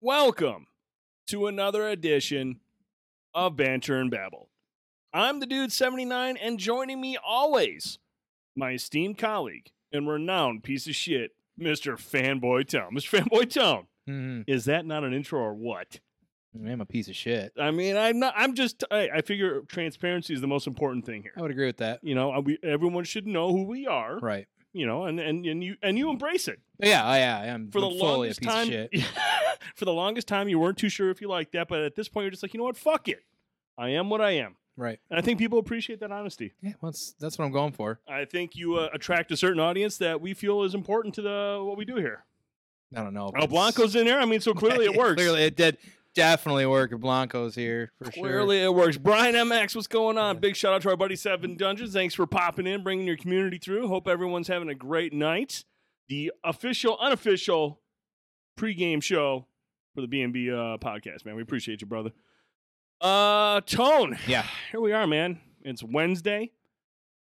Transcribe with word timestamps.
Welcome 0.00 0.66
to 1.26 1.46
another 1.46 1.86
edition 1.88 2.60
of 3.34 3.56
Banter 3.56 3.98
and 4.00 4.10
Babble. 4.10 4.48
I'm 5.12 5.40
the 5.40 5.46
dude 5.46 5.72
79, 5.72 6.36
and 6.36 6.58
joining 6.58 7.00
me 7.00 7.18
always, 7.22 7.98
my 8.56 8.72
esteemed 8.72 9.18
colleague 9.18 9.70
and 9.92 10.08
renowned 10.08 10.62
piece 10.62 10.86
of 10.86 10.94
shit, 10.94 11.32
Mr. 11.60 11.94
Fanboy 11.96 12.68
Tone. 12.68 12.94
Mr. 12.94 13.20
Fanboy 13.20 13.50
Tone, 13.52 13.86
Mm, 14.08 14.44
is 14.46 14.64
that 14.64 14.86
not 14.86 15.04
an 15.04 15.12
intro 15.12 15.38
or 15.38 15.54
what? 15.54 16.00
I'm 16.54 16.80
a 16.80 16.86
piece 16.86 17.08
of 17.08 17.14
shit. 17.14 17.52
I 17.60 17.70
mean, 17.70 17.96
I'm 17.96 18.18
not. 18.18 18.32
I'm 18.36 18.54
just. 18.54 18.82
I, 18.90 19.08
I 19.16 19.20
figure 19.20 19.60
transparency 19.68 20.32
is 20.34 20.40
the 20.40 20.48
most 20.48 20.66
important 20.66 21.04
thing 21.04 21.22
here. 21.22 21.32
I 21.36 21.42
would 21.42 21.50
agree 21.52 21.66
with 21.66 21.76
that. 21.76 22.00
You 22.02 22.14
know, 22.16 22.40
we, 22.40 22.58
everyone 22.64 23.04
should 23.04 23.26
know 23.26 23.52
who 23.52 23.64
we 23.64 23.86
are. 23.86 24.18
Right. 24.18 24.48
You 24.72 24.86
know, 24.86 25.04
and 25.04 25.18
and 25.18 25.44
and 25.46 25.64
you 25.64 25.76
and 25.82 25.98
you 25.98 26.10
embrace 26.10 26.46
it. 26.46 26.60
Yeah, 26.78 27.04
I, 27.04 27.18
yeah, 27.18 27.38
I 27.40 27.46
am 27.46 27.70
for 27.70 27.80
the 27.80 27.88
longest 27.88 28.40
time. 28.42 28.68
shit. 28.68 28.90
for 29.74 29.84
the 29.84 29.92
longest 29.92 30.28
time, 30.28 30.48
you 30.48 30.58
weren't 30.58 30.78
too 30.78 30.88
sure 30.88 31.10
if 31.10 31.20
you 31.20 31.28
liked 31.28 31.52
that, 31.52 31.66
but 31.68 31.80
at 31.80 31.96
this 31.96 32.08
point, 32.08 32.24
you're 32.24 32.30
just 32.30 32.42
like, 32.42 32.54
you 32.54 32.58
know 32.58 32.64
what? 32.64 32.76
Fuck 32.76 33.08
it. 33.08 33.24
I 33.76 33.88
am 33.90 34.10
what 34.10 34.20
I 34.20 34.32
am, 34.32 34.56
Right. 34.76 35.00
and 35.10 35.18
I 35.18 35.22
think 35.22 35.38
people 35.38 35.58
appreciate 35.58 36.00
that 36.00 36.12
honesty. 36.12 36.52
Yeah, 36.62 36.74
well, 36.80 36.92
that's 36.92 37.14
that's 37.18 37.36
what 37.38 37.46
I'm 37.46 37.50
going 37.52 37.72
for. 37.72 37.98
I 38.08 38.24
think 38.26 38.54
you 38.54 38.76
uh, 38.76 38.88
attract 38.92 39.32
a 39.32 39.36
certain 39.36 39.58
audience 39.58 39.96
that 39.98 40.20
we 40.20 40.34
feel 40.34 40.62
is 40.62 40.74
important 40.74 41.14
to 41.16 41.22
the 41.22 41.60
what 41.64 41.76
we 41.76 41.84
do 41.84 41.96
here. 41.96 42.24
I 42.94 43.02
don't 43.02 43.14
know. 43.14 43.32
Oh, 43.38 43.46
Blanco's 43.46 43.96
in 43.96 44.06
there. 44.06 44.20
I 44.20 44.24
mean, 44.24 44.40
so 44.40 44.52
clearly 44.54 44.84
it 44.92 44.96
works. 44.96 45.14
Clearly, 45.16 45.42
it 45.44 45.56
did 45.56 45.78
definitely 46.14 46.66
work. 46.66 46.92
If 46.92 47.00
Blanco's 47.00 47.54
here 47.54 47.92
for 47.98 48.10
sure. 48.12 48.22
Clearly 48.24 48.62
it 48.62 48.74
works. 48.74 48.96
Brian 48.98 49.34
MX, 49.34 49.74
what's 49.74 49.86
going 49.86 50.18
on? 50.18 50.36
Yeah. 50.36 50.40
Big 50.40 50.56
shout 50.56 50.74
out 50.74 50.82
to 50.82 50.90
our 50.90 50.96
buddy 50.96 51.16
Seven 51.16 51.56
Dungeons. 51.56 51.92
Thanks 51.92 52.14
for 52.14 52.26
popping 52.26 52.66
in, 52.66 52.82
bringing 52.82 53.06
your 53.06 53.16
community 53.16 53.58
through. 53.58 53.88
Hope 53.88 54.08
everyone's 54.08 54.48
having 54.48 54.68
a 54.68 54.74
great 54.74 55.12
night. 55.12 55.64
The 56.08 56.32
official, 56.44 56.98
unofficial 57.00 57.80
pregame 58.58 59.02
show 59.02 59.46
for 59.94 60.00
the 60.00 60.08
B&B 60.08 60.50
uh, 60.50 60.76
podcast, 60.78 61.24
man. 61.24 61.36
We 61.36 61.42
appreciate 61.42 61.80
you, 61.80 61.86
brother. 61.86 62.10
Uh, 63.00 63.60
Tone. 63.62 64.18
Yeah. 64.26 64.44
Here 64.72 64.80
we 64.80 64.92
are, 64.92 65.06
man. 65.06 65.40
It's 65.62 65.82
Wednesday. 65.82 66.50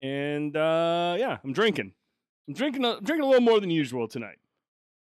And 0.02 0.56
uh, 0.56 1.16
yeah, 1.18 1.38
I'm 1.42 1.52
drinking. 1.52 1.92
I'm 2.48 2.54
drinking 2.54 2.84
a, 2.84 3.00
drinking 3.00 3.24
a 3.24 3.26
little 3.26 3.40
more 3.40 3.60
than 3.60 3.70
usual 3.70 4.06
tonight. 4.06 4.36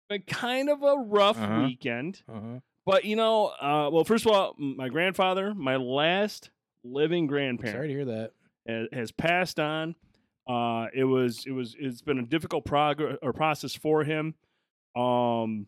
Been 0.08 0.22
kind 0.22 0.68
of 0.68 0.82
a 0.82 0.96
rough 0.96 1.38
Uh-huh. 1.38 1.62
weekend. 1.64 2.22
Uh-huh. 2.28 2.60
But 2.86 3.04
you 3.04 3.16
know, 3.16 3.46
uh, 3.46 3.88
well, 3.92 4.04
first 4.04 4.26
of 4.26 4.32
all, 4.32 4.54
my 4.58 4.88
grandfather, 4.88 5.54
my 5.54 5.76
last 5.76 6.50
living 6.84 7.26
grandparent, 7.26 7.76
Sorry 7.76 7.88
to 7.88 7.94
hear 7.94 8.04
that. 8.04 8.32
has, 8.68 8.88
has 8.92 9.12
passed 9.12 9.58
on. 9.58 9.94
Uh, 10.46 10.88
it 10.94 11.04
was 11.04 11.44
it 11.46 11.52
was 11.52 11.74
it's 11.78 12.02
been 12.02 12.18
a 12.18 12.26
difficult 12.26 12.64
progress 12.66 13.16
or 13.22 13.32
process 13.32 13.74
for 13.74 14.04
him. 14.04 14.34
Um, 14.94 15.66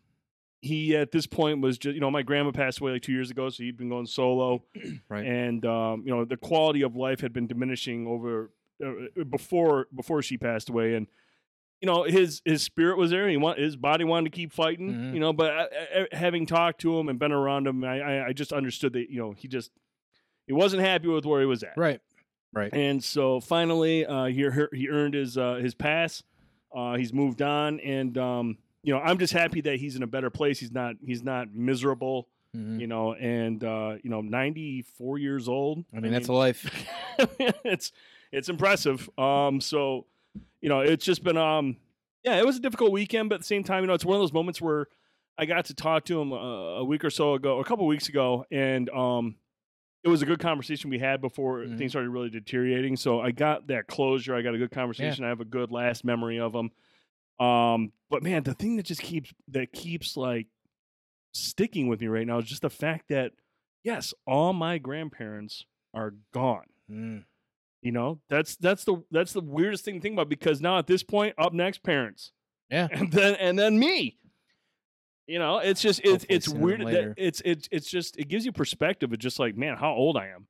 he 0.60 0.96
at 0.96 1.12
this 1.12 1.26
point 1.26 1.60
was 1.62 1.78
just 1.78 1.94
you 1.94 2.00
know 2.00 2.10
my 2.10 2.22
grandma 2.22 2.50
passed 2.50 2.80
away 2.80 2.92
like 2.92 3.02
two 3.02 3.12
years 3.12 3.30
ago, 3.30 3.48
so 3.48 3.62
he'd 3.62 3.76
been 3.78 3.88
going 3.88 4.06
solo, 4.06 4.62
Right. 5.08 5.24
and 5.24 5.64
um, 5.64 6.02
you 6.04 6.14
know 6.14 6.24
the 6.26 6.36
quality 6.36 6.82
of 6.82 6.94
life 6.96 7.20
had 7.20 7.32
been 7.32 7.46
diminishing 7.46 8.06
over 8.06 8.50
uh, 8.84 9.24
before 9.30 9.86
before 9.94 10.20
she 10.20 10.36
passed 10.36 10.68
away, 10.68 10.94
and 10.94 11.06
you 11.80 11.86
know 11.86 12.04
his 12.04 12.42
his 12.44 12.62
spirit 12.62 12.96
was 12.98 13.10
there. 13.10 13.28
He 13.28 13.36
want 13.36 13.58
his 13.58 13.76
body 13.76 14.04
wanted 14.04 14.32
to 14.32 14.36
keep 14.36 14.52
fighting, 14.52 14.92
Mhm. 14.92 15.14
you 15.14 15.20
know. 15.20 15.32
But 15.32 15.50
uh, 15.52 15.66
uh, 16.00 16.04
having 16.12 16.46
talked 16.46 16.80
to 16.82 16.98
him 16.98 17.08
and 17.08 17.18
been 17.18 17.32
around 17.32 17.66
him, 17.66 17.84
I, 17.84 18.00
I 18.00 18.26
I 18.28 18.32
just 18.32 18.52
understood 18.52 18.92
that 18.94 19.10
you 19.10 19.18
know 19.18 19.32
he 19.32 19.48
just 19.48 19.70
he 20.46 20.52
wasn't 20.52 20.82
happy 20.82 21.08
with 21.08 21.24
where 21.26 21.40
he 21.40 21.46
was 21.46 21.62
at. 21.62 21.76
Right. 21.76 22.00
Right. 22.52 22.72
And 22.72 23.02
so 23.04 23.40
finally, 23.40 24.06
uh, 24.06 24.24
he 24.26 24.48
he 24.72 24.88
earned 24.88 25.14
his 25.14 25.36
uh, 25.36 25.56
his 25.56 25.74
pass. 25.74 26.22
Uh, 26.74 26.96
he's 26.96 27.12
moved 27.12 27.42
on, 27.42 27.80
and 27.80 28.16
um, 28.16 28.58
you 28.82 28.94
know, 28.94 29.00
I'm 29.00 29.18
just 29.18 29.32
happy 29.32 29.60
that 29.62 29.76
he's 29.76 29.96
in 29.96 30.02
a 30.02 30.06
better 30.06 30.30
place. 30.30 30.58
He's 30.58 30.72
not 30.72 30.96
he's 31.04 31.22
not 31.22 31.52
miserable, 31.54 32.28
Mhm. 32.56 32.80
you 32.80 32.86
know, 32.86 33.12
and 33.14 33.62
uh, 33.62 33.96
you 34.02 34.08
know, 34.10 34.20
94 34.22 35.18
years 35.18 35.48
old. 35.48 35.84
I 35.94 36.00
mean, 36.00 36.12
that's 36.12 36.28
a 36.28 36.32
life. 36.32 36.70
it's 37.64 37.92
it's 38.32 38.48
impressive. 38.48 39.08
Um, 39.18 39.60
so 39.60 40.06
you 40.60 40.68
know, 40.68 40.80
it's 40.80 41.04
just 41.04 41.22
been 41.22 41.36
um, 41.36 41.76
yeah, 42.24 42.36
it 42.38 42.46
was 42.46 42.56
a 42.56 42.60
difficult 42.60 42.92
weekend, 42.92 43.28
but 43.28 43.36
at 43.36 43.40
the 43.42 43.46
same 43.46 43.62
time, 43.64 43.82
you 43.82 43.86
know, 43.86 43.94
it's 43.94 44.04
one 44.04 44.16
of 44.16 44.20
those 44.22 44.32
moments 44.32 44.60
where 44.60 44.86
I 45.38 45.44
got 45.46 45.66
to 45.66 45.74
talk 45.74 46.04
to 46.06 46.20
him 46.20 46.32
uh, 46.32 46.36
a 46.36 46.84
week 46.84 47.04
or 47.04 47.10
so 47.10 47.34
ago, 47.34 47.60
a 47.60 47.64
couple 47.64 47.86
weeks 47.86 48.08
ago, 48.08 48.44
and 48.50 48.88
um, 48.90 49.36
it 50.02 50.08
was 50.08 50.22
a 50.22 50.26
good 50.26 50.38
conversation 50.40 50.88
we 50.90 50.98
had 50.98 51.20
before 51.20 51.58
Mhm. 51.60 51.76
things 51.78 51.92
started 51.92 52.10
really 52.10 52.30
deteriorating. 52.30 52.96
So 52.96 53.20
I 53.20 53.32
got 53.32 53.66
that 53.68 53.86
closure. 53.86 54.34
I 54.34 54.42
got 54.42 54.54
a 54.54 54.58
good 54.58 54.70
conversation. 54.70 55.24
I 55.24 55.28
have 55.28 55.40
a 55.40 55.44
good 55.44 55.70
last 55.70 56.04
memory 56.04 56.38
of 56.40 56.54
him. 56.54 56.70
Um, 57.38 57.92
but 58.08 58.22
man, 58.22 58.44
the 58.44 58.54
thing 58.54 58.76
that 58.76 58.86
just 58.86 59.02
keeps 59.02 59.32
that 59.48 59.72
keeps 59.72 60.16
like 60.16 60.46
sticking 61.34 61.86
with 61.88 62.00
me 62.00 62.06
right 62.06 62.26
now 62.26 62.38
is 62.38 62.46
just 62.48 62.62
the 62.62 62.70
fact 62.70 63.08
that 63.08 63.32
yes, 63.84 64.14
all 64.26 64.52
my 64.52 64.78
grandparents 64.78 65.66
are 65.92 66.14
gone. 66.32 66.64
Mm. 66.90 67.24
You 67.82 67.92
know, 67.92 68.20
that's 68.28 68.56
that's 68.56 68.84
the 68.84 69.02
that's 69.10 69.32
the 69.32 69.40
weirdest 69.40 69.84
thing 69.84 69.94
to 69.96 70.00
think 70.00 70.14
about 70.14 70.28
because 70.28 70.60
now 70.60 70.78
at 70.78 70.86
this 70.86 71.02
point, 71.02 71.34
up 71.38 71.52
next, 71.52 71.82
parents, 71.82 72.32
Yeah. 72.70 72.88
and 72.90 73.12
then 73.12 73.34
and 73.36 73.58
then 73.58 73.78
me. 73.78 74.18
You 75.26 75.38
know, 75.40 75.58
it's 75.58 75.82
just 75.82 76.00
it's 76.00 76.24
Hopefully 76.24 76.36
it's 76.36 76.48
weird 76.48 76.80
that 76.86 77.14
it's 77.16 77.42
it's 77.44 77.68
it's 77.72 77.90
just 77.90 78.16
it 78.16 78.28
gives 78.28 78.44
you 78.46 78.52
perspective 78.52 79.12
of 79.12 79.18
just 79.18 79.38
like 79.38 79.56
man, 79.56 79.76
how 79.76 79.92
old 79.92 80.16
I 80.16 80.28
am. 80.28 80.46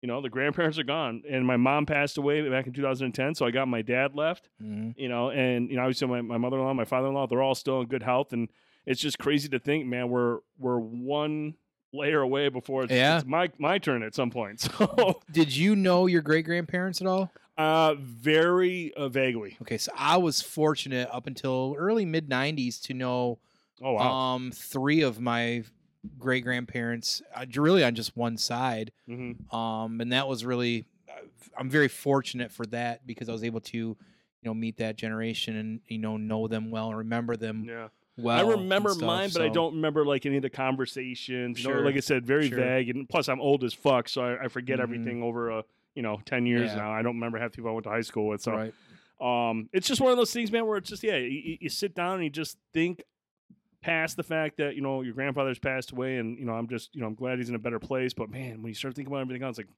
You 0.00 0.08
know, 0.08 0.20
the 0.20 0.30
grandparents 0.30 0.78
are 0.80 0.84
gone, 0.84 1.22
and 1.28 1.46
my 1.46 1.56
mom 1.56 1.86
passed 1.86 2.18
away 2.18 2.48
back 2.48 2.66
in 2.66 2.72
2010, 2.72 3.36
so 3.36 3.46
I 3.46 3.52
got 3.52 3.68
my 3.68 3.82
dad 3.82 4.14
left. 4.16 4.48
Mhm. 4.60 4.94
You 4.96 5.08
know, 5.08 5.30
and 5.30 5.70
you 5.70 5.76
know, 5.76 5.82
obviously 5.82 6.08
my, 6.08 6.20
my 6.22 6.38
mother 6.38 6.56
in 6.58 6.64
law, 6.64 6.74
my 6.74 6.84
father 6.84 7.06
in 7.08 7.14
law, 7.14 7.26
they're 7.28 7.42
all 7.42 7.54
still 7.54 7.80
in 7.80 7.86
good 7.86 8.02
health, 8.02 8.32
and 8.32 8.48
it's 8.86 9.00
just 9.00 9.18
crazy 9.20 9.48
to 9.50 9.58
think, 9.60 9.86
man, 9.86 10.08
we're 10.08 10.38
we're 10.58 10.78
one 10.80 11.54
layer 11.92 12.20
away 12.20 12.48
before 12.48 12.84
it's, 12.84 12.92
Yeah. 12.92 13.18
it's 13.18 13.26
my 13.26 13.50
my 13.58 13.78
turn 13.78 14.02
at 14.02 14.14
some 14.14 14.30
point. 14.30 14.60
So 14.78 15.20
Did 15.30 15.54
you 15.54 15.76
know 15.76 16.06
your 16.06 16.22
great 16.22 16.44
grandparents 16.44 17.00
at 17.00 17.06
all? 17.06 17.30
Uh, 17.56 17.94
very 17.98 18.92
uh, 18.94 19.08
vaguely. 19.08 19.56
Okay, 19.62 19.78
so 19.78 19.92
I 19.96 20.16
was 20.16 20.40
fortunate 20.40 21.08
up 21.12 21.26
until 21.26 21.74
early 21.78 22.04
mid 22.04 22.28
'90s 22.28 22.80
to 22.82 22.94
know 22.94 23.38
Oh 23.82 23.92
wow. 23.92 24.34
um 24.34 24.50
three 24.52 25.02
of 25.02 25.20
my 25.20 25.64
great 26.18 26.44
grandparents, 26.44 27.22
uh, 27.34 27.44
really 27.56 27.84
on 27.84 27.94
just 27.94 28.16
one 28.16 28.36
side. 28.36 28.92
hmm 29.06 29.32
um, 29.50 30.00
and 30.00 30.12
that 30.12 30.26
was 30.26 30.44
really 30.44 30.86
I'm 31.58 31.68
very 31.68 31.88
fortunate 31.88 32.50
for 32.50 32.64
that 32.66 33.06
because 33.06 33.28
I 33.28 33.32
was 33.32 33.44
able 33.44 33.60
to 33.60 33.76
you 33.78 33.96
know 34.42 34.54
meet 34.54 34.78
that 34.78 34.96
generation 34.96 35.56
and 35.56 35.80
you 35.86 35.98
know 35.98 36.16
know 36.16 36.48
them 36.48 36.70
well 36.70 36.88
and 36.88 36.98
remember 36.98 37.36
them 37.36 37.64
Yeah, 37.68 37.88
well. 38.16 38.36
I 38.46 38.50
remember 38.50 38.90
stuff, 38.90 39.02
mine, 39.06 39.30
but 39.32 39.42
I 39.42 39.48
don't 39.48 39.74
remember 39.76 40.04
like 40.04 40.26
any 40.26 40.36
of 40.36 40.42
the 40.42 40.50
conversations. 40.50 41.62
You 41.64 41.72
know, 41.74 41.80
like 41.80 41.96
I 41.96 42.00
said, 42.00 42.26
very 42.26 42.48
sure. 42.48 42.58
vague, 42.58 42.90
and 42.90 43.08
plus 43.08 43.28
I'm 43.28 43.40
old 43.40 43.64
as 43.64 43.72
fuck, 43.74 44.08
so 44.08 44.22
I, 44.22 44.44
I 44.44 44.48
forget 44.48 44.78
Mhm. 44.78 44.82
everything 44.82 45.22
over 45.22 45.50
a 45.50 45.64
you 45.94 46.02
know 46.02 46.20
ten 46.24 46.46
years 46.46 46.70
Yeah. 46.70 46.76
now. 46.78 46.92
I 46.92 47.02
don't 47.02 47.14
remember 47.14 47.38
half 47.38 47.52
the 47.52 47.56
people 47.56 47.70
I 47.70 47.74
went 47.74 47.84
to 47.84 47.90
high 47.90 48.00
school 48.02 48.28
with. 48.28 48.40
So, 48.42 48.52
right. 48.52 49.50
um, 49.50 49.68
it's 49.72 49.86
just 49.88 50.00
one 50.00 50.10
of 50.10 50.16
those 50.18 50.32
things, 50.32 50.50
man, 50.52 50.66
where 50.66 50.78
it's 50.78 50.88
just 50.88 51.02
yeah, 51.02 51.16
you, 51.16 51.58
you- 51.60 51.68
sit 51.68 51.94
down 51.94 52.14
and 52.16 52.24
you 52.24 52.30
just 52.30 52.58
think 52.72 53.02
past 53.82 54.16
the 54.16 54.22
fact 54.22 54.58
that 54.58 54.76
you 54.76 54.80
know 54.82 55.02
your 55.02 55.14
grandfather's 55.14 55.58
passed 55.58 55.90
away, 55.92 56.18
and 56.18 56.38
you 56.38 56.44
know 56.44 56.52
I'm 56.52 56.68
just 56.68 56.94
you 56.94 57.00
know 57.00 57.06
I'm 57.08 57.14
glad 57.14 57.38
he's 57.38 57.48
in 57.48 57.54
a 57.54 57.58
better 57.60 57.78
place. 57.78 58.12
But 58.14 58.30
man, 58.30 58.62
when 58.62 58.68
you 58.70 58.74
start 58.74 58.94
thinking 58.94 59.12
about 59.12 59.22
everything 59.22 59.42
else, 59.42 59.58
like 59.58 59.68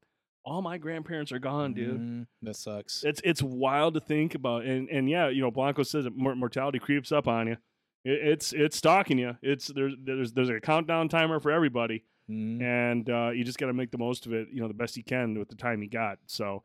all 0.45 0.61
my 0.61 0.77
grandparents 0.77 1.33
are 1.33 1.39
gone, 1.39 1.73
dude. 1.73 1.99
Mhm, 2.01 2.27
that 2.43 2.57
sucks. 2.57 3.03
It's 3.05 3.21
it's 3.25 3.43
wild 3.43 3.95
to 3.95 4.01
think 4.01 4.35
about, 4.35 4.65
and 4.65 4.89
and 4.91 5.09
yeah, 5.09 5.29
you 5.29 5.41
know, 5.41 5.51
Blanco 5.51 5.83
says 5.85 6.05
that 6.05 6.15
mortality 6.17 6.79
creeps 6.79 7.13
up 7.13 7.27
on 7.29 7.47
you. 7.49 7.57
It, 8.05 8.29
it's 8.29 8.53
it's 8.53 8.77
stalking 8.77 9.19
you. 9.19 9.37
It's 9.43 9.69
there's 9.69 9.95
there's 10.03 10.33
there's 10.33 10.49
a 10.51 10.61
countdown 10.61 11.09
timer 11.09 11.41
for 11.41 11.51
everybody, 11.51 12.05
Mhm, 12.31 12.63
and 12.63 13.11
uh, 13.11 13.31
you 13.31 13.45
just 13.45 13.59
got 13.59 13.67
to 13.67 13.73
make 13.73 13.91
the 13.91 13.99
most 13.99 14.27
of 14.27 14.33
it. 14.33 14.49
You 14.53 14.61
know, 14.61 14.69
the 14.69 14.75
best 14.75 14.97
you 14.97 15.05
can 15.05 15.39
with 15.39 15.49
the 15.49 15.57
time 15.57 15.83
you 15.83 15.89
got. 15.91 16.19
So, 16.27 16.63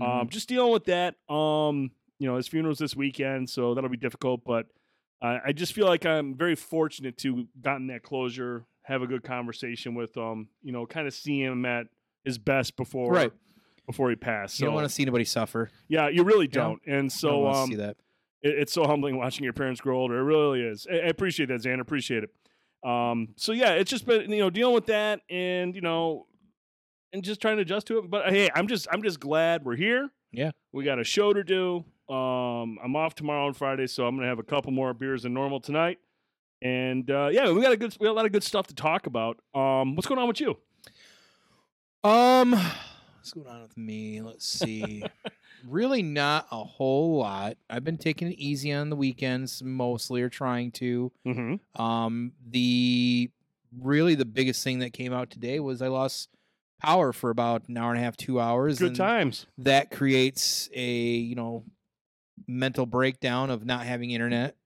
um, 0.00 0.28
just 0.28 0.48
dealing 0.48 0.72
with 0.72 0.84
that. 0.86 1.16
Um, 1.28 1.90
you 2.18 2.26
know, 2.28 2.36
his 2.36 2.48
funeral's 2.48 2.78
this 2.78 2.94
weekend, 2.96 3.50
so 3.50 3.74
that'll 3.74 3.90
be 3.90 3.96
difficult. 3.96 4.44
But 4.44 4.66
uh, 5.20 5.38
I 5.44 5.52
just 5.52 5.72
feel 5.72 5.86
like 5.86 6.06
I'm 6.06 6.34
very 6.34 6.54
fortunate 6.54 7.16
to 7.18 7.46
gotten 7.60 7.88
that 7.88 8.02
closure, 8.02 8.64
have 8.82 9.02
a 9.02 9.06
good 9.06 9.22
conversation 9.22 9.94
with 9.94 10.16
um, 10.16 10.48
you 10.62 10.72
know, 10.72 10.86
kind 10.86 11.06
of 11.06 11.14
see 11.14 11.40
him 11.42 11.64
at 11.66 11.86
his 12.24 12.38
best 12.38 12.76
before 12.76 13.12
Right. 13.12 13.32
before 13.86 14.08
he 14.10 14.16
passed. 14.16 14.58
you 14.60 14.64
So 14.64 14.66
don't 14.66 14.74
want 14.76 14.88
to 14.88 14.94
see 14.94 15.02
anybody 15.02 15.24
suffer. 15.24 15.70
yeah, 15.88 16.08
you 16.08 16.22
really 16.24 16.46
don't. 16.48 16.80
And 16.86 16.94
You 16.94 17.00
don't 17.02 17.10
so 17.10 17.38
wanna 17.40 17.58
um, 17.58 17.68
see 17.70 17.76
that. 17.76 17.96
It, 18.42 18.58
it's 18.58 18.72
so 18.72 18.84
humbling 18.86 19.16
watching 19.16 19.44
your 19.44 19.52
parents 19.52 19.80
grow 19.80 19.98
older. 19.98 20.18
It 20.18 20.24
really 20.24 20.62
is. 20.62 20.86
I, 20.90 20.96
I 20.96 21.08
appreciate 21.08 21.46
that, 21.46 21.62
Zan. 21.62 21.80
Appreciate 21.80 22.24
it. 22.24 22.30
Um, 22.88 23.28
so 23.36 23.52
yeah, 23.52 23.72
it's 23.72 23.90
just 23.90 24.06
been 24.06 24.30
you 24.30 24.38
know 24.38 24.50
dealing 24.50 24.74
with 24.74 24.86
that, 24.86 25.20
and 25.30 25.74
you 25.74 25.80
know, 25.80 26.26
and 27.12 27.22
just 27.22 27.40
trying 27.40 27.56
to 27.56 27.62
adjust 27.62 27.86
to 27.88 27.98
it. 27.98 28.10
But 28.10 28.30
hey, 28.30 28.50
I'm 28.54 28.66
just 28.66 28.88
I'm 28.90 29.02
just 29.02 29.20
glad 29.20 29.64
we're 29.64 29.76
here. 29.76 30.10
Yeah. 30.32 30.50
we 30.72 30.82
got 30.82 30.98
a 30.98 31.04
show 31.04 31.34
to 31.34 31.44
do. 31.44 31.84
Um, 32.08 32.78
I'm 32.82 32.96
off 32.96 33.14
tomorrow 33.14 33.46
and 33.46 33.56
Friday, 33.56 33.86
so 33.86 34.06
I'm 34.06 34.16
gonna 34.16 34.28
have 34.28 34.38
a 34.38 34.44
couple 34.44 34.72
more 34.72 34.94
beers 34.94 35.22
than 35.22 35.34
normal 35.34 35.60
tonight. 35.60 35.98
And 36.62 37.10
uh, 37.10 37.28
yeah, 37.30 37.50
we 37.50 37.60
got 37.60 37.72
a 37.72 37.76
good 37.76 37.96
we 38.00 38.06
got 38.06 38.12
a 38.12 38.14
lot 38.14 38.26
of 38.26 38.32
good 38.32 38.42
stuff 38.42 38.66
to 38.68 38.74
talk 38.74 39.06
about. 39.06 39.38
Um, 39.54 39.94
what's 39.94 40.06
going 40.08 40.20
on 40.20 40.28
with 40.28 40.40
you? 40.40 40.56
Um, 42.04 42.52
what's 42.52 43.32
going 43.32 43.46
on 43.46 43.62
with 43.62 43.76
me? 43.76 44.20
Let's 44.22 44.46
see. 44.46 45.04
really, 45.68 46.02
not 46.02 46.46
a 46.50 46.64
whole 46.64 47.18
lot. 47.18 47.56
I've 47.68 47.84
been 47.84 47.98
taking 47.98 48.28
it 48.28 48.38
easy 48.38 48.72
on 48.72 48.90
the 48.90 48.96
weekends, 48.96 49.62
mostly, 49.62 50.22
or 50.22 50.28
trying 50.28 50.70
to. 50.72 51.12
Mm-hmm. 51.26 51.82
Um, 51.82 52.32
the 52.48 53.30
really 53.80 54.14
the 54.14 54.24
biggest 54.24 54.62
thing 54.62 54.80
that 54.80 54.92
came 54.92 55.12
out 55.12 55.30
today 55.30 55.60
was 55.60 55.82
I 55.82 55.88
lost 55.88 56.28
power 56.80 57.12
for 57.12 57.30
about 57.30 57.68
an 57.68 57.76
hour 57.76 57.90
and 57.90 58.00
a 58.00 58.04
half, 58.04 58.16
two 58.16 58.40
hours. 58.40 58.78
Good 58.78 58.96
times. 58.96 59.46
That 59.58 59.90
creates 59.90 60.68
a 60.74 60.90
you 60.90 61.34
know 61.34 61.64
mental 62.46 62.86
breakdown 62.86 63.50
of 63.50 63.64
not 63.64 63.86
having 63.86 64.10
internet. 64.10 64.56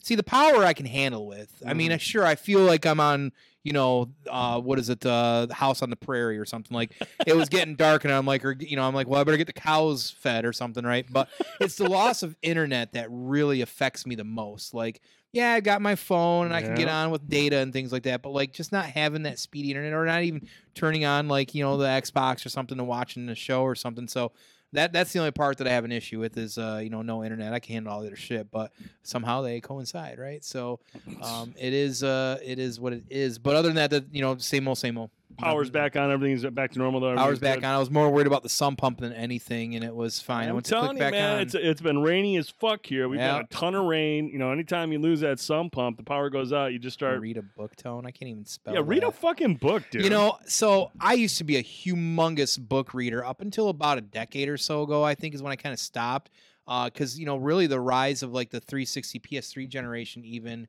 See 0.00 0.14
the 0.14 0.22
power 0.22 0.64
I 0.64 0.74
can 0.74 0.86
handle 0.86 1.26
with. 1.26 1.60
I 1.66 1.74
mean, 1.74 1.96
sure, 1.98 2.24
I 2.24 2.36
feel 2.36 2.60
like 2.60 2.86
I'm 2.86 3.00
on 3.00 3.32
you 3.62 3.72
know 3.72 4.10
uh, 4.28 4.60
what 4.60 4.78
is 4.78 4.88
it, 4.88 5.04
uh, 5.04 5.46
the 5.46 5.54
house 5.54 5.82
on 5.82 5.90
the 5.90 5.96
prairie 5.96 6.38
or 6.38 6.44
something 6.44 6.74
like. 6.74 6.92
It 7.26 7.36
was 7.36 7.48
getting 7.48 7.76
dark, 7.76 8.04
and 8.04 8.12
I'm 8.12 8.26
like, 8.26 8.44
or 8.44 8.56
you 8.58 8.76
know, 8.76 8.82
I'm 8.82 8.94
like, 8.94 9.06
well, 9.06 9.20
I 9.20 9.24
better 9.24 9.36
get 9.36 9.46
the 9.46 9.52
cows 9.52 10.10
fed 10.10 10.44
or 10.44 10.52
something, 10.52 10.84
right? 10.84 11.06
But 11.10 11.28
it's 11.60 11.76
the 11.76 11.88
loss 11.88 12.22
of 12.22 12.36
internet 12.42 12.92
that 12.92 13.06
really 13.10 13.60
affects 13.60 14.06
me 14.06 14.14
the 14.14 14.24
most. 14.24 14.74
Like, 14.74 15.00
yeah, 15.32 15.52
I 15.52 15.60
got 15.60 15.80
my 15.80 15.94
phone 15.94 16.46
and 16.46 16.54
I 16.54 16.62
can 16.62 16.74
get 16.74 16.88
on 16.88 17.10
with 17.10 17.28
data 17.28 17.58
and 17.58 17.72
things 17.72 17.92
like 17.92 18.02
that, 18.02 18.22
but 18.22 18.30
like 18.30 18.52
just 18.52 18.72
not 18.72 18.86
having 18.86 19.22
that 19.22 19.38
speedy 19.38 19.70
internet 19.70 19.94
or 19.94 20.04
not 20.04 20.22
even 20.22 20.46
turning 20.74 21.04
on 21.04 21.28
like 21.28 21.54
you 21.54 21.62
know 21.62 21.76
the 21.76 21.86
Xbox 21.86 22.44
or 22.44 22.48
something 22.48 22.78
and 22.78 22.88
watching 22.88 23.28
a 23.28 23.34
show 23.34 23.62
or 23.62 23.74
something. 23.74 24.08
So 24.08 24.32
that 24.72 24.92
that's 24.92 25.12
the 25.12 25.18
only 25.18 25.30
part 25.30 25.58
that 25.58 25.66
I 25.66 25.70
have 25.70 25.84
an 25.84 25.92
issue 25.92 26.18
with 26.18 26.36
is 26.36 26.58
uh 26.58 26.80
you 26.82 26.90
know 26.90 27.02
no 27.02 27.22
internet. 27.22 27.52
I 27.52 27.60
can 27.60 27.74
handle 27.74 27.92
all 27.92 28.00
the 28.00 28.08
other 28.08 28.16
shit, 28.16 28.50
but 28.50 28.72
somehow 29.02 29.42
they 29.42 29.60
coincide, 29.60 30.18
right? 30.18 30.44
So 30.44 30.80
um 31.22 31.54
it 31.58 31.72
is 31.72 32.02
uh 32.02 32.38
it 32.44 32.58
is 32.58 32.80
what 32.80 32.92
it 32.92 33.04
is. 33.10 33.38
But 33.38 33.56
other 33.56 33.68
than 33.68 33.76
that, 33.76 33.90
the 33.90 34.04
you 34.10 34.22
know 34.22 34.36
same 34.38 34.66
old 34.68 34.78
same 34.78 34.98
old. 34.98 35.10
Power's 35.38 35.70
back 35.70 35.96
on. 35.96 36.10
Everything's 36.10 36.44
back 36.46 36.72
to 36.72 36.78
normal. 36.78 37.00
Though. 37.00 37.14
Power's 37.16 37.38
back 37.38 37.56
good. 37.56 37.64
on. 37.64 37.74
I 37.74 37.78
was 37.78 37.90
more 37.90 38.10
worried 38.10 38.26
about 38.26 38.42
the 38.42 38.48
sump 38.48 38.78
pump 38.78 39.00
than 39.00 39.12
anything, 39.12 39.74
and 39.74 39.84
it 39.84 39.94
was 39.94 40.20
fine. 40.20 40.46
I 40.46 40.48
I'm 40.48 40.54
went 40.54 40.66
to 40.66 40.70
click 40.72 40.82
telling 40.82 40.96
you, 40.96 41.00
back 41.00 41.12
man, 41.12 41.34
on. 41.36 41.40
it's 41.40 41.54
it's 41.54 41.80
been 41.80 42.00
rainy 42.00 42.36
as 42.36 42.48
fuck 42.48 42.86
here. 42.86 43.08
We've 43.08 43.20
got 43.20 43.44
a 43.44 43.46
ton 43.48 43.74
of 43.74 43.84
rain. 43.86 44.28
You 44.28 44.38
know, 44.38 44.50
anytime 44.50 44.92
you 44.92 44.98
lose 44.98 45.20
that 45.20 45.40
sump 45.40 45.72
pump, 45.72 45.96
the 45.96 46.02
power 46.02 46.30
goes 46.30 46.52
out. 46.52 46.72
You 46.72 46.78
just 46.78 46.94
start. 46.94 47.20
read 47.20 47.36
a 47.36 47.42
book 47.42 47.76
tone. 47.76 48.06
I 48.06 48.10
can't 48.10 48.30
even 48.30 48.44
spell. 48.44 48.74
Yeah, 48.74 48.82
read 48.84 49.04
a 49.04 49.12
fucking 49.12 49.56
book, 49.56 49.82
dude. 49.90 50.04
You 50.04 50.10
know, 50.10 50.38
so 50.46 50.90
I 51.00 51.14
used 51.14 51.38
to 51.38 51.44
be 51.44 51.56
a 51.56 51.62
humongous 51.62 52.58
book 52.58 52.94
reader 52.94 53.24
up 53.24 53.40
until 53.40 53.68
about 53.68 53.98
a 53.98 54.02
decade 54.02 54.48
or 54.48 54.56
so 54.56 54.82
ago. 54.82 55.02
I 55.02 55.14
think 55.14 55.34
is 55.34 55.42
when 55.42 55.52
I 55.52 55.56
kind 55.56 55.72
of 55.72 55.78
stopped, 55.78 56.30
uh, 56.66 56.86
because 56.86 57.18
you 57.18 57.26
know, 57.26 57.36
really 57.36 57.66
the 57.66 57.80
rise 57.80 58.22
of 58.22 58.32
like 58.32 58.50
the 58.50 58.60
360 58.60 59.20
PS3 59.20 59.68
generation, 59.68 60.24
even 60.24 60.68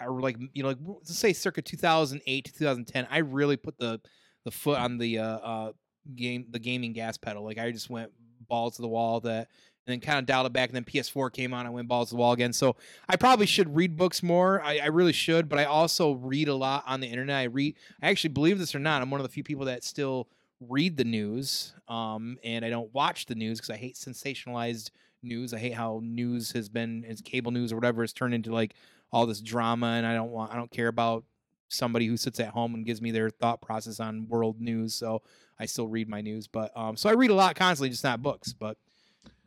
or 0.00 0.20
like 0.20 0.36
you 0.52 0.62
know, 0.62 0.70
like 0.70 0.78
let's 0.86 1.16
say 1.16 1.32
circa 1.32 1.62
2008 1.62 2.44
to 2.44 2.52
2010, 2.52 3.06
I 3.10 3.18
really 3.18 3.56
put 3.56 3.78
the 3.78 4.00
the 4.44 4.50
foot 4.50 4.78
on 4.78 4.98
the 4.98 5.18
uh, 5.18 5.24
uh 5.24 5.72
game 6.14 6.46
the 6.50 6.58
gaming 6.58 6.92
gas 6.92 7.16
pedal. 7.16 7.44
Like 7.44 7.58
I 7.58 7.70
just 7.70 7.90
went 7.90 8.10
balls 8.48 8.76
to 8.76 8.82
the 8.82 8.88
wall 8.88 9.20
that. 9.20 9.48
And 9.86 9.94
then 9.94 10.00
kind 10.00 10.18
of 10.18 10.26
dialed 10.26 10.44
it 10.44 10.52
back, 10.52 10.68
and 10.68 10.76
then 10.76 10.84
PS4 10.84 11.32
came 11.32 11.54
on. 11.54 11.66
I 11.66 11.70
went 11.70 11.88
balls 11.88 12.10
to 12.10 12.14
the 12.14 12.18
wall 12.18 12.32
again. 12.32 12.52
So 12.52 12.76
I 13.08 13.16
probably 13.16 13.46
should 13.46 13.74
read 13.74 13.96
books 13.96 14.22
more. 14.22 14.60
I, 14.60 14.80
I 14.80 14.86
really 14.88 15.14
should, 15.14 15.48
but 15.48 15.58
I 15.58 15.64
also 15.64 16.12
read 16.12 16.48
a 16.48 16.54
lot 16.54 16.84
on 16.86 17.00
the 17.00 17.06
internet. 17.06 17.36
I 17.36 17.44
read. 17.44 17.74
I 18.02 18.10
actually 18.10 18.34
believe 18.34 18.58
this 18.58 18.74
or 18.74 18.80
not, 18.80 19.00
I'm 19.00 19.10
one 19.10 19.18
of 19.18 19.26
the 19.26 19.32
few 19.32 19.42
people 19.42 19.64
that 19.64 19.84
still 19.84 20.28
read 20.60 20.98
the 20.98 21.04
news, 21.04 21.72
um, 21.88 22.36
and 22.44 22.66
I 22.66 22.70
don't 22.70 22.92
watch 22.92 23.24
the 23.24 23.34
news 23.34 23.58
because 23.58 23.70
I 23.70 23.76
hate 23.76 23.94
sensationalized 23.94 24.90
news. 25.22 25.54
I 25.54 25.58
hate 25.58 25.74
how 25.74 26.00
news 26.02 26.52
has 26.52 26.68
been, 26.68 27.04
as 27.04 27.20
cable 27.20 27.50
news 27.50 27.72
or 27.72 27.76
whatever, 27.76 28.02
has 28.02 28.12
turned 28.12 28.34
into 28.34 28.52
like 28.52 28.74
all 29.12 29.26
this 29.26 29.40
drama, 29.40 29.86
and 29.88 30.06
I 30.06 30.14
don't 30.14 30.30
want. 30.30 30.52
I 30.52 30.56
don't 30.56 30.70
care 30.70 30.88
about 30.88 31.24
somebody 31.68 32.06
who 32.06 32.16
sits 32.16 32.40
at 32.40 32.48
home 32.48 32.74
and 32.74 32.84
gives 32.84 33.02
me 33.02 33.10
their 33.10 33.30
thought 33.30 33.60
process 33.60 34.00
on 34.00 34.26
world 34.28 34.60
news. 34.60 34.94
So 34.94 35.22
I 35.58 35.66
still 35.66 35.88
read 35.88 36.08
my 36.08 36.20
news, 36.20 36.46
but 36.46 36.76
um, 36.76 36.96
so 36.96 37.08
I 37.08 37.12
read 37.12 37.30
a 37.30 37.34
lot 37.34 37.56
constantly, 37.56 37.90
just 37.90 38.04
not 38.04 38.22
books. 38.22 38.52
But 38.52 38.78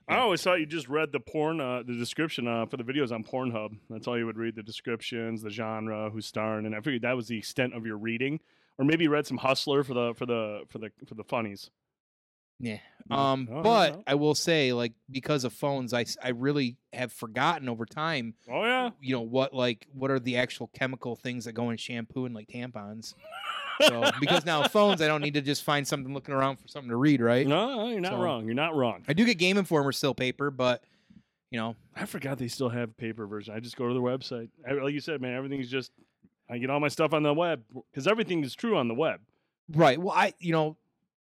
I 0.08 0.18
always 0.18 0.42
thought 0.42 0.60
you 0.60 0.66
just 0.66 0.90
read 0.90 1.12
the 1.12 1.20
porn, 1.20 1.62
uh, 1.62 1.84
the 1.84 1.94
description 1.94 2.48
uh, 2.48 2.66
for 2.66 2.78
the 2.78 2.84
videos 2.84 3.12
on 3.12 3.24
Pornhub. 3.24 3.78
That's 3.90 4.08
all 4.08 4.18
you 4.18 4.26
would 4.26 4.38
read: 4.38 4.56
the 4.56 4.64
descriptions, 4.64 5.42
the 5.42 5.50
genre, 5.50 6.10
who's 6.10 6.26
starring, 6.26 6.66
and 6.66 6.76
I 6.76 6.82
figured 6.82 7.04
that 7.04 7.16
was 7.16 7.28
the 7.28 7.38
extent 7.38 7.74
of 7.74 7.86
your 7.86 7.98
reading. 7.98 8.40
Or 8.78 8.86
maybe 8.86 9.04
you 9.04 9.10
read 9.12 9.28
some 9.28 9.38
Hustler 9.38 9.84
for 9.84 9.94
the 9.94 10.14
for 10.16 10.26
the 10.26 10.64
for 10.70 10.80
the 10.80 10.92
for 11.06 11.16
the 11.16 11.24
funnies. 11.24 11.70
Yeah. 12.62 12.78
Um, 13.10 13.48
no, 13.50 13.62
but. 13.62 14.04
I 14.08 14.16
will 14.16 14.36
say, 14.36 14.72
like, 14.72 14.94
because 15.10 15.44
of 15.44 15.52
phones, 15.52 15.94
I, 15.94 16.06
I 16.24 16.30
really 16.30 16.78
have 16.94 17.12
forgotten 17.12 17.68
over 17.68 17.86
time, 17.86 18.36
Oh 18.50 18.64
yeah, 18.64 18.92
you 19.02 19.14
know, 19.14 19.22
what 19.22 19.54
like 19.54 19.88
what 19.94 20.12
are 20.12 20.20
the 20.20 20.38
actual 20.38 20.68
chemical 20.74 21.16
things 21.16 21.46
that 21.46 21.54
go 21.54 21.72
in 21.72 21.78
shampoo 21.78 22.26
and 22.26 22.34
like 22.36 22.48
tampons. 22.48 23.14
So 23.82 24.10
because 24.22 24.46
now 24.46 24.64
phones, 24.68 25.02
I 25.02 25.08
don't 25.08 25.22
need 25.22 25.34
to 25.34 25.42
just 25.42 25.64
find 25.64 25.86
something 25.86 26.14
looking 26.14 26.34
around 26.34 26.58
for 26.58 26.68
something 26.68 26.90
to 26.90 26.96
read, 26.96 27.20
right? 27.22 27.46
no, 27.48 27.76
no, 27.76 27.90
you're 27.90 28.00
not 28.00 28.12
So- 28.14 28.22
wrong. 28.22 28.46
You're 28.46 28.54
not 28.54 28.76
wrong. 28.76 29.04
I 29.08 29.14
do 29.14 29.26
get 29.26 29.38
Game 29.38 29.58
Informer 29.58 29.92
still 29.92 30.14
paper, 30.14 30.52
but 30.52 30.84
you 31.50 31.60
know, 31.60 31.76
I 31.96 32.06
forgot 32.06 32.38
they 32.38 32.48
still 32.48 32.70
have 32.70 32.96
paper 32.96 33.26
version. 33.28 33.54
I 33.54 33.60
just 33.60 33.76
go 33.76 33.88
to 33.90 33.94
their 33.94 34.02
website. 34.04 34.50
I, 34.70 34.74
like 34.74 34.94
you 34.94 35.02
said, 35.02 35.20
man, 35.22 35.34
everything's 35.36 35.70
just. 35.70 35.92
I 36.50 36.58
get 36.60 36.70
all 36.70 36.80
my 36.80 36.88
stuff 36.90 37.14
on 37.14 37.24
the 37.24 37.34
web 37.34 37.64
because 37.92 38.08
everything 38.08 38.44
is 38.44 38.56
true 38.56 38.78
on 38.78 38.88
the 38.88 38.94
web. 38.94 39.20
right. 39.74 39.98
Well, 40.00 40.14
I 40.16 40.34
you 40.40 40.52
know, 40.54 40.78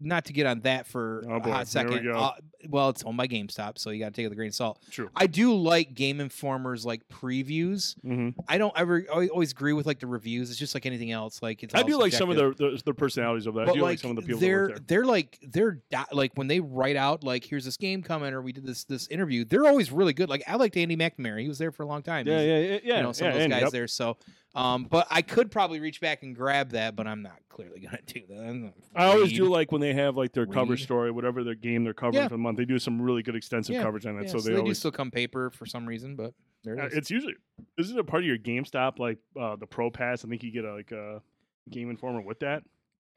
not 0.02 0.24
to 0.26 0.32
get 0.32 0.46
on 0.46 0.60
that 0.60 0.86
for 0.86 1.24
Oh, 1.28 1.36
a 1.36 1.40
hot 1.40 1.60
we 1.60 1.64
second. 1.66 2.04
go. 2.04 2.12
Uh, 2.18 2.32
well, 2.68 2.88
it's 2.90 3.02
owned 3.02 3.16
by 3.16 3.26
GameStop, 3.26 3.76
so 3.78 3.90
you 3.90 3.98
got 3.98 4.06
to 4.06 4.12
take 4.12 4.24
it 4.24 4.26
with 4.28 4.34
a 4.34 4.36
grain 4.36 4.48
of 4.48 4.54
salt. 4.54 4.80
True. 4.90 5.10
I 5.16 5.26
do 5.26 5.52
like 5.54 5.94
Game 5.94 6.18
Informer's 6.18 6.86
like 6.86 7.08
previews. 7.08 7.98
hmm 8.02 8.30
I 8.48 8.58
don't 8.58 8.72
ever 8.76 9.04
I 9.12 9.26
always 9.28 9.50
agree 9.52 9.72
with 9.72 9.86
like 9.86 9.98
the 9.98 10.06
reviews. 10.06 10.50
It's 10.50 10.58
just 10.58 10.74
like 10.74 10.86
anything 10.86 11.10
else. 11.10 11.42
Like 11.42 11.62
it's 11.62 11.74
I 11.74 11.82
do 11.82 11.98
like 11.98 12.12
some 12.12 12.30
of 12.30 12.36
their, 12.36 12.52
their 12.54 12.76
their 12.84 12.94
personalities 12.94 13.46
of 13.46 13.54
that. 13.54 13.62
I 13.68 13.72
do 13.72 13.80
like, 13.80 13.82
like 13.82 13.98
some 13.98 14.10
of 14.10 14.16
the 14.16 14.22
people 14.22 14.40
they're 14.40 14.68
that 14.68 14.74
work 14.74 14.86
they're 14.86 15.04
like 15.04 15.38
they're 15.50 15.78
like 16.12 16.32
when 16.36 16.46
they 16.46 16.60
write 16.60 16.96
out 16.96 17.24
like 17.24 17.44
here's 17.44 17.64
this 17.64 17.76
game 17.76 18.02
coming 18.02 18.32
or 18.32 18.42
we 18.42 18.52
did 18.52 18.64
this 18.66 18.84
this 18.84 19.08
interview. 19.08 19.44
They're 19.44 19.66
always 19.66 19.90
really 19.90 20.12
good. 20.12 20.28
Like 20.28 20.44
I 20.46 20.56
liked 20.56 20.76
Andy 20.76 20.96
McNamara. 20.96 21.40
He 21.40 21.48
was 21.48 21.58
there 21.58 21.72
for 21.72 21.82
a 21.82 21.86
long 21.86 22.02
time. 22.02 22.26
there. 22.26 22.38
He's, 22.38 22.46
Yeah, 22.46 22.58
yeah, 22.58 22.72
yeah, 22.74 22.80
yeah. 22.84 22.96
You 22.98 23.02
know 23.02 23.12
some 23.12 23.24
yeah, 23.24 23.30
of 23.30 23.34
those 23.34 23.42
and- 23.44 23.52
guys 23.52 23.62
yep. 23.62 23.72
there. 23.72 23.88
So, 23.88 24.16
um, 24.54 24.84
but 24.84 25.06
I 25.10 25.22
could 25.22 25.50
probably 25.50 25.80
reach 25.80 26.00
back 26.00 26.22
and 26.22 26.34
grab 26.36 26.70
that, 26.70 26.94
but 26.96 27.06
I'm 27.06 27.22
not 27.22 27.38
clearly 27.48 27.80
gonna 27.84 27.98
do 28.06 28.20
that. 28.28 28.72
I 28.94 29.06
always 29.06 29.32
do 29.32 29.44
like 29.44 29.72
when 29.72 29.80
they 29.80 29.94
have 29.94 30.16
like 30.16 30.32
their 30.32 30.46
cover 30.46 30.76
story, 30.76 31.10
whatever 31.10 31.42
their 31.44 31.54
game 31.54 31.84
they're 31.84 31.94
covering 31.94 32.22
Yeah. 32.22 32.28
for 32.28 32.34
the 32.34 32.38
month. 32.38 32.58
They 32.58 32.64
do 32.64 32.78
some 32.78 33.00
really 33.00 33.22
good 33.22 33.36
extensive 33.36 33.74
Yeah, 33.74 33.82
coverage 33.82 34.06
on 34.06 34.18
it. 34.18 34.24
Yeah, 34.24 34.30
so 34.32 34.38
so 34.38 34.44
they 34.44 34.50
they 34.50 34.56
do 34.56 34.60
always. 34.62 34.78
still 34.78 34.90
come 34.92 35.10
paper 35.10 35.50
for 35.50 35.64
some 35.66 35.86
reason, 35.86 36.16
but 36.16 36.34
there 36.64 36.78
Uh, 36.78 36.84
it 36.86 36.92
is. 36.92 36.98
it's 36.98 37.10
usually 37.10 37.34
isn't 37.78 37.98
it 37.98 38.06
part 38.06 38.22
of 38.22 38.26
your 38.26 38.38
GameStop 38.38 38.98
like 38.98 39.18
uh, 39.40 39.56
the 39.56 39.66
Pro 39.66 39.90
Pass? 39.90 40.24
I 40.24 40.28
think 40.28 40.42
you 40.42 40.50
get 40.52 40.64
a, 40.64 40.74
like 40.74 40.92
a 40.92 41.22
Game 41.70 41.88
Informer 41.90 42.20
with 42.20 42.40
that. 42.40 42.62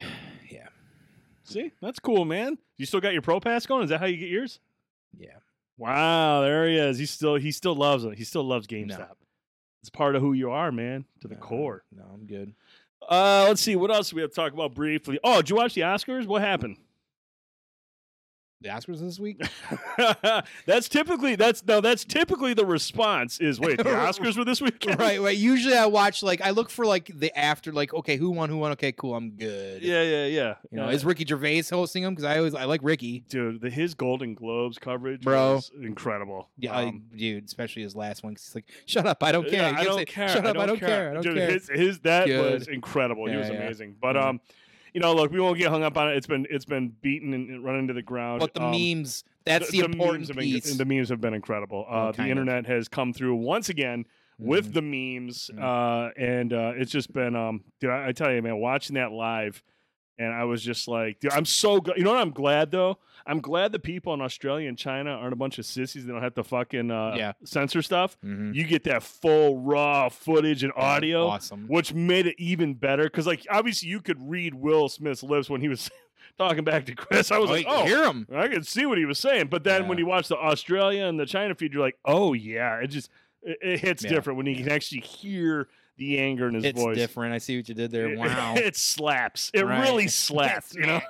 yeah, 0.50 0.68
See, 1.44 1.70
that's 1.80 1.98
cool, 2.00 2.24
man. 2.24 2.58
You 2.78 2.86
still 2.86 3.00
got 3.00 3.12
your 3.12 3.22
Pro 3.22 3.40
Pass 3.40 3.66
going? 3.66 3.84
Is 3.84 3.90
that 3.90 4.00
how 4.00 4.06
you 4.06 4.16
get 4.16 4.28
yours? 4.30 4.58
yeah. 5.18 5.30
Wow, 5.78 6.40
there 6.40 6.66
he 6.68 6.76
is. 6.78 6.96
He 6.98 7.04
still 7.04 7.34
he 7.36 7.52
still 7.52 7.74
loves 7.76 8.04
it. 8.04 8.16
He 8.16 8.24
still 8.24 8.44
loves 8.44 8.66
GameStop. 8.66 9.12
It's 9.86 9.90
part 9.90 10.16
of 10.16 10.20
who 10.20 10.32
you 10.32 10.50
are, 10.50 10.72
man, 10.72 11.04
to 11.20 11.28
the 11.28 11.36
No, 11.36 11.40
core. 11.40 11.84
No, 11.92 12.02
I'm 12.12 12.26
good. 12.26 12.52
Uh, 13.08 13.44
let's 13.46 13.60
see 13.62 13.76
what 13.76 13.92
else 13.92 14.12
we 14.12 14.20
have 14.20 14.30
to 14.30 14.34
talk 14.34 14.52
about 14.52 14.74
briefly. 14.74 15.20
Oh, 15.22 15.36
did 15.36 15.50
you 15.50 15.54
watch 15.54 15.74
the 15.74 15.82
Oscars? 15.82 16.26
What 16.26 16.42
happened? 16.42 16.78
The 18.62 18.70
Oscars 18.70 19.00
this 19.00 19.20
week. 19.20 19.40
that's 20.66 20.88
typically 20.88 21.34
that's 21.36 21.64
no 21.66 21.80
that's 21.82 22.04
typically 22.04 22.54
the 22.54 22.64
response 22.64 23.38
is 23.38 23.60
wait 23.60 23.76
the 23.76 23.84
Oscars 23.84 24.36
were 24.38 24.46
this 24.46 24.62
week, 24.62 24.82
right, 24.98 25.20
right. 25.20 25.36
Usually 25.36 25.76
I 25.76 25.84
watch 25.86 26.22
like 26.22 26.40
I 26.40 26.50
look 26.50 26.70
for 26.70 26.86
like 26.86 27.10
the 27.14 27.36
after 27.38 27.70
like 27.70 27.92
okay 27.92 28.16
who 28.16 28.30
won 28.30 28.48
who 28.48 28.56
won? 28.56 28.72
Okay 28.72 28.92
cool 28.92 29.14
I'm 29.14 29.32
good. 29.32 29.82
Yeah 29.82 30.02
yeah 30.02 30.24
yeah. 30.26 30.54
You 30.70 30.78
know 30.78 30.88
is 30.88 31.04
Ricky 31.04 31.26
Gervais 31.26 31.64
hosting 31.70 32.02
them 32.02 32.14
because 32.14 32.24
I 32.24 32.38
always 32.38 32.54
I 32.54 32.64
like 32.64 32.80
Ricky. 32.82 33.24
Dude 33.28 33.60
the, 33.60 33.68
his 33.68 33.92
Golden 33.94 34.34
Globes 34.34 34.78
coverage 34.78 35.22
Bro. 35.22 35.60
incredible. 35.82 36.48
Yeah 36.56 36.72
I, 36.74 36.84
Um, 36.84 37.02
dude 37.14 37.44
especially 37.44 37.82
his 37.82 37.94
last 37.94 38.24
one 38.24 38.34
'cause 38.34 38.46
he's 38.46 38.54
like 38.54 38.64
shut 38.86 39.06
up 39.06 39.22
I 39.22 39.32
don't 39.32 39.48
care. 39.48 39.70
Yeah, 39.70 39.78
I 39.78 39.84
don't 39.84 39.98
say, 39.98 40.04
care 40.06 40.28
shut 40.30 40.46
up 40.46 40.56
I 40.56 40.64
don't 40.66 40.78
care. 40.80 41.10
I 41.10 41.12
don't 41.14 41.22
dude 41.22 41.36
care. 41.36 41.50
his, 41.50 41.68
his 41.68 41.98
that 42.00 42.26
Good. 42.26 42.54
was 42.54 42.68
incredible. 42.68 43.26
He 43.28 43.36
was 43.36 43.48
yeah. 43.50 43.56
amazing. 43.56 43.96
But 44.00 44.16
Mhm. 44.16 44.24
um 44.24 44.40
you 44.96 45.00
know 45.02 45.14
look 45.14 45.30
we 45.30 45.38
won't 45.38 45.58
get 45.58 45.68
hung 45.68 45.82
up 45.82 45.96
on 45.98 46.08
it 46.08 46.16
it's 46.16 46.26
been 46.26 46.46
it's 46.48 46.64
been 46.64 46.88
beaten 47.02 47.34
and, 47.34 47.62
run 47.62 47.76
into 47.76 47.92
the 47.92 48.00
ground 48.02 48.40
but 48.40 48.54
the 48.54 48.62
Um, 48.62 48.70
memes 48.70 49.24
that's 49.44 49.70
the, 49.70 49.80
important 49.80 50.20
memes 50.34 50.62
have 50.62 50.64
been, 50.64 50.78
the 50.78 50.84
memes 50.96 51.08
have 51.10 51.20
been 51.20 51.34
incredible 51.34 51.84
uh, 51.88 52.10
the 52.12 52.16
kind 52.16 52.32
of. 52.32 52.38
internet 52.38 52.66
has 52.66 52.88
come 52.88 53.12
through 53.12 53.34
once 53.36 53.68
again 53.68 54.06
with 54.38 54.70
Mhm. 54.70 54.74
the 54.74 54.82
memes, 54.82 55.50
Mhm. 55.54 55.62
uh, 55.62 56.10
and 56.18 56.52
uh, 56.52 56.72
it's 56.76 56.90
just 56.92 57.10
been, 57.12 57.34
um, 57.34 57.64
dude, 57.80 57.88
I, 57.90 58.08
I 58.08 58.12
tell 58.12 58.30
you, 58.30 58.42
man, 58.42 58.58
watching 58.58 58.94
that 58.96 59.10
live, 59.10 59.62
and 60.18 60.30
I 60.30 60.44
was 60.44 60.62
just 60.62 60.88
like, 60.88 61.20
dude, 61.20 61.32
I'm 61.32 61.46
so 61.46 61.80
glad. 61.80 61.96
You 61.96 62.04
know 62.04 62.10
what? 62.12 62.20
I'm 62.20 62.32
glad 62.32 62.70
though. 62.70 62.98
I'm 63.26 63.40
glad 63.40 63.72
the 63.72 63.78
people 63.78 64.14
in 64.14 64.20
Australia 64.20 64.68
and 64.68 64.78
China 64.78 65.10
aren't 65.10 65.32
a 65.32 65.36
bunch 65.36 65.58
of 65.58 65.66
sissies. 65.66 66.06
They 66.06 66.12
don't 66.12 66.22
have 66.22 66.34
to 66.36 66.44
fucking 66.44 66.90
uh, 66.90 67.14
Yeah. 67.16 67.32
censor 67.44 67.82
stuff. 67.82 68.16
Mhm. 68.24 68.54
You 68.54 68.64
get 68.64 68.84
that 68.84 69.02
full 69.02 69.58
raw 69.58 70.08
footage 70.08 70.62
and 70.62 70.72
audio, 70.76 71.26
awesome 71.26 71.66
which 71.66 71.92
made 71.92 72.26
it 72.26 72.36
even 72.38 72.74
better. 72.74 73.04
Because 73.04 73.26
like 73.26 73.44
obviously 73.50 73.88
you 73.88 74.00
could 74.00 74.18
read 74.30 74.54
Will 74.54 74.88
Smith's 74.88 75.22
lips 75.24 75.50
when 75.50 75.60
he 75.60 75.68
was 75.68 75.90
talking 76.38 76.62
back 76.64 76.86
to 76.86 76.94
Chris. 76.94 77.32
I 77.32 77.38
was 77.38 77.50
oh, 77.50 77.52
like, 77.54 77.66
oh, 77.68 77.84
hear 77.84 78.04
him 78.04 78.26
I 78.34 78.46
could 78.48 78.66
see 78.66 78.86
what 78.86 78.96
he 78.98 79.04
was 79.04 79.18
saying, 79.18 79.48
but 79.48 79.64
then 79.64 79.88
when 79.88 79.98
you 79.98 80.06
watch 80.06 80.28
the 80.28 80.36
Australia 80.36 81.04
and 81.06 81.18
the 81.18 81.26
China 81.26 81.54
feed, 81.54 81.72
you're 81.72 81.82
like, 81.82 81.98
oh 82.04 82.32
yeah, 82.32 82.76
it 82.78 82.86
just 82.88 83.10
it, 83.42 83.58
it 83.60 83.80
hits 83.80 84.04
Yeah, 84.04 84.10
different 84.10 84.36
when 84.36 84.46
you 84.46 84.56
can 84.56 84.70
actually 84.70 85.00
hear 85.00 85.68
the 85.98 86.18
anger 86.18 86.46
in 86.46 86.54
his 86.54 86.64
it's 86.64 86.80
voice. 86.80 86.94
different 86.96 87.32
I 87.32 87.38
see 87.38 87.56
what 87.56 87.68
you 87.70 87.74
did 87.74 87.90
there 87.90 88.10
It- 88.12 88.18
wow 88.20 88.54
it 88.56 88.76
slaps. 88.76 89.50
It 89.54 89.62
Right. 89.64 89.80
really 89.88 90.08
slaps. 90.08 90.74
you 90.74 90.82
know, 90.86 91.00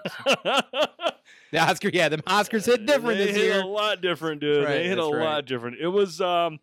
the 1.52 1.58
Oscar 1.58 1.90
yeah 1.92 2.08
the 2.08 2.18
Oscars 2.18 2.66
hit 2.66 2.86
different 2.86 3.18
they 3.18 3.26
this 3.26 3.36
hit 3.36 3.44
year 3.44 3.60
a 3.60 3.66
lot 3.66 4.00
different, 4.00 4.40
dude. 4.40 4.64
Right, 4.64 4.74
they 4.78 4.88
hit 4.88 4.98
a 4.98 5.02
right. 5.02 5.24
lot 5.24 5.46
different. 5.46 5.78
It 5.80 5.88
was, 5.88 6.20
um, 6.20 6.58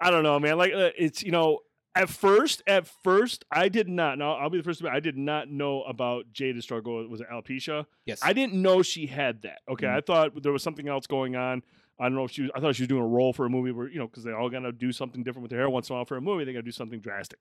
I 0.00 0.10
don't 0.10 0.22
know, 0.22 0.38
man. 0.40 0.56
Like 0.58 0.72
uh, 0.72 0.90
it's 0.96 1.22
you 1.22 1.30
know, 1.30 1.60
At 1.94 2.08
first, 2.08 2.62
at 2.66 2.86
first, 3.04 3.44
I 3.50 3.68
did 3.68 3.88
not. 3.88 4.18
Now 4.18 4.34
I'll 4.34 4.50
be 4.50 4.58
the 4.58 4.64
first 4.64 4.80
to 4.80 4.86
admit 4.86 4.96
I 4.96 5.00
did 5.00 5.16
not 5.18 5.48
know 5.50 5.82
about 5.82 6.24
Jada's 6.32 6.64
struggle. 6.64 7.06
Was 7.08 7.20
it 7.20 7.26
alopecia? 7.30 7.84
Yes. 8.06 8.20
I 8.22 8.32
didn't 8.32 8.54
know 8.54 8.82
she 8.82 9.06
had 9.06 9.42
that. 9.42 9.60
Okay, 9.68 9.86
Mhm. 9.86 9.96
I 9.96 10.00
thought 10.00 10.42
there 10.42 10.52
was 10.52 10.62
something 10.62 10.88
else 10.88 11.06
going 11.06 11.36
on. 11.36 11.62
I 12.00 12.04
don't 12.04 12.14
know 12.14 12.24
if 12.24 12.32
she 12.32 12.42
was. 12.42 12.50
I 12.54 12.60
thought 12.60 12.74
she 12.74 12.82
was 12.82 12.88
doing 12.88 13.02
a 13.02 13.06
role 13.06 13.32
for 13.32 13.44
a 13.46 13.50
movie 13.50 13.70
where 13.70 13.88
you 13.88 13.98
know 13.98 14.06
because 14.08 14.24
they 14.24 14.32
all 14.32 14.48
got 14.48 14.60
to 14.60 14.72
do 14.72 14.90
something 14.90 15.22
different 15.22 15.42
with 15.42 15.50
their 15.50 15.60
hair 15.60 15.70
once 15.70 15.88
in 15.90 15.94
a 15.94 15.96
while 15.98 16.04
for 16.06 16.16
a 16.16 16.20
movie. 16.20 16.44
They 16.44 16.52
got 16.52 16.60
to 16.60 16.62
do 16.64 16.72
something 16.72 17.00
drastic. 17.00 17.38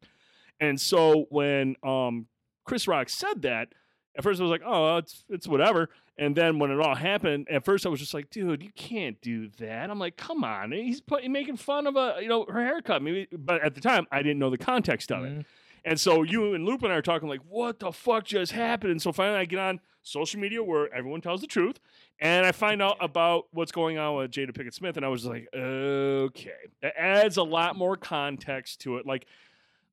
And 0.60 0.80
so 0.80 1.26
when 1.30 1.78
um 1.84 2.28
Chris 2.66 2.88
Rock 2.88 3.10
said 3.10 3.42
that, 3.44 3.70
at 4.16 4.24
first 4.24 4.40
I 4.40 4.44
was 4.44 4.52
like, 4.52 4.62
oh, 4.64 4.98
it's 4.98 5.24
it's 5.30 5.48
whatever. 5.48 5.90
And 6.22 6.36
then 6.36 6.60
when 6.60 6.70
it 6.70 6.80
all 6.80 6.94
happened, 6.94 7.48
at 7.50 7.66
first 7.66 7.84
I 7.86 7.90
was 7.90 8.00
just 8.00 8.13
like, 8.13 8.30
dude, 8.30 8.62
you 8.62 8.70
can't 8.75 9.20
do 9.22 9.50
that. 9.58 9.90
I'm 9.90 9.98
like, 9.98 10.18
come 10.18 10.44
on, 10.44 10.72
he's 10.72 11.01
making 11.28 11.58
fun 11.58 11.88
of 11.88 11.96
a 11.96 12.20
you 12.22 12.30
know 12.30 12.46
her 12.48 12.63
haircut. 12.63 13.01
Maybe, 13.01 13.28
but 13.32 13.62
at 13.63 13.74
the 13.74 13.82
time 13.82 14.06
I 14.12 14.22
didn't 14.22 14.38
know 14.38 14.51
the 14.51 14.58
context 14.58 15.12
of 15.12 15.25
it. 15.25 15.40
Mhm. 15.40 15.46
And 15.84 16.00
so 16.00 16.22
you 16.22 16.54
and 16.54 16.63
Loop 16.63 16.84
and 16.84 16.94
I 16.94 16.96
are 16.98 17.01
talking 17.01 17.28
like, 17.28 17.42
what 17.50 17.80
the 17.80 17.92
fuck 17.92 18.24
just 18.25 18.51
happened? 18.51 18.92
And 18.92 19.01
so 19.01 19.12
finally 19.12 19.40
I 19.40 19.46
get 19.46 19.58
on 19.58 19.80
social 20.04 20.40
media 20.40 20.63
where 20.63 20.94
everyone 20.94 21.22
tells 21.22 21.42
the 21.42 21.48
truth, 21.48 21.80
and 22.20 22.46
I 22.46 22.51
find 22.51 22.84
out 22.84 22.98
about 23.01 23.48
what's 23.51 23.72
going 23.72 23.98
on 23.98 24.16
with 24.18 24.30
Jada 24.30 24.51
Pinkett 24.51 24.75
Smith, 24.75 24.98
and 24.98 25.06
I 25.06 25.10
was 25.10 25.25
like, 25.25 25.48
okay, 25.56 26.51
that 26.84 26.94
adds 26.96 27.38
a 27.38 27.44
lot 27.44 27.75
more 27.75 27.98
context 27.98 28.82
to 28.82 28.98
it. 28.98 29.08
Like, 29.08 29.25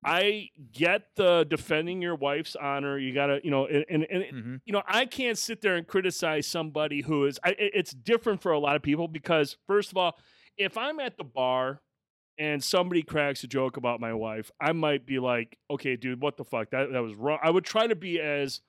I 0.04 0.50
get 0.72 1.14
the 1.16 1.44
defending 1.48 2.00
your 2.00 2.14
wife's 2.14 2.54
honor. 2.56 2.98
You 2.98 3.12
gotta, 3.12 3.40
you 3.42 3.50
know, 3.50 3.66
and 3.66 3.84
and, 3.88 4.04
and 4.04 4.24
Mhm. 4.24 4.60
you 4.64 4.72
know, 4.72 4.82
I 4.86 5.06
can't 5.06 5.36
sit 5.36 5.60
there 5.60 5.76
and 5.76 5.86
criticize 5.86 6.46
somebody 6.46 7.00
who 7.02 7.26
is. 7.26 7.38
I, 7.44 7.54
it's 7.58 7.92
different 7.92 8.40
for 8.40 8.52
a 8.52 8.58
lot 8.58 8.76
of 8.76 8.82
people 8.82 9.08
because, 9.08 9.56
first 9.66 9.90
of 9.90 9.96
all, 9.96 10.18
if 10.56 10.76
I'm 10.78 11.00
at 11.00 11.16
the 11.16 11.24
bar 11.24 11.82
and 12.38 12.62
somebody 12.62 13.02
cracks 13.02 13.42
a 13.42 13.48
joke 13.48 13.76
about 13.76 13.98
my 14.00 14.12
wife, 14.14 14.52
I 14.60 14.70
might 14.72 15.04
be 15.04 15.18
like, 15.18 15.58
"Okay, 15.70 15.96
dude, 15.96 16.20
what 16.22 16.36
the 16.36 16.44
fuck? 16.44 16.70
That 16.70 16.92
that 16.92 17.02
was 17.02 17.14
wrong." 17.16 17.40
I 17.42 17.50
would 17.50 17.64
try 17.64 17.88
to 17.88 17.96
be 17.96 18.20
as 18.20 18.60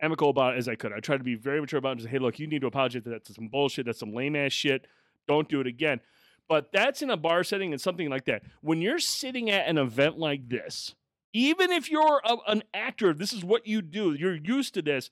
amicable 0.00 0.30
about 0.30 0.54
it 0.54 0.58
as 0.58 0.68
I 0.68 0.76
could. 0.76 0.92
I 0.92 1.00
try 1.00 1.16
to 1.16 1.24
be 1.24 1.34
very 1.34 1.60
mature 1.60 1.78
about 1.78 1.88
it 1.88 1.92
and 1.92 2.02
say, 2.02 2.10
"Hey, 2.10 2.18
look, 2.20 2.38
you 2.38 2.46
need 2.46 2.60
to 2.60 2.68
apologize. 2.68 3.02
That's 3.04 3.34
some 3.34 3.48
bullshit. 3.48 3.86
That's 3.86 3.98
some 3.98 4.12
lame 4.14 4.36
ass 4.36 4.52
shit. 4.52 4.86
Don't 5.26 5.48
do 5.48 5.60
it 5.60 5.66
again." 5.66 6.00
But 6.48 6.72
that's 6.72 7.02
in 7.02 7.10
a 7.10 7.16
bar 7.16 7.44
setting 7.44 7.72
and 7.72 7.80
something 7.80 8.08
like 8.08 8.24
that. 8.24 8.42
When 8.62 8.80
you're 8.80 8.98
sitting 8.98 9.50
at 9.50 9.68
an 9.68 9.76
event 9.76 10.18
like 10.18 10.48
this, 10.48 10.94
even 11.34 11.70
if 11.70 11.90
you're 11.90 12.22
a, 12.24 12.36
an 12.46 12.62
actor, 12.72 13.12
this 13.12 13.32
is 13.32 13.44
what 13.44 13.66
you 13.66 13.82
do. 13.82 14.14
You're 14.14 14.36
used 14.36 14.74
to 14.74 14.82
this. 14.82 15.10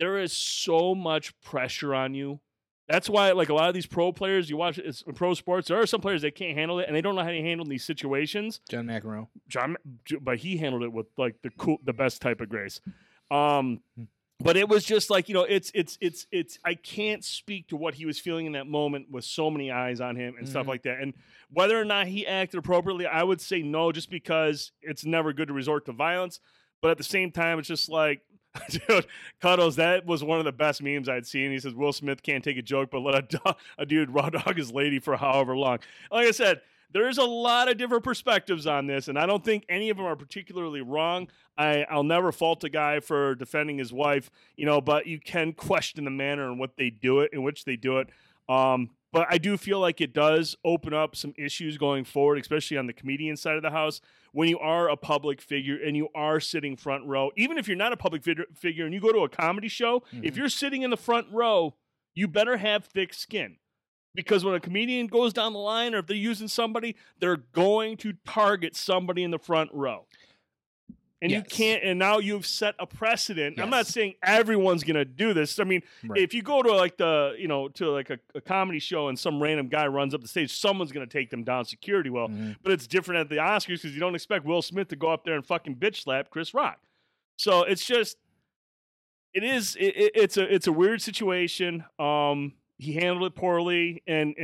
There 0.00 0.18
is 0.18 0.32
so 0.32 0.94
much 0.94 1.38
pressure 1.42 1.94
on 1.94 2.14
you. 2.14 2.40
That's 2.88 3.08
why, 3.08 3.30
like 3.32 3.48
a 3.48 3.54
lot 3.54 3.68
of 3.68 3.74
these 3.74 3.86
pro 3.86 4.12
players, 4.12 4.50
you 4.50 4.56
watch 4.56 4.76
it's 4.78 5.04
pro 5.14 5.34
sports. 5.34 5.68
There 5.68 5.80
are 5.80 5.86
some 5.86 6.00
players 6.00 6.22
that 6.22 6.34
can't 6.34 6.58
handle 6.58 6.80
it, 6.80 6.86
and 6.88 6.96
they 6.96 7.00
don't 7.00 7.14
know 7.14 7.22
how 7.22 7.30
to 7.30 7.40
handle 7.40 7.64
these 7.64 7.84
situations. 7.84 8.60
John 8.68 8.86
McEnroe. 8.86 9.28
John, 9.48 9.76
but 10.20 10.38
he 10.38 10.56
handled 10.56 10.82
it 10.82 10.92
with 10.92 11.06
like 11.16 11.36
the 11.42 11.50
cool, 11.50 11.78
the 11.84 11.92
best 11.92 12.20
type 12.20 12.40
of 12.40 12.48
grace. 12.48 12.80
Um, 13.30 13.80
Hmm. 13.96 14.04
But 14.42 14.56
it 14.56 14.68
was 14.68 14.84
just 14.84 15.08
like 15.10 15.28
you 15.28 15.34
know, 15.34 15.44
it's 15.44 15.70
it's 15.74 15.96
it's 16.00 16.26
it's. 16.30 16.58
I 16.64 16.74
can't 16.74 17.24
speak 17.24 17.68
to 17.68 17.76
what 17.76 17.94
he 17.94 18.04
was 18.06 18.18
feeling 18.18 18.46
in 18.46 18.52
that 18.52 18.66
moment 18.66 19.10
with 19.10 19.24
so 19.24 19.50
many 19.50 19.70
eyes 19.70 20.00
on 20.00 20.16
him 20.16 20.34
and 20.38 20.48
stuff 20.48 20.66
Mhm. 20.66 20.68
like 20.70 20.82
that. 20.82 21.00
And 21.00 21.14
whether 21.50 21.80
or 21.80 21.84
not 21.84 22.06
he 22.06 22.26
acted 22.26 22.58
appropriately, 22.58 23.06
I 23.06 23.22
would 23.22 23.40
say 23.40 23.62
no, 23.62 23.92
just 23.92 24.10
because 24.10 24.72
it's 24.82 25.04
never 25.04 25.32
good 25.32 25.48
to 25.48 25.54
resort 25.54 25.86
to 25.86 25.92
violence. 25.92 26.40
But 26.80 26.90
at 26.90 26.98
the 26.98 27.04
same 27.04 27.30
time, 27.30 27.58
it's 27.58 27.68
just 27.68 27.88
like. 27.88 28.22
Dude, 28.68 29.06
Cuddles, 29.40 29.76
that 29.76 30.04
was 30.04 30.22
one 30.22 30.38
of 30.38 30.44
the 30.44 30.52
best 30.52 30.82
memes 30.82 31.08
I'd 31.08 31.26
seen. 31.26 31.50
He 31.52 31.58
says 31.58 31.72
Will 31.72 31.90
Smith 31.94 32.22
can't 32.22 32.44
take 32.44 32.58
a 32.58 32.62
joke, 32.62 32.90
but 32.90 33.00
let 33.00 33.14
a, 33.14 33.22
do- 33.22 33.38
a 33.78 33.86
dude 33.86 34.10
raw 34.10 34.28
dog 34.28 34.58
his 34.58 34.70
lady 34.70 34.98
for 34.98 35.16
however 35.16 35.56
long. 35.56 35.78
Like 36.10 36.28
I 36.28 36.32
said, 36.32 36.60
there's 36.92 37.18
a 37.18 37.24
lot 37.24 37.70
of 37.70 37.76
different 37.78 38.04
perspectives 38.04 38.66
on 38.66 38.86
this, 38.86 39.08
and 39.08 39.18
I 39.18 39.26
don't 39.26 39.44
think 39.44 39.64
any 39.68 39.90
of 39.90 39.96
them 39.96 40.06
are 40.06 40.16
particularly 40.16 40.80
wrong. 40.80 41.28
I, 41.56 41.84
I'll 41.90 42.02
never 42.04 42.32
fault 42.32 42.64
a 42.64 42.68
guy 42.68 43.00
for 43.00 43.34
defending 43.34 43.78
his 43.78 43.92
wife, 43.92 44.30
you 44.56 44.66
know, 44.66 44.80
but 44.80 45.06
you 45.06 45.18
can 45.18 45.52
question 45.52 46.04
the 46.04 46.10
manner 46.10 46.50
in 46.50 46.58
what 46.58 46.76
they 46.76 46.90
do 46.90 47.20
it, 47.20 47.30
in 47.32 47.42
which 47.42 47.64
they 47.64 47.76
do 47.76 47.98
it. 47.98 48.08
Um, 48.48 48.90
but 49.12 49.26
I 49.30 49.36
do 49.36 49.58
feel 49.58 49.78
like 49.78 50.00
it 50.00 50.14
does 50.14 50.56
open 50.64 50.94
up 50.94 51.14
some 51.14 51.34
issues 51.36 51.76
going 51.76 52.04
forward, 52.04 52.38
especially 52.38 52.78
on 52.78 52.86
the 52.86 52.94
comedian 52.94 53.36
side 53.36 53.56
of 53.56 53.62
the 53.62 53.70
house. 53.70 54.00
When 54.32 54.48
you 54.48 54.58
are 54.58 54.88
a 54.88 54.96
public 54.96 55.42
figure 55.42 55.76
and 55.84 55.94
you 55.94 56.08
are 56.14 56.40
sitting 56.40 56.76
front 56.76 57.04
row, 57.06 57.30
even 57.36 57.58
if 57.58 57.68
you're 57.68 57.76
not 57.76 57.92
a 57.92 57.96
public 57.98 58.22
figure, 58.24 58.46
figure 58.54 58.86
and 58.86 58.94
you 58.94 59.00
go 59.00 59.12
to 59.12 59.18
a 59.20 59.28
comedy 59.28 59.68
show, 59.68 60.02
if 60.22 60.32
Mhm. 60.32 60.36
you're 60.38 60.48
sitting 60.48 60.80
in 60.80 60.88
the 60.88 60.96
front 60.96 61.26
row, 61.30 61.74
you 62.14 62.26
better 62.26 62.56
have 62.56 62.86
thick 62.86 63.12
skin 63.12 63.56
because 64.14 64.44
when 64.44 64.54
a 64.54 64.60
comedian 64.60 65.06
goes 65.06 65.32
down 65.32 65.52
the 65.52 65.58
line 65.58 65.94
or 65.94 65.98
if 65.98 66.06
they're 66.06 66.16
using 66.16 66.48
somebody, 66.48 66.96
they're 67.18 67.36
going 67.38 67.96
to 67.98 68.12
target 68.26 68.76
somebody 68.76 69.22
in 69.22 69.30
the 69.30 69.38
front 69.38 69.70
row. 69.72 70.04
And 71.22 71.30
you 71.30 71.40
can't, 71.42 71.84
and 71.84 72.00
now 72.00 72.18
you've 72.18 72.44
set 72.46 72.74
a 72.80 72.86
precedent. 72.86 73.60
I'm 73.60 73.70
not 73.70 73.86
saying 73.86 74.14
everyone's 74.24 74.82
gonna 74.82 75.04
do 75.04 75.32
this. 75.32 75.60
I 75.60 75.62
mean, 75.64 75.82
Right. 76.02 76.20
if 76.20 76.34
you 76.34 76.42
go 76.42 76.64
to 76.64 76.74
like 76.74 76.96
the, 76.96 77.36
you 77.38 77.46
know, 77.46 77.68
to 77.68 77.92
like 77.92 78.10
a, 78.10 78.18
a 78.34 78.40
comedy 78.40 78.80
show 78.80 79.06
and 79.06 79.16
some 79.16 79.40
random 79.40 79.68
guy 79.68 79.86
runs 79.86 80.14
up 80.14 80.20
the 80.20 80.26
stage, 80.26 80.50
someone's 80.52 80.90
gonna 80.90 81.06
take 81.06 81.30
them 81.30 81.44
down 81.44 81.64
security 81.64 82.10
well. 82.10 82.26
Mhm. 82.26 82.56
But 82.64 82.72
it's 82.72 82.88
different 82.88 83.20
at 83.20 83.28
the 83.28 83.36
Oscars 83.36 83.68
because 83.82 83.94
you 83.94 84.00
don't 84.00 84.16
expect 84.16 84.44
Will 84.44 84.62
Smith 84.62 84.88
to 84.88 84.96
go 84.96 85.10
up 85.10 85.24
there 85.24 85.36
and 85.36 85.46
fucking 85.46 85.76
bitch 85.76 86.02
slap 86.02 86.28
Chris 86.28 86.52
Rock. 86.54 86.80
So 87.36 87.62
it's 87.62 87.86
just, 87.86 88.16
it 89.32 89.44
is, 89.44 89.76
it- 89.76 90.10
it's 90.16 90.36
a, 90.36 90.52
it's 90.52 90.66
a 90.66 90.72
weird 90.72 91.00
situation. 91.00 91.84
Um, 92.00 92.54
he 92.78 92.94
handled 92.94 93.24
it 93.24 93.36
poorly, 93.36 94.02
and 94.06 94.34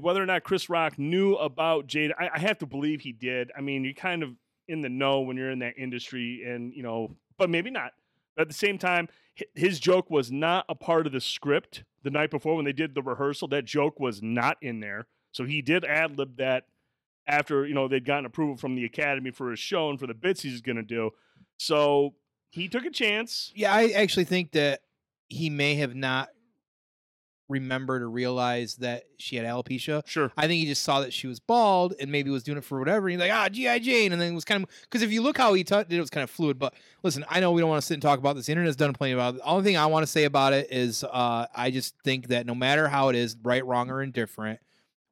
whether 0.00 0.22
or 0.22 0.26
not 0.26 0.44
Chris 0.44 0.68
Rock 0.68 0.98
knew 0.98 1.34
about 1.34 1.86
Jada, 1.86 2.12
I, 2.18 2.30
I 2.34 2.38
have 2.38 2.58
to 2.58 2.66
believe 2.66 3.00
he 3.00 3.12
did. 3.12 3.50
I 3.56 3.60
mean, 3.60 3.84
you're 3.84 3.94
kind 3.94 4.22
of 4.22 4.30
in 4.68 4.82
the 4.82 4.88
know 4.88 5.20
when 5.20 5.36
you're 5.36 5.50
in 5.50 5.60
that 5.60 5.74
industry, 5.78 6.42
and 6.46 6.74
you 6.74 6.82
know, 6.82 7.16
but 7.38 7.48
maybe 7.50 7.70
not. 7.70 7.92
But 8.36 8.42
at 8.42 8.48
the 8.48 8.54
same 8.54 8.76
time, 8.76 9.08
his 9.54 9.80
joke 9.80 10.10
was 10.10 10.30
not 10.30 10.66
a 10.68 10.74
part 10.74 11.06
of 11.06 11.12
the 11.12 11.20
script 11.20 11.84
the 12.02 12.10
night 12.10 12.30
before 12.30 12.54
when 12.54 12.64
they 12.64 12.72
did 12.72 12.94
the 12.94 13.02
rehearsal. 13.02 13.48
That 13.48 13.64
joke 13.64 13.98
was 13.98 14.22
not 14.22 14.58
in 14.60 14.80
there, 14.80 15.06
so 15.32 15.44
he 15.44 15.62
did 15.62 15.84
ad 15.84 16.18
lib 16.18 16.36
that 16.36 16.64
after 17.26 17.66
you 17.66 17.74
know 17.74 17.88
they'd 17.88 18.04
gotten 18.04 18.26
approval 18.26 18.56
from 18.56 18.74
the 18.74 18.84
Academy 18.84 19.30
for 19.30 19.50
his 19.50 19.58
show 19.58 19.90
and 19.90 19.98
for 19.98 20.06
the 20.06 20.14
bits 20.14 20.42
he's 20.42 20.60
going 20.60 20.76
to 20.76 20.82
do. 20.82 21.10
So 21.58 22.14
he 22.50 22.68
took 22.68 22.84
a 22.84 22.90
chance. 22.90 23.52
Yeah, 23.54 23.72
I 23.72 23.90
actually 23.90 24.24
think 24.24 24.52
that 24.52 24.82
he 25.28 25.50
may 25.50 25.76
have 25.76 25.94
not 25.94 26.28
remembered 27.48 28.00
to 28.00 28.06
realize 28.06 28.76
that 28.76 29.04
she 29.18 29.36
had 29.36 29.46
alopecia. 29.46 30.06
Sure. 30.06 30.32
I 30.36 30.42
think 30.42 30.60
he 30.60 30.66
just 30.66 30.82
saw 30.82 31.00
that 31.00 31.12
she 31.12 31.26
was 31.26 31.38
bald 31.38 31.94
and 32.00 32.10
maybe 32.10 32.30
was 32.30 32.42
doing 32.42 32.58
it 32.58 32.64
for 32.64 32.78
whatever. 32.78 33.08
And 33.08 33.12
he's 33.12 33.20
like, 33.20 33.32
ah, 33.32 33.48
G.I. 33.48 33.78
Jane. 33.78 34.12
And 34.12 34.20
then 34.20 34.32
it 34.32 34.34
was 34.34 34.44
kind 34.44 34.64
of, 34.64 34.70
because 34.82 35.02
if 35.02 35.12
you 35.12 35.22
look 35.22 35.38
how 35.38 35.54
he 35.54 35.62
t- 35.62 35.74
did 35.74 35.92
it, 35.92 35.96
it 35.96 36.00
was 36.00 36.10
kind 36.10 36.24
of 36.24 36.30
fluid. 36.30 36.58
But 36.58 36.74
listen, 37.02 37.24
I 37.28 37.40
know 37.40 37.52
we 37.52 37.60
don't 37.60 37.70
want 37.70 37.80
to 37.80 37.86
sit 37.86 37.94
and 37.94 38.02
talk 38.02 38.18
about 38.18 38.36
this. 38.36 38.46
The 38.46 38.52
internet's 38.52 38.76
done 38.76 38.92
plenty 38.92 39.12
about 39.12 39.34
it. 39.34 39.38
The 39.38 39.44
only 39.44 39.64
thing 39.64 39.76
I 39.76 39.86
want 39.86 40.02
to 40.02 40.10
say 40.10 40.24
about 40.24 40.52
it 40.52 40.72
is 40.72 41.04
uh, 41.04 41.46
I 41.54 41.70
just 41.70 41.94
think 42.02 42.28
that 42.28 42.46
no 42.46 42.54
matter 42.54 42.88
how 42.88 43.08
it 43.10 43.16
is, 43.16 43.36
right, 43.42 43.64
wrong, 43.64 43.90
or 43.90 44.02
indifferent, 44.02 44.60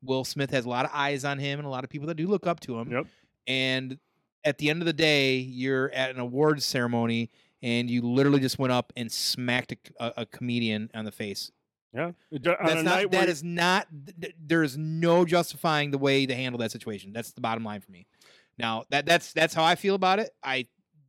Will 0.02 0.24
Smith 0.24 0.50
has 0.50 0.64
a 0.64 0.68
lot 0.68 0.84
of 0.84 0.90
eyes 0.92 1.24
on 1.24 1.38
him 1.38 1.58
and 1.58 1.66
a 1.66 1.70
lot 1.70 1.84
of 1.84 1.90
people 1.90 2.08
that 2.08 2.16
do 2.16 2.26
look 2.26 2.46
up 2.46 2.60
to 2.60 2.78
him. 2.78 2.90
Yep. 2.90 3.06
And 3.46 3.98
at 4.44 4.58
the 4.58 4.70
end 4.70 4.82
of 4.82 4.86
the 4.86 4.92
day, 4.92 5.36
you're 5.36 5.90
at 5.92 6.10
an 6.10 6.18
awards 6.18 6.64
ceremony 6.64 7.30
and 7.62 7.88
you 7.88 8.02
literally 8.02 8.40
just 8.40 8.58
went 8.58 8.72
up 8.72 8.92
and 8.94 9.10
smacked 9.10 9.72
a, 9.72 9.76
a, 9.98 10.12
a 10.18 10.26
comedian 10.26 10.90
on 10.94 11.06
the 11.06 11.12
face. 11.12 11.50
Yeah. 11.94 12.12
D- 12.32 12.50
on 12.50 12.56
a 12.60 12.66
That's 12.66 12.82
not. 12.82 13.10
That 13.12 13.28
is 13.28 13.42
not. 13.44 13.86
th- 14.06 14.16
th- 14.20 14.34
There 14.44 14.62
is 14.62 14.76
no 14.76 15.24
justifying 15.24 15.90
the 15.92 15.98
way 15.98 16.26
to 16.26 16.34
handle 16.34 16.58
that 16.60 16.72
situation. 16.72 17.12
That's 17.12 17.32
the 17.32 17.40
bottom 17.40 17.64
line 17.64 17.80
for 17.80 17.92
me. 17.92 18.06
Now 18.58 18.84
that 18.90 19.06
that's 19.06 19.32
that's 19.32 19.54
how 19.54 19.64
I 19.64 19.74
feel 19.76 19.94
about 19.94 20.18
it. 20.18 20.30
I 20.42 20.66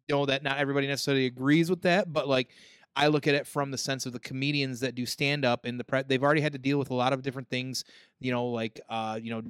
know 0.10 0.25
that 0.27 0.44
not 0.44 0.58
everybody 0.60 0.88
necessarily 0.88 1.25
agrees 1.25 1.70
with 1.70 1.82
that, 1.84 2.12
but 2.13 2.27
like 2.27 2.50
I 2.96 3.08
look 3.08 3.27
at 3.27 3.36
it 3.36 3.46
from 3.48 3.72
the 3.72 3.77
sense 3.77 4.06
of 4.06 4.13
the 4.13 4.20
comedians 4.20 4.80
that 4.80 4.96
do 4.96 5.06
stand 5.06 5.44
up 5.44 5.65
in 5.65 5.77
the 5.77 5.84
pre- 5.84 6.04
they've 6.04 6.24
already 6.24 6.42
had 6.42 6.54
to 6.54 6.60
deal 6.60 6.77
with 6.77 6.92
a 6.92 6.94
lot 6.96 7.12
of 7.13 7.22
different 7.24 7.50
things, 7.50 7.84
you 8.20 8.32
know, 8.32 8.46
like 8.48 8.80
uh, 8.89 9.20
you 9.22 9.32
know, 9.32 9.42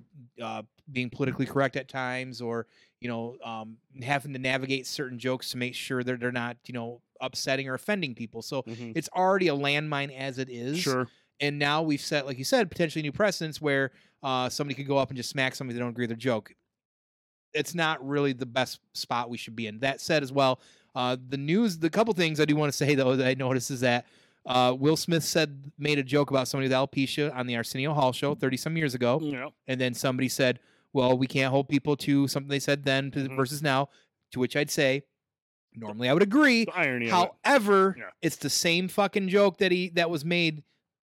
uh, 0.43 0.61
being 0.91 1.09
politically 1.09 1.45
correct 1.45 1.75
at 1.75 1.87
times, 1.87 2.41
or 2.41 2.65
you 3.01 3.07
know, 3.09 3.35
um, 3.43 3.77
having 4.01 4.33
to 4.33 4.39
navigate 4.39 4.87
certain 4.87 5.19
jokes 5.19 5.51
to 5.51 5.57
make 5.57 5.75
sure 5.75 6.01
that 6.03 6.19
they're 6.19 6.31
not, 6.31 6.57
you 6.65 6.73
know, 6.73 7.01
upsetting 7.21 7.67
or 7.69 7.75
offending 7.75 8.15
people. 8.15 8.41
So 8.41 8.63
Mhm. 8.63 8.93
it's 8.95 9.09
already 9.15 9.47
a 9.47 9.53
landmine 9.55 10.13
as 10.17 10.37
it 10.39 10.49
is 10.49 10.79
Sure. 10.79 11.07
And 11.39 11.59
now 11.59 11.81
we've 11.81 12.01
set, 12.01 12.25
like 12.25 12.37
you 12.37 12.43
said, 12.45 12.69
potentially 12.69 13.01
new 13.01 13.11
precedents 13.11 13.61
where 13.61 13.91
uh, 14.23 14.49
somebody 14.49 14.75
could 14.75 14.87
go 14.87 14.97
up 14.97 15.09
and 15.09 15.17
just 15.17 15.29
smack 15.29 15.55
somebody 15.55 15.75
they 15.75 15.79
don't 15.81 15.89
agree 15.91 16.03
with 16.03 16.09
their 16.11 16.17
joke. 16.17 16.53
It's 17.53 17.73
not 17.75 18.05
really 18.05 18.33
the 18.33 18.45
best 18.45 18.79
spot 18.93 19.29
we 19.29 19.37
should 19.37 19.55
be 19.55 19.67
in. 19.67 19.79
That 19.79 20.01
said, 20.01 20.23
as 20.23 20.31
well, 20.31 20.59
uh, 20.93 21.15
the 21.29 21.37
news, 21.37 21.77
the 21.79 21.89
couple 21.89 22.13
things 22.13 22.39
I 22.39 22.45
do 22.45 22.55
want 22.55 22.71
to 22.71 22.77
say 22.77 22.95
though 22.95 23.15
that 23.15 23.27
I 23.27 23.33
noticed 23.33 23.71
is 23.71 23.81
that 23.81 24.05
uh, 24.45 24.75
Will 24.77 24.97
Smith 24.97 25.23
said 25.23 25.71
made 25.77 25.97
a 25.97 26.03
joke 26.03 26.29
about 26.31 26.47
somebody 26.47 26.67
with 26.69 26.77
alopecia 26.77 27.33
on 27.35 27.47
the 27.47 27.55
Arsenio 27.55 27.93
Hall 27.93 28.11
show 28.13 28.35
thirty 28.35 28.57
some 28.57 28.77
years 28.77 28.93
ago, 28.93 29.19
Yeah. 29.21 29.49
and 29.67 29.81
then 29.81 29.93
somebody 29.93 30.29
said, 30.29 30.59
"Well, 30.93 31.17
we 31.17 31.25
can't 31.27 31.49
hold 31.51 31.67
people 31.67 31.95
to 31.97 32.27
something 32.27 32.49
they 32.49 32.59
said 32.59 32.83
then 32.83 33.09
Mhm. 33.11 33.35
versus 33.35 33.61
now." 33.63 33.89
To 34.31 34.39
which 34.39 34.55
I'd 34.55 34.69
say, 34.69 35.03
normally 35.73 36.09
I 36.09 36.13
would 36.13 36.23
agree. 36.23 36.65
The 36.65 36.75
irony 36.75 37.09
of 37.09 37.23
it. 37.23 37.31
However, 37.43 37.95
Yeah. 37.97 38.09
it's 38.21 38.35
the 38.35 38.49
same 38.49 38.87
fucking 38.87 39.29
joke 39.29 39.57
that 39.59 39.71
he 39.71 39.89
that 39.89 40.09
was 40.09 40.23
made 40.25 40.63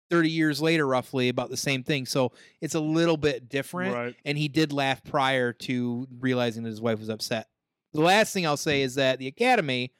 30 0.09 0.29
years 0.29 0.61
later 0.61 0.87
roughly 0.87 1.29
about 1.29 1.49
the 1.49 1.57
same 1.57 1.83
thing. 1.83 2.05
So 2.05 2.31
it's 2.61 2.75
a 2.75 2.79
little 2.79 3.17
bit 3.17 3.49
different 3.49 3.93
Right. 3.93 4.15
and 4.25 4.37
he 4.37 4.47
did 4.47 4.71
laugh 4.71 5.03
prior 5.03 5.53
to 5.53 6.07
realizing 6.19 6.63
that 6.63 6.69
his 6.69 6.81
wife 6.81 6.99
was 6.99 7.09
upset. 7.09 7.47
The 7.93 8.01
last 8.01 8.33
thing 8.33 8.45
I'll 8.45 8.57
say 8.57 8.81
is 8.81 8.95
that 8.95 9.19
the 9.19 9.27
Academy 9.27 9.91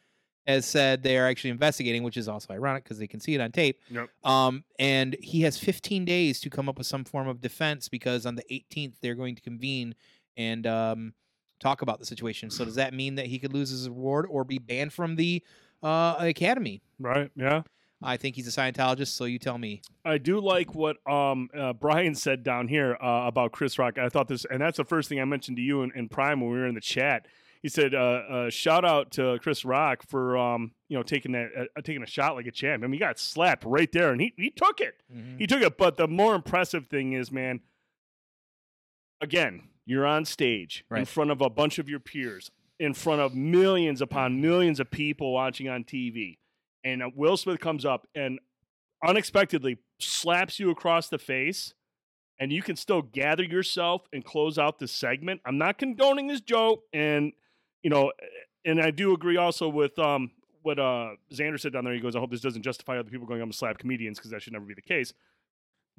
has 0.46 0.66
said 0.66 1.04
they 1.04 1.18
are 1.18 1.28
actually 1.28 1.50
investigating, 1.50 2.04
which 2.04 2.16
is 2.16 2.30
also 2.30 2.54
ironic 2.54 2.84
because 2.86 2.98
they 3.00 3.08
can 3.08 3.20
see 3.20 3.36
it 3.36 3.42
on 3.42 3.52
tape. 3.52 3.82
Yep. 3.90 4.10
Um, 4.24 4.64
and 4.80 5.16
he 5.22 5.42
has 5.42 5.58
15 5.58 6.06
days 6.06 6.40
to 6.40 6.50
come 6.50 6.70
up 6.70 6.78
with 6.78 6.88
some 6.88 7.04
form 7.04 7.28
of 7.28 7.42
defense 7.42 7.90
because 7.90 8.26
on 8.26 8.36
the 8.36 8.44
18th 8.50 8.94
they're 9.02 9.16
going 9.16 9.36
to 9.36 9.42
convene 9.42 9.94
and 10.38 10.66
um, 10.66 11.14
talk 11.60 11.82
about 11.82 12.00
the 12.00 12.06
situation. 12.06 12.50
So 12.50 12.64
does 12.64 12.76
that 12.76 12.94
mean 12.94 13.16
that 13.16 13.26
he 13.26 13.40
could 13.40 13.52
lose 13.52 13.72
his 13.72 13.88
award 13.88 14.26
or 14.30 14.46
be 14.46 14.58
banned 14.60 14.94
from 14.94 15.16
the 15.18 15.44
uh, 15.84 16.16
Academy? 16.20 16.82
Right? 17.00 17.30
Yeah. 17.36 17.64
I 18.02 18.16
think 18.18 18.36
he's 18.36 18.48
a 18.48 18.52
Scientologist, 18.52 19.08
so 19.16 19.26
you 19.26 19.40
tell 19.40 19.58
me. 19.58 19.82
I 20.06 20.20
do 20.20 20.40
like 20.40 20.76
what 20.76 20.98
um, 21.10 21.50
uh, 21.58 21.74
Brian 21.74 22.14
said 22.14 22.44
down 22.44 22.68
here 22.68 22.96
uh, 23.02 23.24
about 23.26 23.52
Chris 23.52 23.80
Rock. 23.80 23.98
I 23.98 24.10
thought 24.10 24.28
this, 24.28 24.46
and 24.46 24.62
that's 24.62 24.78
the 24.78 24.86
first 24.86 25.10
thing 25.10 25.20
I 25.20 25.26
mentioned 25.26 25.58
to 25.58 25.64
you 25.64 25.82
in, 25.82 25.92
in 25.96 26.08
Prime 26.08 26.40
when 26.40 26.52
we 26.52 26.58
were 26.58 26.68
in 26.68 26.76
the 26.76 26.82
chat. 26.82 27.28
He 27.64 27.70
said, 27.70 27.96
uh, 27.96 27.98
uh, 27.98 28.50
"Shout 28.52 28.86
out 28.86 29.10
to 29.14 29.40
Chris 29.42 29.66
Rock 29.66 30.04
for 30.08 30.38
um, 30.38 30.74
you 30.90 30.96
know 30.98 31.02
taking 31.02 31.32
that 31.32 31.50
uh, 31.76 31.82
taking 31.82 32.04
a 32.04 32.08
shot 32.08 32.36
like 32.36 32.46
a 32.46 32.52
champ. 32.52 32.84
I 32.84 32.88
mean, 32.88 32.94
he 32.94 33.00
got 33.00 33.18
slapped 33.18 33.64
right 33.66 33.92
there, 33.92 34.12
and 34.12 34.22
he 34.22 34.32
he 34.38 34.52
took 34.52 34.80
it. 34.80 35.02
Mhm. 35.12 35.40
He 35.40 35.48
took 35.48 35.64
it. 35.64 35.76
But 35.76 35.98
the 35.98 36.08
more 36.08 36.36
impressive 36.36 36.86
thing 36.86 37.14
is, 37.14 37.32
man, 37.32 37.62
again, 39.22 39.70
you're 39.86 40.06
on 40.06 40.24
stage 40.26 40.86
in 41.00 41.06
front 41.06 41.32
of 41.32 41.42
a 41.42 41.50
bunch 41.50 41.80
of 41.80 41.90
your 41.90 42.00
peers, 42.00 42.52
in 42.80 42.94
front 42.94 43.22
of 43.22 43.34
millions 43.34 44.02
upon 44.02 44.40
millions 44.40 44.80
of 44.80 44.92
people 44.92 45.34
watching 45.34 45.68
on 45.68 45.84
TV, 45.84 46.38
and 46.88 47.04
uh, 47.04 47.10
Will 47.14 47.38
Smith 47.38 47.60
comes 47.60 47.86
up 47.86 48.08
and 48.16 48.40
unexpectedly 49.06 49.78
slaps 50.00 50.60
you 50.60 50.70
across 50.70 51.10
the 51.10 51.18
face. 51.18 51.74
And 52.40 52.52
you 52.52 52.62
can 52.62 52.76
still 52.76 53.02
gather 53.02 53.44
yourself 53.44 54.08
and 54.14 54.24
close 54.24 54.60
out 54.60 54.78
the 54.78 54.88
segment. 54.88 55.42
I'm 55.44 55.58
not 55.58 55.80
condoning 55.80 56.28
this 56.28 56.40
joke, 56.40 56.84
and 56.94 57.34
you 57.82 57.90
know, 57.90 58.12
and 58.64 58.80
I 58.80 58.92
do 58.92 59.14
agree 59.14 59.38
also 59.38 59.68
with 59.68 59.98
um 59.98 60.30
what 60.62 60.78
uh 60.78 61.16
Xander 61.34 61.60
said 61.60 61.74
down 61.74 61.84
there. 61.84 61.96
He 61.96 62.00
goes, 62.00 62.16
I 62.16 62.20
hope 62.20 62.30
this 62.30 62.42
doesn't 62.42 62.62
justify 62.62 63.00
other 63.00 63.10
people 63.10 63.26
going, 63.26 63.42
I'm 63.42 63.48
gonna 63.48 63.54
slap 63.54 63.80
comedians 63.80 64.20
because 64.20 64.30
that 64.30 64.44
should 64.44 64.54
never 64.54 64.66
be 64.66 64.76
the 64.76 64.84
case. 64.84 65.14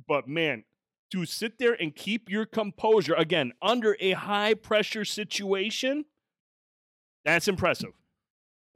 But 0.07 0.29
man, 0.29 0.63
to 1.11 1.27
sit 1.27 1.59
there 1.59 1.73
and 1.73 1.93
keep 1.93 2.31
your 2.31 2.47
composure 2.47 3.15
again 3.15 3.53
under 3.61 3.97
a 3.99 4.13
high 4.13 4.55
pressure 4.55 5.05
situation, 5.05 6.05
that's 7.25 7.49
impressive. 7.49 7.91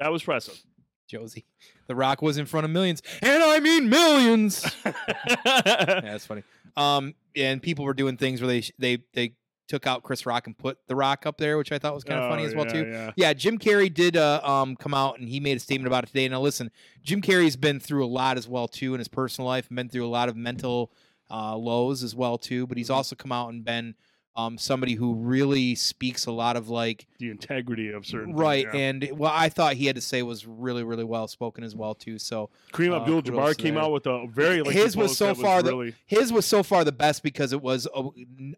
That 0.01 0.11
was 0.11 0.23
impressive. 0.23 0.61
Josie. 1.07 1.45
The 1.87 1.95
Rock 1.95 2.23
was 2.23 2.39
in 2.39 2.47
front 2.47 2.65
of 2.65 2.71
millions, 2.71 3.03
and 3.21 3.43
I 3.43 3.61
mean 3.61 3.89
millions. 3.89 4.65
yeah, 4.85 6.01
that's 6.01 6.27
funny. 6.27 6.43
Um, 6.77 7.15
and 7.37 7.63
people 7.63 7.85
were 7.85 7.95
doing 7.95 8.17
things 8.17 8.41
where 8.41 8.49
they 8.49 8.63
they 8.79 8.99
they 9.13 9.35
took 9.69 9.87
out 9.87 10.03
Chris 10.03 10.27
Rock 10.27 10.47
and 10.47 10.57
put 10.59 10.79
The 10.87 10.95
Rock 10.97 11.25
up 11.25 11.39
there, 11.39 11.57
which 11.57 11.73
I 11.73 11.79
thought 11.79 11.95
was 11.95 12.05
kind 12.05 12.21
of 12.21 12.29
funny 12.29 12.43
Oh, 12.43 12.47
as 12.47 12.55
well 12.55 12.67
yeah, 12.67 12.73
too. 12.73 12.91
Yeah. 12.91 13.11
Yeah, 13.17 13.33
Jim 13.33 13.59
Carrey 13.59 13.93
did 13.93 14.17
uh, 14.17 14.41
um 14.43 14.77
come 14.77 14.93
out 14.95 15.19
and 15.19 15.29
he 15.29 15.41
made 15.41 15.57
a 15.57 15.61
statement 15.61 15.87
about 15.87 16.05
it 16.05 16.09
today. 16.09 16.29
Now 16.29 16.41
listen, 16.41 16.71
Jim 17.03 17.21
Carrey's 17.23 17.57
been 17.57 17.81
through 17.81 18.05
a 18.05 18.09
lot 18.09 18.37
as 18.37 18.49
well 18.49 18.69
too 18.69 18.95
in 18.95 18.99
his 18.99 19.09
personal 19.09 19.49
life, 19.49 19.69
and 19.69 19.77
been 19.77 19.89
through 19.89 20.07
a 20.07 20.09
lot 20.09 20.29
of 20.29 20.37
mental 20.37 20.93
uh, 21.31 21.57
lows 21.57 22.03
as 22.03 22.15
well 22.15 22.37
too. 22.39 22.67
But 22.67 22.77
he's 22.77 22.89
Mhm. 22.91 22.95
also 22.95 23.17
come 23.17 23.33
out 23.33 23.49
and 23.53 23.65
been 23.65 23.95
um 24.35 24.57
somebody 24.57 24.95
who 24.95 25.15
really 25.15 25.75
speaks 25.75 26.27
a 26.27 26.33
lot 26.33 26.57
of 26.57 26.69
like 26.71 27.07
The 27.19 27.31
integrity 27.31 27.91
of 27.91 28.07
certain 28.07 28.29
things, 28.29 28.41
right. 28.41 28.67
yeah. 28.73 28.81
And 28.81 29.05
what 29.17 29.33
I 29.35 29.49
thought 29.51 29.75
he 29.75 29.87
had 29.87 29.97
to 29.97 30.01
say 30.03 30.23
was 30.23 30.47
really 30.47 30.85
really 30.85 31.05
well 31.05 31.29
spoken 31.29 31.65
as 31.65 31.75
well 31.77 31.95
too. 31.95 32.19
So 32.19 32.49
Kareem 32.73 32.93
uh, 32.93 33.01
abdul-jabbar 33.03 33.57
came 33.59 33.77
out 33.77 33.93
with 33.93 34.07
a 34.07 34.27
very 34.29 34.63
like 34.63 34.75
His 34.75 34.97
was 34.97 35.17
so 35.17 35.35
far 35.35 35.63
the- 35.63 35.71
really 35.77 35.95
his 36.07 36.33
was 36.33 36.47
so 36.47 36.63
far 36.63 36.85
the 36.85 36.93
best 36.93 37.23
because 37.23 37.53
it 37.53 37.61
was 37.61 37.87
uh, 37.95 38.05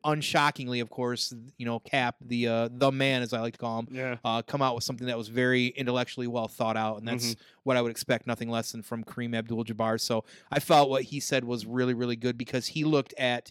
unshockingly, 0.05 0.81
of 0.81 0.90
course, 0.90 1.35
you 1.59 1.66
know, 1.66 1.79
Cap 1.81 2.16
the 2.20 2.49
uh, 2.49 2.68
the 2.72 2.90
man 2.92 3.22
as 3.22 3.33
I 3.33 3.40
like 3.40 3.55
to 3.55 3.59
call 3.59 3.81
him. 3.81 3.88
yeah. 3.90 4.16
uh, 4.25 4.42
come 4.42 4.62
out 4.62 4.75
with 4.75 4.85
something 4.85 5.07
that 5.07 5.18
was 5.18 5.29
very 5.29 5.66
intellectually 5.68 6.27
well 6.27 6.49
thought 6.49 6.77
out, 6.77 6.99
and 6.99 7.09
that's 7.09 7.25
Mm-hmm. 7.25 7.40
what 7.64 7.77
I 7.77 7.83
would 7.83 7.90
expect. 7.90 8.27
Nothing 8.27 8.51
less 8.51 8.72
than 8.72 8.83
from 8.83 9.03
Kareem 9.05 9.35
Abdul-Jabbar. 9.37 10.01
So 10.01 10.25
I 10.51 10.61
felt 10.61 10.90
what 10.90 11.05
he 11.05 11.20
said 11.20 11.44
was 11.44 11.64
really, 11.64 11.94
really 11.94 12.16
good 12.16 12.37
because 12.37 12.66
he 12.68 12.85
looked 12.85 13.14
at 13.18 13.51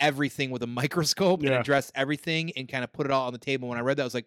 everything 0.00 0.50
with 0.50 0.62
a 0.62 0.66
microscope 0.80 1.40
and 1.40 1.50
Yeah. 1.50 1.60
addressed 1.60 1.92
everything 1.94 2.52
and 2.56 2.68
kind 2.68 2.82
of 2.84 2.92
put 2.92 3.06
it 3.06 3.12
all 3.12 3.26
on 3.26 3.32
the 3.32 3.38
table. 3.38 3.68
When 3.68 3.78
I 3.78 3.82
read 3.82 3.96
that, 3.98 4.02
I 4.02 4.06
was 4.06 4.14
like, 4.14 4.26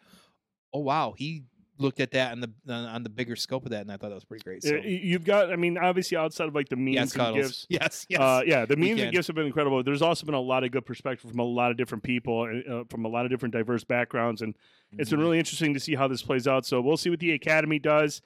"Oh 0.73 0.79
wow!" 0.79 1.13
He 1.17 1.43
looked 1.79 1.99
at 1.99 2.12
that 2.12 2.31
on 2.31 2.39
the 2.39 2.53
on 2.69 2.86
on 2.86 3.03
the 3.03 3.09
bigger 3.09 3.36
scope 3.36 3.65
of 3.65 3.71
that, 3.71 3.81
and 3.81 3.91
I 3.91 3.97
thought 3.97 4.09
that 4.09 4.15
was 4.15 4.23
pretty 4.25 4.43
great. 4.43 4.63
So 4.63 4.75
Uh, 4.75 4.81
You've 4.83 5.25
got, 5.25 5.51
I 5.51 5.55
mean, 5.55 5.77
obviously 5.77 6.15
outside 6.17 6.47
of 6.47 6.53
like 6.55 6.69
the 6.69 6.75
memes 6.75 6.95
yes, 6.95 7.12
and 7.15 7.19
cuddles. 7.19 7.45
gifts, 7.47 7.67
Yes, 7.69 8.05
yes. 8.09 8.19
Uh, 8.21 8.41
yeah, 8.45 8.65
the 8.65 8.75
memes 8.77 9.01
and 9.01 9.12
gifts 9.12 9.27
have 9.27 9.36
been 9.36 9.47
incredible. 9.47 9.83
There's 9.83 10.03
also 10.03 10.25
been 10.25 10.36
a 10.36 10.39
lot 10.39 10.63
of 10.63 10.71
good 10.71 10.86
perspective 10.86 11.29
from 11.31 11.39
a 11.39 11.43
lot 11.43 11.71
of 11.71 11.77
different 11.77 12.03
people, 12.03 12.47
uh, 12.69 12.83
from 12.89 13.05
a 13.05 13.07
lot 13.09 13.25
of 13.25 13.31
different 13.31 13.53
diverse 13.53 13.83
backgrounds, 13.83 14.41
and 14.43 14.55
it's 14.99 15.09
been 15.09 15.19
Mhm. 15.19 15.23
really 15.23 15.39
interesting 15.39 15.73
to 15.73 15.79
see 15.79 15.95
how 15.95 16.07
this 16.07 16.21
plays 16.21 16.47
out. 16.47 16.65
So 16.65 16.79
we'll 16.79 16.95
see 16.97 17.09
what 17.09 17.19
the 17.19 17.31
Academy 17.31 17.79
does. 17.79 18.21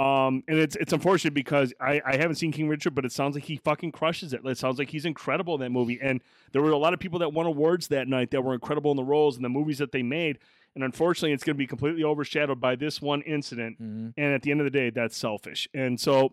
Um, 0.00 0.42
and 0.48 0.58
it's 0.58 0.76
it's 0.76 0.92
unfortunate 0.94 1.34
because 1.34 1.74
I, 1.78 2.00
I 2.06 2.16
haven't 2.16 2.36
seen 2.36 2.52
King 2.52 2.68
Richard, 2.68 2.94
but 2.94 3.04
it 3.04 3.12
sounds 3.12 3.34
like 3.36 3.44
he 3.44 3.56
fucking 3.56 3.92
crushes 3.92 4.32
it. 4.32 4.40
It 4.44 4.56
sounds 4.58 4.78
like 4.78 4.88
he's 4.88 5.04
incredible 5.04 5.54
in 5.56 5.60
that 5.60 5.70
movie. 5.70 5.98
And 6.00 6.22
there 6.52 6.62
were 6.62 6.70
a 6.70 6.78
lot 6.78 6.94
of 6.94 7.00
people 7.00 7.18
that 7.18 7.34
won 7.34 7.44
awards 7.46 7.88
that 7.88 8.08
night 8.08 8.30
that 8.30 8.42
were 8.42 8.54
incredible 8.54 8.90
in 8.90 8.96
the 8.96 9.04
roles 9.04 9.36
and 9.36 9.44
the 9.44 9.50
movies 9.50 9.76
that 9.78 9.92
they 9.92 10.02
made. 10.02 10.38
And 10.74 10.82
unfortunately, 10.84 11.32
it's 11.32 11.44
going 11.44 11.54
to 11.54 11.58
be 11.58 11.66
completely 11.66 12.02
overshadowed 12.02 12.60
by 12.60 12.76
this 12.76 13.02
one 13.02 13.20
incident 13.22 13.78
Mhm. 13.82 14.14
and 14.16 14.32
at 14.34 14.40
the 14.42 14.50
end 14.52 14.60
of 14.60 14.64
the 14.64 14.70
day 14.70 14.88
that's 14.90 15.16
selfish 15.16 15.68
and 15.74 16.00
so 16.00 16.32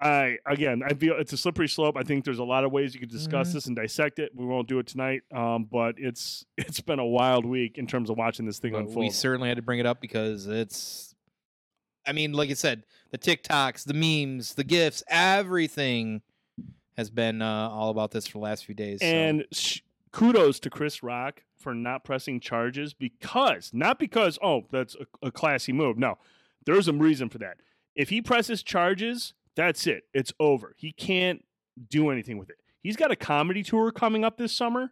i 0.00 0.38
again 0.46 0.82
i 0.82 0.94
feel 0.94 1.14
it's 1.18 1.34
a 1.34 1.36
slippery 1.36 1.68
slope 1.68 1.94
i 1.98 2.02
think 2.02 2.24
there's 2.24 2.38
a 2.38 2.44
lot 2.44 2.64
of 2.64 2.72
ways 2.72 2.94
you 2.94 3.00
could 3.00 3.10
discuss 3.10 3.50
Mhm. 3.50 3.52
this 3.52 3.66
and 3.66 3.76
dissect 3.76 4.18
it 4.18 4.32
we 4.34 4.46
won't 4.46 4.66
do 4.66 4.78
it 4.78 4.86
tonight 4.86 5.22
um, 5.30 5.64
but 5.70 5.96
it's 5.98 6.46
it's 6.56 6.80
been 6.80 6.98
a 6.98 7.06
wild 7.06 7.44
week 7.44 7.76
in 7.76 7.86
terms 7.86 8.08
of 8.08 8.16
watching 8.16 8.46
this 8.46 8.58
thing 8.58 8.72
But 8.72 8.78
unfold 8.80 8.96
we 9.04 9.10
certainly 9.10 9.48
had 9.48 9.56
to 9.58 9.62
bring 9.62 9.78
it 9.78 9.84
up 9.86 10.00
because 10.00 10.46
it's 10.46 11.09
I 12.10 12.12
mean, 12.12 12.32
like 12.32 12.50
I 12.50 12.54
said, 12.54 12.82
the 13.12 13.18
TikToks, 13.18 13.84
the 13.84 13.94
memes, 13.94 14.54
the 14.54 14.64
gifs, 14.64 15.04
everything 15.06 16.22
has 16.96 17.08
been 17.08 17.40
uh, 17.40 17.68
all 17.70 17.90
about 17.90 18.10
this 18.10 18.26
for 18.26 18.32
the 18.38 18.42
last 18.42 18.64
few 18.64 18.74
days. 18.74 18.98
so- 19.00 19.06
and 19.06 19.44
sh- 19.52 19.78
kudos 20.10 20.58
to 20.58 20.68
chris 20.68 21.04
rock 21.04 21.44
for 21.56 21.72
not 21.72 22.02
pressing 22.02 22.40
charges 22.40 22.92
because 22.92 23.70
not 23.72 23.96
because 24.00 24.40
oh 24.42 24.64
that's 24.72 24.96
a, 24.96 25.28
a 25.28 25.30
classy 25.30 25.72
move. 25.72 25.96
No 25.98 26.18
there's 26.66 26.88
a 26.88 26.92
reason 26.92 27.28
for 27.28 27.38
that. 27.38 27.58
If 27.94 28.08
he 28.08 28.20
presses 28.20 28.64
charges 28.64 29.34
that's 29.54 29.86
it. 29.86 30.04
It's 30.12 30.32
over. 30.40 30.74
He 30.76 30.90
can't 30.90 31.44
do 31.88 32.10
anything 32.10 32.38
with 32.38 32.50
it. 32.50 32.56
He's 32.82 32.96
got 32.96 33.12
a 33.12 33.16
comedy 33.16 33.62
tour 33.62 33.92
coming 33.92 34.24
up 34.24 34.36
this 34.36 34.52
summer. 34.52 34.90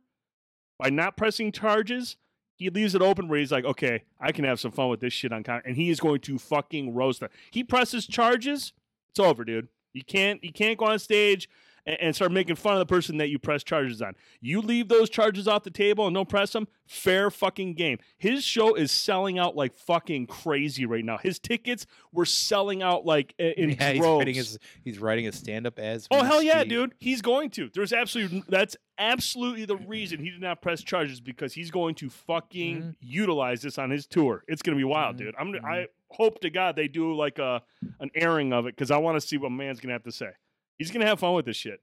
By 0.78 0.90
not 0.90 1.16
pressing 1.16 1.50
charges 1.50 2.16
he 2.58 2.68
leaves 2.70 2.94
it 2.94 3.02
open 3.02 3.28
where 3.28 3.38
he's 3.38 3.52
like 3.52 3.64
okay 3.64 4.04
i 4.20 4.30
can 4.30 4.44
have 4.44 4.60
some 4.60 4.70
fun 4.70 4.88
with 4.88 5.00
this 5.00 5.12
shit 5.12 5.32
on 5.32 5.42
com-, 5.42 5.62
and 5.64 5.76
he 5.76 5.88
is 5.90 6.00
going 6.00 6.20
to 6.20 6.38
fucking 6.38 6.92
roast 6.94 7.20
them 7.20 7.30
he 7.50 7.64
presses 7.64 8.06
charges 8.06 8.72
it's 9.18 9.26
over 9.26 9.44
dude. 9.44 9.68
You 9.92 10.04
can't 10.04 10.42
you 10.44 10.52
can't 10.52 10.78
go 10.78 10.86
on 10.86 10.98
stage 10.98 11.48
and, 11.88 12.00
and 12.00 12.14
start 12.14 12.30
making 12.30 12.54
fun 12.56 12.74
of 12.74 12.78
the 12.78 12.86
person 12.86 13.16
that 13.16 13.28
you 13.28 13.38
press 13.38 13.64
charges 13.64 14.00
on 14.02 14.14
you 14.40 14.60
leave 14.60 14.88
those 14.88 15.08
charges 15.10 15.48
off 15.48 15.62
the 15.64 15.70
table 15.70 16.06
and 16.06 16.14
don't 16.14 16.28
press 16.28 16.52
them 16.52 16.68
fair 16.86 17.30
fucking 17.30 17.74
game 17.74 17.98
his 18.18 18.44
show 18.44 18.74
is 18.74 18.92
selling 18.92 19.38
out 19.38 19.56
like 19.56 19.74
fucking 19.76 20.26
crazy 20.26 20.84
right 20.86 21.04
now 21.04 21.18
his 21.18 21.38
tickets 21.38 21.86
were 22.12 22.24
selling 22.26 22.82
out 22.82 23.04
like 23.06 23.34
in 23.38 23.70
yeah, 23.70 23.90
he's 23.92 24.00
droves. 24.00 24.18
writing 24.18 24.34
his 24.34 24.58
he's 24.84 24.98
writing 24.98 25.26
a 25.26 25.32
stand 25.32 25.66
up 25.66 25.78
as 25.78 26.06
Oh 26.10 26.22
hell 26.22 26.42
yeah, 26.42 26.60
speak. 26.60 26.68
dude! 26.70 26.94
He's 26.98 27.22
going 27.22 27.50
to. 27.50 27.70
There's 27.72 27.92
absolutely 27.92 28.42
that's 28.48 28.76
absolutely 28.98 29.64
the 29.64 29.76
reason 29.76 30.20
he 30.20 30.30
did 30.30 30.40
not 30.40 30.60
press 30.62 30.82
charges 30.82 31.20
because 31.20 31.52
he's 31.54 31.70
going 31.70 31.94
to 31.96 32.10
fucking 32.10 32.82
Mhm. 32.82 32.94
utilize 33.00 33.62
this 33.62 33.78
on 33.78 33.90
his 33.90 34.06
tour. 34.06 34.44
It's 34.48 34.62
gonna 34.62 34.76
be 34.76 34.84
wild, 34.84 35.16
Mhm, 35.16 35.18
dude. 35.18 35.34
I'm. 35.38 35.54
I 35.64 35.86
hope 36.10 36.40
to 36.40 36.50
God 36.50 36.76
they 36.76 36.88
do 36.88 37.14
like 37.14 37.38
a 37.38 37.62
an 38.00 38.10
airing 38.14 38.52
of 38.52 38.66
it 38.66 38.74
because 38.74 38.90
I 38.90 38.96
want 38.98 39.20
to 39.20 39.26
see 39.26 39.36
what 39.36 39.50
man's 39.50 39.80
gonna 39.80 39.92
have 39.94 40.04
to 40.04 40.12
say. 40.12 40.30
He's 40.78 40.90
gonna 40.90 41.06
have 41.06 41.20
fun 41.20 41.34
with 41.34 41.44
this 41.46 41.56
shit. 41.56 41.80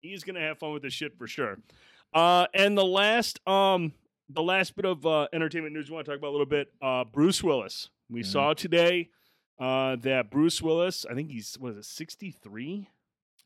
He's 0.00 0.22
gonna 0.24 0.40
have 0.40 0.58
fun 0.58 0.72
with 0.72 0.82
this 0.82 0.92
shit 0.92 1.16
for 1.18 1.26
sure. 1.26 1.58
Uh, 2.12 2.46
and 2.54 2.76
the 2.76 2.84
last 2.84 3.40
um 3.48 3.92
the 4.28 4.42
last 4.42 4.74
bit 4.76 4.84
of 4.84 5.06
uh, 5.06 5.28
entertainment 5.32 5.72
news 5.74 5.88
we 5.88 5.94
want 5.94 6.04
to 6.06 6.10
talk 6.12 6.18
about 6.18 6.28
a 6.30 6.32
little 6.36 6.46
bit. 6.46 6.72
Uh, 6.82 7.04
Bruce 7.04 7.42
Willis. 7.44 7.90
We 8.10 8.20
Mhm. 8.22 8.26
saw 8.26 8.54
today 8.54 9.10
uh, 9.58 9.96
that 9.96 10.30
Bruce 10.30 10.60
Willis. 10.60 11.06
I 11.08 11.14
think 11.14 11.30
he's 11.30 11.56
what 11.58 11.72
is 11.72 11.78
it, 11.78 11.84
63 11.86 12.88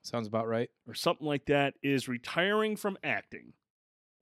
Sounds 0.02 0.26
about 0.26 0.48
right. 0.48 0.70
or 0.88 0.94
something 0.94 1.26
like 1.26 1.44
that 1.46 1.74
is 1.82 2.08
retiring 2.08 2.74
from 2.76 2.96
acting 3.04 3.52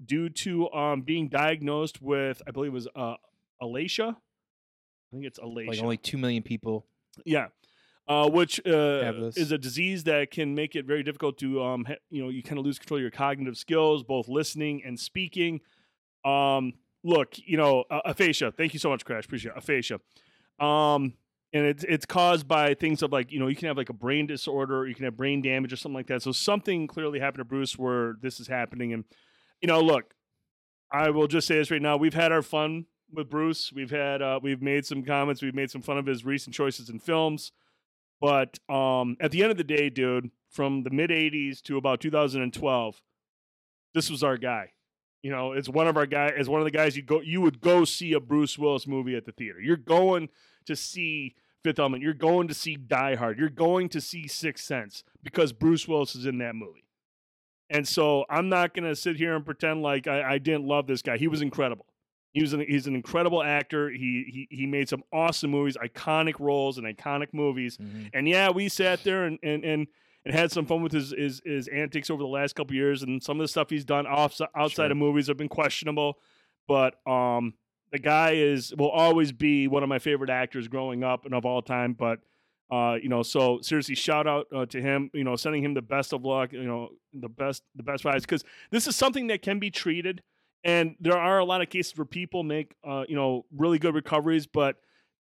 due 0.04 0.28
to 0.28 0.70
um, 0.72 1.02
being 1.02 1.28
diagnosed 1.28 2.02
with, 2.02 2.42
I 2.46 2.50
believe 2.50 2.72
it 2.72 2.74
was 2.74 2.88
uh, 2.94 3.14
Alacia. 3.62 4.14
I 4.16 5.10
think 5.12 5.24
it's 5.24 5.38
Alacia. 5.38 5.68
Like 5.68 5.82
only 5.82 5.96
two 5.96 6.18
million 6.18 6.42
people. 6.42 6.84
yeah. 7.24 7.48
Uh, 8.08 8.26
which 8.26 8.58
uh, 8.66 9.30
is 9.36 9.52
a 9.52 9.58
disease 9.58 10.04
that 10.04 10.30
can 10.30 10.54
make 10.54 10.74
it 10.74 10.86
very 10.86 11.02
difficult 11.02 11.36
to, 11.36 11.62
um, 11.62 11.84
ha- 11.84 11.96
you 12.08 12.22
know, 12.22 12.30
you 12.30 12.42
kind 12.42 12.58
of 12.58 12.64
lose 12.64 12.78
control 12.78 12.96
of 12.96 13.02
your 13.02 13.10
cognitive 13.10 13.58
skills, 13.58 14.02
both 14.02 14.28
listening 14.28 14.82
and 14.82 14.98
speaking. 14.98 15.60
Um, 16.24 16.72
look, 17.04 17.34
you 17.36 17.58
know, 17.58 17.84
uh, 17.90 18.00
aphasia. 18.06 18.50
Thank 18.50 18.72
you 18.72 18.80
so 18.80 18.88
much, 18.88 19.04
Crash. 19.04 19.26
Appreciate 19.26 19.52
it. 19.52 19.58
Aphasia. 19.58 20.00
Um, 20.58 21.12
and 21.52 21.64
it's 21.64 21.84
it's 21.84 22.04
caused 22.04 22.46
by 22.46 22.74
things 22.74 23.02
of 23.02 23.12
like 23.12 23.32
you 23.32 23.38
know 23.38 23.46
you 23.46 23.56
can 23.56 23.68
have 23.68 23.76
like 23.76 23.88
a 23.88 23.94
brain 23.94 24.26
disorder, 24.26 24.86
you 24.86 24.94
can 24.94 25.04
have 25.04 25.16
brain 25.16 25.40
damage 25.40 25.72
or 25.72 25.76
something 25.76 25.96
like 25.96 26.08
that. 26.08 26.22
So 26.22 26.32
something 26.32 26.86
clearly 26.86 27.20
happened 27.20 27.40
to 27.40 27.44
Bruce 27.44 27.78
where 27.78 28.16
this 28.20 28.40
is 28.40 28.48
happening. 28.48 28.92
And 28.92 29.04
you 29.60 29.66
know, 29.66 29.80
look, 29.80 30.14
I 30.92 31.10
will 31.10 31.26
just 31.26 31.46
say 31.46 31.56
this 31.56 31.70
right 31.70 31.80
now: 31.80 31.96
we've 31.96 32.14
had 32.14 32.32
our 32.32 32.42
fun 32.42 32.86
with 33.12 33.30
Bruce. 33.30 33.72
We've 33.72 33.90
had 33.90 34.20
uh, 34.20 34.40
we've 34.42 34.60
made 34.60 34.84
some 34.84 35.02
comments. 35.02 35.40
We've 35.40 35.54
made 35.54 35.70
some 35.70 35.82
fun 35.82 35.96
of 35.96 36.06
his 36.06 36.24
recent 36.24 36.54
choices 36.54 36.90
in 36.90 36.98
films. 36.98 37.52
But 38.20 38.58
um, 38.68 39.16
at 39.20 39.30
the 39.30 39.42
end 39.42 39.50
of 39.50 39.56
the 39.56 39.64
day, 39.64 39.90
dude, 39.90 40.30
from 40.50 40.82
the 40.82 40.90
mid 40.90 41.10
'80s 41.10 41.62
to 41.62 41.76
about 41.76 42.00
2012, 42.00 43.02
this 43.94 44.10
was 44.10 44.22
our 44.22 44.36
guy. 44.36 44.72
You 45.22 45.30
know, 45.30 45.52
it's 45.52 45.68
one 45.68 45.88
of 45.88 45.96
our 45.96 46.06
guys. 46.06 46.34
It's 46.36 46.48
one 46.48 46.60
of 46.60 46.64
the 46.64 46.70
guys 46.70 46.96
you 46.96 47.02
go. 47.02 47.20
You 47.20 47.40
would 47.40 47.60
go 47.60 47.84
see 47.84 48.12
a 48.12 48.20
Bruce 48.20 48.58
Willis 48.58 48.86
movie 48.86 49.16
at 49.16 49.24
the 49.24 49.32
theater. 49.32 49.60
You're 49.60 49.76
going 49.76 50.28
to 50.66 50.76
see 50.76 51.34
Fifth 51.64 51.78
Element. 51.78 52.02
You're 52.02 52.14
going 52.14 52.48
to 52.48 52.54
see 52.54 52.76
Die 52.76 53.14
Hard. 53.16 53.38
You're 53.38 53.48
going 53.48 53.88
to 53.90 54.00
see 54.00 54.28
Sixth 54.28 54.64
Sense 54.64 55.02
because 55.22 55.52
Bruce 55.52 55.88
Willis 55.88 56.14
is 56.14 56.26
in 56.26 56.38
that 56.38 56.54
movie. 56.54 56.84
And 57.70 57.86
so 57.86 58.24
I'm 58.30 58.48
not 58.48 58.74
going 58.74 58.88
to 58.88 58.96
sit 58.96 59.16
here 59.16 59.34
and 59.34 59.44
pretend 59.44 59.82
like 59.82 60.06
I, 60.06 60.34
I, 60.34 60.38
didn't 60.38 60.64
love 60.64 60.86
this 60.86 61.02
guy. 61.02 61.18
He 61.18 61.28
was 61.28 61.42
incredible. 61.42 61.84
He 62.32 62.42
was 62.42 62.52
an, 62.52 62.60
he's 62.60 62.86
an 62.86 62.94
incredible 62.94 63.42
actor. 63.42 63.90
He, 63.90 64.46
he 64.50 64.56
he 64.56 64.66
made 64.66 64.88
some 64.88 65.02
awesome 65.12 65.50
movies, 65.50 65.76
iconic 65.76 66.38
roles, 66.38 66.78
and 66.78 66.86
iconic 66.86 67.28
movies. 67.32 67.78
Mm-hmm. 67.78 68.06
And 68.12 68.28
yeah, 68.28 68.50
we 68.50 68.68
sat 68.68 69.02
there 69.04 69.24
and 69.24 69.38
and 69.42 69.64
and, 69.64 69.86
and 70.24 70.34
had 70.34 70.52
some 70.52 70.66
fun 70.66 70.82
with 70.82 70.92
his, 70.92 71.14
his 71.16 71.40
his 71.44 71.68
antics 71.68 72.10
over 72.10 72.22
the 72.22 72.28
last 72.28 72.54
couple 72.54 72.74
years. 72.74 73.02
And 73.02 73.22
some 73.22 73.40
of 73.40 73.44
the 73.44 73.48
stuff 73.48 73.70
he's 73.70 73.84
done 73.84 74.06
off 74.06 74.38
outside 74.54 74.84
sure. 74.84 74.90
of 74.90 74.96
movies 74.96 75.28
have 75.28 75.36
been 75.36 75.48
questionable. 75.48 76.18
But 76.66 76.94
um, 77.06 77.54
the 77.92 77.98
guy 77.98 78.32
is 78.32 78.74
will 78.76 78.90
always 78.90 79.32
be 79.32 79.68
one 79.68 79.82
of 79.82 79.88
my 79.88 79.98
favorite 79.98 80.30
actors 80.30 80.68
growing 80.68 81.02
up 81.02 81.24
and 81.24 81.34
of 81.34 81.44
all 81.46 81.62
time. 81.62 81.94
But 81.94 82.20
uh, 82.70 82.96
you 83.02 83.08
know, 83.08 83.22
so 83.22 83.60
seriously, 83.62 83.94
shout 83.94 84.26
out 84.26 84.46
uh, 84.54 84.66
to 84.66 84.80
him. 84.80 85.10
You 85.14 85.24
know, 85.24 85.36
sending 85.36 85.64
him 85.64 85.74
the 85.74 85.82
best 85.82 86.12
of 86.12 86.24
luck. 86.24 86.52
You 86.52 86.64
know, 86.64 86.90
the 87.14 87.28
best 87.28 87.62
the 87.74 87.82
best 87.82 88.04
vibes 88.04 88.22
because 88.22 88.44
this 88.70 88.86
is 88.86 88.94
something 88.94 89.28
that 89.28 89.42
can 89.42 89.58
be 89.58 89.70
treated, 89.70 90.22
and 90.64 90.96
there 91.00 91.16
are 91.16 91.38
a 91.38 91.44
lot 91.44 91.62
of 91.62 91.70
cases 91.70 91.96
where 91.96 92.04
people 92.04 92.42
make 92.42 92.74
uh, 92.84 93.04
you 93.08 93.16
know 93.16 93.44
really 93.56 93.78
good 93.78 93.94
recoveries, 93.94 94.46
but 94.46 94.76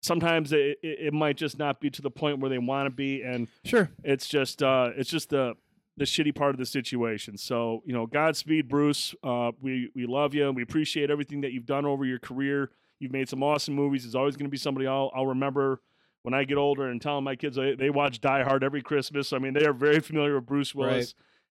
sometimes 0.01 0.51
it, 0.51 0.77
it, 0.83 0.99
it 1.07 1.13
might 1.13 1.37
just 1.37 1.57
not 1.57 1.79
be 1.79 1.89
to 1.89 2.01
the 2.01 2.11
point 2.11 2.39
where 2.39 2.49
they 2.49 2.57
want 2.57 2.87
to 2.87 2.91
be, 2.91 3.21
and 3.21 3.47
sure, 3.63 3.89
it's 4.03 4.27
just 4.27 4.61
uh, 4.61 4.89
it's 4.95 5.09
just 5.09 5.29
the 5.29 5.55
the 5.97 6.05
shitty 6.05 6.33
part 6.33 6.51
of 6.51 6.57
the 6.57 6.65
situation. 6.65 7.37
So 7.37 7.83
you 7.85 7.93
know, 7.93 8.05
Godspeed, 8.05 8.67
Bruce. 8.67 9.13
Uh, 9.23 9.51
we 9.61 9.89
we 9.95 10.05
love 10.05 10.33
you. 10.33 10.47
And 10.47 10.55
we 10.55 10.63
appreciate 10.63 11.09
everything 11.09 11.41
that 11.41 11.51
you've 11.51 11.65
done 11.65 11.85
over 11.85 12.05
your 12.05 12.19
career. 12.19 12.71
You've 12.99 13.11
made 13.11 13.29
some 13.29 13.43
awesome 13.43 13.73
movies. 13.75 14.03
There's 14.03 14.15
always 14.15 14.35
going 14.35 14.45
to 14.45 14.51
be 14.51 14.57
somebody 14.57 14.87
I'll, 14.87 15.11
I'll 15.13 15.27
remember 15.27 15.81
when 16.23 16.33
I 16.33 16.45
get 16.45 16.57
older 16.57 16.87
and 16.87 17.01
telling 17.01 17.23
my 17.23 17.35
kids 17.35 17.57
they, 17.57 17.75
they 17.75 17.89
watch 17.89 18.21
Die 18.21 18.43
Hard 18.43 18.63
every 18.63 18.81
Christmas. 18.81 19.33
I 19.33 19.39
mean, 19.39 19.53
they 19.53 19.65
are 19.65 19.73
very 19.73 19.99
familiar 19.99 20.35
with 20.35 20.45
Bruce 20.45 20.73
Willis, 20.73 20.91
right. 20.91 21.13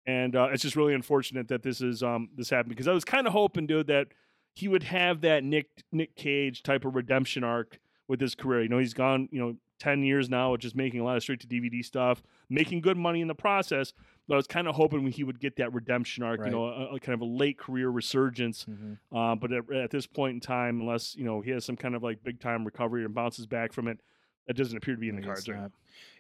And 0.07 0.37
uh, 0.37 0.49
it's 0.53 0.62
just 0.62 0.77
really 0.77 0.95
unfortunate 0.95 1.49
that 1.49 1.62
this 1.62 1.81
is 1.81 2.03
um 2.03 2.29
this 2.37 2.51
happened 2.51 2.71
because 2.71 2.88
I 2.88 2.92
was 2.92 3.05
kind 3.05 3.27
of 3.27 3.33
hoping, 3.33 3.66
dude, 3.66 3.88
that 3.88 4.09
he 4.55 4.69
would 4.69 4.85
have 4.85 5.21
that 5.23 5.45
Nick 5.45 5.69
Nick 5.92 6.16
Cage 6.16 6.62
type 6.62 6.85
of 6.85 6.95
redemption 6.95 7.45
arc 7.45 7.79
with 8.09 8.21
his 8.21 8.35
career. 8.35 8.62
You 8.62 8.69
know, 8.69 8.79
he's 8.79 8.95
gone, 8.95 9.29
you 9.33 9.40
know, 9.40 9.57
ten 9.79 10.03
years 10.03 10.31
now, 10.31 10.57
just 10.57 10.77
making 10.77 11.01
a 11.01 11.05
lot 11.05 11.16
of 11.16 11.23
straight 11.23 11.40
to 11.40 11.47
DVD 11.47 11.85
stuff, 11.85 12.23
making 12.49 12.81
good 12.81 12.97
money 12.97 13.21
in 13.21 13.29
the 13.29 13.35
process. 13.35 13.92
But 14.29 14.35
I 14.35 14.37
was 14.38 14.47
kind 14.47 14.66
of 14.66 14.75
hoping 14.75 15.07
he 15.09 15.25
would 15.25 15.40
get 15.40 15.57
that 15.57 15.73
redemption 15.73 16.25
arc, 16.25 16.40
right. 16.40 16.47
you 16.47 16.53
know, 16.53 16.66
a, 16.66 16.95
a, 16.97 17.01
kind 17.01 17.14
of 17.14 17.21
a 17.21 17.31
late 17.31 17.59
career 17.59 17.88
resurgence. 17.88 18.64
Mm-hmm. 18.64 19.16
Uh, 19.16 19.37
but 19.37 19.53
at, 19.53 19.73
at, 19.73 19.90
this 19.92 20.07
point 20.07 20.35
in 20.35 20.40
time, 20.40 20.81
unless 20.81 21.14
you 21.16 21.25
know 21.25 21.40
he 21.40 21.51
has 21.51 21.64
some 21.64 21.77
kind 21.77 21.95
of 21.95 22.03
like 22.03 22.25
big 22.25 22.40
time 22.40 22.64
recovery 22.64 23.05
and 23.05 23.14
bounces 23.14 23.47
back 23.47 23.73
from 23.73 23.88
it, 23.88 24.01
that 24.47 24.57
doesn't 24.57 24.77
appear 24.77 24.95
to 24.95 25.01
be 25.01 25.09
in 25.09 25.17
the 25.17 25.23
cards. 25.23 25.49
Right 25.49 25.71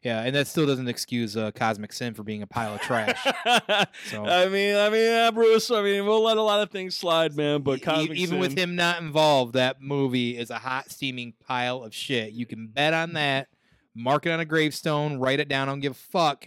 yeah, 0.02 0.22
and 0.22 0.36
that 0.36 0.46
still 0.46 0.66
doesn't 0.66 0.86
excuse 0.86 1.36
uh, 1.36 1.50
Cosmic 1.50 1.92
Sin 1.92 2.14
for 2.14 2.22
being 2.22 2.42
a 2.42 2.46
pile 2.46 2.74
of 2.74 2.80
trash. 2.80 3.20
so 4.08 4.24
I 4.24 4.48
mean, 4.48 4.76
I 4.76 4.88
mean, 4.88 5.02
yeah, 5.02 5.30
Bruce. 5.32 5.70
I 5.70 5.82
mean, 5.82 6.06
we'll 6.06 6.22
let 6.22 6.36
a 6.36 6.42
lot 6.42 6.62
of 6.62 6.70
things 6.70 6.96
slide, 6.96 7.36
man. 7.36 7.62
But 7.62 7.82
Cosmic 7.82 8.16
even 8.16 8.34
Sin... 8.34 8.38
with 8.38 8.56
him 8.56 8.76
not 8.76 9.00
involved, 9.00 9.54
that 9.54 9.82
movie 9.82 10.38
is 10.38 10.50
a 10.50 10.58
hot 10.58 10.90
steaming 10.90 11.34
pile 11.44 11.82
of 11.82 11.92
shit. 11.92 12.32
You 12.32 12.46
can 12.46 12.68
bet 12.68 12.94
on 12.94 13.14
that 13.14 13.48
mark 13.96 14.26
it 14.26 14.30
on 14.30 14.40
a 14.40 14.44
gravestone, 14.44 15.18
write 15.18 15.40
it 15.40 15.48
down, 15.48 15.68
I 15.68 15.72
don't 15.72 15.80
give 15.80 15.92
a 15.92 15.94
fuck. 15.94 16.46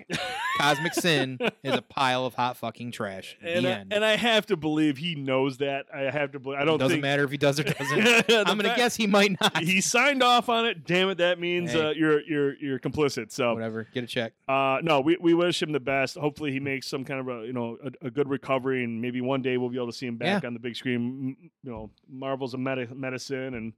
Cosmic 0.57 0.93
Sin 0.93 1.39
is 1.63 1.73
a 1.73 1.81
pile 1.81 2.25
of 2.25 2.35
hot 2.35 2.57
fucking 2.57 2.91
trash. 2.91 3.37
And 3.41 3.65
I, 3.65 3.85
and 3.91 4.03
I 4.03 4.17
have 4.17 4.45
to 4.47 4.57
believe 4.57 4.97
he 4.97 5.15
knows 5.15 5.57
that. 5.57 5.85
I 5.93 6.01
have 6.11 6.33
to 6.33 6.39
believe. 6.39 6.59
I 6.59 6.65
don't. 6.65 6.75
It 6.75 6.79
doesn't 6.79 6.95
think... 6.95 7.01
matter 7.01 7.23
if 7.23 7.31
he 7.31 7.37
does 7.37 7.59
or 7.59 7.63
doesn't. 7.79 8.29
I'm 8.29 8.45
gonna 8.45 8.63
fact, 8.63 8.77
guess 8.77 8.95
he 8.95 9.07
might 9.07 9.39
not. 9.39 9.57
He 9.63 9.79
signed 9.81 10.21
off 10.21 10.49
on 10.49 10.65
it. 10.65 10.85
Damn 10.85 11.09
it, 11.09 11.19
that 11.19 11.39
means 11.39 11.71
hey. 11.71 11.87
uh, 11.87 11.89
you're 11.91 12.21
you're 12.21 12.57
you're 12.57 12.79
complicit. 12.79 13.31
So 13.31 13.53
whatever, 13.53 13.87
get 13.93 14.03
a 14.03 14.07
check. 14.07 14.33
Uh, 14.47 14.79
no, 14.83 14.99
we, 14.99 15.17
we 15.19 15.33
wish 15.33 15.61
him 15.61 15.71
the 15.71 15.79
best. 15.79 16.17
Hopefully, 16.17 16.51
he 16.51 16.59
makes 16.59 16.87
some 16.87 17.05
kind 17.05 17.21
of 17.21 17.27
a 17.29 17.45
you 17.45 17.53
know 17.53 17.77
a, 17.83 18.07
a 18.07 18.11
good 18.11 18.29
recovery, 18.29 18.83
and 18.83 19.01
maybe 19.01 19.21
one 19.21 19.41
day 19.41 19.57
we'll 19.57 19.69
be 19.69 19.77
able 19.77 19.87
to 19.87 19.97
see 19.97 20.07
him 20.07 20.17
back 20.17 20.43
yeah. 20.43 20.47
on 20.47 20.53
the 20.53 20.59
big 20.59 20.75
screen. 20.75 21.37
You 21.63 21.71
know, 21.71 21.89
Marvel's 22.09 22.53
a 22.53 22.57
med- 22.57 22.95
medicine 22.95 23.53
and 23.53 23.73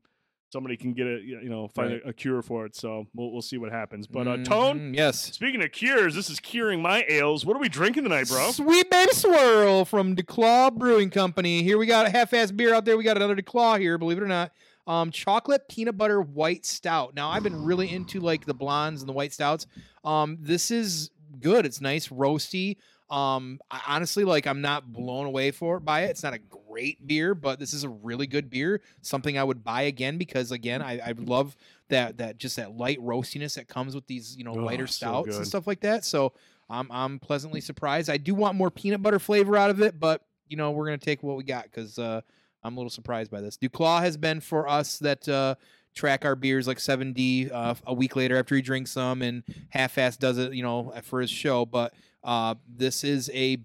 somebody 0.52 0.76
can 0.76 0.94
get 0.94 1.08
it, 1.08 1.24
you 1.24 1.50
know, 1.50 1.68
find 1.70 1.94
right. 1.94 2.02
a, 2.06 2.10
a, 2.10 2.14
cure 2.14 2.42
for 2.42 2.66
it. 2.66 2.76
So 2.76 3.08
we'll, 3.14 3.32
we'll 3.32 3.42
see 3.42 3.58
what 3.58 3.72
happens. 3.72 4.06
But 4.06 4.28
uh, 4.28 4.38
Tone, 4.38 4.78
mm-hmm, 4.78 4.94
yes. 4.94 5.22
Speaking 5.34 5.64
of 5.64 5.72
cures, 5.72 6.14
this 6.14 6.30
is 6.30 6.40
curing 6.40 6.82
my 6.82 7.06
ails. 7.08 7.46
What 7.46 7.56
are 7.56 7.60
we 7.60 7.70
drinking 7.70 8.04
tonight, 8.04 8.28
bro? 8.28 8.52
Sweet 8.52 8.90
baby 8.90 9.14
swirl 9.14 9.86
from 9.86 10.16
DuClaw 10.16 10.74
Brewing 10.74 11.10
Company. 11.10 11.64
Here 11.64 11.78
we 11.78 11.86
got 11.86 12.06
a 12.06 12.10
half-ass 12.10 12.52
beer 12.52 12.74
out 12.74 12.86
there. 12.86 12.98
We 12.98 13.04
got 13.04 13.18
another 13.18 13.36
DuClaw 13.36 13.80
here, 13.80 13.98
believe 13.98 14.18
it 14.18 14.24
or 14.24 14.28
not. 14.28 14.52
Um, 14.88 15.12
chocolate 15.12 15.70
peanut 15.70 15.98
butter 15.98 16.22
white 16.22 16.66
stout. 16.66 17.16
Now 17.16 17.30
I've 17.30 17.44
been 17.44 17.64
really 17.64 17.92
into 17.92 18.20
like 18.20 18.46
the 18.46 18.54
blondes 18.54 19.02
and 19.02 19.08
the 19.08 19.14
white 19.14 19.32
stouts. 19.32 19.68
Um, 20.04 20.38
this 20.42 20.72
is 20.72 21.12
good. 21.40 21.66
It's 21.66 21.80
nice, 21.80 22.10
roasty. 22.10 22.78
Um, 23.10 23.60
I, 23.70 23.82
honestly, 23.88 24.24
like 24.24 24.48
I'm 24.48 24.62
not 24.62 24.92
blown 24.92 25.28
away 25.28 25.52
for 25.52 25.80
by 25.80 26.02
it. 26.02 26.12
It's 26.12 26.24
not 26.24 26.34
a 26.34 26.40
great 26.71 27.05
beer, 27.05 27.36
but 27.36 27.60
this 27.60 27.73
is 27.73 27.84
a 27.84 27.89
really 27.89 28.27
good 28.27 28.49
beer. 28.49 28.81
Something 29.01 29.38
I 29.38 29.43
would 29.43 29.63
buy 29.63 29.84
again 29.84 30.17
because 30.17 30.51
again, 30.51 30.81
I, 30.81 30.99
I 30.99 31.13
love 31.17 31.55
that 31.89 32.17
that 32.17 32.38
just 32.38 32.55
that 32.55 32.77
light 32.77 32.99
roastiness 32.99 33.55
that 33.55 33.67
comes 33.67 33.93
with 33.93 34.07
these 34.07 34.36
you 34.38 34.43
know 34.43 34.53
oh, 34.53 34.63
lighter 34.63 34.88
stouts 34.88 35.31
so 35.31 35.38
and 35.38 35.47
stuff 35.47 35.67
like 35.67 35.81
that. 35.81 36.05
So 36.05 36.34
I'm 36.69 36.91
I'm 36.91 37.19
pleasantly 37.19 37.62
surprised. 37.62 38.10
I 38.10 38.17
do 38.17 38.34
want 38.34 38.55
more 38.55 38.71
peanut 38.71 39.01
butter 39.01 39.19
flavor 39.19 39.57
out 39.57 39.69
of 39.69 39.81
it, 39.81 39.99
but 39.99 40.23
you 40.47 40.57
know 40.57 40.71
we're 40.71 40.86
gonna 40.86 40.97
take 40.97 41.23
what 41.23 41.38
we 41.38 41.43
got 41.43 41.65
because 41.65 41.99
uh, 41.99 42.21
I'm 42.63 42.75
a 42.75 42.77
little 42.77 42.89
surprised 42.89 43.31
by 43.31 43.41
this. 43.41 43.57
Duclaw 43.57 44.01
has 44.01 44.17
been 44.17 44.39
for 44.39 44.67
us 44.67 44.99
that. 44.99 45.27
Uh, 45.27 45.55
track 45.93 46.23
our 46.23 46.38
beers 46.38 46.69
like 46.69 46.77
7D 46.77 47.51
uh, 47.51 47.75
a 47.86 47.93
week 47.93 48.15
later 48.15 48.38
after 48.38 48.55
he 48.55 48.62
drinks 48.62 48.91
some, 48.91 49.21
and 49.21 49.43
Half 49.71 49.97
Ass 49.97 50.15
does 50.15 50.38
it, 50.38 50.53
you 50.53 50.63
know, 50.63 50.93
for 51.03 51.19
his 51.19 51.29
show. 51.29 51.65
But 51.65 51.93
uh, 52.23 52.55
this 52.65 53.03
is 53.03 53.29
a 53.34 53.57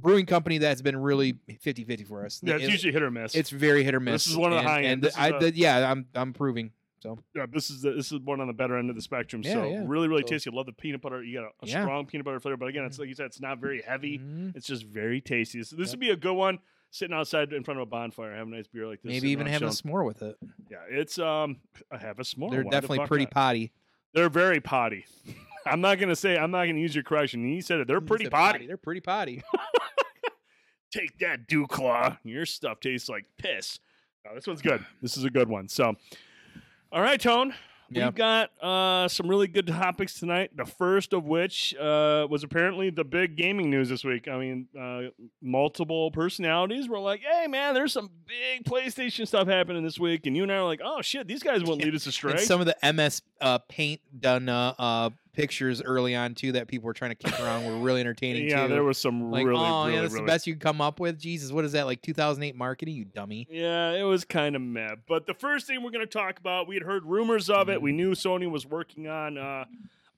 brewing 0.00 0.26
company 0.26 0.58
that's 0.58 0.82
been 0.82 0.96
really 0.96 1.34
50-50 1.48 2.06
for 2.06 2.24
us. 2.24 2.40
Yeah, 2.42 2.54
it's 2.54 2.64
it, 2.64 2.70
usually 2.70 2.92
hit 2.92 3.02
or 3.02 3.10
miss. 3.10 3.34
It's 3.34 3.50
very 3.50 3.84
hit 3.84 3.94
or 3.94 4.00
miss. 4.00 4.24
This 4.24 4.32
is 4.32 4.36
one 4.36 4.52
of 4.52 4.62
the 4.62 4.68
high 4.68 4.82
end. 4.82 5.04
And 5.04 5.14
I, 5.16 5.28
a, 5.28 5.40
the, 5.40 5.54
yeah, 5.54 5.90
I'm 5.90 6.06
I'm 6.14 6.32
proving. 6.32 6.72
So 7.02 7.18
yeah, 7.34 7.46
this 7.50 7.70
is 7.70 7.82
the, 7.82 7.92
this 7.92 8.12
is 8.12 8.20
one 8.20 8.40
on 8.40 8.46
the 8.46 8.52
better 8.52 8.76
end 8.76 8.90
of 8.90 8.96
the 8.96 9.02
spectrum. 9.02 9.42
Yeah, 9.42 9.54
so 9.54 9.64
yeah. 9.64 9.82
really, 9.86 10.08
really 10.08 10.22
so, 10.22 10.28
tasty. 10.28 10.50
I 10.50 10.54
love 10.54 10.66
the 10.66 10.72
peanut 10.72 11.00
butter. 11.00 11.22
You 11.22 11.38
got 11.38 11.44
a, 11.44 11.64
a 11.64 11.66
yeah. 11.66 11.82
strong 11.82 12.06
peanut 12.06 12.26
butter 12.26 12.40
flavor, 12.40 12.58
but 12.58 12.68
again, 12.68 12.84
it's 12.84 12.96
mm-hmm. 12.96 13.02
like 13.02 13.08
you 13.08 13.14
said, 13.14 13.26
it's 13.26 13.40
not 13.40 13.58
very 13.58 13.80
heavy. 13.80 14.18
Mm-hmm. 14.18 14.50
It's 14.54 14.66
just 14.66 14.84
very 14.84 15.20
tasty. 15.20 15.62
So 15.62 15.76
this 15.76 15.88
yep. 15.88 15.92
would 15.92 16.00
be 16.00 16.10
a 16.10 16.16
good 16.16 16.34
one. 16.34 16.58
Sitting 16.92 17.14
outside 17.14 17.52
in 17.52 17.62
front 17.62 17.78
of 17.78 17.86
a 17.86 17.86
bonfire, 17.86 18.34
have 18.34 18.48
a 18.48 18.50
nice 18.50 18.66
beer 18.66 18.88
like 18.88 19.00
this. 19.00 19.10
Maybe 19.10 19.30
even 19.30 19.46
have 19.46 19.62
a 19.62 19.66
s'more 19.66 20.04
with 20.04 20.22
it. 20.22 20.36
Yeah, 20.68 20.78
it's 20.88 21.20
um, 21.20 21.58
I 21.90 21.98
have 21.98 22.18
a 22.18 22.22
s'more. 22.22 22.50
They're 22.50 22.64
definitely 22.64 23.06
pretty 23.06 23.26
not? 23.26 23.30
potty. 23.30 23.72
They're 24.12 24.28
very 24.28 24.60
potty. 24.60 25.06
I'm 25.66 25.80
not 25.80 25.98
gonna 25.98 26.16
say 26.16 26.36
I'm 26.36 26.50
not 26.50 26.66
gonna 26.66 26.78
use 26.78 26.94
your 26.94 27.04
correction. 27.04 27.48
You 27.48 27.62
said 27.62 27.80
it. 27.80 27.88
They're 27.88 28.00
pretty 28.00 28.28
potty. 28.28 28.58
potty. 28.58 28.66
They're 28.66 28.76
pretty 28.76 29.00
potty. 29.00 29.42
Take 30.92 31.18
that, 31.20 31.48
Duclaw. 31.48 32.18
Your 32.24 32.46
stuff 32.46 32.80
tastes 32.80 33.08
like 33.08 33.24
piss. 33.38 33.78
Oh, 34.28 34.34
this 34.34 34.46
one's 34.46 34.62
good. 34.62 34.84
This 35.00 35.16
is 35.16 35.24
a 35.24 35.30
good 35.30 35.48
one. 35.48 35.68
So, 35.68 35.94
all 36.92 37.02
right, 37.02 37.20
Tone. 37.20 37.54
We've 37.92 38.14
got 38.14 38.50
uh, 38.62 39.08
some 39.08 39.28
really 39.28 39.48
good 39.48 39.66
topics 39.66 40.14
tonight. 40.14 40.56
The 40.56 40.64
first 40.64 41.12
of 41.12 41.24
which 41.24 41.74
uh, 41.74 42.26
was 42.30 42.44
apparently 42.44 42.90
the 42.90 43.02
big 43.02 43.36
gaming 43.36 43.68
news 43.68 43.88
this 43.88 44.04
week. 44.04 44.28
I 44.28 44.38
mean, 44.38 44.68
uh, 44.78 45.10
multiple 45.42 46.12
personalities 46.12 46.88
were 46.88 47.00
like, 47.00 47.20
"Hey, 47.20 47.48
man, 47.48 47.74
there's 47.74 47.92
some 47.92 48.10
big 48.28 48.64
PlayStation 48.64 49.26
stuff 49.26 49.48
happening 49.48 49.82
this 49.82 49.98
week," 49.98 50.26
and 50.26 50.36
you 50.36 50.44
and 50.44 50.52
I 50.52 50.56
are 50.56 50.64
like, 50.64 50.80
"Oh 50.84 51.02
shit, 51.02 51.26
these 51.26 51.42
guys 51.42 51.64
won't 51.64 51.82
lead 51.82 51.94
us 51.94 52.06
astray." 52.06 52.32
And 52.32 52.40
some 52.40 52.60
of 52.60 52.68
the 52.68 52.92
MS 52.92 53.22
uh, 53.40 53.58
Paint 53.68 54.00
done 54.20 54.48
uh, 54.48 54.74
uh, 54.78 55.10
pictures 55.40 55.80
early 55.82 56.14
on 56.14 56.34
too 56.34 56.52
that 56.52 56.68
people 56.68 56.86
were 56.86 56.92
trying 56.92 57.12
to 57.12 57.14
kick 57.14 57.38
around 57.40 57.64
were 57.64 57.78
really 57.78 58.00
entertaining. 58.00 58.48
yeah, 58.48 58.66
too. 58.66 58.74
there 58.74 58.84
was 58.84 58.98
some 58.98 59.30
like, 59.30 59.46
really, 59.46 59.64
oh 59.64 59.84
really, 59.84 59.94
yeah, 59.94 60.02
that's 60.02 60.12
really... 60.12 60.26
the 60.26 60.30
best 60.30 60.46
you 60.46 60.54
could 60.54 60.62
come 60.62 60.80
up 60.80 61.00
with. 61.00 61.18
Jesus, 61.18 61.50
what 61.50 61.64
is 61.64 61.72
that 61.72 61.86
like 61.86 62.02
2008 62.02 62.54
marketing? 62.56 62.94
You 62.94 63.06
dummy. 63.06 63.46
Yeah, 63.50 63.92
it 63.92 64.02
was 64.02 64.24
kind 64.24 64.54
of 64.54 64.62
meh. 64.62 64.96
But 65.08 65.26
the 65.26 65.34
first 65.34 65.66
thing 65.66 65.82
we're 65.82 65.90
going 65.90 66.06
to 66.06 66.12
talk 66.12 66.38
about, 66.38 66.68
we 66.68 66.74
had 66.74 66.82
heard 66.82 67.04
rumors 67.04 67.48
of 67.48 67.68
it. 67.70 67.80
We 67.80 67.90
mm-hmm. 67.90 67.96
knew 67.96 68.10
Sony 68.12 68.50
was 68.50 68.66
working 68.66 69.08
on. 69.08 69.38
Uh, 69.38 69.64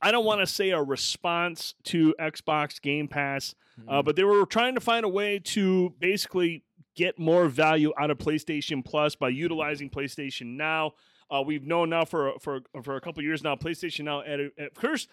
I 0.00 0.10
don't 0.10 0.24
want 0.24 0.40
to 0.40 0.46
say 0.46 0.70
a 0.70 0.82
response 0.82 1.74
to 1.84 2.14
Xbox 2.18 2.82
Game 2.82 3.06
Pass, 3.06 3.54
uh, 3.78 3.80
mm-hmm. 3.80 4.04
but 4.04 4.16
they 4.16 4.24
were 4.24 4.44
trying 4.44 4.74
to 4.74 4.80
find 4.80 5.04
a 5.04 5.08
way 5.08 5.38
to 5.38 5.94
basically 6.00 6.64
get 6.94 7.18
more 7.18 7.48
value 7.48 7.92
out 7.98 8.10
of 8.10 8.18
PlayStation 8.18 8.84
Plus 8.84 9.14
by 9.14 9.28
utilizing 9.28 9.88
PlayStation 9.88 10.56
Now. 10.56 10.94
Uh, 11.32 11.42
we've 11.42 11.66
known 11.66 11.88
now 11.90 12.04
for 12.04 12.32
for 12.40 12.60
for 12.82 12.96
a 12.96 13.00
couple 13.00 13.22
years 13.22 13.42
now, 13.42 13.56
PlayStation 13.56 14.04
Now 14.04 14.20
at, 14.20 14.38
at 14.58 14.74
first 14.74 15.08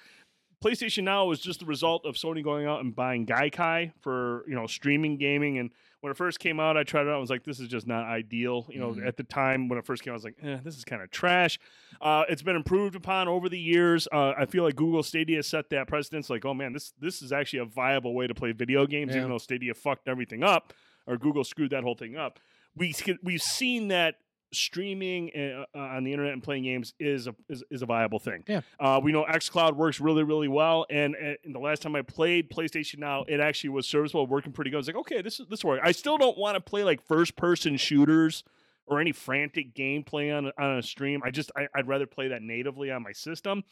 PlayStation 0.63 1.03
Now 1.05 1.25
was 1.25 1.39
just 1.39 1.61
the 1.61 1.65
result 1.65 2.05
of 2.05 2.15
Sony 2.15 2.43
going 2.43 2.65
out 2.67 2.81
and 2.81 2.93
buying 2.93 3.25
Gaikai 3.25 3.93
for 4.01 4.43
you 4.47 4.55
know 4.55 4.67
streaming 4.67 5.17
gaming. 5.17 5.57
And 5.57 5.69
when 6.01 6.11
it 6.11 6.17
first 6.17 6.39
came 6.39 6.59
out, 6.59 6.75
I 6.75 6.83
tried 6.83 7.03
it 7.03 7.07
out. 7.09 7.15
I 7.15 7.19
was 7.19 7.29
like, 7.29 7.43
this 7.45 7.59
is 7.61 7.67
just 7.69 7.87
not 7.87 8.03
ideal. 8.05 8.65
You 8.69 8.79
know, 8.79 8.91
Mhm. 8.93 9.07
at 9.07 9.15
the 9.17 9.23
time 9.23 9.67
when 9.69 9.79
it 9.79 9.85
first 9.85 10.01
came 10.03 10.11
out, 10.11 10.15
I 10.15 10.17
was 10.17 10.23
like, 10.25 10.35
eh, 10.43 10.57
this 10.63 10.77
is 10.77 10.83
kind 10.85 11.01
of 11.01 11.11
trash. 11.11 11.59
Uh, 12.01 12.23
it's 12.29 12.41
been 12.41 12.55
improved 12.57 12.95
upon 12.95 13.27
over 13.29 13.47
the 13.49 13.59
years. 13.59 14.07
Uh, 14.11 14.33
I 14.37 14.45
feel 14.45 14.63
like 14.65 14.75
Google 14.75 15.03
Stadia 15.03 15.41
set 15.43 15.69
that 15.69 15.87
precedence. 15.87 16.29
Like, 16.29 16.43
oh 16.45 16.53
man, 16.53 16.73
this 16.73 16.91
this 16.99 17.21
is 17.21 17.31
actually 17.31 17.59
a 17.59 17.65
viable 17.65 18.13
way 18.13 18.27
to 18.27 18.35
play 18.35 18.51
video 18.51 18.85
games, 18.85 19.11
Yeah. 19.13 19.19
even 19.19 19.29
though 19.29 19.37
Stadia 19.37 19.73
fucked 19.73 20.09
everything 20.09 20.43
up 20.43 20.73
or 21.07 21.17
Google 21.17 21.43
screwed 21.45 21.71
that 21.71 21.83
whole 21.83 21.95
thing 21.95 22.17
up. 22.17 22.39
We 22.75 22.93
we've 23.23 23.41
seen 23.41 23.87
that 23.89 24.15
streaming 24.51 25.31
uh, 25.35 25.77
on 25.77 26.03
the 26.03 26.11
internet 26.11 26.33
and 26.33 26.43
playing 26.43 26.63
games 26.63 26.93
is 26.99 27.27
a 27.27 27.35
is, 27.47 27.63
is 27.69 27.81
a 27.81 27.85
viable 27.85 28.19
thing. 28.19 28.43
Yeah. 28.47 28.61
Uh, 28.79 28.99
we 29.03 29.11
know 29.11 29.25
XCloud 29.25 29.75
works 29.75 29.99
really 29.99 30.23
really 30.23 30.47
well, 30.47 30.85
and, 30.89 31.15
and 31.15 31.37
the 31.53 31.59
last 31.59 31.81
time 31.81 31.95
I 31.95 32.01
played 32.01 32.49
PlayStation 32.49 32.99
Now, 32.99 33.23
it 33.27 33.39
actually 33.39 33.71
was 33.71 33.87
serviceable, 33.87 34.27
working 34.27 34.51
pretty 34.51 34.71
good. 34.71 34.77
I 34.77 34.79
was 34.79 34.87
like, 34.87 34.95
okay, 34.97 35.21
this 35.21 35.39
is 35.39 35.47
this 35.47 35.63
works. 35.63 35.81
I 35.83 35.91
still 35.91 36.17
don't 36.17 36.37
want 36.37 36.55
to 36.55 36.61
play 36.61 36.83
like 36.83 37.05
first 37.05 37.35
person 37.35 37.77
shooters 37.77 38.43
or 38.87 38.99
any 38.99 39.11
frantic 39.11 39.73
gameplay 39.75 40.35
on 40.35 40.51
on 40.57 40.77
a 40.77 40.83
stream. 40.83 41.21
I 41.23 41.31
just 41.31 41.51
I, 41.55 41.67
I'd 41.75 41.87
rather 41.87 42.05
play 42.05 42.29
that 42.29 42.41
natively 42.41 42.91
on 42.91 43.03
my 43.03 43.11
system. 43.11 43.63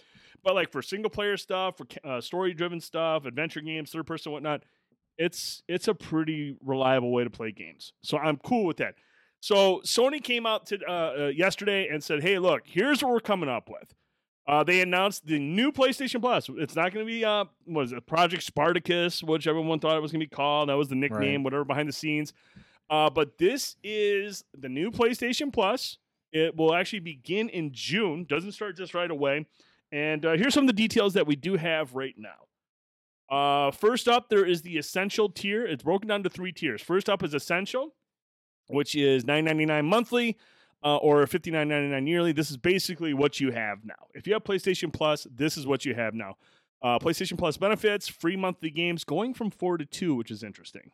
But 0.43 0.55
like 0.55 0.71
for 0.71 0.81
single 0.81 1.09
player 1.09 1.37
stuff, 1.37 1.77
for 1.77 1.87
uh, 2.03 2.21
story 2.21 2.53
driven 2.53 2.79
stuff, 2.79 3.25
adventure 3.25 3.61
games, 3.61 3.91
third 3.91 4.05
person, 4.05 4.31
whatnot, 4.31 4.63
it's 5.17 5.63
it's 5.67 5.87
a 5.87 5.93
pretty 5.93 6.55
reliable 6.63 7.11
way 7.11 7.23
to 7.23 7.29
play 7.29 7.51
games. 7.51 7.93
So 8.01 8.17
I'm 8.17 8.37
cool 8.37 8.65
with 8.65 8.77
that. 8.77 8.95
So 9.39 9.81
Sony 9.85 10.21
came 10.21 10.45
out 10.45 10.65
to 10.67 10.79
uh, 10.87 10.91
uh, 10.91 11.27
yesterday 11.27 11.87
and 11.87 12.03
said, 12.03 12.21
"Hey, 12.21 12.39
look, 12.39 12.63
here's 12.65 13.03
what 13.03 13.11
we're 13.11 13.19
coming 13.19 13.49
up 13.49 13.69
with." 13.69 13.93
Uh, 14.47 14.63
they 14.63 14.79
announced 14.81 15.25
the 15.25 15.37
new 15.37 15.71
PlayStation 15.73 16.21
Plus. 16.21 16.49
It's 16.57 16.75
not 16.75 16.93
going 16.93 17.05
to 17.05 17.11
be 17.11 17.25
uh, 17.25 17.45
what 17.65 17.85
is 17.85 17.91
it, 17.91 18.05
Project 18.05 18.43
Spartacus, 18.43 19.21
which 19.21 19.45
everyone 19.45 19.79
thought 19.79 19.97
it 19.97 20.01
was 20.01 20.11
going 20.11 20.21
to 20.21 20.25
be 20.25 20.35
called. 20.35 20.69
That 20.69 20.77
was 20.77 20.87
the 20.87 20.95
nickname, 20.95 21.43
whatever 21.43 21.65
behind 21.65 21.89
the 21.89 21.93
scenes. 21.93 22.33
Uh, 22.89 23.09
but 23.09 23.37
this 23.37 23.75
is 23.83 24.45
the 24.57 24.69
new 24.69 24.89
PlayStation 24.89 25.51
Plus. 25.51 25.97
It 26.31 26.55
will 26.55 26.73
actually 26.73 26.99
begin 26.99 27.49
in 27.49 27.71
June. 27.73 28.25
Doesn't 28.27 28.53
start 28.53 28.77
just 28.77 28.93
right 28.93 29.11
away. 29.11 29.45
And 29.91 30.25
uh, 30.25 30.33
here's 30.33 30.53
some 30.53 30.63
of 30.63 30.67
the 30.67 30.73
details 30.73 31.13
that 31.13 31.27
we 31.27 31.35
do 31.35 31.55
have 31.55 31.93
right 31.93 32.15
now. 32.17 32.47
Uh, 33.29 33.71
first 33.71 34.07
up, 34.07 34.29
there 34.29 34.45
is 34.45 34.61
the 34.61 34.77
Essential 34.77 35.29
tier. 35.29 35.65
It's 35.65 35.83
broken 35.83 36.07
down 36.07 36.23
to 36.23 36.29
three 36.29 36.51
tiers. 36.53 36.81
First 36.81 37.09
up 37.09 37.23
is 37.23 37.33
Essential, 37.33 37.93
which 38.67 38.95
is 38.95 39.23
$9.99 39.23 39.85
monthly 39.85 40.37
uh, 40.83 40.97
or 40.97 41.25
$59.99 41.25 42.07
yearly. 42.07 42.31
This 42.31 42.51
is 42.51 42.57
basically 42.57 43.13
what 43.13 43.39
you 43.39 43.51
have 43.51 43.83
now. 43.85 43.95
If 44.13 44.27
you 44.27 44.33
have 44.33 44.43
PlayStation 44.43 44.91
Plus, 44.93 45.25
this 45.33 45.57
is 45.57 45.65
what 45.65 45.85
you 45.85 45.93
have 45.95 46.13
now. 46.13 46.35
Uh, 46.81 46.99
PlayStation 46.99 47.37
Plus 47.37 47.57
benefits, 47.57 48.07
free 48.07 48.35
monthly 48.35 48.69
games, 48.69 49.03
going 49.03 49.33
from 49.33 49.49
four 49.49 49.77
to 49.77 49.85
two, 49.85 50.13
which 50.15 50.29
is 50.29 50.43
interesting. 50.43 50.91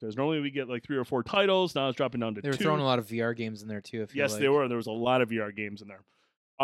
Because 0.00 0.16
normally 0.16 0.40
we 0.40 0.50
get 0.50 0.68
like 0.68 0.84
three 0.84 0.96
or 0.96 1.04
four 1.04 1.22
titles. 1.22 1.74
Now 1.74 1.88
it's 1.88 1.96
dropping 1.96 2.20
down 2.20 2.34
to 2.36 2.40
They 2.40 2.48
were 2.48 2.54
two. 2.56 2.64
throwing 2.64 2.80
a 2.80 2.84
lot 2.84 2.98
of 2.98 3.06
VR 3.06 3.36
games 3.36 3.60
in 3.62 3.68
there 3.68 3.80
too. 3.82 4.02
I 4.02 4.06
feel 4.06 4.22
Yes, 4.22 4.32
like. 4.32 4.40
they 4.40 4.48
were. 4.48 4.66
There 4.68 4.76
was 4.78 4.86
a 4.86 4.92
lot 4.92 5.20
of 5.20 5.28
VR 5.28 5.54
games 5.54 5.82
in 5.82 5.88
there. 5.88 6.04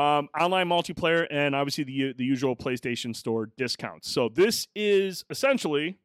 Um, 0.01 0.29
online 0.39 0.69
multiplayer 0.69 1.27
and 1.31 1.55
obviously 1.55 1.85
the 1.85 2.13
the 2.13 2.25
usual 2.25 2.55
PlayStation 2.55 3.17
Store 3.17 3.51
discounts. 3.59 4.11
So 4.11 4.29
this 4.29 4.69
is 4.75 5.25
essentially 5.31 5.99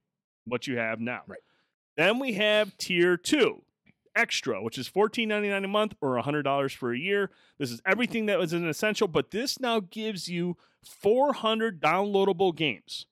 what 0.45 0.65
you 0.65 0.77
have 0.77 0.99
now. 0.99 1.21
Right. 1.27 1.41
Then 1.97 2.17
we 2.19 2.33
have 2.33 2.75
tier 2.77 3.15
two, 3.17 3.61
extra, 4.15 4.61
which 4.61 4.77
is 4.77 4.87
fourteen 4.87 5.29
ninety 5.29 5.49
nine 5.49 5.65
a 5.65 5.67
month 5.67 5.93
or 6.01 6.17
hundred 6.19 6.43
dollars 6.43 6.73
for 6.73 6.93
a 6.93 6.97
year. 6.97 7.31
This 7.57 7.71
is 7.71 7.81
everything 7.85 8.25
that 8.27 8.39
was 8.39 8.53
an 8.53 8.67
essential, 8.67 9.07
but 9.07 9.31
this 9.31 9.59
now 9.59 9.79
gives 9.79 10.27
you 10.27 10.57
four 10.83 11.33
hundred 11.33 11.81
downloadable 11.81 12.55
games 12.55 13.05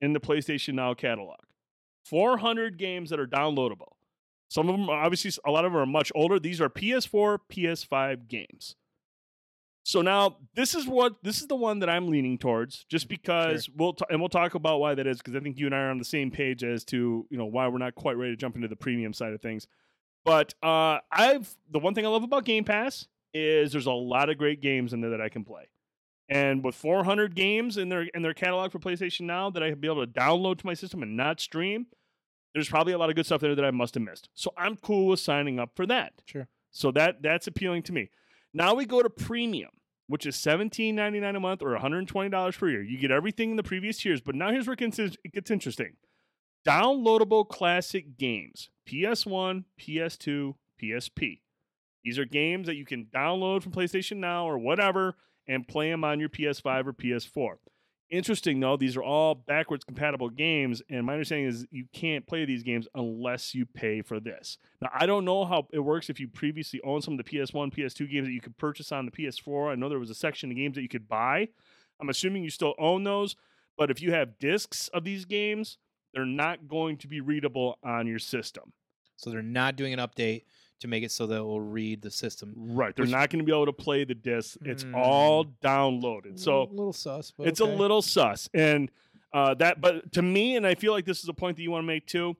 in 0.00 0.12
the 0.12 0.20
PlayStation 0.20 0.74
Now 0.74 0.94
catalog. 0.94 1.38
Four 2.04 2.38
hundred 2.38 2.78
games 2.78 3.10
that 3.10 3.20
are 3.20 3.26
downloadable. 3.26 3.92
Some 4.48 4.68
of 4.68 4.78
them, 4.78 4.88
are 4.88 5.02
obviously, 5.02 5.30
a 5.46 5.50
lot 5.50 5.64
of 5.64 5.72
them 5.72 5.80
are 5.82 5.86
much 5.86 6.10
older. 6.14 6.38
These 6.38 6.60
are 6.60 6.70
PS4, 6.70 7.38
PS5 7.52 8.28
games. 8.28 8.76
So 9.84 10.02
now 10.02 10.36
this 10.54 10.74
is 10.74 10.86
what 10.86 11.14
this 11.22 11.40
is 11.40 11.46
the 11.46 11.56
one 11.56 11.78
that 11.78 11.88
I'm 11.88 12.08
leaning 12.08 12.36
towards, 12.36 12.84
just 12.90 13.06
mm-hmm. 13.06 13.14
because 13.14 13.70
we'll 13.74 13.94
t- 13.94 14.04
and 14.10 14.20
we'll 14.20 14.28
talk 14.28 14.54
about 14.54 14.80
why 14.80 14.94
that 14.94 15.06
is, 15.06 15.16
because 15.16 15.34
I 15.34 15.40
think 15.40 15.58
you 15.58 15.64
and 15.64 15.74
I 15.74 15.78
are 15.78 15.90
on 15.90 15.96
the 15.96 16.04
same 16.04 16.30
page 16.30 16.62
as 16.62 16.84
to 16.86 17.26
you 17.30 17.38
know 17.38 17.46
why 17.46 17.68
we're 17.68 17.78
not 17.78 17.94
quite 17.94 18.18
ready 18.18 18.32
to 18.32 18.36
jump 18.36 18.54
into 18.56 18.68
the 18.68 18.76
premium 18.76 19.14
side 19.14 19.32
of 19.32 19.40
things. 19.40 19.66
But 20.28 20.52
uh, 20.62 20.98
I've 21.10 21.56
the 21.70 21.78
one 21.78 21.94
thing 21.94 22.04
I 22.04 22.10
love 22.10 22.22
about 22.22 22.44
Game 22.44 22.64
Pass 22.64 23.06
is 23.32 23.72
there's 23.72 23.86
a 23.86 23.92
lot 23.92 24.28
of 24.28 24.36
great 24.36 24.60
games 24.60 24.92
in 24.92 25.00
there 25.00 25.10
that 25.10 25.22
I 25.22 25.30
can 25.30 25.42
play, 25.42 25.68
and 26.28 26.62
with 26.62 26.74
400 26.74 27.34
games 27.34 27.78
in 27.78 27.88
their 27.88 28.02
in 28.02 28.20
their 28.20 28.34
catalog 28.34 28.70
for 28.70 28.78
PlayStation 28.78 29.22
Now 29.22 29.48
that 29.48 29.62
I 29.62 29.72
be 29.72 29.88
able 29.88 30.06
to 30.06 30.12
download 30.12 30.58
to 30.58 30.66
my 30.66 30.74
system 30.74 31.02
and 31.02 31.16
not 31.16 31.40
stream, 31.40 31.86
there's 32.52 32.68
probably 32.68 32.92
a 32.92 32.98
lot 32.98 33.08
of 33.08 33.16
good 33.16 33.24
stuff 33.24 33.40
there 33.40 33.54
that 33.54 33.64
I 33.64 33.70
must 33.70 33.94
have 33.94 34.02
missed. 34.02 34.28
So 34.34 34.52
I'm 34.58 34.76
cool 34.76 35.06
with 35.06 35.20
signing 35.20 35.58
up 35.58 35.70
for 35.74 35.86
that. 35.86 36.12
Sure. 36.26 36.46
So 36.70 36.92
that 36.92 37.22
that's 37.22 37.46
appealing 37.46 37.84
to 37.84 37.92
me. 37.94 38.10
Now 38.52 38.74
we 38.74 38.84
go 38.84 39.02
to 39.02 39.08
premium, 39.08 39.70
which 40.08 40.26
is 40.26 40.36
$17.99 40.36 41.36
a 41.36 41.40
month 41.40 41.62
or 41.62 41.74
$120 41.74 42.58
per 42.58 42.68
year. 42.68 42.82
You 42.82 42.98
get 42.98 43.10
everything 43.10 43.52
in 43.52 43.56
the 43.56 43.62
previous 43.62 43.98
tiers, 43.98 44.20
but 44.20 44.34
now 44.34 44.50
here's 44.50 44.66
where 44.66 44.76
it 44.78 45.32
gets 45.32 45.50
interesting. 45.50 45.96
Downloadable 46.68 47.48
classic 47.48 48.18
games. 48.18 48.68
PS1, 48.86 49.64
PS2, 49.80 50.54
PSP. 50.78 51.40
These 52.04 52.18
are 52.18 52.26
games 52.26 52.66
that 52.66 52.76
you 52.76 52.84
can 52.84 53.06
download 53.06 53.62
from 53.62 53.72
PlayStation 53.72 54.18
Now 54.18 54.46
or 54.46 54.58
whatever 54.58 55.16
and 55.46 55.66
play 55.66 55.90
them 55.90 56.04
on 56.04 56.20
your 56.20 56.28
PS5 56.28 56.88
or 56.88 56.92
PS4. 56.92 57.54
Interesting 58.10 58.60
though, 58.60 58.76
these 58.76 58.98
are 58.98 59.02
all 59.02 59.34
backwards 59.34 59.82
compatible 59.82 60.28
games, 60.28 60.82
and 60.90 61.06
my 61.06 61.14
understanding 61.14 61.46
is 61.46 61.66
you 61.70 61.86
can't 61.94 62.26
play 62.26 62.44
these 62.44 62.62
games 62.62 62.86
unless 62.94 63.54
you 63.54 63.64
pay 63.64 64.02
for 64.02 64.20
this. 64.20 64.58
Now, 64.82 64.90
I 64.92 65.06
don't 65.06 65.24
know 65.24 65.46
how 65.46 65.68
it 65.72 65.80
works 65.80 66.10
if 66.10 66.20
you 66.20 66.28
previously 66.28 66.82
owned 66.84 67.02
some 67.02 67.18
of 67.18 67.24
the 67.24 67.30
PS1, 67.30 67.74
PS2 67.74 68.10
games 68.10 68.26
that 68.26 68.32
you 68.32 68.42
could 68.42 68.58
purchase 68.58 68.92
on 68.92 69.06
the 69.06 69.12
PS4. 69.12 69.72
I 69.72 69.74
know 69.74 69.88
there 69.88 69.98
was 69.98 70.10
a 70.10 70.14
section 70.14 70.50
of 70.50 70.56
games 70.58 70.74
that 70.74 70.82
you 70.82 70.88
could 70.88 71.08
buy. 71.08 71.48
I'm 71.98 72.10
assuming 72.10 72.44
you 72.44 72.50
still 72.50 72.74
own 72.78 73.04
those, 73.04 73.36
but 73.78 73.90
if 73.90 74.02
you 74.02 74.12
have 74.12 74.38
discs 74.38 74.88
of 74.88 75.04
these 75.04 75.24
games, 75.24 75.78
they're 76.14 76.24
not 76.26 76.68
going 76.68 76.96
to 76.98 77.08
be 77.08 77.20
readable 77.20 77.78
on 77.84 78.06
your 78.06 78.18
system. 78.18 78.72
So 79.16 79.30
they're 79.30 79.42
not 79.42 79.76
doing 79.76 79.92
an 79.92 79.98
update 79.98 80.44
to 80.80 80.88
make 80.88 81.02
it 81.02 81.10
so 81.10 81.26
that 81.26 81.36
it 81.36 81.42
will 81.44 81.60
read 81.60 82.02
the 82.02 82.10
system. 82.10 82.54
Right. 82.56 82.94
They're 82.94 83.02
Which- 83.04 83.10
not 83.10 83.30
going 83.30 83.40
to 83.40 83.44
be 83.44 83.52
able 83.52 83.66
to 83.66 83.72
play 83.72 84.04
the 84.04 84.14
discs. 84.14 84.56
It's 84.64 84.84
Mm. 84.84 84.94
all 84.96 85.44
downloaded. 85.44 86.38
So 86.38 86.62
a 86.62 86.70
little 86.70 86.92
sus, 86.92 87.32
but 87.36 87.48
it's 87.48 87.60
okay. 87.60 87.72
a 87.72 87.76
little 87.76 88.00
sus 88.02 88.48
and 88.54 88.90
uh 89.34 89.52
that 89.54 89.78
but 89.80 90.10
to 90.10 90.22
me 90.22 90.56
and 90.56 90.66
i 90.66 90.74
feel 90.74 90.90
like 90.90 91.04
this 91.04 91.22
is 91.22 91.28
a 91.28 91.34
point 91.34 91.54
that 91.58 91.62
you 91.62 91.70
want 91.70 91.82
to 91.82 91.86
make 91.86 92.06
too 92.06 92.34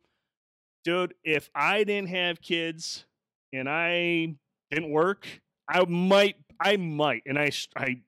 dude 0.85 1.12
if 1.22 1.50
i 1.54 1.85
didn't 1.85 2.09
have 2.09 2.40
kids 2.40 3.04
and 3.52 3.68
i 3.68 4.35
didn't 4.70 4.88
work 4.90 5.26
i 5.68 5.85
might 5.85 6.37
i 6.59 6.78
might 6.78 7.22
and 7.26 7.38
i 7.38 7.50
i 7.76 8.00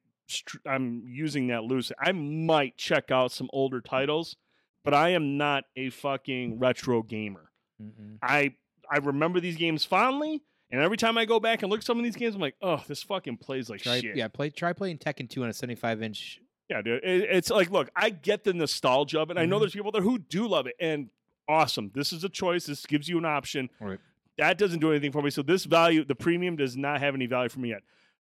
i'm 0.64 1.02
using 1.06 1.48
that 1.48 1.62
loose 1.64 1.92
i 2.00 2.10
might 2.10 2.74
check 2.78 3.10
out 3.10 3.30
some 3.30 3.50
older 3.52 3.82
titles 3.82 4.36
but 4.84 4.94
i 4.94 5.10
am 5.10 5.36
not 5.38 5.64
a 5.76 5.90
fucking 5.90 6.58
retro 6.58 7.02
gamer 7.02 7.50
Mhm. 7.82 8.18
i 8.22 8.54
i 8.90 8.98
remember 8.98 9.40
these 9.40 9.56
games 9.56 9.84
fondly 9.84 10.42
and 10.70 10.80
every 10.80 10.96
time 10.96 11.16
i 11.18 11.24
go 11.24 11.40
back 11.40 11.62
and 11.62 11.70
look 11.70 11.80
at 11.80 11.84
some 11.86 11.98
of 11.98 12.04
these 12.04 12.16
games 12.16 12.34
i'm 12.34 12.40
like 12.40 12.56
oh 12.62 12.82
this 12.88 13.02
fucking 13.02 13.36
plays 13.38 13.70
like 13.70 13.80
Try, 13.82 14.00
shit 14.00 14.16
yeah, 14.16 14.28
play 14.28 14.50
try 14.50 14.72
playing 14.72 14.98
Tekken 14.98 15.28
2 15.28 15.42
on 15.44 15.48
a 15.50 15.52
75 15.52 16.02
inch. 16.02 16.40
yeah, 16.68 16.82
dude. 16.82 17.02
It, 17.02 17.22
it's 17.30 17.50
like, 17.50 17.68
look, 17.70 17.90
I 17.96 18.10
get 18.10 18.44
the 18.44 18.52
nostalgia 18.52 19.18
of 19.20 19.30
it. 19.32 19.36
I 19.38 19.44
know 19.46 19.56
Mhm. 19.56 19.60
there's 19.62 19.72
people 19.72 19.90
there 19.90 20.02
who 20.02 20.18
do 20.18 20.46
love 20.46 20.68
it, 20.68 20.76
and 20.78 21.08
awesome. 21.48 21.90
This 21.94 22.12
is 22.12 22.22
a 22.22 22.28
choice. 22.28 22.66
This 22.66 22.86
gives 22.86 23.08
you 23.08 23.18
an 23.18 23.24
option. 23.24 23.70
Right. 23.80 23.98
That 24.38 24.56
doesn't 24.56 24.78
do 24.78 24.90
anything 24.92 25.10
for 25.10 25.20
me. 25.20 25.30
So 25.30 25.42
this 25.42 25.64
value, 25.64 26.04
the 26.04 26.14
premium, 26.14 26.54
does 26.56 26.76
not 26.76 27.00
have 27.00 27.14
any 27.16 27.26
value 27.26 27.48
for 27.48 27.58
me 27.58 27.70
yet. 27.70 27.82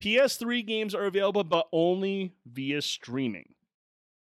PS3 0.04 0.62
games 0.62 0.94
are 0.94 1.06
available, 1.06 1.44
but 1.44 1.68
only 1.72 2.34
via 2.46 2.82
streaming. 2.84 3.56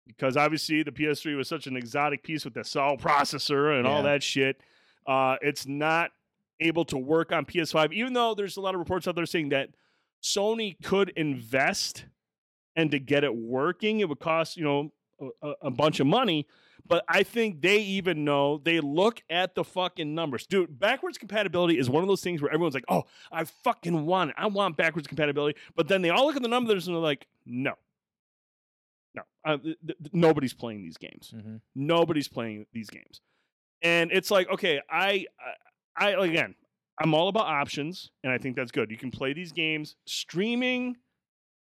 Because 0.07 0.37
obviously 0.37 0.83
the 0.83 0.91
PS3 0.91 1.35
was 1.35 1.47
such 1.47 1.65
an 1.67 1.75
exotic 1.75 2.23
piece 2.23 2.45
with 2.45 2.53
the 2.53 2.63
Cell 2.63 2.95
processor 2.97 3.77
and 3.77 3.87
all 3.87 4.03
that 4.03 4.21
shit. 4.23 4.61
Uh, 5.07 5.35
it's 5.41 5.65
not 5.67 6.11
able 6.59 6.85
to 6.85 6.97
work 6.97 7.31
on 7.31 7.45
PS5, 7.45 7.91
even 7.93 8.13
though 8.13 8.33
there's 8.35 8.57
a 8.57 8.61
lot 8.61 8.75
of 8.75 8.79
reports 8.79 9.07
out 9.07 9.15
there 9.15 9.25
saying 9.25 9.49
that 9.49 9.69
Sony 10.23 10.75
could 10.83 11.09
invest 11.15 12.05
and 12.75 12.91
to 12.91 12.99
get 12.99 13.23
it 13.23 13.35
working, 13.35 13.99
it 13.99 14.09
would 14.09 14.19
cost, 14.19 14.57
you 14.57 14.63
know, 14.63 14.91
a- 15.41 15.53
a 15.63 15.71
bunch 15.71 15.99
of 15.99 16.07
money. 16.07 16.45
But 16.87 17.03
I 17.07 17.23
think 17.23 17.61
they 17.61 17.77
even 17.79 18.23
know 18.25 18.59
they 18.59 18.79
look 18.79 19.21
at 19.29 19.55
the 19.55 19.63
fucking 19.63 20.13
numbers. 20.13 20.45
Dude, 20.45 20.79
backwards 20.79 21.17
compatibility 21.17 21.79
is 21.79 21.89
one 21.89 22.03
of 22.03 22.07
those 22.07 22.21
things 22.21 22.41
where 22.43 22.51
everyone's 22.51 22.75
like, 22.75 22.85
oh, 22.89 23.05
I 23.31 23.45
fucking 23.45 24.05
want 24.05 24.31
it. 24.31 24.35
I 24.37 24.45
want 24.47 24.77
backwards 24.77 25.07
compatibility. 25.07 25.57
But 25.75 25.87
then 25.87 26.03
they 26.03 26.11
all 26.11 26.25
look 26.27 26.35
at 26.35 26.43
the 26.43 26.47
numbers 26.47 26.87
and 26.87 26.95
they're 26.95 27.01
like, 27.01 27.25
no. 27.45 27.73
No. 29.15 29.21
Uh, 29.45 29.57
th- 29.57 29.77
th- 29.85 29.97
nobody's 30.13 30.53
playing 30.53 30.83
these 30.83 30.97
games 30.97 31.33
Mhm. 31.35 31.61
nobody's 31.75 32.27
playing 32.27 32.65
these 32.73 32.89
games 32.89 33.21
and 33.81 34.11
it's 34.11 34.29
like 34.31 34.49
okay 34.49 34.81
i 34.89 35.25
i, 35.97 36.13
I 36.13 36.25
again 36.25 36.55
i'm 36.99 37.13
all 37.13 37.27
about 37.29 37.45
options 37.47 38.11
and 38.23 38.31
i 38.33 38.37
think 38.37 38.55
that's 38.55 38.71
good 38.71 38.89
you 38.91 38.97
can 38.97 39.11
play 39.11 39.33
these 39.33 39.51
games 39.51 39.95
streaming 40.05 40.97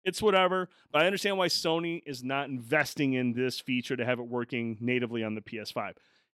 It's 0.05 0.21
whatever. 0.21 0.67
But 0.91 1.03
I 1.03 1.05
understand 1.05 1.37
why 1.37 1.47
Sony 1.47 2.01
is 2.05 2.25
not 2.25 2.49
investing 2.49 3.13
in 3.13 3.31
this 3.31 3.61
feature 3.61 3.95
to 3.95 4.03
have 4.03 4.19
it 4.19 4.27
working 4.27 4.77
natively 4.81 5.23
on 5.23 5.33
the 5.33 5.39
PS5. 5.41 5.93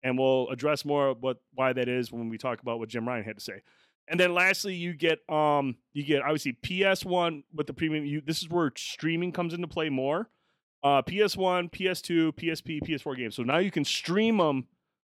And 0.04 0.18
we'll 0.20 0.50
address 0.50 0.84
more 0.84 1.08
of 1.08 1.24
what 1.24 1.38
why 1.54 1.72
that 1.72 1.88
is 1.88 2.12
when 2.12 2.28
we 2.28 2.38
talk 2.38 2.60
about 2.62 2.80
what 2.80 2.90
Jim 2.90 3.08
Ryan 3.08 3.24
had 3.24 3.38
to 3.38 3.42
say. 3.42 3.62
And 4.10 4.20
then 4.20 4.34
lastly, 4.34 4.76
you 4.76 4.92
get 4.94 5.20
um 5.30 5.78
you 5.94 6.04
get 6.04 6.22
obviously 6.24 6.58
PS1 6.62 7.44
with 7.54 7.68
the 7.68 7.74
premium. 7.74 8.06
You 8.06 8.20
this 8.20 8.42
is 8.42 8.50
where 8.50 8.70
streaming 8.76 9.32
comes 9.32 9.54
into 9.54 9.68
play 9.70 9.88
more. 9.90 10.28
Uh, 10.84 11.02
PS1, 11.02 11.72
PS2, 11.72 12.34
PSP, 12.34 12.82
PS4 12.82 13.16
games. 13.18 13.36
So 13.36 13.44
now 13.44 13.58
you 13.60 13.72
can 13.72 13.86
stream 13.86 14.38
them 14.38 14.68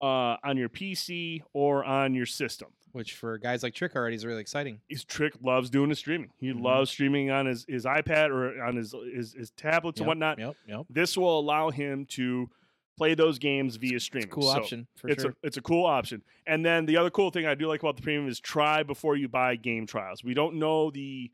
uh, 0.02 0.38
on 0.44 0.58
your 0.58 0.70
PC 0.70 1.42
or 1.54 1.84
on 1.84 2.14
your 2.14 2.26
system. 2.28 2.68
Which 2.92 3.14
for 3.14 3.38
guys 3.38 3.62
like 3.64 3.74
Trick 3.74 3.94
already 3.96 4.16
is 4.16 4.26
really 4.26 4.40
exciting. 4.40 4.80
His 4.88 5.04
Trick 5.04 5.34
loves 5.42 5.70
doing 5.70 5.90
the 5.90 5.96
streaming. 5.96 6.30
He 6.40 6.54
Mhm. 6.54 6.62
loves 6.62 6.92
streaming 6.92 7.30
on 7.30 7.46
his, 7.46 7.66
his 7.68 7.84
iPad 7.84 8.30
or 8.30 8.64
on 8.64 8.76
his 8.78 8.94
his, 9.14 9.34
his 9.34 9.52
tablets 9.52 10.00
and 10.00 10.08
whatnot. 10.08 10.40
Yep, 10.40 10.56
yep. 10.68 10.86
This 10.90 11.18
will 11.18 11.38
allow 11.40 11.72
him 11.72 12.06
to 12.12 12.50
play 12.98 13.14
those 13.14 13.38
games 13.38 13.76
via 13.76 13.96
It's 13.98 14.06
streaming. 14.06 14.30
a 14.30 14.32
cool 14.32 14.44
So 14.44 14.50
option 14.60 14.88
for 14.96 15.10
it's 15.10 15.24
sure. 15.24 15.32
a 15.32 15.36
it's 15.48 15.58
a 15.58 15.62
cool 15.62 15.86
option. 15.86 16.22
And 16.48 16.64
then 16.66 16.86
the 16.86 16.96
other 16.96 17.10
cool 17.10 17.32
thing 17.32 17.46
I 17.46 17.54
do 17.56 17.68
like 17.68 17.82
about 17.82 17.98
the 17.98 18.02
premium 18.02 18.30
is 18.30 18.40
try 18.40 18.82
before 18.84 19.18
you 19.18 19.28
buy 19.28 19.58
game 19.58 19.86
trials. 19.88 20.24
We 20.24 20.34
don't 20.34 20.56
know 20.56 20.90
the 20.90 21.32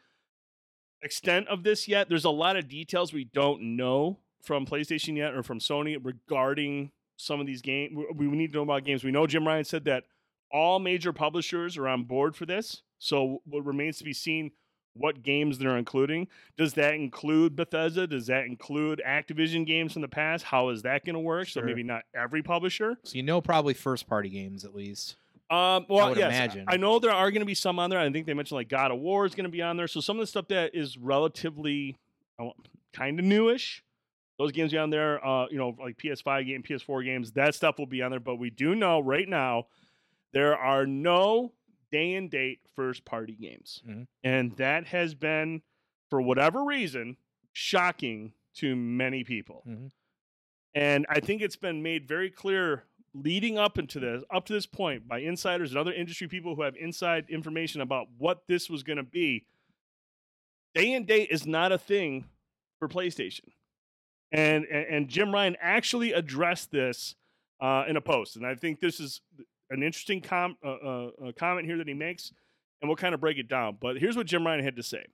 extent 1.04 1.48
of 1.48 1.64
this 1.64 1.88
yet. 1.88 2.10
There's 2.10 2.26
a 2.26 2.30
lot 2.30 2.56
of 2.56 2.68
details 2.68 3.14
we 3.14 3.26
don't 3.26 3.76
know 3.76 4.18
from 4.42 4.66
PlayStation 4.66 5.18
yet 5.18 5.34
or 5.34 5.44
from 5.44 5.60
Sony 5.60 5.98
regarding 6.02 6.92
some 7.18 7.40
of 7.40 7.46
these 7.46 7.62
games. 7.62 7.98
We 8.16 8.28
need 8.28 8.52
to 8.52 8.58
know 8.58 8.64
about 8.64 8.84
games. 8.84 9.04
We 9.04 9.12
know 9.12 9.28
Jim 9.28 9.48
Ryan 9.48 9.66
said 9.66 9.86
that 9.86 10.04
all 10.52 10.80
major 10.80 11.14
publishers 11.14 11.78
are 11.78 11.88
on 11.88 12.04
board 12.04 12.36
for 12.36 12.46
this. 12.46 12.82
So 13.00 13.42
what 13.46 13.66
remains 13.66 13.98
to 14.00 14.04
be 14.04 14.14
seen 14.14 14.52
what 14.94 15.24
games 15.24 15.58
they're 15.58 15.78
including. 15.78 16.28
Does 16.58 16.74
that 16.74 16.96
include 16.96 17.56
Bethesda? 17.56 18.08
Does 18.08 18.28
that 18.28 18.46
include 18.46 19.02
Activision 19.06 19.66
games 19.66 19.94
from 19.94 20.02
the 20.02 20.08
past? 20.08 20.44
How 20.44 20.70
is 20.70 20.82
that 20.82 21.06
going 21.06 21.14
to 21.14 21.20
work? 21.20 21.48
So 21.48 21.62
maybe 21.62 21.84
not 21.84 22.04
every 22.14 22.44
publisher. 22.44 22.98
so 23.04 23.16
you 23.16 23.24
know 23.24 23.42
probably 23.42 23.74
first 23.74 24.08
party 24.08 24.30
games 24.30 24.66
at 24.66 24.76
least. 24.76 25.16
Um, 25.52 25.86
well, 25.90 26.10
would 26.10 26.18
yes, 26.18 26.34
imagine. 26.34 26.66
I 26.70 26.78
know 26.78 26.98
there 27.00 27.12
are 27.12 27.30
going 27.30 27.42
to 27.42 27.46
be 27.46 27.54
some 27.56 27.78
on 27.78 27.90
there. 27.90 28.00
I 28.00 28.10
think 28.10 28.26
they 28.26 28.34
mentioned 28.34 28.56
like 28.56 28.70
God 28.70 28.90
of 28.92 29.00
War 29.00 29.26
is 29.26 29.36
going 29.36 29.44
to 29.44 29.50
be 29.52 29.62
on 29.62 29.76
there. 29.76 29.88
So 29.88 30.00
some 30.00 30.18
of 30.18 30.22
the 30.22 30.28
stuff 30.28 30.48
that 30.48 30.74
is 30.74 30.98
relatively 30.98 31.98
kind 32.94 33.20
of 33.20 33.26
newish, 33.26 33.84
those 34.40 34.52
games 34.54 34.72
be 34.72 34.78
on 34.78 34.90
there. 34.90 35.24
Uh, 35.26 35.48
you 35.52 35.58
know, 35.58 35.76
like 35.80 35.98
PS5 35.98 36.46
game, 36.48 36.64
PS4 36.64 37.04
games, 37.04 37.34
that 37.34 37.54
stuff 37.54 37.78
will 37.78 37.86
be 37.86 38.02
on 38.02 38.12
there. 38.12 38.20
But 38.22 38.38
we 38.38 38.50
do 38.50 38.76
know 38.76 39.00
right 39.02 39.28
now 39.28 39.68
there 40.34 40.58
are 40.58 40.86
no 40.86 41.52
day 41.92 42.14
and 42.16 42.32
date 42.32 42.62
first 42.74 43.04
party 43.04 43.34
games, 43.36 43.84
Mhm. 43.86 44.08
and 44.24 44.56
that 44.56 44.88
has 44.88 45.14
been, 45.14 45.62
for 46.10 46.22
whatever 46.22 46.64
reason, 46.64 47.18
shocking 47.52 48.32
to 48.56 48.78
many 48.78 49.26
people. 49.26 49.64
Mhm. 49.68 49.92
And 50.74 51.06
I 51.10 51.20
think 51.20 51.42
it's 51.42 51.58
been 51.58 51.84
made 51.84 52.08
very 52.08 52.30
clear 52.30 52.86
leading 53.14 53.58
up 53.58 53.78
into 53.78 54.00
this 54.00 54.24
up 54.34 54.46
to 54.46 54.54
this 54.54 54.66
point 54.66 55.08
by 55.08 55.20
insiders 55.20 55.72
and 55.72 55.80
other 55.80 55.94
industry 55.94 56.28
people 56.28 56.56
who 56.56 56.62
have 56.62 56.76
inside 56.76 57.26
information 57.30 57.82
about 57.82 58.08
what 58.18 58.44
this 58.48 58.70
was 58.70 58.84
going 58.84 58.98
to 58.98 59.04
be. 59.04 59.46
Day 60.74 60.94
and 60.94 61.06
date 61.06 61.30
is 61.30 61.46
not 61.46 61.72
a 61.72 61.78
thing 61.78 62.26
for 62.80 62.88
PlayStation. 62.88 63.50
And 64.32 64.66
and, 64.66 64.86
and 64.86 65.08
Jim 65.10 65.34
Ryan 65.34 65.58
actually 65.62 66.14
addressed 66.14 66.72
this 66.72 67.16
uh, 67.60 67.84
in 67.88 67.98
a 67.98 68.02
post, 68.02 68.38
and 68.38 68.46
I 68.46 68.56
think 68.56 68.80
this 68.80 69.00
is 69.00 69.22
an 69.70 69.84
interesting 69.84 70.22
com- 70.22 70.58
uh, 70.64 70.70
uh, 70.70 71.32
comment 71.38 71.66
here 71.66 71.78
that 71.78 71.88
he 71.88 71.94
makes, 71.94 72.32
and 72.82 72.90
we'll 72.90 72.98
kind 72.98 73.14
of 73.14 73.22
break 73.22 73.38
it 73.38 73.48
down. 73.48 73.78
But 73.80 73.98
here's 73.98 74.18
what 74.18 74.28
Jim 74.28 74.46
Ryan 74.46 74.64
had 74.64 74.76
to 74.76 74.84
say. 74.84 75.06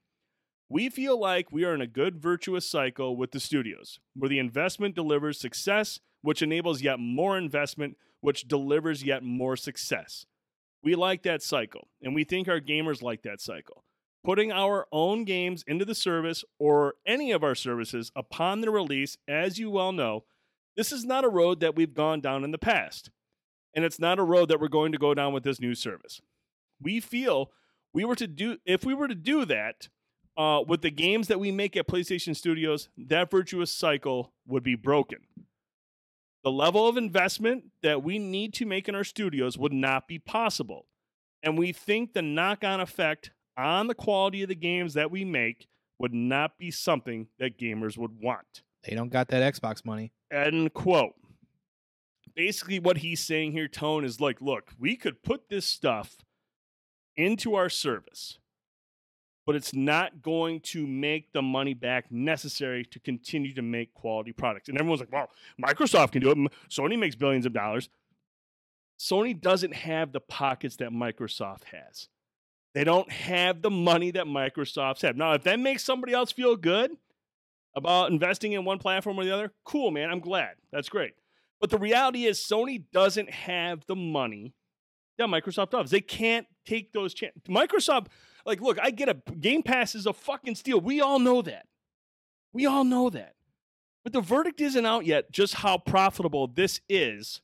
We 0.68 0.90
feel 0.90 1.18
like 1.18 1.50
we 1.50 1.64
are 1.64 1.74
in 1.74 1.80
a 1.80 1.86
good 1.86 2.20
virtuous 2.20 2.68
cycle 2.68 3.16
with 3.16 3.32
the 3.32 3.40
studios, 3.40 4.00
where 4.14 4.28
the 4.28 4.38
investment 4.38 4.94
delivers 4.94 5.40
success, 5.40 6.00
which 6.22 6.42
enables 6.42 6.82
yet 6.82 6.98
more 6.98 7.38
investment, 7.38 7.96
which 8.20 8.48
delivers 8.48 9.02
yet 9.02 9.22
more 9.22 9.56
success. 9.56 10.26
We 10.82 10.94
like 10.94 11.22
that 11.22 11.42
cycle, 11.42 11.88
and 12.02 12.14
we 12.14 12.24
think 12.24 12.48
our 12.48 12.60
gamers 12.60 13.02
like 13.02 13.22
that 13.22 13.40
cycle. 13.40 13.84
Putting 14.24 14.52
our 14.52 14.86
own 14.92 15.24
games 15.24 15.64
into 15.66 15.84
the 15.84 15.94
service 15.94 16.44
or 16.58 16.94
any 17.06 17.32
of 17.32 17.42
our 17.42 17.54
services 17.54 18.10
upon 18.14 18.60
the 18.60 18.70
release, 18.70 19.16
as 19.26 19.58
you 19.58 19.70
well 19.70 19.92
know, 19.92 20.24
this 20.76 20.92
is 20.92 21.04
not 21.04 21.24
a 21.24 21.28
road 21.28 21.60
that 21.60 21.74
we've 21.74 21.94
gone 21.94 22.20
down 22.20 22.44
in 22.44 22.50
the 22.50 22.58
past. 22.58 23.10
And 23.74 23.84
it's 23.84 24.00
not 24.00 24.18
a 24.18 24.24
road 24.24 24.48
that 24.48 24.60
we're 24.60 24.68
going 24.68 24.92
to 24.92 24.98
go 24.98 25.14
down 25.14 25.32
with 25.32 25.44
this 25.44 25.60
new 25.60 25.74
service. 25.74 26.20
We 26.80 27.00
feel 27.00 27.50
we 27.92 28.04
were 28.04 28.16
to 28.16 28.26
do 28.26 28.58
if 28.64 28.84
we 28.84 28.94
were 28.94 29.08
to 29.08 29.14
do 29.14 29.44
that, 29.44 29.88
uh, 30.38 30.62
with 30.66 30.82
the 30.82 30.90
games 30.90 31.26
that 31.28 31.40
we 31.40 31.50
make 31.50 31.76
at 31.76 31.88
PlayStation 31.88 32.34
Studios, 32.34 32.88
that 32.96 33.30
virtuous 33.30 33.72
cycle 33.72 34.32
would 34.46 34.62
be 34.62 34.76
broken. 34.76 35.18
The 36.48 36.52
level 36.52 36.88
of 36.88 36.96
investment 36.96 37.64
that 37.82 38.02
we 38.02 38.18
need 38.18 38.54
to 38.54 38.64
make 38.64 38.88
in 38.88 38.94
our 38.94 39.04
studios 39.04 39.58
would 39.58 39.74
not 39.74 40.08
be 40.08 40.18
possible. 40.18 40.86
And 41.42 41.58
we 41.58 41.72
think 41.72 42.14
the 42.14 42.22
knock 42.22 42.64
on 42.64 42.80
effect 42.80 43.32
on 43.58 43.86
the 43.86 43.94
quality 43.94 44.42
of 44.42 44.48
the 44.48 44.54
games 44.54 44.94
that 44.94 45.10
we 45.10 45.26
make 45.26 45.68
would 45.98 46.14
not 46.14 46.56
be 46.56 46.70
something 46.70 47.26
that 47.38 47.58
gamers 47.58 47.98
would 47.98 48.12
want. 48.22 48.62
They 48.82 48.94
don't 48.94 49.10
got 49.10 49.28
that 49.28 49.54
Xbox 49.54 49.84
money. 49.84 50.10
End 50.32 50.72
quote. 50.72 51.16
Basically, 52.34 52.78
what 52.78 52.96
he's 52.96 53.22
saying 53.22 53.52
here, 53.52 53.68
Tone, 53.68 54.02
is 54.02 54.18
like, 54.18 54.40
look, 54.40 54.70
we 54.78 54.96
could 54.96 55.22
put 55.22 55.50
this 55.50 55.66
stuff 55.66 56.16
into 57.14 57.56
our 57.56 57.68
service, 57.68 58.38
but 59.48 59.56
it's 59.56 59.72
not 59.72 60.20
going 60.20 60.60
to 60.60 60.86
make 60.86 61.32
the 61.32 61.40
money 61.40 61.72
back 61.72 62.12
necessary 62.12 62.84
to 62.84 63.00
continue 63.00 63.54
to 63.54 63.62
make 63.62 63.94
quality 63.94 64.30
products. 64.30 64.68
And 64.68 64.76
everyone's 64.76 65.00
like, 65.00 65.10
well, 65.10 65.30
Microsoft 65.58 66.12
can 66.12 66.20
do 66.20 66.30
it. 66.30 66.36
Sony 66.68 66.98
makes 66.98 67.16
billions 67.16 67.46
of 67.46 67.54
dollars. 67.54 67.88
Sony 69.00 69.40
doesn't 69.40 69.74
have 69.74 70.12
the 70.12 70.20
pockets 70.20 70.76
that 70.76 70.90
Microsoft 70.90 71.64
has. 71.64 72.08
They 72.74 72.84
don't 72.84 73.10
have 73.10 73.62
the 73.62 73.70
money 73.70 74.10
that 74.10 74.26
Microsoft's 74.26 75.00
have. 75.00 75.16
Now, 75.16 75.32
if 75.32 75.44
that 75.44 75.58
makes 75.58 75.82
somebody 75.82 76.12
else 76.12 76.30
feel 76.30 76.54
good 76.54 76.90
about 77.74 78.10
investing 78.10 78.52
in 78.52 78.66
one 78.66 78.78
platform 78.78 79.18
or 79.18 79.24
the 79.24 79.32
other, 79.32 79.54
cool, 79.64 79.90
man. 79.90 80.10
I'm 80.10 80.20
glad. 80.20 80.56
That's 80.70 80.90
great. 80.90 81.14
But 81.58 81.70
the 81.70 81.78
reality 81.78 82.26
is, 82.26 82.38
Sony 82.38 82.84
doesn't 82.92 83.30
have 83.30 83.86
the 83.86 83.96
money 83.96 84.52
that 85.16 85.28
Microsoft 85.28 85.70
does. 85.70 85.90
They 85.90 86.02
can't 86.02 86.46
take 86.66 86.92
those 86.92 87.14
chances. 87.14 87.40
Microsoft, 87.48 88.08
like, 88.48 88.62
look, 88.62 88.78
I 88.82 88.90
get 88.90 89.10
a 89.10 89.14
Game 89.38 89.62
Pass 89.62 89.94
is 89.94 90.06
a 90.06 90.12
fucking 90.12 90.54
steal. 90.54 90.80
We 90.80 91.00
all 91.00 91.18
know 91.18 91.42
that. 91.42 91.66
We 92.52 92.64
all 92.66 92.82
know 92.82 93.10
that. 93.10 93.34
But 94.02 94.14
the 94.14 94.22
verdict 94.22 94.60
isn't 94.62 94.86
out 94.86 95.04
yet 95.04 95.30
just 95.30 95.56
how 95.56 95.76
profitable 95.76 96.46
this 96.46 96.80
is 96.88 97.42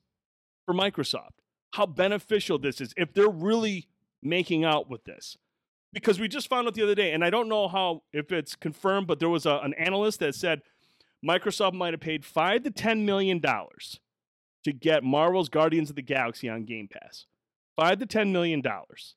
for 0.64 0.72
Microsoft, 0.72 1.42
how 1.74 1.84
beneficial 1.84 2.58
this 2.58 2.80
is, 2.80 2.94
if 2.96 3.12
they're 3.12 3.28
really 3.28 3.86
making 4.22 4.64
out 4.64 4.88
with 4.88 5.04
this. 5.04 5.36
Because 5.92 6.18
we 6.18 6.26
just 6.26 6.48
found 6.48 6.66
out 6.66 6.74
the 6.74 6.82
other 6.82 6.94
day, 6.94 7.12
and 7.12 7.22
I 7.22 7.28
don't 7.28 7.50
know 7.50 7.68
how 7.68 8.02
if 8.12 8.32
it's 8.32 8.56
confirmed, 8.56 9.06
but 9.06 9.20
there 9.20 9.28
was 9.28 9.44
a, 9.44 9.60
an 9.62 9.74
analyst 9.74 10.20
that 10.20 10.34
said 10.34 10.62
Microsoft 11.24 11.74
might 11.74 11.92
have 11.92 12.00
paid 12.00 12.24
five 12.24 12.62
to 12.62 12.70
ten 12.70 13.04
million 13.04 13.40
dollars 13.40 14.00
to 14.64 14.72
get 14.72 15.04
Marvel's 15.04 15.50
Guardians 15.50 15.90
of 15.90 15.96
the 15.96 16.02
Galaxy 16.02 16.48
on 16.48 16.64
Game 16.64 16.88
Pass. 16.88 17.26
Five 17.76 17.98
to 17.98 18.06
ten 18.06 18.32
million 18.32 18.62
dollars. 18.62 19.16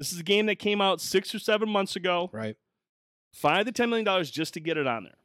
This 0.00 0.12
is 0.12 0.18
a 0.18 0.24
game 0.24 0.46
that 0.46 0.56
came 0.58 0.80
out 0.80 0.98
six 0.98 1.34
or 1.34 1.38
seven 1.38 1.68
months 1.68 1.94
ago. 1.94 2.30
Right. 2.32 2.56
Five 3.34 3.66
to 3.66 3.72
ten 3.72 3.90
million 3.90 4.06
dollars 4.06 4.30
just 4.30 4.54
to 4.54 4.60
get 4.60 4.78
it 4.78 4.86
on 4.86 5.04
there. 5.04 5.18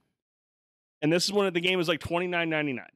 And 1.01 1.11
this 1.11 1.23
is 1.23 1.31
when 1.31 1.51
the 1.53 1.61
game 1.61 1.77
was 1.77 1.87
like 1.87 2.01
twenty 2.01 2.27
nine 2.27 2.49
ninety 2.49 2.73
nine. 2.73 2.91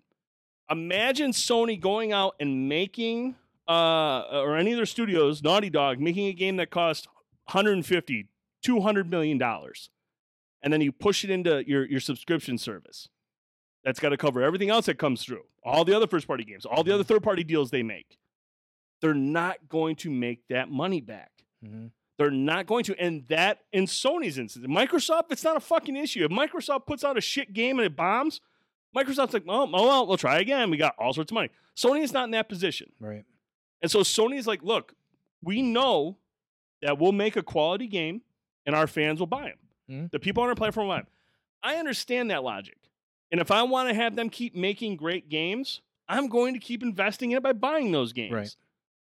Imagine 0.69 1.31
Sony 1.31 1.79
going 1.79 2.11
out 2.11 2.35
and 2.39 2.67
making, 2.67 3.35
uh, 3.67 4.23
or 4.29 4.57
any 4.57 4.73
of 4.73 4.77
their 4.77 4.85
studios, 4.85 5.41
Naughty 5.41 5.69
Dog, 5.69 5.99
making 5.99 6.27
a 6.27 6.33
game 6.33 6.57
that 6.57 6.69
cost 6.69 7.07
150, 7.45 8.27
200 8.61 9.09
million 9.09 9.37
dollars, 9.37 9.89
and 10.61 10.71
then 10.71 10.81
you 10.81 10.91
push 10.91 11.23
it 11.23 11.29
into 11.29 11.63
your 11.65 11.85
your 11.87 12.01
subscription 12.01 12.57
service. 12.57 13.07
That's 13.85 14.01
got 14.01 14.09
to 14.09 14.17
cover 14.17 14.43
everything 14.43 14.69
else 14.69 14.87
that 14.87 14.99
comes 14.99 15.23
through, 15.23 15.43
all 15.63 15.85
the 15.85 15.95
other 15.95 16.07
first 16.07 16.27
party 16.27 16.43
games, 16.43 16.65
all 16.65 16.83
the 16.83 16.93
other 16.93 17.05
third 17.05 17.23
party 17.23 17.45
deals 17.45 17.71
they 17.71 17.83
make. 17.83 18.17
They're 19.01 19.13
not 19.13 19.69
going 19.69 19.95
to 19.97 20.11
make 20.11 20.45
that 20.49 20.69
money 20.69 20.99
back. 20.99 21.31
Hmm 21.63 21.87
They're 22.17 22.31
not 22.31 22.65
going 22.65 22.83
to. 22.85 22.99
And 22.99 23.25
that, 23.29 23.59
in 23.71 23.85
Sony's 23.85 24.37
instance, 24.37 24.65
Microsoft, 24.67 25.31
it's 25.31 25.43
not 25.43 25.55
a 25.55 25.61
fucking 25.61 25.95
issue. 25.95 26.25
If 26.25 26.31
Microsoft 26.31 26.85
puts 26.85 27.03
out 27.03 27.17
a 27.17 27.21
shit 27.21 27.53
game 27.53 27.79
and 27.79 27.85
it 27.85 27.95
bombs, 27.95 28.41
Microsoft's 28.95 29.33
like, 29.33 29.43
oh, 29.47 29.69
oh 29.73 29.87
well, 29.87 30.07
we'll 30.07 30.17
try 30.17 30.39
again. 30.39 30.69
We 30.69 30.77
got 30.77 30.95
all 30.97 31.13
sorts 31.13 31.31
of 31.31 31.35
money. 31.35 31.49
Sony 31.77 32.01
is 32.03 32.11
not 32.11 32.25
in 32.25 32.31
that 32.31 32.49
position. 32.49 32.91
Right. 32.99 33.23
And 33.81 33.89
so 33.89 33.99
Sony's 33.99 34.47
like, 34.47 34.63
look, 34.63 34.93
we 35.41 35.61
know 35.61 36.17
that 36.81 36.97
we'll 36.97 37.11
make 37.13 37.35
a 37.37 37.43
quality 37.43 37.87
game 37.87 38.21
and 38.65 38.75
our 38.75 38.87
fans 38.87 39.19
will 39.19 39.27
buy 39.27 39.53
them. 39.53 39.57
Mhm. 40.07 40.11
The 40.11 40.19
people 40.19 40.43
on 40.43 40.49
our 40.49 40.55
platform 40.55 40.87
will 40.87 40.95
buy 40.95 40.99
'em. 40.99 41.07
I 41.63 41.75
understand 41.75 42.31
that 42.31 42.43
logic. 42.43 42.77
And 43.31 43.39
if 43.39 43.51
I 43.51 43.63
want 43.63 43.89
to 43.89 43.95
have 43.95 44.15
them 44.15 44.29
keep 44.29 44.55
making 44.55 44.97
great 44.97 45.29
games, 45.29 45.81
I'm 46.07 46.27
going 46.27 46.53
to 46.55 46.59
keep 46.59 46.81
investing 46.83 47.31
in 47.31 47.37
it 47.37 47.43
by 47.43 47.53
buying 47.53 47.91
those 47.91 48.11
games. 48.11 48.33
Right. 48.33 48.55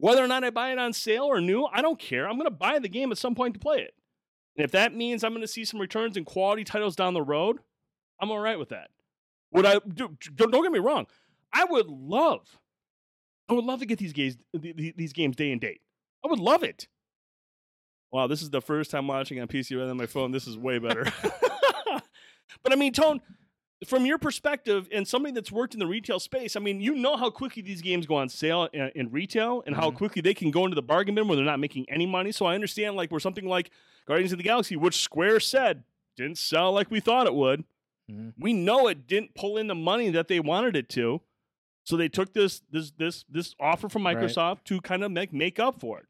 Whether 0.04 0.22
or 0.22 0.28
not 0.28 0.43
I 0.43 0.49
buy 0.49 0.74
it 0.74 0.78
on 0.78 0.91
sale 0.91 1.24
or 1.24 1.39
new, 1.39 1.64
I 1.64 1.82
don't 1.82 1.97
care. 1.97 2.28
I'm 2.28 2.36
going 2.36 2.43
to 2.43 2.51
buy 2.51 2.78
the 2.78 2.89
game 2.89 3.14
at 3.14 3.18
some 3.18 3.36
point 3.36 3.54
to 3.54 3.60
play 3.62 3.78
it. 3.78 3.93
And 4.58 4.66
if 4.66 4.72
that 4.72 4.93
means 4.93 5.24
I'm 5.24 5.32
going 5.32 5.43
to 5.43 5.47
see 5.47 5.64
some 5.64 5.80
returns 5.80 6.18
and 6.18 6.26
quality 6.26 6.66
titles 6.66 6.97
down 6.97 7.14
the 7.14 7.22
road, 7.22 7.60
I'm 8.20 8.30
all 8.30 8.39
right 8.39 8.60
with 8.60 8.68
that. 8.68 8.89
Would 9.54 9.66
I 9.66 9.80
do, 9.80 10.18
don't 10.36 10.51
don't 10.51 10.62
get 10.62 10.74
me 10.74 10.80
wrong. 10.80 11.06
I 11.54 11.64
would 11.64 11.88
love 11.88 12.60
I 13.47 13.54
would 13.54 13.64
love 13.64 13.80
to 13.80 13.86
get 13.86 13.97
these 13.97 14.12
games 14.12 14.36
these 14.51 15.14
games 15.14 15.38
day 15.38 15.54
and 15.54 15.62
date. 15.62 15.80
I 16.26 16.28
would 16.28 16.39
love 16.39 16.64
it. 16.64 16.89
Wow, 18.12 18.28
this 18.28 18.41
is 18.41 18.49
the 18.49 18.62
first 18.62 18.91
time 18.91 19.08
watching 19.08 19.39
on 19.39 19.47
PC 19.47 19.74
rather 19.78 19.88
than 19.88 19.95
my 19.95 20.06
phone. 20.06 20.32
This 20.32 20.47
is 20.47 20.58
way 20.58 20.80
better. 20.80 21.06
but 22.62 22.74
I 22.74 22.76
mean, 22.76 22.91
Tone, 22.91 23.22
from 23.86 24.06
your 24.06 24.18
perspective 24.18 24.88
and 24.92 25.08
somebody 25.08 25.34
that's 25.34 25.52
worked 25.52 25.74
in 25.74 25.80
the 25.80 25.88
retail 25.88 26.20
space, 26.20 26.56
I 26.56 26.60
mean, 26.60 26.80
you 26.82 26.96
know 26.96 27.18
how 27.18 27.30
quickly 27.30 27.62
these 27.62 27.82
games 27.82 28.06
go 28.06 28.16
on 28.16 28.30
sale 28.30 28.70
in, 28.74 28.92
in 28.96 29.12
retail 29.12 29.64
and 29.66 29.76
how 29.76 29.92
Mhm. 29.92 29.96
quickly 29.96 30.22
they 30.22 30.34
can 30.34 30.52
go 30.52 30.64
into 30.66 30.76
the 30.76 30.82
bargain 30.82 31.16
bin 31.16 31.28
where 31.28 31.36
they're 31.36 31.46
not 31.46 31.60
making 31.60 31.90
any 31.90 32.06
money. 32.06 32.32
So 32.32 32.46
I 32.46 32.56
understand, 32.56 32.96
like, 32.96 33.12
where 33.12 33.20
something 33.20 33.46
like 33.48 33.72
Guardians 34.06 34.32
of 34.32 34.38
the 34.38 34.44
Galaxy, 34.44 34.76
which 34.76 34.96
Square 34.96 35.40
said 35.42 35.84
didn't 36.16 36.38
sell 36.38 36.72
like 36.72 36.92
we 36.92 37.00
thought 37.00 37.26
it 37.28 37.34
would, 37.34 37.64
Mhm. 38.12 38.34
we 38.38 38.54
know 38.54 38.88
it 38.88 39.08
didn't 39.08 39.34
pull 39.34 39.58
in 39.58 39.68
the 39.68 39.76
money 39.76 40.10
that 40.10 40.28
they 40.28 40.40
wanted 40.40 40.76
it 40.76 40.90
to. 40.90 41.22
So 41.86 41.98
they 41.98 42.10
took 42.10 42.34
this 42.34 42.62
this 42.70 42.92
this 42.92 43.24
this 43.30 43.56
offer 43.60 43.90
from 43.90 44.06
Right. 44.06 44.16
Microsoft 44.18 44.64
to 44.66 44.80
kind 44.82 45.04
of 45.04 45.12
make 45.12 45.34
make 45.34 45.60
up 45.60 45.80
for 45.80 46.00
it. 46.00 46.06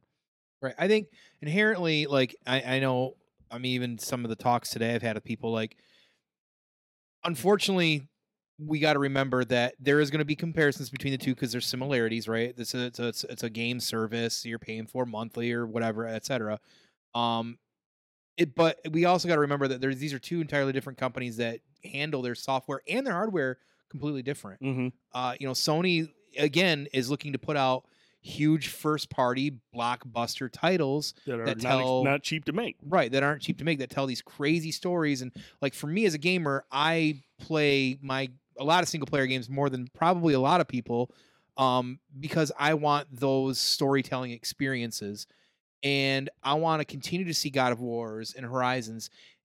Right. 0.61 0.75
I 0.77 0.87
think 0.87 1.07
inherently, 1.41 2.05
like 2.05 2.35
I, 2.45 2.75
I 2.75 2.79
know, 2.79 3.17
I 3.51 3.57
mean, 3.57 3.71
even 3.73 3.97
some 3.97 4.23
of 4.23 4.29
the 4.29 4.35
talks 4.35 4.69
today 4.69 4.93
I've 4.95 5.01
had 5.01 5.15
with 5.15 5.23
people, 5.23 5.51
like, 5.51 5.77
unfortunately, 7.23 8.07
we 8.59 8.79
got 8.79 8.93
to 8.93 8.99
remember 8.99 9.43
that 9.45 9.75
there 9.79 9.99
is 9.99 10.11
going 10.11 10.19
to 10.19 10.25
be 10.25 10.35
comparisons 10.35 10.89
between 10.89 11.11
the 11.11 11.17
two 11.17 11.33
because 11.33 11.51
there's 11.51 11.65
similarities, 11.65 12.27
right? 12.27 12.55
This 12.55 12.75
is 12.75 12.83
it's 12.83 12.99
a, 12.99 13.07
it's, 13.07 13.23
it's 13.25 13.43
a 13.43 13.49
game 13.49 13.79
service 13.79 14.45
you're 14.45 14.59
paying 14.59 14.85
for 14.85 15.05
monthly 15.05 15.51
or 15.51 15.65
whatever, 15.65 16.07
etc. 16.07 16.59
Um, 17.15 17.57
it, 18.37 18.55
but 18.55 18.79
we 18.91 19.05
also 19.05 19.27
got 19.27 19.35
to 19.35 19.41
remember 19.41 19.67
that 19.67 19.81
there's 19.81 19.97
these 19.97 20.13
are 20.13 20.19
two 20.19 20.41
entirely 20.41 20.73
different 20.73 20.97
companies 20.97 21.37
that 21.37 21.59
handle 21.83 22.21
their 22.21 22.35
software 22.35 22.81
and 22.87 23.05
their 23.05 23.13
hardware 23.13 23.57
completely 23.89 24.23
different 24.23 24.59
Mm-hmm. 24.61 24.87
uh, 25.13 25.35
you 25.39 25.45
know, 25.45 25.53
Sony 25.53 26.09
again 26.37 26.87
is 26.93 27.11
looking 27.11 27.33
to 27.33 27.39
put 27.39 27.57
out 27.57 27.85
huge 28.23 28.69
first 28.69 29.09
party 29.09 29.51
blockbuster 29.75 30.49
titles 30.51 31.13
That 31.27 31.39
are 31.39 31.45
That 31.45 31.61
not, 31.61 31.69
tell- 31.79 32.03
not 32.03 32.23
cheap 32.23 32.45
to 32.45 32.53
make. 32.53 32.77
right 32.87 33.11
that 33.11 33.21
aren't 33.21 33.41
cheap 33.41 33.57
to 33.59 33.65
make 33.65 33.79
that 33.79 33.89
tell 33.89 34.05
these 34.07 34.21
crazy 34.21 34.71
stories 34.71 35.21
and 35.21 35.31
like 35.61 35.73
for 35.73 35.87
me 35.87 36.05
as 36.05 36.13
a 36.13 36.17
gamer 36.17 36.63
i 36.71 37.21
play 37.39 37.97
my 38.01 38.29
a 38.57 38.63
lot 38.63 38.81
of 38.81 38.87
single 38.89 39.07
player 39.07 39.25
games 39.27 39.49
more 39.49 39.69
than 39.69 39.87
probably 39.93 40.33
a 40.33 40.39
lot 40.39 40.61
of 40.61 40.67
people 40.67 41.11
um 41.57 41.99
because 42.19 42.51
i 42.57 42.73
want 42.73 43.07
those 43.11 43.59
storytelling 43.59 44.31
experiences 44.31 45.27
and 45.83 46.29
i 46.43 46.53
want 46.53 46.79
to 46.79 46.85
continue 46.85 47.25
to 47.25 47.33
see 47.33 47.49
god 47.49 47.71
of 47.73 47.81
wars 47.81 48.33
and 48.37 48.45
horizons 48.45 49.09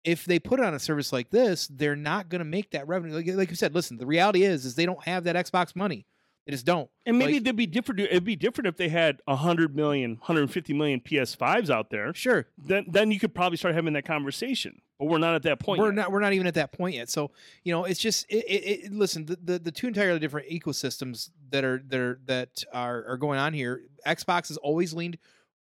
if 0.03 0.25
they 0.25 0.39
put 0.39 0.59
it 0.61 0.65
on 0.67 0.75
a 0.75 0.79
service 0.79 1.13
like 1.13 1.31
this 1.31 1.69
they're 1.69 1.95
not 1.97 2.29
going 2.29 2.41
to 2.41 2.45
make 2.45 2.71
that 2.73 2.87
revenue 2.89 3.15
like, 3.15 3.27
like 3.29 3.51
you 3.51 3.57
said 3.57 3.75
listen 3.75 3.97
the 3.97 4.07
reality 4.07 4.43
is 4.43 4.65
is 4.65 4.75
they 4.75 4.87
don't 4.87 5.05
have 5.05 5.25
that 5.25 5.37
xbox 5.37 5.77
money 5.77 6.05
they 6.47 6.53
just 6.53 6.65
don't 6.65 6.89
And 7.05 7.19
maybe 7.19 7.35
Like- 7.35 7.43
it'd 7.43 7.57
be 7.57 7.67
different. 7.67 8.01
It'd 8.01 8.25
be 8.25 8.37
different 8.37 8.69
if 8.69 8.77
they 8.77 8.89
had 8.89 9.21
100 9.27 9.75
million, 9.77 10.13
150 10.13 10.73
million 10.73 11.01
PS5s 11.01 11.71
out 11.71 11.91
there. 11.91 12.15
sure 12.15 12.47
Then, 12.57 12.87
then 12.89 13.11
you 13.11 13.19
could 13.21 13.35
probably 13.35 13.57
start 13.59 13.75
having 13.75 13.93
that 13.95 14.05
conversation. 14.05 14.81
But 14.99 15.07
we're 15.09 15.19
not 15.19 15.35
at 15.35 15.43
that 15.43 15.59
point. 15.61 15.79
we're 15.79 15.89
yet. 15.89 15.95
not 15.97 16.13
we're 16.13 16.21
not 16.21 16.33
even 16.33 16.47
at 16.47 16.55
that 16.55 16.73
point 16.73 16.95
yet 16.95 17.11
so 17.11 17.31
you 17.65 17.71
know 17.73 17.85
it's 17.85 18.01
just 18.01 18.25
it, 18.31 18.45
it, 18.49 18.85
it 18.87 18.93
listen 18.93 19.27
the, 19.27 19.37
the 19.37 19.59
the 19.59 19.71
two 19.71 19.89
entirely 19.89 20.19
different 20.19 20.49
ecosystems 20.49 21.29
that 21.51 21.65
are 21.65 21.83
that 21.89 22.01
are 22.01 22.21
that 22.25 22.65
are, 22.73 23.05
are 23.07 23.17
going 23.19 23.39
on 23.39 23.53
here 23.53 23.83
xbox 24.07 24.49
has 24.49 24.57
always 24.57 24.95
leaned 24.95 25.19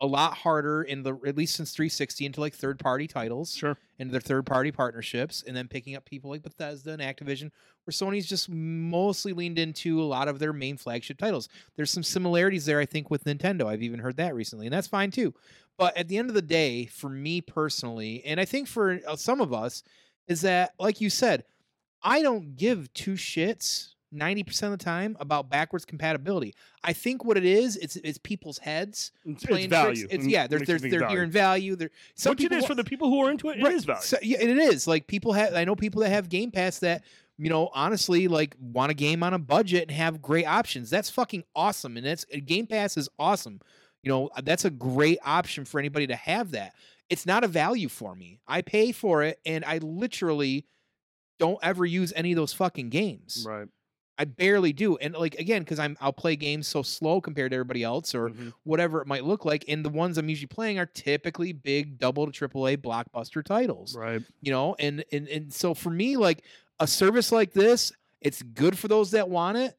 a 0.03 0.07
lot 0.07 0.35
harder 0.35 0.83
in 0.83 1.05
the 1.05 1.17
at 1.25 1.37
least 1.37 1.55
since 1.55 1.71
360 1.73 2.27
into 2.27 2.41
like 2.41 2.55
third 2.55 2.79
party 2.79 3.07
titles 3.07 3.55
Sure. 3.55 3.79
into 4.01 4.11
their 4.11 4.21
third 4.21 4.45
party 4.45 4.73
partnerships 4.73 5.45
and 5.47 5.57
then 5.57 5.69
picking 5.69 5.95
up 5.95 6.05
people 6.05 6.29
like 6.29 6.43
Bethesda 6.43 6.93
and 6.93 7.01
Activision 7.01 7.51
where 7.85 7.93
Sony's 7.93 8.27
just 8.27 8.49
mostly 8.51 9.33
leaned 9.33 9.61
into 9.61 10.03
a 10.03 10.05
lot 10.05 10.27
of 10.29 10.41
their 10.41 10.53
main 10.53 10.77
flagship 10.77 11.19
titles. 11.19 11.49
There's 11.77 11.91
some 11.91 12.03
similarities 12.03 12.67
there 12.67 12.81
I 12.81 12.85
think 12.85 13.11
with 13.11 13.25
Nintendo. 13.25 13.67
I've 13.67 13.83
even 13.83 14.01
heard 14.01 14.17
that 14.17 14.35
recently 14.35 14.67
and 14.67 14.73
that's 14.73 14.89
fine 14.89 15.13
too. 15.13 15.33
But 15.79 15.97
at 15.97 16.09
the 16.09 16.19
end 16.19 16.29
of 16.29 16.35
the 16.35 16.43
day 16.43 16.87
for 16.87 17.09
me 17.09 17.41
personally 17.41 18.25
and 18.27 18.41
I 18.41 18.45
think 18.45 18.67
for 18.67 18.99
uh, 19.07 19.15
some 19.17 19.41
of 19.41 19.53
us 19.55 19.85
is 20.27 20.41
that 20.41 20.75
like 20.81 21.01
you 21.01 21.11
said 21.11 21.45
I 22.03 22.23
don't 22.23 22.57
give 22.57 22.93
two 22.93 23.15
shits 23.15 23.95
90% 24.13 24.63
of 24.65 24.71
the 24.73 24.77
time 24.77 25.17
about 25.21 25.49
backwards 25.49 25.85
compatibility. 25.85 26.55
I 26.85 26.93
think 26.93 27.25
what 27.25 27.37
it 27.37 27.45
is 27.45 27.77
it's 27.77 27.97
it's 27.97 28.19
people's 28.19 28.59
heads 28.59 29.13
It's, 29.25 29.45
playing 29.45 29.67
it's 29.67 29.75
mm, 29.75 29.83
value. 29.83 29.95
tricks. 30.07 30.15
It's 30.15 30.27
yeah, 30.27 30.47
makes 30.51 30.67
they're 30.67 30.79
they're, 30.79 31.01
value. 31.01 31.17
hearing 31.17 31.31
value. 31.31 31.77
They're 31.77 31.91
some 32.15 32.31
Which 32.33 32.41
it 32.41 32.43
people 32.45 32.59
is 32.59 32.63
wa- 32.63 32.69
for 32.69 32.75
the 32.75 32.85
people 32.85 33.09
who 33.11 33.21
are 33.21 33.31
into 33.31 33.49
it. 33.51 33.59
It 33.59 33.63
Right, 33.65 33.75
is 33.75 33.85
value. 33.85 34.03
So, 34.03 34.19
yeah, 34.23 34.39
and 34.41 34.51
it 34.51 34.59
is 34.59 34.87
like 34.87 35.07
people 35.07 35.33
have. 35.33 35.55
I 35.55 35.65
know 35.65 35.75
people 35.77 36.03
that 36.03 36.11
have 36.11 36.29
Game 36.29 36.51
Pass 36.51 36.79
that 36.81 37.05
you 37.39 37.49
know 37.49 37.71
honestly 37.75 38.29
like 38.29 38.55
want 38.61 38.91
a 38.91 38.95
game 38.95 39.23
on 39.23 39.33
a 39.35 39.39
budget 39.39 39.83
and 39.89 39.91
have 39.93 40.21
great 40.21 40.45
options. 40.47 40.91
That's 40.91 41.09
fucking 41.11 41.45
awesome, 41.57 41.97
and 41.97 42.05
that's 42.07 42.25
Game 42.27 42.67
Pass 42.67 42.97
is 42.97 43.09
awesome. 43.19 43.61
You 44.03 44.11
know 44.11 44.29
uh, 44.37 44.43
that's 44.45 44.65
a 44.65 44.71
great 44.71 45.19
option 45.25 45.65
for 45.65 45.79
anybody 45.79 46.07
to 46.09 46.17
have 46.17 46.51
that. 46.53 46.75
It's 47.09 47.27
not 47.27 47.45
a 47.45 47.49
value 47.49 47.89
for 47.89 48.15
me. 48.15 48.41
I 48.47 48.63
pay 48.63 48.93
for 48.93 49.23
it, 49.23 49.39
and 49.47 49.65
I 49.65 49.79
literally 49.79 50.67
don't 51.39 51.59
ever 51.63 51.85
use 51.85 52.13
any 52.15 52.33
of 52.33 52.37
those 52.37 52.53
fucking 52.53 52.89
games. 52.91 53.45
right. 53.49 53.69
I 54.23 54.25
barely 54.25 54.73
do, 54.73 54.97
and 54.99 55.15
like 55.15 55.35
again, 55.35 55.63
because 55.63 55.79
I'm 55.79 55.97
I'll 56.01 56.13
play 56.13 56.37
games 56.37 56.69
so 56.69 56.83
slow 56.83 57.21
compared 57.21 57.51
to 57.51 57.57
everybody 57.57 57.83
else, 57.83 58.15
or 58.15 58.31
Mhm. 58.31 58.53
whatever 58.63 59.01
it 59.03 59.07
might 59.09 59.25
look 59.25 59.45
like. 59.45 59.65
And 59.69 59.85
the 59.85 59.91
ones 59.91 60.17
I'm 60.19 60.29
usually 60.29 60.47
playing 60.47 60.79
are 60.79 60.87
typically 60.87 61.53
big 61.53 61.99
double 61.99 62.27
to 62.27 62.33
triple 62.33 62.67
A 62.69 62.77
blockbuster 62.77 63.45
titles 63.45 63.97
Right. 63.97 64.23
you 64.41 64.53
know 64.53 64.77
and 64.79 65.05
and 65.13 65.29
and 65.29 65.53
so 65.53 65.75
for 65.75 65.91
me 65.91 66.17
like 66.17 66.45
a 66.81 66.87
service 66.87 67.33
like 67.33 67.53
this 67.53 67.93
it's 68.21 68.43
good 68.43 68.79
for 68.79 68.89
those 68.89 69.11
that 69.11 69.29
want 69.29 69.59
it 69.59 69.77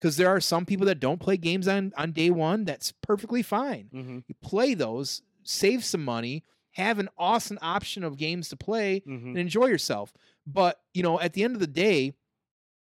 because 0.00 0.16
there 0.16 0.28
are 0.28 0.40
some 0.40 0.66
people 0.66 0.86
that 0.86 1.00
don't 1.00 1.20
play 1.20 1.36
games 1.36 1.66
on 1.68 1.92
on 1.96 2.12
day 2.12 2.30
one 2.30 2.64
that's 2.64 2.92
perfectly 3.02 3.42
fine 3.42 3.88
Mm-hmm. 3.94 4.18
you 4.26 4.34
play 4.42 4.74
those 4.74 5.22
save 5.44 5.84
some 5.84 6.04
money 6.04 6.44
have 6.72 6.98
an 6.98 7.08
awesome 7.16 7.58
option 7.62 8.04
of 8.04 8.16
games 8.16 8.48
to 8.50 8.56
play 8.56 9.02
Mm-hmm. 9.06 9.28
and 9.28 9.38
enjoy 9.38 9.66
yourself 9.66 10.12
but 10.46 10.80
you 10.94 11.02
know 11.02 11.20
at 11.20 11.32
the 11.34 11.42
end 11.44 11.54
of 11.54 11.60
the 11.60 11.66
day 11.88 12.12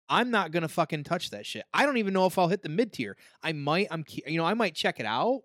i'm 0.10 0.32
not 0.32 0.51
gonna 0.51 0.68
fucking 0.68 1.03
touch 1.03 1.30
that 1.30 1.45
shit 1.45 1.64
i 1.74 1.86
don't 1.86 1.97
even 1.97 2.14
know 2.14 2.26
if 2.26 2.38
i'll 2.38 2.47
hit 2.47 2.64
the 2.64 2.70
mid 2.70 2.91
tier 2.93 3.18
i 3.43 3.51
might 3.51 3.88
i'm 3.91 4.05
you 4.26 4.38
know 4.38 4.45
i 4.45 4.53
might 4.53 4.74
check 4.76 4.99
it 4.99 5.05
out 5.05 5.41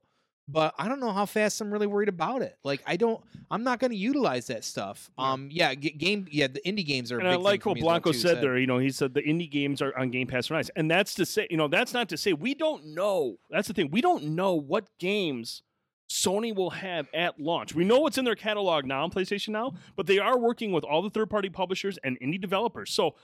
but 0.48 0.74
I 0.76 0.88
don't 0.88 1.00
know 1.00 1.12
how 1.12 1.24
fast 1.24 1.60
I'm 1.60 1.72
really 1.72 1.86
worried 1.86 2.08
about 2.08 2.42
it. 2.42 2.58
Like 2.64 2.82
I 2.86 2.96
don't, 2.96 3.22
I'm 3.50 3.62
not 3.62 3.78
going 3.78 3.92
to 3.92 3.96
utilize 3.96 4.48
that 4.48 4.64
stuff. 4.64 5.10
Um, 5.16 5.48
yeah, 5.50 5.74
g- 5.74 5.90
game, 5.90 6.26
yeah, 6.30 6.48
the 6.48 6.60
indie 6.66 6.84
games 6.84 7.12
are. 7.12 7.18
And 7.18 7.28
I 7.28 7.36
like 7.36 7.62
for 7.62 7.70
what 7.70 7.74
me 7.76 7.80
as 7.80 7.84
well, 7.84 7.92
Blanco 8.00 8.12
said 8.12 8.42
there. 8.42 8.58
You 8.58 8.66
know, 8.66 8.78
he 8.78 8.90
said 8.90 9.14
the 9.14 9.22
indie 9.22 9.50
games 9.50 9.80
are 9.80 9.96
on 9.96 10.10
Game 10.10 10.26
Pass 10.26 10.50
are 10.50 10.54
nice, 10.54 10.68
and 10.74 10.90
that's 10.90 11.14
to 11.14 11.26
say, 11.26 11.46
you 11.48 11.56
know, 11.56 11.68
that's 11.68 11.94
not 11.94 12.08
to 12.10 12.16
say 12.16 12.32
we 12.32 12.54
don't 12.54 12.86
know. 12.86 13.38
That's 13.50 13.68
the 13.68 13.74
thing. 13.74 13.90
We 13.90 14.00
don't 14.00 14.24
know 14.34 14.54
what 14.54 14.88
games 14.98 15.62
Sony 16.10 16.54
will 16.54 16.70
have 16.70 17.08
at 17.14 17.40
launch. 17.40 17.74
We 17.74 17.84
know 17.84 18.00
what's 18.00 18.18
in 18.18 18.24
their 18.24 18.34
catalog 18.34 18.84
now 18.84 19.04
on 19.04 19.10
PlayStation 19.10 19.50
Now, 19.50 19.74
but 19.96 20.06
they 20.06 20.18
are 20.18 20.38
working 20.38 20.72
with 20.72 20.84
all 20.84 21.02
the 21.02 21.10
third-party 21.10 21.50
publishers 21.50 21.98
and 22.04 22.18
indie 22.20 22.40
developers. 22.40 22.92
So 22.92 23.14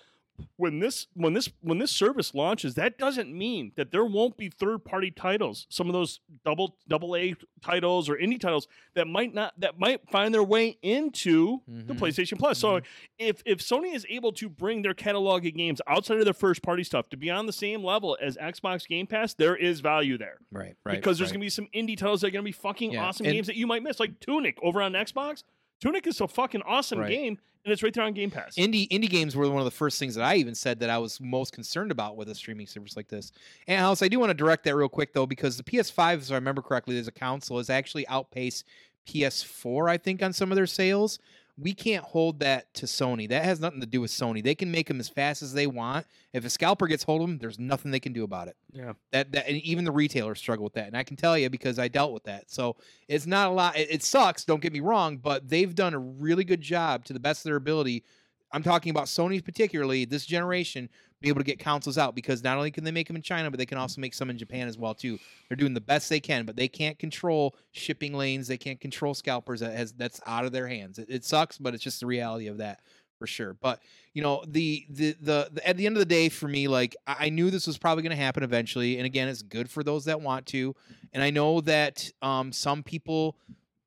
when 0.57 0.79
this 0.81 1.07
when 1.15 1.33
this 1.35 1.49
when 1.61 1.79
this 1.79 1.91
service 1.91 2.35
launches, 2.35 2.75
that 2.75 2.99
doesn't 2.99 3.33
mean 3.33 3.73
that 3.77 3.91
there 3.91 4.05
won't 4.05 4.37
be 4.37 4.49
third-party 4.49 5.11
titles. 5.13 5.67
Some 5.69 5.87
of 5.89 5.93
those 5.93 6.21
double 6.45 6.77
double 6.89 7.17
A 7.17 7.35
titles 7.63 8.09
or 8.09 8.17
indie 8.17 8.41
titles 8.41 8.69
that 8.95 9.07
might 9.07 9.35
not 9.35 9.53
that 9.61 9.79
might 9.79 10.09
find 10.11 10.33
their 10.33 10.43
way 10.45 10.79
into 10.83 11.61
the 11.67 11.95
Mhm. 11.95 11.99
PlayStation 11.99 12.39
Plus. 12.39 12.59
So 12.59 12.81
if 13.19 13.43
if 13.45 13.59
Sony 13.59 13.95
is 13.95 14.07
able 14.09 14.33
to 14.33 14.49
bring 14.49 14.83
their 14.83 14.95
catalog 14.95 15.47
of 15.47 15.55
games 15.55 15.81
outside 15.87 16.19
of 16.19 16.25
their 16.25 16.35
first 16.35 16.63
party 16.63 16.85
stuff 16.85 17.09
to 17.11 17.17
be 17.17 17.31
on 17.31 17.47
the 17.47 17.53
same 17.53 17.83
level 17.83 18.17
as 18.21 18.37
Xbox 18.37 18.87
Game 18.87 19.07
Pass, 19.07 19.35
there 19.35 19.57
is 19.57 19.81
value 19.81 20.19
there. 20.19 20.39
right, 20.51 20.77
right, 20.85 20.97
because 20.97 21.19
there's 21.19 21.31
right. 21.31 21.35
gonna 21.35 21.45
be 21.45 21.51
some 21.51 21.69
indie 21.75 21.97
titles 21.97 22.21
that 22.21 22.29
are 22.29 22.31
gonna 22.31 22.43
be 22.43 22.53
fucking 22.53 22.93
Yeah, 22.93 23.05
awesome 23.07 23.27
and- 23.27 23.35
games 23.35 23.47
that 23.47 23.57
you 23.57 23.67
might 23.67 23.83
miss, 23.83 23.99
like 24.01 24.21
Tunic 24.21 24.59
over 24.63 24.81
on 24.83 24.93
Xbox. 24.93 25.43
Tunic 25.81 26.07
is 26.07 26.21
a 26.21 26.27
fucking 26.27 26.63
awesome 26.63 26.99
Right. 26.99 27.11
game, 27.11 27.39
and 27.69 27.73
it's 27.75 27.83
right 27.83 27.93
there 27.93 28.05
on 28.05 28.15
Game 28.15 28.31
Pass. 28.31 28.55
indie 28.55 28.89
indie 28.89 29.11
games 29.11 29.37
were 29.37 29.47
one 29.51 29.59
of 29.59 29.67
the 29.67 29.71
first 29.71 29.99
things 29.99 30.15
that 30.15 30.25
I 30.25 30.37
even 30.37 30.55
said 30.55 30.81
that 30.81 30.89
I 30.89 30.97
was 30.97 31.21
most 31.21 31.53
concerned 31.53 31.91
about 31.91 32.17
with 32.17 32.31
a 32.31 32.35
streaming 32.35 32.67
service 32.67 32.97
like 32.97 33.09
this. 33.09 33.31
And 33.67 33.79
Alice, 33.79 34.01
I 34.03 34.09
do 34.09 34.19
want 34.19 34.31
to 34.31 34.35
direct 34.35 34.65
that 34.65 34.75
real 34.75 34.89
quick 34.89 35.13
though, 35.13 35.27
because 35.27 35.59
the 35.59 35.63
PS5, 35.63 36.15
if 36.15 36.33
I 36.33 36.37
remember 36.37 36.63
correctly, 36.63 36.99
as 36.99 37.09
a 37.09 37.13
console, 37.13 37.59
has 37.59 37.69
actually 37.69 38.09
outpaced 38.09 38.65
PS4, 39.07 39.91
I 39.91 39.99
think, 39.99 40.23
on 40.23 40.33
some 40.33 40.51
of 40.51 40.57
their 40.57 40.67
sales. 40.67 41.19
We 41.61 41.75
can't 41.75 42.05
hold 42.05 42.39
that 42.41 42.73
to 42.75 42.87
Sony. 42.87 43.29
That 43.29 43.45
has 43.45 43.59
nothing 43.59 43.81
to 43.81 43.87
do 43.87 44.01
with 44.01 44.13
Sony. 44.13 44.45
They 44.45 44.55
can 44.55 44.71
make 44.71 44.87
them 44.87 45.01
as 45.01 45.09
fast 45.09 45.43
as 45.43 45.53
they 45.53 45.67
want. 45.67 46.07
If 46.33 46.45
a 46.45 46.51
scalper 46.51 46.87
gets 46.87 47.03
hold 47.03 47.21
of 47.21 47.27
them, 47.29 47.39
there's 47.39 47.59
nothing 47.59 47.91
they 47.91 47.99
can 47.99 48.13
do 48.13 48.23
about 48.23 48.47
it. 48.49 48.57
yeah, 48.73 48.93
That 49.11 49.33
that 49.33 49.49
and 49.49 49.57
even 49.63 49.85
the 49.85 49.91
retailers 49.91 50.39
struggle 50.39 50.63
with 50.63 50.75
that, 50.75 50.87
and 50.87 50.97
I 50.97 51.03
can 51.03 51.17
tell 51.17 51.37
you 51.37 51.51
because 51.51 51.79
I 51.79 51.89
dealt 51.89 52.13
with 52.13 52.25
that. 52.25 52.51
So 52.51 52.77
it's 53.09 53.27
not 53.27 53.49
a 53.49 53.51
lot. 53.51 53.77
It, 53.77 53.89
it 53.91 54.03
sucks. 54.05 54.45
Don't 54.45 54.63
get 54.63 54.73
me 54.73 54.81
wrong, 54.81 55.17
but 55.17 55.49
they've 55.49 55.75
done 55.75 55.95
a 55.95 55.99
really 55.99 56.45
good 56.45 56.61
job 56.61 57.05
to 57.07 57.13
the 57.13 57.21
best 57.21 57.41
of 57.41 57.45
their 57.45 57.57
ability. 57.57 58.05
I'm 58.53 58.63
talking 58.63 58.91
about 58.91 59.07
Sony 59.07 59.45
particularly 59.45 60.05
this 60.05 60.25
generation, 60.25 60.89
be 61.21 61.29
able 61.29 61.41
to 61.41 61.45
get 61.45 61.59
consoles 61.59 61.99
out 61.99 62.15
because 62.15 62.45
not 62.45 62.57
only 62.57 62.71
can 62.71 62.85
they 62.85 62.91
make 62.91 63.07
them 63.07 63.17
in 63.17 63.23
China, 63.23 63.51
but 63.51 63.59
they 63.59 63.67
can 63.67 63.79
also 63.79 64.01
make 64.01 64.15
some 64.15 64.31
in 64.31 64.39
Japan 64.39 64.69
as 64.69 64.79
well 64.79 64.95
too. 64.95 65.19
They're 65.49 65.57
doing 65.57 65.75
the 65.75 65.81
best 65.81 66.09
they 66.09 66.21
can, 66.21 66.47
but 66.47 66.57
they 66.57 66.69
can't 66.69 66.99
control 66.99 67.57
shipping 67.73 68.15
lanes. 68.15 68.47
They 68.47 68.59
can't 68.59 68.81
control 68.81 69.15
scalpers. 69.15 69.61
That 69.61 69.75
has 69.75 69.93
that's 69.93 70.21
out 70.27 70.45
of 70.45 70.53
their 70.53 70.69
hands. 70.69 70.99
It, 70.99 71.09
it 71.09 71.25
sucks, 71.25 71.59
but 71.59 71.75
it's 71.75 71.83
just 71.83 72.01
the 72.01 72.07
reality 72.07 72.47
of 72.47 72.59
that 72.59 72.81
for 73.19 73.27
sure. 73.27 73.55
But 73.55 73.81
you 74.15 74.23
know, 74.23 74.45
the, 74.47 74.87
the 74.91 75.17
the 75.21 75.49
the, 75.53 75.69
at 75.69 75.77
the 75.77 75.87
end 75.87 75.97
of 75.97 76.01
the 76.01 76.07
day, 76.07 76.29
for 76.29 76.49
me, 76.49 76.69
like 76.69 76.97
I, 77.07 77.29
knew 77.29 77.51
this 77.51 77.67
was 77.67 77.79
probably 77.79 78.03
going 78.03 78.17
to 78.17 78.23
happen 78.23 78.43
eventually. 78.43 78.97
And 78.97 79.07
again, 79.07 79.29
it's 79.29 79.43
good 79.43 79.69
for 79.71 79.83
those 79.83 80.05
that 80.07 80.21
want 80.21 80.47
to. 80.47 80.75
And 81.13 81.23
I 81.23 81.31
know 81.31 81.61
that 81.63 82.11
um, 82.23 82.53
some 82.53 82.83
people 82.83 83.37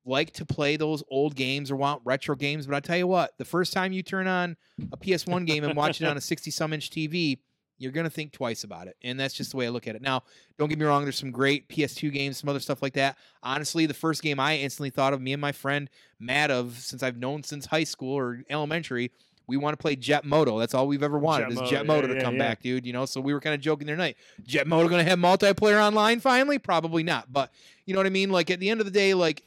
like 0.04 0.32
to 0.32 0.44
play 0.44 0.76
those 0.76 1.02
old 1.10 1.34
games 1.34 1.70
or 1.70 1.76
want 1.76 2.02
retro 2.04 2.34
games. 2.34 2.66
But 2.66 2.76
I 2.76 2.80
tell 2.80 2.96
you 2.96 3.06
what, 3.06 3.36
the 3.38 3.44
first 3.44 3.72
time 3.72 3.92
you 3.92 4.02
turn 4.02 4.26
on 4.26 4.56
a 4.92 4.96
PS1 4.96 5.46
game 5.46 5.64
and 5.64 5.76
watch 5.76 6.00
it 6.00 6.06
on 6.06 6.16
a 6.16 6.20
60 6.22 6.50
some 6.50 6.72
inch 6.72 6.90
TV, 6.90 7.38
you're 7.78 7.92
going 7.92 8.04
to 8.04 8.10
think 8.10 8.32
twice 8.32 8.64
about 8.64 8.86
it. 8.86 8.96
And 9.02 9.18
that's 9.18 9.34
just 9.34 9.52
the 9.52 9.56
way 9.56 9.66
I 9.66 9.70
look 9.70 9.88
at 9.88 9.96
it. 9.96 10.02
Now, 10.02 10.22
don't 10.58 10.68
get 10.68 10.78
me 10.78 10.84
wrong, 10.84 11.04
there's 11.04 11.18
some 11.18 11.30
great 11.30 11.68
PS2 11.68 12.12
games, 12.12 12.38
some 12.38 12.48
other 12.48 12.60
stuff 12.60 12.82
like 12.82 12.94
that. 12.94 13.16
Honestly, 13.42 13.86
the 13.86 13.94
first 13.94 14.22
game 14.22 14.38
I 14.38 14.58
instantly 14.58 14.90
thought 14.90 15.12
of, 15.12 15.20
me 15.20 15.32
and 15.32 15.40
my 15.40 15.52
friend 15.52 15.88
Matt, 16.18 16.50
of 16.50 16.78
since 16.78 17.02
I've 17.02 17.16
known 17.16 17.42
since 17.42 17.66
high 17.66 17.84
school 17.84 18.14
or 18.14 18.42
elementary, 18.48 19.10
we 19.48 19.56
want 19.56 19.76
to 19.76 19.82
play 19.82 19.96
Jet 19.96 20.24
Moto. 20.24 20.58
That's 20.58 20.74
all 20.74 20.86
we've 20.86 21.02
ever 21.02 21.18
wanted 21.18 21.44
Jet 21.44 21.52
is 21.52 21.58
Moto, 21.58 21.70
Jet 21.70 21.86
Moto 21.86 22.08
yeah, 22.08 22.14
to 22.14 22.20
come 22.22 22.34
yeah. 22.34 22.48
back, 22.48 22.62
dude. 22.62 22.86
You 22.86 22.92
know, 22.92 23.06
so 23.06 23.20
we 23.20 23.34
were 23.34 23.40
kind 23.40 23.54
of 23.54 23.60
joking 23.60 23.86
the 23.86 23.92
other 23.94 23.98
night. 23.98 24.16
Jet 24.44 24.66
Moto 24.66 24.88
going 24.88 25.04
to 25.04 25.10
have 25.10 25.18
multiplayer 25.18 25.84
online 25.84 26.20
finally? 26.20 26.58
Probably 26.58 27.02
not. 27.02 27.32
But 27.32 27.52
you 27.84 27.94
know 27.94 27.98
what 27.98 28.06
I 28.06 28.10
mean? 28.10 28.30
Like 28.30 28.50
at 28.50 28.60
the 28.60 28.70
end 28.70 28.80
of 28.80 28.86
the 28.86 28.92
day, 28.92 29.14
like 29.14 29.42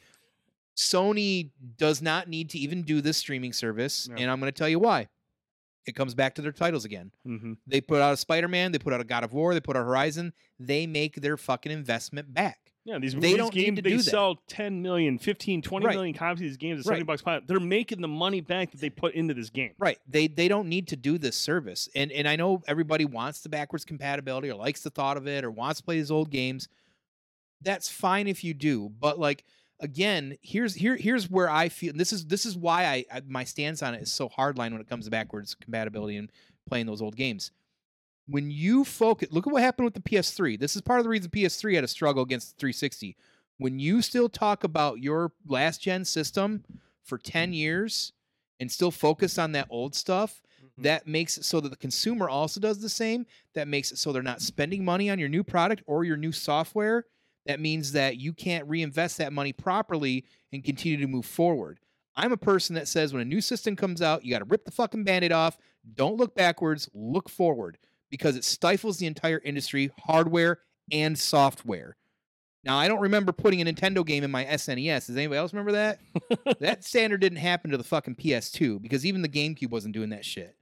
Sony 0.76 1.52
does 1.78 2.02
not 2.02 2.28
need 2.28 2.50
to 2.52 2.60
even 2.60 2.82
do 2.84 3.02
this 3.02 3.18
streaming 3.18 3.54
service, 3.54 4.08
No. 4.10 4.16
and 4.18 4.30
I'm 4.30 4.40
going 4.40 4.52
to 4.52 4.58
tell 4.58 4.70
you 4.70 4.80
why. 4.80 5.08
It 5.88 5.96
comes 5.96 6.16
back 6.16 6.34
to 6.36 6.42
their 6.42 6.52
titles 6.52 6.84
again. 6.84 7.12
Mm-hmm. 7.28 7.54
They 7.68 7.80
put 7.80 8.02
out 8.02 8.14
a 8.14 8.18
Spider-Man, 8.18 8.72
they 8.72 8.80
put 8.80 8.92
out 8.92 9.02
a 9.02 9.06
God 9.06 9.24
of 9.24 9.34
War, 9.34 9.54
they 9.54 9.60
put 9.62 9.76
out 9.78 9.86
Horizon. 9.86 10.34
They 10.60 10.88
make 10.88 11.16
their 11.22 11.38
fucking 11.38 11.72
investment 11.72 12.34
back. 12.34 12.60
Yeah, 12.86 13.00
these, 13.00 13.14
They 13.16 13.34
these 13.36 13.50
games 13.52 13.76
they 13.78 13.90
do 13.90 13.98
that. 13.98 14.04
sell 14.04 14.36
10 14.48 14.82
million, 14.82 15.18
15, 15.18 15.62
20 15.62 15.86
Right. 15.86 15.96
million 15.96 16.14
copies 16.16 16.42
of 16.42 16.48
these 16.50 16.58
games 16.58 16.80
at 16.80 16.86
70 16.86 17.02
Right. 17.02 17.08
bucks 17.08 17.22
a 17.22 17.26
pop. 17.26 17.48
They're 17.48 17.60
making 17.60 18.02
the 18.02 18.08
money 18.08 18.42
back 18.42 18.72
that 18.72 18.82
they 18.82 18.90
put 18.92 19.14
into 19.16 19.34
this 19.34 19.50
game. 19.50 19.72
Right. 19.80 19.98
They 20.08 20.28
they 20.28 20.48
don't 20.48 20.70
need 20.70 20.88
to 20.90 20.96
do 20.96 21.18
this 21.18 21.36
service. 21.36 21.90
And 21.96 22.12
and 22.12 22.28
I 22.28 22.36
know 22.36 22.62
everybody 22.68 23.06
wants 23.06 23.42
the 23.42 23.50
backwards 23.50 23.86
compatibility 23.86 24.50
or 24.52 24.56
likes 24.56 24.82
the 24.82 24.92
thought 24.92 25.18
of 25.18 25.28
it 25.28 25.44
or 25.44 25.50
wants 25.50 25.80
to 25.80 25.84
play 25.84 25.96
these 25.98 26.12
old 26.12 26.30
games. 26.30 26.68
That's 27.62 27.90
fine 27.90 28.28
if 28.28 28.44
you 28.44 28.54
do, 28.54 28.90
but 29.00 29.18
like 29.20 29.46
again, 29.80 30.38
here's 30.42 30.76
here 30.76 30.96
here's 30.96 31.30
where 31.30 31.50
I 31.50 31.70
feel 31.70 31.94
this 31.94 32.14
is 32.14 32.26
this 32.26 32.46
is 32.46 32.58
why 32.58 32.86
I, 32.86 33.06
I 33.12 33.22
my 33.28 33.44
stance 33.44 33.84
on 33.84 33.94
it 33.94 34.02
is 34.02 34.12
so 34.12 34.30
hardline 34.30 34.72
when 34.72 34.82
it 34.82 34.90
comes 34.90 35.06
to 35.06 35.12
backwards 35.12 35.56
compatibility 35.56 36.18
and 36.18 36.32
playing 36.68 36.86
those 36.86 37.02
old 37.02 37.16
games. 37.16 37.52
When 38.28 38.50
you 38.50 38.84
focus, 38.84 39.30
look 39.32 39.46
at 39.46 39.54
what 39.54 39.62
happened 39.62 39.86
with 39.86 39.94
the 39.94 40.02
PS3. 40.02 40.60
This 40.60 40.76
is 40.76 40.82
part 40.82 41.00
of 41.00 41.04
the 41.04 41.10
reason 41.10 41.30
PS3 41.30 41.76
had 41.76 41.84
a 41.84 41.88
struggle 41.88 42.24
against 42.24 42.56
the 42.56 42.60
360. 42.60 43.16
When 43.58 43.78
you 43.78 44.02
still 44.02 44.30
talk 44.30 44.64
about 44.64 45.00
your 45.00 45.32
last 45.48 45.82
gen 45.82 46.06
system 46.06 46.64
for 47.04 47.20
10 47.20 47.50
mm-hmm. 47.50 47.54
years 47.54 48.14
and 48.60 48.72
still 48.72 48.90
focus 48.90 49.38
on 49.38 49.52
that 49.52 49.68
old 49.70 49.94
stuff, 49.94 50.42
mm-hmm. 50.60 50.82
that 50.82 51.06
makes 51.06 51.38
it 51.38 51.46
so 51.46 51.60
that 51.60 51.70
the 51.70 51.76
consumer 51.76 52.28
also 52.28 52.60
does 52.60 52.80
the 52.80 52.90
same. 52.90 53.28
That 53.54 53.68
makes 53.68 53.92
it 53.92 54.00
so 54.00 54.12
they're 54.12 54.24
not 54.24 54.42
spending 54.42 54.84
money 54.84 55.12
on 55.12 55.20
your 55.20 55.30
new 55.30 55.44
product 55.44 55.84
or 55.86 56.04
your 56.04 56.18
new 56.18 56.32
software. 56.32 57.06
That 57.46 57.60
means 57.60 57.92
that 57.92 58.18
you 58.18 58.34
can't 58.34 58.68
reinvest 58.68 59.18
that 59.18 59.34
money 59.34 59.54
properly 59.54 60.26
and 60.52 60.64
continue 60.64 60.98
to 60.98 61.08
move 61.08 61.26
forward. 61.26 61.80
I'm 62.16 62.32
a 62.32 62.38
person 62.38 62.76
that 62.76 62.88
says 62.88 63.14
when 63.14 63.22
a 63.22 63.26
new 63.26 63.42
system 63.42 63.76
comes 63.76 64.02
out, 64.02 64.24
you 64.24 64.32
got 64.32 64.40
to 64.40 64.46
rip 64.46 64.66
the 64.66 64.72
fucking 64.72 65.04
band 65.04 65.26
aid 65.26 65.32
off. 65.32 65.58
Don't 65.94 66.18
look 66.18 66.34
backwards, 66.34 66.90
look 66.94 67.30
forward 67.30 67.78
because 68.10 68.36
it 68.36 68.44
stifles 68.44 68.98
the 68.98 69.06
entire 69.06 69.42
industry, 69.44 69.92
hardware 70.06 70.60
and 70.92 71.18
software. 71.18 71.98
Now, 72.64 72.78
I 72.78 72.88
don't 72.88 73.02
remember 73.02 73.32
putting 73.32 73.62
a 73.62 73.66
Nintendo 73.66 74.04
game 74.04 74.24
in 74.24 74.32
my 74.32 74.44
SNES. 74.46 75.06
Does 75.06 75.16
anybody 75.16 75.38
else 75.38 75.54
remember 75.54 75.74
that? 75.74 76.00
that 76.60 76.84
standard 76.84 77.22
didn't 77.22 77.38
happen 77.38 77.70
to 77.70 77.78
the 77.78 77.84
fucking 77.84 78.16
PS2 78.16 78.82
because 78.82 79.06
even 79.06 79.22
the 79.22 79.30
GameCube 79.30 79.70
wasn't 79.70 79.94
doing 79.94 80.10
that 80.10 80.26
shit. 80.26 80.56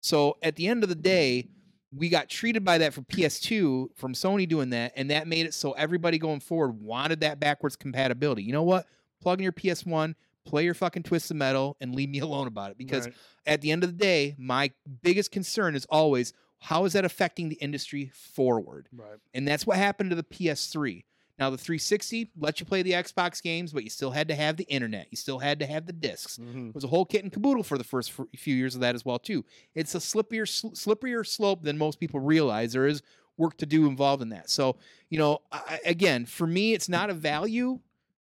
So 0.00 0.36
at 0.42 0.56
the 0.56 0.66
end 0.66 0.82
of 0.82 0.88
the 0.88 0.96
day, 0.96 1.48
we 1.94 2.08
got 2.08 2.28
treated 2.28 2.64
by 2.64 2.78
that 2.78 2.92
for 2.92 3.02
PS2 3.02 3.96
from 3.96 4.14
Sony 4.14 4.48
doing 4.48 4.70
that, 4.70 4.92
and 4.96 5.10
that 5.10 5.28
made 5.28 5.46
it 5.46 5.54
so 5.54 5.72
everybody 5.72 6.18
going 6.18 6.40
forward 6.40 6.80
wanted 6.80 7.20
that 7.20 7.38
backwards 7.40 7.76
compatibility. 7.76 8.42
You 8.42 8.52
know 8.52 8.62
what? 8.62 8.86
Plug 9.22 9.38
in 9.38 9.42
your 9.44 9.52
PS1, 9.52 10.14
play 10.44 10.64
your 10.64 10.74
fucking 10.74 11.02
twist 11.02 11.28
Twisted 11.28 11.36
Metal, 11.36 11.76
and 11.80 11.94
leave 11.94 12.08
me 12.08 12.18
alone 12.20 12.46
about 12.46 12.70
it. 12.70 12.78
Because 12.78 13.06
Right. 13.06 13.14
at 13.46 13.60
the 13.60 13.70
end 13.70 13.84
of 13.84 13.90
the 13.90 13.96
day, 13.96 14.34
my 14.38 14.70
biggest 15.02 15.30
concern 15.30 15.74
is 15.74 15.86
always 15.88 16.32
how 16.58 16.84
is 16.86 16.94
that 16.94 17.04
affecting 17.04 17.48
the 17.50 17.56
industry 17.56 18.10
forward? 18.14 18.88
Right. 18.92 19.18
And 19.34 19.46
that's 19.46 19.66
what 19.66 19.76
happened 19.76 20.10
to 20.10 20.16
the 20.16 20.22
PS3. 20.24 21.04
Now 21.38 21.50
the 21.50 21.58
360 21.58 22.30
let 22.38 22.60
you 22.60 22.66
play 22.66 22.82
the 22.82 22.92
Xbox 22.92 23.42
games, 23.42 23.72
but 23.72 23.82
you 23.84 23.90
still 23.90 24.12
had 24.12 24.28
to 24.28 24.34
have 24.34 24.56
the 24.56 24.64
internet. 24.64 25.08
You 25.10 25.16
still 25.16 25.38
had 25.40 25.58
to 25.60 25.66
have 25.66 25.86
the 25.86 25.92
discs. 25.92 26.38
Mhm. 26.38 26.68
It 26.68 26.74
was 26.74 26.84
a 26.84 26.88
whole 26.88 27.04
kit 27.04 27.22
and 27.24 27.32
caboodle 27.32 27.64
for 27.64 27.76
the 27.78 27.84
first 27.84 28.12
few 28.36 28.54
years 28.54 28.74
of 28.74 28.80
that 28.82 28.94
as 28.94 29.04
well 29.04 29.18
too. 29.18 29.44
It's 29.74 29.94
a 29.94 29.98
slippier 29.98 30.48
sl- 30.48 30.68
slipperier 30.68 31.26
slope 31.26 31.62
than 31.62 31.76
most 31.78 31.98
people 31.98 32.20
realize. 32.20 32.72
There 32.72 32.86
is 32.86 33.02
work 33.36 33.56
to 33.58 33.66
do 33.66 33.86
involved 33.86 34.22
in 34.22 34.28
that. 34.28 34.48
So 34.48 34.76
you 35.10 35.18
know, 35.18 35.40
I, 35.50 35.80
again, 35.84 36.24
for 36.26 36.46
me, 36.46 36.72
it's 36.72 36.88
not 36.88 37.10
a 37.10 37.14
value, 37.14 37.80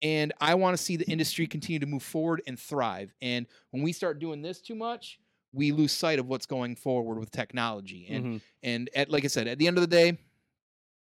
and 0.03 0.33
I 0.41 0.55
want 0.55 0.77
to 0.77 0.83
see 0.83 0.97
the 0.97 1.09
industry 1.09 1.47
continue 1.47 1.79
to 1.81 1.87
move 1.87 2.03
forward 2.03 2.43
and 2.47 2.59
thrive. 2.59 3.15
And 3.21 3.47
when 3.71 3.83
we 3.83 3.93
start 3.93 4.19
doing 4.19 4.43
this 4.43 4.61
too 4.61 4.75
much, 4.77 5.19
we 5.53 5.73
lose 5.73 5.93
sight 5.93 6.19
of 6.19 6.27
what's 6.27 6.47
going 6.47 6.77
forward 6.77 7.19
with 7.19 7.31
technology. 7.31 8.07
And 8.09 8.27
Mhm. 8.27 8.41
and 8.63 8.91
at 8.95 9.09
like 9.11 9.25
I 9.25 9.29
said, 9.29 9.49
at 9.49 9.59
the 9.59 9.67
end 9.67 9.77
of 9.77 9.81
the 9.83 9.87
day, 9.89 10.19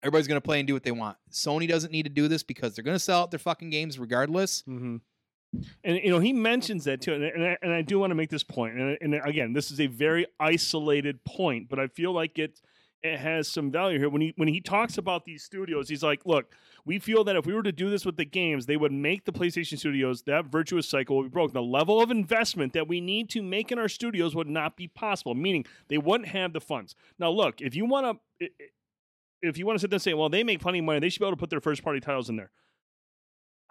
everybody's 0.02 0.26
gonna 0.28 0.40
play 0.40 0.60
and 0.60 0.66
do 0.66 0.74
what 0.74 0.82
they 0.82 0.92
want. 0.92 1.16
Sony 1.30 1.68
doesn't 1.68 1.92
need 1.92 2.04
to 2.04 2.10
do 2.10 2.28
this 2.28 2.42
because 2.42 2.74
they're 2.74 2.84
gonna 2.84 2.98
sell 2.98 3.22
out 3.22 3.30
their 3.30 3.38
fucking 3.38 3.70
games 3.70 3.98
regardless. 3.98 4.62
hmm 4.62 4.96
And 5.84 5.98
you 5.98 6.10
know 6.10 6.18
he 6.18 6.32
mentions 6.32 6.84
that 6.84 7.00
too, 7.00 7.14
and 7.14 7.24
and 7.24 7.44
I, 7.44 7.56
and 7.62 7.72
I 7.72 7.82
do 7.82 7.98
want 7.98 8.10
to 8.10 8.14
make 8.14 8.30
this 8.30 8.44
point. 8.44 8.78
And, 8.78 8.98
and 9.00 9.20
again, 9.24 9.52
this 9.52 9.70
is 9.70 9.80
a 9.80 9.86
very 9.86 10.26
isolated 10.40 11.22
point, 11.24 11.68
but 11.68 11.78
I 11.78 11.88
feel 11.88 12.12
like 12.12 12.38
it 12.38 12.60
it 13.02 13.18
has 13.18 13.48
some 13.48 13.70
value 13.70 13.98
here. 13.98 14.08
When 14.08 14.22
he 14.22 14.32
when 14.36 14.48
he 14.48 14.60
talks 14.60 14.96
about 14.96 15.24
these 15.24 15.42
studios, 15.42 15.88
he's 15.88 16.02
like, 16.02 16.24
"Look, 16.24 16.52
we 16.84 16.98
feel 16.98 17.24
that 17.24 17.36
if 17.36 17.46
we 17.46 17.52
were 17.52 17.62
to 17.64 17.72
do 17.72 17.90
this 17.90 18.06
with 18.06 18.16
the 18.16 18.24
games, 18.24 18.66
they 18.66 18.76
would 18.76 18.92
make 18.92 19.24
the 19.24 19.32
PlayStation 19.32 19.78
studios 19.78 20.22
that 20.22 20.46
virtuous 20.46 20.88
cycle 20.88 21.16
would 21.16 21.24
be 21.24 21.28
broken. 21.30 21.52
The 21.52 21.62
level 21.62 22.00
of 22.00 22.10
investment 22.10 22.72
that 22.74 22.88
we 22.88 23.00
need 23.00 23.28
to 23.30 23.42
make 23.42 23.72
in 23.72 23.78
our 23.78 23.88
studios 23.88 24.34
would 24.34 24.48
not 24.48 24.76
be 24.76 24.86
possible. 24.88 25.34
Meaning 25.34 25.66
they 25.88 25.98
wouldn't 25.98 26.28
have 26.28 26.52
the 26.52 26.60
funds. 26.60 26.94
Now, 27.18 27.30
look, 27.30 27.60
if 27.60 27.74
you 27.74 27.84
want 27.86 28.20
to." 28.40 28.48
If 29.42 29.58
you 29.58 29.66
want 29.66 29.76
to 29.76 29.80
sit 29.80 29.90
there 29.90 29.96
and 29.96 30.02
say, 30.02 30.14
well, 30.14 30.28
they 30.28 30.44
make 30.44 30.60
plenty 30.60 30.78
of 30.78 30.84
money, 30.84 31.00
they 31.00 31.08
should 31.08 31.20
be 31.20 31.26
able 31.26 31.36
to 31.36 31.40
put 31.40 31.50
their 31.50 31.60
first 31.60 31.82
party 31.82 32.00
titles 32.00 32.28
in 32.28 32.36
there. 32.36 32.50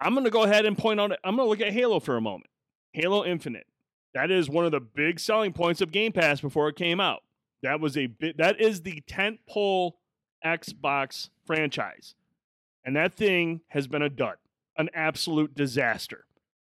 I'm 0.00 0.14
going 0.14 0.24
to 0.24 0.30
go 0.30 0.42
ahead 0.42 0.66
and 0.66 0.76
point 0.76 1.00
out. 1.00 1.12
I'm 1.24 1.36
going 1.36 1.46
to 1.46 1.50
look 1.50 1.60
at 1.60 1.72
Halo 1.72 2.00
for 2.00 2.16
a 2.16 2.20
moment. 2.20 2.50
Halo 2.92 3.24
Infinite. 3.24 3.66
That 4.14 4.30
is 4.30 4.50
one 4.50 4.66
of 4.66 4.72
the 4.72 4.80
big 4.80 5.18
selling 5.18 5.52
points 5.52 5.80
of 5.80 5.90
Game 5.90 6.12
Pass 6.12 6.40
before 6.40 6.68
it 6.68 6.76
came 6.76 7.00
out. 7.00 7.22
That 7.62 7.80
was 7.80 7.96
a 7.96 8.06
bit. 8.06 8.36
That 8.36 8.60
is 8.60 8.82
the 8.82 9.02
tent 9.06 9.40
pole 9.48 9.96
Xbox 10.44 11.30
franchise, 11.46 12.14
and 12.84 12.96
that 12.96 13.14
thing 13.14 13.60
has 13.68 13.86
been 13.86 14.02
a 14.02 14.10
dud, 14.10 14.36
an 14.76 14.90
absolute 14.92 15.54
disaster. 15.54 16.26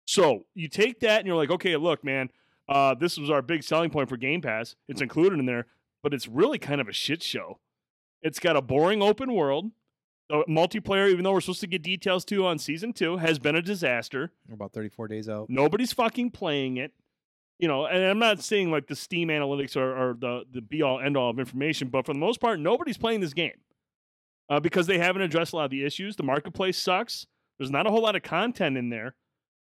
So 0.04 0.44
you 0.54 0.68
take 0.68 1.00
that 1.00 1.20
and 1.20 1.26
you're 1.26 1.36
like, 1.36 1.50
okay, 1.50 1.76
look, 1.76 2.04
man, 2.04 2.28
uh, 2.68 2.94
this 2.94 3.16
was 3.16 3.30
our 3.30 3.40
big 3.40 3.62
selling 3.62 3.90
point 3.90 4.08
for 4.08 4.16
Game 4.16 4.42
Pass. 4.42 4.74
It's 4.88 5.00
included 5.00 5.38
in 5.38 5.46
there, 5.46 5.66
but 6.02 6.12
it's 6.12 6.26
really 6.26 6.58
kind 6.58 6.80
of 6.80 6.88
a 6.88 6.92
shit 6.92 7.22
show. 7.22 7.60
It's 8.22 8.38
got 8.38 8.56
a 8.56 8.62
boring 8.62 9.02
open 9.02 9.32
world. 9.32 9.70
The 10.28 10.44
multiplayer, 10.48 11.10
even 11.10 11.24
though 11.24 11.32
we're 11.32 11.40
supposed 11.40 11.60
to 11.60 11.66
get 11.66 11.82
details 11.82 12.24
to 12.26 12.46
on 12.46 12.58
season 12.58 12.92
two, 12.92 13.18
has 13.18 13.38
been 13.38 13.56
a 13.56 13.62
disaster. 13.62 14.32
We're 14.48 14.54
about 14.54 14.72
34 14.72 15.08
days 15.08 15.28
out. 15.28 15.50
Nobody's 15.50 15.92
fucking 15.92 16.30
playing 16.30 16.76
it. 16.76 16.92
You 17.58 17.68
know, 17.68 17.86
and 17.86 18.02
I'm 18.04 18.18
not 18.18 18.42
saying 18.42 18.70
like 18.70 18.86
the 18.86 18.96
Steam 18.96 19.28
analytics 19.28 19.76
are, 19.76 20.10
are 20.10 20.14
the, 20.14 20.44
the 20.50 20.60
be 20.60 20.82
all 20.82 21.00
end 21.00 21.16
all 21.16 21.30
of 21.30 21.38
information, 21.38 21.88
but 21.88 22.06
for 22.06 22.12
the 22.12 22.18
most 22.18 22.40
part, 22.40 22.58
nobody's 22.58 22.96
playing 22.96 23.20
this 23.20 23.34
game 23.34 23.60
uh, 24.48 24.58
because 24.58 24.86
they 24.86 24.98
haven't 24.98 25.22
addressed 25.22 25.52
a 25.52 25.56
lot 25.56 25.66
of 25.66 25.70
the 25.70 25.84
issues. 25.84 26.16
The 26.16 26.22
marketplace 26.22 26.78
sucks. 26.78 27.26
There's 27.58 27.70
not 27.70 27.86
a 27.86 27.90
whole 27.90 28.02
lot 28.02 28.16
of 28.16 28.22
content 28.22 28.76
in 28.76 28.88
there. 28.88 29.14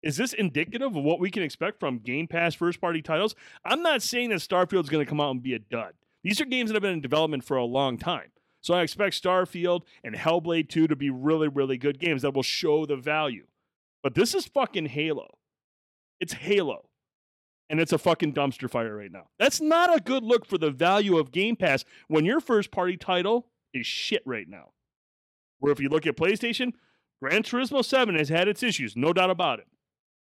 Is 0.02 0.16
this 0.16 0.32
indicative 0.32 0.94
of 0.94 1.02
what 1.02 1.20
we 1.20 1.30
can 1.30 1.42
expect 1.42 1.80
from 1.80 1.98
Game 1.98 2.26
Pass 2.26 2.54
first 2.54 2.80
party 2.80 3.02
titles? 3.02 3.34
I'm 3.64 3.82
not 3.82 4.02
saying 4.02 4.30
that 4.30 4.40
Starfield's 4.40 4.88
going 4.88 5.04
to 5.04 5.08
come 5.08 5.20
out 5.20 5.30
and 5.30 5.42
be 5.42 5.54
a 5.54 5.58
dud. 5.58 5.94
These 6.22 6.40
are 6.40 6.44
games 6.44 6.70
that 6.70 6.74
have 6.74 6.82
been 6.82 6.92
in 6.92 7.00
development 7.00 7.44
for 7.44 7.56
a 7.56 7.64
long 7.64 7.98
time. 7.98 8.30
So 8.66 8.74
I 8.74 8.82
expect 8.82 9.22
Starfield 9.22 9.82
and 10.02 10.16
Hellblade 10.16 10.68
2 10.68 10.88
to 10.88 10.96
be 10.96 11.08
really, 11.08 11.46
really 11.46 11.78
good 11.78 12.00
games 12.00 12.22
that 12.22 12.34
will 12.34 12.42
show 12.42 12.84
the 12.84 12.96
value. 12.96 13.46
But 14.02 14.16
this 14.16 14.34
is 14.34 14.44
fucking 14.46 14.86
Halo. 14.86 15.38
It's 16.18 16.32
Halo. 16.32 16.88
And 17.70 17.78
it's 17.78 17.92
a 17.92 17.98
fucking 17.98 18.32
dumpster 18.34 18.68
fire 18.68 18.96
right 18.96 19.12
now. 19.12 19.28
That's 19.38 19.60
not 19.60 19.96
a 19.96 20.00
good 20.00 20.24
look 20.24 20.44
for 20.44 20.58
the 20.58 20.72
value 20.72 21.16
of 21.16 21.30
Game 21.30 21.54
Pass 21.54 21.84
when 22.08 22.24
your 22.24 22.40
first 22.40 22.72
party 22.72 22.96
title 22.96 23.46
is 23.72 23.86
shit 23.86 24.24
right 24.26 24.48
now. 24.48 24.70
Where 25.60 25.72
if 25.72 25.78
you 25.78 25.88
look 25.88 26.04
at 26.04 26.16
PlayStation, 26.16 26.72
Gran 27.22 27.44
Turismo 27.44 27.84
7 27.84 28.16
has 28.16 28.30
had 28.30 28.48
its 28.48 28.64
issues, 28.64 28.96
no 28.96 29.12
doubt 29.12 29.30
about 29.30 29.60
it. 29.60 29.68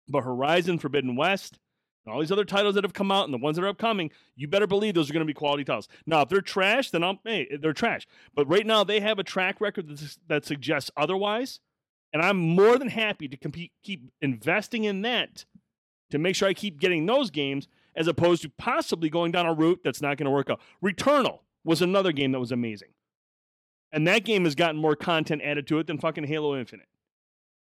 But 0.08 0.24
Horizon 0.24 0.78
Forbidden 0.78 1.16
West, 1.16 1.58
and 2.06 2.14
all 2.14 2.20
these 2.20 2.32
other 2.32 2.44
titles 2.44 2.76
that 2.76 2.84
have 2.84 2.94
come 2.94 3.10
out 3.10 3.24
and 3.24 3.34
the 3.34 3.38
ones 3.38 3.56
that 3.56 3.64
are 3.64 3.68
upcoming, 3.68 4.10
you 4.36 4.46
better 4.46 4.66
believe 4.66 4.94
those 4.94 5.10
are 5.10 5.12
going 5.12 5.26
to 5.26 5.26
be 5.26 5.34
quality 5.34 5.64
titles. 5.64 5.88
Now, 6.06 6.22
if 6.22 6.28
they're 6.28 6.40
trash, 6.40 6.90
then 6.90 7.02
I'm 7.02 7.18
hey, 7.24 7.48
they're 7.60 7.72
trash. 7.72 8.06
But 8.34 8.48
right 8.48 8.66
now 8.66 8.84
they 8.84 9.00
have 9.00 9.18
a 9.18 9.24
track 9.24 9.60
record 9.60 9.88
that, 9.88 10.16
that 10.28 10.44
suggests 10.46 10.90
otherwise, 10.96 11.60
and 12.12 12.22
I'm 12.22 12.36
more 12.36 12.78
than 12.78 12.88
happy 12.88 13.28
to 13.28 13.36
compete, 13.36 13.72
keep 13.82 14.10
investing 14.22 14.84
in 14.84 15.02
that 15.02 15.44
to 16.10 16.18
make 16.18 16.36
sure 16.36 16.48
I 16.48 16.54
keep 16.54 16.78
getting 16.78 17.06
those 17.06 17.30
games 17.30 17.66
as 17.96 18.06
opposed 18.06 18.42
to 18.42 18.50
possibly 18.50 19.08
going 19.10 19.32
down 19.32 19.46
a 19.46 19.52
route 19.52 19.80
that's 19.82 20.00
not 20.00 20.16
going 20.16 20.26
to 20.26 20.30
work 20.30 20.48
out. 20.48 20.60
Returnal 20.84 21.40
was 21.64 21.82
another 21.82 22.12
game 22.12 22.32
that 22.32 22.40
was 22.40 22.52
amazing. 22.52 22.90
And 23.90 24.06
that 24.06 24.24
game 24.24 24.44
has 24.44 24.54
gotten 24.54 24.80
more 24.80 24.94
content 24.94 25.42
added 25.42 25.66
to 25.68 25.78
it 25.78 25.86
than 25.86 25.98
fucking 25.98 26.24
Halo 26.24 26.56
Infinite. 26.56 26.86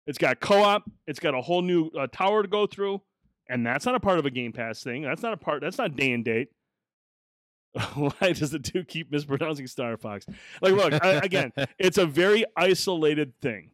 It's 0.06 0.18
got 0.18 0.40
co-op, 0.40 0.90
it's 1.06 1.20
got 1.20 1.34
a 1.34 1.40
whole 1.40 1.62
new 1.62 1.88
uh, 1.88 2.06
tower 2.06 2.42
to 2.42 2.48
go 2.48 2.66
through, 2.66 3.02
and 3.50 3.66
that's 3.66 3.84
not 3.84 3.94
a 3.94 4.00
part 4.00 4.18
of 4.18 4.26
a 4.26 4.30
Game 4.30 4.52
Pass 4.52 4.82
thing. 4.82 5.02
That's 5.02 5.22
not 5.22 5.32
a 5.32 5.36
part. 5.36 5.60
That's 5.60 5.78
not 5.78 5.96
day 5.96 6.12
and 6.12 6.24
date. 6.24 6.48
Why 7.94 8.32
does 8.32 8.50
the 8.50 8.58
two 8.58 8.84
keep 8.84 9.10
mispronouncing 9.10 9.66
Star 9.66 9.96
Fox? 9.96 10.26
Like, 10.60 10.72
look 10.72 11.04
I, 11.04 11.14
again, 11.14 11.52
it's 11.78 11.98
a 11.98 12.06
very 12.06 12.44
isolated 12.56 13.38
thing. 13.40 13.70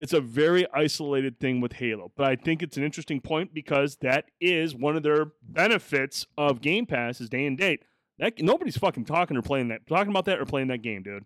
It's 0.00 0.12
a 0.12 0.20
very 0.20 0.66
isolated 0.74 1.38
thing 1.38 1.60
with 1.60 1.74
Halo, 1.74 2.10
but 2.16 2.26
I 2.26 2.34
think 2.34 2.62
it's 2.62 2.76
an 2.76 2.82
interesting 2.82 3.20
point 3.20 3.54
because 3.54 3.96
that 4.00 4.24
is 4.40 4.74
one 4.74 4.96
of 4.96 5.04
their 5.04 5.26
benefits 5.42 6.26
of 6.36 6.60
Game 6.60 6.86
Pass 6.86 7.20
is 7.20 7.28
day 7.28 7.46
and 7.46 7.56
date. 7.56 7.84
That 8.18 8.40
nobody's 8.40 8.76
fucking 8.76 9.04
talking 9.04 9.36
or 9.36 9.42
playing 9.42 9.68
that, 9.68 9.86
talking 9.86 10.10
about 10.10 10.24
that 10.24 10.40
or 10.40 10.44
playing 10.44 10.68
that 10.68 10.82
game, 10.82 11.04
dude. 11.04 11.24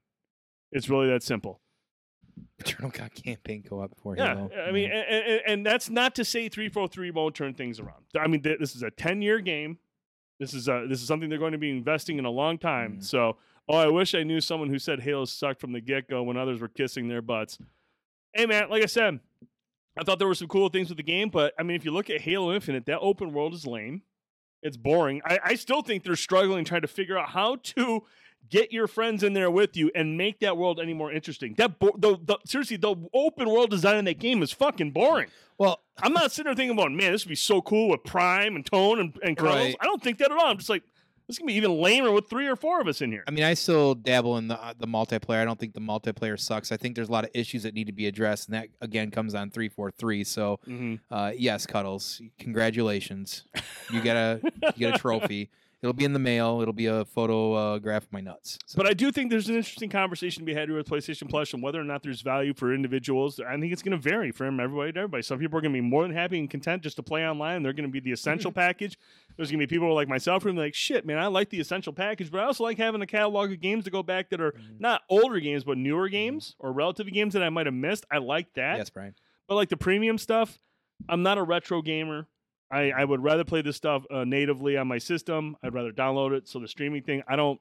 It's 0.72 0.90
really 0.90 1.08
that 1.08 1.22
simple. 1.22 1.60
Eternal 2.58 2.90
God 2.90 3.14
campaign 3.14 3.62
co-op 3.62 3.96
for 4.02 4.16
Yeah, 4.16 4.34
Halo. 4.34 4.50
I 4.68 4.72
mean, 4.72 4.90
and, 4.90 5.24
and, 5.24 5.40
and 5.46 5.66
that's 5.66 5.88
not 5.88 6.14
to 6.16 6.24
say 6.24 6.48
three 6.48 6.68
four 6.68 6.88
three 6.88 7.10
won't 7.10 7.34
turn 7.34 7.54
things 7.54 7.80
around. 7.80 8.04
I 8.18 8.26
mean, 8.26 8.42
th- 8.42 8.58
this 8.58 8.74
is 8.74 8.82
a 8.82 8.90
ten 8.90 9.22
year 9.22 9.40
game. 9.40 9.78
This 10.38 10.52
is 10.52 10.68
a, 10.68 10.86
this 10.88 11.00
is 11.00 11.08
something 11.08 11.28
they're 11.30 11.38
going 11.38 11.52
to 11.52 11.58
be 11.58 11.70
investing 11.70 12.18
in 12.18 12.24
a 12.24 12.30
long 12.30 12.58
time. 12.58 12.98
Mhm. 12.98 13.04
So, 13.04 13.36
oh, 13.68 13.76
I 13.76 13.88
wish 13.88 14.14
I 14.14 14.22
knew 14.22 14.40
someone 14.40 14.68
who 14.68 14.78
said 14.78 15.00
Halo 15.00 15.24
sucked 15.24 15.60
from 15.60 15.72
the 15.72 15.80
get 15.80 16.08
go 16.08 16.22
when 16.22 16.36
others 16.36 16.60
were 16.60 16.68
kissing 16.68 17.08
their 17.08 17.22
butts. 17.22 17.58
Hey, 18.34 18.44
man, 18.44 18.68
like 18.68 18.82
I 18.82 18.86
said, 18.86 19.20
I 19.98 20.04
thought 20.04 20.18
there 20.18 20.28
were 20.28 20.34
some 20.34 20.48
cool 20.48 20.68
things 20.68 20.88
with 20.88 20.98
the 20.98 21.02
game, 21.02 21.30
but 21.30 21.54
I 21.58 21.62
mean, 21.62 21.74
if 21.76 21.84
you 21.84 21.90
look 21.90 22.10
at 22.10 22.20
Halo 22.20 22.52
Infinite, 22.52 22.84
that 22.86 22.98
open 22.98 23.32
world 23.32 23.54
is 23.54 23.66
lame. 23.66 24.02
It's 24.62 24.76
boring. 24.76 25.22
I, 25.24 25.38
I 25.44 25.54
still 25.54 25.80
think 25.80 26.02
they're 26.04 26.16
struggling 26.16 26.64
trying 26.64 26.82
to 26.82 26.88
figure 26.88 27.16
out 27.16 27.30
how 27.30 27.56
to 27.56 28.02
get 28.50 28.72
your 28.72 28.86
friends 28.86 29.22
in 29.22 29.32
there 29.32 29.50
with 29.50 29.76
you 29.76 29.90
and 29.94 30.16
make 30.16 30.40
that 30.40 30.56
world 30.56 30.80
any 30.80 30.94
more 30.94 31.12
interesting. 31.12 31.54
That 31.58 31.78
bo- 31.78 31.96
the, 31.98 32.16
the 32.24 32.38
seriously, 32.44 32.76
the 32.76 32.94
open 33.14 33.48
world 33.48 33.70
design 33.70 33.96
in 33.96 34.04
that 34.06 34.18
game 34.18 34.42
is 34.42 34.52
fucking 34.52 34.90
boring. 34.92 35.28
well, 35.58 35.80
I'm 35.98 36.12
not 36.12 36.32
sitting 36.32 36.44
there 36.50 36.54
thinking 36.54 36.78
about, 36.78 36.92
man, 36.92 37.12
this 37.12 37.24
would 37.24 37.30
be 37.30 37.34
so 37.36 37.62
cool 37.62 37.88
with 37.88 38.04
Prime 38.04 38.56
and 38.56 38.64
Tone 38.66 39.00
and, 39.00 39.18
and. 39.22 39.40
Right. 39.40 39.74
I 39.80 39.84
don't 39.84 40.02
think 40.02 40.18
that 40.18 40.30
at 40.30 40.36
all. 40.36 40.46
I'm 40.46 40.58
just 40.58 40.68
like, 40.68 40.82
this 41.28 41.38
can 41.38 41.46
be 41.48 41.54
even 41.54 41.80
lamer 41.80 42.12
with 42.12 42.28
three 42.30 42.46
or 42.46 42.54
four 42.54 42.80
of 42.80 42.86
us 42.86 43.00
in 43.00 43.10
here. 43.10 43.24
I 43.26 43.32
mean, 43.32 43.42
I 43.42 43.54
still 43.54 43.96
dabble 43.96 44.36
in 44.36 44.46
the 44.46 44.62
uh, 44.62 44.74
the 44.78 44.86
multiplayer. 44.86 45.40
I 45.42 45.44
don't 45.44 45.58
think 45.58 45.74
the 45.74 45.80
multiplayer 45.80 46.38
sucks. 46.38 46.70
I 46.70 46.76
think 46.76 46.94
there's 46.94 47.08
a 47.08 47.12
lot 47.12 47.24
of 47.24 47.30
issues 47.34 47.64
that 47.64 47.74
need 47.74 47.88
to 47.88 47.92
be 47.92 48.06
addressed, 48.06 48.46
and 48.48 48.54
that 48.54 48.68
again 48.80 49.10
comes 49.10 49.34
on 49.34 49.50
three 49.50 49.68
four 49.68 49.90
three. 49.90 50.22
So, 50.22 50.60
Mm-hmm. 50.68 51.12
uh, 51.12 51.32
yes, 51.36 51.66
Cuddles, 51.66 52.22
congratulations, 52.38 53.44
you 53.92 54.00
get 54.00 54.16
a 54.16 54.40
you 54.76 54.86
get 54.88 54.94
a 54.94 54.98
trophy. 54.98 55.50
It'll 55.82 55.92
be 55.92 56.04
in 56.04 56.14
the 56.14 56.18
mail. 56.18 56.60
It'll 56.62 56.72
be 56.72 56.86
a 56.86 57.04
photograph 57.04 58.04
of 58.04 58.12
my 58.12 58.20
nuts. 58.20 58.58
So, 58.66 58.76
But 58.78 58.86
I 58.86 58.94
do 58.94 59.12
think 59.12 59.30
there's 59.30 59.48
an 59.48 59.56
interesting 59.56 59.90
conversation 59.90 60.40
to 60.40 60.44
be 60.46 60.54
had 60.54 60.70
with 60.70 60.88
PlayStation 60.88 61.28
Plus 61.28 61.52
and 61.52 61.62
whether 61.62 61.78
or 61.80 61.84
not 61.84 62.02
there's 62.02 62.22
value 62.22 62.54
for 62.54 62.74
individuals. 62.74 63.38
I 63.40 63.58
think 63.60 63.72
it's 63.72 63.82
going 63.82 63.92
to 63.96 64.02
vary 64.02 64.30
from 64.32 64.58
everybody 64.58 64.92
to 64.92 65.00
everybody. 65.00 65.22
Some 65.22 65.38
people 65.38 65.58
are 65.58 65.60
going 65.60 65.72
to 65.72 65.76
be 65.76 65.82
more 65.86 66.02
than 66.02 66.12
happy 66.16 66.38
and 66.38 66.48
content 66.50 66.82
just 66.82 66.96
to 66.96 67.02
play 67.02 67.26
online. 67.28 67.62
They're 67.62 67.74
going 67.74 67.84
to 67.88 67.92
be 67.92 68.00
the 68.00 68.12
essential 68.12 68.50
package. 68.64 68.98
There's 69.36 69.50
going 69.50 69.60
to 69.60 69.66
be 69.66 69.72
people 69.74 69.94
like 69.94 70.08
myself 70.08 70.42
who 70.44 70.48
are 70.48 70.52
like, 70.54 70.74
shit, 70.74 71.04
man, 71.04 71.18
I 71.18 71.26
like 71.26 71.50
the 71.50 71.60
essential 71.60 71.92
package, 71.92 72.30
but 72.30 72.40
I 72.40 72.44
also 72.44 72.64
like 72.64 72.78
having 72.78 73.02
a 73.02 73.06
catalog 73.06 73.52
of 73.52 73.60
games 73.60 73.84
to 73.84 73.90
go 73.90 74.02
back 74.02 74.30
that 74.30 74.40
are 74.40 74.52
Mhm. 74.52 74.80
not 74.80 75.02
older 75.10 75.38
games, 75.40 75.62
but 75.64 75.76
newer 75.76 76.08
games 76.08 76.56
or 76.58 76.72
relative 76.72 77.06
games 77.12 77.34
that 77.34 77.42
I 77.42 77.50
might 77.50 77.66
have 77.66 77.74
missed. 77.74 78.06
I 78.10 78.18
like 78.18 78.54
that. 78.54 78.78
yes, 78.78 78.88
Brian. 78.90 79.14
But 79.46 79.56
like 79.56 79.68
the 79.68 79.76
premium 79.76 80.16
stuff, 80.18 80.58
I'm 81.08 81.22
not 81.22 81.36
a 81.38 81.42
retro 81.42 81.82
gamer. 81.82 82.26
I, 82.70 82.90
I 82.90 83.04
would 83.04 83.22
rather 83.22 83.44
play 83.44 83.62
this 83.62 83.76
stuff 83.76 84.04
uh, 84.10 84.24
natively 84.24 84.76
on 84.76 84.88
my 84.88 84.98
system. 84.98 85.56
I'd 85.62 85.74
rather 85.74 85.92
download 85.92 86.36
it. 86.36 86.48
So 86.48 86.58
the 86.58 86.68
streaming 86.68 87.02
thing, 87.02 87.22
I 87.28 87.36
don't 87.36 87.60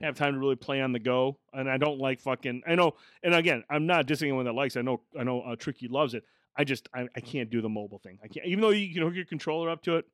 have 0.00 0.14
time 0.14 0.34
to 0.34 0.38
really 0.38 0.56
play 0.56 0.80
on 0.80 0.92
the 0.92 0.98
go, 0.98 1.38
and 1.52 1.70
I 1.70 1.76
don't 1.76 1.98
like 1.98 2.20
fucking. 2.20 2.62
I 2.66 2.74
know, 2.74 2.94
and 3.22 3.34
again, 3.34 3.64
I'm 3.68 3.86
not 3.86 4.06
dissing 4.06 4.24
anyone 4.24 4.44
that 4.46 4.54
likes. 4.54 4.76
It. 4.76 4.80
I 4.80 4.82
know, 4.82 5.00
I 5.18 5.24
know, 5.24 5.42
uh, 5.42 5.56
Tricky 5.56 5.88
loves 5.88 6.14
it. 6.14 6.24
I 6.56 6.64
just, 6.64 6.88
I, 6.94 7.06
I 7.14 7.20
can't 7.20 7.50
do 7.50 7.60
the 7.60 7.68
mobile 7.68 7.98
thing. 7.98 8.18
I 8.24 8.28
can't, 8.28 8.46
even 8.46 8.62
though 8.62 8.70
you 8.70 8.92
can 8.92 9.02
hook 9.02 9.14
your 9.14 9.26
controller 9.26 9.70
up 9.70 9.82
to 9.82 9.96
it. 9.96 10.06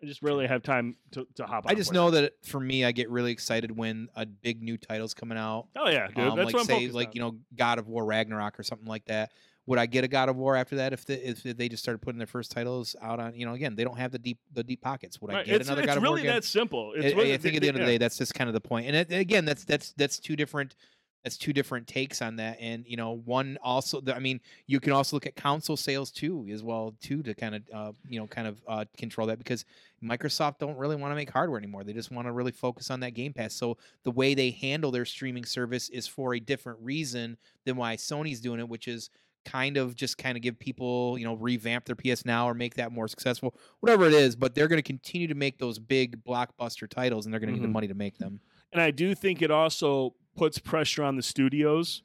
I 0.00 0.06
just 0.06 0.22
rarely 0.22 0.46
have 0.46 0.62
time 0.62 0.94
to, 1.10 1.26
to 1.34 1.44
hop. 1.44 1.66
on 1.66 1.72
I 1.72 1.74
just 1.74 1.92
know 1.92 2.12
that 2.12 2.34
for 2.44 2.60
me, 2.60 2.84
I 2.84 2.92
get 2.92 3.10
really 3.10 3.32
excited 3.32 3.76
when 3.76 4.08
a 4.14 4.26
big 4.26 4.62
new 4.62 4.76
title's 4.76 5.12
coming 5.12 5.36
out. 5.36 5.66
Oh 5.76 5.88
yeah, 5.88 6.06
dude. 6.06 6.18
Um, 6.18 6.36
That's 6.36 6.46
like 6.46 6.54
what 6.54 6.60
I'm 6.60 6.66
say, 6.66 6.88
like 6.90 7.08
on. 7.08 7.12
you 7.14 7.20
know, 7.20 7.36
God 7.56 7.80
of 7.80 7.88
War 7.88 8.04
Ragnarok 8.04 8.60
or 8.60 8.62
something 8.62 8.86
like 8.86 9.06
that. 9.06 9.32
Would 9.68 9.78
I 9.78 9.84
get 9.84 10.02
a 10.02 10.08
God 10.08 10.30
of 10.30 10.36
War 10.36 10.56
after 10.56 10.76
that 10.76 10.94
if 10.94 11.04
the, 11.04 11.28
if 11.28 11.42
they 11.42 11.68
just 11.68 11.82
started 11.82 11.98
putting 11.98 12.16
their 12.16 12.26
first 12.26 12.50
titles 12.50 12.96
out 13.02 13.20
on? 13.20 13.34
You 13.34 13.44
know, 13.44 13.52
again, 13.52 13.76
they 13.76 13.84
don't 13.84 13.98
have 13.98 14.12
the 14.12 14.18
deep 14.18 14.38
the 14.54 14.64
deep 14.64 14.80
pockets. 14.80 15.20
Would 15.20 15.30
I 15.30 15.42
get 15.42 15.56
it's, 15.56 15.68
another 15.68 15.82
it's 15.82 15.88
God 15.88 15.98
of 15.98 16.02
really 16.02 16.22
War 16.22 16.30
again? 16.30 16.36
It's 16.38 16.54
really 16.54 16.62
that 16.62 16.70
simple. 16.70 16.92
I- 16.96 16.98
It's 17.00 17.14
I, 17.14 17.18
really- 17.18 17.34
I 17.34 17.36
think 17.36 17.54
at 17.56 17.60
the 17.60 17.68
end 17.68 17.76
of 17.76 17.80
the 17.82 17.86
day, 17.92 17.98
that's 17.98 18.16
just 18.16 18.32
kind 18.32 18.48
of 18.48 18.54
the 18.54 18.62
point. 18.62 18.86
And 18.86 18.96
it, 18.96 19.12
again, 19.12 19.44
that's 19.44 19.64
that's 19.64 19.92
that's 19.92 20.18
two 20.18 20.36
different 20.36 20.74
that's 21.22 21.36
two 21.36 21.52
different 21.52 21.86
takes 21.86 22.22
on 22.22 22.36
that. 22.36 22.56
And 22.60 22.86
you 22.86 22.96
know, 22.96 23.20
one 23.26 23.58
also, 23.62 24.00
I 24.10 24.20
mean, 24.20 24.40
you 24.66 24.80
can 24.80 24.94
also 24.94 25.16
look 25.16 25.26
at 25.26 25.36
console 25.36 25.76
sales 25.76 26.10
too, 26.10 26.46
as 26.50 26.62
well 26.62 26.94
too, 27.02 27.22
to 27.24 27.34
kind 27.34 27.54
of 27.56 27.62
uh, 27.74 27.92
you 28.08 28.18
know 28.18 28.26
kind 28.26 28.48
of 28.48 28.62
uh, 28.66 28.86
control 28.96 29.26
that 29.26 29.36
because 29.36 29.66
Microsoft 30.02 30.60
don't 30.60 30.78
really 30.78 30.96
want 30.96 31.10
to 31.10 31.14
make 31.14 31.28
hardware 31.28 31.58
anymore. 31.58 31.84
They 31.84 31.92
just 31.92 32.10
want 32.10 32.26
to 32.26 32.32
really 32.32 32.52
focus 32.52 32.90
on 32.90 33.00
that 33.00 33.12
Game 33.12 33.34
Pass. 33.34 33.52
So 33.52 33.76
the 34.04 34.12
way 34.12 34.32
they 34.32 34.50
handle 34.50 34.90
their 34.90 35.04
streaming 35.04 35.44
service 35.44 35.90
is 35.90 36.06
for 36.06 36.34
a 36.34 36.40
different 36.40 36.78
reason 36.80 37.36
than 37.66 37.76
why 37.76 37.96
Sony's 37.96 38.40
doing 38.40 38.60
it, 38.60 38.68
which 38.70 38.88
is 38.88 39.10
kind 39.44 39.76
of 39.76 39.94
just 39.94 40.18
kind 40.18 40.36
of 40.36 40.42
give 40.42 40.58
people, 40.58 41.16
you 41.18 41.24
know, 41.24 41.34
revamp 41.34 41.84
their 41.86 41.96
PS 41.96 42.24
Now 42.24 42.48
or 42.48 42.54
make 42.54 42.74
that 42.74 42.92
more 42.92 43.08
successful, 43.08 43.54
whatever 43.80 44.06
it 44.06 44.12
is. 44.12 44.36
But 44.36 44.54
they're 44.54 44.68
going 44.68 44.78
to 44.78 44.82
continue 44.82 45.26
to 45.28 45.34
make 45.34 45.58
those 45.58 45.78
big 45.78 46.22
blockbuster 46.24 46.88
titles, 46.88 47.24
and 47.26 47.32
they're 47.32 47.40
going 47.40 47.48
to 47.48 47.54
Mhm. 47.58 47.60
need 47.62 47.68
the 47.68 47.72
money 47.72 47.88
to 47.88 47.94
make 47.94 48.18
them. 48.18 48.40
And 48.72 48.82
I 48.82 48.90
do 48.90 49.14
think 49.14 49.40
it 49.40 49.50
also 49.50 50.14
puts 50.36 50.58
pressure 50.58 51.02
on 51.02 51.16
the 51.16 51.22
studios 51.22 52.02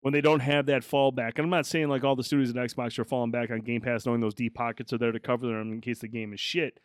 when 0.00 0.12
they 0.12 0.20
don't 0.20 0.40
have 0.40 0.66
that 0.66 0.82
fallback. 0.82 1.32
And 1.36 1.40
I'm 1.40 1.50
not 1.50 1.66
saying 1.66 1.88
like 1.88 2.04
all 2.04 2.16
the 2.16 2.24
studios 2.24 2.50
at 2.50 2.56
Xbox 2.56 2.98
are 2.98 3.04
falling 3.04 3.30
back 3.30 3.50
on 3.50 3.60
Game 3.60 3.80
Pass, 3.80 4.06
knowing 4.06 4.20
those 4.20 4.34
deep 4.34 4.54
pockets 4.54 4.92
are 4.92 4.98
there 4.98 5.12
to 5.12 5.20
cover 5.20 5.46
them 5.46 5.72
in 5.72 5.80
case 5.80 5.98
the 5.98 6.08
game 6.08 6.32
is 6.32 6.40
shit. 6.40 6.80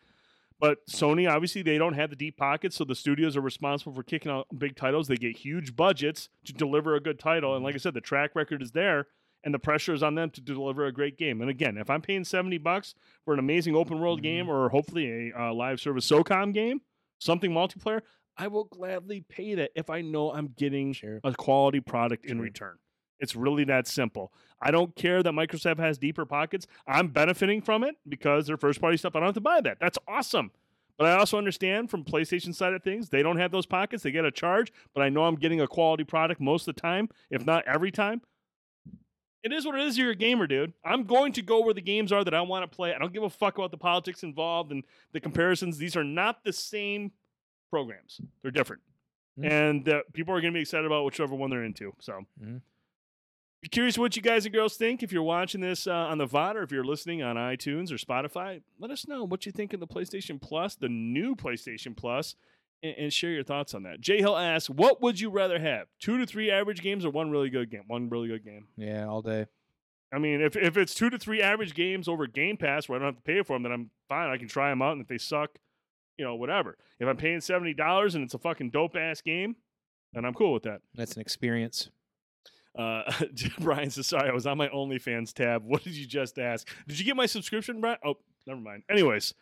But 0.60 0.86
Sony, 0.86 1.28
obviously, 1.28 1.62
they 1.62 1.78
don't 1.78 1.94
have 1.94 2.10
the 2.10 2.16
deep 2.16 2.36
pockets, 2.36 2.76
so 2.76 2.84
the 2.84 2.94
studios 2.94 3.36
are 3.36 3.40
responsible 3.40 3.92
for 3.92 4.02
kicking 4.04 4.30
out 4.30 4.46
big 4.56 4.76
titles. 4.76 5.08
They 5.08 5.16
get 5.16 5.36
huge 5.38 5.74
budgets 5.74 6.28
to 6.44 6.52
deliver 6.52 6.94
a 6.94 7.00
good 7.00 7.18
title. 7.18 7.54
And 7.56 7.64
like 7.64 7.74
I 7.74 7.78
said, 7.78 7.94
the 7.94 8.00
track 8.00 8.36
record 8.36 8.62
is 8.62 8.70
there, 8.70 9.08
and 9.44 9.52
the 9.54 9.58
pressure 9.58 9.92
is 9.94 10.02
on 10.02 10.14
them 10.14 10.30
to 10.30 10.40
deliver 10.40 10.86
a 10.86 10.92
great 10.92 11.16
game. 11.18 11.40
And 11.40 11.50
again, 11.50 11.76
if 11.76 11.90
I'm 11.90 12.00
paying 12.02 12.24
70 12.24 12.58
bucks 12.58 12.94
for 13.24 13.34
an 13.34 13.38
amazing 13.38 13.76
open 13.76 14.00
world 14.00 14.20
Mhm. 14.20 14.22
game 14.22 14.48
or 14.48 14.68
hopefully 14.70 15.30
a 15.30 15.38
uh, 15.38 15.52
live 15.54 15.80
service 15.80 16.06
SOCOM 16.10 16.52
game, 16.54 16.80
something 17.18 17.50
multiplayer, 17.52 18.00
I 18.36 18.48
will 18.48 18.64
gladly 18.64 19.20
pay 19.20 19.54
that 19.54 19.70
if 19.76 19.90
I 19.90 20.00
know 20.00 20.32
I'm 20.32 20.48
getting 20.56 20.92
Sure. 20.92 21.20
a 21.22 21.32
quality 21.34 21.80
product 21.80 22.24
in 22.26 22.40
return. 22.40 22.78
It's 23.20 23.36
really 23.36 23.62
that 23.64 23.86
simple. 23.86 24.32
I 24.60 24.70
don't 24.72 24.96
care 24.96 25.22
that 25.22 25.32
Microsoft 25.32 25.78
has 25.78 25.98
deeper 25.98 26.26
pockets. 26.26 26.66
I'm 26.86 27.08
benefiting 27.08 27.60
from 27.62 27.84
it 27.84 27.94
because 28.08 28.46
they're 28.46 28.56
first 28.56 28.80
party 28.80 28.96
stuff. 28.96 29.14
I 29.14 29.20
don't 29.20 29.26
have 29.28 29.34
to 29.36 29.40
buy 29.40 29.60
that. 29.60 29.78
That's 29.78 29.98
awesome. 30.08 30.50
But 30.96 31.06
I 31.08 31.16
also 31.16 31.38
understand 31.38 31.90
from 31.90 32.04
PlayStation 32.04 32.54
side 32.54 32.72
of 32.72 32.82
things, 32.82 33.08
they 33.10 33.22
don't 33.22 33.36
have 33.38 33.50
those 33.50 33.66
pockets. 33.66 34.02
They 34.02 34.10
get 34.12 34.24
a 34.24 34.30
charge, 34.30 34.72
but 34.94 35.02
I 35.02 35.08
know 35.08 35.24
I'm 35.24 35.34
getting 35.36 35.60
a 35.60 35.66
quality 35.66 36.04
product 36.04 36.40
most 36.40 36.68
of 36.68 36.74
the 36.74 36.80
time, 36.80 37.08
if 37.30 37.44
not 37.46 37.64
every 37.66 37.90
time. 37.90 38.20
It 39.44 39.52
is 39.52 39.66
what 39.66 39.74
it 39.78 39.82
is. 39.82 39.96
You're 39.98 40.10
a 40.10 40.16
gamer, 40.16 40.46
dude. 40.46 40.72
I'm 40.84 41.04
going 41.04 41.32
to 41.34 41.42
go 41.42 41.60
where 41.60 41.74
the 41.74 41.82
games 41.82 42.10
are 42.12 42.24
that 42.24 42.32
I 42.34 42.40
want 42.40 42.68
to 42.68 42.74
play. 42.76 42.94
I 42.94 42.98
don't 42.98 43.12
give 43.12 43.22
a 43.22 43.30
fuck 43.30 43.58
about 43.58 43.70
the 43.70 43.76
politics 43.76 44.22
involved 44.22 44.72
and 44.72 44.82
the 45.12 45.20
comparisons. 45.20 45.76
These 45.78 45.96
are 45.96 46.02
not 46.04 46.42
the 46.44 46.52
same 46.52 47.12
programs. 47.70 48.20
They're 48.42 48.50
different, 48.50 48.82
Mm. 49.38 49.50
and 49.50 49.88
uh, 49.88 50.02
people 50.12 50.32
are 50.34 50.40
going 50.40 50.52
to 50.52 50.56
be 50.56 50.62
excited 50.62 50.86
about 50.86 51.04
whichever 51.04 51.34
one 51.34 51.50
they're 51.50 51.64
into. 51.64 51.92
So, 52.00 52.24
Mhm. 52.42 52.60
be 53.60 53.68
curious 53.68 53.98
what 53.98 54.14
you 54.16 54.22
guys 54.22 54.46
and 54.46 54.54
girls 54.54 54.76
think. 54.76 55.02
If 55.02 55.12
you're 55.12 55.22
watching 55.24 55.60
this 55.60 55.86
uh, 55.86 55.92
on 55.92 56.18
the 56.18 56.26
VOD 56.26 56.54
or 56.56 56.62
if 56.62 56.70
you're 56.72 56.84
listening 56.84 57.22
on 57.22 57.36
iTunes 57.36 57.90
or 57.90 57.96
Spotify, 57.96 58.62
let 58.78 58.90
us 58.90 59.08
know 59.08 59.24
what 59.24 59.44
you 59.44 59.52
think 59.52 59.72
of 59.72 59.80
the 59.80 59.86
PlayStation 59.88 60.40
Plus, 60.40 60.74
the 60.76 60.88
new 60.88 61.34
PlayStation 61.34 61.96
Plus, 61.96 62.36
and, 62.84 62.94
and 62.96 63.12
share 63.12 63.30
your 63.30 63.42
thoughts 63.42 63.74
on 63.74 63.82
that. 63.84 64.00
Jay 64.00 64.18
Hill 64.18 64.36
asks, 64.36 64.70
"What 64.70 65.00
would 65.02 65.18
you 65.18 65.30
rather 65.30 65.58
have? 65.58 65.88
Two 65.98 66.18
to 66.18 66.26
three 66.26 66.50
average 66.50 66.82
games 66.82 67.04
or 67.04 67.10
one 67.10 67.30
really 67.30 67.50
good 67.50 67.70
game? 67.70 67.84
One 67.88 68.08
really 68.08 68.28
good 68.28 68.44
game." 68.44 68.68
Yeah, 68.76 69.06
all 69.06 69.22
day. 69.22 69.46
I 70.12 70.18
mean, 70.18 70.40
if, 70.40 70.54
if 70.54 70.76
it's 70.76 70.94
two 70.94 71.10
to 71.10 71.18
three 71.18 71.42
average 71.42 71.74
games 71.74 72.06
over 72.06 72.28
Game 72.28 72.56
Pass 72.56 72.88
where 72.88 72.96
I 72.96 73.02
don't 73.02 73.14
have 73.14 73.16
to 73.16 73.22
pay 73.22 73.42
for 73.42 73.56
them, 73.56 73.64
then 73.64 73.72
I'm 73.72 73.90
fine. 74.08 74.30
I 74.30 74.36
can 74.36 74.46
try 74.46 74.70
them 74.70 74.80
out, 74.80 74.92
and 74.92 75.00
if 75.00 75.08
they 75.08 75.18
suck, 75.18 75.58
you 76.16 76.24
know, 76.24 76.36
whatever. 76.36 76.76
If 77.00 77.08
I'm 77.08 77.16
paying 77.16 77.40
seventy 77.40 77.74
dollars 77.74 78.14
and 78.14 78.22
it's 78.22 78.34
a 78.34 78.38
fucking 78.38 78.70
dope 78.70 78.96
ass 78.96 79.22
game, 79.22 79.56
then 80.12 80.24
I'm 80.24 80.34
cool 80.34 80.52
with 80.52 80.64
that. 80.64 80.82
That's 80.94 81.14
an 81.14 81.22
experience. 81.22 81.88
Uh, 82.78 83.10
Brian 83.60 83.90
says, 83.90 84.06
"Sorry, 84.06 84.28
I 84.28 84.32
was 84.32 84.46
on 84.46 84.58
my 84.58 84.68
OnlyFans 84.68 85.32
tab. 85.32 85.64
What 85.64 85.82
did 85.82 85.94
you 85.94 86.06
just 86.06 86.38
ask? 86.38 86.68
Did 86.86 86.98
you 86.98 87.04
get 87.04 87.16
my 87.16 87.26
subscription, 87.26 87.80
Brian? 87.80 87.98
Oh, 88.04 88.18
never 88.46 88.60
mind. 88.60 88.82
Anyways, 88.90 89.32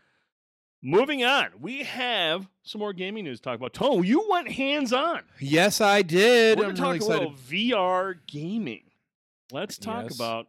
moving 0.83 1.25
on, 1.25 1.49
we 1.61 1.85
have 1.85 2.47
some 2.63 2.81
more 2.81 2.93
gaming 2.93 3.25
news 3.25 3.39
to 3.41 3.45
talk 3.45 3.57
about. 3.57 3.73
Tone, 3.73 4.05
you 4.05 4.27
went 4.31 4.49
hands 4.51 4.93
on. 4.93 5.23
Yes, 5.41 5.81
I 5.81 6.03
did. 6.03 6.59
We're 6.59 6.67
I'm 6.67 6.75
going 6.75 6.77
to 6.77 6.81
talk 7.01 7.09
really 7.11 7.23
a 7.23 7.29
excited. 7.29 7.55
little 7.59 7.79
VR 7.79 8.15
gaming. 8.27 8.83
Let's 9.51 9.79
talk 9.79 10.05
Yes. 10.05 10.15
about 10.17 10.49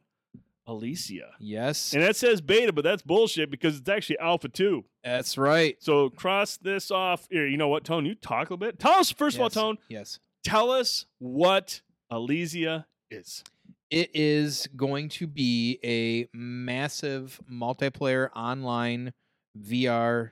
Ilysia. 0.68 1.32
Yes, 1.40 1.94
And 1.94 2.02
that 2.04 2.16
says 2.16 2.40
beta, 2.40 2.72
but 2.72 2.84
that's 2.86 3.02
bullshit 3.02 3.52
because 3.52 3.78
it's 3.78 3.90
actually 3.90 4.18
alpha 4.20 4.48
2. 4.48 4.86
that's 5.04 5.38
right. 5.38 5.76
So 5.84 6.10
cross 6.10 6.56
this 6.58 6.90
off. 6.90 7.28
Here, 7.30 7.46
you 7.46 7.58
know 7.58 7.68
what, 7.68 7.84
Tone? 7.84 8.06
You 8.06 8.16
talk 8.16 8.50
a 8.50 8.54
little 8.54 8.58
bit. 8.58 8.80
Tell 8.80 8.94
us, 8.94 9.12
first 9.12 9.36
of 9.36 9.42
all, 9.42 9.50
Tone, 9.50 9.78
Yes. 9.90 10.20
tell 10.46 10.72
us 10.72 11.06
what 11.20 11.82
Ilysia 12.12 12.86
is. 13.12 13.44
It 13.90 14.12
is 14.16 14.68
going 14.76 15.10
to 15.10 15.28
be 15.28 15.80
a 15.84 16.28
massive 16.36 17.42
multiplayer 17.52 18.30
online 18.34 19.12
VR 19.60 20.32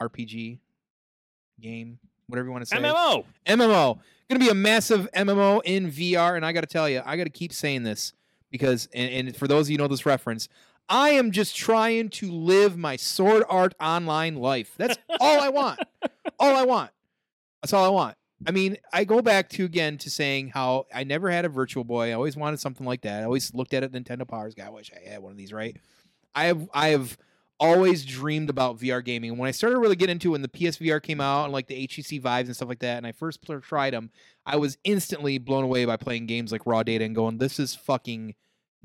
RPG 0.00 0.58
game, 1.60 1.98
whatever 2.26 2.46
you 2.46 2.52
want 2.52 2.62
to 2.62 2.66
say. 2.66 2.76
MMO. 2.76 3.24
MMO. 3.46 3.98
Going 4.28 4.40
to 4.40 4.46
be 4.46 4.48
a 4.48 4.54
massive 4.54 5.08
MMO 5.14 5.60
in 5.64 5.90
VR. 5.90 6.36
And 6.36 6.44
I 6.44 6.52
got 6.52 6.62
to 6.62 6.66
tell 6.66 6.88
you, 6.88 7.02
I 7.04 7.16
got 7.16 7.24
to 7.24 7.30
keep 7.30 7.52
saying 7.52 7.82
this 7.82 8.12
because, 8.50 8.88
and, 8.94 9.28
and 9.28 9.36
for 9.36 9.46
those 9.46 9.66
of 9.66 9.70
you 9.70 9.78
know 9.78 9.88
this 9.88 10.06
reference, 10.06 10.48
I 10.88 11.10
am 11.10 11.30
just 11.30 11.56
trying 11.56 12.10
to 12.10 12.30
live 12.30 12.76
my 12.76 12.96
sword 12.96 13.44
art 13.48 13.74
online 13.80 14.36
life. 14.36 14.74
That's 14.76 14.96
all 15.20 15.40
I 15.40 15.48
want. 15.48 15.80
All 16.38 16.56
I 16.56 16.64
want. 16.64 16.90
That's 17.62 17.72
all 17.72 17.84
I 17.84 17.88
want. 17.88 18.16
I 18.46 18.50
mean, 18.50 18.76
I 18.92 19.04
go 19.04 19.22
back 19.22 19.48
to 19.50 19.64
again 19.64 19.96
to 19.98 20.10
saying 20.10 20.48
how 20.48 20.86
I 20.92 21.04
never 21.04 21.30
had 21.30 21.44
a 21.44 21.48
Virtual 21.48 21.84
Boy. 21.84 22.10
I 22.10 22.12
always 22.12 22.36
wanted 22.36 22.60
something 22.60 22.86
like 22.86 23.02
that. 23.02 23.22
I 23.22 23.24
always 23.24 23.54
looked 23.54 23.72
at 23.72 23.82
it 23.82 23.92
Nintendo 23.92 24.28
Powers. 24.28 24.54
God, 24.54 24.66
I 24.66 24.70
wish 24.70 24.90
I 24.94 25.08
had 25.08 25.22
one 25.22 25.32
of 25.32 25.38
these. 25.38 25.52
Right? 25.52 25.76
I 26.34 26.44
have 26.46 26.68
I 26.74 26.88
have 26.88 27.16
always 27.60 28.04
dreamed 28.04 28.50
about 28.50 28.78
VR 28.78 29.04
gaming. 29.04 29.30
And 29.30 29.38
when 29.38 29.48
I 29.48 29.52
started 29.52 29.78
really 29.78 29.96
getting 29.96 30.14
into 30.14 30.28
it, 30.28 30.32
when 30.32 30.42
the 30.42 30.48
PSVR 30.48 31.02
came 31.02 31.20
out 31.20 31.44
and 31.44 31.52
like 31.52 31.66
the 31.66 31.86
HTC 31.86 32.20
Vives 32.20 32.48
and 32.48 32.56
stuff 32.56 32.68
like 32.68 32.80
that, 32.80 32.96
and 32.98 33.06
I 33.06 33.12
first 33.12 33.42
pl- 33.42 33.60
tried 33.60 33.92
them, 33.94 34.10
I 34.44 34.56
was 34.56 34.76
instantly 34.84 35.38
blown 35.38 35.64
away 35.64 35.84
by 35.84 35.96
playing 35.96 36.26
games 36.26 36.52
like 36.52 36.66
Raw 36.66 36.82
Data 36.82 37.04
and 37.04 37.14
going, 37.14 37.38
"This 37.38 37.58
is 37.58 37.74
fucking." 37.74 38.34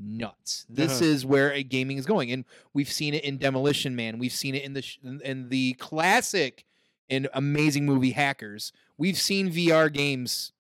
nuts. 0.02 0.66
This 0.70 1.02
Uh-huh. 1.02 1.06
is 1.12 1.26
where 1.26 1.52
a 1.52 1.62
gaming 1.62 1.98
is 1.98 2.06
going, 2.06 2.32
and 2.32 2.46
we've 2.74 2.90
seen 2.90 3.14
it 3.14 3.26
in 3.26 3.38
Demolition 3.38 3.98
Man. 3.98 4.18
We've 4.18 4.32
seen 4.32 4.56
it 4.56 4.64
in 4.64 4.72
the 4.72 4.82
sh- 4.82 4.98
in 5.04 5.50
the 5.50 5.74
classic 5.74 6.64
and 7.10 7.28
amazing 7.34 7.86
movie 7.86 8.12
Hackers. 8.12 8.72
We've 8.98 9.18
seen 9.18 9.50
VR 9.52 9.90
games 9.92 10.54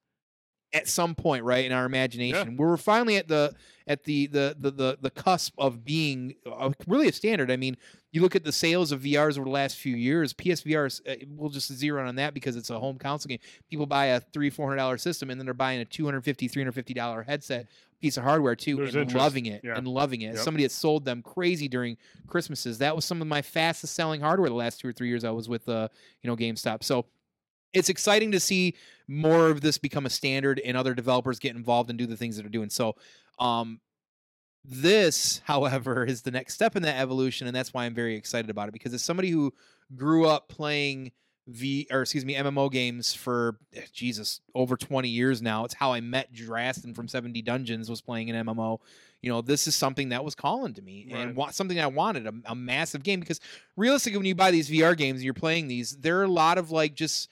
at 0.74 0.88
some 0.88 1.16
point, 1.16 1.44
right, 1.44 1.66
in 1.66 1.72
our 1.72 1.86
imagination. 1.86 2.56
We're 2.58 2.78
finally 2.78 3.18
at 3.18 3.28
the 3.28 3.54
at 3.88 4.04
the 4.04 4.28
the 4.28 4.56
the 4.60 4.72
the, 4.72 4.98
the 5.02 5.10
cusp 5.10 5.54
of 5.58 5.84
being 5.84 6.36
uh, 6.46 6.72
really 6.88 7.08
a 7.08 7.12
standard. 7.14 7.50
I 7.50 7.56
mean, 7.58 7.76
you 8.12 8.22
look 8.22 8.36
at 8.36 8.44
the 8.44 8.52
sales 8.52 8.92
of 8.92 9.02
VRs 9.02 9.38
over 9.38 9.46
the 9.46 9.50
last 9.52 9.78
few 9.78 9.96
years. 9.96 10.34
PSVR, 10.34 11.02
uh, 11.10 11.26
we'll 11.30 11.50
just 11.50 11.72
zero 11.74 12.02
in 12.02 12.08
on 12.08 12.16
that 12.16 12.34
because 12.36 12.56
it's 12.56 12.70
a 12.70 12.80
home 12.80 12.98
console 13.00 13.30
game. 13.30 13.40
People 13.70 13.86
buy 13.88 14.08
a 14.08 14.20
three 14.20 14.50
four 14.52 14.68
hundred 14.68 14.78
dollar 14.78 14.98
system 15.00 15.30
and 15.32 15.40
then 15.40 15.46
they're 15.46 15.54
buying 15.56 15.80
a 15.80 15.86
250 15.86 16.48
350 16.48 16.94
dollar 16.94 17.24
headset 17.24 17.68
piece 18.00 18.16
of 18.16 18.24
hardware 18.24 18.56
too 18.56 18.78
There's 18.78 18.96
and 18.96 19.02
interest. 19.04 19.18
loving 19.22 19.48
it 19.48 19.62
Yeah. 19.64 19.76
and 19.76 19.86
loving 19.88 20.22
it. 20.22 20.36
Yep. 20.36 20.38
Somebody 20.44 20.64
that 20.64 20.72
sold 20.72 21.04
them 21.04 21.22
crazy 21.22 21.68
during 21.68 21.98
Christmases. 22.28 22.78
That 22.78 22.96
was 22.96 23.04
some 23.06 23.22
of 23.22 23.28
my 23.28 23.42
fastest 23.42 23.94
selling 23.96 24.22
hardware 24.22 24.48
the 24.50 24.56
last 24.56 24.80
two 24.80 24.88
or 24.88 24.94
three 24.94 25.10
years 25.10 25.24
I 25.26 25.32
was 25.32 25.50
with 25.50 25.68
uh 25.68 25.90
you 26.22 26.30
know 26.30 26.36
GameStop. 26.36 26.84
So 26.84 27.06
it's 27.74 27.90
exciting 27.90 28.32
to 28.32 28.40
see 28.40 28.76
more 29.08 29.50
of 29.50 29.62
this 29.62 29.78
become 29.78 30.06
a 30.06 30.10
standard 30.10 30.60
and 30.64 30.76
other 30.78 30.94
developers 30.94 31.40
get 31.40 31.56
involved 31.56 31.90
and 31.90 31.98
do 32.00 32.06
the 32.06 32.18
things 32.18 32.38
that 32.38 32.46
are 32.46 32.50
doing. 32.50 32.70
So 32.70 32.96
um 33.40 33.80
this, 34.66 35.42
however, 35.46 36.06
is 36.06 36.22
the 36.22 36.32
next 36.32 36.54
step 36.54 36.76
in 36.76 36.84
that 36.84 37.00
evolution, 37.00 37.48
and 37.48 37.56
that's 37.56 37.74
why 37.74 37.86
I'm 37.86 37.96
very 37.96 38.16
excited 38.16 38.50
about 38.50 38.68
it 38.70 38.72
because 38.74 38.94
as 38.94 39.02
somebody 39.04 39.30
who 39.30 39.54
grew 39.96 40.28
up 40.28 40.50
playing 40.50 41.12
V 41.48 41.88
or 41.90 42.02
excuse 42.04 42.26
me 42.26 42.36
MMO 42.36 42.72
games 42.72 43.16
for 43.16 43.58
eh, 43.74 43.82
Jesus 43.92 44.40
over 44.54 44.78
20 44.78 45.10
years 45.10 45.42
now. 45.42 45.66
It's 45.66 45.74
how 45.74 45.92
I 45.94 46.00
met 46.00 46.32
Drastin 46.32 46.96
from 46.96 47.08
70 47.08 47.42
Dungeons 47.42 47.90
was 47.90 48.02
playing 48.02 48.30
an 48.30 48.46
MMO. 48.46 48.78
You 49.24 49.32
know, 49.32 49.42
this 49.42 49.68
is 49.68 49.76
something 49.76 50.10
that 50.10 50.24
was 50.24 50.36
calling 50.36 50.76
to 50.76 50.82
me 50.84 51.08
Right. 51.12 51.22
and 51.22 51.36
wa- 51.36 51.50
something 51.50 51.80
I 51.80 51.88
wanted 51.88 52.28
a, 52.28 52.34
a 52.46 52.54
massive 52.54 53.02
game 53.02 53.20
because 53.20 53.40
realistically, 53.76 54.18
when 54.18 54.28
you 54.28 54.36
buy 54.36 54.52
these 54.52 54.70
VR 54.70 54.96
games 54.96 55.18
and 55.18 55.24
you're 55.26 55.34
playing 55.34 55.68
these, 55.68 55.98
there 55.98 56.20
are 56.20 56.24
a 56.24 56.28
lot 56.32 56.60
of 56.60 56.70
like 56.70 56.94
just 56.94 57.32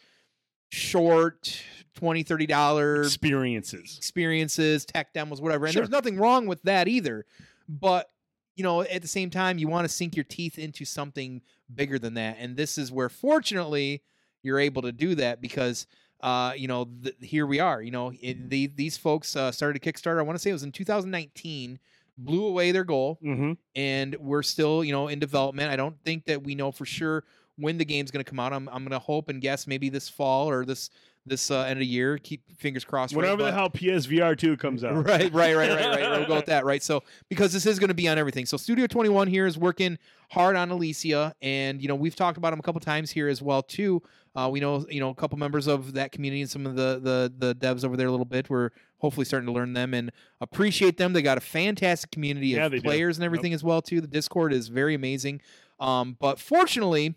short 0.69 1.61
20 1.95 2.23
30 2.23 2.45
dollar 2.45 3.01
Experiences. 3.01 3.95
experiences, 3.97 4.85
tech 4.85 5.13
demos, 5.13 5.41
whatever. 5.41 5.65
And 5.65 5.73
Sure. 5.73 5.81
there's 5.81 5.89
nothing 5.89 6.17
wrong 6.17 6.45
with 6.47 6.61
that 6.63 6.87
either. 6.87 7.25
But 7.67 8.09
you 8.55 8.63
know, 8.63 8.81
at 8.81 9.03
the 9.03 9.07
same 9.07 9.29
time, 9.29 9.59
you 9.59 9.67
want 9.67 9.87
to 9.87 9.93
sink 9.93 10.15
your 10.15 10.23
teeth 10.23 10.57
into 10.57 10.83
something 10.83 11.41
bigger 11.73 11.99
than 11.99 12.15
that. 12.15 12.37
And 12.39 12.57
this 12.57 12.79
is 12.79 12.91
where, 12.91 13.07
fortunately, 13.07 14.01
you're 14.41 14.57
able 14.59 14.81
to 14.81 14.91
do 14.91 15.13
that 15.13 15.41
because, 15.41 15.85
uh, 16.21 16.53
you 16.57 16.67
know, 16.67 16.85
th- 17.03 17.15
here 17.21 17.45
we 17.45 17.59
are. 17.59 17.83
You 17.83 17.91
know, 17.91 18.13
it, 18.19 18.49
the, 18.49 18.65
these 18.65 18.97
folks 18.97 19.35
uh, 19.35 19.51
started 19.51 19.79
a 19.79 19.91
Kickstarter. 19.91 20.17
I 20.17 20.23
want 20.23 20.37
to 20.37 20.41
say 20.41 20.49
it 20.49 20.53
was 20.53 20.63
in 20.63 20.71
2019. 20.71 21.77
Blew 22.17 22.45
away 22.47 22.71
their 22.71 22.83
goal, 22.83 23.19
Mm-hmm. 23.23 23.51
and 23.75 24.15
we're 24.19 24.41
still, 24.41 24.83
you 24.83 24.91
know, 24.91 25.07
in 25.07 25.19
development. 25.19 25.69
I 25.71 25.75
don't 25.75 26.01
think 26.03 26.25
that 26.25 26.41
we 26.41 26.55
know 26.55 26.71
for 26.71 26.83
sure 26.85 27.25
when 27.57 27.77
the 27.77 27.85
game's 27.85 28.11
going 28.11 28.23
to 28.23 28.29
come 28.29 28.39
out. 28.39 28.53
I'm, 28.53 28.67
I'm 28.69 28.83
going 28.83 28.91
to 28.91 28.99
hope 28.99 29.29
and 29.29 29.41
guess 29.41 29.67
maybe 29.67 29.89
this 29.89 30.07
fall 30.09 30.49
or 30.49 30.65
this 30.65 30.89
this 31.25 31.51
uh, 31.51 31.63
end 31.63 31.73
of 31.73 31.79
the 31.79 31.85
year. 31.85 32.17
Keep 32.17 32.57
fingers 32.57 32.85
crossed. 32.85 33.13
right? 33.13 33.21
Whenever 33.23 33.43
the 33.43 33.51
hell 33.51 33.69
PSVR 33.69 34.37
2 34.37 34.55
comes 34.55 34.81
out. 34.85 34.93
Right, 35.05 35.31
right, 35.33 35.55
right, 35.57 35.69
right, 35.71 35.85
right. 35.99 36.09
We'll 36.19 36.25
go 36.27 36.35
with 36.35 36.45
that, 36.47 36.63
right? 36.63 36.81
So 36.81 37.03
because 37.27 37.51
this 37.51 37.65
is 37.65 37.79
going 37.79 37.89
to 37.89 37.93
be 37.93 38.07
on 38.07 38.17
everything. 38.17 38.45
So 38.45 38.55
Studio 38.55 38.87
21 38.87 39.27
here 39.27 39.45
is 39.45 39.57
working 39.57 39.97
hard 40.29 40.55
on 40.55 40.69
Ilysia, 40.69 41.33
and 41.41 41.81
you 41.81 41.87
know 41.89 41.95
we've 41.95 42.15
talked 42.15 42.37
about 42.37 42.51
them 42.51 42.59
a 42.59 42.63
couple 42.63 42.79
times 42.79 43.11
here 43.11 43.27
as 43.27 43.41
well 43.41 43.61
too. 43.61 44.01
Uh, 44.35 44.47
we 44.49 44.59
know 44.61 44.85
you 44.89 44.99
know 45.01 45.09
a 45.09 45.15
couple 45.15 45.37
members 45.37 45.67
of 45.67 45.93
that 45.93 46.11
community 46.13 46.41
and 46.41 46.49
some 46.49 46.65
of 46.65 46.75
the 46.75 46.99
the 47.01 47.33
the 47.37 47.55
devs 47.55 47.83
over 47.83 47.97
there 47.97 48.07
a 48.07 48.11
little 48.11 48.25
bit. 48.25 48.49
We're 48.49 48.69
hopefully 48.99 49.25
starting 49.25 49.47
to 49.47 49.53
learn 49.53 49.73
them 49.73 49.93
and 49.93 50.11
appreciate 50.39 50.97
them. 50.97 51.11
They 51.11 51.21
got 51.21 51.37
a 51.37 51.41
fantastic 51.41 52.09
community 52.11 52.47
Yeah, 52.49 52.67
of 52.67 52.71
they 52.71 52.77
do. 52.77 52.83
players 52.83 53.17
and 53.17 53.23
Yep. 53.23 53.27
everything 53.27 53.53
as 53.53 53.63
well 53.65 53.81
too. 53.81 53.99
The 53.99 54.07
Discord 54.07 54.53
is 54.53 54.69
very 54.69 54.93
amazing. 54.95 55.41
Um, 55.79 56.15
but 56.19 56.39
fortunately, 56.39 57.15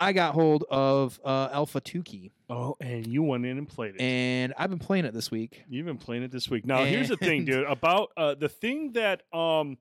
I 0.00 0.12
got 0.12 0.34
hold 0.34 0.64
of 0.70 1.18
uh, 1.24 1.48
Alpha 1.52 1.80
2 1.80 2.02
Key, 2.02 2.32
Oh, 2.50 2.76
and 2.80 3.06
you 3.06 3.22
went 3.22 3.44
in 3.44 3.58
and 3.58 3.68
played 3.68 3.94
it. 3.96 4.00
and 4.00 4.54
I've 4.56 4.70
been 4.70 4.78
playing 4.78 5.04
it 5.04 5.12
this 5.12 5.30
week. 5.30 5.64
You've 5.68 5.86
been 5.86 5.98
playing 5.98 6.22
it 6.22 6.30
this 6.30 6.48
week. 6.48 6.64
Now, 6.64 6.84
here's 6.84 7.08
the 7.08 7.16
thing, 7.16 7.44
dude. 7.44 7.64
About 7.66 8.10
uh, 8.16 8.34
the 8.34 8.48
thing 8.48 8.92
that 8.92 9.22
um 9.32 9.76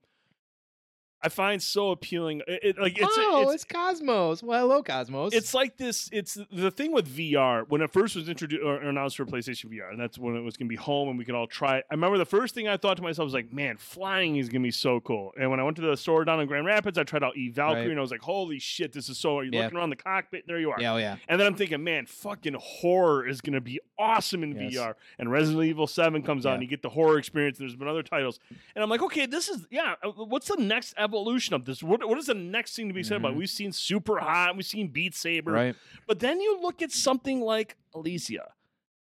I 1.24 1.30
find 1.30 1.62
so 1.62 1.90
appealing. 1.92 2.42
It, 2.48 2.60
it- 2.64 2.80
like 2.80 2.98
it's 2.98 3.08
oh, 3.18 3.42
it's, 3.52 3.56
it's, 3.56 3.64
Cosmos. 3.64 4.44
Well, 4.44 4.60
hello, 4.68 4.84
Cosmos. 4.84 5.34
it's 5.34 5.54
like 5.54 5.78
this. 5.78 6.10
It's 6.12 6.38
the 6.52 6.70
thing 6.72 6.92
with 6.94 7.08
VR 7.08 7.66
when 7.68 7.82
it 7.82 7.92
first 7.92 8.16
was 8.16 8.30
introduced 8.30 8.64
or 8.64 8.78
announced 8.78 9.18
for 9.18 9.26
PlayStation 9.26 9.66
VR, 9.66 9.90
and 9.90 10.00
that's 10.00 10.18
when 10.20 10.36
it 10.36 10.42
was 10.42 10.58
going 10.58 10.68
to 10.68 10.70
be 10.70 10.76
home 10.76 11.10
and 11.10 11.18
we 11.18 11.26
could 11.26 11.34
all 11.36 11.48
try. 11.48 11.78
it. 11.78 11.86
I 11.90 11.96
remember 11.96 12.18
the 12.18 12.26
first 12.26 12.54
thing 12.54 12.68
I 12.68 12.78
thought 12.78 12.98
to 12.98 13.04
myself 13.04 13.26
was 13.26 13.34
like, 13.34 13.52
"Man, 13.52 13.78
flying 13.78 14.36
is 14.38 14.48
going 14.50 14.62
to 14.62 14.68
be 14.68 14.72
so 14.72 15.00
cool." 15.00 15.32
And 15.40 15.50
when 15.50 15.60
I 15.60 15.64
went 15.64 15.76
to 15.78 15.82
the 15.82 15.98
store 15.98 16.24
down 16.24 16.40
in 16.40 16.48
Grand 16.48 16.66
Rapids, 16.68 16.98
I 16.98 17.04
tried 17.04 17.24
out 17.24 17.36
E 17.36 17.50
Valkyrie, 17.50 17.82
Right. 17.82 17.90
and 17.92 17.98
I 18.00 18.02
was 18.02 18.12
like, 18.12 18.22
"Holy 18.22 18.60
shit, 18.60 18.94
this 18.94 19.10
is 19.10 19.18
so!" 19.18 19.42
You're 19.42 19.54
Yeah. 19.54 19.64
looking 19.64 19.78
around 19.80 19.90
the 19.90 19.96
cockpit, 19.96 20.46
there 20.48 20.60
you 20.60 20.70
are. 20.72 20.80
yeah, 20.80 20.94
oh, 20.94 20.98
yeah. 20.98 21.16
And 21.28 21.40
then 21.40 21.48
I'm 21.48 21.56
thinking, 21.56 21.84
man, 21.84 22.06
fucking 22.06 22.56
horror 22.60 23.28
is 23.28 23.42
going 23.42 23.54
to 23.54 23.62
be 23.62 23.80
awesome 23.98 24.44
in 24.44 24.56
Yes. 24.60 24.74
VR. 24.76 24.94
And 25.20 25.32
Resident 25.32 25.64
Evil 25.66 25.88
7 25.88 26.22
comes 26.22 26.46
out 26.46 26.54
and 26.54 26.62
you 26.64 26.70
get 26.70 26.82
the 26.82 26.90
horror 26.90 27.18
experience. 27.18 27.60
And 27.60 27.68
There's 27.68 27.76
been 27.76 27.88
other 27.88 28.04
titles. 28.04 28.40
And 28.76 28.84
I'm 28.84 28.90
like, 28.90 29.02
okay, 29.02 29.26
this 29.26 29.50
is, 29.50 29.66
yeah, 29.72 29.96
uh, 30.04 30.10
what's 30.12 30.48
the 30.48 30.58
next 30.58 30.94
evolution 31.08 31.54
of 31.56 31.66
this? 31.66 31.82
What, 31.82 32.08
what 32.08 32.18
is 32.18 32.26
the 32.28 32.34
next 32.34 32.76
thing 32.76 32.88
to 32.88 32.94
be 32.94 33.04
said 33.04 33.18
about? 33.18 33.32
it? 33.32 33.36
Mhm. 33.36 33.38
We've 33.38 33.50
seen 33.50 33.72
Superhot, 33.72 34.56
we've 34.56 34.66
seen 34.66 34.88
Beat 34.90 35.16
Saber. 35.16 35.52
Right. 35.52 35.76
But 36.08 36.20
then 36.20 36.40
you 36.42 36.60
look 36.62 36.82
at 36.82 36.92
something 36.92 37.42
like 37.42 37.76
Ilysia 37.96 38.46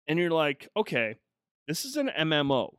and 0.07 0.19
you're 0.19 0.31
like, 0.31 0.67
okay, 0.77 1.17
this 1.67 1.85
is 1.85 1.97
an 1.97 2.09
MMO. 2.17 2.75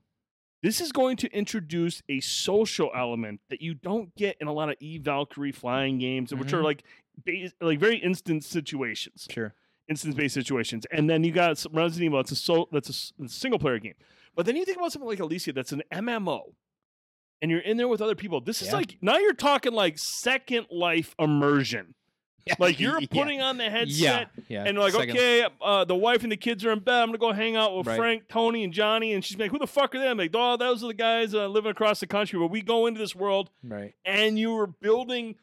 This 0.62 0.80
is 0.80 0.90
going 0.92 1.16
to 1.18 1.28
introduce 1.32 2.02
a 2.08 2.20
social 2.20 2.90
element 2.94 3.40
that 3.50 3.60
you 3.60 3.74
don't 3.74 4.14
get 4.16 4.36
in 4.40 4.46
a 4.48 4.52
lot 4.52 4.68
of 4.70 4.76
E 4.80 4.98
Valkyrie 4.98 5.52
flying 5.52 5.98
games, 5.98 6.34
which 6.34 6.52
are 6.52 6.60
Mhm. 6.60 6.64
like, 6.64 6.82
bas- 7.24 7.52
like 7.60 7.78
very 7.78 7.98
instant 7.98 8.42
situations 8.44 9.26
Sure. 9.30 9.54
instance-based 9.88 10.34
situations, 10.34 10.84
and 10.90 11.08
then 11.08 11.22
you 11.24 11.30
got 11.30 11.58
some 11.58 11.72
Resident 11.72 12.06
Evil. 12.06 12.20
It's 12.20 12.32
a 12.32 12.36
so 12.36 12.68
that's 12.72 13.12
a 13.20 13.24
a 13.24 13.28
single-player 13.28 13.78
game, 13.78 13.94
but 14.34 14.44
then 14.46 14.56
you 14.56 14.64
think 14.64 14.78
about 14.78 14.90
something 14.92 15.06
like 15.08 15.18
Ilysia, 15.20 15.54
that's 15.54 15.72
an 15.72 15.82
MMO, 15.92 16.54
and 17.42 17.50
you're 17.50 17.60
in 17.60 17.76
there 17.76 17.88
with 17.88 18.00
other 18.00 18.14
people. 18.14 18.40
This 18.40 18.62
is 18.62 18.68
Yeah. 18.68 18.74
like 18.76 18.96
now 19.00 19.18
you're 19.18 19.32
talking 19.34 19.72
like 19.72 19.98
Second 19.98 20.66
Life 20.70 21.14
immersion. 21.18 21.94
Like 22.60 22.78
you're 22.78 23.00
Yeah. 23.00 23.06
putting 23.10 23.40
on 23.40 23.56
the 23.56 23.68
headset. 23.68 24.28
Yeah. 24.48 24.64
And 24.64 24.78
like, 24.78 24.92
Second- 24.92 25.16
okay, 25.16 25.46
uh, 25.60 25.84
the 25.84 25.96
wife 25.96 26.22
and 26.22 26.30
the 26.30 26.36
kids 26.36 26.64
are 26.64 26.70
in 26.70 26.78
bed. 26.78 27.02
I'm 27.02 27.08
gonna 27.08 27.18
go 27.18 27.32
hang 27.32 27.56
out 27.56 27.76
with 27.76 27.88
Right. 27.88 27.96
Frank, 27.96 28.28
Tony, 28.28 28.62
and 28.62 28.72
Johnny. 28.72 29.12
And 29.14 29.24
she's 29.24 29.36
like, 29.36 29.50
"Who 29.50 29.58
the 29.58 29.66
fuck 29.66 29.94
are 29.94 29.98
they?" 29.98 30.08
I'm 30.08 30.16
like, 30.16 30.30
"Oh, 30.32 30.56
those 30.56 30.84
are 30.84 30.86
the 30.86 30.94
guys 30.94 31.34
uh, 31.34 31.48
living 31.48 31.72
across 31.72 31.98
the 32.00 32.06
country." 32.06 32.38
But 32.38 32.48
we 32.48 32.62
go 32.62 32.86
into 32.86 32.98
this 33.00 33.16
world, 33.16 33.50
Right. 33.64 33.94
and 34.04 34.38
you 34.38 34.52
were 34.54 34.68
building 34.68 35.34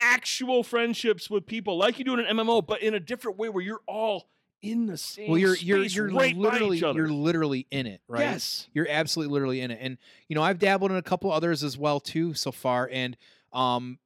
actual 0.00 0.62
friendships 0.62 1.28
with 1.30 1.46
people 1.46 1.76
like 1.76 1.98
you 1.98 2.04
do 2.04 2.14
in 2.14 2.20
an 2.20 2.26
MMO, 2.36 2.60
but 2.64 2.80
in 2.82 2.94
a 2.94 3.00
different 3.00 3.38
way 3.38 3.48
where 3.48 3.62
you're 3.62 3.82
all 3.86 4.28
in 4.62 4.86
the 4.86 4.96
same. 4.96 5.28
Well, 5.28 5.38
you're 5.38 5.56
you're 5.56 5.80
space 5.80 5.94
you're 5.96 6.10
right 6.10 6.34
by 6.34 6.40
literally 6.40 6.78
each 6.78 6.82
other. 6.82 7.00
you're 7.00 7.08
literally 7.08 7.66
in 7.70 7.86
it, 7.86 8.00
right? 8.08 8.20
Yes. 8.20 8.68
You're 8.72 8.88
absolutely 8.88 9.32
literally 9.32 9.60
in 9.60 9.70
it. 9.70 9.78
And 9.82 9.98
you 10.28 10.36
know, 10.36 10.42
I've 10.42 10.58
dabbled 10.58 10.90
in 10.90 10.96
a 10.96 11.02
couple 11.02 11.30
others 11.32 11.62
as 11.62 11.76
well 11.76 12.00
too 12.00 12.34
so 12.34 12.52
far 12.52 12.88
and 12.90 13.16
um 13.52 13.98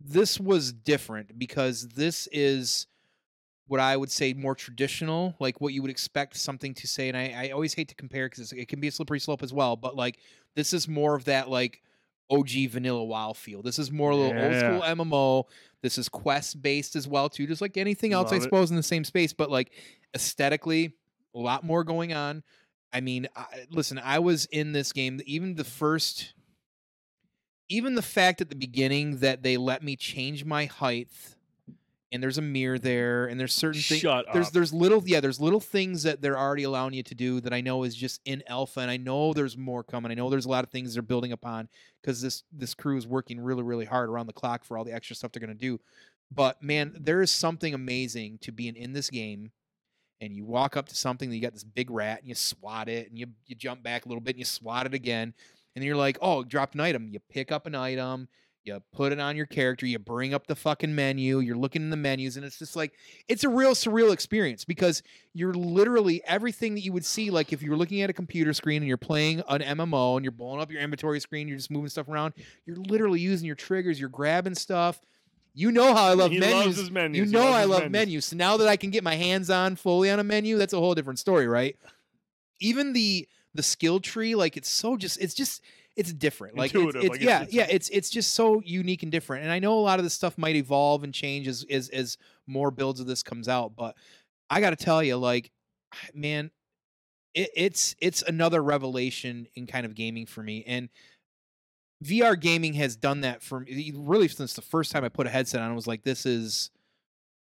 this 0.00 0.38
was 0.38 0.72
different 0.72 1.38
because 1.38 1.88
this 1.88 2.28
is 2.30 2.86
what 3.66 3.80
I 3.80 3.96
would 3.96 4.10
say 4.10 4.32
more 4.32 4.54
traditional, 4.54 5.34
like 5.40 5.60
what 5.60 5.72
you 5.74 5.82
would 5.82 5.90
expect 5.90 6.36
something 6.36 6.72
to 6.74 6.86
say. 6.86 7.08
And 7.08 7.16
I, 7.16 7.48
I 7.48 7.50
always 7.50 7.74
hate 7.74 7.88
to 7.88 7.94
compare 7.94 8.28
because 8.28 8.52
it 8.52 8.68
can 8.68 8.80
be 8.80 8.88
a 8.88 8.92
slippery 8.92 9.20
slope 9.20 9.42
as 9.42 9.52
well. 9.52 9.76
But 9.76 9.96
like 9.96 10.18
this 10.54 10.72
is 10.72 10.88
more 10.88 11.14
of 11.14 11.24
that 11.24 11.50
like 11.50 11.82
OG 12.30 12.70
vanilla 12.70 13.02
WoW 13.04 13.32
feel. 13.32 13.62
This 13.62 13.78
is 13.78 13.90
more 13.90 14.10
a 14.10 14.16
little 14.16 14.42
old 14.42 14.54
school 14.54 14.82
MMO. 14.82 15.44
This 15.82 15.98
is 15.98 16.08
quest 16.08 16.60
based 16.60 16.96
as 16.96 17.06
well 17.06 17.28
too, 17.28 17.46
just 17.46 17.60
like 17.60 17.76
anything 17.76 18.12
else, 18.12 18.26
Love 18.26 18.34
I 18.34 18.36
it. 18.36 18.42
suppose, 18.42 18.70
in 18.70 18.76
the 18.76 18.82
same 18.82 19.04
space. 19.04 19.32
But 19.32 19.50
like 19.50 19.72
aesthetically, 20.14 20.94
a 21.34 21.38
lot 21.38 21.64
more 21.64 21.84
going 21.84 22.12
on. 22.12 22.42
I 22.92 23.00
mean, 23.00 23.28
I, 23.36 23.66
listen, 23.70 23.98
I 23.98 24.18
was 24.18 24.46
in 24.46 24.72
this 24.72 24.92
game. 24.92 25.20
Even 25.26 25.54
the 25.54 25.64
first, 25.64 26.34
even 27.68 27.94
the 27.94 28.02
fact 28.02 28.40
at 28.40 28.48
the 28.48 28.56
beginning 28.56 29.18
that 29.18 29.42
they 29.42 29.56
let 29.56 29.82
me 29.82 29.94
change 29.94 30.44
my 30.44 30.64
height, 30.64 31.08
and 32.10 32.22
there's 32.22 32.38
a 32.38 32.42
mirror 32.42 32.78
there, 32.78 33.26
and 33.26 33.38
there's 33.38 33.52
certain 33.52 33.80
things. 33.80 34.00
Shut 34.00 34.26
There's 34.32 34.48
up. 34.48 34.52
there's 34.52 34.72
little 34.72 35.02
yeah 35.06 35.20
there's 35.20 35.40
little 35.40 35.60
things 35.60 36.02
that 36.04 36.22
they're 36.22 36.38
already 36.38 36.62
allowing 36.62 36.94
you 36.94 37.02
to 37.02 37.14
do 37.14 37.40
that 37.40 37.52
I 37.52 37.60
know 37.60 37.84
is 37.84 37.94
just 37.94 38.20
in 38.24 38.42
alpha 38.46 38.80
and 38.80 38.90
I 38.90 38.96
know 38.96 39.32
there's 39.32 39.56
more 39.56 39.82
coming. 39.84 40.10
I 40.10 40.14
know 40.14 40.30
there's 40.30 40.46
a 40.46 40.50
lot 40.50 40.64
of 40.64 40.70
things 40.70 40.94
they're 40.94 41.02
building 41.02 41.32
upon 41.32 41.68
because 42.00 42.20
this 42.22 42.44
this 42.52 42.74
crew 42.74 42.96
is 42.96 43.06
working 43.06 43.40
really 43.40 43.62
really 43.62 43.84
hard 43.84 44.08
around 44.08 44.26
the 44.26 44.32
clock 44.32 44.64
for 44.64 44.78
all 44.78 44.84
the 44.84 44.92
extra 44.94 45.16
stuff 45.16 45.32
they're 45.32 45.40
gonna 45.40 45.54
do. 45.54 45.80
But 46.30 46.62
man, 46.62 46.96
there 46.98 47.22
is 47.22 47.30
something 47.30 47.74
amazing 47.74 48.38
to 48.42 48.52
being 48.52 48.76
in 48.76 48.92
this 48.92 49.10
game 49.10 49.50
and 50.20 50.34
you 50.34 50.44
walk 50.44 50.76
up 50.76 50.88
to 50.88 50.96
something, 50.96 51.28
and 51.28 51.36
you 51.36 51.42
got 51.42 51.52
this 51.52 51.64
big 51.64 51.90
rat, 51.90 52.20
and 52.20 52.28
you 52.28 52.34
swat 52.34 52.88
it, 52.88 53.08
and 53.08 53.18
you 53.18 53.26
you 53.46 53.54
jump 53.54 53.82
back 53.82 54.04
a 54.04 54.08
little 54.08 54.20
bit, 54.20 54.30
and 54.30 54.40
you 54.40 54.44
swat 54.44 54.86
it 54.86 54.94
again, 54.94 55.32
and 55.76 55.84
you're 55.84 55.96
like, 55.96 56.18
oh, 56.20 56.42
dropped 56.42 56.74
an 56.74 56.80
item. 56.80 57.08
You 57.08 57.20
pick 57.30 57.52
up 57.52 57.66
an 57.66 57.74
item, 57.74 58.28
you 58.68 58.82
put 58.92 59.12
it 59.12 59.18
on 59.18 59.36
your 59.36 59.46
character, 59.46 59.86
you 59.86 59.98
bring 59.98 60.32
up 60.32 60.46
the 60.46 60.54
fucking 60.54 60.94
menu, 60.94 61.40
you're 61.40 61.56
looking 61.56 61.82
in 61.82 61.90
the 61.90 61.96
menus, 61.96 62.36
and 62.36 62.44
it's 62.44 62.58
just 62.58 62.76
like 62.76 62.92
it's 63.26 63.44
a 63.44 63.48
real 63.48 63.72
surreal 63.72 64.12
experience 64.12 64.64
because 64.64 65.02
you're 65.34 65.54
literally 65.54 66.22
everything 66.24 66.74
that 66.74 66.82
you 66.82 66.92
would 66.92 67.04
see, 67.04 67.30
like 67.30 67.52
if 67.52 67.62
you 67.62 67.70
were 67.70 67.76
looking 67.76 68.02
at 68.02 68.10
a 68.10 68.12
computer 68.12 68.52
screen 68.52 68.82
and 68.82 68.88
you're 68.88 68.96
playing 68.96 69.42
an 69.48 69.60
MMO 69.60 70.16
and 70.16 70.24
you're 70.24 70.32
blowing 70.32 70.60
up 70.60 70.70
your 70.70 70.80
inventory 70.80 71.20
screen, 71.20 71.48
you're 71.48 71.56
just 71.56 71.70
moving 71.70 71.88
stuff 71.88 72.08
around, 72.08 72.34
you're 72.66 72.76
literally 72.76 73.20
using 73.20 73.46
your 73.46 73.56
triggers, 73.56 73.98
you're 73.98 74.08
grabbing 74.08 74.54
stuff. 74.54 75.00
You 75.54 75.72
know 75.72 75.94
how 75.94 76.04
I 76.04 76.14
love 76.14 76.30
menus. 76.32 76.90
menus. 76.90 77.18
You 77.18 77.26
know 77.26 77.48
I 77.48 77.64
love 77.64 77.90
menus. 77.90 77.92
menus. 77.92 78.24
So 78.26 78.36
now 78.36 78.56
that 78.58 78.68
I 78.68 78.76
can 78.76 78.90
get 78.90 79.02
my 79.02 79.16
hands 79.16 79.50
on 79.50 79.74
fully 79.74 80.10
on 80.10 80.20
a 80.20 80.24
menu, 80.24 80.56
that's 80.56 80.72
a 80.72 80.78
whole 80.78 80.94
different 80.94 81.18
story, 81.18 81.48
right? 81.48 81.76
Even 82.60 82.92
the 82.92 83.26
the 83.54 83.62
skill 83.62 83.98
tree, 83.98 84.34
like 84.34 84.56
it's 84.56 84.68
so 84.68 84.96
just 84.96 85.20
it's 85.20 85.34
just 85.34 85.62
it's 85.98 86.12
different. 86.12 86.56
Like 86.56 86.70
it's, 86.70 86.74
Intuitive, 86.76 87.02
it's 87.02 87.10
like, 87.10 87.20
yeah, 87.20 87.42
it's- 87.42 87.52
yeah, 87.52 87.66
it's 87.68 87.88
it's 87.90 88.08
just 88.08 88.32
so 88.32 88.62
unique 88.64 89.02
and 89.02 89.12
different. 89.12 89.42
And 89.42 89.52
I 89.52 89.58
know 89.58 89.78
a 89.78 89.80
lot 89.80 89.98
of 89.98 90.04
this 90.04 90.14
stuff 90.14 90.38
might 90.38 90.56
evolve 90.56 91.02
and 91.04 91.12
change 91.12 91.48
as 91.48 91.64
as 91.70 91.88
as 91.90 92.16
more 92.46 92.70
builds 92.70 93.00
of 93.00 93.06
this 93.06 93.22
comes 93.22 93.48
out, 93.48 93.74
but 93.76 93.96
I 94.48 94.60
got 94.60 94.70
to 94.70 94.76
tell 94.76 95.02
you 95.02 95.16
like 95.16 95.50
man, 96.14 96.50
it, 97.34 97.50
it's 97.54 97.96
it's 98.00 98.22
another 98.22 98.62
revelation 98.62 99.46
in 99.54 99.66
kind 99.66 99.84
of 99.84 99.94
gaming 99.94 100.24
for 100.26 100.42
me. 100.42 100.64
And 100.66 100.88
VR 102.04 102.40
gaming 102.40 102.74
has 102.74 102.94
done 102.96 103.22
that 103.22 103.42
for 103.42 103.60
me 103.60 103.92
really 103.96 104.28
since 104.28 104.52
the 104.54 104.62
first 104.62 104.92
time 104.92 105.04
I 105.04 105.08
put 105.08 105.26
a 105.26 105.30
headset 105.30 105.60
on. 105.60 105.70
I 105.70 105.74
was 105.74 105.86
like, 105.88 106.04
this 106.04 106.26
is 106.26 106.70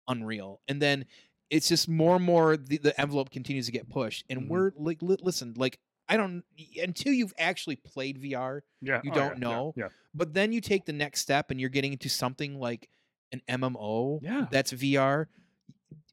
unreal. 0.09 0.61
And 0.69 0.81
then 0.81 1.05
it's 1.51 1.69
just 1.69 1.87
more 1.89 2.17
and 2.17 2.25
more 2.25 2.57
the, 2.57 2.79
the 2.79 2.99
envelope 2.99 3.31
continues 3.31 3.67
to 3.67 3.73
get 3.73 3.89
pushed. 3.91 4.25
And 4.31 4.43
Mhm. 4.43 4.49
we're 4.49 4.73
like, 4.77 5.03
li- 5.03 5.17
listen, 5.21 5.53
like 5.57 5.79
I 6.09 6.17
don't 6.17 6.43
until 6.81 7.13
you've 7.13 7.35
actually 7.39 7.77
played 7.77 8.19
VR, 8.19 8.65
Yeah, 8.81 9.01
You 9.05 9.11
oh, 9.13 9.15
don't 9.15 9.39
yeah, 9.41 9.49
yeah, 9.51 9.57
know. 9.57 9.75
Yeah, 9.77 9.89
but 10.15 10.35
then 10.35 10.53
you 10.53 10.61
take 10.61 10.87
the 10.87 10.93
next 10.93 11.21
step 11.21 11.51
and 11.51 11.61
you're 11.61 11.71
getting 11.71 11.93
into 11.93 12.09
something 12.09 12.59
like 12.59 12.89
an 13.33 13.43
MMO 13.49 14.21
Yeah. 14.23 14.47
that's 14.51 14.73
VR. 14.73 15.29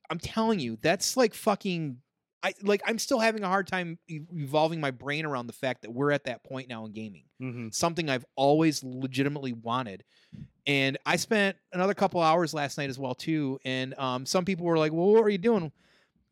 I'm 0.09 0.19
telling 0.19 0.59
you, 0.59 0.77
that's 0.81 1.17
like 1.17 1.33
fucking. 1.33 1.97
I 2.43 2.53
like. 2.61 2.81
I'm 2.85 2.99
still 2.99 3.19
having 3.19 3.43
a 3.43 3.47
hard 3.47 3.65
time 3.67 3.97
evolving 4.07 4.79
my 4.79 4.91
brain 4.91 5.25
around 5.25 5.47
the 5.47 5.53
fact 5.53 5.81
that 5.81 5.91
we're 5.91 6.11
at 6.11 6.25
that 6.25 6.43
point 6.43 6.69
now 6.69 6.85
in 6.85 6.91
gaming 6.93 7.25
hmm 7.39 7.69
something 7.71 8.09
I've 8.09 8.25
always 8.35 8.83
legitimately 8.83 9.53
wanted. 9.53 10.03
And 10.67 10.97
I 11.05 11.15
spent 11.17 11.57
another 11.73 11.93
couple 11.93 12.21
hours 12.21 12.53
last 12.53 12.77
night 12.77 12.89
as 12.89 12.97
well 12.97 13.15
too. 13.15 13.59
And 13.65 13.93
um, 13.99 14.25
some 14.25 14.45
people 14.45 14.65
were 14.65 14.77
like, 14.77 14.91
"Well, 14.91 15.07
what 15.07 15.23
are 15.23 15.29
you 15.29 15.37
doing?" 15.37 15.71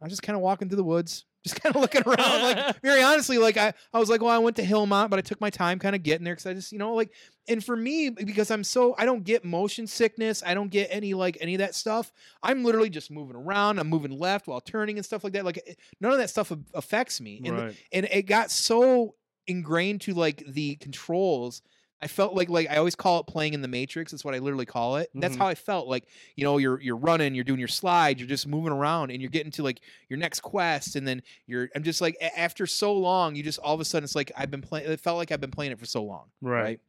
I 0.04 0.06
was 0.06 0.12
just 0.12 0.22
kind 0.22 0.36
of 0.36 0.41
walking 0.41 0.68
through 0.68 0.76
the 0.76 0.84
woods, 0.84 1.24
just 1.45 1.62
kind 1.62 1.74
of 1.74 1.82
looking 1.82 2.04
around. 2.06 2.41
like 2.41 2.82
very 2.82 3.01
honestly, 3.01 3.38
like 3.38 3.56
I, 3.56 3.74
I 3.93 3.99
was 3.99 4.10
like, 4.10 4.22
"Well, 4.22 4.32
I 4.32 4.38
went 4.38 4.58
to 4.58 4.64
Hillmont, 4.64 5.10
but 5.10 5.18
I 5.18 5.22
took 5.22 5.39
my 5.39 5.49
time 5.49 5.80
kind 5.80 5.95
of 5.95 6.04
getting 6.04 6.26
there 6.26 6.34
because 6.34 6.45
I 6.45 6.54
just, 6.54 6.74
you 6.74 6.78
know, 6.78 6.93
like." 6.93 7.12
And 7.47 7.64
for 7.64 7.76
me, 7.76 8.10
because 8.10 8.51
I'm 8.51 8.66
so, 8.66 8.95
I 8.97 9.06
don't 9.06 9.24
get 9.24 9.45
motion 9.45 9.88
sickness. 9.88 10.43
I 10.45 10.54
don't 10.54 10.70
get 10.70 10.89
any 10.91 11.14
like 11.14 11.38
any 11.39 11.56
of 11.56 11.60
that 11.60 11.74
stuff. 11.74 12.12
I'm 12.41 12.66
literally 12.66 12.89
just 12.89 13.12
moving 13.12 13.38
around. 13.38 13.80
I'm 13.80 13.89
moving 13.89 14.12
left 14.12 14.47
while 14.47 14.60
turning 14.60 14.97
and 14.97 15.06
stuff 15.06 15.24
like 15.24 15.34
that. 15.34 15.45
Like 15.45 15.62
eh, 15.66 15.74
none 16.01 16.12
of 16.12 16.18
that 16.18 16.30
stuff 16.30 16.51
affects 16.74 17.22
me. 17.22 17.41
And 17.45 17.58
right. 17.58 17.76
and 17.93 18.06
it 18.12 18.24
got 18.24 18.51
so 18.51 19.16
ingrained 19.47 20.01
to 20.01 20.14
like 20.14 20.43
the 20.47 20.76
controls 20.76 21.62
i 22.04 22.08
felt 22.08 22.36
like 22.36 22.49
like 22.49 22.70
i 22.70 22.76
always 22.76 22.95
call 22.95 23.20
it 23.20 23.28
playing 23.28 23.54
in 23.54 23.62
the 23.62 23.68
matrix 23.68 24.12
that's 24.12 24.24
what 24.26 24.36
i 24.36 24.39
literally 24.39 24.66
call 24.66 24.97
it 24.97 25.10
that's 25.16 25.36
Mhm. 25.36 25.39
how 25.39 25.47
i 25.47 25.56
felt 25.56 25.88
like 25.88 26.04
you 26.36 26.43
know 26.43 26.58
you're 26.58 26.80
you're 26.82 26.97
running 26.97 27.34
you're 27.34 27.43
doing 27.43 27.60
your 27.60 27.68
slides 27.68 28.20
you're 28.20 28.30
just 28.30 28.45
moving 28.47 28.72
around 28.74 29.10
and 29.12 29.22
you're 29.22 29.32
getting 29.32 29.51
to 29.54 29.64
like 29.64 29.80
your 30.10 30.20
next 30.20 30.41
quest 30.41 30.95
and 30.95 31.08
then 31.08 31.22
you're 31.47 31.70
i'm 31.76 31.84
just 31.84 32.01
like 32.01 32.16
after 32.38 32.68
so 32.68 32.93
long 32.93 33.36
you 33.36 33.41
just 33.43 33.60
all 33.60 33.74
of 33.74 33.80
a 33.80 33.86
sudden 33.86 34.04
it's 34.04 34.16
like 34.16 34.32
i've 34.38 34.51
been 34.51 34.62
playing 34.62 34.89
it 34.91 34.99
felt 34.99 35.18
like 35.18 35.32
i've 35.32 35.41
been 35.41 35.51
playing 35.51 35.72
it 35.72 35.80
for 35.80 35.86
so 35.86 36.04
long 36.04 36.26
Right. 36.41 36.62
right, 36.62 36.80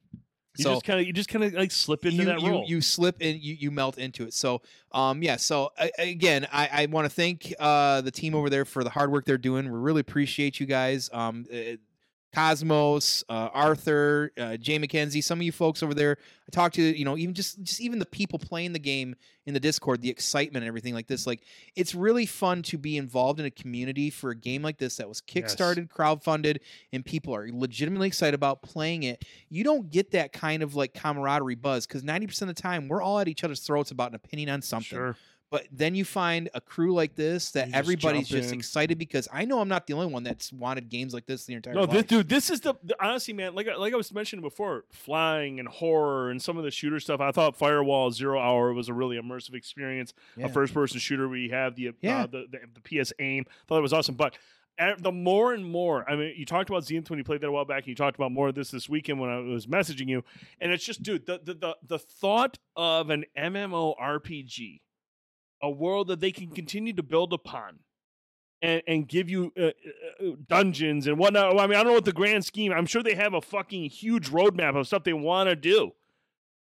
You 0.57 0.65
so 0.65 0.71
just 0.75 0.85
kind 0.85 1.01
of 1.01 1.07
you 1.07 1.13
just 1.13 1.29
kind 1.29 1.45
of 1.45 1.53
like 1.55 1.71
slip 1.73 2.05
into 2.05 2.19
you, 2.19 2.25
that 2.27 2.41
you, 2.41 2.51
role. 2.53 2.65
you 2.67 2.81
slip 2.81 3.21
in 3.21 3.39
you, 3.41 3.55
you 3.59 3.71
melt 3.71 3.99
into 3.99 4.25
it 4.25 4.35
so 4.35 4.63
um 4.93 5.23
yeah 5.23 5.37
so 5.37 5.71
a- 5.79 5.91
again 5.99 6.47
i 6.53 6.69
i 6.83 6.87
want 6.87 7.05
to 7.07 7.09
thank 7.11 7.53
uh 7.59 8.01
the 8.03 8.11
team 8.11 8.35
over 8.35 8.49
there 8.51 8.65
for 8.65 8.85
the 8.85 8.91
hard 8.91 9.11
work 9.11 9.25
they're 9.25 9.39
doing 9.39 9.65
we 9.71 9.79
really 9.79 10.01
appreciate 10.01 10.61
you 10.61 10.67
guys 10.67 11.11
um 11.13 11.45
uh, 11.53 11.57
Cosmos, 12.35 13.25
uh, 13.29 13.49
Arthur, 13.53 14.33
uh, 14.39 14.57
Jay 14.57 14.79
McKenzie, 14.79 15.23
some 15.23 15.39
of 15.39 15.43
you 15.43 15.53
folks 15.53 15.83
over 15.83 15.95
there. 15.95 16.19
I 16.47 16.51
talked 16.51 16.75
to, 16.75 16.83
you 16.83 17.05
know, 17.05 17.17
even 17.17 17.35
just 17.35 17.63
just 17.63 17.81
even 17.81 17.99
the 17.99 18.07
people 18.07 18.39
playing 18.39 18.73
the 18.73 18.79
game 18.79 19.15
in 19.47 19.55
the 19.55 19.61
Discord, 19.61 20.01
the 20.03 20.11
excitement 20.11 20.63
and 20.63 20.69
everything 20.69 20.95
like 20.95 21.07
this. 21.07 21.27
Like, 21.27 21.43
it's 21.77 21.95
really 21.95 22.27
fun 22.27 22.63
to 22.65 22.79
be 22.79 22.97
involved 22.97 23.41
in 23.41 23.47
a 23.47 23.51
community 23.51 24.11
for 24.11 24.31
a 24.31 24.35
game 24.37 24.63
like 24.63 24.79
this 24.79 24.97
that 24.97 25.09
was 25.09 25.23
Yes. 25.33 25.55
kickstarted, 25.55 25.89
crowdfunded, 25.89 26.59
and 26.93 27.05
people 27.05 27.35
are 27.35 27.49
legitimately 27.51 28.09
excited 28.09 28.35
about 28.35 28.63
playing 28.63 29.05
it. 29.05 29.25
You 29.49 29.65
don't 29.65 29.91
get 29.91 30.11
that 30.13 30.33
kind 30.33 30.63
of 30.63 30.75
like 30.75 30.93
camaraderie 30.95 31.55
buzz 31.55 31.87
because 31.87 32.03
ninety 32.05 32.27
percent 32.27 32.51
of 32.51 32.57
the 32.57 32.63
time 32.63 32.89
we're 32.89 33.03
all 33.03 33.19
at 33.21 33.29
each 33.29 33.45
other's 33.45 33.61
throats 33.61 33.91
about 33.91 34.11
an 34.11 34.17
opinion 34.17 34.49
on 34.51 34.61
something. 34.63 34.97
Sure. 34.99 35.17
But 35.55 35.69
then 35.73 35.95
you 35.95 36.05
find 36.05 36.51
a 36.53 36.61
crew 36.61 36.93
like 36.93 37.15
this 37.15 37.53
that 37.53 37.67
just 37.67 37.77
everybody's 37.77 38.29
jump 38.29 38.43
just 38.43 38.53
in. 38.53 38.59
excited 38.59 38.99
because 38.99 39.29
I 39.33 39.45
know 39.45 39.61
I'm 39.61 39.69
not 39.69 39.87
the 39.87 39.93
only 39.95 40.07
one 40.09 40.25
that's 40.25 40.53
wanted 40.53 40.89
games 40.89 41.15
like 41.15 41.27
this 41.27 41.45
the 41.45 41.55
entire 41.55 41.75
time. 41.75 41.81
No, 41.83 41.87
life. 41.87 41.93
this, 41.93 42.05
dude, 42.07 42.29
this 42.29 42.51
is 42.51 42.61
the, 42.61 42.75
the 42.83 42.97
honestly, 43.01 43.35
man. 43.35 43.55
Like 43.55 43.69
I- 43.69 43.77
like 43.77 43.93
I 43.93 43.97
was 43.97 44.13
mentioning 44.13 44.43
before, 44.43 44.85
flying 44.91 45.61
and 45.61 45.69
horror 45.69 46.31
and 46.31 46.43
some 46.43 46.59
of 46.59 46.65
the 46.65 46.71
shooter 46.71 46.99
stuff. 46.99 47.21
I 47.21 47.31
thought 47.31 47.57
Firewall 47.57 48.11
Zero 48.11 48.39
Hour 48.41 48.73
was 48.73 48.89
a 48.89 48.93
really 48.95 49.17
immersive 49.17 49.55
experience. 49.55 50.13
Yeah. 50.37 50.47
A 50.47 50.49
first-person 50.49 50.99
shooter 50.99 51.29
where 51.29 51.39
you 51.39 51.51
have 51.53 51.77
the 51.77 51.93
Yeah. 52.03 52.23
uh, 52.25 52.27
the, 52.27 52.47
the 52.51 52.59
the 52.83 53.03
PS 53.03 53.13
aim. 53.21 53.45
Thought 53.69 53.79
it 53.79 53.83
was 53.83 53.93
awesome, 53.93 54.17
but. 54.17 54.35
uh, 54.79 54.95
The 54.99 55.13
more 55.13 55.55
and 55.55 55.65
more, 55.65 56.05
I 56.11 56.17
mean, 56.17 56.35
you 56.37 56.45
talked 56.45 56.69
about 56.69 56.85
Zenith 56.85 57.09
when 57.09 57.19
you 57.21 57.25
played 57.25 57.41
that 57.43 57.47
a 57.47 57.53
while 57.53 57.65
back, 57.65 57.85
and 57.85 57.87
you 57.89 57.95
talked 57.95 58.17
about 58.17 58.33
more 58.33 58.49
of 58.49 58.57
this 58.57 58.73
this 58.73 58.89
weekend 58.89 59.21
when 59.21 59.31
I 59.31 59.39
was 59.39 59.67
messaging 59.69 60.09
you, 60.09 60.25
and 60.61 60.73
it's 60.73 60.85
just, 60.85 61.01
dude, 61.05 61.27
the 61.27 61.39
the 61.45 61.55
the, 61.55 61.77
the 61.87 61.99
thought 62.01 62.59
of 62.75 63.11
an 63.11 63.25
MMORPG, 63.39 64.81
a 65.65 65.71
world 65.71 66.09
that 66.09 66.21
they 66.21 66.31
can 66.31 66.49
continue 66.49 66.93
to 66.93 67.03
build 67.03 67.33
upon, 67.33 67.79
and, 68.61 68.83
and 68.87 69.09
give 69.09 69.29
you 69.29 69.53
uh, 69.59 69.65
uh, 69.65 69.69
uh, 69.69 70.37
dungeons 70.49 71.07
and 71.07 71.19
whatnot. 71.19 71.59
I 71.59 71.67
mean, 71.67 71.77
I 71.77 71.83
don't 71.83 71.89
know 71.89 71.95
what 71.95 72.05
the 72.05 72.13
grand 72.13 72.45
scheme. 72.45 72.73
I'm 72.73 72.87
sure 72.87 73.03
they 73.03 73.15
have 73.15 73.35
a 73.35 73.41
fucking 73.41 73.91
huge 73.91 74.31
roadmap 74.31 74.77
of 74.77 74.87
stuff 74.87 75.05
they 75.05 75.13
want 75.13 75.49
to 75.49 75.57
do. 75.57 75.93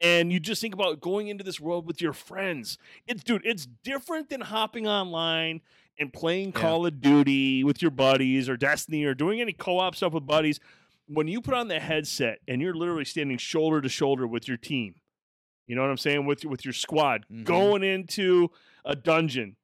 And 0.01 0.31
you 0.31 0.39
just 0.39 0.61
think 0.61 0.73
about 0.73 1.01
going 1.01 1.27
into 1.27 1.43
this 1.43 1.59
world 1.59 1.85
with 1.85 2.01
your 2.01 2.13
friends. 2.13 2.77
It's 3.05 3.23
dude, 3.23 3.45
it's 3.45 3.65
different 3.83 4.29
than 4.29 4.41
hopping 4.41 4.87
online 4.87 5.61
and 5.99 6.13
playing 6.13 6.53
Yeah. 6.55 6.61
Call 6.61 6.85
of 6.85 7.01
Duty 7.01 7.63
with 7.65 7.81
your 7.81 7.91
buddies 7.91 8.47
or 8.47 8.55
Destiny 8.55 9.03
or 9.03 9.13
doing 9.13 9.41
any 9.41 9.51
co-op 9.51 9.95
stuff 9.95 10.13
with 10.13 10.25
buddies. 10.25 10.59
When 11.07 11.27
you 11.27 11.41
put 11.41 11.53
on 11.53 11.67
the 11.67 11.79
headset 11.79 12.39
and 12.47 12.61
you're 12.61 12.75
literally 12.75 13.03
standing 13.03 13.37
shoulder 13.37 13.81
to 13.81 13.89
shoulder 13.89 14.25
with 14.27 14.47
your 14.47 14.57
team, 14.57 14.95
you 15.69 15.75
know 15.75 15.81
what 15.83 15.89
I'm 15.91 15.97
saying? 15.97 16.25
With 16.25 16.43
with 16.43 16.65
your 16.65 16.73
squad, 16.73 17.25
Mhm. 17.31 17.45
going 17.45 17.83
into 17.83 18.49
a 18.83 18.95
dungeon 18.97 19.55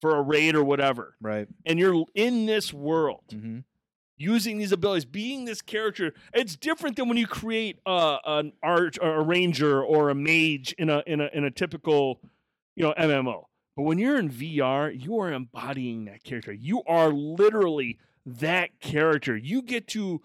for 0.00 0.14
a 0.16 0.22
raid 0.22 0.54
or 0.54 0.62
whatever 0.62 1.16
right. 1.22 1.48
and 1.64 1.78
you're 1.78 2.04
in 2.14 2.44
this 2.46 2.72
world 2.74 3.24
Mm-hmm. 3.32 3.60
using 4.18 4.58
these 4.58 4.70
abilities 4.72 5.06
being 5.06 5.46
this 5.46 5.62
character 5.62 6.12
it's 6.34 6.56
different 6.56 6.96
than 6.96 7.08
when 7.08 7.16
you 7.16 7.26
create 7.26 7.78
uh, 7.86 8.18
an 8.26 8.52
art 8.62 8.98
or 9.00 9.14
a 9.14 9.22
ranger 9.22 9.82
or 9.82 10.10
a 10.10 10.14
mage 10.14 10.74
in 10.78 10.90
a 10.90 11.02
in 11.06 11.20
a 11.22 11.30
in 11.32 11.44
a 11.44 11.50
typical 11.50 12.20
you 12.76 12.82
know 12.84 12.92
mmo 12.98 13.44
but 13.76 13.82
when 13.84 13.96
you're 13.98 14.18
in 14.18 14.28
vr 14.28 14.92
you 15.02 15.18
are 15.18 15.32
embodying 15.32 16.04
that 16.04 16.22
character 16.22 16.52
you 16.52 16.82
are 16.86 17.08
literally 17.10 17.98
that 18.26 18.78
character 18.80 19.34
you 19.36 19.62
get 19.62 19.86
to 19.88 20.20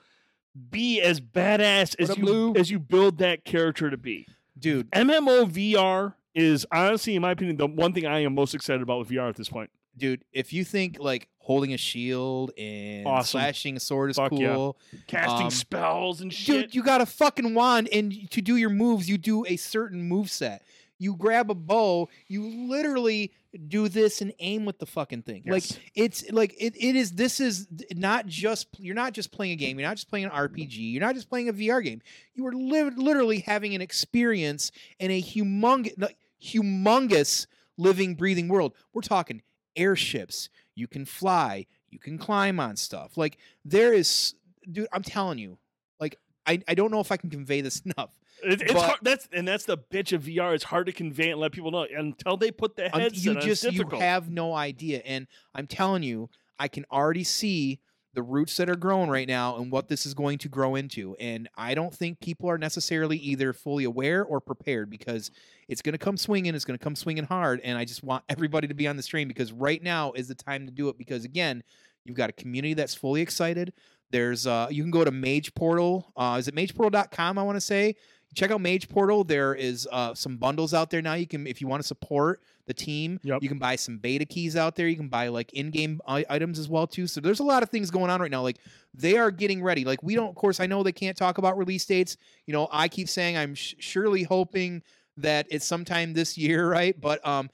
be 0.70 1.00
as 1.00 1.22
badass 1.22 1.96
as 2.00 2.10
What 2.10 2.18
you 2.18 2.24
Blue? 2.26 2.56
as 2.56 2.70
you 2.70 2.80
build 2.80 3.20
that 3.20 3.46
character 3.46 3.90
to 3.90 3.98
be 3.98 4.28
dude. 4.60 4.90
MMO 4.92 5.50
VR 5.50 6.14
is 6.36 6.66
honestly, 6.72 7.16
in 7.16 7.22
my 7.22 7.32
opinion, 7.32 7.58
the 7.58 7.68
one 7.68 7.94
thing 7.94 8.06
I 8.06 8.20
am 8.20 8.36
most 8.36 8.54
excited 8.54 8.82
about 8.82 9.00
with 9.00 9.10
VR 9.10 9.30
at 9.30 9.36
this 9.36 9.50
point. 9.50 9.70
Dude, 9.98 10.24
if 10.32 10.54
you 10.54 10.64
think 10.64 10.98
like 11.00 11.28
holding 11.40 11.74
a 11.74 11.78
shield 11.78 12.52
and 12.58 13.06
Awesome. 13.08 13.40
slashing 13.42 13.76
a 13.76 13.80
sword 13.80 14.12
is 14.12 14.16
Fuck 14.18 14.32
yeah. 14.34 14.54
cool, 14.54 14.78
Casting 15.08 15.46
Um, 15.48 15.52
spells 15.52 16.22
and 16.22 16.32
shit. 16.34 16.68
dude, 16.68 16.76
you 16.76 16.84
got 16.84 17.02
a 17.02 17.06
fucking 17.06 17.54
wand, 17.54 17.90
and 17.92 18.30
to 18.32 18.42
do 18.42 18.56
your 18.56 18.70
moves, 18.70 19.10
you 19.10 19.18
do 19.18 19.46
a 19.48 19.58
certain 19.58 20.04
move 20.04 20.30
set. 20.30 20.64
You 21.00 21.16
grab 21.16 21.50
a 21.50 21.56
bow, 21.56 22.10
you 22.28 22.46
literally 22.70 23.32
do 23.68 23.88
this 23.88 24.22
and 24.22 24.34
aim 24.40 24.66
with 24.66 24.78
the 24.80 24.86
fucking 24.86 25.24
thing. 25.24 25.44
Like 25.48 25.64
it's 25.96 26.30
like 26.32 26.54
it, 26.60 26.76
it 26.76 26.96
is 26.96 27.14
this 27.14 27.40
is 27.40 27.68
not 27.94 28.28
just 28.28 28.68
you're 28.78 28.96
not 28.96 29.14
just 29.14 29.32
playing 29.32 29.54
a 29.54 29.56
game, 29.56 29.80
you're 29.80 29.88
not 29.88 29.96
just 29.96 30.10
playing 30.10 30.26
an 30.26 30.32
RPG, 30.32 30.76
you're 30.78 31.02
not 31.02 31.16
just 31.16 31.30
playing 31.30 31.50
a 31.50 31.54
VR 31.54 31.84
game. 31.84 32.02
You 32.36 32.46
are 32.48 32.52
li- 32.52 32.92
literally 32.96 33.40
having 33.40 33.74
an 33.74 33.82
experience 33.82 34.72
in 35.00 35.10
a 35.10 35.22
humongous 35.22 35.94
like, 35.98 36.18
humongous 36.44 37.48
living 37.78 38.16
breathing 38.16 38.50
world. 38.50 38.74
We're 38.94 39.02
talking 39.02 39.42
airships, 39.76 40.50
you 40.76 40.88
can 40.88 41.06
fly, 41.06 41.66
you 41.90 41.98
can 41.98 42.18
climb 42.18 42.60
on 42.60 42.76
stuff. 42.76 43.18
Like 43.18 43.38
there 43.64 43.94
is 43.94 44.36
dude, 44.70 44.88
I'm 44.92 45.04
telling 45.04 45.40
you. 45.40 45.58
Like 46.00 46.18
I, 46.46 46.62
I 46.68 46.74
don't 46.74 46.92
know 46.92 47.00
if 47.00 47.12
I 47.12 47.18
can 47.18 47.30
convey 47.30 47.62
this 47.62 47.80
enough. 47.86 48.12
It- 48.44 48.62
it's 48.62 48.74
but- 48.74 48.82
hard, 48.82 49.00
that's 49.02 49.28
and 49.32 49.48
that's 49.48 49.66
the 49.66 49.78
bitch 49.78 50.14
of 50.14 50.24
VR. 50.24 50.54
It's 50.54 50.64
hard 50.64 50.86
to 50.88 50.92
convey 50.92 51.32
and 51.32 51.40
let 51.40 51.52
people 51.52 51.72
know. 51.72 51.86
Until 51.96 52.38
they 52.38 52.52
put 52.52 52.76
the 52.76 52.90
headset 52.90 53.16
you 53.24 53.40
just 53.42 53.64
you 53.72 53.86
have 54.00 54.30
no 54.30 54.54
idea. 54.54 55.02
And 55.06 55.28
i'm 55.56 55.68
telling 55.68 56.04
you 56.04 56.30
i 56.60 56.68
can 56.68 56.86
already 56.92 57.24
see 57.24 57.80
the 58.16 58.24
roots 58.24 58.58
that 58.58 58.70
are 58.70 58.76
growing 58.76 59.10
right 59.10 59.28
now 59.28 59.58
and 59.58 59.72
what 59.72 59.88
this 59.88 60.06
is 60.06 60.16
going 60.16 60.40
to 60.40 60.50
grow 60.50 60.76
into. 60.76 61.16
And 61.20 61.48
i 61.58 61.74
don't 61.74 61.94
think 61.94 62.20
people 62.20 62.50
are 62.50 62.58
necessarily 62.58 63.18
either 63.18 63.54
fully 63.54 63.84
aware 63.84 64.24
or 64.24 64.40
prepared 64.42 64.90
because 64.90 65.32
it's 65.68 65.82
going 65.82 65.94
to 65.94 66.00
come 66.00 66.18
swinging 66.18 66.56
it's 66.56 66.66
going 66.66 66.78
to 66.78 66.84
come 66.84 66.96
swinging 66.96 67.26
hard. 67.26 67.62
And 67.64 67.78
i 67.78 67.86
just 67.86 68.04
want 68.04 68.24
everybody 68.30 68.68
to 68.68 68.74
be 68.74 68.88
on 68.88 68.98
the 68.98 69.04
train 69.04 69.28
because 69.28 69.52
right 69.52 69.82
now 69.82 70.12
is 70.14 70.28
the 70.28 70.36
time 70.36 70.66
to 70.66 70.72
do 70.72 70.90
it 70.90 70.98
because 70.98 71.26
again 71.26 71.64
you've 72.06 72.18
got 72.18 72.30
a 72.30 72.34
community 72.34 72.74
that's 72.74 72.96
fully 72.96 73.22
excited. 73.22 73.74
There's 74.12 74.48
uh 74.48 74.68
you 74.72 74.82
can 74.82 74.90
go 74.92 75.04
to 75.06 75.12
mage 75.12 75.54
portal 75.54 76.12
uh 76.18 76.38
is 76.40 76.48
it 76.48 76.56
mageportal.com 76.56 77.38
i 77.38 77.44
want 77.44 77.58
to 77.58 77.62
say 77.62 77.96
check 78.36 78.52
out 78.52 78.62
mage 78.62 78.90
portal. 78.90 79.24
There 79.24 79.54
is 79.56 79.88
uh 79.92 80.14
some 80.14 80.38
bundles 80.38 80.74
out 80.74 80.90
there 80.90 81.02
now. 81.02 81.14
You 81.16 81.28
can 81.28 81.48
if 81.48 81.62
you 81.62 81.68
want 81.68 81.82
to 81.82 81.88
support 81.88 82.42
the 82.68 82.74
team 82.74 83.20
Yep. 83.24 83.42
you 83.42 83.50
can 83.50 83.58
buy 83.58 83.76
some 83.76 83.98
beta 83.98 84.26
keys 84.26 84.56
out 84.56 84.76
there. 84.76 84.88
You 84.88 84.96
can 84.96 85.08
buy 85.08 85.30
like 85.30 85.52
in-game 85.54 86.02
i- 86.08 86.26
items 86.30 86.60
as 86.60 86.70
well 86.70 86.86
too. 86.86 87.08
So 87.08 87.20
there's 87.20 87.40
a 87.40 87.44
lot 87.44 87.64
of 87.64 87.70
things 87.70 87.90
going 87.90 88.12
on 88.12 88.22
right 88.22 88.30
now. 88.30 88.44
Like 88.44 88.58
they 88.94 89.18
are 89.18 89.32
getting 89.32 89.64
ready. 89.64 89.84
Like 89.86 90.04
we 90.04 90.14
don't 90.16 90.30
of 90.30 90.36
course 90.36 90.60
i 90.60 90.68
know 90.68 90.84
they 90.84 90.92
can't 90.92 91.18
talk 91.18 91.38
about 91.40 91.58
release 91.58 91.86
dates. 91.86 92.16
You 92.46 92.54
know 92.54 92.68
i 92.72 92.88
keep 92.88 93.10
saying 93.10 93.38
i'm 93.38 93.56
sh- 93.56 93.74
surely 93.80 94.24
hoping 94.24 94.84
that 95.18 95.48
it's 95.50 95.66
sometime 95.66 96.14
this 96.14 96.38
year 96.38 96.70
right? 96.78 97.00
But 97.00 97.26
um 97.28 97.50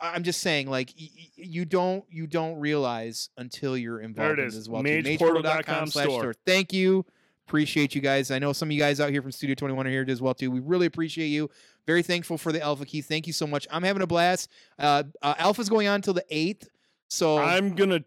i'm 0.00 0.22
just 0.22 0.40
saying 0.40 0.70
like 0.70 0.94
y- 0.96 1.08
you 1.34 1.64
don't 1.64 2.04
you 2.08 2.28
don't 2.28 2.60
realize 2.60 3.30
until 3.36 3.76
you're 3.76 3.98
involved 4.00 4.38
it 4.38 4.42
in 4.42 4.46
is. 4.46 4.54
it 4.54 4.58
as 4.60 4.68
well. 4.68 4.80
Mageportal.com 4.84 5.88
slash 5.88 6.06
store. 6.06 6.34
thank 6.46 6.72
you 6.72 7.04
appreciate 7.46 7.94
you 7.94 8.00
guys 8.00 8.30
i 8.30 8.38
know 8.38 8.52
some 8.52 8.68
of 8.68 8.72
you 8.72 8.78
guys 8.78 9.00
out 9.00 9.10
here 9.10 9.22
from 9.22 9.32
studio 9.32 9.54
21 9.54 9.86
are 9.86 9.90
here 9.90 10.04
as 10.08 10.22
well 10.22 10.34
too 10.34 10.50
we 10.50 10.60
really 10.60 10.86
appreciate 10.86 11.26
you 11.26 11.50
very 11.86 12.02
thankful 12.02 12.38
for 12.38 12.52
the 12.52 12.60
alpha 12.62 12.84
key 12.84 13.00
thank 13.00 13.26
you 13.26 13.32
so 13.32 13.46
much 13.46 13.66
i'm 13.70 13.82
having 13.82 14.02
a 14.02 14.06
blast 14.06 14.50
uh, 14.78 15.02
uh 15.22 15.34
alpha's 15.38 15.68
going 15.68 15.88
on 15.88 16.00
till 16.00 16.14
the 16.14 16.24
8th 16.30 16.68
so 17.12 17.38
I'm 17.38 17.74
gonna. 17.74 18.00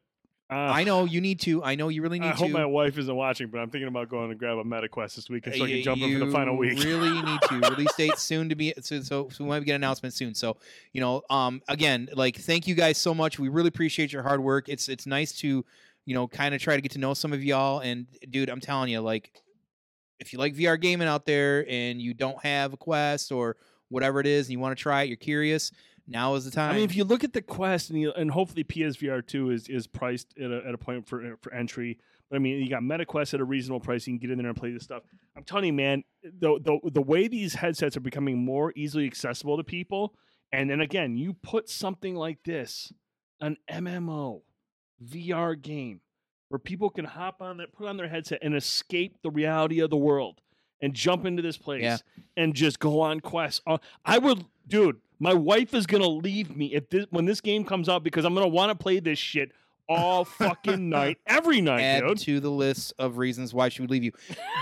Uh, 0.47 0.55
I 0.55 0.83
know 0.83 1.05
you 1.05 1.21
need 1.21 1.39
to. 1.41 1.63
I 1.63 1.75
know 1.75 1.89
you 1.89 2.01
really 2.01 2.19
need 2.19 2.27
to. 2.27 2.33
I 2.33 2.37
to. 2.37 2.43
hope 2.43 2.51
my 2.51 2.65
wife 2.65 2.97
isn't 2.97 3.15
watching, 3.15 3.49
but 3.49 3.59
I'm 3.59 3.69
thinking 3.69 3.87
about 3.87 4.09
going 4.09 4.29
to 4.29 4.35
grab 4.35 4.57
a 4.57 4.63
MetaQuest 4.63 5.15
this 5.15 5.29
weekend 5.29 5.55
so 5.55 5.65
I 5.65 5.69
can 5.69 5.81
jump 5.83 6.01
in 6.01 6.19
for 6.19 6.25
the 6.25 6.31
final 6.31 6.57
week. 6.57 6.83
really 6.83 7.21
need 7.21 7.39
to. 7.49 7.59
Release 7.69 7.93
date 7.95 8.17
soon 8.17 8.49
to 8.49 8.55
be 8.55 8.73
so, 8.81 9.01
so 9.01 9.29
so 9.29 9.43
we 9.43 9.49
might 9.49 9.63
get 9.63 9.73
an 9.73 9.83
announcement 9.83 10.15
soon. 10.15 10.33
So 10.33 10.57
you 10.91 11.01
know, 11.01 11.21
um, 11.29 11.61
again, 11.67 12.09
like 12.13 12.37
thank 12.37 12.67
you 12.67 12.73
guys 12.73 12.97
so 12.97 13.13
much. 13.13 13.37
We 13.37 13.47
really 13.49 13.67
appreciate 13.67 14.11
your 14.11 14.23
hard 14.23 14.41
work. 14.41 14.69
It's 14.69 14.89
it's 14.89 15.05
nice 15.05 15.33
to, 15.39 15.63
you 16.05 16.13
know, 16.13 16.27
kind 16.27 16.53
of 16.53 16.61
try 16.61 16.75
to 16.75 16.81
get 16.81 16.91
to 16.91 16.99
know 16.99 17.13
some 17.13 17.33
of 17.33 17.43
y'all. 17.43 17.79
And 17.79 18.07
dude, 18.29 18.49
I'm 18.49 18.59
telling 18.61 18.89
you, 18.89 19.01
like, 19.01 19.41
if 20.19 20.31
you 20.31 20.39
like 20.39 20.55
VR 20.55 20.79
gaming 20.79 21.07
out 21.07 21.25
there 21.25 21.65
and 21.67 22.01
you 22.01 22.13
don't 22.13 22.41
have 22.43 22.73
a 22.73 22.77
Quest 22.77 23.31
or 23.31 23.57
whatever 23.89 24.19
it 24.19 24.27
is, 24.27 24.47
and 24.47 24.53
you 24.53 24.59
want 24.59 24.77
to 24.77 24.81
try 24.81 25.03
it, 25.03 25.07
you're 25.07 25.17
curious. 25.17 25.71
Now 26.07 26.35
is 26.35 26.45
the 26.45 26.51
time. 26.51 26.71
I 26.71 26.75
mean, 26.75 26.83
if 26.83 26.95
you 26.95 27.03
look 27.03 27.23
at 27.23 27.33
the 27.33 27.41
Quest, 27.41 27.89
and, 27.89 27.99
you, 27.99 28.11
and 28.11 28.29
hopefully 28.29 28.63
PSVR 28.63 29.25
two 29.25 29.49
is 29.49 29.67
is 29.67 29.87
priced 29.87 30.37
at 30.37 30.51
a, 30.51 30.61
at 30.67 30.73
a 30.73 30.77
point 30.77 31.07
for 31.07 31.35
for 31.41 31.51
entry. 31.53 31.97
But 32.29 32.37
I 32.37 32.39
mean, 32.39 32.59
you 32.59 32.69
got 32.69 32.81
MetaQuest 32.81 33.33
at 33.35 33.39
a 33.39 33.43
reasonable 33.43 33.79
price. 33.79 34.07
You 34.07 34.13
can 34.13 34.19
get 34.19 34.31
in 34.31 34.37
there 34.37 34.47
and 34.47 34.55
play 34.55 34.71
this 34.71 34.83
stuff. 34.83 35.03
I'm 35.35 35.43
telling 35.43 35.65
you, 35.65 35.73
man, 35.73 36.03
the 36.23 36.59
the 36.59 36.91
the 36.91 37.01
way 37.01 37.27
these 37.27 37.55
headsets 37.55 37.97
are 37.97 38.01
becoming 38.01 38.37
more 38.37 38.71
easily 38.75 39.05
accessible 39.05 39.57
to 39.57 39.63
people, 39.63 40.13
and 40.51 40.69
then 40.69 40.81
again, 40.81 41.17
you 41.17 41.33
put 41.33 41.69
something 41.69 42.15
like 42.15 42.43
this, 42.43 42.93
an 43.41 43.57
MMO 43.69 44.41
VR 45.03 45.59
game, 45.59 46.01
where 46.49 46.59
people 46.59 46.89
can 46.89 47.05
hop 47.05 47.41
on 47.41 47.57
that, 47.57 47.73
put 47.73 47.87
on 47.87 47.97
their 47.97 48.07
headset, 48.07 48.39
and 48.41 48.55
escape 48.55 49.17
the 49.23 49.29
reality 49.31 49.79
of 49.79 49.89
the 49.89 49.97
world, 49.97 50.41
and 50.81 50.93
jump 50.93 51.25
into 51.25 51.41
this 51.41 51.57
place, 51.57 51.83
Yeah. 51.83 51.97
and 52.37 52.53
just 52.53 52.79
go 52.79 53.01
on 53.01 53.19
quests. 53.19 53.61
Uh, 53.65 53.77
I 54.03 54.17
would, 54.17 54.45
dude. 54.67 54.97
My 55.17 55.33
wife 55.33 55.73
is 55.73 55.85
gonna 55.87 56.09
leave 56.09 56.55
me 56.57 56.73
if 56.73 56.89
this 56.89 57.05
when 57.09 57.23
this 57.23 57.39
game 57.39 57.63
comes 57.63 57.87
out 57.87 58.03
because 58.03 58.25
I'm 58.25 58.33
gonna 58.33 58.49
want 58.49 58.77
to 58.77 58.83
play 58.83 58.99
this 58.99 59.17
shit 59.17 59.53
all 59.87 60.25
fucking 60.25 60.89
night, 60.89 61.17
every 61.27 61.61
night, 61.61 61.81
add 61.81 62.07
dude. 62.07 62.17
to 62.19 62.39
the 62.39 62.49
list 62.49 62.93
of 62.99 63.17
reasons 63.17 63.53
why 63.53 63.69
she 63.69 63.81
would 63.81 63.91
leave 63.91 64.03
you. 64.03 64.11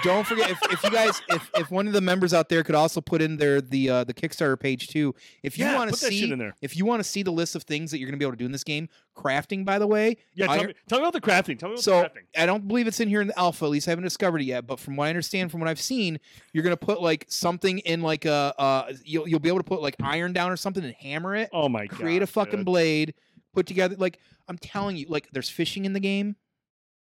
Don't 0.04 0.26
forget 0.28 0.50
if, 0.50 0.60
if 0.72 0.84
you 0.84 0.92
guys 0.92 1.22
if, 1.30 1.50
if 1.56 1.72
one 1.72 1.88
of 1.88 1.94
the 1.94 2.02
members 2.02 2.34
out 2.34 2.50
there 2.50 2.64
could 2.64 2.76
also 2.76 3.02
put 3.02 3.22
in 3.22 3.38
there 3.38 3.62
the 3.62 3.90
uh, 3.90 4.04
the 4.04 4.14
Kickstarter 4.14 4.60
page 4.60 4.88
too. 4.88 5.14
If 5.44 5.58
you 5.58 5.66
yeah, 5.66 5.76
want 5.76 5.90
to 5.90 5.94
put 5.94 6.02
that 6.02 6.14
shit 6.14 6.30
see 6.40 6.50
if 6.62 6.76
you 6.76 6.86
want 6.86 7.00
to 7.00 7.04
see 7.04 7.24
the 7.24 7.32
list 7.32 7.56
of 7.56 7.64
things 7.64 7.92
that 7.92 8.00
you're 8.00 8.08
going 8.08 8.18
to 8.18 8.24
be 8.24 8.26
able 8.26 8.34
to 8.34 8.38
do 8.38 8.46
in 8.46 8.52
this 8.52 8.64
game, 8.64 8.90
crafting 9.16 9.64
by 9.66 9.80
the 9.80 9.88
way, 9.88 10.18
Yeah, 10.34 10.48
tell 10.48 10.62
I- 10.62 10.66
me, 10.68 10.74
tell 10.88 11.00
me 11.00 11.06
about 11.06 11.14
the 11.14 11.22
crafting. 11.22 11.58
Tell 11.58 11.70
me 11.70 11.74
about 11.76 11.84
so 11.84 12.02
the 12.02 12.10
crafting. 12.10 12.42
I 12.42 12.46
don't 12.46 12.68
believe 12.68 12.88
it's 12.88 13.00
in 13.00 13.08
here 13.08 13.22
in 13.22 13.28
the 13.28 13.40
alpha. 13.40 13.66
At 13.66 13.72
least 13.72 13.88
I 13.88 13.92
haven't 13.92 14.04
discovered 14.04 14.42
it 14.42 14.46
yet. 14.46 14.68
But 14.68 14.80
from 14.80 14.96
what 14.96 15.06
I 15.06 15.10
understand, 15.10 15.52
from 15.52 15.60
what 15.60 15.70
I've 15.70 15.80
seen, 15.82 16.20
you're 16.52 16.64
gonna 16.64 16.78
put 16.78 17.02
like 17.02 17.26
something 17.30 17.80
in 17.80 18.02
like 18.02 18.26
a 18.26 18.54
uh, 18.58 18.92
you'll 19.06 19.28
you'll 19.28 19.40
be 19.40 19.50
able 19.50 19.60
to 19.60 19.64
put 19.64 19.82
like 19.82 19.96
iron 20.02 20.34
down 20.34 20.52
or 20.52 20.58
something 20.58 20.84
and 20.84 20.94
hammer 20.96 21.36
it, 21.36 21.50
Oh 21.54 21.70
my 21.70 21.86
god! 21.88 22.00
create 22.00 22.22
a 22.22 22.28
fucking 22.28 22.60
dude. 22.60 22.66
blade, 22.66 23.14
put 23.54 23.66
together. 23.68 23.96
Like 23.98 24.20
I'm 24.48 24.58
telling 24.58 24.98
you, 24.98 25.06
like 25.10 25.30
there's 25.32 25.50
fishing 25.50 25.86
in 25.86 25.94
the 25.94 26.00
game. 26.00 26.36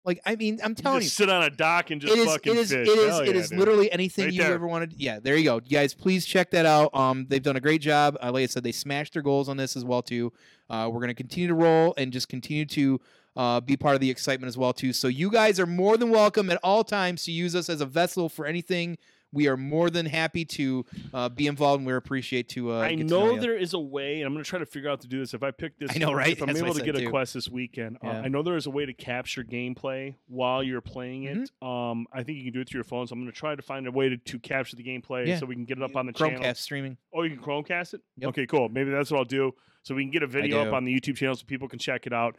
Like 0.04 0.20
I 0.24 0.34
mean, 0.36 0.58
I'm 0.64 0.74
telling 0.74 0.98
you, 0.98 1.04
just 1.04 1.16
sit 1.16 1.28
on 1.28 1.42
a 1.42 1.50
dock 1.50 1.90
and 1.90 2.00
just 2.00 2.14
it 2.14 2.18
is 2.20 2.26
fucking 2.26 2.54
it 2.54 2.58
is 2.58 2.70
fish. 2.70 2.88
it 2.88 2.98
is 2.98 3.10
Hell 3.10 3.20
it 3.20 3.26
yeah, 3.28 3.32
is 3.34 3.50
dude. 3.50 3.58
literally 3.58 3.92
anything 3.92 4.24
Right 4.26 4.32
you 4.32 4.42
there. 4.42 4.54
ever 4.54 4.66
wanted. 4.66 4.94
Yeah, 4.96 5.20
there 5.20 5.36
you 5.36 5.44
go, 5.44 5.56
you 5.62 5.76
guys. 5.76 5.92
Please 5.92 6.24
check 6.24 6.50
that 6.52 6.64
out. 6.64 6.94
Um, 6.94 7.26
they've 7.28 7.42
done 7.42 7.56
a 7.56 7.60
great 7.60 7.82
job. 7.82 8.16
Uh, 8.22 8.32
like 8.32 8.42
I 8.42 8.46
said, 8.46 8.64
they 8.64 8.72
smashed 8.72 9.12
their 9.12 9.22
goals 9.22 9.48
on 9.50 9.58
this 9.58 9.76
as 9.76 9.84
well 9.84 10.00
too. 10.02 10.32
Uh, 10.70 10.88
we're 10.90 11.00
gonna 11.00 11.14
continue 11.14 11.48
to 11.48 11.54
roll 11.54 11.92
and 11.98 12.12
just 12.14 12.28
continue 12.30 12.64
to 12.66 12.98
uh, 13.36 13.60
be 13.60 13.76
part 13.76 13.94
of 13.94 14.00
the 14.00 14.08
excitement 14.10 14.48
as 14.48 14.56
well 14.56 14.72
too. 14.72 14.94
So 14.94 15.06
you 15.06 15.30
guys 15.30 15.60
are 15.60 15.66
more 15.66 15.98
than 15.98 16.08
welcome 16.10 16.48
at 16.48 16.58
all 16.64 16.82
times 16.82 17.24
to 17.24 17.32
use 17.32 17.54
us 17.54 17.68
as 17.68 17.82
a 17.82 17.86
vessel 17.86 18.30
for 18.30 18.46
anything. 18.46 18.96
We 19.32 19.48
are 19.48 19.56
more 19.56 19.90
than 19.90 20.06
happy 20.06 20.44
to 20.44 20.84
uh, 21.14 21.28
be 21.28 21.46
involved, 21.46 21.80
and 21.80 21.86
we 21.86 21.92
appreciate 21.92 22.48
to. 22.50 22.72
Uh, 22.72 22.80
I 22.80 22.94
get 22.94 23.08
to 23.08 23.14
know 23.14 23.26
know 23.26 23.34
ya. 23.34 23.40
there 23.40 23.56
is 23.56 23.74
a 23.74 23.78
way, 23.78 24.16
and 24.16 24.26
I'm 24.26 24.32
going 24.32 24.44
to 24.44 24.48
try 24.48 24.58
to 24.58 24.66
figure 24.66 24.90
out 24.90 25.00
to 25.02 25.08
do 25.08 25.20
this. 25.20 25.34
If 25.34 25.42
I 25.42 25.50
pick 25.50 25.78
this, 25.78 25.90
I 25.94 25.98
know, 25.98 26.12
right? 26.12 26.32
If 26.32 26.42
I'm 26.42 26.48
That's 26.48 26.60
able 26.60 26.74
to 26.74 26.82
get 26.82 26.96
a 26.96 27.08
quest 27.08 27.34
this 27.34 27.48
weekend, 27.48 27.98
uh, 28.02 28.08
I 28.08 28.28
know 28.28 28.42
there 28.42 28.56
is 28.56 28.66
a 28.66 28.70
way 28.70 28.86
to 28.86 28.92
capture 28.92 29.44
gameplay 29.44 30.14
while 30.26 30.62
you're 30.62 30.80
playing 30.80 31.24
it. 31.24 31.50
Mm-hmm. 31.62 31.68
Um, 31.68 32.06
I 32.12 32.22
think 32.22 32.38
you 32.38 32.44
can 32.44 32.52
do 32.52 32.60
it 32.60 32.68
through 32.68 32.78
your 32.78 32.84
phone. 32.84 33.06
So 33.06 33.12
I'm 33.12 33.20
going 33.20 33.32
to 33.32 33.38
try 33.38 33.54
to 33.54 33.62
find 33.62 33.86
a 33.86 33.92
way 33.92 34.08
to, 34.08 34.16
to 34.16 34.38
capture 34.38 34.76
the 34.76 34.82
gameplay 34.82 35.26
Yeah. 35.26 35.38
so 35.38 35.46
we 35.46 35.54
can 35.54 35.64
get 35.64 35.78
it 35.78 35.84
up 35.84 35.96
on 35.96 36.06
the 36.06 36.12
Chromecast 36.12 36.40
channel. 36.40 36.54
streaming. 36.54 36.96
Oh, 37.14 37.22
you 37.22 37.36
can 37.36 37.44
Chromecast 37.44 37.94
it. 37.94 38.00
Yep. 38.18 38.28
Okay, 38.30 38.46
cool. 38.46 38.68
Maybe 38.68 38.90
that's 38.90 39.10
what 39.10 39.18
I'll 39.18 39.24
do. 39.24 39.52
So 39.82 39.94
we 39.94 40.02
can 40.04 40.10
get 40.10 40.22
a 40.22 40.26
video 40.26 40.62
up 40.66 40.72
on 40.74 40.84
the 40.84 40.94
YouTube 40.94 41.16
channel 41.16 41.34
so 41.34 41.44
people 41.46 41.68
can 41.68 41.78
check 41.78 42.06
it 42.06 42.12
out. 42.12 42.36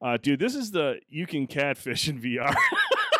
Uh, 0.00 0.18
dude, 0.18 0.38
this 0.38 0.54
is 0.54 0.70
the 0.70 1.00
you 1.08 1.26
can 1.26 1.46
catfish 1.46 2.08
in 2.08 2.20
VR. 2.20 2.54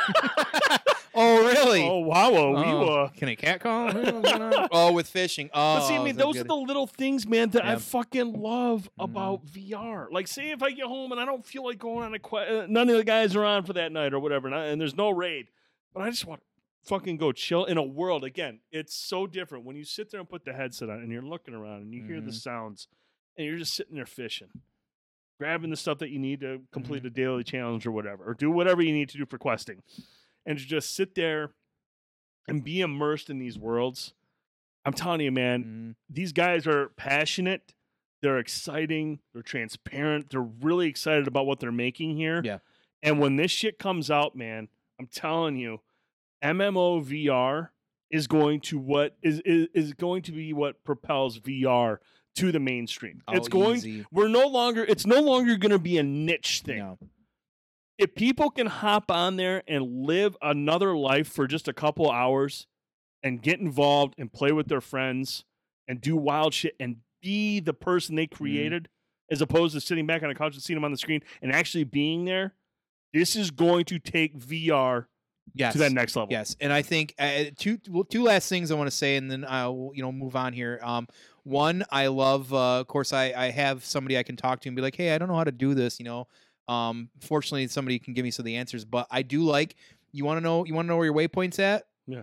oh 1.16 1.44
really? 1.46 1.82
oh 1.88 1.98
wow, 1.98 2.30
we 2.30 2.36
Oh, 2.72 2.86
were. 2.86 3.10
Can 3.16 3.28
a 3.28 3.36
cat 3.36 3.60
call? 3.60 3.90
oh, 4.72 4.92
with 4.92 5.08
fishing. 5.08 5.48
Oh, 5.52 5.76
But 5.76 5.88
see, 5.88 5.94
I 5.96 6.02
mean, 6.04 6.16
those 6.16 6.34
good. 6.34 6.42
are 6.42 6.48
the 6.48 6.54
little 6.56 6.86
things, 6.86 7.26
man, 7.26 7.50
that 7.50 7.64
I 7.64 7.72
Yeah. 7.72 7.78
fucking 7.78 8.32
love 8.40 8.88
Mhm. 8.98 9.04
about 9.04 9.44
VR. 9.46 10.08
Like, 10.10 10.28
say 10.28 10.50
if 10.50 10.62
I 10.62 10.70
get 10.72 10.86
home 10.86 11.12
and 11.12 11.20
I 11.20 11.24
don't 11.24 11.44
feel 11.44 11.64
like 11.64 11.78
going 11.78 12.04
on 12.04 12.14
a 12.14 12.18
quest, 12.18 12.50
uh, 12.50 12.66
none 12.68 12.88
of 12.90 12.96
the 12.96 13.04
guys 13.04 13.34
are 13.34 13.44
on 13.44 13.64
for 13.64 13.72
that 13.72 13.90
night 13.92 14.12
or 14.14 14.20
whatever, 14.20 14.46
and, 14.46 14.54
I, 14.56 14.66
and 14.66 14.80
there's 14.80 14.96
no 14.96 15.10
raid, 15.10 15.48
but 15.94 16.02
I 16.02 16.10
just 16.10 16.24
want 16.26 16.40
to 16.42 16.46
fucking 16.88 17.16
go 17.16 17.32
chill 17.32 17.64
in 17.64 17.76
a 17.78 17.82
world. 17.82 18.22
Again, 18.22 18.60
it's 18.70 18.94
so 18.94 19.26
different 19.26 19.64
when 19.64 19.74
you 19.76 19.84
sit 19.84 20.10
there 20.10 20.20
and 20.20 20.28
put 20.28 20.44
the 20.44 20.52
headset 20.52 20.88
on 20.90 21.00
and 21.00 21.10
you're 21.10 21.22
looking 21.22 21.54
around 21.54 21.82
and 21.82 21.92
you 21.92 22.02
hear 22.04 22.20
the 22.20 22.30
Mhm. 22.30 22.34
sounds 22.40 22.86
and 23.36 23.44
you're 23.46 23.58
just 23.58 23.74
sitting 23.74 23.96
there 23.96 24.06
fishing, 24.06 24.48
grabbing 25.38 25.70
the 25.70 25.76
stuff 25.76 25.98
that 25.98 26.10
you 26.10 26.18
need 26.18 26.40
to 26.40 26.62
complete 26.72 27.04
a 27.04 27.10
daily 27.10 27.42
challenge 27.44 27.86
or 27.86 27.90
whatever, 27.92 28.24
or 28.24 28.34
do 28.34 28.50
whatever 28.50 28.82
you 28.82 28.92
need 28.92 29.08
to 29.08 29.18
do 29.18 29.26
for 29.26 29.36
questing, 29.36 29.82
and 30.46 30.58
to 30.58 30.64
just 30.64 30.94
sit 30.94 31.14
there 31.14 31.50
and 32.48 32.62
be 32.64 32.80
immersed 32.80 33.28
in 33.28 33.38
these 33.38 33.58
worlds. 33.58 34.14
I'm 34.84 34.92
telling 34.92 35.20
you, 35.20 35.32
man, 35.32 35.64
Mhm. 35.64 35.94
these 36.08 36.32
guys 36.32 36.66
are 36.66 36.90
passionate. 36.90 37.74
They're 38.22 38.38
exciting. 38.38 39.18
They're 39.32 39.42
transparent. 39.42 40.30
They're 40.30 40.40
really 40.40 40.88
excited 40.88 41.26
about 41.26 41.46
what 41.46 41.58
they're 41.60 41.72
making 41.72 42.16
here. 42.16 42.40
Yeah. 42.44 42.58
And 43.02 43.18
when 43.18 43.36
this 43.36 43.50
shit 43.50 43.78
comes 43.78 44.10
out, 44.10 44.36
man, 44.36 44.68
I'm 44.98 45.08
telling 45.08 45.56
you, 45.56 45.80
MMO 46.42 47.00
VR 47.00 47.70
is 48.10 48.26
going 48.28 48.60
to 48.60 48.78
what 48.78 49.16
is 49.22 49.40
is, 49.40 49.68
is 49.74 49.92
going 49.94 50.22
to 50.22 50.32
be 50.32 50.52
what 50.52 50.84
propels 50.84 51.40
VR 51.40 51.98
to 52.36 52.52
the 52.52 52.60
mainstream. 52.60 53.22
it's 53.32 53.48
Oh, 53.48 53.50
going 53.50 53.76
easy. 53.78 54.06
we're 54.12 54.28
no 54.28 54.46
longer 54.46 54.84
it's 54.84 55.06
no 55.06 55.20
longer 55.20 55.56
going 55.56 55.72
to 55.72 55.78
be 55.78 55.98
a 55.98 56.02
niche 56.04 56.60
thing. 56.64 56.78
No. 56.78 56.98
If 57.98 58.14
people 58.14 58.50
can 58.50 58.66
hop 58.66 59.10
on 59.10 59.36
there 59.36 59.62
and 59.66 60.04
live 60.06 60.36
another 60.42 60.96
life 60.96 61.28
for 61.28 61.46
just 61.46 61.66
a 61.66 61.72
couple 61.72 62.10
hours 62.10 62.66
and 63.22 63.40
get 63.42 63.58
involved 63.58 64.14
and 64.18 64.32
play 64.32 64.52
with 64.52 64.68
their 64.68 64.80
friends 64.82 65.44
and 65.88 66.00
do 66.00 66.16
wild 66.16 66.52
shit 66.52 66.74
and 66.78 66.96
be 67.22 67.60
the 67.60 67.72
person 67.72 68.14
they 68.14 68.26
Mm-hmm. 68.26 68.36
created 68.36 68.88
as 69.30 69.40
opposed 69.40 69.74
to 69.74 69.80
sitting 69.80 70.06
back 70.06 70.22
on 70.22 70.30
a 70.30 70.34
couch 70.34 70.54
and 70.54 70.62
seeing 70.62 70.76
them 70.76 70.84
on 70.84 70.92
the 70.92 70.98
screen 70.98 71.20
and 71.42 71.50
actually 71.52 71.84
being 71.84 72.24
there, 72.26 72.54
this 73.12 73.34
is 73.34 73.50
going 73.50 73.84
to 73.86 73.98
take 73.98 74.36
VR 74.38 75.06
Yes. 75.54 75.72
to 75.72 75.78
that 75.78 75.92
next 75.92 76.16
level. 76.16 76.32
Yes, 76.32 76.56
and 76.60 76.72
I 76.72 76.82
think 76.82 77.14
uh, 77.20 77.44
two 77.56 77.78
well, 77.88 78.02
two 78.04 78.24
last 78.24 78.48
things 78.48 78.70
I 78.70 78.74
want 78.74 78.90
to 78.90 78.96
say, 78.96 79.16
and 79.16 79.30
then 79.30 79.44
I'll 79.48 79.92
you 79.94 80.02
know 80.02 80.10
move 80.12 80.34
on 80.36 80.52
here. 80.52 80.80
Um, 80.82 81.06
one, 81.44 81.84
I 81.90 82.08
love, 82.08 82.52
uh, 82.52 82.80
of 82.80 82.88
course, 82.88 83.12
I 83.12 83.32
I 83.34 83.50
have 83.50 83.84
somebody 83.84 84.18
I 84.18 84.24
can 84.24 84.34
talk 84.36 84.60
to 84.62 84.68
and 84.68 84.74
be 84.74 84.82
like, 84.82 84.96
hey, 84.96 85.14
I 85.14 85.18
don't 85.18 85.28
know 85.28 85.36
how 85.36 85.44
to 85.44 85.52
do 85.52 85.72
this, 85.74 86.00
you 86.00 86.04
know. 86.04 86.26
Um, 86.68 87.10
fortunately, 87.20 87.66
somebody 87.68 87.98
can 87.98 88.14
give 88.14 88.24
me 88.24 88.30
some 88.30 88.42
of 88.42 88.46
the 88.46 88.56
answers, 88.56 88.84
but 88.84 89.06
I 89.10 89.22
do 89.22 89.42
like. 89.42 89.76
You 90.12 90.24
want 90.24 90.38
to 90.38 90.40
know? 90.40 90.64
You 90.64 90.74
want 90.74 90.86
to 90.86 90.88
know 90.88 90.96
where 90.96 91.06
your 91.06 91.14
waypoints 91.14 91.58
at? 91.58 91.86
Yeah. 92.06 92.22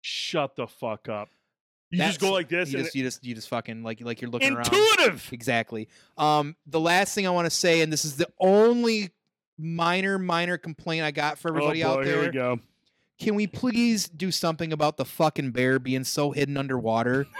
Shut 0.00 0.56
the 0.56 0.66
fuck 0.66 1.08
up. 1.08 1.28
You 1.90 1.98
just 1.98 2.20
go 2.20 2.32
like 2.32 2.48
this 2.48 2.72
You 2.72 2.78
and 2.78 2.84
just 2.86 2.96
you 2.96 3.02
just 3.02 3.24
you 3.24 3.34
just 3.34 3.48
fucking 3.50 3.82
like 3.82 4.00
like 4.00 4.22
you're 4.22 4.30
looking 4.30 4.54
around. 4.54 4.66
intuitive. 4.72 5.28
Exactly. 5.30 5.88
Um, 6.16 6.56
the 6.66 6.80
last 6.80 7.14
thing 7.14 7.26
I 7.26 7.30
want 7.30 7.46
to 7.46 7.50
say, 7.50 7.82
and 7.82 7.92
this 7.92 8.04
is 8.04 8.16
the 8.16 8.28
only 8.40 9.10
minor 9.58 10.18
minor 10.18 10.56
complaint 10.56 11.04
I 11.04 11.10
got 11.10 11.38
for 11.38 11.48
everybody 11.48 11.84
oh 11.84 11.94
boy, 11.96 12.00
out 12.00 12.06
Here 12.06 12.16
we 12.16 12.22
there. 12.22 12.32
go. 12.32 12.60
Can 13.20 13.34
we 13.34 13.46
please 13.46 14.08
do 14.08 14.30
something 14.30 14.72
about 14.72 14.96
the 14.96 15.04
fucking 15.04 15.50
bear 15.50 15.78
being 15.78 16.02
so 16.04 16.30
hidden 16.30 16.56
underwater? 16.56 17.26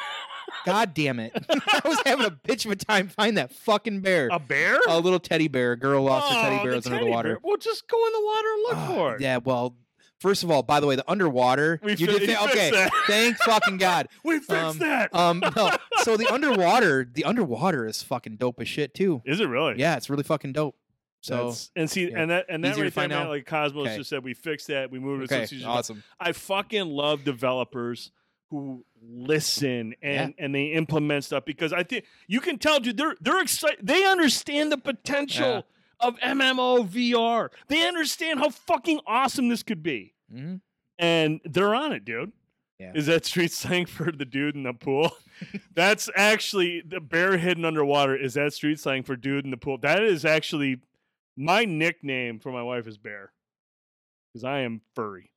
God 0.66 0.94
damn 0.94 1.18
it. 1.20 1.32
I 1.50 1.80
was 1.84 2.00
having 2.06 2.26
a 2.26 2.30
bitch 2.30 2.64
of 2.66 2.72
a 2.72 2.76
time 2.76 3.08
finding 3.08 3.34
that 3.36 3.52
fucking 3.52 4.00
bear. 4.00 4.28
A 4.30 4.38
bear? 4.38 4.78
A 4.88 4.98
little 5.00 5.18
teddy 5.20 5.48
bear. 5.48 5.72
A 5.72 5.76
girl 5.78 6.04
lost 6.04 6.32
her 6.32 6.38
Oh, 6.38 6.42
teddy 6.42 6.56
the 6.58 6.62
bear 6.64 6.74
was 6.76 6.86
under 6.86 6.98
the 7.04 7.06
water. 7.10 7.28
bear. 7.30 7.38
Well, 7.42 7.56
just 7.56 7.88
go 7.88 8.06
in 8.06 8.12
the 8.12 8.22
water 8.24 8.48
and 8.54 8.62
look 8.62 8.76
Ah, 8.76 8.86
for 8.94 9.14
it. 9.16 9.20
Yeah, 9.20 9.38
well, 9.38 9.76
first 10.20 10.42
of 10.44 10.50
all, 10.50 10.62
by 10.62 10.78
the 10.80 10.86
way, 10.86 10.94
the 10.96 11.10
underwater. 11.10 11.80
We 11.82 11.92
you 11.96 12.06
did 12.06 12.22
fixed 12.26 12.42
okay. 12.48 12.70
that. 12.70 12.90
Thank 13.06 13.36
fucking 13.38 13.78
God. 13.78 14.08
We 14.24 14.38
fixed 14.38 14.52
Um, 14.52 14.78
that. 14.78 15.14
Um, 15.14 15.42
no. 15.56 15.70
So 16.04 16.16
the 16.16 16.32
underwater, 16.32 17.08
the 17.12 17.24
underwater 17.24 17.86
is 17.86 18.02
fucking 18.02 18.36
dope 18.36 18.60
as 18.60 18.68
shit 18.68 18.94
too. 18.94 19.22
Is 19.24 19.40
it 19.40 19.46
really? 19.46 19.74
Yeah, 19.78 19.96
it's 19.96 20.08
really 20.10 20.22
fucking 20.24 20.52
dope. 20.52 20.76
So 21.22 21.34
That's- 21.36 21.70
and 21.76 21.88
see, 21.90 22.10
yeah. 22.10 22.18
and 22.20 22.30
that 22.32 22.46
and 22.48 22.64
that 22.64 22.70
Easier 22.72 22.82
to 22.82 22.82
right 22.86 22.94
there, 22.94 23.02
find 23.02 23.12
out? 23.12 23.28
like 23.28 23.46
Cosmos 23.46 23.86
Okay. 23.86 23.96
just 23.96 24.10
said, 24.10 24.24
we 24.24 24.34
fixed 24.34 24.66
that. 24.68 24.90
We 24.90 24.98
moved 24.98 25.22
it. 25.24 25.32
okay, 25.32 25.46
season- 25.46 25.68
awesome. 25.68 26.02
I 26.18 26.32
fucking 26.32 26.86
love 26.88 27.22
developers 27.24 28.10
who 28.50 28.84
listen 29.04 29.94
and 30.02 30.34
and 30.38 30.54
they 30.54 30.66
implement 30.66 31.24
stuff 31.24 31.44
because 31.44 31.72
I 31.72 31.82
think 31.82 32.04
you 32.28 32.40
can 32.40 32.58
tell, 32.58 32.80
dude, 32.80 32.96
they're 32.96 33.16
they're 33.20 33.42
excited. 33.42 33.78
They 33.82 34.04
understand 34.04 34.70
the 34.72 34.78
potential 34.78 35.64
of 36.00 36.16
MMO 36.20 36.86
VR. 36.88 37.50
They 37.68 37.86
understand 37.86 38.38
how 38.40 38.50
fucking 38.50 39.00
awesome 39.06 39.48
this 39.48 39.62
could 39.62 39.82
be, 39.82 40.14
Mhm. 40.32 40.60
and 40.98 41.40
they're 41.44 41.74
on 41.74 41.92
it, 41.92 42.04
dude. 42.04 42.32
Yeah. 42.78 42.92
Is 42.96 43.06
that 43.06 43.24
street 43.24 43.52
slang 43.52 43.86
for 43.86 44.10
the 44.10 44.24
dude 44.24 44.56
in 44.56 44.64
the 44.64 44.72
pool? 44.72 45.10
That's 45.74 46.10
actually 46.16 46.82
the 46.84 47.00
bear 47.00 47.36
hidden 47.38 47.64
underwater. 47.64 48.16
Is 48.16 48.34
that 48.34 48.52
street 48.54 48.80
slang 48.80 49.04
for 49.04 49.14
dude 49.14 49.44
in 49.44 49.52
the 49.52 49.56
pool? 49.56 49.78
That 49.78 50.02
is 50.02 50.24
actually 50.24 50.80
my 51.36 51.64
nickname 51.64 52.40
for 52.40 52.50
my 52.50 52.62
wife 52.62 52.86
is 52.88 52.98
Bear 52.98 53.32
because 54.32 54.42
I 54.44 54.60
am 54.60 54.80
furry. 54.96 55.30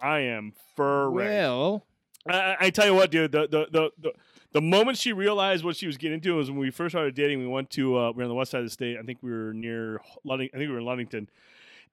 I 0.00 0.20
am 0.20 0.52
furry. 0.76 1.14
Well, 1.14 1.86
I, 2.28 2.56
I- 2.60 2.70
tell 2.70 2.86
you 2.86 2.94
what, 2.94 3.10
dude. 3.10 3.32
The, 3.32 3.46
the 3.48 3.66
the 3.70 3.90
the 3.98 4.12
the 4.52 4.60
moment 4.60 4.96
she 4.98 5.12
realized 5.12 5.64
what 5.64 5.76
she 5.76 5.86
was 5.86 5.96
getting 5.96 6.14
into 6.14 6.34
was 6.36 6.50
when 6.50 6.58
we 6.58 6.70
first 6.70 6.92
started 6.92 7.14
dating. 7.14 7.40
We 7.40 7.46
went 7.46 7.70
to 7.70 7.96
uh, 7.98 8.10
we 8.12 8.18
were 8.18 8.22
on 8.24 8.28
the 8.28 8.34
west 8.34 8.50
side 8.52 8.58
of 8.60 8.66
the 8.66 8.70
state. 8.70 8.96
I 8.98 9.02
think 9.02 9.18
we 9.22 9.30
were 9.30 9.52
near 9.52 10.00
Luding. 10.26 10.50
I 10.54 10.58
think 10.58 10.68
we 10.68 10.68
were 10.68 10.78
in 10.78 10.84
Ludington. 10.84 11.28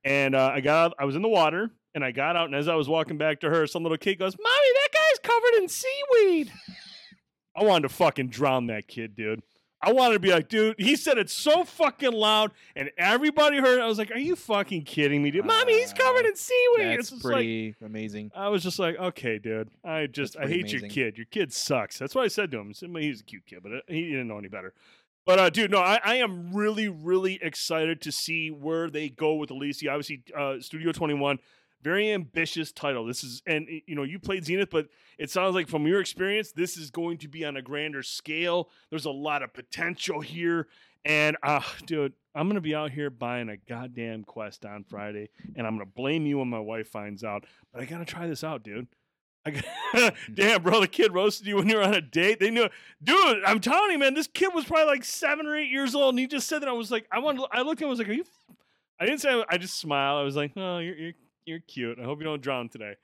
And 0.06 0.36
uh, 0.36 0.52
I 0.54 0.60
got 0.60 0.86
out, 0.92 0.94
I 1.00 1.06
was 1.06 1.16
in 1.16 1.22
the 1.22 1.30
water 1.30 1.72
and 1.96 2.04
I 2.04 2.12
got 2.12 2.36
out 2.36 2.48
and 2.48 2.56
as 2.56 2.68
I 2.68 2.76
was 2.76 2.90
walking 2.90 3.18
back 3.18 3.40
to 3.40 3.50
her, 3.50 3.66
some 3.68 3.84
little 3.84 3.98
kid 3.98 4.20
goes, 4.20 4.36
"Mommy, 4.38 4.50
that 4.74 4.90
guy's 4.94 5.20
covered 5.20 5.62
in 5.64 5.70
seaweed." 5.70 6.52
I 7.56 7.64
wanted 7.64 7.88
to 7.88 7.94
fucking 7.94 8.30
drown 8.30 8.68
that 8.68 8.88
kid, 8.88 9.16
dude. 9.16 9.42
I 9.86 9.92
wanted 9.92 10.14
to 10.14 10.20
be 10.20 10.32
like, 10.32 10.48
dude. 10.50 10.76
He 10.80 10.96
said 10.96 11.18
it 11.18 11.30
so 11.30 11.64
fucking 11.66 12.12
loud, 12.14 12.52
and 12.76 12.90
everybody 12.98 13.58
heard. 13.60 13.80
it. 13.80 13.82
I 13.82 13.88
was 13.88 13.98
like, 13.98 14.12
"Are 14.12 14.18
you 14.18 14.36
fucking 14.36 14.84
kidding 14.84 15.22
me, 15.22 15.30
dude? 15.32 15.46
Mommy, 15.46 15.74
he's 15.80 15.92
covered 15.94 16.26
Uh, 16.26 16.30
in 16.30 16.36
seaweed." 16.36 16.88
that's 16.88 17.00
It's 17.00 17.10
just 17.10 17.26
like, 17.26 17.34
pretty 17.34 17.76
amazing. 17.84 18.32
I 18.36 18.50
was 18.50 18.64
just 18.64 18.80
like, 18.80 18.98
okay, 18.98 19.40
dude. 19.40 19.70
I 19.84 20.08
just 20.08 20.38
I 20.38 20.46
pretty 20.46 20.62
hate 20.62 20.72
your 20.72 20.90
kid. 20.90 21.18
Your 21.18 21.26
kid 21.26 21.52
sucks. 21.52 22.00
That's 22.00 22.16
what 22.16 22.24
I 22.24 22.30
said 22.30 22.50
to 22.52 22.60
him. 22.60 22.74
Said, 22.74 22.90
He's 22.98 23.22
a 23.22 23.24
cute 23.24 23.46
kid, 23.46 23.60
but 23.62 23.72
uh, 23.74 23.80
he 23.88 24.04
didn't 24.10 24.28
know 24.30 24.38
any 24.38 24.48
better. 24.48 24.74
But 25.26 25.40
uh, 25.40 25.50
dude, 25.50 25.72
no, 25.72 25.80
I, 25.80 26.00
I 26.04 26.16
am 26.16 26.54
really, 26.54 26.90
really 26.90 27.40
excited 27.42 28.02
to 28.02 28.12
see 28.12 28.52
where 28.52 28.90
they 28.90 29.10
go 29.10 29.36
with 29.36 29.50
Ilysia. 29.52 29.90
Obviously, 29.92 30.22
uh, 30.38 30.56
Studio 30.60 30.92
Twenty 30.92 31.14
One, 31.14 31.40
very 31.84 32.12
ambitious 32.12 32.72
title. 32.72 33.06
This 33.06 33.24
is, 33.24 33.42
and 33.46 33.68
you 33.86 33.96
know, 33.96 34.04
you 34.04 34.20
played 34.20 34.46
Zenith, 34.46 34.70
but 34.72 34.88
it 35.18 35.30
sounds 35.30 35.54
like 35.54 35.68
from 35.68 35.86
your 35.86 36.00
experience, 36.00 36.52
this 36.52 36.78
is 36.78 36.90
going 36.90 37.18
to 37.20 37.28
be 37.28 37.46
on 37.46 37.58
a 37.58 37.62
grander 37.62 38.04
scale. 38.04 38.70
There's 38.90 39.06
a 39.06 39.12
lot 39.12 39.44
of 39.44 39.54
potential 39.54 40.22
here, 40.22 40.68
and 41.06 41.38
uh, 41.44 41.62
dude, 41.86 42.14
I'm 42.34 42.48
gonna 42.48 42.62
be 42.62 42.76
out 42.76 42.92
here 42.92 43.10
buying 43.10 43.50
a 43.50 43.58
goddamn 43.58 44.24
quest 44.24 44.66
on 44.66 44.86
Friday, 44.86 45.30
and 45.56 45.68
I'm 45.68 45.74
gonna 45.74 45.86
blame 45.86 46.26
you 46.26 46.40
when 46.40 46.50
my 46.50 46.60
wife 46.60 46.88
finds 46.88 47.24
out. 47.24 47.46
But 47.72 47.82
I 47.82 47.86
gotta 47.86 48.06
try 48.06 48.28
this 48.28 48.44
out, 48.44 48.64
dude. 48.64 48.88
I 49.46 49.52
got, 49.52 50.16
damn, 50.34 50.64
bro, 50.64 50.80
the 50.80 50.88
kid 50.88 51.14
roasted 51.14 51.48
you 51.48 51.58
when 51.58 51.68
you 51.68 51.76
were 51.76 51.84
on 51.84 51.94
a 51.94 52.02
date. 52.02 52.40
They 52.40 52.50
knew, 52.50 52.70
dude. 53.04 53.44
I'm 53.46 53.60
telling 53.60 53.92
you, 53.92 54.00
man, 54.00 54.14
this 54.14 54.28
kid 54.28 54.54
was 54.54 54.66
probably 54.66 54.86
like 54.86 55.04
seven 55.04 55.46
or 55.46 55.56
eight 55.58 55.70
years 55.70 55.94
old, 55.96 56.14
and 56.14 56.20
he 56.20 56.28
just 56.28 56.48
said 56.48 56.62
that. 56.62 56.70
I 56.70 56.74
was 56.74 56.92
like, 56.92 57.06
I 57.12 57.20
wanted. 57.20 57.46
I 57.52 57.62
looked 57.62 57.82
at 57.82 57.86
him. 57.86 57.90
I 57.90 57.92
was 57.92 58.00
like, 58.00 58.10
are 58.10 58.14
you? 58.14 58.26
I 59.00 59.06
didn't 59.06 59.22
say. 59.22 59.44
I 59.50 59.58
just 59.58 59.78
smiled. 59.78 60.22
I 60.22 60.24
was 60.24 60.36
like, 60.36 60.54
oh, 60.56 60.78
you're 60.80 60.96
you're, 60.96 61.14
you're 61.46 61.60
cute. 61.60 62.00
I 62.00 62.04
hope 62.04 62.20
you 62.20 62.26
don't 62.26 62.42
drown 62.42 62.70
today. 62.70 62.96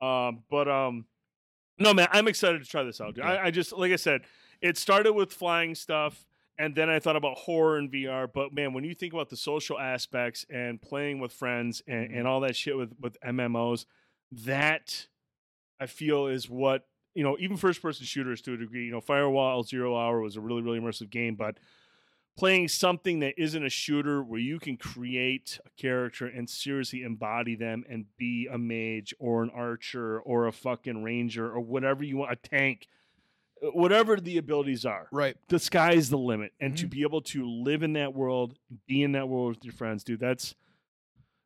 Um, 0.00 0.42
but 0.50 0.68
um, 0.68 1.06
no, 1.78 1.94
man, 1.94 2.08
I'm 2.12 2.28
excited 2.28 2.62
to 2.62 2.68
try 2.68 2.82
this 2.82 3.00
out. 3.00 3.16
Yeah. 3.16 3.28
I, 3.28 3.46
I 3.46 3.50
just, 3.50 3.72
like 3.72 3.92
I 3.92 3.96
said, 3.96 4.22
it 4.60 4.76
started 4.76 5.12
with 5.12 5.32
flying 5.32 5.74
stuff. 5.74 6.26
And 6.56 6.74
then 6.76 6.88
I 6.88 7.00
thought 7.00 7.16
about 7.16 7.36
horror 7.36 7.78
and 7.78 7.90
VR, 7.90 8.28
but 8.32 8.52
man, 8.54 8.72
when 8.74 8.84
you 8.84 8.94
think 8.94 9.12
about 9.12 9.28
the 9.28 9.36
social 9.36 9.76
aspects 9.78 10.46
and 10.48 10.80
playing 10.80 11.18
with 11.18 11.32
friends 11.32 11.82
and, 11.88 12.10
Mhm. 12.10 12.18
and 12.18 12.28
all 12.28 12.40
that 12.42 12.54
shit 12.54 12.76
with 12.76 12.92
with 13.00 13.16
MMOs, 13.26 13.86
that 14.30 15.08
I 15.80 15.86
feel 15.86 16.28
is 16.28 16.48
what 16.48 16.86
you 17.12 17.24
know. 17.24 17.36
Even 17.40 17.56
first 17.56 17.82
person 17.82 18.06
shooters 18.06 18.40
to 18.42 18.54
a 18.54 18.56
degree. 18.56 18.84
You 18.86 18.92
know, 18.92 19.00
Firewall 19.00 19.64
Zero 19.64 19.96
Hour 19.96 20.20
was 20.20 20.36
a 20.36 20.40
really 20.40 20.62
really 20.62 20.78
immersive 20.78 21.10
game, 21.10 21.34
but 21.34 21.58
playing 22.36 22.66
something 22.68 23.20
that 23.20 23.34
isn't 23.40 23.64
a 23.64 23.68
shooter 23.70 24.22
where 24.22 24.40
you 24.40 24.58
can 24.58 24.76
create 24.76 25.58
a 25.64 25.70
character 25.80 26.26
and 26.26 26.50
seriously 26.50 27.02
embody 27.02 27.54
them 27.54 27.84
and 27.88 28.06
be 28.16 28.48
a 28.50 28.58
mage 28.58 29.14
or 29.20 29.42
an 29.44 29.50
archer 29.54 30.18
or 30.20 30.46
a 30.46 30.52
fucking 30.52 31.02
ranger 31.04 31.48
or 31.48 31.60
whatever 31.60 32.02
you 32.02 32.16
want, 32.16 32.32
a 32.32 32.36
tank, 32.36 32.88
uh, 33.62 33.68
whatever 33.68 34.16
the 34.16 34.36
abilities 34.36 34.84
are 34.84 35.06
Right. 35.12 35.36
the 35.48 35.60
sky's 35.60 36.10
the 36.10 36.18
limit 36.18 36.52
and 36.60 36.72
Mm-hmm. 36.74 36.80
to 36.82 36.86
be 36.88 37.02
able 37.02 37.20
to 37.22 37.46
live 37.48 37.82
in 37.84 37.92
that 37.92 38.14
world 38.14 38.58
be 38.88 39.02
in 39.04 39.12
that 39.12 39.28
world 39.28 39.54
with 39.54 39.64
your 39.64 39.72
friends 39.74 40.02
dude 40.02 40.18
that's 40.18 40.56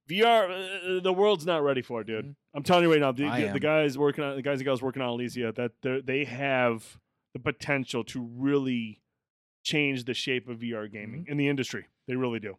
vr 0.09 0.97
uh, 0.97 1.01
the 1.02 1.12
world's 1.12 1.44
not 1.44 1.62
ready 1.62 1.82
for 1.82 2.01
it 2.01 2.06
dude 2.06 2.24
Mhm. 2.24 2.35
i'm 2.55 2.62
telling 2.62 2.85
you 2.85 2.90
right 2.90 3.01
now 3.01 3.12
the, 3.12 3.24
the, 3.24 3.52
the 3.52 3.60
guys 3.60 3.98
working 3.98 4.24
on 4.24 4.36
the 4.36 4.43
guys 4.43 4.59
and 4.60 4.65
gals 4.65 4.81
working 4.81 5.02
on 5.02 5.19
Ilysia 5.19 5.55
that 5.56 6.06
they 6.06 6.24
have 6.24 6.98
the 7.35 7.39
potential 7.40 8.05
to 8.05 8.23
really 8.23 9.01
change 9.73 10.05
the 10.05 10.15
shape 10.15 10.49
of 10.49 10.59
vr 10.59 10.90
gaming 10.90 11.20
Mm-hmm. 11.23 11.31
in 11.32 11.36
the 11.43 11.49
industry 11.49 11.85
they 12.07 12.16
really 12.16 12.40
do 12.49 12.55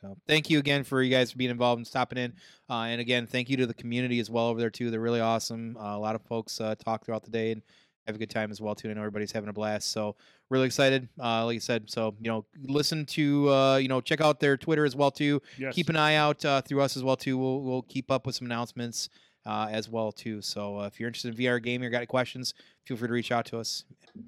So 0.00 0.16
thank 0.26 0.50
you 0.50 0.58
again 0.58 0.82
for 0.84 1.02
you 1.02 1.10
guys 1.16 1.30
for 1.32 1.38
being 1.38 1.50
involved 1.58 1.78
and 1.78 1.86
stopping 1.86 2.18
in. 2.24 2.32
Uh, 2.68 2.86
and 2.90 3.00
again, 3.00 3.26
thank 3.26 3.48
you 3.50 3.56
to 3.58 3.66
the 3.66 3.74
community 3.82 4.18
as 4.24 4.28
well 4.34 4.46
over 4.48 4.58
there 4.58 4.70
too. 4.78 4.90
They're 4.90 5.06
really 5.08 5.20
awesome. 5.34 5.76
Uh, 5.76 5.96
a 5.96 6.02
lot 6.06 6.14
of 6.18 6.22
folks 6.22 6.60
uh, 6.60 6.74
talk 6.86 7.04
throughout 7.04 7.22
the 7.24 7.30
day 7.30 7.52
and 7.52 7.62
have 8.08 8.16
a 8.16 8.18
good 8.18 8.30
time 8.30 8.50
as 8.50 8.60
well 8.60 8.74
too. 8.74 8.90
I 8.90 8.94
know 8.94 9.00
everybody's 9.06 9.30
having 9.30 9.48
a 9.48 9.52
blast. 9.52 9.92
So 9.92 10.16
really 10.50 10.66
excited. 10.66 11.08
Uh, 11.22 11.44
like 11.46 11.56
I 11.56 11.58
said, 11.60 11.88
so 11.88 12.16
you 12.20 12.30
know, 12.32 12.44
listen 12.78 13.06
to 13.16 13.48
uh, 13.50 13.76
you 13.76 13.86
know, 13.88 14.00
check 14.00 14.20
out 14.20 14.40
their 14.40 14.56
Twitter 14.56 14.84
as 14.84 14.96
well 14.96 15.12
too. 15.12 15.40
yes 15.56 15.72
Keep 15.76 15.88
an 15.88 15.96
eye 15.96 16.16
out 16.16 16.44
uh, 16.44 16.60
through 16.62 16.80
us 16.82 16.96
as 16.96 17.04
well 17.04 17.16
too. 17.16 17.38
We'll 17.38 17.60
we'll 17.62 17.82
keep 17.94 18.10
up 18.10 18.26
with 18.26 18.34
some 18.34 18.46
announcements 18.46 19.08
uh, 19.46 19.68
as 19.70 19.88
well 19.88 20.10
too. 20.10 20.42
So 20.42 20.78
uh, 20.80 20.86
if 20.86 20.98
you're 20.98 21.06
interested 21.08 21.32
in 21.32 21.38
VR 21.44 21.62
gaming 21.62 21.86
or 21.86 21.90
got 21.90 21.98
any 21.98 22.06
questions, 22.06 22.54
feel 22.86 22.96
free 22.96 23.06
to 23.08 23.14
reach 23.14 23.30
out 23.30 23.44
to 23.46 23.58
us, 23.58 23.84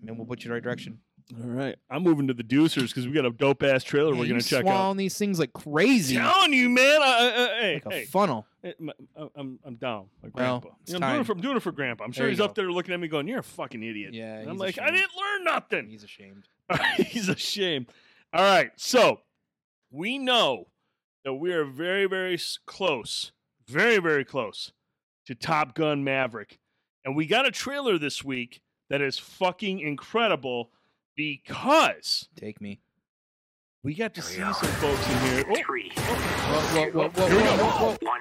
and 0.06 0.16
we'll 0.16 0.26
put 0.26 0.38
you 0.44 0.48
in 0.48 0.50
the 0.50 0.54
right 0.54 0.62
direction. 0.62 1.00
All 1.42 1.48
right 1.48 1.76
i'm 1.90 2.02
moving 2.02 2.26
to 2.26 2.34
the 2.34 2.42
deucers 2.42 2.90
because 2.90 3.06
we 3.06 3.12
got 3.14 3.24
a 3.24 3.30
dope 3.30 3.62
ass 3.62 3.82
trailer 3.82 4.14
we're 4.14 4.26
gonna 4.28 4.42
check 4.42 4.58
out 4.60 4.64
swallowing 4.66 4.96
these 4.98 5.16
things 5.16 5.38
like 5.38 5.52
crazy, 5.54 6.16
telling 6.16 6.52
you 6.52 6.68
man 6.68 7.00
I, 7.00 7.04
I, 7.04 7.08
I- 7.08 7.60
hey, 7.60 7.74
like 7.74 7.86
a 7.86 7.90
hey. 7.90 8.04
funnel. 8.04 8.46
I'm, 8.62 8.90
I'm, 9.36 9.58
I'm 9.62 9.74
down. 9.74 10.06
My 10.22 10.30
Well, 10.32 10.60
grandpa. 10.60 10.76
it's 10.82 10.92
You 10.92 10.98
know, 10.98 11.06
I'm, 11.06 11.12
doing 11.12 11.16
time. 11.16 11.20
it 11.20 11.24
for, 11.26 11.32
I'm 11.32 11.40
doing 11.42 11.56
it 11.58 11.62
for 11.62 11.72
grandpa. 11.72 12.04
I'm 12.04 12.12
sure 12.12 12.22
There 12.24 12.30
he's 12.30 12.40
up 12.40 12.54
go. 12.54 12.62
there 12.62 12.70
looking 12.72 12.94
at 12.94 13.00
me 13.00 13.08
going, 13.08 13.28
You're 13.28 13.40
a 13.40 13.42
fucking 13.42 13.82
idiot. 13.82 14.14
Yeah, 14.14 14.36
And 14.38 14.48
I'm 14.48 14.54
he's 14.54 14.60
like, 14.60 14.78
I 14.78 14.84
ashamed. 14.84 14.96
didn't 14.98 15.12
learn 15.18 15.44
nothing. 15.44 15.88
He's 15.90 16.02
ashamed. 16.02 16.48
he's 16.96 17.28
ashamed. 17.28 17.86
All 18.32 18.42
right. 18.42 18.70
So 18.76 19.20
we 19.90 20.16
know 20.16 20.68
that 21.26 21.34
we 21.34 21.52
are 21.52 21.64
very, 21.66 22.06
very 22.06 22.34
s- 22.34 22.58
close, 22.66 23.32
very, 23.68 23.98
very 23.98 24.24
close 24.24 24.72
to 25.26 25.34
Top 25.34 25.74
Gun 25.74 26.02
Maverick. 26.02 26.58
And 27.04 27.14
we 27.14 27.26
got 27.26 27.46
a 27.46 27.50
trailer 27.50 27.98
this 27.98 28.24
week 28.24 28.62
that 28.88 29.02
is 29.02 29.18
fucking 29.18 29.80
incredible 29.80 30.70
because 31.16 32.28
Take 32.36 32.60
me. 32.60 32.80
we 33.82 33.94
got 33.94 34.14
to 34.14 34.22
see 34.22 34.40
some 34.40 34.52
folks 34.54 35.10
in 35.10 35.18
here. 35.20 35.44
Oh, 35.48 35.54
Three, 35.66 35.90
Whoa, 35.94 36.10
whoa, 36.14 36.90
whoa, 36.90 37.08
whoa, 37.08 37.26
Here 37.28 37.36
we 37.36 37.42
go. 37.42 37.50
whoa, 37.56 37.70
whoa, 37.70 37.96
whoa. 38.00 38.08
one. 38.08 38.20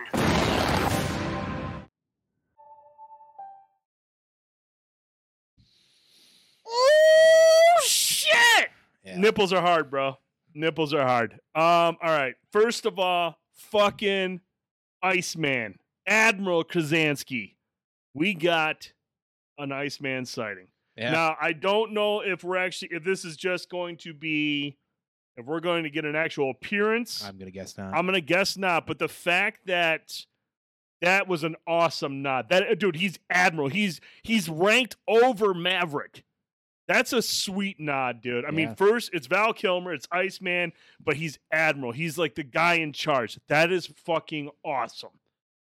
oh 6.67 7.79
shit! 7.85 8.69
Yeah. 9.03 9.17
Nipples 9.17 9.53
are 9.53 9.61
hard, 9.61 9.89
bro. 9.89 10.17
Nipples 10.53 10.93
are 10.93 11.05
hard. 11.05 11.33
Um, 11.55 11.97
all 12.01 12.15
right. 12.15 12.35
First 12.51 12.85
of 12.85 12.99
all, 12.99 13.37
fucking 13.53 14.41
Iceman, 15.01 15.79
Admiral 16.05 16.63
Kazansky. 16.63 17.55
We 18.13 18.33
got 18.33 18.91
an 19.57 19.71
Iceman 19.71 20.25
sighting. 20.25 20.67
Yeah. 20.95 21.11
Now, 21.11 21.35
I 21.41 21.53
don't 21.53 21.93
know 21.93 22.21
if 22.21 22.43
we're 22.43 22.57
actually 22.57 22.89
if 22.91 23.03
this 23.03 23.25
is 23.25 23.35
just 23.35 23.69
going 23.69 23.97
to 23.97 24.13
be 24.13 24.77
if 25.37 25.45
we're 25.45 25.59
going 25.59 25.83
to 25.83 25.89
get 25.89 26.05
an 26.05 26.15
actual 26.15 26.51
appearance. 26.51 27.23
I'm 27.25 27.37
gonna 27.37 27.49
guess 27.51 27.77
not. 27.77 27.93
I'm 27.95 28.05
gonna 28.05 28.21
guess 28.21 28.57
not, 28.57 28.85
but 28.85 28.99
the 28.99 29.07
fact 29.07 29.65
that 29.65 30.13
that 31.01 31.27
was 31.27 31.43
an 31.43 31.55
awesome 31.67 32.21
nod. 32.21 32.49
That 32.49 32.69
uh, 32.69 32.75
dude, 32.75 32.95
he's 32.95 33.17
admiral. 33.29 33.69
He's 33.69 33.99
he's 34.23 34.47
ranked 34.47 34.95
over 35.07 35.53
Maverick. 35.53 36.23
That's 36.87 37.13
a 37.13 37.21
sweet 37.21 37.79
nod, 37.79 38.21
dude. 38.21 38.45
I 38.45 38.49
Yeah. 38.49 38.55
mean, 38.55 38.75
first 38.75 39.09
it's 39.13 39.27
Val 39.27 39.53
Kilmer, 39.53 39.93
it's 39.93 40.07
Iceman, 40.11 40.73
but 41.03 41.15
he's 41.15 41.39
admiral. 41.51 41.91
He's 41.93 42.17
like 42.17 42.35
the 42.35 42.43
guy 42.43 42.75
in 42.75 42.93
charge. 42.93 43.39
That 43.47 43.71
is 43.71 43.87
fucking 44.05 44.49
awesome. 44.63 45.09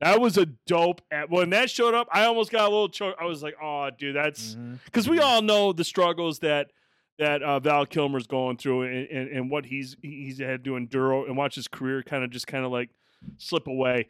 That 0.01 0.21
was 0.21 0.39
a 0.39 0.47
dope. 0.67 1.01
Ad- 1.11 1.31
when 1.31 1.51
that 1.51 1.71
showed 1.71 1.95
up, 1.95 2.09
I 2.13 2.25
almost 2.25 2.53
got 2.53 2.63
a 2.63 2.71
little 2.71 2.89
choke. 2.89 3.17
I 3.21 3.25
was 3.25 3.43
like, 3.43 3.57
"Oh, 3.63 3.91
dude, 3.91 4.15
that's." 4.17 4.57
Because 4.85 5.09
we 5.09 5.19
all 5.19 5.43
know 5.43 5.73
the 5.73 5.85
struggles 5.85 6.39
that 6.41 6.71
that 7.19 7.43
uh, 7.43 7.59
Val 7.59 7.85
Kilmer's 7.85 8.29
going 8.29 8.59
through 8.59 8.83
and, 8.83 9.09
and, 9.09 9.29
and 9.31 9.51
what 9.51 9.67
he's 9.67 9.97
he's 10.01 10.39
had 10.39 10.65
to 10.65 10.77
endure 10.77 11.27
and 11.27 11.37
watch 11.37 11.57
his 11.57 11.67
career 11.67 12.03
kind 12.05 12.23
of 12.23 12.31
just 12.31 12.47
kind 12.47 12.65
of 12.65 12.71
like 12.71 12.91
slip 13.39 13.67
away. 13.67 14.07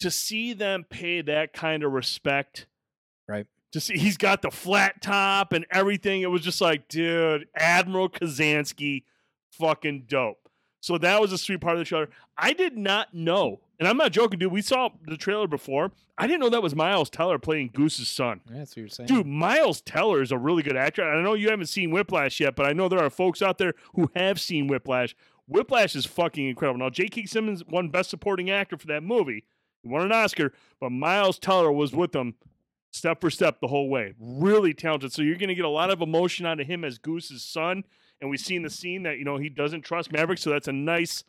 To 0.00 0.10
see 0.10 0.52
them 0.54 0.84
pay 0.88 1.22
that 1.22 1.52
kind 1.52 1.82
of 1.84 1.92
respect, 1.92 2.66
Right. 3.28 3.46
To 3.72 3.80
see 3.80 3.98
he's 3.98 4.16
got 4.16 4.42
the 4.42 4.50
flat 4.50 5.02
top 5.02 5.52
and 5.52 5.66
everything, 5.70 6.22
it 6.22 6.30
was 6.30 6.40
just 6.42 6.60
like, 6.60 6.88
dude, 6.88 7.46
Admiral 7.54 8.08
Kazansky, 8.08 9.02
fucking 9.50 10.04
dope. 10.08 10.48
So 10.80 10.96
that 10.98 11.20
was 11.20 11.32
a 11.32 11.38
sweet 11.38 11.60
part 11.60 11.74
of 11.74 11.80
the 11.80 11.84
trailer. 11.84 12.08
I 12.36 12.52
did 12.54 12.76
not 12.78 13.12
know, 13.12 13.60
and 13.78 13.88
I'm 13.88 13.96
not 13.96 14.12
joking, 14.12 14.38
dude. 14.38 14.52
We 14.52 14.62
saw 14.62 14.90
the 15.06 15.16
trailer 15.16 15.46
before. 15.46 15.92
I 16.16 16.26
didn't 16.26 16.40
know 16.40 16.48
that 16.50 16.62
was 16.62 16.74
Miles 16.74 17.10
Teller 17.10 17.38
playing 17.38 17.70
Goose's 17.74 18.08
son. 18.08 18.40
Yeah, 18.50 18.58
that's 18.58 18.72
what 18.72 18.76
you're 18.78 18.88
saying. 18.88 19.06
Dude, 19.06 19.26
Miles 19.26 19.80
Teller 19.80 20.22
is 20.22 20.32
a 20.32 20.38
really 20.38 20.62
good 20.62 20.76
actor. 20.76 21.08
I 21.08 21.22
know 21.22 21.34
you 21.34 21.50
haven't 21.50 21.66
seen 21.66 21.90
Whiplash 21.90 22.40
yet, 22.40 22.56
but 22.56 22.66
I 22.66 22.72
know 22.72 22.88
there 22.88 23.02
are 23.02 23.10
folks 23.10 23.42
out 23.42 23.58
there 23.58 23.74
who 23.94 24.10
have 24.14 24.40
seen 24.40 24.66
Whiplash. 24.66 25.14
Whiplash 25.46 25.96
is 25.96 26.04
fucking 26.04 26.46
incredible. 26.46 26.80
Now, 26.80 26.90
J.K. 26.90 27.26
Simmons 27.26 27.64
won 27.64 27.88
Best 27.88 28.10
Supporting 28.10 28.50
Actor 28.50 28.78
for 28.78 28.86
that 28.88 29.02
movie. 29.02 29.44
He 29.82 29.88
won 29.88 30.02
an 30.02 30.12
Oscar, 30.12 30.52
but 30.80 30.90
Miles 30.90 31.38
Teller 31.38 31.72
was 31.72 31.92
with 31.92 32.12
them 32.12 32.34
step 32.90 33.20
for 33.20 33.30
step 33.30 33.60
the 33.60 33.68
whole 33.68 33.88
way. 33.88 34.14
Really 34.18 34.74
talented. 34.74 35.12
So 35.12 35.22
you're 35.22 35.36
going 35.36 35.48
to 35.48 35.54
get 35.54 35.64
a 35.64 35.70
lot 35.70 35.90
of 35.90 36.02
emotion 36.02 36.46
out 36.46 36.60
of 36.60 36.66
him 36.66 36.84
as 36.84 36.98
Goose's 36.98 37.44
son. 37.44 37.84
And 38.20 38.28
we've 38.28 38.40
seen 38.40 38.62
the 38.62 38.70
scene 38.70 39.04
that, 39.04 39.18
you 39.18 39.24
know, 39.24 39.36
he 39.36 39.48
doesn't 39.48 39.82
trust 39.82 40.10
Maverick. 40.10 40.38
So 40.38 40.50
that's 40.50 40.68
a 40.68 40.72
nice, 40.72 41.22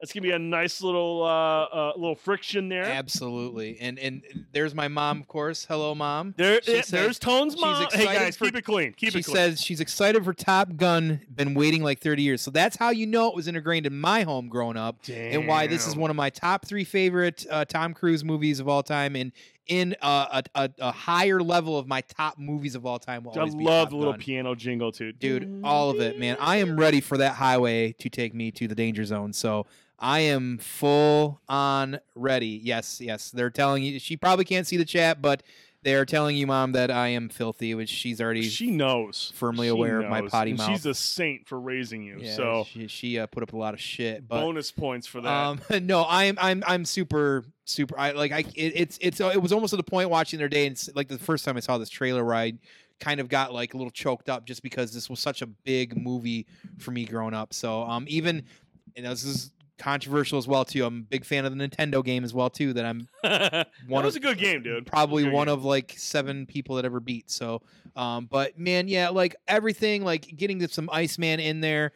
that's 0.00 0.12
going 0.12 0.22
to 0.22 0.28
be 0.28 0.32
a 0.32 0.38
nice 0.38 0.80
little, 0.80 1.22
uh, 1.24 1.64
uh, 1.64 1.92
little 1.96 2.14
friction 2.14 2.68
there. 2.68 2.84
Absolutely. 2.84 3.78
And 3.80 3.98
and 3.98 4.22
there's 4.52 4.74
my 4.74 4.88
mom, 4.88 5.20
of 5.20 5.28
course. 5.28 5.64
Hello, 5.68 5.94
mom. 5.94 6.34
There, 6.36 6.60
She 6.62 6.76
yeah, 6.76 6.82
said 6.82 7.00
there's 7.00 7.18
Tone's 7.18 7.60
mom. 7.60 7.88
Hey 7.92 8.04
guys, 8.04 8.36
for- 8.36 8.44
keep 8.46 8.56
it 8.56 8.62
clean. 8.62 8.92
Keep 8.92 9.12
she 9.12 9.18
it 9.18 9.24
clean. 9.24 9.34
She 9.34 9.38
says 9.38 9.60
she's 9.60 9.80
excited 9.80 10.24
for 10.24 10.32
Top 10.32 10.76
Gun. 10.76 11.20
Been 11.34 11.54
waiting 11.54 11.82
like 11.82 12.00
30 12.00 12.22
years. 12.22 12.42
So 12.42 12.50
that's 12.50 12.76
how 12.76 12.90
you 12.90 13.06
know 13.06 13.28
it 13.28 13.34
was 13.34 13.48
ingrained 13.48 13.86
in 13.86 13.98
my 13.98 14.22
home 14.22 14.48
growing 14.48 14.76
up, 14.76 14.96
and 15.08 15.46
why 15.48 15.66
this 15.66 15.86
is 15.86 15.96
one 15.96 16.10
of 16.10 16.16
my 16.16 16.30
top 16.30 16.66
three 16.66 16.84
favorite 16.84 17.44
uh, 17.50 17.64
Tom 17.64 17.92
Cruise 17.94 18.24
movies 18.24 18.60
of 18.60 18.68
all 18.68 18.82
time, 18.82 19.16
and 19.16 19.32
in 19.68 19.94
a, 20.02 20.42
a 20.54 20.70
a 20.78 20.90
higher 20.92 21.40
level 21.42 21.78
of 21.78 21.86
my 21.86 22.00
top 22.00 22.38
movies 22.38 22.74
of 22.74 22.84
all 22.86 22.98
time. 22.98 23.22
Will 23.24 23.38
I 23.38 23.44
be 23.44 23.50
love 23.64 23.90
the 23.90 23.96
little 23.96 24.12
Gun. 24.14 24.20
piano 24.20 24.54
jingle 24.54 24.90
too, 24.90 25.12
dude 25.12 25.60
all 25.64 25.90
of 25.90 26.00
it 26.00 26.18
man 26.18 26.36
i 26.40 26.56
am 26.56 26.76
ready 26.76 27.00
for 27.00 27.16
that 27.18 27.34
highway 27.34 27.92
to 27.92 28.08
take 28.08 28.34
me 28.34 28.50
to 28.50 28.68
the 28.68 28.74
danger 28.74 29.04
zone 29.04 29.32
so 29.32 29.66
i 29.98 30.20
am 30.20 30.58
full 30.58 31.40
on 31.48 31.98
ready 32.14 32.60
yes 32.62 33.00
yes 33.00 33.30
they're 33.30 33.50
telling 33.50 33.82
you 33.82 33.98
she 33.98 34.16
probably 34.16 34.44
can't 34.44 34.66
see 34.66 34.76
the 34.76 34.84
chat 34.84 35.20
but 35.20 35.42
they're 35.82 36.04
telling 36.04 36.36
you 36.36 36.46
mom 36.46 36.72
that 36.72 36.90
i 36.90 37.08
am 37.08 37.28
filthy 37.28 37.74
which 37.74 37.88
she's 37.88 38.20
already 38.20 38.42
She 38.48 38.70
knows. 38.70 39.32
firmly 39.34 39.66
She 39.66 39.70
aware 39.70 40.00
of 40.00 40.08
my 40.10 40.20
knows. 40.20 40.30
potty 40.30 40.50
And 40.50 40.58
mouth. 40.58 40.70
She's 40.70 40.86
a 40.86 40.94
saint 40.94 41.46
for 41.46 41.60
raising 41.60 42.02
you. 42.02 42.18
yeah, 42.20 42.34
so 42.34 42.66
she, 42.70 42.86
she 42.88 43.18
uh, 43.18 43.26
put 43.26 43.42
up 43.42 43.52
a 43.52 43.56
lot 43.56 43.74
of 43.74 43.80
shit 43.80 44.26
but 44.26 44.40
bonus 44.40 44.70
points 44.72 45.06
for 45.06 45.20
that. 45.20 45.28
um, 45.30 45.60
no, 45.86 46.04
I'm 46.08 46.36
I'm 46.40 46.62
I'm 46.66 46.84
super 46.84 47.44
super. 47.64 47.98
I 47.98 48.10
like 48.12 48.32
I 48.32 48.40
it, 48.54 48.72
it's 48.74 48.98
it's 49.00 49.20
uh, 49.20 49.30
it 49.32 49.40
was 49.40 49.52
almost 49.52 49.70
to 49.70 49.76
the 49.76 49.82
point 49.82 50.10
watching 50.10 50.38
their 50.38 50.48
day 50.48 50.66
and 50.66 50.88
like 50.94 51.08
the 51.08 51.18
first 51.18 51.44
time 51.44 51.56
I 51.56 51.60
saw 51.60 51.78
this 51.78 51.90
trailer 51.90 52.24
where 52.24 52.34
I 52.34 52.54
kind 53.00 53.20
of 53.20 53.28
got 53.28 53.52
like 53.54 53.74
a 53.74 53.76
little 53.76 53.90
choked 53.92 54.28
up 54.28 54.44
just 54.46 54.62
because 54.62 54.92
this 54.92 55.08
was 55.08 55.20
such 55.20 55.40
a 55.42 55.46
big 55.46 55.96
movie 55.96 56.46
for 56.78 56.90
me 56.90 57.04
growing 57.04 57.34
up. 57.34 57.54
So 57.54 57.82
um 57.82 58.04
even 58.08 58.42
know 59.00 59.10
this 59.10 59.22
is 59.24 59.52
controversial 59.78 60.38
as 60.38 60.46
well 60.48 60.64
too. 60.64 60.84
I'm 60.84 60.98
a 60.98 61.02
big 61.02 61.24
fan 61.24 61.44
of 61.44 61.56
the 61.56 61.68
Nintendo 61.68 62.04
game 62.04 62.24
as 62.24 62.34
well 62.34 62.50
too. 62.50 62.72
That 62.72 62.84
I'm 62.84 63.08
that 63.22 63.68
one 63.86 64.04
was 64.04 64.16
of- 64.16 64.22
a 64.22 64.26
good 64.26 64.38
game, 64.38 64.62
dude. 64.62 64.86
probably 64.86 65.24
one 65.28 65.46
game. 65.46 65.54
of 65.54 65.64
like 65.64 65.94
seven 65.96 66.46
people 66.46 66.76
that 66.76 66.84
ever 66.84 67.00
beat. 67.00 67.30
So, 67.30 67.62
um, 67.96 68.26
but 68.30 68.58
man, 68.58 68.88
yeah, 68.88 69.08
like 69.08 69.36
everything, 69.46 70.04
like 70.04 70.36
getting 70.36 70.66
some 70.68 70.88
Iceman 70.92 71.40
in 71.40 71.60
there. 71.60 71.92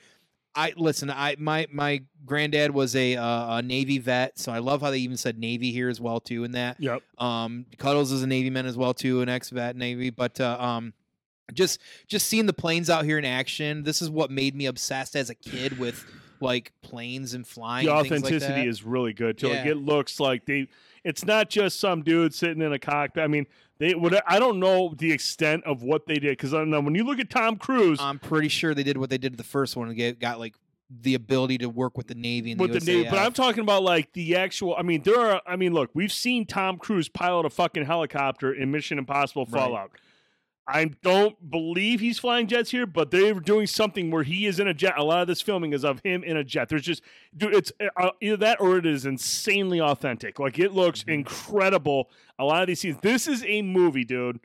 I 0.55 0.75
listen. 0.77 1.09
I 1.09 1.37
my 1.39 1.67
my 1.73 2.03
granddad 2.27 2.73
was 2.73 2.95
a 2.95 3.17
uh, 3.17 3.57
a 3.57 3.63
Navy 3.63 3.99
vet, 3.99 4.39
so 4.39 4.53
I 4.53 4.59
love 4.59 4.83
how 4.83 4.91
they 4.91 4.99
even 4.99 5.17
said 5.17 5.39
Navy 5.39 5.73
here 5.73 5.89
as 5.89 5.99
well 5.99 6.21
too. 6.21 6.45
In 6.45 6.53
that, 6.53 6.79
Yep. 6.79 7.03
um, 7.17 7.65
Cuddles 7.79 8.13
is 8.13 8.23
a 8.23 8.27
Navy 8.27 8.51
man 8.51 8.67
as 8.67 8.77
well 8.77 8.93
too, 8.93 9.23
an 9.23 9.31
ex 9.31 9.49
vet 9.49 9.77
Navy. 9.77 10.11
But 10.11 10.39
uh, 10.41 10.59
um, 10.61 10.93
just 11.55 11.81
just 12.07 12.27
seeing 12.27 12.45
the 12.45 12.53
planes 12.53 12.91
out 12.91 13.07
here 13.07 13.17
in 13.19 13.25
action. 13.25 13.83
This 13.83 14.03
is 14.03 14.11
what 14.11 14.31
made 14.31 14.55
me 14.55 14.67
obsessed 14.67 15.17
as 15.17 15.31
a 15.31 15.35
kid 15.35 15.79
with 15.79 16.05
like 16.43 16.73
planes 16.83 17.35
and 17.35 17.47
flying. 17.47 17.87
The 17.87 17.93
like 17.93 18.07
authenticity 18.07 18.53
that. 18.63 18.67
is 18.67 18.83
really 18.85 19.13
good 19.13 19.39
too. 19.39 19.49
Like 19.49 19.67
it 19.67 19.77
looks 19.77 20.21
like 20.21 20.45
they. 20.45 20.69
It's 21.05 21.25
not 21.25 21.51
just 21.51 21.81
some 21.81 22.03
dude 22.03 22.35
sitting 22.35 22.63
in 22.63 22.73
a 22.73 22.79
cockpit. 22.79 23.25
I 23.25 23.27
mean, 23.27 23.47
they 23.79 23.95
would. 23.95 24.21
I 24.27 24.39
don't 24.39 24.61
know 24.61 24.95
the 24.97 25.11
extent 25.11 25.65
of 25.65 25.83
what 25.83 26.07
they 26.07 26.15
did 26.15 26.33
because 26.33 26.53
I 26.55 26.59
don't 26.59 26.71
know 26.71 26.81
when 26.81 26.95
you 26.95 27.05
look 27.05 27.19
at 27.19 27.31
Tom 27.31 27.57
Cruise 27.57 27.99
I'm 28.01 28.19
pretty 28.19 28.49
sure 28.49 28.75
they 28.75 28.83
did 28.83 28.97
what 28.99 29.11
they 29.11 29.19
did 29.19 29.33
to 29.33 29.37
the 29.37 29.45
first 29.45 29.77
one 29.77 29.89
and 29.89 29.97
get, 29.97 30.21
got 30.21 30.39
like 30.39 30.55
the 31.01 31.15
ability 31.15 31.59
to 31.59 31.69
work 31.69 31.97
with 31.97 32.07
the 32.07 32.15
Navy 32.15 32.53
and 32.53 32.61
with 32.61 32.73
the, 32.73 32.81
the 32.81 32.87
Navy, 32.87 33.09
but 33.09 33.19
I'm 33.19 33.33
talking 33.33 33.63
about 33.63 33.83
like 33.83 34.13
the 34.13 34.37
actual. 34.37 34.77
I 34.77 34.83
mean, 34.83 35.03
there 35.03 35.19
are. 35.19 35.43
I 35.47 35.57
mean, 35.57 35.73
look, 35.73 35.91
we've 35.95 36.13
seen 36.13 36.47
Tom 36.47 36.79
Cruise 36.79 37.09
pilot 37.09 37.47
a 37.47 37.51
fucking 37.51 37.85
helicopter 37.85 38.53
in 38.53 38.71
Mission 38.71 38.99
Impossible 38.99 39.47
Right. 39.51 39.89
I 40.67 40.85
don't 41.03 41.51
believe 41.51 41.99
he's 42.01 42.19
flying 42.21 42.47
jets 42.47 42.71
here, 42.71 42.87
but 42.87 43.11
they're 43.11 43.35
doing 43.35 43.67
something 43.67 44.11
where 44.11 44.23
he 44.23 44.47
is 44.47 44.61
in 44.61 44.69
a 44.69 44.75
jet. 44.75 44.95
A 44.97 45.03
lot 45.03 45.21
of 45.23 45.27
this 45.27 45.41
filming 45.41 45.73
is 45.73 45.85
of 45.85 46.01
him 46.05 46.23
in 46.23 46.37
a 46.37 46.45
jet. 46.45 46.69
There's 46.69 46.83
just, 46.83 47.03
dude, 47.37 47.55
it's 47.55 47.73
uh, 47.97 48.11
either 48.21 48.37
that 48.39 48.61
or 48.61 48.79
it 48.79 48.87
is 48.87 49.05
insanely 49.05 49.81
authentic. 49.81 50.39
Like 50.39 50.59
it 50.61 50.73
looks 50.73 51.03
Mhm. 51.03 51.15
incredible. 51.15 52.11
A 52.39 52.45
lot 52.45 52.63
of 52.63 52.69
these 52.69 52.81
scenes. 52.81 52.99
This 53.03 53.27
is 53.27 53.45
a 53.45 53.63
movie, 53.63 54.05
dude, 54.05 54.39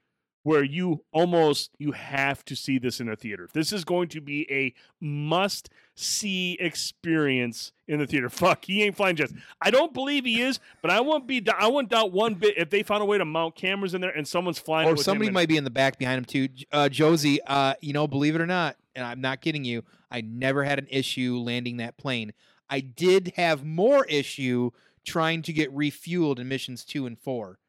where 0.48 0.64
you 0.64 1.04
almost 1.12 1.72
you 1.78 1.92
have 1.92 2.46
to 2.46 2.56
see 2.56 2.80
this 2.80 3.02
in 3.02 3.10
a 3.10 3.18
theater. 3.18 3.50
This 3.52 3.74
is 3.74 3.84
going 3.84 4.08
to 4.08 4.22
be 4.22 4.50
a 4.50 4.74
must 5.02 5.70
see 5.94 6.54
experience 6.62 7.74
in 7.86 8.00
the 8.00 8.08
theater. 8.08 8.30
Fuck, 8.30 8.64
he 8.64 8.82
ain't 8.82 8.96
flying 8.96 9.18
jets. 9.18 9.34
I 9.62 9.72
don't 9.72 9.94
believe 9.94 10.24
he 10.24 10.42
is, 10.42 10.62
but 10.82 10.90
I 10.90 11.02
won't 11.02 11.28
be. 11.28 11.46
I 11.60 11.68
wouldn't 11.68 11.92
doubt 11.92 12.14
one 12.14 12.36
bit 12.36 12.58
if 12.58 12.70
they 12.70 12.82
found 12.82 13.04
a 13.04 13.06
way 13.06 13.18
to 13.18 13.26
mount 13.26 13.56
cameras 13.56 13.94
in 13.94 14.00
there 14.00 14.12
and 14.12 14.26
someone's 14.26 14.58
flying. 14.58 14.88
or 14.88 14.96
somebody 14.96 15.30
might 15.30 15.50
be 15.50 15.58
in 15.58 15.66
the 15.66 15.70
back 15.70 15.98
behind 15.98 16.20
him 16.20 16.24
too. 16.24 16.48
Uh, 16.72 16.88
Josie, 16.88 17.42
uh, 17.46 17.74
you 17.82 17.92
know, 17.92 18.08
believe 18.08 18.34
it 18.34 18.40
or 18.40 18.48
not, 18.48 18.78
and 18.96 19.06
I'm 19.06 19.20
not 19.20 19.42
kidding 19.42 19.66
you, 19.66 19.84
I 20.10 20.22
never 20.22 20.64
had 20.64 20.80
an 20.80 20.88
issue 20.90 21.40
landing 21.40 21.76
that 21.78 21.98
plane. 21.98 22.32
I 22.70 22.80
did 22.80 23.34
have 23.36 23.66
more 23.66 24.06
issue 24.06 24.72
trying 25.04 25.42
to 25.42 25.52
get 25.52 25.76
refueled 25.76 26.40
in 26.40 26.48
missions 26.48 26.86
two 26.86 27.06
and 27.06 27.20
four. 27.20 27.60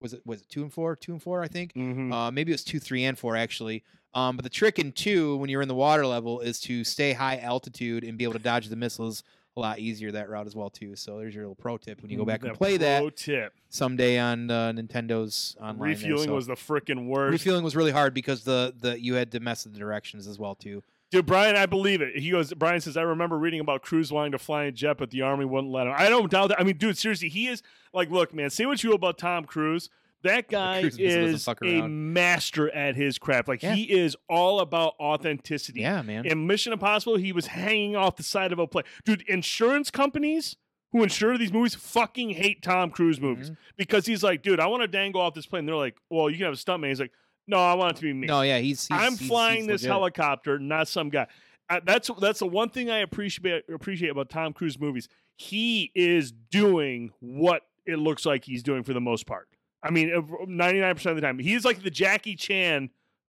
Was 0.00 0.12
it 0.14 0.22
was 0.24 0.40
it 0.42 0.48
two 0.48 0.62
and 0.62 0.72
four? 0.72 0.94
Two 0.96 1.12
and 1.12 1.22
four, 1.22 1.42
I 1.42 1.48
think. 1.48 1.74
Mhm. 1.74 2.12
Uh, 2.12 2.30
maybe 2.30 2.52
it 2.52 2.54
was 2.54 2.64
two, 2.64 2.78
three, 2.78 3.04
and 3.04 3.18
four 3.18 3.36
actually. 3.36 3.82
Um, 4.14 4.36
but 4.36 4.42
the 4.42 4.48
trick 4.50 4.78
in 4.78 4.92
two, 4.92 5.36
when 5.36 5.50
you're 5.50 5.62
in 5.62 5.68
the 5.68 5.74
water 5.74 6.06
level, 6.06 6.40
is 6.40 6.60
to 6.62 6.82
stay 6.84 7.12
high 7.12 7.38
altitude 7.38 8.04
and 8.04 8.16
be 8.16 8.24
able 8.24 8.32
to 8.34 8.38
dodge 8.38 8.68
the 8.68 8.76
missiles 8.76 9.22
a 9.56 9.60
lot 9.60 9.80
easier 9.80 10.12
that 10.12 10.28
route 10.30 10.46
as 10.46 10.54
well 10.54 10.70
too. 10.70 10.94
So 10.94 11.18
there's 11.18 11.34
your 11.34 11.44
little 11.44 11.56
pro 11.56 11.76
tip 11.78 12.00
when 12.00 12.10
you 12.10 12.16
go 12.16 12.24
back 12.24 12.42
and 12.42 12.50
That 12.52 12.56
play 12.58 12.76
that 12.76 13.00
pro 13.00 13.10
tip. 13.10 13.52
someday 13.70 14.16
on 14.18 14.50
uh, 14.50 14.72
Nintendo's 14.72 15.56
online. 15.60 15.76
there. 15.78 15.88
Refueling 15.88 16.28
So- 16.28 16.34
was 16.34 16.46
the 16.46 16.54
freaking 16.54 17.06
worst. 17.08 17.32
refueling 17.32 17.64
was 17.64 17.74
really 17.74 17.90
hard 17.90 18.14
because 18.14 18.44
the 18.44 18.72
the 18.80 19.00
you 19.00 19.14
had 19.14 19.32
to 19.32 19.40
mess 19.40 19.64
with 19.64 19.72
the 19.74 19.80
directions 19.80 20.26
as 20.28 20.38
well 20.38 20.54
too. 20.54 20.82
Dude, 21.10 21.24
Brian, 21.26 21.56
I 21.56 21.64
believe 21.66 22.02
it. 22.02 22.16
He 22.18 22.30
goes. 22.30 22.52
Brian 22.52 22.80
says, 22.82 22.96
"I 22.96 23.02
remember 23.02 23.38
reading 23.38 23.60
about 23.60 23.80
Cruise 23.82 24.12
wanting 24.12 24.32
to 24.32 24.38
fly 24.38 24.64
a 24.64 24.72
jet, 24.72 24.98
but 24.98 25.10
the 25.10 25.22
army 25.22 25.46
wouldn't 25.46 25.72
let 25.72 25.86
him." 25.86 25.94
I 25.96 26.08
don't 26.10 26.30
doubt 26.30 26.48
that. 26.48 26.60
I 26.60 26.64
mean, 26.64 26.76
dude, 26.76 26.98
seriously, 26.98 27.28
he 27.30 27.48
is 27.48 27.62
like, 27.94 28.10
look, 28.10 28.34
man. 28.34 28.50
Say 28.50 28.66
what 28.66 28.84
you 28.84 28.92
about 28.92 29.16
Tom 29.16 29.44
Cruise, 29.44 29.88
that 30.22 30.48
guy 30.48 30.80
Cruise 30.82 30.98
is 30.98 31.48
a 31.62 31.88
master 31.88 32.68
at 32.74 32.94
his 32.96 33.18
craft. 33.18 33.48
Like 33.48 33.62
Yeah. 33.62 33.74
he 33.74 33.84
is 33.84 34.16
all 34.28 34.60
about 34.60 34.94
authenticity. 35.00 35.80
Yeah, 35.80 36.02
man. 36.02 36.26
In 36.26 36.46
Mission 36.46 36.72
Impossible, 36.74 37.16
he 37.16 37.32
was 37.32 37.46
hanging 37.46 37.96
off 37.96 38.16
the 38.16 38.22
side 38.22 38.52
of 38.52 38.58
a 38.58 38.66
plane. 38.66 38.84
Dude, 39.04 39.22
insurance 39.28 39.90
companies 39.90 40.56
who 40.92 41.02
insure 41.02 41.38
these 41.38 41.52
movies 41.52 41.74
fucking 41.74 42.30
hate 42.30 42.62
Tom 42.62 42.90
Cruise 42.90 43.20
movies 43.20 43.50
Mhm. 43.50 43.56
because 43.76 44.06
he's 44.06 44.22
like, 44.22 44.42
dude, 44.42 44.58
I 44.60 44.66
want 44.66 44.82
to 44.82 44.88
dangle 44.88 45.20
off 45.20 45.34
this 45.34 45.46
plane. 45.46 45.66
They're 45.66 45.74
like, 45.76 45.96
well, 46.10 46.28
you 46.30 46.36
can 46.36 46.44
have 46.46 46.54
a 46.54 46.56
stuntman. 46.56 46.88
He's 46.88 47.00
like, 47.00 47.12
no, 47.48 47.58
I 47.58 47.74
want 47.74 47.92
it 47.92 47.96
to 47.96 48.02
be 48.02 48.12
me. 48.12 48.26
No, 48.28 48.42
yeah, 48.42 48.58
he's. 48.58 48.86
he's 48.86 48.90
I'm 48.90 49.16
he's- 49.16 49.26
flying 49.28 49.56
he's 49.62 49.66
this 49.66 49.82
legit. 49.82 49.90
helicopter, 49.90 50.58
not 50.58 50.86
some 50.86 51.08
guy. 51.08 51.26
Uh, 51.70 51.80
that's 51.84 52.10
that's 52.20 52.38
the 52.38 52.46
one 52.46 52.68
thing 52.70 52.88
I 52.90 52.98
appreciate 52.98 53.64
appreciate 53.72 54.10
about 54.10 54.30
Tom 54.30 54.52
Cruise 54.52 54.78
movies. 54.78 55.08
He 55.36 55.90
is 55.94 56.32
doing 56.32 57.12
what 57.20 57.62
it 57.86 57.96
looks 57.98 58.24
like 58.24 58.44
he's 58.44 58.62
doing 58.62 58.82
for 58.84 58.92
the 58.92 59.00
most 59.00 59.26
part. 59.26 59.48
I 59.82 59.90
mean, 59.90 60.10
ninety 60.46 60.80
nine 60.80 60.94
percent 60.94 61.10
of 61.12 61.16
the 61.16 61.22
time, 61.26 61.38
he's 61.38 61.64
like 61.64 61.82
the 61.82 61.90
Jackie 61.90 62.36
Chan 62.36 62.90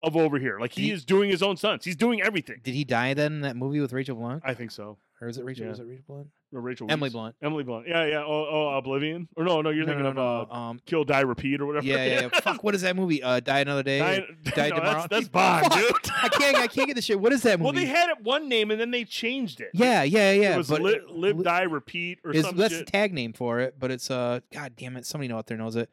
of 0.03 0.15
over 0.17 0.39
here. 0.39 0.59
Like 0.59 0.71
he 0.71 0.83
He- 0.83 0.91
is 0.91 1.03
doing 1.05 1.29
his 1.29 1.43
own 1.43 1.57
stunts. 1.57 1.85
He's 1.85 1.95
doing 1.95 2.21
everything. 2.21 2.59
Did 2.63 2.73
he 2.73 2.83
die 2.83 3.13
then 3.13 3.33
in 3.33 3.41
that 3.41 3.55
movie 3.55 3.79
with 3.81 3.93
Rachel 3.93 4.15
Blunt? 4.15 4.41
I 4.45 4.53
think 4.53 4.71
so. 4.71 4.97
Or 5.21 5.27
is 5.27 5.37
it 5.37 5.43
Rachel? 5.45 5.65
Yeah. 5.65 5.69
Was 5.71 5.79
it 5.79 5.83
Rachel 5.87 6.03
Blunt? 6.07 6.27
Rachel 6.59 6.87
Emily 6.89 7.09
Weisz. 7.09 7.13
Blunt. 7.13 7.35
Emily 7.41 7.63
Blunt. 7.63 7.87
Yeah, 7.87 8.05
yeah. 8.05 8.23
Oh, 8.25 8.47
oh 8.49 8.77
Oblivion. 8.77 9.27
Or 9.37 9.43
no, 9.43 9.61
no, 9.61 9.69
you're 9.69 9.85
No, 9.85 9.93
thinking 9.93 10.03
no, 10.03 10.09
of 10.09 10.15
no, 10.49 10.53
uh. 10.53 10.57
Um, 10.57 10.79
Kill, 10.85 11.03
Die, 11.03 11.19
Repeat, 11.21 11.61
or 11.61 11.65
whatever. 11.67 11.85
yeah, 11.85 12.03
yeah, 12.03 12.21
yeah. 12.21 12.29
Fuck. 12.41 12.63
What 12.63 12.75
is 12.75 12.81
that 12.81 12.95
movie? 12.95 13.23
Uh, 13.23 13.39
Die 13.39 13.59
Another 13.59 13.83
Day. 13.83 13.99
Die, 13.99 14.51
Die 14.51 14.69
Tomorrow? 14.75 14.93
That's, 14.93 15.07
that's 15.09 15.27
Bond, 15.29 15.65
Fuck. 15.67 15.73
dude. 16.03 16.11
I 16.21 16.29
can't. 16.29 16.57
I 16.57 16.67
can't 16.67 16.87
get 16.87 16.95
the 16.95 17.01
shit. 17.01 17.19
What 17.19 17.31
is 17.33 17.41
that 17.43 17.59
movie? 17.59 17.63
well, 17.63 17.73
they 17.73 17.85
had 17.85 18.09
it 18.09 18.21
one 18.23 18.49
name 18.49 18.71
and 18.71 18.79
then 18.79 18.91
they 18.91 19.03
changed 19.05 19.61
it. 19.61 19.69
yeah, 19.73 20.03
yeah, 20.03 20.31
yeah. 20.33 20.55
it 20.55 20.57
was 20.57 20.67
but 20.67 20.81
live, 20.81 21.03
live 21.09 21.37
li- 21.37 21.43
die, 21.43 21.61
repeat, 21.63 22.19
or 22.25 22.33
something. 22.33 22.57
that's 22.57 22.73
shit. 22.73 22.85
the 22.85 22.91
tag 22.91 23.13
name 23.13 23.33
for 23.33 23.59
it. 23.59 23.75
But 23.79 23.91
it's 23.91 24.11
uh, 24.11 24.41
god 24.53 24.73
damn 24.75 24.97
it, 24.97 25.05
somebody 25.05 25.31
out 25.31 25.47
there 25.47 25.57
knows 25.57 25.75
it. 25.75 25.89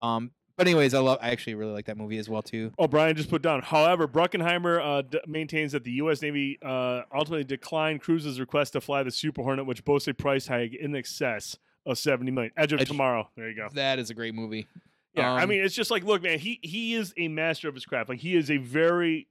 Um, 0.00 0.30
but 0.58 0.66
anyways, 0.66 0.92
I 0.92 0.98
love. 0.98 1.18
I 1.22 1.30
actually 1.30 1.54
really 1.54 1.72
like 1.72 1.86
that 1.86 1.96
movie 1.96 2.18
as 2.18 2.28
well 2.28 2.42
too. 2.42 2.72
Oh, 2.78 2.86
Brian 2.86 3.16
just 3.16 3.30
put 3.30 3.40
down. 3.40 3.62
However, 3.62 4.06
Bruckheimer 4.06 4.80
uh, 4.84 5.02
d- 5.02 5.20
maintains 5.26 5.72
that 5.72 5.84
the 5.84 5.92
U.S. 5.92 6.20
Navy 6.20 6.58
uh, 6.62 7.02
ultimately 7.14 7.44
declined 7.44 8.02
Cruise's 8.02 8.38
request 8.38 8.74
to 8.74 8.80
fly 8.82 9.02
the 9.02 9.10
Super 9.10 9.42
Hornet, 9.42 9.64
which 9.64 9.82
boasts 9.86 10.06
a 10.08 10.12
price 10.12 10.44
tag 10.46 10.74
in 10.74 10.94
excess 10.94 11.56
of 11.86 11.96
seventy 11.96 12.30
million. 12.30 12.52
Edge 12.58 12.74
of 12.74 12.80
Edge- 12.80 12.88
Tomorrow. 12.88 13.30
There 13.36 13.48
you 13.48 13.56
go. 13.56 13.68
That 13.72 13.98
is 13.98 14.10
a 14.10 14.14
great 14.14 14.34
movie. 14.34 14.66
Yeah, 15.14 15.32
I 15.32 15.44
Um, 15.44 15.48
mean, 15.48 15.62
it's 15.64 15.74
just 15.74 15.90
like, 15.90 16.04
look, 16.04 16.22
man, 16.22 16.38
he 16.38 16.60
he 16.62 16.94
is 16.94 17.14
a 17.16 17.28
master 17.28 17.68
of 17.68 17.74
his 17.74 17.86
craft. 17.86 18.08
Like 18.10 18.18
he 18.20 18.36
is 18.36 18.50
a 18.50 18.58
very 18.58 19.26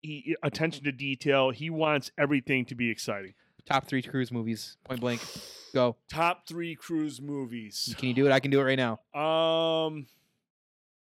he, 0.00 0.36
attention 0.44 0.84
to 0.84 0.92
detail. 0.92 1.50
He 1.50 1.70
wants 1.70 2.12
everything 2.16 2.64
to 2.66 2.74
be 2.76 2.88
exciting. 2.90 3.34
Top 3.66 3.86
three 3.86 4.00
cruise 4.00 4.30
movies. 4.30 4.76
Point 4.84 5.00
blank. 5.00 5.20
Go. 5.74 5.96
Top 6.08 6.46
three 6.48 6.74
cruise 6.74 7.20
movies. 7.20 7.94
Can 7.98 8.08
you 8.08 8.14
do 8.14 8.26
it? 8.26 8.32
I 8.32 8.40
can 8.40 8.50
do 8.50 8.60
it 8.60 8.62
right 8.62 8.78
now. 8.78 9.00
Um, 9.20 10.06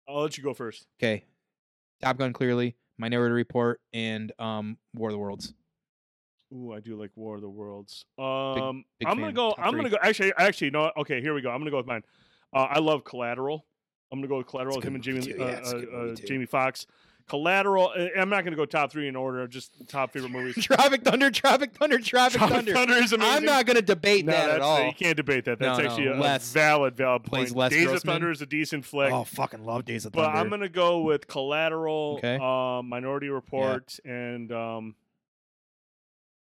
I'll 0.09 0.23
let 0.23 0.37
you 0.37 0.45
go 0.45 0.55
first. 0.55 0.87
Okay. 1.01 1.25
Top 2.03 2.19
Gun 2.19 2.33
clearly. 2.33 2.77
Minority 2.99 3.33
Report 3.33 3.81
and 3.93 4.31
um 4.39 4.77
War 4.95 5.09
of 5.09 5.15
the 5.15 5.19
Worlds. 5.19 5.53
Ooh, 6.53 6.73
I 6.73 6.79
do 6.81 6.95
like 6.95 7.11
War 7.17 7.35
of 7.37 7.41
the 7.41 7.49
Worlds. 7.49 8.05
Um, 8.19 8.85
big 9.01 9.09
I'm 9.09 9.17
gonna 9.17 9.27
fan. 9.29 9.35
go. 9.35 9.51
Top 9.51 9.59
I'm 9.67 9.75
gonna 9.75 9.91
go. 9.91 9.97
Actually, 10.01 10.33
actually, 10.39 10.71
no. 10.71 10.93
Okay, 10.99 11.21
here 11.21 11.35
we 11.35 11.41
go. 11.41 11.51
I'm 11.51 11.59
gonna 11.59 11.71
go 11.73 11.79
with 11.79 11.87
mine. 11.87 12.03
Uh, 12.53 12.69
I 12.71 12.79
love 12.79 13.03
Collateral. 13.03 13.67
I'm 14.13 14.21
gonna 14.21 14.29
go 14.29 14.37
with 14.39 14.47
Collateral. 14.47 14.77
It's 14.79 14.87
Him 14.87 14.95
and 14.95 15.03
Jamie, 15.03 15.23
too. 15.23 15.37
uh, 15.41 15.47
Yeah, 15.47 15.59
it's 15.59 15.73
a 15.73 15.79
good 15.81 15.89
uh, 15.93 16.13
uh. 16.13 16.15
Jamie 16.15 16.47
Foxx. 16.47 16.87
Collateral. 17.27 17.91
I'm 18.19 18.29
not 18.29 18.45
gonna 18.45 18.55
go 18.57 18.67
top 18.67 18.93
three 18.93 19.09
in 19.09 19.17
order. 19.17 19.47
Just 19.47 19.73
top 19.89 20.13
favorite 20.13 20.31
movies. 20.31 20.55
Traffic 20.65 21.03
Thunder, 21.05 21.31
Traffic 21.31 21.73
Thunder, 21.73 21.99
Traffic, 21.99 22.39
Tropic 22.39 22.55
Thunder. 22.57 22.73
Thunder 22.75 22.95
is 22.95 23.13
amazing. 23.15 23.35
I'm 23.37 23.45
not 23.47 23.65
gonna 23.65 23.81
debate 23.81 24.27
No, 24.27 24.33
that 24.33 24.51
at 24.51 24.61
all. 24.61 24.85
You 24.85 24.93
can't 24.93 25.17
debate 25.17 25.47
that. 25.47 25.59
That's 25.59 25.79
No, 25.79 25.85
no, 25.85 25.91
actually 25.91 26.07
a, 26.09 26.13
a 26.21 26.39
valid, 26.39 26.97
valid 26.97 27.25
point. 27.25 27.55
Days 27.71 27.91
of 27.91 28.03
Thunder 28.03 28.31
is 28.31 28.43
a 28.43 28.47
decent 28.47 28.85
flick. 28.85 29.11
Oh, 29.11 29.25
fucking 29.25 29.65
love 29.65 29.87
Days 29.87 30.05
of 30.05 30.13
Thunder. 30.13 30.29
but 30.31 30.39
I'm 30.39 30.51
gonna 30.51 30.69
go 30.69 31.01
with 31.01 31.27
Collateral, 31.27 32.17
Okay. 32.19 32.37
um, 32.43 32.89
Minority 32.91 33.29
Report, 33.31 33.99
and 34.05 34.53
um, 34.53 34.95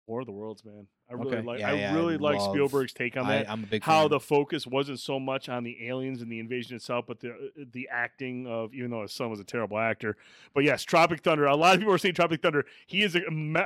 War 0.06 0.20
of 0.20 0.26
the 0.26 0.32
Worlds. 0.32 0.62
Man, 0.62 0.86
I 1.08 1.14
really 1.14 1.36
Okay. 1.36 1.46
like. 1.46 1.60
Yeah, 1.60 1.70
I 1.70 1.74
yeah, 1.74 1.92
I 1.92 1.94
really 1.94 2.16
like 2.18 2.38
love- 2.38 2.50
Spielberg's 2.52 2.92
take 2.92 3.16
on 3.16 3.28
that. 3.28 3.48
I'm 3.48 3.62
a 3.62 3.66
big 3.68 3.82
How 3.84 4.02
fan. 4.02 4.10
the 4.10 4.18
focus 4.20 4.66
wasn't 4.66 4.98
so 4.98 5.20
much 5.20 5.48
on 5.48 5.62
the 5.62 5.86
aliens 5.88 6.20
and 6.20 6.30
the 6.32 6.40
invasion 6.40 6.74
itself, 6.74 7.04
but 7.06 7.20
the 7.20 7.30
uh, 7.30 7.34
the 7.72 7.88
acting 7.92 8.46
of 8.48 8.74
even 8.74 8.90
though 8.90 9.02
his 9.02 9.12
son 9.12 9.30
was 9.30 9.38
a 9.38 9.44
terrible 9.44 9.78
actor. 9.78 10.16
But 10.52 10.64
yes, 10.64 10.82
Tropic 10.82 11.20
Thunder. 11.22 11.46
A 11.46 11.54
lot 11.54 11.74
of 11.74 11.80
people 11.80 11.94
are 11.94 11.98
saying 11.98 12.14
Tropic 12.16 12.42
Thunder. 12.42 12.64
He 12.88 13.02
is 13.02 13.14
a 13.14 13.20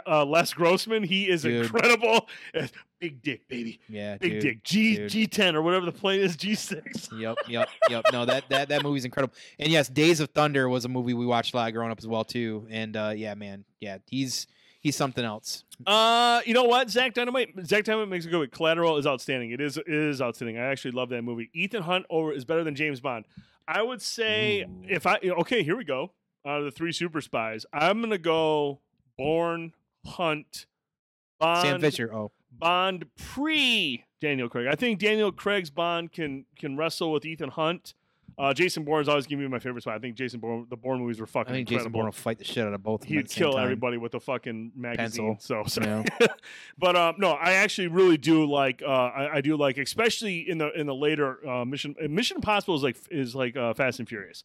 uh, 0.07 0.25
Les 0.27 0.53
Grossman. 0.53 1.03
He 1.03 1.29
is 1.31 1.43
Dude. 1.43 1.65
incredible. 1.65 2.29
Big 3.01 3.23
dick, 3.23 3.49
baby. 3.49 3.81
yeah, 3.89 4.19
Big 4.19 4.33
dude. 4.33 4.43
dick. 4.43 4.63
G 4.65 5.07
G 5.07 5.27
ten 5.27 5.57
or 5.57 5.63
whatever 5.63 5.87
the 5.87 5.93
plane 5.93 6.21
is. 6.21 6.37
G 6.37 6.55
six. 6.55 7.09
Yep, 7.17 7.39
yep, 7.49 7.71
yep. 7.89 8.05
No, 8.13 8.27
that 8.27 8.45
that 8.51 8.69
that 8.69 8.83
movie's 8.83 9.07
incredible. 9.07 9.35
And 9.59 9.71
yes, 9.73 9.89
Days 9.89 10.21
of 10.21 10.29
Thunder 10.31 10.69
was 10.69 10.85
a 10.85 10.89
movie 10.91 11.15
we 11.15 11.25
watched 11.25 11.55
a 11.55 11.57
lot 11.57 11.73
growing 11.73 11.91
up 11.91 11.99
as 11.99 12.07
well 12.07 12.25
too. 12.25 12.67
And 12.69 12.95
uh 12.99 13.15
yeah, 13.17 13.33
man, 13.35 13.65
yeah, 13.81 13.97
he's 14.07 14.47
he's 14.81 14.97
something 14.97 15.25
else. 15.25 15.65
Uh, 15.87 16.41
you 16.45 16.53
know 16.53 16.65
what? 16.65 16.91
Zach 16.91 17.15
Dynamite. 17.15 17.55
Zach 17.65 17.85
Dynamite 17.85 18.09
makes 18.09 18.27
a 18.27 18.29
good. 18.29 18.51
Collateral 18.51 18.97
is 18.97 19.07
outstanding. 19.07 19.53
It 19.53 19.61
is 19.61 19.77
it 19.77 19.87
is 19.87 20.21
outstanding. 20.21 20.59
I 20.59 20.67
actually 20.67 20.91
love 20.93 21.11
that 21.11 21.23
movie. 21.23 21.51
Ethan 21.55 21.83
Hunt 21.83 22.07
over 22.11 22.33
is 22.33 22.45
better 22.45 22.65
than 22.65 22.75
James 22.75 23.01
Bond. 23.01 23.27
I 23.69 23.83
would 23.83 24.03
say 24.03 24.63
Ooh. 24.63 24.83
if 24.89 25.07
I 25.07 25.19
okay, 25.23 25.63
here 25.63 25.77
we 25.77 25.85
go. 25.85 26.13
Out 26.47 26.61
of 26.61 26.65
the 26.65 26.71
three 26.71 26.93
super 26.93 27.21
spies, 27.21 27.67
I'm 27.73 28.01
gonna 28.01 28.19
go 28.19 28.81
Bourne 29.19 29.75
Hunt, 30.07 30.67
Bond, 31.39 31.67
Sam 31.67 31.81
Fisher. 31.81 32.13
Oh, 32.13 32.33
Bond 32.51 33.07
pre 33.17 34.05
Daniel 34.21 34.49
Craig. 34.49 34.67
I 34.67 34.75
think 34.75 34.99
Daniel 34.99 35.33
Craig's 35.33 35.71
Bond 35.71 36.13
can 36.13 36.47
can 36.59 36.77
wrestle 36.77 37.13
with 37.13 37.27
Ethan 37.27 37.51
Hunt. 37.51 37.95
Uh, 38.41 38.55
Jason 38.55 38.85
Bourne's 38.85 39.09
always 39.09 39.27
giving 39.27 39.45
me 39.45 39.51
my 39.51 39.59
favorite 39.59 39.83
spot. 39.83 39.95
I 39.95 39.99
think 39.99 40.17
Jason 40.17 40.41
Bourne, 40.41 40.67
the 40.71 40.77
Bourne 40.77 41.01
movies 41.01 41.21
were 41.21 41.27
fucking. 41.27 41.53
I 41.53 41.57
think 41.59 41.69
Jason 41.69 41.81
incredible. 41.87 41.99
Bourne 41.99 42.07
will 42.07 42.13
fight 42.13 42.39
the 42.39 42.45
shit 42.45 42.67
out 42.67 42.73
of 42.73 42.83
both. 42.83 43.03
of 43.03 43.09
them 43.09 43.15
He'd 43.17 43.19
at 43.19 43.29
the 43.29 43.35
same 43.35 43.39
kill 43.43 43.53
time. 43.53 43.65
everybody 43.65 43.97
with 43.99 44.15
a 44.15 44.21
fucking 44.21 44.73
magazine. 44.75 45.37
So, 45.41 45.65
so 45.67 45.81
You 45.83 45.87
know? 45.87 46.05
but 46.79 46.97
um, 46.97 47.17
no, 47.19 47.33
I 47.33 47.53
actually 47.53 47.89
really 47.89 48.17
do 48.17 48.47
like. 48.51 48.83
Uh, 48.83 48.87
I, 48.89 49.37
I 49.37 49.41
do 49.43 49.57
like, 49.57 49.77
especially 49.79 50.49
in 50.49 50.59
the 50.59 50.73
in 50.73 50.87
the 50.87 50.95
later 50.95 51.47
uh, 51.47 51.65
Mission 51.65 51.95
Mission 52.09 52.37
Impossible 52.39 52.75
is 52.77 52.83
like 52.83 52.97
is 53.11 53.35
like 53.35 53.57
uh, 53.57 53.75
Fast 53.75 53.99
and 53.99 54.09
Furious. 54.09 54.45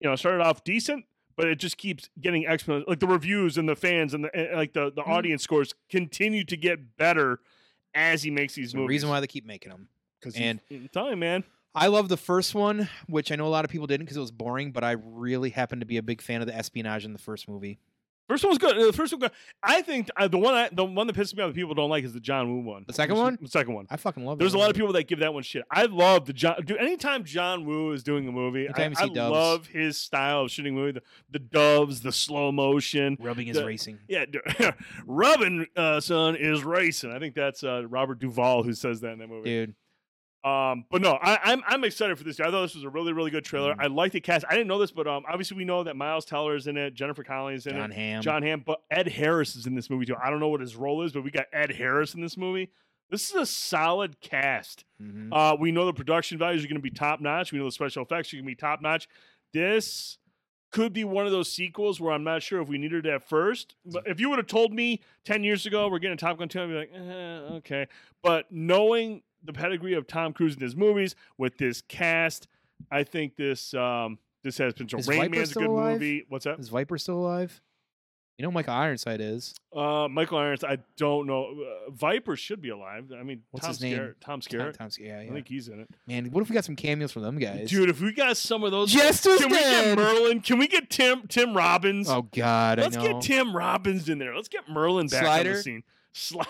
You 0.00 0.08
know, 0.08 0.14
it 0.14 0.18
started 0.18 0.42
off 0.42 0.62
decent, 0.62 1.04
but 1.36 1.48
it 1.48 1.56
just 1.58 1.76
keeps 1.76 2.08
getting 2.20 2.44
exponential. 2.44 2.86
Like 2.86 3.00
the 3.00 3.06
reviews 3.08 3.58
and 3.58 3.68
the 3.68 3.74
fans 3.76 4.14
and 4.14 4.24
the 4.24 4.36
and, 4.36 4.56
like 4.56 4.74
the 4.74 4.92
the 4.94 5.02
Mhm. 5.02 5.08
audience 5.08 5.42
scores 5.42 5.74
continue 5.90 6.44
to 6.44 6.56
get 6.56 6.96
better 6.96 7.40
as 7.94 8.22
he 8.22 8.30
makes 8.30 8.54
these 8.54 8.74
a 8.74 8.76
movies. 8.76 8.88
reason 8.90 9.08
why 9.08 9.18
they 9.20 9.26
keep 9.26 9.44
making 9.46 9.70
them. 9.70 9.88
Because 10.20 10.36
and- 10.36 10.60
time, 10.92 11.18
man. 11.18 11.44
I 11.74 11.88
love 11.88 12.08
the 12.08 12.16
first 12.16 12.54
one, 12.54 12.88
which 13.08 13.32
I 13.32 13.36
know 13.36 13.46
a 13.46 13.48
lot 13.48 13.64
of 13.64 13.70
people 13.70 13.86
didn't 13.86 14.04
because 14.06 14.16
it 14.16 14.20
was 14.20 14.30
boring, 14.30 14.70
but 14.72 14.84
I 14.84 14.92
really 14.92 15.50
happen 15.50 15.80
to 15.80 15.86
be 15.86 15.96
a 15.96 16.02
big 16.02 16.22
fan 16.22 16.40
of 16.40 16.46
the 16.46 16.54
espionage 16.54 17.04
in 17.04 17.12
the 17.12 17.18
first 17.18 17.48
movie. 17.48 17.78
First 18.28 18.42
one 18.42 18.50
was 18.52 18.58
good. 18.58 18.74
The 18.88 18.92
first 18.94 19.12
one, 19.12 19.20
good. 19.20 19.32
I 19.62 19.82
think 19.82 20.08
uh, 20.16 20.28
the 20.28 20.38
one 20.38 20.54
I, 20.54 20.70
the 20.72 20.82
one 20.84 21.06
that 21.08 21.14
pisses 21.14 21.36
me 21.36 21.42
off 21.42 21.50
that 21.50 21.54
people 21.54 21.74
don't 21.74 21.90
like 21.90 22.04
is 22.04 22.14
the 22.14 22.20
John 22.20 22.48
Woo 22.50 22.60
one. 22.62 22.84
The 22.86 22.94
second 22.94 23.16
one? 23.16 23.38
The 23.42 23.48
second 23.48 23.74
one. 23.74 23.86
I 23.90 23.98
fucking 23.98 24.24
love. 24.24 24.38
There's 24.38 24.54
a 24.54 24.58
lot 24.58 24.70
of 24.70 24.76
people 24.76 24.94
that 24.94 25.06
give 25.08 25.18
that 25.18 25.34
one 25.34 25.42
shit. 25.42 25.62
I 25.70 25.84
love 25.84 26.24
the 26.24 26.32
John. 26.32 26.54
Dude, 26.64 26.78
anytime 26.78 27.24
John 27.24 27.66
Woo 27.66 27.92
is 27.92 28.02
doing 28.02 28.26
a 28.26 28.32
movie, 28.32 28.66
I, 28.66 28.80
Anytime 28.80 29.10
I 29.10 29.28
love 29.28 29.66
his 29.66 29.98
style 30.00 30.42
of 30.42 30.50
shooting 30.50 30.74
movie. 30.74 30.92
The, 30.92 31.02
the 31.32 31.38
doves, 31.38 32.00
the 32.00 32.12
slow 32.12 32.50
motion. 32.50 33.18
rubbing 33.20 33.52
the- 33.52 33.66
racing. 33.66 33.98
Yeah, 34.08 34.24
Robin, 35.06 35.66
uh, 35.76 36.00
son, 36.00 36.36
is 36.36 36.64
racing. 36.64 37.12
I 37.12 37.18
think 37.18 37.34
that's 37.34 37.62
uh, 37.62 37.86
Robert 37.86 38.20
Duvall 38.20 38.62
who 38.62 38.72
says 38.72 39.00
that 39.02 39.12
in 39.12 39.18
that 39.18 39.28
movie. 39.28 39.50
Dude, 39.50 39.74
Um, 40.44 40.84
but 40.90 41.00
no, 41.00 41.12
I, 41.22 41.38
I'm 41.42 41.62
I'm 41.66 41.84
excited 41.84 42.18
for 42.18 42.24
this. 42.24 42.38
I 42.38 42.50
thought 42.50 42.60
this 42.62 42.74
was 42.74 42.84
a 42.84 42.88
really 42.90 43.12
really 43.14 43.30
good 43.30 43.44
trailer. 43.44 43.74
Mhm. 43.74 43.80
I 43.82 43.86
like 43.86 44.12
the 44.12 44.20
cast. 44.20 44.44
I 44.48 44.52
didn't 44.52 44.68
know 44.68 44.78
this, 44.78 44.90
but 44.90 45.06
um, 45.06 45.24
obviously 45.28 45.56
we 45.56 45.64
know 45.64 45.84
that 45.84 45.96
Miles 45.96 46.26
Teller 46.26 46.54
is 46.54 46.66
in 46.66 46.76
it, 46.76 46.92
Jennifer 46.94 47.24
Connelly 47.24 47.54
is 47.54 47.66
in 47.66 47.76
it, 47.76 47.78
Jon 47.78 47.90
it, 47.92 47.94
Hamm. 47.94 48.22
Jon 48.22 48.42
Hamm, 48.42 48.62
but 48.66 48.82
Ed 48.90 49.08
Harris 49.08 49.56
is 49.56 49.66
in 49.66 49.74
this 49.74 49.88
movie 49.88 50.04
too. 50.04 50.16
I 50.22 50.28
don't 50.28 50.40
know 50.40 50.48
what 50.48 50.60
his 50.60 50.76
role 50.76 51.02
is, 51.02 51.12
but 51.12 51.24
we 51.24 51.30
got 51.30 51.46
Ed 51.52 51.72
Harris 51.72 52.12
in 52.14 52.20
this 52.20 52.36
movie. 52.36 52.70
This 53.10 53.30
is 53.30 53.36
a 53.36 53.46
solid 53.46 54.20
cast. 54.20 54.84
Mhm. 55.02 55.28
Uh, 55.32 55.56
we 55.58 55.72
know 55.72 55.86
the 55.86 55.92
production 55.94 56.36
values 56.36 56.62
are 56.64 56.68
going 56.68 56.76
to 56.76 56.82
be 56.82 56.90
top 56.90 57.20
notch. 57.20 57.50
We 57.52 57.58
know 57.58 57.64
the 57.66 57.72
special 57.72 58.02
effects 58.02 58.32
are 58.32 58.36
going 58.36 58.44
to 58.44 58.48
be 58.50 58.54
top 58.54 58.82
notch. 58.82 59.08
This 59.52 60.18
could 60.72 60.92
be 60.92 61.04
one 61.04 61.24
of 61.24 61.30
those 61.32 61.50
sequels 61.52 62.00
where 62.00 62.12
I'm 62.12 62.24
not 62.24 62.42
sure 62.42 62.60
if 62.60 62.68
we 62.68 62.76
needed 62.78 63.06
it 63.06 63.10
at 63.14 63.28
first. 63.28 63.76
But 63.86 64.06
if 64.08 64.18
you 64.20 64.28
would 64.30 64.38
have 64.38 64.48
told 64.48 64.72
me 64.74 65.00
10 65.24 65.44
years 65.44 65.64
ago 65.66 65.88
we're 65.88 66.00
getting 66.00 66.14
a 66.14 66.18
Top 66.18 66.36
Gun 66.38 66.48
2, 66.48 66.60
I'd 66.62 66.66
be 66.66 66.74
like, 66.74 66.90
eh, 66.92 67.54
okay. 67.58 67.86
But 68.22 68.50
knowing 68.50 69.22
the 69.44 69.52
pedigree 69.52 69.94
of 69.94 70.06
Tom 70.06 70.32
Cruise 70.32 70.54
in 70.54 70.60
his 70.62 70.74
movies 70.76 71.14
with 71.38 71.58
this 71.58 71.82
cast, 71.82 72.48
I 72.90 73.02
think 73.04 73.36
this 73.36 73.74
um, 73.74 74.18
this 74.42 74.58
has 74.58 74.72
potential. 74.72 75.00
Is 75.00 75.08
Rain 75.08 75.20
Viper 75.20 75.36
Man's 75.36 75.50
a 75.52 75.54
good 75.54 75.66
alive? 75.66 75.92
movie. 75.94 76.24
What's 76.28 76.44
that? 76.44 76.58
Is 76.58 76.68
Viper 76.68 76.98
still 76.98 77.18
alive? 77.18 77.60
You 78.36 78.42
know 78.42 78.50
Michael 78.50 78.74
Ironside 78.74 79.20
is. 79.20 79.54
Uh, 79.72 80.08
Michael 80.08 80.38
Ironside. 80.38 80.80
I 80.80 80.82
don't 80.96 81.28
know. 81.28 81.54
Uh, 81.54 81.90
Viper 81.92 82.34
should 82.34 82.60
be 82.60 82.70
alive. 82.70 83.12
I 83.16 83.22
mean, 83.22 83.42
What's 83.52 83.64
Tom 83.64 83.70
his 83.74 83.80
name? 83.80 83.96
Skerritt- 83.96 84.14
Tom 84.20 84.40
Tom. 84.40 84.72
Tom, 84.72 84.88
yeah, 84.98 85.20
I 85.20 85.28
think 85.28 85.46
he's 85.46 85.68
in 85.68 85.78
it. 85.78 85.88
Man, 86.08 86.32
what 86.32 86.42
if 86.42 86.48
we 86.50 86.54
got 86.54 86.64
some 86.64 86.74
cameos 86.74 87.12
from 87.12 87.22
them 87.22 87.38
guys? 87.38 87.70
Dude, 87.70 87.88
if 87.88 88.00
we 88.00 88.12
got 88.12 88.36
some 88.36 88.64
of 88.64 88.72
those, 88.72 88.90
Jester's 88.92 89.38
can 89.38 89.50
we 89.50 89.56
get. 89.56 89.96
Merlin? 89.96 90.40
Can 90.40 90.58
we 90.58 90.66
get 90.66 90.90
Tim 90.90 91.28
Tim 91.28 91.56
Robbins? 91.56 92.08
Oh 92.10 92.22
God, 92.22 92.80
Let's 92.80 92.96
I 92.96 93.04
know. 93.04 93.12
get 93.12 93.22
Tim 93.22 93.54
Robbins 93.56 94.08
in 94.08 94.18
there. 94.18 94.34
Let's 94.34 94.48
get 94.48 94.68
Merlin 94.68 95.06
back 95.06 95.24
on 95.46 95.52
the 95.52 95.62
scene. 95.62 95.84
Slider, 96.12 96.48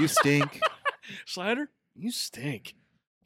you 0.00 0.08
stink. 0.08 0.60
Slider, 1.24 1.70
you 1.94 2.10
stink. 2.10 2.74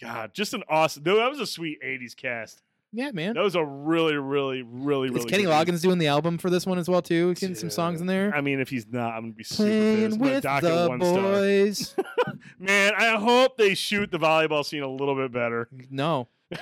God, 0.00 0.32
just 0.34 0.54
an 0.54 0.62
awesome. 0.68 1.02
Dude, 1.02 1.18
that 1.18 1.28
was 1.28 1.40
a 1.40 1.46
sweet 1.46 1.78
'80s 1.84 2.16
cast. 2.16 2.62
Yeah, 2.92 3.12
man. 3.12 3.34
That 3.34 3.44
was 3.44 3.54
a 3.54 3.64
really, 3.64 4.14
really, 4.16 4.62
really, 4.62 5.10
really. 5.10 5.20
Is 5.20 5.24
Kenny 5.26 5.44
good. 5.44 5.52
Loggins 5.52 5.80
doing 5.80 5.98
the 5.98 6.08
album 6.08 6.38
for 6.38 6.50
this 6.50 6.66
one 6.66 6.78
as 6.78 6.88
well 6.88 7.02
too? 7.02 7.34
Getting 7.34 7.54
some 7.54 7.70
songs 7.70 8.00
in 8.00 8.06
there. 8.08 8.34
I 8.34 8.40
mean, 8.40 8.58
if 8.60 8.68
he's 8.68 8.86
not, 8.86 9.14
I'm 9.14 9.22
gonna 9.22 9.32
be 9.32 9.44
super 9.44 9.68
Playing. 9.68 10.04
I'm 10.12 10.18
gonna 10.18 10.30
with 10.32 10.42
dock 10.42 10.62
it 10.64 10.66
the 10.66 10.88
one 10.88 10.98
boys. 10.98 11.94
Man, 12.58 12.92
I 12.96 13.16
hope 13.16 13.56
they 13.58 13.74
shoot 13.74 14.10
the 14.10 14.18
volleyball 14.18 14.64
scene 14.64 14.82
a 14.82 14.88
little 14.88 15.14
bit 15.14 15.30
better. 15.30 15.68
no, 15.88 16.26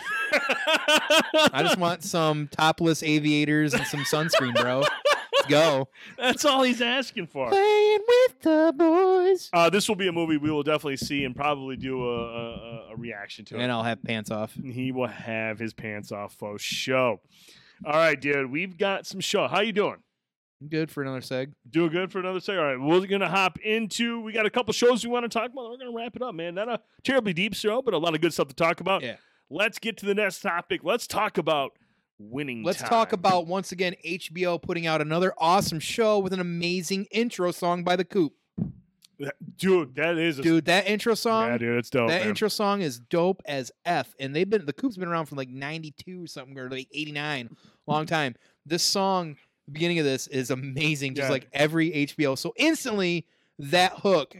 I 1.53 1.63
just 1.63 1.79
want 1.79 2.03
some 2.05 2.49
topless 2.49 3.03
aviators 3.03 3.73
and 3.73 3.87
some 3.87 4.01
sunscreen, 4.01 4.55
bro. 4.55 4.83
Let's 5.51 5.69
go. 5.69 5.89
That's 6.19 6.45
all 6.45 6.63
he's 6.63 6.81
asking 6.81 7.27
for. 7.29 7.49
Playing 7.49 8.01
with 8.07 8.41
the 8.43 8.75
boys. 8.77 9.51
Uh, 9.53 9.71
this 9.71 9.89
will 9.89 9.97
be 9.97 10.09
a 10.09 10.13
movie 10.13 10.37
we 10.37 10.51
will 10.51 10.63
definitely 10.63 10.97
see 10.97 11.25
and 11.25 11.35
probably 11.35 11.77
do 11.77 12.05
a, 12.05 12.25
a, 12.25 12.89
a 12.93 12.97
reaction 12.97 13.45
to. 13.47 13.55
And 13.55 13.65
it. 13.65 13.71
I'll 13.71 13.83
have 13.83 14.03
pants 14.03 14.31
off. 14.31 14.55
He 14.55 14.93
will 14.93 15.07
have 15.09 15.59
his 15.59 15.73
pants 15.75 16.13
off 16.13 16.35
for 16.35 16.59
show. 16.59 17.21
All 17.85 17.93
right, 17.93 18.21
dude. 18.21 18.51
We've 18.51 18.77
got 18.77 19.07
some 19.07 19.21
show. 19.21 19.49
How 19.49 19.61
you 19.61 19.73
doing? 19.73 20.03
Good 20.69 20.91
for 20.91 21.03
another 21.03 21.21
seg. 21.21 21.53
Doing 21.71 21.91
good 21.91 22.11
for 22.11 22.19
another 22.19 22.41
seg. 22.41 22.59
All 22.59 22.65
right, 22.65 22.81
we're 22.81 23.07
gonna 23.07 23.29
hop 23.29 23.61
into. 23.61 24.21
We 24.21 24.33
got 24.33 24.45
a 24.45 24.51
couple 24.51 24.73
shows 24.73 25.05
we 25.05 25.11
want 25.11 25.23
to 25.23 25.29
talk 25.29 25.53
about. 25.53 25.71
We're 25.71 25.77
gonna 25.77 25.93
wrap 25.93 26.17
it 26.17 26.23
up, 26.23 26.35
man. 26.35 26.57
Not 26.57 26.69
a 26.69 26.81
terribly 27.05 27.33
deep 27.33 27.55
show, 27.55 27.81
but 27.81 27.95
a 27.95 27.99
lot 27.99 28.15
of 28.17 28.21
good 28.21 28.33
stuff 28.33 28.49
to 28.49 28.55
talk 28.55 28.81
about. 28.81 29.03
Yeah. 29.05 29.17
Let's 29.51 29.79
get 29.79 29.97
to 29.99 30.07
the 30.07 30.17
next 30.17 30.41
topic. 30.41 30.81
Let's 30.83 31.07
talk 31.07 31.39
about 31.39 31.73
winning. 32.19 32.63
Let's 32.63 32.83
talk 32.83 33.13
about 33.13 33.47
once 33.47 33.73
again 33.73 33.95
HBO 34.05 34.61
putting 34.61 34.87
out 34.87 35.01
another 35.01 35.33
awesome 35.39 35.81
show 35.81 36.19
with 36.19 36.33
an 36.33 36.41
amazing 36.41 37.07
intro 37.11 37.51
song 37.53 37.85
by 37.85 37.97
the 37.97 38.05
Coop. 38.05 38.33
dude. 39.57 39.95
That 39.97 40.17
is 40.19 40.39
a, 40.39 40.43
Dude, 40.43 40.67
that 40.67 40.87
intro 40.87 41.15
song. 41.15 41.49
Yeah, 41.49 41.59
dude, 41.59 41.79
it's 41.79 41.91
dope. 41.91 42.09
That 42.09 42.21
man. 42.21 42.29
intro 42.29 42.49
song 42.49 42.83
is 42.83 42.99
dope 43.01 43.43
as 43.47 43.73
f, 43.85 44.15
and 44.21 44.35
they've 44.35 44.49
been 44.49 44.65
the 44.67 44.73
Coop's 44.73 44.97
been 44.97 45.09
around 45.09 45.27
from 45.27 45.39
like 45.39 45.49
'92 45.49 46.25
or 46.25 46.27
something 46.27 46.59
or 46.59 46.71
like 46.71 46.89
'89, 46.93 47.57
long 47.87 48.07
time. 48.07 48.35
This 48.65 48.83
song, 48.83 49.37
the 49.67 49.73
beginning 49.73 49.99
of 49.99 50.05
this, 50.05 50.27
is 50.29 50.51
amazing, 50.51 51.15
just 51.15 51.27
Yeah. 51.27 51.33
like 51.33 51.49
every 51.53 51.91
HBO. 52.07 52.37
So 52.39 52.53
instantly, 52.57 53.27
that 53.59 53.93
hook 53.99 54.37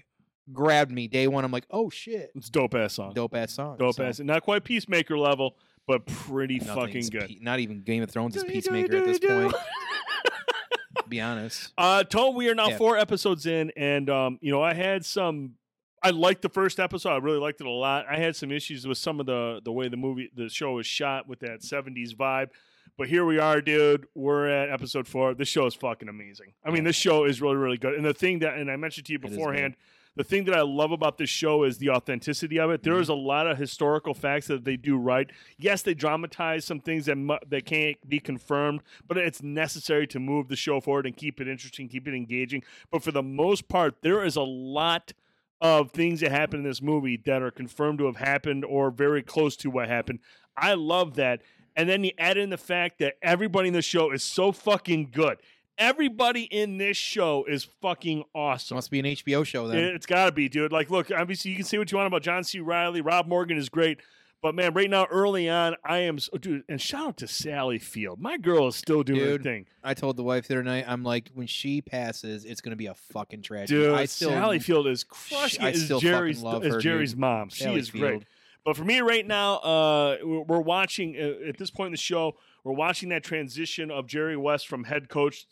grabbed 0.53 0.93
me 0.93 1.09
day 1.09 1.27
one. 1.29 1.45
I'm 1.45 1.51
like, 1.53 1.67
oh 1.71 1.91
shit, 1.91 2.31
It's 2.35 2.49
dope 2.49 2.75
ass 2.75 2.95
song. 2.95 3.13
dope 3.15 3.35
ass 3.35 3.53
song, 3.53 3.77
Dope 3.79 3.95
So, 3.97 4.05
ass. 4.05 4.21
Not 4.21 4.43
quite 4.43 4.65
Peacemaker 4.65 5.19
level, 5.19 5.57
but 5.89 6.07
pretty 6.07 6.61
fucking 6.61 7.07
good. 7.09 7.27
Pe- 7.29 7.39
not 7.41 7.59
even 7.59 7.81
Game 7.83 8.05
of 8.05 8.11
Thrones 8.11 8.37
is 8.37 8.45
Peacemaker 8.45 8.99
at 8.99 9.05
this 9.07 9.19
point. 9.19 9.53
be 11.09 11.21
honest. 11.21 11.73
Uh, 11.79 12.05
Tone, 12.05 12.35
we 12.35 12.49
are 12.49 12.55
now 12.55 12.69
Yeah. 12.69 12.77
four 12.77 12.97
episodes 12.99 13.47
in, 13.47 13.73
and 13.77 14.09
um, 14.11 14.39
you 14.41 14.53
know, 14.53 14.63
I 14.63 14.75
had 14.75 15.05
some. 15.05 15.55
I 16.01 16.11
liked 16.11 16.43
the 16.43 16.49
first 16.49 16.79
episode. 16.79 17.11
I 17.11 17.17
really 17.17 17.39
liked 17.41 17.61
it 17.61 17.67
a 17.67 17.71
lot. 17.71 18.07
I 18.09 18.19
had 18.19 18.37
some 18.37 18.53
issues 18.53 18.87
with 18.87 18.99
some 18.99 19.19
of 19.19 19.27
the 19.27 19.61
the 19.65 19.73
way 19.73 19.89
the 19.89 19.97
movie, 19.97 20.31
the 20.37 20.49
show 20.49 20.75
was 20.75 20.87
shot 20.87 21.27
with 21.27 21.41
that 21.41 21.61
'70s 21.63 22.15
vibe. 22.15 22.51
But 22.97 23.09
here 23.09 23.25
we 23.25 23.39
are, 23.39 23.61
dude. 23.61 24.07
We're 24.15 24.49
at 24.49 24.71
episode 24.71 25.07
four. 25.09 25.35
This 25.35 25.49
show 25.49 25.67
is 25.67 25.75
fucking 25.75 26.09
amazing. 26.09 26.53
I 26.65 26.71
mean, 26.71 26.85
this 26.85 26.97
show 26.97 27.25
is 27.25 27.41
really, 27.41 27.57
really 27.57 27.77
good. 27.79 27.95
And 27.95 28.05
the 28.05 28.13
thing 28.15 28.41
that, 28.41 28.57
and 28.59 28.71
I 28.71 28.77
mentioned 28.77 29.07
to 29.07 29.13
you 29.13 29.19
It 29.23 29.25
is 29.27 29.31
good. 29.31 29.37
beforehand, 29.39 29.77
the 30.19 30.25
thing 30.25 30.45
that 30.47 30.55
I 30.55 30.63
love 30.63 30.91
about 30.91 31.17
this 31.17 31.31
show 31.31 31.63
is 31.63 31.79
the 31.79 31.91
authenticity 31.91 32.59
of 32.59 32.71
it. 32.71 32.83
There 32.83 32.95
Mhm. 32.95 33.09
a 33.09 33.15
lot 33.15 33.47
of 33.47 33.57
historical 33.57 34.15
facts 34.15 34.49
that 34.49 34.65
they 34.65 34.77
do 34.77 34.97
right. 34.97 35.31
Yes, 35.57 35.83
they 35.83 35.95
dramatize 35.95 36.65
some 36.65 36.81
things 36.81 37.07
that 37.07 37.15
mu- 37.17 37.39
that 37.49 37.65
can't 37.65 37.97
be 38.09 38.19
confirmed, 38.19 38.81
but 39.07 39.17
it's 39.17 39.45
necessary 39.45 40.09
to 40.09 40.19
move 40.19 40.49
the 40.49 40.57
show 40.57 40.81
forward 40.81 41.07
and 41.07 41.17
keep 41.17 41.41
it 41.41 41.47
interesting, 41.47 41.89
keep 41.89 42.09
it 42.09 42.15
engaging. 42.15 42.65
But 42.91 43.05
for 43.05 43.13
the 43.13 43.23
most 43.23 43.69
part, 43.69 44.03
there 44.03 44.25
is 44.25 44.35
a 44.35 44.43
lot 44.43 45.13
of 45.61 45.93
things 45.93 46.19
that 46.21 46.33
happen 46.33 46.59
in 46.61 46.65
this 46.65 46.83
movie 46.83 47.17
that 47.17 47.41
are 47.41 47.53
confirmed 47.53 48.01
to 48.01 48.07
have 48.07 48.17
happened 48.17 48.65
or 48.65 48.91
very 48.91 49.23
close 49.23 49.57
to 49.59 49.71
what 49.71 49.89
happened. 49.89 50.19
I 50.57 50.75
love 50.75 51.15
that. 51.15 51.43
And 51.77 51.89
then 51.89 52.03
you 52.03 52.11
add 52.19 52.37
in 52.37 52.51
the 52.51 52.57
fact 52.57 52.99
that 52.99 53.19
everybody 53.23 53.69
in 53.69 53.75
the 53.75 53.83
show 53.83 54.11
is 54.11 54.25
so 54.25 54.51
fucking 54.51 55.11
good. 55.13 55.39
Everybody 55.79 56.43
in 56.43 56.77
this 56.77 56.97
show 56.97 57.45
is 57.45 57.65
fucking 57.81 58.25
awesome. 58.35 58.75
Must 58.75 58.91
be 58.91 58.99
an 58.99 59.05
HBO 59.07 59.47
show 59.47 59.69
then. 59.69 59.79
It's 59.79 60.07
got 60.07 60.27
to 60.27 60.33
be, 60.33 60.49
dude. 60.49 60.73
Like, 60.73 60.91
look, 60.91 61.11
obviously, 61.11 61.53
you 61.53 61.57
can 61.57 61.65
say 61.65 61.79
what 61.79 61.93
you 61.93 61.99
want 61.99 62.09
about 62.09 62.23
John 62.23 62.43
C. 62.43 62.59
Reilly. 62.59 63.01
Rob 63.01 63.29
Morgan 63.29 63.57
is 63.57 63.69
great. 63.69 64.01
But, 64.41 64.55
man, 64.55 64.73
right 64.73 64.89
now, 64.89 65.07
early 65.07 65.49
on, 65.49 65.75
I 65.85 65.99
am, 65.99 66.19
so, 66.19 66.37
dude, 66.39 66.63
and 66.69 66.81
shout 66.81 67.09
out 67.09 67.17
to 67.19 67.29
Sally 67.29 67.79
Field. 67.79 68.21
My 68.21 68.39
girl 68.39 68.69
is 68.69 68.77
still 68.77 69.03
doing 69.03 69.21
her 69.21 69.39
thing. 69.39 69.67
I 69.83 69.95
told 69.95 70.17
the 70.17 70.23
wife 70.23 70.47
the 70.47 70.55
other 70.55 70.63
night, 70.63 70.85
I'm 70.87 71.03
like, 71.03 71.31
when 71.35 71.49
she 71.49 71.81
passes, 71.81 72.45
it's 72.45 72.61
gonna 72.61 72.77
be 72.77 72.87
a 72.87 72.95
fucking 72.95 73.43
tragedy. 73.43 73.81
Dude, 73.81 73.95
I 73.95 74.05
still 74.05 74.31
Sally 74.31 74.61
Field 74.61 74.87
is 74.87 75.03
crushing 75.03 75.65
I. 75.65 75.71
Is 75.71 75.85
still 75.85 75.99
fucking 75.99 76.11
Jerry's, 76.11 76.43
love 76.43 76.65
is 76.65 76.75
her, 76.75 76.81
Jerry's 76.81 77.13
dude. 77.13 77.21
mom. 77.21 77.49
She 77.49 77.65
Sally 77.65 77.81
is 77.81 77.91
great. 77.91 78.23
But 78.65 78.77
for 78.77 78.85
me 78.85 79.01
right 79.01 79.27
now, 79.27 79.57
uh, 79.57 80.17
we're 80.23 80.43
we're 80.43 80.61
watching 80.61 81.17
uh, 81.17 81.49
at 81.49 81.57
this 81.59 81.71
point 81.71 81.89
in 81.89 81.93
the 81.93 81.99
show. 81.99 82.37
We're 82.69 82.75
watching 82.75 83.09
that 83.09 83.25
transition 83.25 83.91
of 83.91 84.07
Jerry 84.07 84.37
West 84.37 84.69
from 84.69 84.85
head 84.85 85.09
coach. 85.09 85.47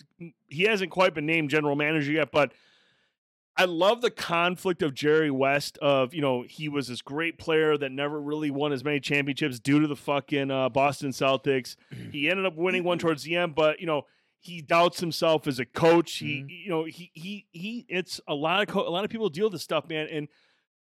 He 0.48 0.64
hasn't 0.64 0.90
quite 0.90 1.14
been 1.14 1.24
named 1.24 1.48
general 1.48 1.74
manager 1.74 2.12
yet, 2.12 2.30
but 2.30 2.52
I 3.56 3.64
love 3.64 4.02
the 4.02 4.10
conflict 4.10 4.82
of 4.82 4.92
Jerry 4.92 5.30
West. 5.30 5.78
Of 5.78 6.12
you 6.12 6.20
know, 6.20 6.44
he 6.46 6.68
was 6.68 6.88
this 6.88 7.00
great 7.00 7.38
player 7.38 7.78
that 7.78 7.90
never 7.90 8.20
really 8.20 8.50
won 8.50 8.70
as 8.70 8.84
many 8.84 9.00
championships 9.00 9.58
due 9.58 9.80
to 9.80 9.86
the 9.86 9.96
fucking 9.96 10.50
uh, 10.50 10.68
Boston 10.68 11.10
Celtics. 11.10 11.76
He 12.12 12.28
ended 12.28 12.44
up 12.44 12.54
winning 12.54 12.84
one 12.84 12.98
towards 12.98 13.22
the 13.22 13.36
end, 13.36 13.54
but 13.54 13.80
you 13.80 13.86
know. 13.86 14.02
He 14.38 14.60
doubts 14.60 15.00
himself 15.00 15.48
as 15.48 15.58
a 15.58 15.64
coach. 15.64 16.18
He, 16.18 16.44
you 16.48 16.70
know, 16.70 16.84
he, 16.84 17.10
he, 17.14 17.46
he. 17.50 17.84
It's 17.88 18.20
a 18.28 18.34
lot 18.34 18.62
of 18.62 18.68
co- 18.68 18.86
a 18.86 18.90
lot 18.90 19.02
of 19.02 19.10
people 19.10 19.28
deal 19.28 19.46
with 19.46 19.54
this 19.54 19.62
stuff, 19.64 19.88
man. 19.88 20.06
And 20.08 20.28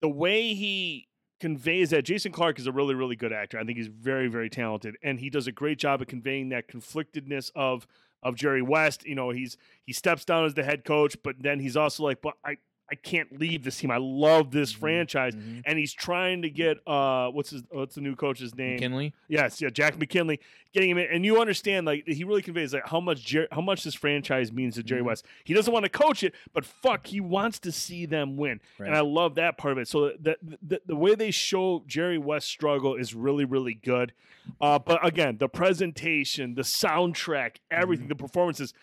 the 0.02 0.10
way 0.10 0.54
he 0.54 1.08
conveys 1.40 1.90
that 1.90 2.04
Jason 2.04 2.32
Clarke 2.32 2.60
is 2.60 2.68
a 2.68 2.72
really 2.72 2.96
really 2.96 3.16
good 3.16 3.34
actor. 3.34 3.60
I 3.60 3.64
think 3.64 3.78
he's 3.78 3.88
very 3.88 4.28
very 4.28 4.50
talented 4.50 4.96
and 5.04 5.20
he 5.20 5.30
does 5.30 5.48
a 5.48 5.52
great 5.52 5.78
job 5.78 6.02
of 6.02 6.08
conveying 6.08 6.50
that 6.50 6.68
conflictedness 6.68 7.52
of 7.56 7.88
of 8.24 8.36
Jerry 8.36 8.62
West. 8.62 9.06
You 9.06 9.16
know, 9.16 9.30
he's 9.30 9.58
he 9.86 9.94
steps 9.94 10.26
down 10.26 10.46
as 10.46 10.54
the 10.54 10.64
head 10.64 10.84
coach, 10.84 11.16
but 11.24 11.36
then 11.40 11.60
he's 11.60 11.78
also 11.78 12.04
like, 12.04 12.22
"But 12.22 12.36
I 12.44 12.58
I 12.90 12.96
can't 12.96 13.40
leave 13.40 13.64
this 13.64 13.78
team. 13.80 13.90
I 13.90 13.98
love 13.98 14.52
this 14.52 14.74
Mhm, 14.74 14.80
franchise." 14.80 15.36
mhm. 15.36 15.64
And 15.66 15.78
he's 15.80 15.94
trying 15.94 16.42
to 16.44 16.50
get 16.50 16.78
uh 16.88 17.30
what's 17.32 17.50
his 17.50 17.64
what's 17.72 17.96
the 17.96 18.02
new 18.02 18.16
coach's 18.16 18.54
name? 18.56 18.74
McKinley. 18.76 19.14
Yes, 19.28 19.60
yeah, 19.62 19.70
Jack 19.70 19.98
McKinley 19.98 20.40
getting 20.74 20.90
him 20.92 20.98
in, 20.98 21.08
and 21.12 21.26
you 21.26 21.40
understand 21.42 21.86
like 21.88 22.04
he 22.06 22.24
really 22.24 22.42
conveys 22.42 22.74
like 22.74 22.88
how 22.88 23.00
much 23.00 23.24
Jer- 23.26 23.48
how 23.52 23.62
much 23.62 23.84
this 23.84 23.96
franchise 23.96 24.52
means 24.52 24.76
to 24.76 24.84
Jerry 24.84 25.02
Mhm. 25.02 25.06
West. 25.06 25.26
He 25.44 25.54
doesn't 25.54 25.74
want 25.74 25.84
to 25.84 25.90
coach 25.90 26.22
it, 26.24 26.36
but 26.54 26.66
fuck, 26.66 27.08
he 27.08 27.20
wants 27.20 27.60
to 27.60 27.72
see 27.72 28.06
them 28.06 28.36
win, 28.38 28.60
Right. 28.78 28.88
and 28.88 28.96
I 28.96 29.02
love 29.02 29.36
that 29.36 29.58
part 29.58 29.72
of 29.72 29.78
it. 29.78 29.88
So 29.88 30.12
that 30.20 30.38
the, 30.62 30.82
the 30.86 30.96
way 30.96 31.16
they 31.16 31.32
show 31.32 31.84
Jerry 31.88 32.18
West 32.18 32.48
struggle 32.50 32.96
is 32.96 33.16
really 33.16 33.46
really 33.46 33.74
good. 33.74 34.14
Uh, 34.62 34.78
but 34.78 35.04
again, 35.04 35.38
the 35.40 35.50
presentation, 35.50 36.54
the 36.54 36.62
soundtrack, 36.62 37.56
everything, 37.72 38.06
Mhm. 38.06 38.10
the 38.10 38.16
performances. 38.16 38.74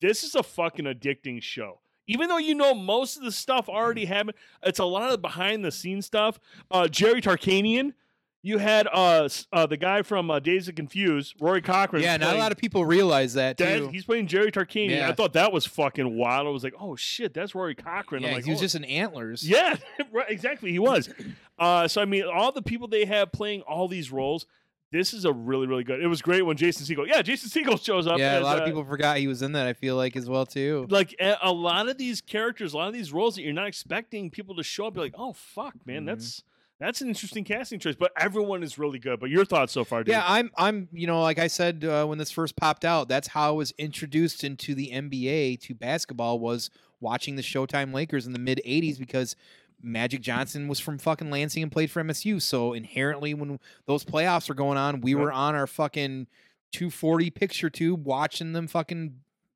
This 0.00 0.24
is 0.24 0.34
a 0.34 0.42
fucking 0.42 0.86
addicting 0.86 1.42
show. 1.42 1.80
Even 2.06 2.28
though 2.28 2.38
you 2.38 2.54
know 2.54 2.74
most 2.74 3.16
of 3.16 3.22
the 3.22 3.32
stuff 3.32 3.68
already 3.68 4.04
happened, 4.04 4.36
it's 4.62 4.78
a 4.78 4.84
lot 4.84 5.04
of 5.04 5.12
the 5.12 5.18
behind 5.18 5.64
the 5.64 5.70
scenes 5.70 6.06
stuff. 6.06 6.40
Uh, 6.70 6.88
Jerry 6.88 7.20
Tarkanian, 7.20 7.92
you 8.42 8.58
had 8.58 8.88
uh, 8.92 9.28
uh 9.52 9.66
the 9.66 9.76
guy 9.76 10.02
from 10.02 10.30
uh, 10.30 10.38
Days 10.38 10.66
of 10.68 10.74
Confused, 10.74 11.34
Rory 11.40 11.60
Cochrane. 11.60 12.02
Yeah, 12.02 12.16
not 12.16 12.36
a 12.36 12.38
lot 12.38 12.52
of 12.52 12.58
people 12.58 12.84
realize 12.84 13.34
that 13.34 13.58
too. 13.58 13.88
He's 13.92 14.04
playing 14.04 14.26
Jerry 14.26 14.50
Tarkanian. 14.50 15.02
I 15.02 15.12
thought 15.12 15.34
that 15.34 15.52
was 15.52 15.66
fucking 15.66 16.16
wild. 16.16 16.46
I 16.46 16.50
was 16.50 16.64
like, 16.64 16.74
oh 16.80 16.96
shit, 16.96 17.34
that's 17.34 17.54
Rory 17.54 17.74
Cochrane. 17.74 18.22
yeah, 18.22 18.28
I'm 18.28 18.34
like, 18.34 18.44
he 18.44 18.50
was 18.50 18.60
oh, 18.60 18.62
just 18.62 18.74
in 18.74 18.84
antlers. 18.84 19.46
yeah, 19.46 19.76
right, 20.12 20.30
exactly. 20.30 20.72
He 20.72 20.78
was. 20.78 21.08
Uh, 21.60 21.86
so 21.86 22.00
I 22.00 22.06
mean, 22.06 22.24
all 22.24 22.52
the 22.52 22.62
people 22.62 22.88
they 22.88 23.04
have 23.04 23.32
playing 23.32 23.60
all 23.60 23.86
these 23.86 24.10
roles. 24.10 24.46
This 24.92 25.14
is 25.14 25.24
a 25.24 25.32
really, 25.32 25.68
really 25.68 25.84
good. 25.84 26.02
It 26.02 26.08
was 26.08 26.20
great 26.20 26.42
when 26.42 26.56
Jason 26.56 26.84
Segel. 26.84 27.06
Yeah, 27.06 27.22
Jason 27.22 27.48
Segel 27.48 27.80
shows 27.84 28.06
up. 28.08 28.18
Yeah, 28.18 28.40
a 28.40 28.40
lot 28.40 28.56
of 28.56 28.62
uh, 28.62 28.66
people 28.66 28.84
forgot 28.84 29.18
he 29.18 29.28
was 29.28 29.40
in 29.40 29.52
that. 29.52 29.66
I 29.66 29.72
feel 29.72 29.94
like 29.96 30.16
as 30.16 30.28
well 30.28 30.44
too. 30.46 30.86
like 30.90 31.14
a, 31.20 31.52
lot 31.52 31.88
of 31.88 31.96
these 31.96 32.20
characters, 32.20 32.72
a 32.72 32.76
lot 32.76 32.88
of 32.88 32.94
these 32.94 33.12
roles 33.12 33.36
that 33.36 33.42
you're 33.42 33.52
not 33.52 33.68
expecting 33.68 34.30
people 34.30 34.56
to 34.56 34.62
show 34.64 34.86
up. 34.86 34.96
You're 34.96 35.04
like, 35.04 35.14
oh 35.16 35.32
fuck, 35.32 35.74
man, 35.86 36.02
Mhm. 36.02 36.06
that's 36.06 36.42
that's 36.80 37.02
an 37.02 37.08
interesting 37.08 37.44
casting 37.44 37.78
choice. 37.78 37.94
But 37.94 38.10
everyone 38.18 38.62
is 38.62 38.78
really 38.78 38.98
good. 38.98 39.20
But 39.20 39.28
your 39.30 39.44
thoughts 39.44 39.72
so 39.72 39.84
far, 39.84 40.02
dude? 40.02 40.12
Yeah, 40.12 40.24
I'm. 40.26 40.50
I'm. 40.56 40.88
You 40.92 41.06
know, 41.06 41.20
like 41.22 41.38
I 41.38 41.46
said 41.46 41.84
uh, 41.84 42.06
when 42.06 42.18
this 42.18 42.30
first 42.30 42.56
popped 42.56 42.84
out, 42.86 43.06
that's 43.08 43.28
how 43.28 43.48
I 43.48 43.52
was 43.52 43.72
introduced 43.78 44.42
into 44.44 44.74
the 44.74 44.90
NBA 44.90 45.60
to 45.60 45.74
basketball 45.74 46.40
was 46.40 46.70
watching 46.98 47.36
the 47.36 47.42
Showtime 47.42 47.92
Lakers 47.94 48.26
in 48.26 48.32
the 48.32 48.38
mid 48.38 48.60
'80s 48.66 48.98
because 48.98 49.36
Magic 49.82 50.20
Johnson 50.20 50.68
was 50.68 50.80
from 50.80 50.98
fucking 50.98 51.30
Lansing 51.30 51.62
and 51.62 51.72
played 51.72 51.90
for 51.90 52.02
MSU. 52.02 52.40
So 52.42 52.72
inherently, 52.72 53.34
when 53.34 53.58
those 53.86 54.04
playoffs 54.04 54.48
were 54.48 54.54
going 54.54 54.78
on, 54.78 55.00
we 55.00 55.14
were 55.14 55.32
on 55.32 55.54
our 55.54 55.66
fucking 55.66 56.26
240 56.72 57.30
picture 57.30 57.70
tube 57.70 58.04
watching 58.04 58.52
them 58.52 58.66
fucking 58.66 59.14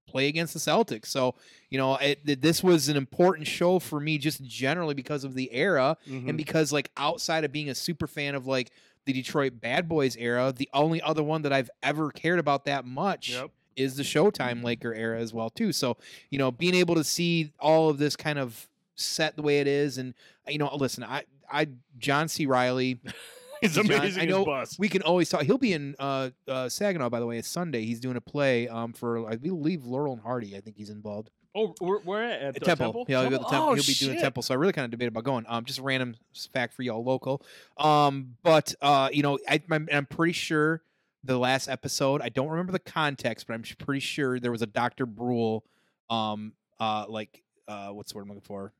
play 0.08 0.28
against 0.28 0.54
the 0.54 0.60
Celtics. 0.60 1.06
So 1.06 1.34
you 1.70 1.78
know, 1.78 1.96
it, 1.96 2.24
th- 2.26 2.40
this 2.40 2.62
was 2.62 2.88
an 2.88 2.96
important 2.96 3.46
show 3.48 3.78
for 3.78 3.98
me 4.00 4.18
just 4.18 4.42
generally 4.44 4.94
because 4.94 5.24
of 5.24 5.34
the 5.34 5.52
era 5.52 5.96
Mhm. 6.08 6.28
and 6.28 6.36
because 6.38 6.72
like 6.72 6.90
outside 6.96 7.44
of 7.44 7.52
being 7.52 7.68
a 7.68 7.74
super 7.74 8.06
fan 8.06 8.34
of 8.34 8.46
like 8.46 8.70
the 9.06 9.12
Detroit 9.12 9.60
Bad 9.60 9.88
Boys 9.88 10.16
era, 10.16 10.52
the 10.56 10.68
only 10.72 11.02
other 11.02 11.22
one 11.22 11.42
that 11.42 11.52
I've 11.52 11.70
ever 11.82 12.10
cared 12.10 12.38
about 12.38 12.64
that 12.64 12.86
much 12.86 13.30
Yep. 13.30 13.50
is 13.76 13.96
the 13.96 14.02
Showtime 14.02 14.62
Laker 14.62 14.94
era 14.94 15.20
as 15.20 15.32
well 15.34 15.50
too. 15.50 15.72
So 15.72 15.96
you 16.30 16.38
know, 16.38 16.50
being 16.50 16.74
able 16.74 16.94
to 16.94 17.04
see 17.04 17.52
all 17.58 17.88
of 17.90 17.98
this 17.98 18.14
kind 18.16 18.38
of 18.38 18.68
set 18.96 19.36
the 19.36 19.42
way 19.42 19.60
it 19.60 19.66
is, 19.66 19.98
and 19.98 20.14
you 20.48 20.58
know, 20.58 20.74
listen, 20.74 21.04
I 21.04 21.24
I 21.50 21.68
John 21.98 22.28
C. 22.28 22.46
Reilly. 22.46 23.00
John, 23.62 23.86
amazing. 23.86 24.20
I 24.20 24.24
as 24.24 24.28
know 24.28 24.44
Buss. 24.44 24.78
we 24.78 24.88
can 24.88 25.02
always 25.02 25.28
talk. 25.28 25.42
He'll 25.42 25.56
be 25.56 25.72
in 25.72 25.94
uh, 25.98 26.30
uh, 26.46 26.68
Saginaw, 26.68 27.08
by 27.08 27.20
the 27.20 27.26
way. 27.26 27.38
It's 27.38 27.48
Sunday. 27.48 27.84
He's 27.84 28.00
doing 28.00 28.16
a 28.16 28.20
play 28.20 28.68
um, 28.68 28.92
for 28.92 29.26
I 29.26 29.36
believe 29.36 29.84
Laurel 29.84 30.12
and 30.12 30.20
Hardy. 30.20 30.56
I 30.56 30.60
think 30.60 30.76
he's 30.76 30.90
involved. 30.90 31.30
Oh, 31.56 31.74
where, 31.78 31.98
where 32.00 32.24
at? 32.24 32.42
At 32.42 32.54
the 32.54 32.60
Temple. 32.60 33.06
Yeah, 33.08 33.22
he'll, 33.22 33.30
go 33.30 33.36
Temple. 33.38 33.56
Oh, 33.56 33.74
he'll 33.74 33.84
be 33.84 33.94
doing 33.94 34.12
shit. 34.12 34.18
a 34.18 34.20
Temple. 34.20 34.42
So 34.42 34.54
I 34.54 34.56
really 34.56 34.72
kind 34.72 34.84
of 34.84 34.90
debated 34.90 35.08
about 35.08 35.24
going. 35.24 35.44
Um, 35.48 35.64
just 35.64 35.78
a 35.78 35.82
random 35.82 36.16
fact 36.52 36.74
for 36.74 36.82
y'all 36.82 37.04
local. 37.04 37.42
Um, 37.78 38.34
but 38.42 38.74
uh, 38.82 39.08
you 39.12 39.22
know, 39.22 39.38
I, 39.48 39.62
I'm, 39.70 39.88
I'm 39.92 40.06
pretty 40.06 40.32
sure 40.32 40.82
the 41.22 41.38
last 41.38 41.68
episode. 41.68 42.22
I 42.22 42.28
don't 42.28 42.48
remember 42.48 42.72
the 42.72 42.80
context, 42.80 43.46
but 43.46 43.54
I'm 43.54 43.62
pretty 43.78 44.00
sure 44.00 44.40
there 44.40 44.50
was 44.50 44.62
a 44.62 44.66
Doctor 44.66 45.06
Brule. 45.06 45.64
Um, 46.10 46.54
uh, 46.80 47.06
like 47.08 47.42
uh, 47.68 47.88
what's 47.88 48.12
the 48.12 48.18
word 48.18 48.22
I'm 48.22 48.28
looking 48.28 48.42
for? 48.42 48.72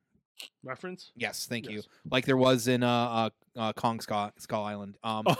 Reference? 0.62 1.12
Yes, 1.16 1.46
thank 1.46 1.68
you. 1.68 1.82
Like 2.10 2.26
there 2.26 2.36
was 2.36 2.68
in 2.68 2.82
uh, 2.82 2.88
uh, 2.88 3.30
uh 3.58 3.72
Kong 3.72 4.00
Skull, 4.00 4.32
Skull 4.38 4.64
Island. 4.64 4.96
Um, 5.02 5.26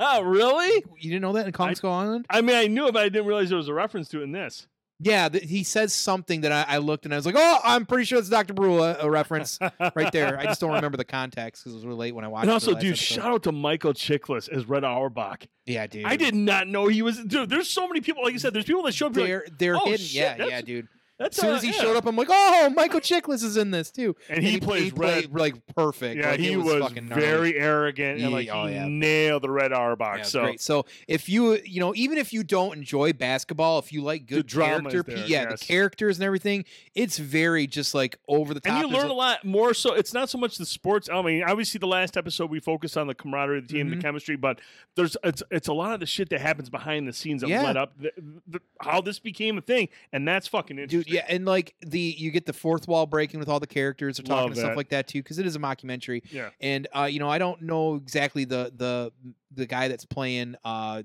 really? 0.00 0.84
you 0.98 1.10
didn't 1.10 1.22
know 1.22 1.32
that 1.34 1.46
in 1.46 1.52
Kong 1.52 1.70
I- 1.70 1.74
Skull 1.74 1.92
Island? 1.92 2.26
I 2.30 2.40
mean, 2.40 2.56
I 2.56 2.66
knew 2.66 2.86
it, 2.86 2.92
but 2.92 3.02
I 3.02 3.08
didn't 3.08 3.26
realize 3.26 3.48
there 3.48 3.58
was 3.58 3.68
a 3.68 3.74
reference 3.74 4.08
to 4.10 4.20
it 4.20 4.24
in 4.24 4.32
this. 4.32 4.66
Yeah, 4.98 5.28
th- 5.28 5.44
he 5.44 5.62
says 5.62 5.92
something 5.92 6.40
that 6.40 6.52
I, 6.52 6.76
I 6.76 6.78
looked 6.78 7.04
and 7.04 7.12
I 7.12 7.18
was 7.18 7.26
like, 7.26 7.34
oh, 7.36 7.58
I'm 7.62 7.84
pretty 7.84 8.04
sure 8.04 8.18
it's 8.18 8.30
Doctor 8.30 8.54
Brule, 8.54 8.82
a, 8.82 9.10
reference 9.10 9.58
right 9.94 10.10
there. 10.10 10.38
I 10.38 10.44
just 10.44 10.58
don't 10.58 10.72
remember 10.74 10.96
the 10.96 11.04
context 11.04 11.62
because 11.62 11.74
it 11.74 11.76
was 11.76 11.84
really 11.84 11.98
late 11.98 12.14
when 12.14 12.24
I 12.24 12.28
watched. 12.28 12.44
It. 12.44 12.46
And 12.46 12.52
also, 12.52 12.72
dude, 12.72 12.92
episode. 12.92 12.96
shout 12.96 13.30
out 13.30 13.42
to 13.42 13.52
Michael 13.52 13.92
Chiklis 13.92 14.48
as 14.48 14.66
Red 14.66 14.84
Auerbach. 14.84 15.48
Yeah, 15.66 15.86
dude. 15.86 16.06
I 16.06 16.16
did 16.16 16.34
not 16.34 16.66
know 16.66 16.88
he 16.88 17.02
was. 17.02 17.18
Dude, 17.22 17.50
there's 17.50 17.68
so 17.68 17.86
many 17.86 18.00
people. 18.00 18.22
Like 18.22 18.32
you 18.32 18.38
said, 18.38 18.54
there's 18.54 18.64
people 18.64 18.84
that 18.84 18.94
show 18.94 19.08
up. 19.08 19.16
You're 19.16 19.40
like, 19.40 19.58
They're 19.58 19.74
they're 19.74 19.76
"Oh, 19.76 19.84
hidden. 19.84 19.98
shit, 20.06 20.38
yeah, 20.38 20.46
yeah, 20.46 20.60
dude. 20.62 20.88
That's 21.18 21.38
As 21.38 21.42
soon 21.42 21.54
as 21.56 21.62
he 21.62 21.68
yeah." 21.70 21.80
showed 21.80 21.96
up, 21.96 22.04
I'm 22.06 22.14
like, 22.16 22.28
oh, 22.30 22.70
Michael 22.76 23.00
Chiklis 23.00 23.42
is 23.42 23.56
in 23.56 23.70
this 23.70 23.90
too. 23.90 24.14
and 24.28 24.44
he, 24.44 24.60
plays 24.60 24.92
played, 24.92 25.24
Red. 25.30 25.40
like 25.40 25.66
perfect. 25.74 26.20
Yeah, 26.20 26.30
Like, 26.32 26.40
he 26.40 26.56
was, 26.56 26.80
fucking 26.82 27.08
gnarly. 27.08 27.22
very 27.24 27.54
arrogant 27.58 28.20
and 28.20 28.32
like 28.32 28.48
oh, 28.52 28.66
he 28.66 28.74
yeah. 28.74 28.86
nailed 28.86 29.42
the 29.42 29.50
Red 29.50 29.72
Auerbach. 29.72 30.18
Yeah, 30.18 30.22
so 30.24 30.42
great. 30.42 30.60
So 30.60 30.84
if 31.08 31.28
you 31.28 31.58
you 31.64 31.80
know 31.80 31.94
even 31.96 32.18
if 32.18 32.32
you 32.32 32.44
don't 32.44 32.76
enjoy 32.76 33.12
basketball, 33.14 33.78
if 33.78 33.92
you 33.92 34.02
like 34.02 34.26
good 34.26 34.46
drama 34.46 34.90
character, 34.90 35.14
there, 35.14 35.26
yeah, 35.26 35.46
yes. 35.50 35.60
the 35.60 35.66
characters 35.66 36.18
and 36.18 36.24
everything, 36.24 36.64
it's 36.94 37.16
very 37.18 37.66
just 37.66 37.94
like 37.94 38.18
over 38.28 38.52
the 38.52 38.60
top. 38.60 38.82
and 38.82 38.90
you 38.90 38.96
learn 38.96 39.08
a 39.08 39.14
lot 39.14 39.44
more. 39.44 39.72
So 39.74 39.94
it's 39.94 40.12
not 40.12 40.28
so 40.28 40.36
much 40.38 40.58
the 40.58 40.66
sports. 40.66 41.08
I 41.10 41.22
mean, 41.22 41.42
obviously 41.42 41.78
the 41.78 41.86
last 41.86 42.16
episode 42.16 42.50
we 42.50 42.60
focused 42.60 42.96
on 42.98 43.06
the 43.06 43.14
camaraderie 43.14 43.58
of 43.58 43.68
the 43.68 43.72
team, 43.74 43.88
Mhm. 43.88 43.96
the 43.96 44.02
chemistry, 44.02 44.36
but 44.36 44.60
there's 44.96 45.16
it's 45.24 45.42
it's 45.50 45.68
a 45.68 45.72
lot 45.72 45.94
of 45.94 46.00
the 46.00 46.06
shit 46.06 46.28
that 46.30 46.40
happens 46.40 46.68
behind 46.68 47.08
the 47.08 47.12
scenes 47.12 47.40
that 47.40 47.48
Yeah. 47.48 47.62
led 47.62 47.76
up 47.76 47.92
the, 47.98 48.12
the, 48.46 48.60
how 48.80 49.00
this 49.00 49.18
became 49.18 49.56
a 49.58 49.60
thing, 49.62 49.88
and 50.12 50.26
that's 50.28 50.46
fucking 50.46 50.78
interesting. 50.78 51.00
Dude, 51.00 51.05
yeah, 51.06 51.24
and 51.28 51.44
like 51.44 51.74
the 51.80 51.98
you 51.98 52.30
get 52.30 52.46
the 52.46 52.52
fourth 52.52 52.86
wall 52.88 53.06
breaking 53.06 53.40
with 53.40 53.48
all 53.48 53.60
the 53.60 53.66
characters, 53.66 54.16
they're 54.18 54.24
talking 54.24 54.36
Love 54.42 54.46
and 54.50 54.56
stuff 54.56 54.70
that. 54.72 54.76
like 54.76 54.88
that 54.90 55.08
too, 55.08 55.22
because 55.22 55.38
it 55.38 55.46
is 55.46 55.56
a 55.56 55.58
mockumentary. 55.58 56.22
yeah. 56.30 56.50
And 56.60 56.86
uh, 56.94 57.04
you 57.04 57.18
know, 57.18 57.28
I 57.30 57.38
don't 57.38 57.62
know 57.62 57.94
exactly 57.94 58.44
the 58.44 58.72
the 58.76 59.12
the 59.52 59.66
guy 59.66 59.88
that's 59.88 60.04
playing 60.04 60.56
uh 60.64 61.02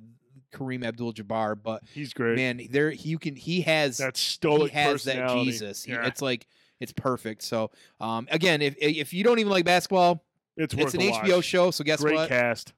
Kareem 0.54 0.84
Abdul-Jabbar, 0.86 1.62
but 1.64 1.84
He's 1.94 2.14
great. 2.14 2.36
man, 2.36 2.60
there 2.72 2.92
you 2.92 3.18
can 3.18 3.36
he 3.36 3.62
has 3.62 3.98
that 3.98 4.18
he 4.18 4.68
has 4.70 5.04
that. 5.06 5.30
Jesus. 5.44 5.84
He- 5.84 5.92
Yeah. 5.94 6.06
It's 6.08 6.22
like 6.22 6.46
it's 6.82 6.92
perfect. 6.92 7.44
So 7.44 7.72
um, 8.00 8.28
again, 8.32 8.62
if 8.62 8.76
if 8.80 9.14
you 9.14 9.24
don't 9.24 9.40
even 9.40 9.52
like 9.52 9.64
basketball, 9.66 10.24
It's 10.58 10.74
worth 10.76 10.94
it's 10.94 10.94
an 10.96 11.02
HBO 11.02 11.36
watch. 11.38 11.46
show. 11.46 11.72
So 11.72 11.84
guess 11.84 12.02
Great 12.02 12.16
what? 12.16 12.28
cast. 12.30 12.74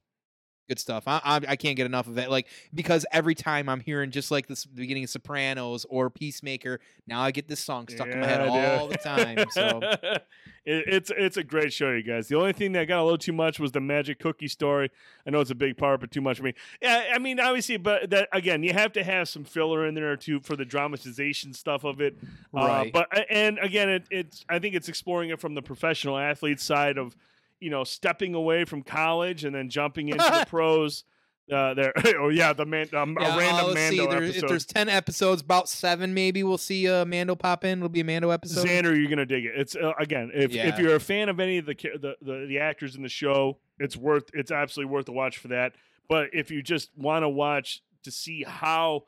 Good 0.70 0.80
stuff. 0.80 1.04
I, 1.08 1.20
I 1.26 1.42
I 1.50 1.56
can't 1.58 1.76
get 1.76 1.86
enough 1.86 2.08
of 2.08 2.18
it. 2.18 2.30
Like 2.30 2.48
because 2.74 3.06
every 3.12 3.36
time 3.36 3.68
I'm 3.68 3.82
hearing 3.82 4.12
just 4.12 4.32
like 4.32 4.48
this 4.48 4.66
beginning 4.66 5.04
of 5.04 5.10
Sopranos 5.10 5.86
or 5.90 6.10
Peacemaker, 6.10 6.80
now 7.06 7.22
I 7.22 7.32
get 7.32 7.50
this 7.50 7.60
song 7.60 7.90
stuck 7.90 8.08
in 8.08 8.22
my 8.22 8.26
head 8.26 8.40
Yeah, 8.48 8.78
all 8.80 8.88
the 8.88 8.98
time. 8.98 9.46
So 9.52 9.82
it, 10.04 10.24
it's 10.66 11.12
it's 11.16 11.36
a 11.36 11.44
great 11.44 11.74
show, 11.74 11.92
you 11.92 12.02
guys. 12.02 12.30
The 12.30 12.38
only 12.38 12.54
thing 12.54 12.72
that 12.74 12.88
got 12.88 13.02
a 13.02 13.04
little 13.04 13.18
too 13.18 13.34
much 13.34 13.60
was 13.60 13.74
the 13.74 13.82
magic 13.82 14.20
cookie 14.20 14.48
story. 14.48 14.90
I 15.28 15.32
know 15.32 15.42
it's 15.42 15.52
a 15.52 15.56
big 15.56 15.76
part, 15.78 16.00
but 16.00 16.12
too 16.12 16.22
much 16.22 16.38
for 16.38 16.44
me. 16.44 16.54
Yeah, 16.82 17.12
I 17.14 17.20
mean, 17.20 17.42
obviously, 17.42 17.76
but 17.76 18.10
that 18.12 18.30
again, 18.32 18.64
you 18.64 18.72
have 18.72 18.94
to 18.94 19.04
have 19.04 19.28
some 19.28 19.44
filler 19.44 19.86
in 19.86 19.96
there 19.96 20.16
too 20.16 20.40
for 20.40 20.56
the 20.56 20.64
dramatization 20.66 21.54
stuff 21.54 21.84
of 21.84 22.00
it. 22.00 22.18
Uh, 22.56 22.66
Right. 22.68 22.94
but 22.94 23.10
and 23.30 23.60
again, 23.62 23.90
it, 23.90 24.06
it's 24.10 24.46
I 24.48 24.60
think 24.60 24.76
it's 24.76 24.88
exploring 24.88 25.30
it 25.30 25.42
from 25.42 25.56
the 25.56 25.62
professional 25.62 26.18
athlete 26.18 26.62
side 26.62 26.98
of 26.98 27.18
you 27.64 27.70
know 27.70 27.84
stepping 27.84 28.36
away 28.36 28.66
from 28.66 28.84
college 28.84 29.46
and 29.46 29.56
then 29.56 29.70
jumping 29.70 30.10
into 30.10 30.24
the 30.24 30.46
pros. 30.50 31.06
Uh, 31.52 31.74
there. 31.74 31.92
oh 32.20 32.30
yeah, 32.30 32.54
the 32.54 32.66
man. 32.66 32.88
Um, 32.94 33.18
yeah, 33.20 33.36
a 33.36 33.38
random 33.38 33.76
see. 33.76 33.98
Mando 33.98 34.10
There, 34.10 34.24
if 34.24 34.30
episode. 34.30 34.50
there's 34.50 34.66
ten 34.66 34.88
episodes, 34.88 35.42
about 35.42 35.68
seven 35.68 36.14
maybe 36.14 36.42
we'll 36.42 36.58
see 36.58 36.90
uh, 36.90 37.04
Mando 37.04 37.36
pop 37.36 37.66
in. 37.66 37.80
It'll 37.80 37.90
be 37.90 38.00
a 38.00 38.06
Mando 38.06 38.30
episode. 38.30 38.66
Xander, 38.66 38.98
you're 38.98 39.10
gonna 39.10 39.26
dig 39.26 39.46
it. 39.46 39.52
It's 39.56 39.76
uh, 39.76 39.92
again, 40.00 40.32
if 40.34 40.56
if 40.56 40.80
you're 40.80 40.96
a 40.96 41.02
fan 41.02 41.28
of 41.28 41.42
any 41.42 41.58
of 41.58 41.66
the, 41.66 41.74
the 41.74 42.16
the 42.22 42.46
the 42.48 42.60
actors 42.60 42.96
in 42.96 43.04
the 43.04 43.10
show, 43.10 43.58
it's 43.78 43.98
worth 43.98 44.30
it's 44.34 44.52
absolutely 44.52 44.94
worth 44.94 45.10
a 45.10 45.12
watch 45.12 45.38
for 45.38 45.50
that. 45.50 45.74
But 46.08 46.30
if 46.32 46.50
you 46.50 46.62
just 46.62 46.92
want 46.96 47.24
to 47.24 47.30
watch 47.30 47.82
to 48.04 48.12
see 48.12 48.44
how 48.48 49.04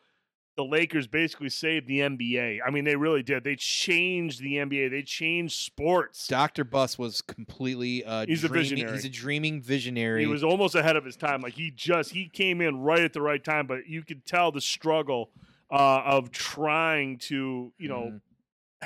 the 0.57 0.63
Lakers 0.63 1.05
basically 1.07 1.49
saved 1.49 1.87
the 1.87 1.99
NBA, 1.99 2.59
I 2.65 2.69
mean, 2.71 2.85
they 2.85 2.95
really 2.95 3.21
did. 3.23 3.43
They 3.43 3.55
changed 3.57 4.41
the 4.41 4.55
NBA. 4.55 4.89
They 4.89 5.01
changed 5.01 5.55
sports. 5.59 6.27
Doctor 6.27 6.63
Buss 6.63 6.97
was 6.97 7.21
completely 7.21 8.03
uh, 8.05 8.25
He's 8.25 8.43
a 8.43 8.47
visionary. 8.47 8.91
He's 8.93 9.03
a 9.05 9.09
dreaming 9.09 9.61
visionary. 9.61 10.21
He 10.21 10.27
was 10.27 10.43
almost 10.43 10.75
ahead 10.75 10.95
of 10.95 11.03
his 11.03 11.17
time. 11.17 11.41
Like 11.41 11.53
he 11.55 11.71
just 11.71 12.11
he 12.11 12.29
came 12.29 12.61
in 12.61 12.79
right 12.79 13.01
at 13.01 13.11
the 13.13 13.21
right 13.21 13.43
time, 13.43 13.67
but 13.67 13.87
you 13.87 14.01
could 14.03 14.25
tell 14.25 14.51
the 14.51 14.61
struggle 14.61 15.29
uh, 15.71 16.01
of 16.05 16.31
trying 16.31 17.17
to 17.17 17.73
you 17.77 17.89
know 17.89 18.11
Mhm. 18.13 18.21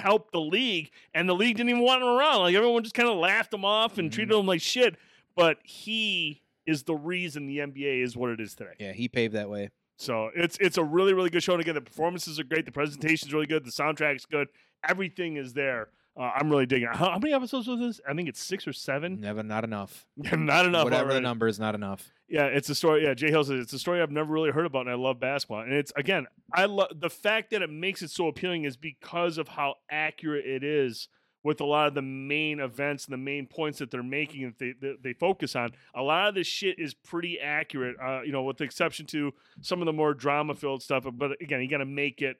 help 0.01 0.31
the 0.31 0.39
league, 0.41 0.89
and 1.13 1.27
the 1.29 1.35
league 1.35 1.57
didn't 1.57 1.69
even 1.69 1.81
want 1.83 2.01
him 2.01 2.07
around. 2.09 2.39
Like 2.39 2.55
everyone 2.55 2.83
just 2.83 2.95
kind 2.95 3.09
of 3.09 3.17
laughed 3.17 3.53
him 3.53 3.65
off 3.65 3.97
and 3.97 4.09
Mhm. 4.09 4.13
treated 4.13 4.33
him 4.35 4.45
like 4.45 4.61
shit. 4.61 4.95
But 5.35 5.59
he 5.63 6.41
is 6.65 6.83
the 6.83 6.95
reason 6.95 7.47
the 7.47 7.59
NBA 7.59 8.01
is 8.03 8.15
what 8.17 8.29
it 8.31 8.39
is 8.39 8.55
today. 8.55 8.73
yeah, 8.79 8.91
he 8.93 9.07
paved 9.07 9.33
that 9.35 9.49
way. 9.49 9.69
So 9.99 10.31
it's 10.34 10.57
it's 10.61 10.77
a 10.77 10.84
really 10.84 11.13
really 11.13 11.30
good 11.30 11.43
show. 11.43 11.53
And 11.53 11.61
again, 11.61 11.76
the 11.76 11.81
performances 11.81 12.39
are 12.39 12.43
great, 12.43 12.65
the 12.65 12.71
presentation's 12.71 13.34
really 13.34 13.45
good, 13.45 13.65
the 13.65 13.71
soundtrack's 13.71 14.26
good, 14.26 14.47
everything 14.88 15.35
is 15.35 15.53
there. 15.53 15.89
Uh, 16.17 16.31
I'm 16.35 16.49
really 16.49 16.65
digging 16.65 16.89
it. 16.89 16.95
How, 16.95 17.11
how 17.11 17.19
many 17.19 17.34
episodes 17.34 17.67
was 17.67 17.80
this? 17.80 18.01
I 18.07 18.13
think 18.13 18.27
it's 18.27 18.41
six 18.41 18.67
or 18.67 18.73
seven. 18.73 19.21
Never, 19.21 19.43
not 19.43 19.63
enough. 19.63 20.05
Not 20.17 20.65
enough. 20.65 20.84
Whatever 20.84 21.13
the 21.13 21.21
number 21.21 21.47
is, 21.47 21.59
not 21.59 21.76
enough. 21.76 22.11
Yeah, 22.27 22.45
it's 22.45 22.69
a 22.69 22.76
story. 22.76 23.03
Yeah, 23.03 23.13
Jay 23.13 23.30
Hill 23.30 23.43
says 23.43 23.61
it's 23.61 23.73
a 23.73 23.80
story 23.80 24.01
I've 24.01 24.11
never 24.11 24.31
really 24.31 24.51
heard 24.51 24.65
about, 24.65 24.81
and 24.81 24.89
I 24.89 24.95
love 24.95 25.19
basketball. 25.19 25.61
And 25.61 25.73
it's 25.73 25.93
again, 25.95 26.27
I 26.53 26.65
love 26.65 26.89
the 26.95 27.09
fact 27.09 27.51
that 27.51 27.61
it 27.61 27.69
makes 27.69 28.01
it 28.01 28.09
so 28.09 28.27
appealing 28.27 28.65
is 28.65 28.76
because 28.76 29.38
of 29.38 29.47
how 29.47 29.76
accurate 29.89 30.45
it 30.45 30.63
is 30.63 31.07
with 31.44 31.61
a 31.61 31.66
lot 31.66 31.88
of 31.88 31.94
the 31.94 32.02
main 32.02 32.60
events 32.60 33.06
and 33.06 33.14
the 33.14 33.18
main 33.18 33.48
points 33.48 33.80
that 33.80 33.91
they're 33.91 34.03
making 34.03 34.45
that 34.45 34.60
they 34.60 34.74
that 34.88 35.03
they 35.03 35.14
focus 35.14 35.56
on. 35.56 35.72
A 35.95 36.02
lot 36.02 36.28
of 36.28 36.36
this 36.36 36.48
shit 36.48 36.80
is 36.80 36.94
pretty 36.94 37.40
accurate. 37.40 37.95
Uh, 38.02 38.22
you 38.22 38.32
know, 38.32 38.44
with 38.44 38.57
the 38.57 38.64
exception 38.64 39.06
to 39.07 39.34
some 39.61 39.82
of 39.82 39.86
the 39.86 39.94
more 39.94 40.14
drama 40.14 40.56
filled 40.56 40.84
stuff. 40.84 41.06
But 41.11 41.41
again, 41.41 41.61
you 41.61 41.70
got 41.70 41.78
to 41.78 41.86
make 41.86 42.22
it 42.22 42.38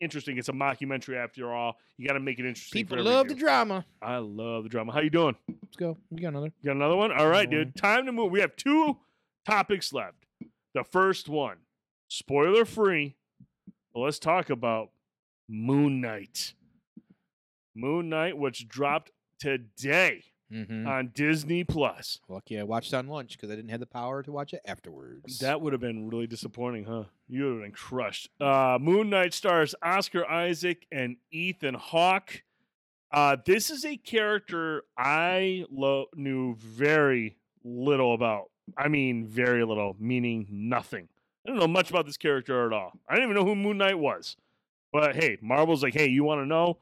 interesting. 0.00 0.38
It's 0.38 0.48
a 0.48 0.52
mockumentary 0.52 1.16
after 1.16 1.52
all. 1.52 1.76
You 1.96 2.08
got 2.08 2.14
to 2.14 2.20
make 2.20 2.38
it 2.38 2.46
interesting. 2.46 2.84
People 2.84 3.02
love 3.02 3.28
the 3.28 3.34
drama. 3.34 3.84
I 4.02 4.16
love 4.16 4.64
the 4.64 4.68
drama. 4.68 4.92
How 4.92 5.00
you 5.00 5.10
doing? 5.10 5.36
Let's 5.48 5.76
go. 5.76 5.96
We 6.10 6.20
got 6.20 6.28
another. 6.28 6.52
You 6.62 6.66
got 6.66 6.76
another 6.76 6.96
one? 6.96 7.12
All 7.12 7.28
right, 7.28 7.48
dude. 7.48 7.76
Time 7.76 8.06
to 8.06 8.12
move. 8.12 8.32
We 8.32 8.40
have 8.40 8.56
two 8.56 8.98
topics 9.46 9.92
left. 9.92 10.26
The 10.74 10.84
first 10.84 11.28
one, 11.28 11.58
spoiler 12.08 12.64
free. 12.64 13.16
Let's 13.94 14.18
talk 14.18 14.50
about 14.50 14.90
Moon 15.48 16.00
Knight. 16.00 16.54
Moon 17.74 18.08
Knight, 18.08 18.36
which 18.36 18.68
dropped 18.68 19.10
today 19.38 20.24
Mm-hmm. 20.52 20.84
on 20.84 21.12
Disney 21.14 21.62
Plus. 21.62 22.18
Lucky 22.28 22.58
I 22.58 22.64
watched 22.64 22.92
on 22.92 23.06
lunch 23.06 23.36
because 23.36 23.52
I 23.52 23.54
didn't 23.54 23.70
have 23.70 23.78
the 23.78 23.86
power 23.86 24.20
to 24.24 24.32
watch 24.32 24.52
it 24.52 24.60
afterwards. 24.64 25.38
That 25.38 25.60
would 25.60 25.72
have 25.72 25.80
been 25.80 26.08
really 26.08 26.26
disappointing, 26.26 26.86
huh? 26.86 27.04
You 27.28 27.44
would 27.44 27.52
have 27.52 27.62
been 27.62 27.70
crushed. 27.70 28.30
Uh, 28.40 28.76
Moon 28.80 29.10
Knight 29.10 29.32
stars 29.32 29.76
Oscar 29.80 30.28
Isaac 30.28 30.88
and 30.90 31.18
Ethan 31.30 31.74
Hawke. 31.74 32.42
Uh, 33.12 33.36
this 33.46 33.70
is 33.70 33.84
a 33.84 33.96
character 33.96 34.82
I 34.98 35.66
lo- 35.70 36.06
knew 36.16 36.56
very 36.56 37.36
little 37.62 38.12
about. 38.12 38.50
I 38.76 38.88
mean, 38.88 39.28
very 39.28 39.64
little, 39.64 39.94
meaning 40.00 40.48
nothing. 40.50 41.08
I 41.46 41.50
don't 41.50 41.60
know 41.60 41.68
much 41.68 41.90
about 41.90 42.06
this 42.06 42.16
character 42.16 42.66
at 42.66 42.72
all. 42.72 42.98
I 43.08 43.14
didn't 43.14 43.30
even 43.30 43.36
know 43.40 43.48
who 43.48 43.54
Moon 43.54 43.78
Knight 43.78 44.00
was. 44.00 44.36
But 44.92 45.14
hey, 45.14 45.38
Marvel's 45.40 45.84
like, 45.84 45.94
hey, 45.94 46.08
you 46.08 46.24
want 46.24 46.40
to 46.40 46.46
know? 46.46 46.78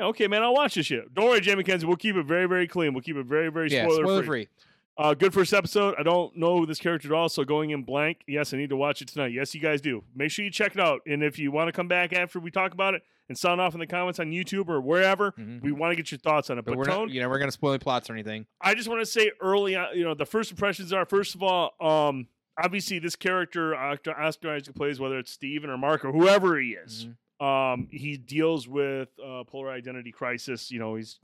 Okay, 0.00 0.28
man, 0.28 0.42
I'll 0.42 0.54
watch 0.54 0.74
this 0.74 0.86
shit. 0.86 1.12
Don't 1.14 1.26
worry, 1.26 1.40
Jamie 1.40 1.64
Kenzie. 1.64 1.86
We'll 1.86 1.96
keep 1.96 2.16
it 2.16 2.24
very, 2.24 2.46
very 2.46 2.68
clean. 2.68 2.92
We'll 2.94 3.02
keep 3.02 3.16
it 3.16 3.26
very, 3.26 3.50
very 3.50 3.70
yeah, 3.70 3.84
spoiler, 3.84 4.04
spoiler 4.04 4.22
free. 4.22 4.44
free. 4.44 4.48
Uh, 4.96 5.14
good 5.14 5.32
first 5.32 5.52
episode. 5.54 5.94
I 5.98 6.02
don't 6.02 6.36
know 6.36 6.66
this 6.66 6.78
character 6.78 7.08
at 7.08 7.12
all, 7.14 7.28
so 7.28 7.44
going 7.44 7.70
in 7.70 7.82
blank. 7.84 8.22
Yes, 8.26 8.52
I 8.52 8.56
need 8.56 8.70
to 8.70 8.76
watch 8.76 9.00
it 9.00 9.08
tonight. 9.08 9.32
Yes, 9.32 9.54
you 9.54 9.60
guys 9.60 9.80
do. 9.80 10.02
Make 10.14 10.30
sure 10.32 10.44
you 10.44 10.50
check 10.50 10.72
it 10.74 10.80
out. 10.80 11.02
And 11.06 11.22
if 11.22 11.38
you 11.38 11.52
want 11.52 11.68
to 11.68 11.72
come 11.72 11.86
back 11.88 12.12
after 12.12 12.40
we 12.40 12.50
talk 12.50 12.72
about 12.72 12.94
it 12.94 13.02
and 13.28 13.38
sound 13.38 13.60
off 13.60 13.74
in 13.74 13.80
the 13.80 13.86
comments 13.86 14.18
on 14.18 14.32
YouTube 14.32 14.68
or 14.68 14.80
wherever, 14.80 15.32
Mhm. 15.32 15.62
we 15.62 15.70
want 15.70 15.92
to 15.92 15.96
get 15.96 16.10
your 16.10 16.18
thoughts 16.18 16.50
on 16.50 16.58
it. 16.58 16.64
But, 16.64 16.72
But, 16.72 16.78
we're 16.78 16.84
Tone, 16.86 17.06
not, 17.06 17.10
you 17.10 17.20
know, 17.20 17.28
we're 17.28 17.38
gonna 17.38 17.52
spoil 17.52 17.72
any 17.72 17.78
plots 17.78 18.10
or 18.10 18.14
anything. 18.14 18.46
I 18.60 18.74
just 18.74 18.88
want 18.88 19.00
to 19.00 19.06
say 19.06 19.30
early 19.40 19.76
on, 19.76 19.96
you 19.96 20.02
know, 20.02 20.14
the 20.14 20.26
first 20.26 20.50
impressions 20.50 20.92
are 20.92 21.04
first 21.04 21.34
of 21.36 21.42
all, 21.44 21.74
um, 21.80 22.26
obviously 22.60 22.98
this 22.98 23.14
character 23.14 23.76
Oscar 23.76 24.16
Isaac 24.18 24.74
plays, 24.74 24.98
whether 24.98 25.18
it's 25.18 25.30
Steven 25.30 25.70
or 25.70 25.78
Mark 25.78 26.04
or 26.04 26.10
whoever 26.10 26.58
he 26.58 26.70
is, 26.70 27.06
Mhm. 27.06 27.16
Um, 27.40 27.88
he 27.90 28.16
deals 28.16 28.66
with 28.66 29.08
uh, 29.24 29.44
polar 29.44 29.70
identity 29.70 30.12
crisis. 30.12 30.70
You 30.70 30.78
know, 30.78 30.96
he's 30.96 31.18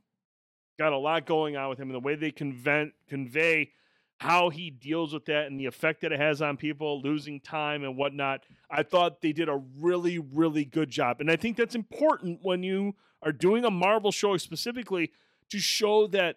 got 0.78 0.92
a 0.92 0.98
lot 0.98 1.26
going 1.26 1.56
on 1.56 1.68
with 1.68 1.78
him, 1.78 1.88
and 1.88 1.94
the 1.94 2.00
way 2.00 2.14
they 2.14 2.30
convent, 2.30 2.92
convey 3.08 3.70
how 4.18 4.48
he 4.48 4.70
deals 4.70 5.12
with 5.12 5.26
that 5.26 5.46
and 5.46 5.58
the 5.58 5.66
effect 5.66 6.00
that 6.00 6.12
it 6.12 6.20
has 6.20 6.40
on 6.40 6.56
people 6.56 7.00
losing 7.02 7.40
time 7.40 7.84
and 7.84 7.96
whatnot. 7.96 8.44
I 8.70 8.82
thought 8.82 9.20
they 9.20 9.32
did 9.32 9.48
a 9.48 9.60
really, 9.78 10.18
really 10.18 10.64
good 10.64 10.88
job. 10.88 11.20
And 11.20 11.30
I 11.30 11.36
think 11.36 11.56
that's 11.56 11.74
important 11.74 12.38
when 12.42 12.62
you 12.62 12.94
are 13.22 13.32
doing 13.32 13.64
a 13.64 13.70
Marvel 13.70 14.12
show 14.12 14.36
specifically 14.36 15.10
to 15.50 15.58
show 15.58 16.06
that 16.08 16.36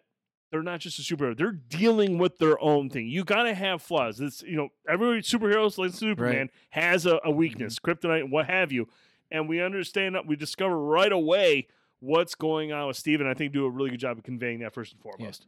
they're 0.52 0.64
not 0.64 0.80
just 0.80 1.00
a 1.00 1.02
superhero. 1.02 1.38
They're 1.38 1.52
dealing 1.52 2.18
with 2.18 2.38
their 2.38 2.62
own 2.62 2.90
thing. 2.90 3.08
You 3.08 3.24
gotta 3.24 3.54
have 3.54 3.82
flaws. 3.82 4.20
It's 4.22 4.42
you 4.44 4.56
know, 4.56 4.70
every 4.88 5.22
superhero 5.22 5.76
like 5.78 5.92
Superman 5.92 6.50
has 6.70 7.06
a, 7.06 7.20
a 7.24 7.32
weakness, 7.32 7.80
kryptonite, 7.80 8.30
what 8.30 8.48
have 8.48 8.72
you. 8.72 8.88
And 9.32 9.48
we 9.50 9.62
understand 9.62 10.16
that 10.16 10.26
we 10.26 10.36
discover 10.36 10.78
right 10.78 11.12
away 11.12 11.68
what's 12.00 12.36
going 12.36 12.72
on 12.72 12.88
with 12.88 12.98
Steven. 12.98 13.28
I 13.28 13.34
think 13.34 13.54
do 13.54 13.66
a 13.66 13.70
really 13.70 13.90
good 13.90 14.00
job 14.00 14.18
of 14.18 14.24
conveying 14.24 14.60
that 14.60 14.74
first 14.74 14.94
and 14.94 15.02
foremost. 15.02 15.46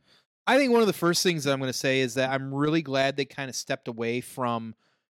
I 0.48 0.58
think 0.58 0.72
one 0.72 0.82
of 0.82 0.88
the 0.88 0.94
first 0.94 1.22
things 1.22 1.44
that 1.44 1.54
I'm 1.54 1.60
going 1.60 1.72
to 1.72 1.78
say 1.78 2.00
is 2.00 2.16
that 2.16 2.32
I'm 2.32 2.54
really 2.54 2.82
glad 2.82 3.16
they 3.18 3.26
kind 3.26 3.50
of 3.50 3.56
stepped 3.56 3.88
away 3.88 4.20
from 4.22 4.74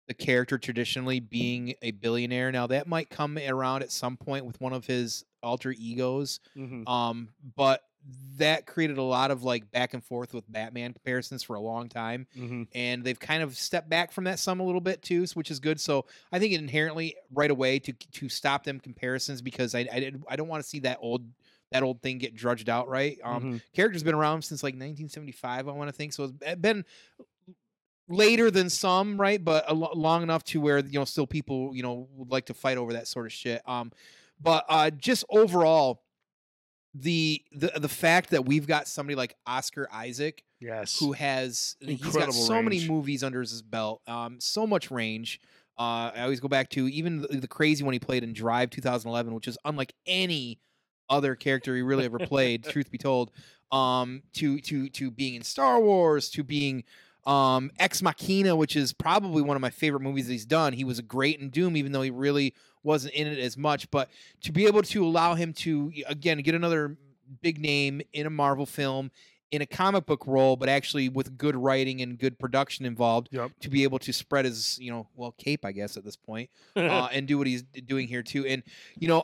the 0.08 0.14
character 0.14 0.58
traditionally 0.58 1.22
being 1.22 1.74
a 1.82 1.92
billionaire. 1.92 2.52
Now 2.52 2.68
that 2.68 2.86
might 2.86 3.10
come 3.10 3.38
around 3.38 3.82
at 3.82 3.92
some 3.92 4.18
point 4.18 4.46
with 4.46 4.60
one 4.60 4.74
of 4.74 4.86
his 4.86 5.24
alter 5.42 5.72
egos, 5.78 6.40
Mhm. 6.58 6.88
um, 6.88 7.30
but 7.56 7.82
that 8.38 8.66
created 8.66 8.98
a 8.98 9.04
lot 9.04 9.30
of 9.30 9.44
like 9.44 9.70
back 9.72 9.94
and 9.94 10.04
forth 10.04 10.34
with 10.34 10.52
Batman 10.52 10.94
comparisons 10.94 11.44
for 11.44 11.56
a 11.56 11.60
long 11.60 11.88
time, 11.90 12.26
Mhm. 12.36 12.68
and 12.74 13.04
they've 13.04 13.20
kind 13.20 13.44
of 13.44 13.56
stepped 13.58 13.90
back 13.90 14.12
from 14.12 14.24
that 14.24 14.40
some 14.40 14.60
a 14.60 14.64
little 14.64 14.82
bit 14.82 15.02
too, 15.04 15.26
which 15.36 15.52
is 15.52 15.60
good. 15.60 15.80
So 15.80 16.06
I 16.32 16.40
think 16.40 16.54
it 16.54 16.60
inherently 16.60 17.16
right 17.32 17.52
away 17.52 17.78
to 17.80 17.94
to 17.94 18.30
stop 18.30 18.64
them 18.64 18.80
comparisons 18.80 19.42
because 19.42 19.76
I 19.76 19.82
I, 19.92 20.00
didn't- 20.00 20.24
I 20.28 20.36
don't 20.36 20.48
want 20.48 20.64
to 20.64 20.70
see 20.70 20.80
that 20.80 20.98
old 21.02 21.30
that 21.72 21.84
old 21.84 22.02
thing 22.02 22.18
get 22.18 22.34
drudged 22.36 22.68
out. 22.70 22.90
Right? 22.90 23.18
Um, 23.24 23.44
Mhm. 23.44 23.62
character's 23.74 24.04
been 24.04 24.16
around 24.16 24.42
since 24.42 24.62
like 24.64 24.76
1975 24.76 25.68
i 25.68 25.72
want 25.72 25.88
to 25.88 25.94
think 25.94 26.12
so 26.14 26.34
it's 26.42 26.56
been 26.62 26.84
later 28.08 28.52
than 28.52 28.70
some 28.70 29.20
right 29.20 29.44
but 29.46 29.74
lo- 29.76 29.92
long 29.96 30.22
enough 30.24 30.44
to 30.44 30.60
where 30.60 30.80
you 30.80 31.00
know 31.00 31.06
still 31.06 31.28
people 31.28 31.74
you 31.76 31.82
know 31.82 32.10
would 32.16 32.30
like 32.30 32.46
to 32.48 32.54
fight 32.54 32.78
over 32.78 32.94
that 32.94 33.08
sort 33.08 33.26
of 33.26 33.32
shit 33.32 33.62
um 33.70 33.90
but 34.42 34.66
uh 34.68 34.90
just 34.90 35.24
overall 35.30 36.04
the 36.94 37.42
the 37.54 37.72
the 37.80 37.90
fact 37.90 38.32
that 38.32 38.46
we've 38.46 38.68
got 38.68 38.88
somebody 38.88 39.16
like 39.16 39.36
oscar 39.48 39.88
isaac 39.94 40.44
Yes. 40.60 41.00
who 41.00 41.14
has 41.14 41.76
he's 41.80 42.00
got 42.00 42.06
Incredible 42.08 42.34
so 42.34 42.62
many 42.62 42.88
movies 42.88 43.24
under 43.24 43.40
his 43.42 43.62
belt 43.62 44.02
um 44.08 44.40
so 44.40 44.68
much 44.68 44.92
range. 44.92 45.40
Uh 45.80 46.12
i 46.14 46.22
always 46.22 46.40
go 46.40 46.48
back 46.50 46.70
to 46.72 46.88
even 46.90 47.22
the, 47.22 47.28
the 47.30 47.48
crazy 47.48 47.84
one 47.84 47.94
he 47.94 48.00
played 48.00 48.24
in 48.24 48.34
drive 48.34 48.70
2011 48.70 49.34
which 49.34 49.48
is 49.48 49.58
unlike 49.66 49.94
any 50.06 50.60
other 51.10 51.34
character 51.36 51.76
he 51.76 51.82
really 51.82 52.06
ever 52.06 52.20
played 52.20 52.64
truth 52.64 52.92
be 52.92 52.98
told 52.98 53.32
um 53.72 54.22
to 54.34 54.60
to 54.60 54.90
to 54.90 55.10
being 55.10 55.36
in 55.36 55.42
star 55.44 55.80
wars 55.80 56.30
to 56.30 56.44
being 56.44 56.84
um 57.26 57.72
ex 57.80 58.02
machina 58.02 58.56
which 58.56 58.76
is 58.76 58.94
probably 58.94 59.42
one 59.42 59.56
of 59.56 59.62
my 59.62 59.70
favorite 59.70 60.02
movies 60.02 60.26
that 60.28 60.34
he's 60.34 60.46
done. 60.46 60.74
He 60.74 60.84
was 60.84 61.00
great 61.02 61.40
in 61.40 61.50
Dune 61.52 61.76
even 61.78 61.92
though 61.92 62.02
he 62.02 62.10
really 62.10 62.54
wasn't 62.84 63.14
in 63.14 63.28
it 63.28 63.38
as 63.40 63.58
much 63.58 63.90
but 63.92 64.10
to 64.42 64.52
be 64.52 64.66
able 64.66 64.82
to 64.82 65.06
allow 65.06 65.36
him 65.36 65.54
to 65.54 65.92
again 66.08 66.40
get 66.40 66.56
another 66.56 66.98
big 67.42 67.60
name 67.60 68.02
in 68.14 68.26
a 68.26 68.30
marvel 68.30 68.66
film 68.66 69.12
in 69.52 69.62
a 69.62 69.66
comic 69.66 70.06
book 70.06 70.26
role, 70.28 70.56
but 70.56 70.70
actually 70.70 71.10
with 71.10 71.38
good 71.38 71.58
writing 71.58 72.02
and 72.02 72.18
good 72.18 72.40
production 72.40 72.86
involved 72.86 73.28
Yep. 73.32 73.52
to 73.60 73.70
be 73.70 73.84
able 73.84 74.00
to 74.00 74.14
spread 74.14 74.46
his, 74.46 74.80
you 74.80 74.90
know, 74.90 75.10
well, 75.14 75.34
cape, 75.38 75.66
I 75.66 75.74
guess, 75.74 75.98
at 75.98 76.06
this 76.06 76.16
point, 76.16 76.50
uh, 76.78 77.10
and 77.12 77.28
do 77.28 77.38
what 77.38 77.48
he's 77.48 77.64
doing 77.64 78.08
here 78.08 78.24
too. 78.24 78.46
And 78.46 78.64
you 78.98 79.10
know, 79.10 79.24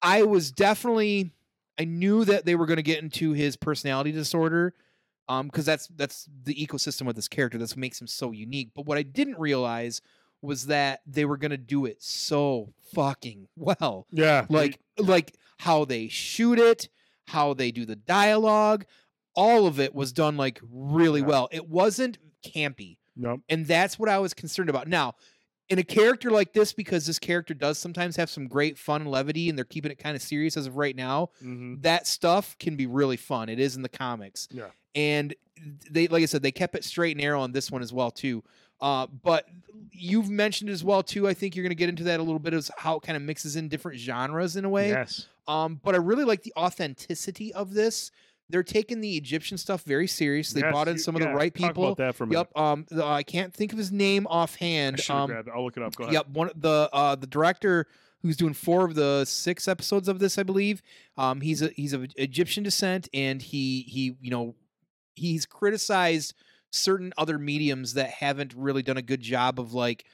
I 0.00 0.22
was 0.22 0.52
definitely, 0.52 1.32
I 1.78 1.84
knew 1.84 2.24
that 2.24 2.44
they 2.44 2.54
were 2.54 2.66
going 2.66 2.76
to 2.76 2.84
get 2.84 3.02
into 3.02 3.32
his 3.32 3.56
personality 3.56 4.12
disorder, 4.12 4.74
um, 5.28 5.46
because 5.46 5.64
that's 5.64 5.88
that's 5.88 6.28
the 6.44 6.54
ecosystem 6.54 7.08
of 7.08 7.14
this 7.16 7.26
character. 7.28 7.58
That's 7.58 7.72
what 7.72 7.78
makes 7.80 8.00
him 8.00 8.06
so 8.06 8.30
unique. 8.32 8.70
But 8.76 8.86
what 8.86 8.96
I 8.98 9.02
didn't 9.02 9.38
realize 9.40 10.02
was 10.42 10.66
that 10.66 11.00
they 11.06 11.24
were 11.24 11.36
going 11.36 11.50
to 11.52 11.56
do 11.56 11.86
it 11.86 12.02
so 12.02 12.72
fucking 12.94 13.48
well 13.56 14.06
yeah. 14.10 14.44
like 14.50 14.78
like 14.98 15.34
how 15.58 15.84
they 15.84 16.08
shoot 16.08 16.58
it 16.58 16.88
how 17.28 17.54
they 17.54 17.70
do 17.70 17.86
the 17.86 17.96
dialogue 17.96 18.84
all 19.34 19.66
of 19.66 19.80
it 19.80 19.94
was 19.94 20.12
done 20.12 20.36
like 20.36 20.60
really 20.70 21.20
Yeah. 21.20 21.26
well 21.26 21.48
it 21.52 21.68
wasn't 21.68 22.18
campy 22.44 22.98
Nope. 23.16 23.40
and 23.48 23.66
that's 23.66 23.98
what 23.98 24.08
i 24.08 24.18
was 24.18 24.34
concerned 24.34 24.68
about 24.68 24.88
now 24.88 25.14
in 25.68 25.78
a 25.78 25.84
character 25.84 26.30
like 26.30 26.52
this 26.52 26.72
because 26.72 27.06
this 27.06 27.18
character 27.20 27.54
does 27.54 27.78
sometimes 27.78 28.16
have 28.16 28.28
some 28.28 28.48
great 28.48 28.76
fun 28.76 29.02
and 29.02 29.10
levity 29.10 29.48
and 29.48 29.56
they're 29.56 29.64
keeping 29.64 29.92
it 29.92 29.98
kind 29.98 30.16
of 30.16 30.20
serious 30.22 30.56
as 30.56 30.66
of 30.66 30.76
right 30.76 30.96
now 30.96 31.30
hmm 31.40 31.76
that 31.80 32.06
stuff 32.06 32.56
can 32.58 32.74
be 32.76 32.86
really 32.86 33.16
fun 33.16 33.48
it 33.48 33.60
is 33.60 33.76
in 33.76 33.82
the 33.82 33.88
comics 33.88 34.48
Yeah. 34.50 34.66
and 34.94 35.34
they 35.90 36.08
like 36.08 36.22
i 36.22 36.26
said 36.26 36.42
they 36.42 36.50
kept 36.52 36.74
it 36.74 36.84
straight 36.84 37.12
and 37.16 37.20
narrow 37.22 37.40
on 37.40 37.52
this 37.52 37.70
one 37.70 37.80
as 37.82 37.92
well 37.92 38.10
too 38.10 38.42
uh, 38.82 39.06
but 39.22 39.46
you've 39.90 40.28
mentioned 40.28 40.68
as 40.68 40.82
well 40.84 41.02
too 41.02 41.26
i 41.28 41.32
think 41.34 41.54
you're 41.56 41.62
going 41.62 41.70
to 41.70 41.74
get 41.76 41.88
into 41.88 42.02
that 42.04 42.18
a 42.20 42.22
little 42.22 42.38
bit 42.38 42.52
as 42.52 42.70
how 42.76 42.96
it 42.96 43.02
kind 43.02 43.16
of 43.16 43.22
mixes 43.22 43.56
in 43.56 43.68
different 43.68 43.98
genres 43.98 44.56
in 44.56 44.64
a 44.64 44.68
way 44.68 44.88
Yes. 44.90 45.28
um, 45.48 45.80
but 45.82 45.94
I 45.94 45.98
really 45.98 46.24
like 46.24 46.42
the 46.42 46.52
authenticity 46.56 47.52
of 47.54 47.72
this. 47.74 48.10
They're 48.50 48.62
taking 48.62 49.00
the 49.00 49.16
Egyptian 49.16 49.56
stuff 49.56 49.82
very 49.84 50.06
serious. 50.06 50.52
They 50.52 50.60
Yes, 50.60 50.72
brought 50.72 50.86
in 50.88 50.94
you- 50.96 50.98
some 51.00 51.14
of 51.16 51.22
the 51.22 51.28
yeah, 51.28 51.34
right 51.34 51.54
talk 51.54 51.68
people. 51.70 51.84
About 51.84 51.96
that 51.98 52.14
for 52.16 52.24
a 52.24 52.26
minute. 52.26 52.48
Yep. 52.54 52.62
Um, 52.62 52.86
the- 52.90 53.04
I 53.04 53.22
can't 53.22 53.52
think 53.54 53.72
of 53.72 53.78
his 53.78 53.90
name 53.90 54.26
offhand. 54.28 55.00
have 55.00 55.10
Um, 55.16 55.30
grabbed 55.30 55.48
it. 55.48 55.52
I'll 55.56 55.64
look 55.64 55.76
it 55.78 55.82
up. 55.82 55.94
Go 55.96 56.04
ahead. 56.04 56.12
yep. 56.14 56.28
One 56.28 56.50
the 56.54 56.88
uh 56.92 57.14
the 57.14 57.26
director 57.26 57.86
who's 58.20 58.36
doing 58.36 58.52
four 58.52 58.84
of 58.84 58.94
the 58.94 59.24
six 59.24 59.66
episodes 59.68 60.06
of 60.06 60.18
this, 60.18 60.36
I 60.38 60.42
believe. 60.42 60.82
Um, 61.16 61.40
he's 61.40 61.62
a 61.62 61.68
he's 61.70 61.92
of 61.94 62.06
Egyptian 62.16 62.62
descent, 62.62 63.08
and 63.14 63.40
he 63.40 63.82
he 63.88 64.16
you 64.20 64.30
know 64.30 64.54
he's 65.14 65.46
criticized 65.46 66.34
certain 66.72 67.12
other 67.16 67.38
mediums 67.38 67.94
that 67.94 68.10
haven't 68.10 68.52
really 68.56 68.82
done 68.82 68.96
a 68.96 69.02
good 69.02 69.20
job 69.20 69.60
of 69.60 69.72
like 69.72 70.04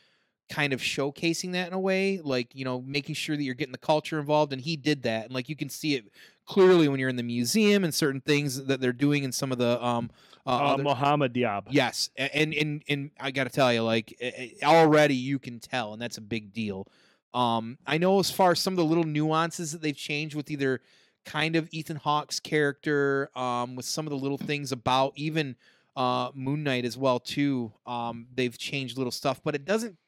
kind 0.50 0.72
of 0.72 0.80
showcasing 0.80 1.52
that 1.52 1.66
in 1.66 1.72
a 1.74 1.78
way 1.78 2.20
like 2.24 2.54
you 2.54 2.64
know 2.64 2.80
making 2.82 3.14
sure 3.14 3.36
that 3.36 3.42
you're 3.42 3.54
getting 3.54 3.72
the 3.72 3.78
culture 3.78 4.18
involved 4.18 4.52
and 4.52 4.62
he 4.62 4.76
did 4.76 5.02
that 5.02 5.26
and 5.26 5.34
like 5.34 5.48
you 5.48 5.54
can 5.54 5.68
see 5.68 5.94
it 5.94 6.10
clearly 6.46 6.88
when 6.88 6.98
you're 6.98 7.10
in 7.10 7.16
the 7.16 7.22
museum 7.22 7.84
and 7.84 7.94
certain 7.94 8.20
things 8.20 8.64
that 8.64 8.80
they're 8.80 8.92
doing 8.92 9.24
in 9.24 9.30
some 9.32 9.52
of 9.52 9.58
the 9.58 9.82
um 9.84 10.10
uh, 10.46 10.74
Uh, 10.74 10.76
Mohammed 10.78 11.34
Diab. 11.34 11.64
Yes, 11.68 12.08
and 12.16 12.54
and 12.54 12.82
and 12.88 13.10
I 13.20 13.32
got 13.32 13.44
to 13.44 13.50
tell 13.50 13.70
you, 13.70 13.82
like 13.82 14.18
already 14.62 15.14
you 15.14 15.38
can 15.38 15.60
tell, 15.60 15.92
and 15.92 16.00
that's 16.00 16.16
a 16.16 16.22
big 16.22 16.54
deal. 16.54 16.88
Um, 17.34 17.76
I 17.86 17.98
know 17.98 18.18
as 18.18 18.30
far 18.30 18.52
as 18.52 18.58
some 18.58 18.72
of 18.72 18.78
the 18.78 18.84
little 18.86 19.04
nuances 19.04 19.72
that 19.72 19.82
they've 19.82 19.94
changed 19.94 20.34
with 20.34 20.50
either 20.50 20.80
kind 21.26 21.54
of 21.54 21.68
Ethan 21.70 21.96
Hawke's 21.96 22.40
character, 22.40 23.28
um, 23.36 23.76
with 23.76 23.84
some 23.84 24.06
of 24.06 24.10
the 24.10 24.16
little 24.16 24.38
things 24.38 24.72
about 24.72 25.12
even 25.16 25.54
uh 25.98 26.30
Moon 26.32 26.62
Knight 26.62 26.84
as 26.84 26.96
well 26.96 27.18
too. 27.18 27.72
Um, 27.84 28.28
they've 28.32 28.56
changed 28.56 28.96
little 28.96 29.10
stuff, 29.10 29.40
but 29.42 29.54
it 29.56 29.64
doesn't. 29.64 29.98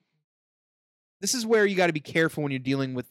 This 1.20 1.34
is 1.34 1.44
where 1.44 1.66
you 1.66 1.76
got 1.76 1.88
to 1.88 1.92
be 1.92 2.00
careful 2.00 2.42
when 2.44 2.52
you're 2.52 2.60
dealing 2.60 2.94
with 2.94 3.06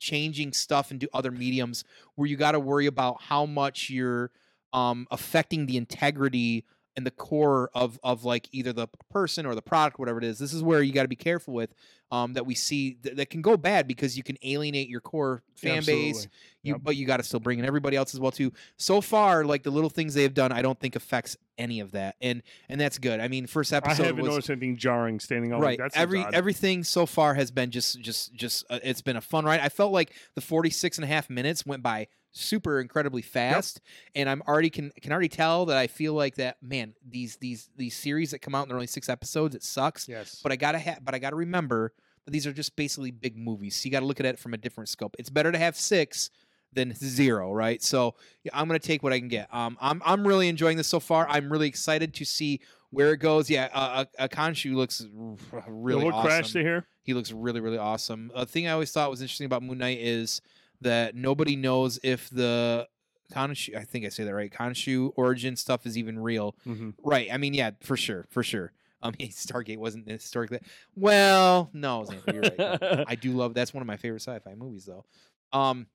changing 0.00 0.54
stuff 0.54 0.90
into 0.90 1.08
other 1.12 1.30
mediums, 1.30 1.84
where 2.16 2.26
you 2.26 2.36
got 2.36 2.52
to 2.52 2.60
worry 2.60 2.86
about 2.86 3.20
how 3.22 3.44
much 3.46 3.90
you're 3.90 4.32
um, 4.72 5.06
affecting 5.10 5.66
the 5.66 5.76
integrity 5.76 6.64
and 6.96 7.06
the 7.06 7.10
core 7.10 7.70
of 7.74 8.00
of 8.02 8.24
like 8.24 8.48
either 8.50 8.72
the 8.72 8.88
person 9.10 9.44
or 9.44 9.54
the 9.54 9.62
product, 9.62 9.98
whatever 9.98 10.18
it 10.18 10.24
is. 10.24 10.38
This 10.38 10.54
is 10.54 10.62
where 10.62 10.82
you 10.82 10.92
got 10.92 11.02
to 11.02 11.08
be 11.08 11.16
careful 11.16 11.52
with 11.52 11.74
um, 12.12 12.34
that 12.34 12.46
we 12.46 12.54
see 12.54 12.92
th- 13.02 13.16
that 13.16 13.30
can 13.30 13.42
go 13.42 13.56
bad 13.56 13.88
because 13.88 14.16
you 14.16 14.22
can 14.22 14.36
alienate 14.44 14.88
your 14.88 15.00
core 15.00 15.42
fan 15.56 15.82
base. 15.84 16.28
You, 16.62 16.74
Yep. 16.74 16.80
but 16.84 16.94
you 16.94 17.06
got 17.06 17.16
to 17.16 17.24
still 17.24 17.40
bring 17.40 17.58
in 17.58 17.64
everybody 17.64 17.96
else 17.96 18.14
as 18.14 18.20
well 18.20 18.30
too. 18.30 18.52
So 18.76 19.00
far, 19.00 19.44
like 19.44 19.64
the 19.64 19.72
little 19.72 19.90
things 19.90 20.14
they 20.14 20.22
have 20.22 20.34
done, 20.34 20.52
I 20.52 20.62
don't 20.62 20.78
think 20.78 20.94
affects 20.94 21.36
any 21.58 21.80
of 21.80 21.90
that, 21.92 22.14
and 22.20 22.40
and 22.68 22.80
that's 22.80 22.98
good. 22.98 23.18
I 23.18 23.26
mean, 23.26 23.48
first 23.48 23.72
episode. 23.72 24.02
I 24.04 24.06
haven't 24.06 24.22
was 24.22 24.30
noticed 24.30 24.50
anything 24.50 24.76
jarring 24.76 25.18
standing 25.18 25.52
out. 25.52 25.60
right. 25.60 25.80
Like, 25.80 25.90
Every 25.96 26.24
everything 26.32 26.84
so 26.84 27.04
far 27.06 27.34
has 27.34 27.50
been 27.50 27.72
just 27.72 27.98
just 28.00 28.32
just 28.34 28.64
uh, 28.70 28.78
it's 28.84 29.02
been 29.02 29.16
a 29.16 29.20
fun 29.20 29.44
ride. 29.44 29.58
I 29.58 29.70
felt 29.70 29.90
like 29.92 30.12
the 30.36 30.40
46 30.40 30.98
and 30.98 31.04
a 31.04 31.08
half 31.08 31.28
minutes 31.28 31.66
went 31.66 31.82
by 31.82 32.06
super 32.30 32.80
incredibly 32.80 33.20
fast 33.22 33.80
and 34.14 34.26
I'm 34.28 34.40
already 34.48 34.70
can 34.70 34.90
can 35.02 35.12
already 35.12 35.28
tell 35.28 35.66
that 35.66 35.76
I 35.76 35.86
feel 35.86 36.14
like 36.14 36.36
that 36.36 36.56
man 36.62 36.94
these 37.06 37.36
these 37.36 37.68
these 37.76 37.94
series 37.94 38.30
that 38.30 38.38
come 38.38 38.54
out 38.54 38.62
and 38.62 38.70
they're 38.70 38.76
only 38.78 38.86
6 38.86 39.06
episodes 39.10 39.54
it 39.54 39.62
sucks 39.62 40.08
yes. 40.08 40.40
but 40.42 40.50
I 40.50 40.56
got 40.56 40.72
to 40.72 40.78
ha- 40.80 40.96
but 41.04 41.14
I 41.14 41.18
got 41.18 41.30
to 41.30 41.36
remember 41.36 41.92
that 42.24 42.30
these 42.30 42.46
are 42.46 42.52
just 42.52 42.76
basically 42.76 43.10
big 43.10 43.36
movies. 43.36 43.76
So 43.76 43.86
you 43.86 43.90
got 43.90 44.00
to 44.00 44.06
look 44.06 44.20
at 44.20 44.26
it 44.26 44.38
from 44.38 44.54
a 44.54 44.58
different 44.58 44.88
scope. 44.88 45.16
It's 45.18 45.30
better 45.30 45.52
to 45.52 45.58
have 45.58 45.76
6 45.76 46.30
than 46.72 46.94
0, 46.94 47.52
right? 47.52 47.82
So 47.82 48.14
yeah, 48.44 48.52
I'm 48.54 48.66
going 48.68 48.80
to 48.80 48.86
take 48.86 49.02
what 49.02 49.12
I 49.12 49.18
can 49.18 49.28
get. 49.28 49.52
Um 49.52 49.76
I'm 49.80 50.02
I'm 50.04 50.26
really 50.26 50.48
enjoying 50.48 50.76
this 50.76 50.88
so 50.88 51.00
far. 51.00 51.28
I'm 51.28 51.52
really 51.52 51.68
excited 51.68 52.14
to 52.14 52.24
see 52.24 52.60
where 52.90 53.12
it 53.12 53.18
goes. 53.18 53.50
Yeah, 53.50 53.68
uh, 53.72 54.04
uh, 54.18 54.28
Akanshu 54.28 54.74
looks 54.74 55.04
r- 55.52 55.64
really 55.66 56.06
awesome. 56.08 56.26
crashed 56.26 56.56
it 56.56 56.62
here? 56.62 56.86
He 57.02 57.14
looks 57.14 57.32
really, 57.32 57.60
really 57.60 57.78
awesome. 57.78 58.30
A 58.34 58.46
thing 58.46 58.68
I 58.68 58.72
always 58.72 58.92
thought 58.92 59.10
was 59.10 59.20
interesting 59.20 59.46
about 59.46 59.62
Moon 59.62 59.78
Knight 59.78 59.98
is 59.98 60.40
that 60.82 61.14
nobody 61.14 61.56
knows 61.56 61.98
if 62.02 62.28
the 62.30 62.86
Khonshu, 63.32 63.76
I 63.76 63.84
think 63.84 64.04
I 64.04 64.08
say 64.10 64.24
that 64.24 64.34
right, 64.34 64.52
Khonshu 64.52 65.12
origin 65.16 65.56
stuff 65.56 65.86
is 65.86 65.96
even 65.96 66.18
real. 66.18 66.54
Mm-hmm. 66.66 66.90
Right. 67.02 67.28
I 67.32 67.38
mean, 67.38 67.54
yeah, 67.54 67.70
for 67.80 67.96
sure, 67.96 68.26
for 68.30 68.42
sure. 68.42 68.72
Um, 69.02 69.12
Stargate 69.20 69.78
wasn't 69.78 70.08
historically. 70.08 70.60
Well, 70.96 71.70
no, 71.72 72.04
Xander, 72.08 72.32
you're 72.32 72.42
right. 72.42 73.04
I 73.08 73.14
do 73.14 73.32
love. 73.32 73.54
That's 73.54 73.74
one 73.74 73.80
of 73.82 73.86
my 73.86 73.96
favorite 73.96 74.22
sci-fi 74.22 74.54
movies, 74.54 74.84
though. 74.86 75.04
Um, 75.52 75.86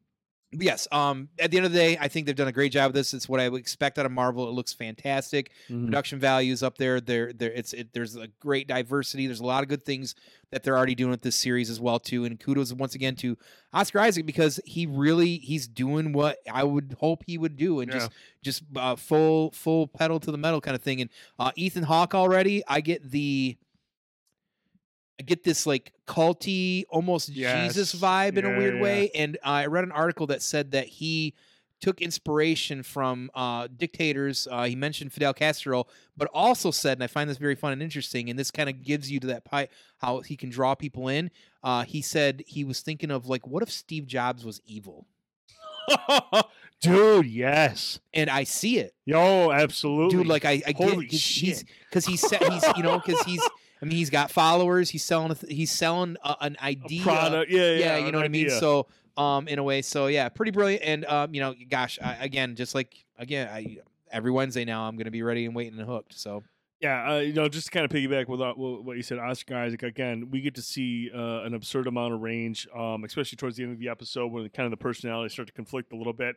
But 0.53 0.63
yes, 0.63 0.87
um, 0.93 1.27
at 1.39 1.51
the 1.51 1.57
end 1.57 1.65
of 1.65 1.73
the 1.73 1.77
day, 1.77 1.97
I 1.99 2.07
think 2.07 2.25
they've 2.25 2.35
done 2.35 2.47
a 2.47 2.53
great 2.53 2.71
job 2.71 2.87
of 2.87 2.93
this. 2.93 3.13
It's 3.13 3.27
what 3.27 3.41
I 3.41 3.49
would 3.49 3.59
expect 3.59 3.99
out 3.99 4.05
of 4.05 4.13
Marvel. 4.13 4.47
It 4.47 4.53
looks 4.53 4.71
fantastic. 4.71 5.51
Mhm. 5.69 5.85
Production 5.85 6.19
values 6.19 6.63
up 6.63 6.77
there. 6.77 7.01
There, 7.01 7.33
there. 7.33 7.51
It's 7.51 7.73
it, 7.73 7.91
there's 7.91 8.15
a 8.15 8.27
great 8.39 8.65
diversity. 8.65 9.27
There's 9.27 9.41
a 9.41 9.45
lot 9.45 9.61
of 9.63 9.67
good 9.69 9.83
things 9.83 10.15
that 10.51 10.63
they're 10.63 10.77
already 10.77 10.95
doing 10.95 11.11
with 11.11 11.21
this 11.21 11.35
series 11.35 11.69
as 11.69 11.81
well 11.81 11.99
too. 11.99 12.23
And 12.23 12.39
kudos 12.39 12.71
once 12.71 12.95
again 12.95 13.15
to 13.17 13.37
Oscar 13.73 13.99
Isaac 13.99 14.25
because 14.25 14.61
he 14.63 14.85
really 14.85 15.37
he's 15.39 15.67
doing 15.67 16.13
what 16.13 16.37
I 16.49 16.63
would 16.63 16.95
hope 17.01 17.23
he 17.27 17.37
would 17.37 17.57
do 17.57 17.81
and 17.81 17.91
just 17.91 18.11
just 18.41 18.63
uh, 18.77 18.95
full 18.95 19.51
full 19.51 19.87
pedal 19.87 20.21
to 20.21 20.31
the 20.31 20.37
metal 20.37 20.61
kind 20.61 20.75
of 20.75 20.81
thing. 20.81 21.01
And 21.01 21.09
uh, 21.37 21.51
Ethan 21.57 21.83
Hawke 21.83 22.15
already, 22.15 22.63
I 22.69 22.79
get 22.79 23.11
the. 23.11 23.57
I 25.19 25.23
get 25.23 25.43
this 25.43 25.65
like 25.65 25.93
culty, 26.07 26.83
almost 26.89 27.33
Jesus 27.33 27.95
vibe 27.95 28.37
in 28.37 28.45
a 28.45 28.57
weird 28.57 28.75
yeah. 28.75 28.81
way. 28.81 29.11
And 29.15 29.37
I 29.43 29.65
read 29.65 29.83
an 29.83 29.91
article 29.91 30.27
that 30.27 30.41
said 30.41 30.71
that 30.71 30.87
he 30.87 31.33
took 31.79 32.01
inspiration 32.01 32.83
from 32.83 33.29
uh, 33.35 33.67
dictators. 33.75 34.47
Uh, 34.49 34.63
he 34.63 34.75
mentioned 34.75 35.13
Fidel 35.13 35.33
Castro, 35.33 35.87
but 36.15 36.29
also 36.33 36.71
said, 36.71 36.97
and 36.97 37.03
I 37.03 37.07
find 37.07 37.29
this 37.29 37.37
very 37.37 37.55
fun 37.55 37.73
and 37.73 37.81
interesting, 37.81 38.29
and 38.29 38.37
this 38.37 38.51
kind 38.51 38.69
of 38.69 38.83
gives 38.83 39.11
you 39.11 39.19
to 39.19 39.27
that 39.27 39.45
pie 39.45 39.67
how 39.97 40.21
he 40.21 40.35
can 40.35 40.49
draw 40.49 40.75
people 40.75 41.07
in. 41.07 41.29
Uh, 41.63 41.83
he 41.83 42.01
said 42.01 42.43
he 42.47 42.63
was 42.63 42.81
thinking 42.81 43.11
of 43.11 43.27
like, 43.27 43.45
what 43.47 43.63
if 43.63 43.71
Steve 43.71 44.07
Jobs 44.07 44.45
was 44.45 44.61
evil? 44.65 45.07
Dude, 46.81 47.25
yes. 47.25 47.99
And 48.13 48.29
I 48.29 48.43
see 48.43 48.77
it, 48.77 48.93
Yo, 49.05 49.51
absolutely. 49.51 50.17
dude. 50.17 50.27
Like 50.27 50.45
I, 50.45 50.61
I 50.67 50.71
get 50.73 50.89
Holy 50.89 51.07
he's, 51.07 51.25
he's 51.25 51.65
because 51.89 52.05
he's 52.05 52.21
set, 52.21 52.43
he's 52.43 52.63
you 52.75 52.83
know 52.83 52.99
because 53.03 53.19
he's 53.21 53.41
I 53.81 53.85
mean 53.85 53.97
he's 53.97 54.09
got 54.09 54.31
followers. 54.31 54.89
He's 54.89 55.03
selling 55.03 55.31
a 55.31 55.35
th- 55.35 55.53
he's 55.53 55.71
selling 55.71 56.17
a, 56.23 56.35
an 56.41 56.57
A 56.61 56.65
idea. 56.65 57.03
product. 57.03 57.51
Yeah, 57.51 57.71
yeah. 57.71 57.77
yeah, 57.77 57.97
you 58.05 58.11
know 58.11 58.17
what 58.17 58.25
I 58.25 58.29
mean. 58.29 58.49
So, 58.49 58.87
um, 59.17 59.47
in 59.47 59.59
a 59.59 59.63
way, 59.63 59.81
so 59.81 60.07
yeah, 60.07 60.29
pretty 60.29 60.51
brilliant. 60.51 60.83
And 60.83 61.05
um, 61.05 61.33
you 61.33 61.41
know, 61.41 61.53
gosh, 61.69 61.99
I, 62.01 62.15
again, 62.15 62.55
just 62.55 62.73
like 62.75 62.95
again, 63.17 63.47
I 63.51 63.77
every 64.11 64.31
Wednesday 64.31 64.65
now, 64.65 64.83
I'm 64.87 64.97
gonna 64.97 65.11
be 65.11 65.23
ready 65.23 65.45
and 65.45 65.55
waiting 65.55 65.79
and 65.79 65.87
hooked. 65.87 66.17
So 66.17 66.43
Yeah, 66.81 67.13
uh, 67.13 67.17
you 67.19 67.33
know, 67.33 67.49
just 67.49 67.67
to 67.67 67.71
kind 67.71 67.85
of 67.85 67.91
piggyback 67.91 68.27
with 68.27 68.41
uh, 68.41 68.53
what 68.53 68.97
you 68.97 69.03
said, 69.03 69.19
Oscar 69.19 69.57
Isaac. 69.57 69.83
Again, 69.83 70.29
we 70.31 70.41
get 70.41 70.55
to 70.55 70.61
see 70.61 71.09
uh, 71.13 71.41
an 71.43 71.53
absurd 71.53 71.87
amount 71.87 72.13
of 72.13 72.21
range, 72.21 72.67
um, 72.75 73.03
especially 73.03 73.35
towards 73.35 73.57
the 73.57 73.63
end 73.63 73.73
of 73.73 73.79
the 73.79 73.89
episode 73.89 74.31
when 74.31 74.47
kind 74.49 74.65
of 74.65 74.71
the 74.71 74.77
personalities 74.77 75.33
start 75.33 75.47
to 75.47 75.53
conflict 75.53 75.91
a 75.93 75.95
little 75.95 76.13
bit. 76.13 76.35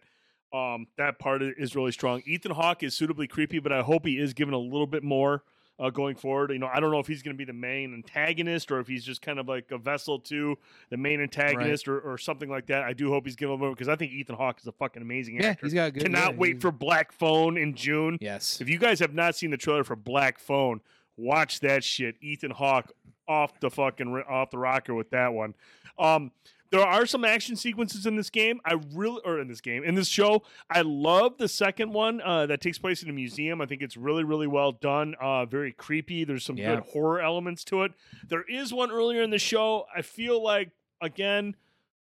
Um, 0.53 0.89
that 0.97 1.19
part 1.21 1.43
is 1.43 1.77
really 1.77 1.93
strong. 1.93 2.23
Ethan 2.27 2.51
Hawke 2.53 2.83
is 2.83 2.97
suitably 2.97 3.29
creepy, 3.29 3.61
but 3.61 3.73
I 3.73 3.83
hope 3.83 4.05
he 4.05 4.19
is 4.19 4.35
given 4.35 4.53
a 4.53 4.59
little 4.59 4.87
bit 4.89 5.05
more 5.05 5.45
uh, 5.81 5.91
going 5.91 6.15
forward. 6.15 6.51
You 6.53 6.59
know, 6.59 6.69
I 6.73 6.79
don't 6.79 6.91
know 6.91 6.99
if 6.99 7.07
he's 7.07 7.23
going 7.23 7.35
to 7.35 7.39
be 7.39 7.45
the 7.45 7.53
main 7.53 7.95
antagonist 7.95 8.71
or 8.71 8.79
if 8.81 8.87
he's 8.87 9.03
just 9.05 9.23
kind 9.23 9.39
of 9.39 9.49
like 9.49 9.71
a 9.71 9.79
vessel 9.79 10.19
to 10.21 10.57
the 10.91 10.97
main 10.97 11.21
antagonist 11.21 11.89
or, 11.89 11.99
or 12.01 12.19
something 12.19 12.51
like 12.51 12.67
that. 12.67 12.83
I 12.83 12.93
do 12.93 13.11
hope 13.11 13.25
he's 13.25 13.37
given 13.37 13.55
a 13.55 13.59
little 13.59 13.75
because 13.75 13.89
I 13.89 13.97
think 13.97 14.13
Ethan 14.13 14.37
Hawke 14.37 14.61
is 14.61 14.67
a 14.67 14.73
fucking 14.73 15.01
amazing 15.03 15.37
yeah, 15.41 15.49
actor. 15.51 15.67
he's 15.67 15.75
got 15.75 15.89
a 15.89 15.91
good. 15.91 16.03
Cannot 16.03 16.33
yeah, 16.35 16.39
wait 16.39 16.49
he's- 16.55 16.63
for 16.63 16.71
Black 16.71 17.13
Phone 17.13 17.57
in 17.57 17.75
June. 17.75 18.19
Yes, 18.21 18.61
If 18.61 18.69
you 18.69 18.79
guys 18.79 19.01
have 19.01 19.15
not 19.15 19.35
seen 19.35 19.51
the 19.51 19.57
trailer 19.57 19.85
for 19.85 19.97
Black 19.97 20.39
Phone, 20.39 20.81
watch 21.17 21.61
that 21.61 21.83
shit. 21.83 22.17
Ethan 22.21 22.51
Hawke 22.51 22.93
off 23.27 23.59
the 23.61 23.71
fucking 23.71 24.23
off 24.29 24.51
the 24.51 24.59
rocker 24.59 24.95
with 24.95 25.11
that 25.11 25.33
one. 25.33 25.55
Um, 25.99 26.33
there 26.71 26.87
are 26.87 27.05
some 27.07 27.25
action 27.25 27.57
sequences 27.57 28.07
in 28.07 28.17
this 28.17 28.31
game. 28.31 28.61
I 28.65 28.75
really, 28.95 29.21
or 29.25 29.41
in 29.41 29.49
this 29.49 29.61
game, 29.61 29.83
in 29.85 29.95
this 29.95 30.09
show, 30.09 30.43
I 30.71 30.83
love 30.83 31.37
the 31.39 31.49
second 31.49 31.93
one 31.93 32.21
uh, 32.21 32.47
that 32.47 32.61
takes 32.61 32.79
place 32.79 33.03
in 33.03 33.11
a 33.11 33.13
museum. 33.13 33.61
I 33.61 33.67
think 33.67 33.83
it's 33.83 33.97
really, 33.97 34.23
really 34.25 34.47
well 34.47 34.73
done. 34.73 35.15
Uh, 35.21 35.47
very 35.47 35.73
creepy. 35.73 36.25
There's 36.25 36.45
some 36.45 36.57
Yeah. 36.57 36.77
good 36.77 36.85
horror 36.85 37.21
elements 37.21 37.65
to 37.65 37.83
it. 37.83 37.93
There 38.29 38.45
is 38.49 38.73
one 38.73 38.91
earlier 38.91 39.23
in 39.23 39.31
the 39.31 39.39
show. 39.39 39.87
I 39.95 40.03
feel 40.03 40.43
like 40.43 40.71
again 41.01 41.57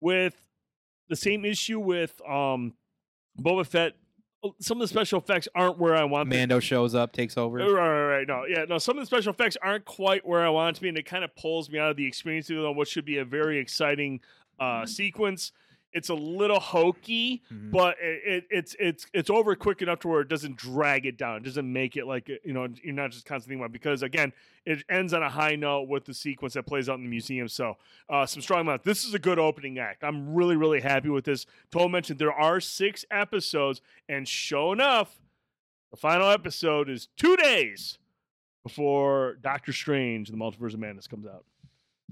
with 0.00 0.34
the 1.08 1.16
same 1.16 1.44
issue 1.44 1.78
with 1.80 2.20
um, 2.28 2.74
Boba 3.40 3.66
Fett. 3.66 3.94
Some 4.58 4.78
of 4.78 4.80
the 4.80 4.88
special 4.88 5.18
effects 5.18 5.48
aren't 5.54 5.78
where 5.78 5.94
I 5.94 6.04
want 6.04 6.30
them 6.30 6.38
Mando 6.38 6.60
shows 6.60 6.94
up, 6.94 7.12
takes 7.12 7.36
over. 7.36 7.58
Right, 7.58 7.68
right, 7.70 8.06
right. 8.18 8.26
No, 8.26 8.44
yeah, 8.48 8.64
no. 8.66 8.78
Some 8.78 8.96
of 8.96 9.02
the 9.02 9.06
special 9.06 9.34
effects 9.34 9.58
aren't 9.62 9.84
quite 9.84 10.26
where 10.26 10.42
I 10.42 10.48
want 10.48 10.74
it 10.74 10.78
to 10.78 10.82
be, 10.82 10.88
and 10.88 10.96
it 10.96 11.04
kind 11.04 11.24
of 11.24 11.36
pulls 11.36 11.68
me 11.68 11.78
out 11.78 11.90
of 11.90 11.96
the 11.98 12.06
experience 12.06 12.48
of 12.48 12.74
what 12.74 12.88
should 12.88 13.04
be 13.04 13.18
a 13.18 13.24
very 13.26 13.58
exciting 13.58 14.20
uh, 14.60 14.86
sequence. 14.86 15.52
It's 15.92 16.08
a 16.08 16.14
little 16.14 16.60
hokey, 16.60 17.42
Mhm. 17.52 17.72
but 17.72 17.96
it, 18.00 18.22
it, 18.24 18.44
it's 18.48 18.76
it's 18.78 19.06
it's 19.12 19.28
over 19.28 19.56
quick 19.56 19.82
enough 19.82 19.98
to 20.00 20.08
where 20.08 20.20
it 20.20 20.28
doesn't 20.28 20.54
drag 20.56 21.04
it 21.04 21.16
down. 21.16 21.38
It 21.38 21.42
doesn't 21.42 21.72
make 21.72 21.96
it 21.96 22.06
like 22.06 22.28
you 22.28 22.52
know 22.52 22.68
you're 22.84 22.94
not 22.94 23.10
just 23.10 23.24
constantly 23.24 23.54
thinking 23.56 23.64
about 23.64 23.70
it 23.70 23.72
because 23.72 24.02
again 24.04 24.32
it 24.64 24.84
ends 24.88 25.12
on 25.12 25.24
a 25.24 25.28
high 25.28 25.56
note 25.56 25.88
with 25.88 26.04
the 26.04 26.14
sequence 26.14 26.54
that 26.54 26.64
plays 26.64 26.88
out 26.88 26.98
in 26.98 27.02
the 27.02 27.08
museum. 27.10 27.48
So 27.48 27.76
uh, 28.08 28.24
some 28.24 28.40
strong 28.40 28.60
amounts. 28.60 28.84
This 28.84 29.02
is 29.04 29.14
a 29.14 29.18
good 29.18 29.40
opening 29.40 29.80
act. 29.80 30.04
I'm 30.04 30.32
really 30.32 30.54
really 30.54 30.80
happy 30.80 31.08
with 31.08 31.24
this. 31.24 31.44
Toll 31.72 31.88
mentioned 31.88 32.20
there 32.20 32.32
are 32.32 32.60
six 32.60 33.04
episodes, 33.10 33.80
and 34.08 34.28
show 34.28 34.70
enough, 34.70 35.18
the 35.90 35.96
final 35.96 36.28
episode 36.30 36.88
is 36.88 37.08
two 37.16 37.36
days 37.36 37.98
before 38.62 39.38
Doctor 39.42 39.72
Strange: 39.72 40.28
The 40.30 40.36
Multiverse 40.36 40.74
of 40.74 40.78
Madness 40.78 41.08
comes 41.08 41.26
out. 41.26 41.44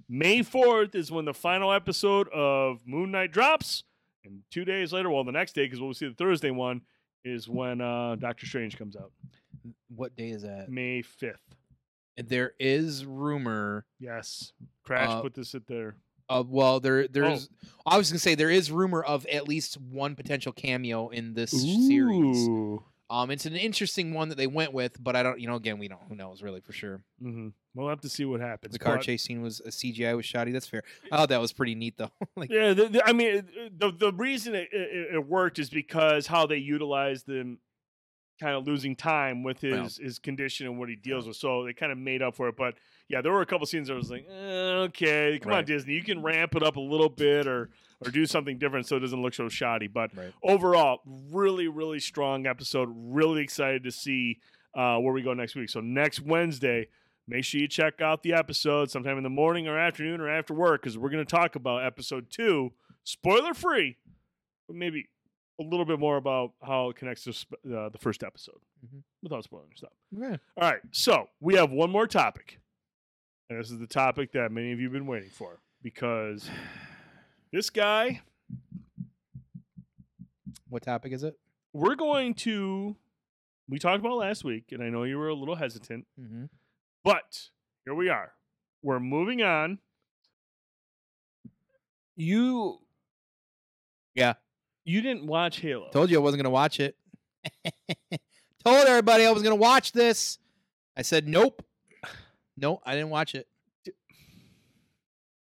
May 0.08 0.40
4th 0.40 0.94
is 0.94 1.10
when 1.10 1.24
the 1.24 1.34
final 1.34 1.72
episode 1.72 2.28
of 2.28 2.80
Moon 2.86 3.10
Knight 3.10 3.32
drops. 3.32 3.84
And 4.24 4.42
two 4.50 4.64
days 4.64 4.92
later, 4.92 5.10
well, 5.10 5.24
the 5.24 5.32
next 5.32 5.54
day, 5.54 5.64
because 5.64 5.80
we'll 5.80 5.94
see 5.94 6.08
the 6.08 6.14
Thursday 6.14 6.50
one, 6.50 6.82
is 7.24 7.48
when 7.48 7.80
uh, 7.80 8.16
Doctor 8.16 8.46
Strange 8.46 8.76
comes 8.76 8.96
out. 8.96 9.12
What 9.94 10.16
day 10.16 10.30
is 10.30 10.42
that? 10.42 10.68
May 10.70 11.02
5th. 11.02 11.34
There 12.16 12.52
is 12.58 13.04
rumor. 13.04 13.86
Yes. 14.00 14.52
Crash 14.84 15.08
Uh, 15.08 15.20
put 15.22 15.34
this 15.34 15.54
at 15.54 15.66
there. 15.66 15.94
Of, 16.28 16.50
well, 16.50 16.78
there 16.80 17.04
Oh. 17.04 17.06
there's. 17.10 17.48
I 17.86 17.96
was 17.96 18.10
gonna 18.10 18.18
say 18.18 18.34
there 18.34 18.50
is 18.50 18.70
rumor 18.70 19.02
of 19.02 19.24
at 19.26 19.48
least 19.48 19.76
one 19.80 20.14
potential 20.14 20.52
cameo 20.52 21.08
in 21.08 21.32
this 21.32 21.52
series. 21.52 22.46
Ooh. 22.48 22.82
Um, 23.08 23.30
it's 23.30 23.46
an 23.46 23.56
interesting 23.56 24.12
one 24.12 24.28
that 24.28 24.34
they 24.36 24.46
went 24.46 24.74
with, 24.74 25.02
but 25.02 25.16
I 25.16 25.22
don't. 25.22 25.40
You 25.40 25.46
know, 25.46 25.54
again, 25.54 25.78
we 25.78 25.88
don't. 25.88 26.02
Who 26.08 26.16
knows 26.16 26.42
really 26.42 26.60
for 26.60 26.72
sure. 26.72 27.00
hmm 27.22 27.48
We'll 27.78 27.88
have 27.88 28.00
to 28.00 28.08
see 28.08 28.24
what 28.24 28.40
happens. 28.40 28.72
The 28.72 28.78
car 28.78 28.96
but- 28.96 29.04
chase 29.04 29.22
scene 29.22 29.40
was 29.40 29.60
a 29.60 29.68
CGI 29.70 30.16
was 30.16 30.26
shoddy. 30.26 30.50
That's 30.52 30.66
fair. 30.66 30.82
Oh, 31.12 31.26
that 31.26 31.40
was 31.40 31.52
pretty 31.52 31.74
neat 31.74 31.96
though. 31.96 32.10
like, 32.36 32.50
Yeah, 32.50 32.72
the, 32.74 32.88
the- 32.88 33.08
I 33.08 33.12
mean, 33.12 33.44
the 33.76 33.92
the 33.92 34.12
reason 34.12 34.54
it, 34.54 34.68
it, 34.72 35.14
it 35.14 35.26
worked 35.26 35.58
is 35.58 35.70
because 35.70 36.26
how 36.26 36.46
they 36.46 36.56
utilized 36.56 37.26
them, 37.26 37.58
kind 38.40 38.54
of 38.56 38.66
losing 38.66 38.94
time 38.96 39.42
with 39.42 39.60
his 39.60 39.72
Well. 39.72 39.88
his 40.00 40.18
condition 40.18 40.66
and 40.66 40.78
what 40.78 40.88
he 40.88 40.96
deals 40.96 41.26
with. 41.26 41.36
So 41.36 41.64
they 41.64 41.72
kind 41.72 41.92
of 41.92 41.98
made 41.98 42.22
up 42.22 42.34
for 42.36 42.48
it. 42.48 42.56
But 42.56 42.74
yeah, 43.08 43.20
there 43.20 43.32
were 43.32 43.40
a 43.42 43.46
couple 43.46 43.66
scenes 43.66 43.88
that 43.88 43.94
I 43.94 43.96
was 43.96 44.10
like, 44.10 44.26
eh, 44.28 44.34
okay, 44.88 45.38
come 45.42 45.52
on, 45.52 45.64
Disney, 45.64 45.94
you 45.94 46.02
can 46.02 46.22
ramp 46.22 46.54
it 46.56 46.62
up 46.62 46.76
a 46.76 46.80
little 46.80 47.08
bit 47.08 47.46
or 47.46 47.70
or 48.04 48.10
do 48.12 48.26
something 48.26 48.58
different 48.58 48.86
so 48.86 48.96
it 48.96 49.00
doesn't 49.00 49.20
look 49.22 49.34
so 49.34 49.48
shoddy. 49.48 49.88
But 49.88 50.16
right. 50.16 50.32
overall, 50.42 51.00
really, 51.32 51.66
really 51.68 51.98
strong 51.98 52.46
episode. 52.46 52.88
Really 52.92 53.42
excited 53.42 53.82
to 53.84 53.90
see 53.90 54.38
uh, 54.74 54.98
where 54.98 55.12
we 55.12 55.22
go 55.22 55.34
next 55.34 55.56
week. 55.56 55.68
So 55.68 55.80
next 55.80 56.20
Wednesday, 56.20 56.86
make 57.28 57.44
sure 57.44 57.60
you 57.60 57.68
check 57.68 58.00
out 58.00 58.22
the 58.22 58.32
episode 58.32 58.90
sometime 58.90 59.16
in 59.18 59.22
the 59.22 59.28
morning 59.30 59.68
or 59.68 59.78
afternoon 59.78 60.20
or 60.20 60.28
after 60.28 60.54
work 60.54 60.82
because 60.82 60.96
we're 60.98 61.10
going 61.10 61.24
to 61.24 61.30
talk 61.30 61.54
about 61.54 61.84
episode 61.84 62.30
two, 62.30 62.72
spoiler 63.04 63.52
free, 63.54 63.96
but 64.66 64.74
maybe 64.76 65.08
a 65.60 65.62
little 65.64 65.84
bit 65.84 65.98
more 66.00 66.16
about 66.16 66.52
how 66.62 66.88
it 66.90 66.96
connects 66.96 67.24
to 67.24 67.32
sp- 67.36 67.60
uh, 67.66 67.88
the 67.90 67.98
first 67.98 68.22
episode 68.24 68.60
Mhm. 68.86 69.02
without 69.22 69.44
spoiling 69.44 69.70
stuff. 69.74 69.92
Okay. 70.16 70.38
All 70.56 70.70
right, 70.70 70.80
so 70.92 71.28
we 71.40 71.54
have 71.56 71.70
one 71.72 71.90
more 71.90 72.06
topic, 72.06 72.60
and 73.50 73.58
this 73.58 73.70
is 73.70 73.78
the 73.78 73.86
topic 73.86 74.32
that 74.32 74.50
many 74.52 74.72
of 74.72 74.78
you 74.80 74.86
have 74.86 74.92
been 74.92 75.06
waiting 75.06 75.30
for 75.30 75.60
because 75.82 76.48
this 77.52 77.70
guy 77.70 78.22
What 80.68 80.82
topic 80.82 81.12
is 81.12 81.22
it? 81.24 81.38
we're 81.72 81.94
going 81.96 82.34
to 82.34 82.96
we 83.68 83.78
talked 83.78 84.00
about 84.00 84.16
last 84.16 84.42
week 84.44 84.72
and 84.72 84.82
i 84.82 84.88
know 84.88 85.02
you 85.04 85.18
were 85.18 85.28
a 85.28 85.34
little 85.34 85.54
hesitant 85.56 86.06
Mm-hmm. 86.18 86.44
But 87.08 87.48
here 87.86 87.94
we 87.94 88.10
are 88.10 88.32
we're 88.82 89.00
moving 89.00 89.42
on 89.42 89.78
you 92.16 92.78
Yeah. 94.14 94.34
you 94.84 95.00
didn't 95.00 95.26
watch 95.26 95.60
halo 95.60 95.88
Told 95.90 96.10
you 96.10 96.18
I 96.18 96.20
wasn't 96.20 96.42
gonna 96.42 96.52
watch 96.52 96.80
it. 96.80 96.96
Told 98.64 98.86
everybody 98.86 99.24
I 99.24 99.30
was 99.30 99.42
gonna 99.42 99.54
watch 99.54 99.92
this. 99.92 100.38
I 100.96 101.02
said 101.02 101.26
nope. 101.26 101.64
Nope, 102.58 102.82
I 102.84 102.94
didn't 102.94 103.10
watch 103.10 103.34
it. 103.34 103.46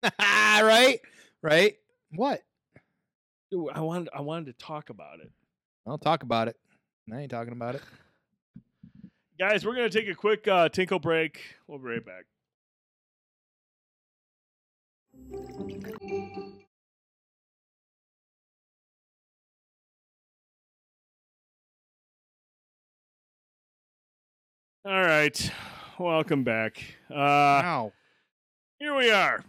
right? 0.21 1.01
Right? 1.43 1.77
What? 2.15 2.43
i 3.75 3.81
wanted 3.81 4.09
i 4.15 4.21
wanted 4.21 4.47
to 4.47 4.65
talk 4.65 4.91
about 4.91 5.21
it 5.21 5.31
I'll 5.87 5.99
talk 5.99 6.23
about 6.23 6.49
it. 6.49 6.57
I 7.13 7.21
ain't 7.21 7.31
talking 7.31 7.53
about 7.53 7.77
it. 7.77 7.83
Guys 9.39 9.65
we're 9.65 9.75
going 9.75 9.89
to 9.89 9.99
take 10.01 10.09
a 10.09 10.15
quick 10.15 10.47
uh 10.49 10.69
tinkle 10.69 10.99
break 10.99 11.41
we'll 11.67 11.79
be 11.79 11.85
right 11.87 12.05
back 12.05 12.25
all 24.85 25.01
right 25.01 25.51
welcome 25.99 26.45
back 26.45 26.79
uh 27.11 27.15
Wow. 27.15 27.93
here 28.79 28.95
we 28.95 29.11
are. 29.11 29.43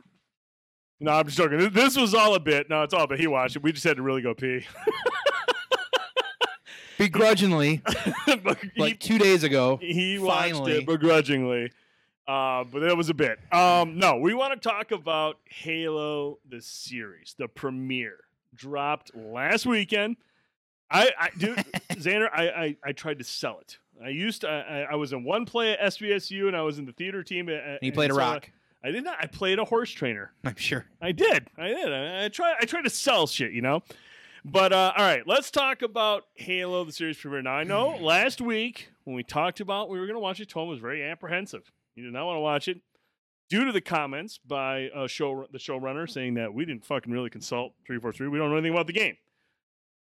No, 0.99 1.11
I'm 1.11 1.25
just 1.25 1.37
joking. 1.37 1.59
This- 1.59 1.73
This 1.73 1.95
was 1.97 2.15
all 2.15 2.33
a 2.33 2.39
bit. 2.39 2.69
No, 2.71 2.81
it's 2.81 2.91
all 2.93 3.05
but. 3.05 3.19
He 3.19 3.27
watched 3.27 3.55
it. 3.55 3.61
We 3.61 3.71
just 3.71 3.83
had 3.83 3.97
to 3.97 4.01
really 4.01 4.23
go 4.23 4.33
pee. 4.33 4.65
Begrudgingly, 6.97 7.81
he- 8.25 8.41
like 8.77 8.99
two 8.99 9.17
days 9.17 9.43
ago. 9.43 9.77
he 9.81 10.17
watched 10.19 10.53
Finally. 10.53 10.71
it 10.79 10.85
begrudgingly. 10.85 11.71
Uh, 12.27 12.65
but 12.65 12.79
that 12.81 12.97
was 12.97 13.09
a 13.09 13.13
bit. 13.13 13.39
Um, 13.53 13.97
no, 13.97 14.17
we 14.17 14.33
want 14.33 14.53
to 14.61 14.69
talk 14.69 14.91
about 14.91 15.37
Halo 15.45 16.39
the 16.49 16.59
series. 16.61 17.35
The 17.37 17.47
premiere 17.47 18.17
dropped 18.53 19.15
last 19.15 19.65
weekend. 19.65 20.17
I, 20.91 21.11
I 21.17 21.29
dude, 21.37 21.57
Xander, 21.91 22.29
I, 22.33 22.49
I, 22.49 22.75
I 22.83 22.91
tried 22.91 23.19
to 23.19 23.23
sell 23.23 23.59
it. 23.61 23.77
I 24.03 24.09
used 24.09 24.41
to, 24.41 24.49
I, 24.49 24.87
I 24.91 24.95
was 24.95 25.13
in 25.13 25.23
one 25.23 25.45
play 25.45 25.71
at 25.71 25.79
SVSU 25.79 26.47
and 26.47 26.55
I 26.55 26.61
was 26.61 26.79
in 26.79 26.85
the 26.85 26.91
theater 26.91 27.23
team. 27.23 27.47
At, 27.49 27.63
And 27.65 27.79
he 27.81 27.91
played 27.91 28.11
a 28.11 28.13
so 28.13 28.19
rock. 28.19 28.49
I 28.83 28.91
did 28.91 29.03
not. 29.03 29.17
I 29.19 29.25
played 29.27 29.57
a 29.59 29.65
horse 29.65 29.89
trainer. 29.91 30.31
I'm 30.45 30.55
sure. 30.55 30.85
I 31.01 31.11
did. 31.13 31.47
I 31.57 31.67
did. 31.69 31.91
I, 31.91 32.25
I 32.25 32.29
try. 32.29 32.55
I 32.61 32.65
try 32.65 32.81
to 32.81 32.89
sell 32.89 33.25
shit, 33.25 33.51
you 33.53 33.61
know. 33.61 33.81
But 34.49 34.71
uh, 34.71 34.93
all 34.95 35.03
right, 35.03 35.27
let's 35.27 35.51
talk 35.51 35.81
about 35.81 36.23
Halo, 36.35 36.85
the 36.85 36.93
series 36.93 37.17
premiere. 37.17 37.41
Now 37.41 37.55
I 37.55 37.63
know 37.65 37.97
last 37.99 38.39
week 38.39 38.89
when 39.03 39.13
we 39.15 39.21
talked 39.23 39.59
about 39.59 39.89
we 39.89 39.99
were 39.99 40.05
going 40.05 40.15
to 40.15 40.21
watch 40.21 40.39
it, 40.39 40.49
Tom 40.49 40.69
was 40.69 40.79
very 40.79 41.03
apprehensive. 41.03 41.69
He 41.95 42.01
did 42.01 42.13
not 42.13 42.25
want 42.25 42.37
to 42.37 42.41
watch 42.41 42.67
it 42.69 42.79
due 43.49 43.65
to 43.65 43.73
the 43.73 43.81
comments 43.81 44.37
by 44.37 44.87
uh, 44.95 45.07
show 45.07 45.45
the 45.51 45.57
showrunner 45.57 46.09
saying 46.09 46.35
that 46.35 46.53
we 46.53 46.63
didn't 46.63 46.85
fucking 46.85 47.11
really 47.11 47.29
consult 47.29 47.73
three 47.85 47.99
four 47.99 48.13
three. 48.13 48.29
We 48.29 48.37
don't 48.37 48.49
know 48.49 48.55
anything 48.55 48.71
about 48.73 48.87
the 48.87 48.93
game, 48.93 49.17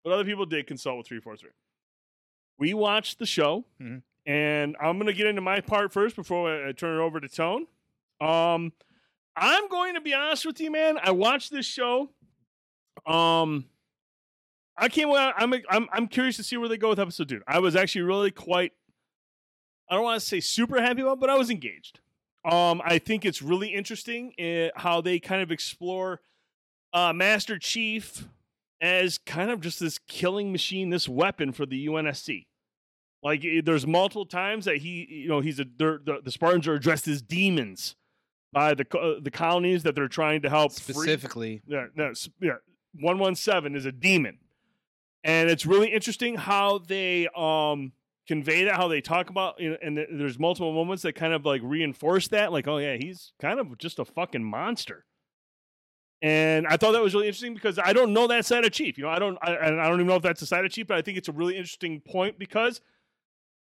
but 0.03 0.11
other 0.11 0.25
people 0.25 0.47
did 0.47 0.65
consult 0.65 0.97
with 0.97 1.07
three 1.07 1.19
four 1.19 1.37
three. 1.37 1.51
We 2.57 2.73
watched 2.73 3.19
the 3.19 3.27
show, 3.27 3.65
Mhm. 3.79 4.01
and 4.25 4.75
I'm 4.81 4.97
going 4.97 5.05
to 5.07 5.13
get 5.13 5.27
into 5.27 5.41
my 5.41 5.61
part 5.61 5.93
first 5.93 6.15
before 6.15 6.49
I, 6.65 6.69
I 6.69 6.71
turn 6.71 6.97
it 6.99 7.01
over 7.03 7.19
to 7.19 7.27
Tone. 7.29 7.67
Um, 8.19 8.71
I'm 9.35 9.67
going 9.69 9.93
to 9.95 10.01
be 10.01 10.15
honest 10.15 10.47
with 10.47 10.59
you, 10.59 10.71
man. 10.71 10.97
I 11.03 11.11
watched 11.11 11.51
this 11.51 11.65
show. 11.67 12.09
Um, 13.05 13.65
I 14.81 14.89
came. 14.89 15.09
Well, 15.09 15.31
I'm. 15.37 15.53
I'm. 15.69 15.87
I'm 15.93 16.07
curious 16.07 16.35
to 16.37 16.43
see 16.43 16.57
where 16.57 16.67
they 16.67 16.77
go 16.77 16.89
with 16.89 16.99
episode 16.99 17.29
two. 17.29 17.41
I 17.47 17.59
was 17.59 17.75
actually 17.75 18.01
really 18.01 18.31
quite. 18.31 18.73
I 19.89 19.95
don't 19.95 20.03
want 20.03 20.19
to 20.19 20.25
say 20.25 20.39
super 20.39 20.81
happy 20.81 21.01
about, 21.01 21.19
but 21.19 21.29
I 21.29 21.37
was 21.37 21.49
engaged. 21.49 21.99
Um, 22.43 22.81
I 22.83 22.97
think 22.97 23.23
it's 23.23 23.41
really 23.41 23.69
interesting 23.69 24.33
uh, 24.39 24.79
how 24.79 24.99
they 25.01 25.19
kind 25.19 25.43
of 25.43 25.51
explore 25.51 26.21
uh, 26.91 27.13
Master 27.13 27.59
Chief 27.59 28.27
as 28.81 29.19
kind 29.19 29.51
of 29.51 29.61
just 29.61 29.79
this 29.79 29.99
killing 30.07 30.51
machine, 30.51 30.89
this 30.89 31.07
weapon 31.07 31.51
for 31.51 31.67
the 31.67 31.85
UNSC. 31.85 32.47
Like 33.21 33.45
eh, 33.45 33.61
there's 33.63 33.85
multiple 33.85 34.25
times 34.25 34.65
that 34.65 34.77
he, 34.77 35.05
you 35.09 35.29
know, 35.29 35.41
he's 35.41 35.59
a 35.59 35.65
the, 35.65 36.21
the 36.23 36.31
Spartans 36.31 36.67
are 36.67 36.73
addressed 36.73 37.07
as 37.07 37.21
demons 37.21 37.95
by 38.51 38.73
the 38.73 38.85
uh, 38.97 39.19
the 39.21 39.31
colonies 39.31 39.83
that 39.83 39.93
they're 39.93 40.07
trying 40.07 40.41
to 40.41 40.49
help 40.49 40.73
free. 40.73 40.93
Specifically, 40.93 41.61
Yeah, 41.67 41.87
no, 41.95 42.13
yeah. 42.41 42.55
One 42.99 43.19
one 43.19 43.35
seven 43.35 43.75
is 43.75 43.85
a 43.85 43.91
demon, 43.91 44.39
and 45.23 45.49
it's 45.49 45.65
really 45.65 45.89
interesting 45.89 46.35
how 46.35 46.79
they 46.79 47.27
um 47.35 47.93
convey 48.27 48.63
that, 48.65 48.75
how 48.75 48.87
they 48.87 49.01
talk 49.01 49.29
about, 49.29 49.59
you 49.59 49.71
know, 49.71 49.77
and 49.81 49.97
th- 49.97 50.07
there's 50.11 50.39
multiple 50.39 50.73
moments 50.73 51.03
that 51.03 51.13
kind 51.13 51.33
of 51.33 51.45
like 51.45 51.61
reinforce 51.63 52.27
that, 52.29 52.51
like, 52.51 52.67
oh 52.67 52.77
yeah, 52.77 52.95
he's 52.95 53.33
kind 53.41 53.59
of 53.59 53.77
just 53.77 53.99
a 53.99 54.05
fucking 54.05 54.43
monster. 54.43 55.05
And 56.21 56.67
I 56.67 56.77
thought 56.77 56.91
that 56.91 57.01
was 57.01 57.15
really 57.15 57.27
interesting 57.27 57.55
because 57.55 57.79
I 57.79 57.93
don't 57.93 58.13
know 58.13 58.27
that 58.27 58.45
side 58.45 58.63
of 58.63 58.71
Chief. 58.71 58.97
You 58.97 59.05
know, 59.05 59.09
I 59.09 59.17
don't, 59.17 59.37
I, 59.41 59.53
and 59.53 59.81
I 59.81 59.87
don't 59.87 59.95
even 59.95 60.07
know 60.07 60.15
if 60.15 60.21
that's 60.21 60.39
the 60.39 60.45
side 60.45 60.63
of 60.63 60.71
Chief, 60.71 60.87
but 60.87 60.97
I 60.97 61.01
think 61.01 61.17
it's 61.17 61.29
a 61.29 61.31
really 61.31 61.57
interesting 61.57 61.99
point 61.99 62.37
because 62.37 62.79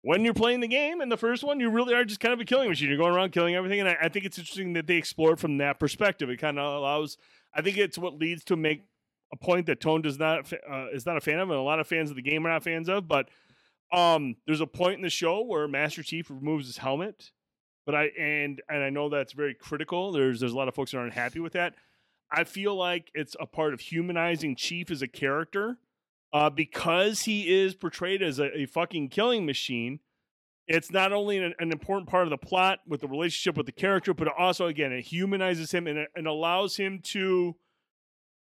when 0.02 0.24
you're 0.24 0.34
playing 0.34 0.58
the 0.58 0.68
game 0.68 1.00
in 1.00 1.08
the 1.08 1.16
first 1.16 1.44
one, 1.44 1.60
you 1.60 1.70
really 1.70 1.94
are 1.94 2.04
just 2.04 2.18
kind 2.18 2.34
of 2.34 2.40
a 2.40 2.44
killing 2.44 2.68
machine. 2.68 2.88
You're 2.88 2.98
going 2.98 3.14
around 3.14 3.30
killing 3.30 3.54
everything, 3.54 3.78
and 3.78 3.88
I, 3.88 3.96
I 4.02 4.08
think 4.08 4.24
it's 4.24 4.38
interesting 4.38 4.72
that 4.72 4.88
they 4.88 4.96
explore 4.96 5.34
it 5.34 5.38
from 5.38 5.58
that 5.58 5.78
perspective. 5.78 6.28
It 6.28 6.38
kind 6.38 6.58
of 6.58 6.74
allows. 6.74 7.16
I 7.54 7.62
think 7.62 7.78
it's 7.78 7.96
what 7.96 8.18
leads 8.18 8.42
to 8.44 8.56
make 8.56 8.82
a 9.32 9.36
point 9.36 9.66
that 9.66 9.80
Tone 9.80 10.02
does 10.02 10.18
not 10.18 10.52
uh, 10.52 10.86
is 10.92 11.06
not 11.06 11.16
a 11.16 11.20
fan 11.20 11.38
of, 11.38 11.50
and 11.50 11.58
a 11.58 11.62
lot 11.62 11.80
of 11.80 11.86
fans 11.86 12.10
of 12.10 12.16
the 12.16 12.22
game 12.22 12.46
are 12.46 12.50
not 12.50 12.62
fans 12.62 12.88
of. 12.88 13.08
But 13.08 13.28
um, 13.92 14.36
there's 14.46 14.60
a 14.60 14.66
point 14.66 14.96
in 14.96 15.02
the 15.02 15.10
show 15.10 15.42
where 15.42 15.66
Master 15.66 16.02
Chief 16.02 16.30
removes 16.30 16.66
his 16.66 16.76
helmet, 16.76 17.30
but 17.86 17.94
I 17.94 18.10
and 18.18 18.60
and 18.68 18.82
I 18.82 18.90
know 18.90 19.08
that's 19.08 19.32
very 19.32 19.54
critical. 19.54 20.12
There's 20.12 20.40
there's 20.40 20.52
a 20.52 20.56
lot 20.56 20.68
of 20.68 20.74
folks 20.74 20.92
that 20.92 20.98
aren't 20.98 21.14
happy 21.14 21.40
with 21.40 21.54
that. 21.54 21.74
I 22.30 22.44
feel 22.44 22.74
like 22.74 23.10
it's 23.14 23.36
a 23.40 23.46
part 23.46 23.74
of 23.74 23.80
humanizing 23.80 24.56
Chief 24.56 24.90
as 24.90 25.02
a 25.02 25.08
character 25.08 25.78
uh, 26.32 26.50
because 26.50 27.22
he 27.22 27.52
is 27.52 27.74
portrayed 27.74 28.22
as 28.22 28.38
a, 28.38 28.60
a 28.60 28.66
fucking 28.66 29.08
killing 29.10 29.44
machine. 29.44 30.00
It's 30.66 30.90
not 30.90 31.12
only 31.12 31.38
an, 31.38 31.54
an 31.58 31.72
important 31.72 32.08
part 32.08 32.24
of 32.24 32.30
the 32.30 32.38
plot 32.38 32.78
with 32.86 33.00
the 33.00 33.08
relationship 33.08 33.56
with 33.56 33.66
the 33.66 33.72
character, 33.72 34.14
but 34.14 34.28
also, 34.38 34.66
again, 34.66 34.92
it 34.92 35.02
humanizes 35.02 35.72
him 35.72 35.86
and, 35.86 36.06
and 36.14 36.26
allows 36.26 36.76
him 36.76 37.00
to, 37.04 37.56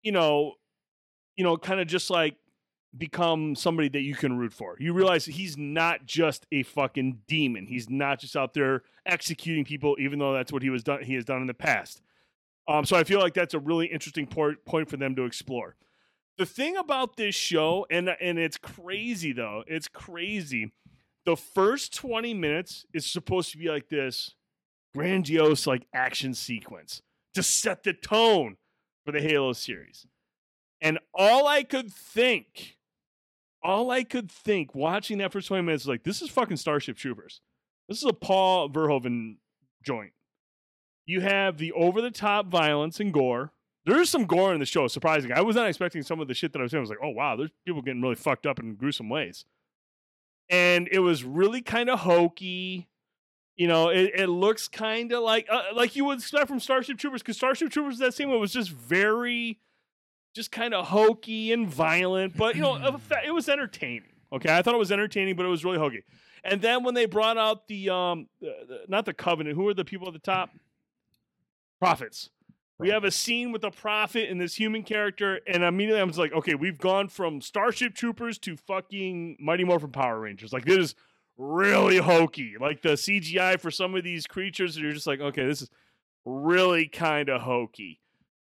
you 0.02 0.12
know, 0.12 0.54
you 1.36 1.44
know, 1.44 1.56
kind 1.56 1.80
of 1.80 1.86
just 1.86 2.10
like 2.10 2.36
become 2.96 3.54
somebody 3.54 3.88
that 3.90 4.00
you 4.00 4.14
can 4.14 4.38
root 4.38 4.52
for. 4.52 4.76
You 4.78 4.92
realize 4.92 5.26
he's 5.26 5.56
not 5.56 6.06
just 6.06 6.46
a 6.52 6.62
fucking 6.62 7.20
demon. 7.26 7.66
He's 7.66 7.90
not 7.90 8.20
just 8.20 8.36
out 8.36 8.54
there 8.54 8.82
executing 9.04 9.64
people, 9.64 9.96
even 9.98 10.18
though 10.18 10.32
that's 10.32 10.52
what 10.52 10.62
he 10.62 10.70
was 10.70 10.82
done. 10.82 11.02
He 11.02 11.14
has 11.14 11.24
done 11.24 11.40
in 11.40 11.46
the 11.46 11.54
past. 11.54 12.00
Um, 12.68 12.84
so 12.84 12.96
I 12.96 13.04
feel 13.04 13.20
like 13.20 13.34
that's 13.34 13.54
a 13.54 13.58
really 13.58 13.86
interesting 13.86 14.26
point 14.26 14.64
point 14.64 14.88
for 14.88 14.96
them 14.96 15.14
to 15.16 15.24
explore. 15.24 15.76
The 16.38 16.46
thing 16.46 16.76
about 16.76 17.16
this 17.16 17.34
show, 17.34 17.86
and 17.90 18.10
and 18.20 18.38
it's 18.38 18.56
crazy 18.58 19.32
though, 19.32 19.62
it's 19.66 19.88
crazy. 19.88 20.72
The 21.24 21.36
first 21.36 21.94
twenty 21.94 22.34
minutes 22.34 22.86
is 22.92 23.06
supposed 23.06 23.52
to 23.52 23.58
be 23.58 23.68
like 23.68 23.88
this 23.88 24.34
grandiose 24.94 25.66
like 25.66 25.86
action 25.92 26.34
sequence 26.34 27.02
to 27.34 27.42
set 27.42 27.82
the 27.82 27.92
tone 27.92 28.56
for 29.04 29.12
the 29.12 29.20
Halo 29.20 29.52
series. 29.52 30.06
And 30.80 30.98
all 31.14 31.46
I 31.46 31.62
could 31.62 31.92
think, 31.92 32.76
all 33.62 33.90
I 33.90 34.04
could 34.04 34.30
think 34.30 34.74
watching 34.74 35.18
that 35.18 35.32
first 35.32 35.48
20 35.48 35.62
minutes 35.62 35.84
is 35.84 35.88
like, 35.88 36.04
this 36.04 36.22
is 36.22 36.30
fucking 36.30 36.58
Starship 36.58 36.96
Troopers. 36.96 37.40
This 37.88 37.98
is 37.98 38.04
a 38.04 38.12
Paul 38.12 38.68
Verhoeven 38.68 39.36
joint. 39.84 40.12
You 41.06 41.20
have 41.20 41.58
the 41.58 41.72
over 41.72 42.00
the 42.00 42.10
top 42.10 42.46
violence 42.46 42.98
and 43.00 43.12
gore. 43.12 43.52
There's 43.84 44.10
some 44.10 44.26
gore 44.26 44.52
in 44.52 44.58
the 44.58 44.66
show, 44.66 44.88
surprising. 44.88 45.30
I 45.30 45.42
was 45.42 45.54
not 45.54 45.68
expecting 45.68 46.02
some 46.02 46.20
of 46.20 46.26
the 46.26 46.34
shit 46.34 46.52
that 46.52 46.58
I 46.58 46.62
was 46.62 46.72
saying. 46.72 46.80
I 46.80 46.82
was 46.82 46.90
like, 46.90 46.98
oh 47.02 47.10
wow, 47.10 47.36
there's 47.36 47.50
people 47.64 47.82
getting 47.82 48.02
really 48.02 48.16
fucked 48.16 48.44
up 48.44 48.58
in 48.58 48.74
gruesome 48.74 49.08
ways. 49.08 49.44
And 50.50 50.88
it 50.90 50.98
was 50.98 51.22
really 51.22 51.62
kind 51.62 51.88
of 51.88 52.00
hokey. 52.00 52.88
You 53.56 53.68
know, 53.68 53.88
it, 53.88 54.10
it 54.14 54.26
looks 54.26 54.66
kind 54.66 55.12
of 55.12 55.22
like 55.22 55.46
uh, 55.48 55.62
like 55.72 55.94
you 55.94 56.04
would 56.06 56.18
expect 56.18 56.48
from 56.48 56.58
Starship 56.58 56.98
Troopers, 56.98 57.22
because 57.22 57.36
Starship 57.36 57.70
Troopers 57.70 57.98
that 57.98 58.14
same 58.14 58.28
one 58.28 58.40
was 58.40 58.52
just 58.52 58.70
very, 58.70 59.60
just 60.36 60.52
kind 60.52 60.74
of 60.74 60.86
hokey 60.86 61.52
and 61.52 61.68
violent. 61.68 62.36
But 62.36 62.54
you 62.54 62.62
know, 62.62 62.76
it 63.24 63.32
was 63.32 63.48
entertaining. 63.48 64.04
Okay, 64.32 64.54
I 64.56 64.62
thought 64.62 64.74
it 64.74 64.78
was 64.78 64.92
entertaining, 64.92 65.34
but 65.34 65.46
it 65.46 65.48
was 65.48 65.64
really 65.64 65.78
hokey. 65.78 66.04
And 66.44 66.60
then 66.60 66.84
when 66.84 66.94
they 66.94 67.06
brought 67.06 67.38
out 67.38 67.66
the 67.66 67.90
um, 67.90 68.28
the, 68.40 68.82
not 68.86 69.06
the 69.06 69.14
Covenant, 69.14 69.56
who 69.56 69.66
are 69.68 69.74
the 69.74 69.84
people 69.84 70.06
at 70.06 70.12
the 70.12 70.20
top? 70.20 70.50
Prophets. 71.80 72.30
We 72.78 72.90
have 72.90 73.04
a 73.04 73.10
scene 73.10 73.52
with 73.52 73.64
a 73.64 73.70
prophet 73.70 74.28
and 74.28 74.38
this 74.38 74.54
human 74.54 74.82
character, 74.82 75.40
and 75.46 75.62
immediately 75.62 76.00
I'm 76.00 76.08
just 76.08 76.18
like, 76.18 76.32
okay, 76.32 76.54
we've 76.54 76.78
gone 76.78 77.08
from 77.08 77.40
Starship 77.40 77.94
Troopers 77.94 78.38
to 78.40 78.56
fucking 78.56 79.38
Mighty 79.40 79.64
Morphin 79.64 79.92
Power 79.92 80.20
Rangers. 80.20 80.52
Like 80.52 80.66
this 80.66 80.78
is 80.78 80.94
really 81.38 81.96
hokey. 81.96 82.56
Like 82.60 82.82
the 82.82 82.90
CGI 82.90 83.58
for 83.58 83.70
some 83.70 83.94
of 83.94 84.04
these 84.04 84.26
creatures, 84.26 84.76
you're 84.76 84.92
just 84.92 85.06
like, 85.06 85.20
okay, 85.20 85.46
this 85.46 85.62
is 85.62 85.70
really 86.26 86.86
kind 86.86 87.30
of 87.30 87.40
hokey. 87.40 88.00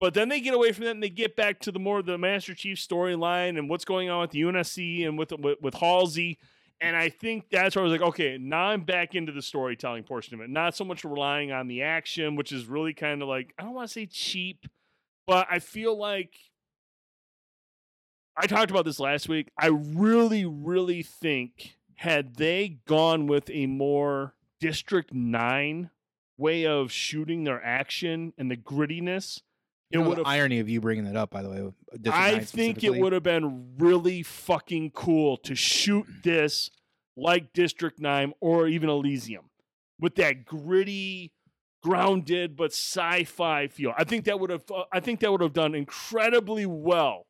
But 0.03 0.13
then 0.13 0.27
they 0.27 0.41
get 0.41 0.53
away 0.53 0.73
from 0.73 0.83
that 0.83 0.91
and 0.91 1.01
they 1.01 1.09
get 1.09 1.37
back 1.37 1.61
to 1.61 1.71
the 1.71 1.79
more 1.79 1.99
of 1.99 2.05
the 2.05 2.17
Master 2.17 2.53
Chief 2.53 2.77
storyline 2.77 3.57
and 3.57 3.69
what's 3.69 3.85
going 3.85 4.09
on 4.09 4.19
with 4.19 4.31
the 4.31 4.41
UNSC 4.41 5.07
and 5.07 5.17
with 5.17 5.31
with, 5.31 5.61
with 5.61 5.75
Halsey. 5.75 6.39
And 6.81 6.97
I 6.97 7.07
think 7.07 7.45
that's 7.49 7.73
where 7.73 7.85
I 7.85 7.87
was 7.87 7.93
like, 7.93 8.09
okay, 8.09 8.37
now 8.37 8.65
I'm 8.65 8.81
back 8.81 9.15
into 9.15 9.31
the 9.31 9.41
storytelling 9.41 10.03
portion 10.03 10.33
of 10.33 10.41
it. 10.41 10.49
Not 10.49 10.75
so 10.75 10.83
much 10.83 11.05
relying 11.05 11.53
on 11.53 11.69
the 11.69 11.83
action, 11.83 12.35
which 12.35 12.51
is 12.51 12.65
really 12.65 12.93
kind 12.93 13.21
of 13.21 13.29
like, 13.29 13.53
I 13.57 13.63
don't 13.63 13.73
want 13.73 13.87
to 13.87 13.93
say 13.93 14.05
cheap, 14.05 14.67
but 15.25 15.47
I 15.49 15.59
feel 15.59 15.97
like 15.97 16.35
I 18.35 18.45
talked 18.45 18.71
about 18.71 18.83
this 18.83 18.99
last 18.99 19.29
week. 19.29 19.51
I 19.57 19.67
really, 19.67 20.43
really 20.43 21.01
think 21.01 21.77
had 21.95 22.35
they 22.35 22.79
gone 22.89 23.25
with 23.25 23.49
a 23.51 23.67
more 23.67 24.33
District 24.59 25.13
9 25.13 25.91
way 26.37 26.65
of 26.65 26.91
shooting 26.91 27.45
their 27.45 27.63
action 27.63 28.33
and 28.37 28.51
the 28.51 28.57
grittiness, 28.57 29.39
it 29.93 29.99
would 29.99 30.17
have 30.17 30.27
irony 30.27 30.59
of 30.59 30.67
you 30.67 30.81
bringing 30.81 31.05
that 31.05 31.15
up, 31.15 31.29
by 31.29 31.43
the 31.43 31.49
way. 31.49 31.71
I 32.11 32.39
think 32.39 32.83
it 32.83 32.95
would 32.95 33.13
have 33.13 33.23
been 33.23 33.75
really 33.77 34.23
fucking 34.23 34.91
cool 34.91 35.37
to 35.37 35.53
shoot 35.53 36.05
this 36.23 36.71
like 37.15 37.53
District 37.53 37.99
9 37.99 38.33
or 38.39 38.67
even 38.67 38.89
Elysium 38.89 39.51
with 39.99 40.15
that 40.15 40.45
gritty, 40.45 41.31
grounded 41.83 42.55
but 42.55 42.71
sci-fi 42.71 43.67
feel. 43.67 43.93
I 43.95 44.03
think 44.03 44.25
that 44.25 44.39
would 44.39 44.49
have 44.49 44.63
uh, 44.73 44.83
I 44.91 44.99
think 44.99 45.19
that 45.19 45.31
would 45.31 45.41
have 45.41 45.53
done 45.53 45.75
incredibly 45.75 46.65
well 46.65 47.27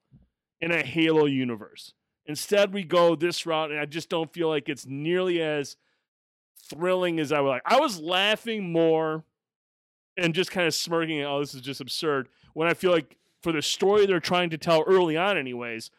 in 0.62 0.72
a 0.72 0.84
Halo 0.84 1.26
universe. 1.26 1.94
Instead 2.26 2.74
we 2.74 2.84
go 2.84 3.16
this 3.16 3.46
route 3.46 3.72
and 3.72 3.80
I 3.80 3.86
just 3.86 4.10
don't 4.10 4.32
feel 4.32 4.48
like 4.48 4.70
it's 4.70 4.86
nearly 4.86 5.42
as 5.42 5.76
thrilling 6.70 7.20
as 7.20 7.34
I 7.34 7.42
would 7.42 7.50
like. 7.50 7.64
I 7.66 7.80
was 7.80 8.00
laughing 8.00 8.72
more 8.72 9.26
and 10.16 10.34
just 10.34 10.52
kind 10.52 10.68
of 10.68 10.74
smirking, 10.74 11.22
oh, 11.24 11.40
this 11.40 11.54
is 11.54 11.62
just 11.62 11.82
absurd. 11.82 12.30
When 12.54 12.68
I 12.68 12.74
feel 12.74 12.92
like 12.92 13.18
for 13.42 13.52
the 13.52 13.62
story 13.62 14.06
they're 14.06 14.20
trying 14.20 14.50
to 14.52 14.58
tell 14.58 14.84
early 14.88 15.18
on, 15.18 15.38
anyways, 15.38 15.92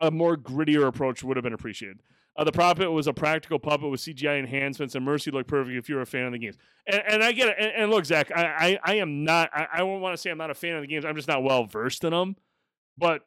a 0.00 0.10
more 0.10 0.36
grittier 0.36 0.86
approach 0.86 1.22
would 1.22 1.36
have 1.36 1.44
been 1.44 1.52
appreciated. 1.52 2.00
Uh, 2.36 2.42
the 2.42 2.52
puppet 2.52 2.90
was 2.90 3.06
a 3.06 3.12
practical 3.12 3.60
puppet 3.60 3.90
with 3.90 4.00
CGI 4.00 4.40
enhancements, 4.40 4.94
and 4.96 5.04
Mercy 5.04 5.30
looked 5.30 5.48
perfect 5.48 5.76
if 5.76 5.88
you're 5.88 6.00
a 6.00 6.06
fan 6.06 6.24
of 6.24 6.32
the 6.32 6.38
games. 6.38 6.56
And, 6.86 7.02
and 7.08 7.22
I 7.22 7.32
get 7.32 7.48
it. 7.50 7.56
And, 7.58 7.72
and 7.74 7.90
look, 7.90 8.04
Zach, 8.04 8.32
I, 8.34 8.44
I, 8.44 8.78
I 8.84 8.94
am 8.96 9.22
not. 9.22 9.50
I, 9.52 9.66
I 9.72 9.82
won't 9.84 10.02
want 10.02 10.14
to 10.14 10.20
say 10.20 10.30
I'm 10.30 10.38
not 10.38 10.50
a 10.50 10.54
fan 10.54 10.74
of 10.74 10.80
the 10.80 10.88
games. 10.88 11.04
I'm 11.04 11.14
just 11.14 11.28
not 11.28 11.44
well 11.44 11.64
versed 11.64 12.02
in 12.02 12.10
them. 12.10 12.36
But 12.98 13.24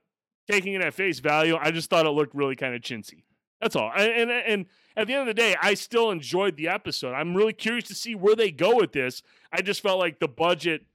taking 0.49 0.73
it 0.73 0.81
at 0.81 0.93
face 0.93 1.19
value, 1.19 1.57
I 1.59 1.71
just 1.71 1.89
thought 1.89 2.05
it 2.05 2.09
looked 2.09 2.35
really 2.35 2.55
kind 2.55 2.75
of 2.75 2.81
chintzy. 2.81 3.23
That's 3.61 3.75
all. 3.75 3.91
And, 3.95 4.29
and 4.29 4.31
and 4.31 4.65
at 4.95 5.07
the 5.07 5.13
end 5.13 5.21
of 5.21 5.27
the 5.27 5.41
day, 5.41 5.55
I 5.61 5.73
still 5.73 6.11
enjoyed 6.11 6.57
the 6.57 6.67
episode. 6.67 7.13
I'm 7.13 7.35
really 7.35 7.53
curious 7.53 7.85
to 7.85 7.95
see 7.95 8.13
where 8.13 8.35
they 8.35 8.51
go 8.51 8.75
with 8.75 8.91
this. 8.91 9.23
I 9.51 9.61
just 9.61 9.81
felt 9.81 9.99
like 9.99 10.19
the 10.19 10.27
budget 10.27 10.85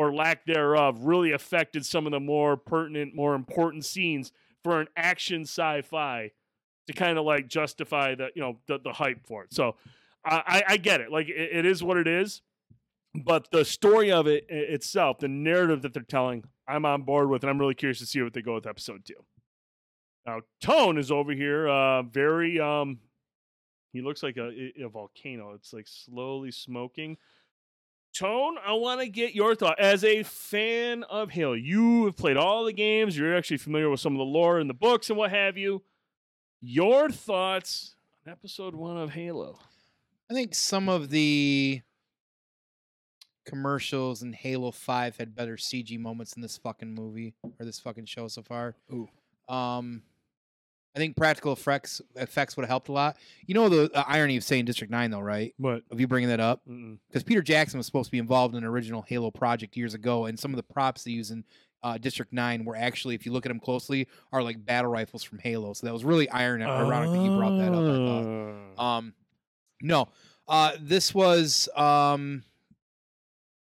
or 0.00 0.14
lack 0.14 0.46
thereof 0.46 0.96
really 1.02 1.30
affected 1.32 1.84
some 1.84 2.06
of 2.06 2.12
the 2.12 2.18
more 2.18 2.56
pertinent, 2.56 3.14
more 3.14 3.34
important 3.34 3.84
scenes 3.84 4.32
for 4.64 4.80
an 4.80 4.88
action 4.96 5.42
sci-fi 5.42 6.30
to 6.86 6.92
kind 6.94 7.18
of 7.18 7.26
like 7.26 7.48
justify 7.48 8.14
the 8.14 8.30
you 8.34 8.40
know 8.40 8.56
the, 8.66 8.78
the 8.82 8.94
hype 8.94 9.26
for 9.26 9.44
it. 9.44 9.52
So 9.52 9.76
I, 10.24 10.62
I 10.66 10.76
get 10.78 11.02
it. 11.02 11.12
Like 11.12 11.28
it, 11.28 11.50
it 11.52 11.66
is 11.66 11.82
what 11.82 11.98
it 11.98 12.08
is, 12.08 12.40
but 13.14 13.50
the 13.52 13.62
story 13.62 14.10
of 14.10 14.26
it 14.26 14.46
itself, 14.48 15.18
the 15.18 15.28
narrative 15.28 15.82
that 15.82 15.92
they're 15.92 16.02
telling, 16.02 16.44
I'm 16.66 16.86
on 16.86 17.02
board 17.02 17.28
with, 17.28 17.42
and 17.42 17.50
I'm 17.50 17.58
really 17.58 17.74
curious 17.74 17.98
to 17.98 18.06
see 18.06 18.22
what 18.22 18.32
they 18.32 18.40
go 18.40 18.54
with 18.54 18.66
episode 18.66 19.04
two. 19.04 19.22
Now 20.26 20.40
Tone 20.62 20.96
is 20.96 21.10
over 21.10 21.32
here, 21.32 21.68
uh, 21.68 22.04
very 22.04 22.58
um, 22.58 23.00
he 23.92 24.00
looks 24.00 24.22
like 24.22 24.38
a, 24.38 24.72
a 24.82 24.88
volcano. 24.88 25.52
It's 25.52 25.74
like 25.74 25.86
slowly 25.86 26.52
smoking. 26.52 27.18
Tone, 28.12 28.56
I 28.66 28.72
want 28.72 29.00
to 29.00 29.08
get 29.08 29.34
your 29.34 29.54
thought 29.54 29.78
as 29.78 30.02
a 30.02 30.24
fan 30.24 31.04
of 31.04 31.30
Halo. 31.30 31.52
You 31.52 32.06
have 32.06 32.16
played 32.16 32.36
all 32.36 32.64
the 32.64 32.72
games. 32.72 33.16
You're 33.16 33.36
actually 33.36 33.58
familiar 33.58 33.88
with 33.88 34.00
some 34.00 34.12
of 34.14 34.18
the 34.18 34.24
lore 34.24 34.58
in 34.58 34.66
the 34.66 34.74
books 34.74 35.10
and 35.10 35.18
what 35.18 35.30
have 35.30 35.56
you. 35.56 35.82
Your 36.60 37.08
thoughts 37.08 37.94
on 38.26 38.32
episode 38.32 38.74
one 38.74 38.96
of 38.96 39.10
Halo? 39.10 39.58
I 40.30 40.34
think 40.34 40.54
some 40.54 40.88
of 40.88 41.10
the 41.10 41.82
commercials 43.46 44.22
in 44.22 44.32
Halo 44.32 44.70
5 44.70 45.16
had 45.16 45.34
better 45.34 45.56
CG 45.56 45.98
moments 45.98 46.34
in 46.34 46.42
this 46.42 46.58
fucking 46.58 46.94
movie 46.94 47.34
or 47.58 47.64
this 47.64 47.80
fucking 47.80 48.06
show 48.06 48.28
so 48.28 48.42
far. 48.42 48.76
Ooh. 48.92 49.08
Um 49.48 50.02
I 50.94 50.98
think 50.98 51.16
practical 51.16 51.52
effects 51.52 52.00
effects 52.16 52.56
would 52.56 52.62
have 52.62 52.68
helped 52.70 52.88
a 52.88 52.92
lot. 52.92 53.16
You 53.46 53.54
know 53.54 53.68
the 53.68 53.90
uh, 53.94 54.04
irony 54.06 54.36
of 54.36 54.44
saying 54.44 54.64
District 54.64 54.90
9 54.90 55.10
though, 55.10 55.20
right? 55.20 55.54
What? 55.56 55.82
Of 55.90 56.00
you 56.00 56.08
bringing 56.08 56.30
that 56.30 56.40
up? 56.40 56.62
Because 57.08 57.22
Peter 57.22 57.42
Jackson 57.42 57.78
was 57.78 57.86
supposed 57.86 58.06
to 58.06 58.12
be 58.12 58.18
involved 58.18 58.54
in 58.54 58.64
an 58.64 58.68
original 58.68 59.02
Halo 59.02 59.30
project 59.30 59.76
years 59.76 59.94
ago, 59.94 60.26
and 60.26 60.38
some 60.38 60.50
of 60.50 60.56
the 60.56 60.62
props 60.62 61.04
they 61.04 61.12
use 61.12 61.30
in 61.30 61.44
uh, 61.82 61.96
District 61.98 62.32
Nine 62.32 62.64
were 62.64 62.76
actually, 62.76 63.14
if 63.14 63.24
you 63.24 63.32
look 63.32 63.46
at 63.46 63.50
them 63.50 63.60
closely, 63.60 64.08
are 64.32 64.42
like 64.42 64.64
battle 64.64 64.90
rifles 64.90 65.22
from 65.22 65.38
Halo. 65.38 65.72
So 65.72 65.86
that 65.86 65.92
was 65.92 66.04
really 66.04 66.28
iron 66.28 66.62
ironic 66.62 67.10
that 67.10 67.24
you 67.24 67.36
brought 67.36 67.56
that 67.56 67.72
up. 67.72 67.78
I 67.78 67.96
thought. 67.96 68.24
Oh. 68.78 68.84
Um, 68.84 69.14
no, 69.82 70.08
uh, 70.48 70.72
this 70.80 71.14
was 71.14 71.68
um, 71.76 72.42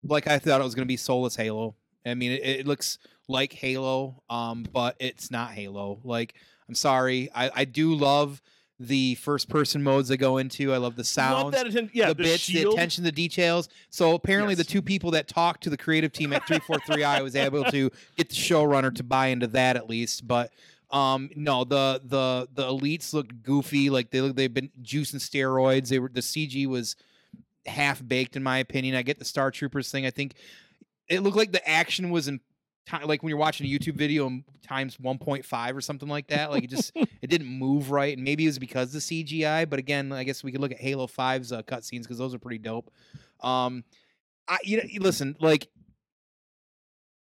like 0.03 0.27
I 0.27 0.39
thought 0.39 0.61
it 0.61 0.65
was 0.65 0.75
going 0.75 0.87
to 0.87 0.93
be 0.93 0.97
soulless 0.97 1.37
Halo. 1.37 1.77
I 2.05 2.15
mean, 2.15 2.33
it, 2.33 2.43
it 2.43 2.67
looks 2.67 2.99
like 3.29 3.53
Halo, 3.53 4.23
um, 4.29 4.67
but 4.73 4.97
it's 4.99 5.31
not 5.31 5.53
Halo. 5.53 6.01
Like, 6.05 6.35
I'm 6.69 6.75
sorry, 6.75 7.31
I, 7.35 7.51
I 7.55 7.65
do 7.65 7.95
love 7.95 8.41
the 8.81 9.15
first 9.17 9.49
person 9.49 9.83
modes 9.83 10.09
they 10.09 10.17
go 10.17 10.39
into. 10.39 10.73
I 10.73 10.79
love 10.79 10.97
the 10.97 11.05
that 11.53 11.67
atten- 11.67 11.91
yeah, 11.93 12.09
the, 12.09 12.15
the, 12.15 12.23
bits, 12.23 12.47
the 12.47 12.69
attention 12.69 13.05
the 13.05 13.13
details. 13.13 13.69
So 13.91 14.15
apparently, 14.15 14.55
the 14.55 14.65
two 14.65 14.83
people 14.83 15.13
that 15.13 15.29
talked 15.29 15.63
to 15.65 15.71
the 15.71 15.77
creative 15.77 16.13
team 16.13 16.33
at 16.33 16.43
343i 16.43 17.23
was 17.23 17.37
able 17.37 17.65
to 17.65 17.91
get 18.17 18.29
the 18.29 18.35
showrunner 18.35 18.95
to 18.97 19.03
buy 19.05 19.29
into 19.29 19.47
that 19.49 19.77
at 19.77 19.89
least. 19.89 20.27
But 20.27 20.51
um, 20.91 21.31
no, 21.37 21.65
the 21.65 22.01
the 22.05 22.49
the 22.53 22.65
elites 22.65 23.13
looked 23.13 23.43
goofy, 23.43 23.91
like 23.91 24.11
they 24.11 24.21
look 24.21 24.37
they've 24.37 24.53
been 24.53 24.71
juicing 24.83 25.17
steroids. 25.17 25.89
They 25.89 25.99
were 25.99 26.11
the 26.13 26.21
CG 26.21 26.67
was 26.67 26.97
half 27.67 28.07
baked 28.07 28.37
in 28.37 28.43
my 28.43 28.59
opinion. 28.59 28.97
I 28.97 29.03
get 29.03 29.19
the 29.19 29.25
Star 29.25 29.51
Troopers 29.51 29.91
thing. 29.91 30.05
I 30.05 30.11
think 30.11 30.35
it 31.09 31.21
looked 31.21 31.37
like 31.37 31.53
the 31.53 31.67
action 31.69 32.11
was 32.11 32.29
in 32.29 32.41
ti- 32.87 33.05
like 33.05 33.23
when 33.23 33.31
you're 33.31 33.39
watching 33.39 33.67
a 33.67 33.71
YouTube 33.71 33.95
video 33.95 34.27
in 34.27 34.45
times 34.63 34.97
1.5 34.97 35.77
or 35.77 35.81
something 35.81 36.09
like 36.09 36.29
that. 36.29 36.51
Like 36.51 36.65
it 36.65 36.71
just 36.71 36.93
it 37.23 37.29
didn't 37.29 37.49
move 37.49 37.91
right, 37.91 38.17
and 38.17 38.25
maybe 38.25 38.45
it 38.45 38.49
was 38.49 38.59
because 38.59 38.95
of 38.95 39.03
the 39.07 39.25
CGI. 39.25 39.69
But 39.69 39.79
again, 39.79 40.13
I 40.13 40.25
guess 40.25 40.43
we 40.45 40.53
could 40.53 40.61
look 40.61 40.73
at 40.73 40.79
Halo 40.81 41.07
5's 41.07 41.53
uh, 41.53 41.63
cutscenes 41.63 42.03
because 42.03 42.19
those 42.19 42.35
are 42.35 42.39
pretty 42.39 42.59
dope. 42.59 42.91
Um, 43.41 43.85
I 44.49 44.59
you 44.65 44.79
know 44.79 44.85
listen 45.01 45.37
like. 45.41 45.69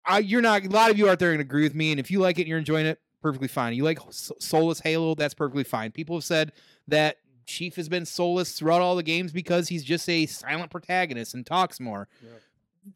I, 0.04 0.18
you're 0.18 0.42
not 0.42 0.66
a 0.66 0.70
lot 0.70 0.90
of 0.90 0.98
you 0.98 1.08
out 1.10 1.20
there 1.20 1.30
are 1.30 1.34
gonna 1.34 1.42
agree 1.42 1.62
with 1.62 1.76
me, 1.76 1.92
and 1.92 2.00
if 2.00 2.10
you 2.10 2.20
like 2.20 2.40
it 2.40 2.44
and 2.44 2.50
you're 2.50 2.58
enjoying 2.58 2.88
it, 2.88 3.00
perfectly 3.22 3.48
fine. 3.48 3.76
You 3.76 3.84
like 3.84 4.00
soulless 4.10 4.80
Halo, 4.80 5.14
that's 5.14 5.36
perfectly 5.36 5.64
fine. 5.64 5.92
People 5.92 6.16
have 6.16 6.24
said 6.24 6.54
that 6.88 7.18
Chief 7.46 7.76
has 7.76 7.90
been 7.90 8.06
soulless 8.06 8.54
throughout 8.54 8.82
all 8.82 8.96
the 8.96 9.04
games 9.04 9.32
because 9.32 9.68
he's 9.68 9.84
just 9.84 10.10
a 10.10 10.26
silent 10.26 10.72
protagonist 10.72 11.34
and 11.34 11.46
talks 11.46 11.80
more. 11.80 12.08
Yeah. 12.24 12.30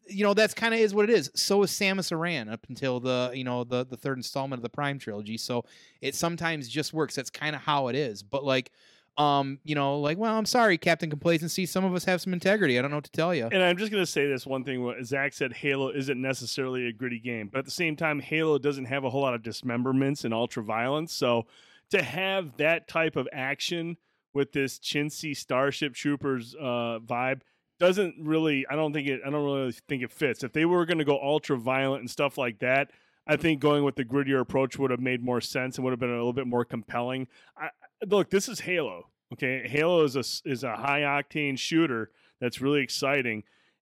You 0.06 0.24
know, 0.24 0.34
that's 0.34 0.54
kind 0.54 0.74
of 0.74 0.80
is 0.80 0.94
what 0.94 1.08
it 1.08 1.16
is. 1.16 1.30
So 1.34 1.62
is 1.62 1.70
Samus 1.70 2.10
Aran 2.10 2.48
up 2.48 2.66
until 2.68 3.00
the 3.00 3.30
you 3.34 3.44
know 3.44 3.64
the 3.64 3.84
the 3.84 3.96
third 3.96 4.18
installment 4.18 4.58
of 4.58 4.62
the 4.62 4.68
Prime 4.68 4.98
trilogy. 4.98 5.36
So 5.36 5.64
it 6.00 6.14
sometimes 6.14 6.68
just 6.68 6.92
works. 6.92 7.14
That's 7.14 7.30
kind 7.30 7.54
of 7.54 7.62
how 7.62 7.88
it 7.88 7.94
is. 7.94 8.22
But 8.22 8.44
like, 8.44 8.72
um, 9.16 9.60
you 9.64 9.74
know, 9.74 10.00
like, 10.00 10.18
well, 10.18 10.34
I'm 10.34 10.44
sorry, 10.44 10.76
Captain 10.76 11.08
Complacency. 11.08 11.66
Some 11.66 11.84
of 11.84 11.94
us 11.94 12.04
have 12.04 12.20
some 12.20 12.32
integrity. 12.32 12.78
I 12.78 12.82
don't 12.82 12.90
know 12.90 12.98
what 12.98 13.04
to 13.04 13.12
tell 13.12 13.34
you. 13.34 13.48
And 13.50 13.62
I'm 13.62 13.76
just 13.76 13.92
gonna 13.92 14.06
say 14.06 14.26
this 14.26 14.46
one 14.46 14.64
thing: 14.64 14.82
what 14.82 15.02
Zach 15.04 15.32
said, 15.32 15.52
Halo 15.52 15.90
isn't 15.90 16.20
necessarily 16.20 16.88
a 16.88 16.92
gritty 16.92 17.20
game, 17.20 17.48
but 17.52 17.60
at 17.60 17.64
the 17.64 17.70
same 17.70 17.96
time, 17.96 18.20
Halo 18.20 18.58
doesn't 18.58 18.86
have 18.86 19.04
a 19.04 19.10
whole 19.10 19.22
lot 19.22 19.34
of 19.34 19.42
dismemberments 19.42 20.24
and 20.24 20.34
ultra 20.34 20.62
violence. 20.62 21.12
So 21.12 21.46
to 21.90 22.02
have 22.02 22.56
that 22.56 22.88
type 22.88 23.16
of 23.16 23.28
action 23.32 23.96
with 24.34 24.52
this 24.52 24.78
chintzy 24.78 25.36
Starship 25.36 25.94
Troopers 25.94 26.54
uh, 26.60 26.98
vibe 27.04 27.40
doesn't 27.78 28.16
really. 28.18 28.66
I 28.68 28.76
don't 28.76 28.92
think 28.92 29.08
it. 29.08 29.20
I 29.26 29.30
don't 29.30 29.44
really 29.44 29.72
think 29.88 30.02
it 30.02 30.12
fits. 30.12 30.42
If 30.42 30.52
they 30.52 30.64
were 30.64 30.86
going 30.86 30.98
to 30.98 31.04
go 31.04 31.20
ultra 31.20 31.56
violent 31.56 32.00
and 32.00 32.10
stuff 32.10 32.38
like 32.38 32.58
that, 32.60 32.90
I 33.26 33.36
think 33.36 33.60
going 33.60 33.84
with 33.84 33.96
the 33.96 34.04
grittier 34.04 34.40
approach 34.40 34.78
would 34.78 34.90
have 34.90 35.00
made 35.00 35.22
more 35.22 35.40
sense 35.40 35.76
and 35.76 35.84
would 35.84 35.90
have 35.90 36.00
been 36.00 36.10
a 36.10 36.16
little 36.16 36.32
bit 36.32 36.46
more 36.46 36.64
compelling. 36.64 37.28
I, 37.56 37.70
look, 38.06 38.30
this 38.30 38.48
is 38.48 38.60
Halo. 38.60 39.08
Okay, 39.32 39.66
Halo 39.66 40.04
is 40.04 40.16
a 40.16 40.24
is 40.48 40.62
a 40.62 40.76
high 40.76 41.00
octane 41.00 41.58
shooter 41.58 42.10
that's 42.40 42.60
really 42.60 42.82
exciting, 42.82 43.42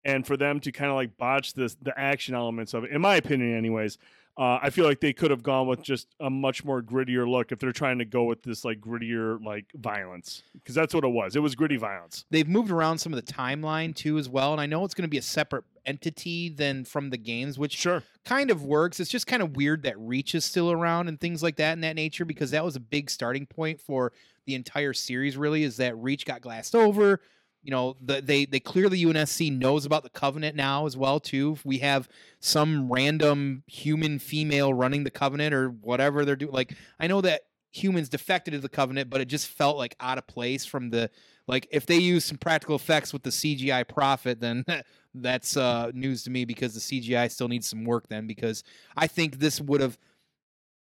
and 0.05 0.27
for 0.27 0.36
them 0.36 0.60
to 0.60 0.73
kind 0.73 0.90
of 0.90 0.97
like 0.97 1.16
botch 1.16 1.55
this 1.55 1.77
the 1.81 1.98
action 1.98 2.35
elements 2.35 2.74
of 2.74 2.85
it, 2.85 2.90
in 2.90 3.01
my 3.01 3.16
opinion, 3.16 3.56
anyways. 3.56 3.98
Uh, 4.39 4.60
I 4.62 4.70
feel 4.70 4.85
like 4.85 5.01
they 5.01 5.12
could 5.12 5.32
have 5.32 5.43
gone 5.43 5.66
with 5.66 5.82
just 5.82 6.06
a 6.20 6.31
much 6.31 6.65
more 6.65 6.81
grittier 6.81 7.28
look 7.28 7.51
if 7.51 7.59
they're 7.59 7.73
trying 7.73 7.98
to 7.98 8.05
go 8.05 8.23
with 8.23 8.43
this 8.44 8.65
like 8.65 8.81
grittier 8.81 9.44
like 9.44 9.66
violence 9.74 10.44
because 10.55 10.77
that's 10.77 10.94
what 10.94 11.02
it 11.02 11.09
was. 11.09 11.35
It 11.35 11.40
was 11.40 11.56
gritty 11.56 11.77
violence. 11.77 12.24
they've 12.31 12.47
moved 12.47 12.70
around 12.70 12.98
some 12.98 13.12
of 13.12 13.24
the 13.27 13.32
timeline 13.32 13.94
too 13.94 14.16
as 14.16 14.28
well 14.28 14.52
and 14.52 14.60
i 14.60 14.66
know 14.66 14.85
it's 14.85 14.94
going 14.94 15.02
to 15.02 15.09
be 15.09 15.19
a 15.19 15.23
separate 15.23 15.65
entity 15.86 16.48
than 16.51 16.85
from 16.85 17.10
the 17.10 17.16
games 17.16 17.59
which 17.59 17.77
Sure. 17.77 18.02
kind 18.24 18.51
of 18.51 18.62
works 18.62 19.01
it's 19.01 19.10
just 19.10 19.27
kind 19.27 19.43
of 19.43 19.56
weird 19.56 19.82
that 19.82 19.98
reach 19.98 20.35
is 20.35 20.44
still 20.44 20.70
around 20.70 21.09
and 21.09 21.19
things 21.20 21.43
like 21.43 21.56
that 21.56 21.73
in 21.73 21.81
that 21.81 21.97
nature 21.97 22.24
because 22.24 22.51
that 22.52 22.65
was 22.65 22.77
a 22.77 22.81
big 22.81 23.10
starting 23.10 23.47
point 23.47 23.81
for 23.81 24.12
the 24.47 24.55
entire 24.55 24.93
series 24.93 25.36
really 25.36 25.62
is 25.65 25.78
that 25.78 25.97
reach 25.97 26.24
got 26.27 26.40
glassed 26.43 26.74
over 26.74 27.20
you 27.68 27.70
know 27.70 27.98
the, 28.00 28.22
they 28.22 28.46
they 28.46 28.58
clearly 28.58 29.04
unsc 29.04 29.52
knows 29.58 29.84
about 29.84 30.02
the 30.02 30.08
covenant 30.08 30.56
now 30.56 30.86
as 30.86 30.96
well 30.96 31.20
too 31.20 31.58
we 31.64 31.76
have 31.76 32.08
some 32.40 32.90
random 32.90 33.62
human 33.66 34.18
female 34.18 34.72
running 34.72 35.04
the 35.04 35.10
covenant 35.10 35.52
or 35.52 35.68
whatever 35.68 36.24
they're 36.24 36.34
doing 36.34 36.50
like 36.50 36.74
i 36.98 37.06
know 37.06 37.20
that 37.20 37.42
humans 37.70 38.08
defected 38.08 38.54
to 38.54 38.58
the 38.58 38.70
covenant 38.70 39.10
but 39.10 39.20
it 39.20 39.26
just 39.26 39.48
felt 39.48 39.76
like 39.76 39.94
out 40.00 40.16
of 40.16 40.26
place 40.26 40.64
from 40.64 40.88
the 40.88 41.10
like 41.46 41.66
if 41.70 41.84
they 41.84 41.98
use 41.98 42.24
some 42.24 42.38
practical 42.38 42.76
effects 42.76 43.12
with 43.12 43.22
the 43.22 43.30
CGI 43.30 43.88
prophet, 43.88 44.38
then 44.38 44.64
that's 45.14 45.56
uh, 45.56 45.90
news 45.94 46.22
to 46.24 46.30
me 46.30 46.44
because 46.44 46.74
the 46.74 46.80
CGI 46.80 47.30
still 47.30 47.48
needs 47.48 47.66
some 47.66 47.84
work. 47.84 48.06
Then 48.08 48.26
because 48.26 48.62
I 48.96 49.06
think 49.06 49.38
this 49.38 49.60
would 49.60 49.80
have 49.80 49.98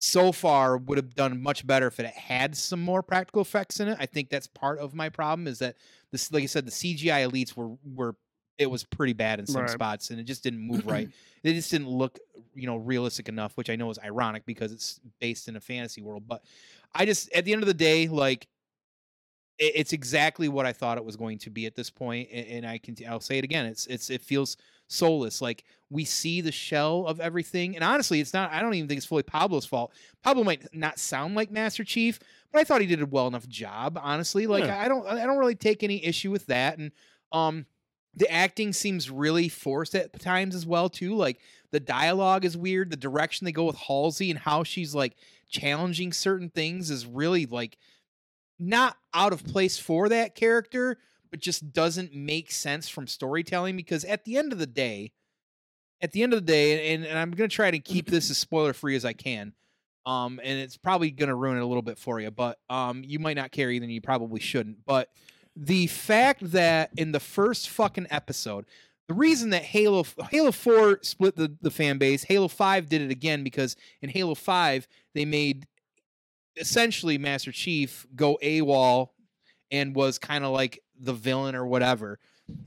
so 0.01 0.33
far 0.33 0.77
would 0.77 0.99
have 0.99 1.15
done 1.15 1.43
much 1.43 1.67
better 1.67 1.87
if 1.87 2.01
it 2.01 2.07
had 2.07 2.57
some 2.57 2.81
more 2.81 3.03
practical 3.03 3.43
effects 3.43 3.81
in 3.81 3.89
it. 3.89 3.97
I 4.01 4.07
think 4.07 4.29
that's 4.29 4.47
part 4.47 4.79
of 4.79 4.95
my 4.95 5.09
problem 5.09 5.47
is 5.47 5.59
that 5.61 5.77
this, 6.15 6.33
like 6.33 6.43
I 6.43 6.47
said, 6.47 6.67
the 6.67 6.71
CGI 6.71 7.29
elites 7.29 7.57
were 7.57 7.77
were 7.85 8.17
it 8.57 8.71
was 8.71 8.85
pretty 8.85 9.13
bad 9.13 9.41
in 9.41 9.47
some 9.47 9.67
Right. 9.67 9.71
spots 9.71 10.11
and 10.11 10.21
it 10.21 10.25
just 10.25 10.45
didn't 10.45 10.61
move 10.61 10.87
right. 10.87 11.11
It 11.43 11.55
just 11.55 11.71
didn't 11.71 11.89
look 11.89 12.19
you 12.55 12.67
know 12.67 12.77
realistic 12.77 13.29
enough, 13.29 13.57
which 13.57 13.69
I 13.69 13.77
know 13.77 13.91
is 13.91 13.99
ironic 13.99 14.47
because 14.47 14.73
it's 14.73 15.01
based 15.21 15.49
in 15.49 15.57
a 15.57 15.61
fantasy 15.61 16.03
world. 16.03 16.27
But 16.27 16.45
I 16.95 17.05
just 17.05 17.33
at 17.33 17.45
the 17.45 17.53
end 17.53 17.63
of 17.63 17.67
the 17.69 17.75
day, 17.75 18.09
like 18.09 18.49
it, 19.59 19.73
it's 19.77 19.93
exactly 19.93 20.49
what 20.49 20.67
I 20.67 20.73
thought 20.73 20.99
it 20.99 21.05
was 21.05 21.17
going 21.17 21.39
to 21.39 21.51
be 21.51 21.67
at 21.67 21.75
this 21.75 21.91
point, 21.91 22.29
and 22.33 22.67
I 22.67 22.79
can 22.79 22.97
I'll 23.09 23.21
say 23.21 23.39
it 23.39 23.45
again. 23.45 23.67
It's 23.67 23.87
it's 23.87 24.11
it 24.11 24.23
feels 24.23 24.57
soulless. 24.89 25.41
Like 25.41 25.65
we 25.91 26.05
see 26.05 26.41
the 26.41 26.53
shell 26.53 27.07
of 27.07 27.21
everything, 27.21 27.75
and 27.75 27.85
honestly, 27.85 28.21
it's 28.21 28.33
not. 28.35 28.53
I 28.53 28.61
don't 28.61 28.75
even 28.75 28.89
think 28.89 28.99
it's 28.99 29.07
fully 29.07 29.23
Pablo's 29.23 29.67
fault. 29.67 29.93
Pablo 30.23 30.45
might 30.45 30.73
not 30.75 30.99
sound 30.99 31.35
like 31.35 31.51
Master 31.51 31.85
Chief, 31.85 32.19
I 32.55 32.65
thought 32.65 32.81
he 32.81 32.87
did 32.87 33.03
a 33.03 33.07
well 33.07 33.27
enough 33.27 33.49
job. 33.49 33.99
Honestly, 34.01 34.47
like 34.47 34.65
Yeah. 34.65 34.81
I 34.81 34.89
don't 34.89 35.07
I 35.07 35.27
don't 35.27 35.39
really 35.39 35.55
take 35.55 35.83
any 35.83 36.05
issue 36.05 36.31
with 36.31 36.47
that, 36.47 36.79
and 36.79 36.93
um. 37.33 37.67
the 38.17 38.31
acting 38.31 38.73
seems 38.73 39.11
really 39.11 39.49
forced 39.49 39.95
at 39.97 40.21
times 40.21 40.55
as 40.55 40.65
well 40.65 40.89
too. 40.89 41.17
Like 41.17 41.41
the 41.73 41.81
dialogue 41.81 42.45
is 42.45 42.57
weird. 42.57 42.91
The 42.91 42.97
direction 42.97 43.45
they 43.45 43.51
go 43.51 43.65
with 43.65 43.75
Halsey 43.77 44.31
and 44.31 44.39
how 44.39 44.63
she's 44.63 44.95
like 44.95 45.17
challenging 45.51 46.13
certain 46.13 46.49
things 46.49 46.91
is 46.91 47.07
really 47.07 47.45
like 47.47 47.77
not 48.57 48.97
out 49.13 49.33
of 49.33 49.45
place 49.45 49.79
for 49.79 50.09
that 50.09 50.37
character, 50.37 50.99
but 51.33 51.41
just 51.41 51.73
doesn't 51.73 52.15
make 52.15 52.53
sense 52.53 52.89
from 52.89 53.09
storytelling 53.09 53.77
because 53.77 54.05
at 54.05 54.25
the 54.25 54.37
end 54.37 54.53
of 54.53 54.61
the 54.61 54.67
day, 54.67 55.11
at 56.01 56.13
the 56.13 56.23
end 56.23 56.33
of 56.33 56.47
the 56.47 56.53
day, 56.53 56.95
and, 56.95 57.05
and 57.05 57.19
I'm 57.19 57.33
gonna 57.33 57.49
try 57.49 57.73
to 57.73 57.81
keep 57.81 58.09
this 58.09 58.31
as 58.31 58.39
spoiler 58.39 58.73
free 58.73 58.95
as 58.95 59.05
I 59.05 59.13
can. 59.13 59.55
Um, 60.07 60.41
and 60.43 60.59
it's 60.59 60.77
probably 60.77 61.11
gonna 61.11 61.35
ruin 61.35 61.57
it 61.57 61.63
a 61.63 61.67
little 61.67 61.83
bit 61.83 61.99
for 61.99 62.21
you, 62.21 62.31
but 62.31 62.59
um, 62.69 63.03
you 63.05 63.19
might 63.19 63.37
not 63.37 63.53
care 63.53 63.71
either, 63.71 63.85
and 63.85 63.93
you 63.93 64.01
probably 64.01 64.41
shouldn't. 64.41 64.85
But 64.85 65.09
the 65.57 65.87
fact 65.87 66.51
that 66.53 66.91
in 66.97 67.13
the 67.13 67.21
first 67.21 67.69
fucking 67.71 68.09
episode, 68.11 68.67
the 69.09 69.15
reason 69.15 69.51
that 69.51 69.63
Halo 69.63 70.05
Halo 70.31 70.51
4 70.51 71.01
split 71.03 71.37
the, 71.37 71.55
the 71.61 71.71
fan 71.71 71.99
base, 71.99 72.25
Halo 72.25 72.49
5 72.49 72.89
did 72.89 73.03
it 73.03 73.11
again 73.11 73.45
because 73.45 73.77
in 74.01 74.09
Halo 74.09 74.35
5 74.35 74.89
they 75.15 75.25
made 75.25 75.67
essentially 76.57 77.19
Master 77.19 77.53
Chief 77.53 78.07
go 78.15 78.39
AWOL 78.43 79.11
and 79.71 79.95
was 79.95 80.19
kind 80.19 80.45
of 80.45 80.53
like 80.53 80.81
the 80.99 81.13
villain 81.13 81.55
or 81.55 81.67
whatever. 81.67 82.19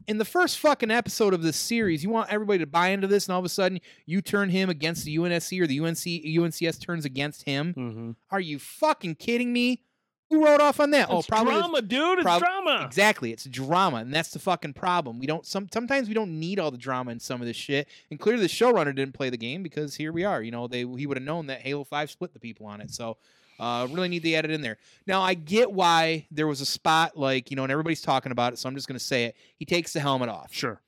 In 0.08 0.18
the 0.18 0.26
first 0.26 0.58
fucking 0.60 0.90
episode 0.90 1.34
of 1.34 1.44
this 1.44 1.58
series, 1.58 2.04
you 2.04 2.10
want 2.10 2.32
everybody 2.32 2.60
to 2.60 2.66
buy 2.66 2.90
into 2.90 3.08
this, 3.08 3.28
and 3.28 3.34
all 3.34 3.40
of 3.40 3.45
a 3.45 3.49
sudden 3.49 3.80
you 4.06 4.22
turn 4.22 4.49
him 4.49 4.70
against 4.70 5.06
the 5.06 5.16
UNSC 5.18 5.62
or 5.62 5.68
the 5.68 5.80
UNC 5.80 5.98
UNCS 5.98 6.82
turns 6.82 7.06
against 7.06 7.44
him. 7.44 7.74
Mm-hmm. 7.74 8.12
Are 8.32 8.40
you 8.40 8.58
fucking 8.58 9.16
kidding 9.16 9.54
me? 9.54 9.84
Who 10.30 10.44
wrote 10.44 10.60
off 10.60 10.80
on 10.82 10.91
that? 10.91 11.08
oh, 11.10 11.22
probably 11.22 11.54
the- 11.54 11.60
drama, 11.60 11.82
dude. 11.82 12.20
It's 12.20 12.24
prob- 12.24 12.40
drama. 12.40 12.84
Exactly, 12.86 13.32
it's 13.32 13.45
drama, 13.45 13.98
and 13.98 14.14
that's 14.14 14.32
the 14.32 14.40
fucking 14.40 14.74
problem. 14.74 15.20
We 15.20 15.28
don't 15.28 15.45
some 15.45 15.70
sometimes 15.72 16.08
we 16.10 16.14
don't 16.14 16.38
need 16.40 16.60
all 16.60 16.72
the 16.72 16.78
drama 16.78 17.12
in 17.12 17.20
some 17.20 17.40
of 17.40 17.48
this 17.48 17.56
shit. 17.56 17.88
And 18.10 18.20
clearly, 18.20 18.41
the 18.41 18.49
showrunner 18.49 18.94
didn't 18.95 19.14
play 19.14 19.30
the 19.30 19.38
game 19.38 19.64
because 19.64 19.95
here 19.95 20.12
we 20.12 20.26
are. 20.26 20.41
You 20.41 20.52
know, 20.52 20.68
they 20.68 20.80
he 20.80 21.06
would 21.08 21.16
have 21.18 21.24
known 21.24 21.48
that 21.48 21.62
Halo 21.62 21.84
Five 21.86 22.12
split 22.12 22.34
the 22.34 22.40
people 22.40 22.66
on 22.66 22.82
it. 22.82 22.91
So, 22.91 23.18
uh, 23.60 23.88
really 23.92 24.08
need 24.10 24.24
to 24.24 24.34
add 24.34 24.46
it 24.46 24.52
in 24.52 24.62
there. 24.62 24.78
Now, 25.06 25.22
I 25.22 25.34
get 25.34 25.72
why 25.72 26.28
there 26.32 26.48
was 26.48 26.62
a 26.62 26.66
spot 26.66 27.18
like 27.18 27.50
you 27.50 27.56
know, 27.56 27.64
and 27.64 27.72
everybody's 27.72 28.02
talking 28.02 28.32
about 28.32 28.54
it. 28.54 28.60
So 28.60 28.70
I'm 28.70 28.76
just 28.76 28.88
gonna 28.88 29.00
say 29.00 29.26
it. 29.26 29.36
He 29.56 29.66
takes 29.66 29.94
the 29.94 30.00
helmet 30.00 30.30
off. 30.30 30.54
Sure. 30.54 30.82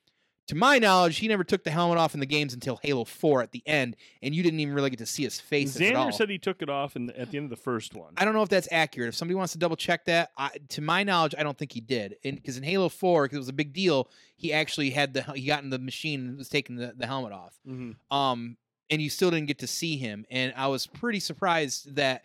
To 0.47 0.55
my 0.55 0.79
knowledge, 0.79 1.17
he 1.17 1.27
never 1.27 1.43
took 1.43 1.63
the 1.63 1.69
helmet 1.69 1.99
off 1.99 2.15
in 2.15 2.19
the 2.19 2.25
games 2.25 2.55
until 2.55 2.79
Halo 2.81 3.05
Four 3.05 3.43
at 3.43 3.51
the 3.51 3.61
end, 3.67 3.95
and 4.23 4.33
you 4.33 4.41
didn't 4.41 4.59
even 4.59 4.73
really 4.73 4.89
get 4.89 4.97
to 4.97 5.05
see 5.05 5.21
his 5.21 5.39
face 5.39 5.79
at 5.79 5.93
all. 5.93 6.07
Xander 6.07 6.13
said 6.13 6.27
he 6.27 6.39
took 6.39 6.63
it 6.63 6.69
off 6.71 6.95
in 6.95 7.05
the, 7.05 7.19
at 7.19 7.29
the 7.29 7.37
end 7.37 7.43
of 7.43 7.51
the 7.51 7.55
first 7.63 7.93
one. 7.93 8.15
I 8.17 8.25
don't 8.25 8.33
know 8.33 8.41
if 8.41 8.49
that's 8.49 8.67
accurate. 8.71 9.09
If 9.09 9.15
somebody 9.15 9.35
wants 9.35 9.53
to 9.53 9.59
double 9.59 9.75
check 9.75 10.05
that, 10.05 10.31
I, 10.39 10.49
to 10.69 10.81
my 10.81 11.03
knowledge, 11.03 11.35
I 11.37 11.43
don't 11.43 11.55
think 11.55 11.71
he 11.71 11.81
did. 11.81 12.15
Because 12.23 12.57
in 12.57 12.63
Halo 12.63 12.89
Four, 12.89 13.25
because 13.25 13.35
it 13.35 13.41
was 13.41 13.49
a 13.49 13.53
big 13.53 13.73
deal, 13.73 14.09
he 14.37 14.51
actually 14.51 14.89
had 14.89 15.13
the 15.13 15.21
he 15.33 15.45
got 15.45 15.61
in 15.61 15.69
the 15.69 15.77
machine 15.77 16.21
and 16.29 16.37
was 16.39 16.49
taking 16.49 16.77
the, 16.77 16.95
the 16.97 17.05
helmet 17.05 17.31
off. 17.31 17.53
Mhm. 17.67 17.97
Um, 18.09 18.57
and 18.89 19.03
you 19.03 19.11
still 19.11 19.29
didn't 19.29 19.49
get 19.49 19.59
to 19.59 19.67
see 19.67 19.97
him. 19.97 20.25
And 20.31 20.51
I 20.57 20.65
was 20.65 20.87
pretty 20.87 21.19
surprised 21.19 21.95
that 21.95 22.23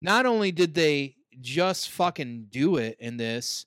not 0.00 0.26
only 0.26 0.52
did 0.52 0.74
they 0.74 1.16
just 1.40 1.88
fucking 1.90 2.46
do 2.50 2.76
it 2.76 2.96
in 3.00 3.16
this, 3.16 3.66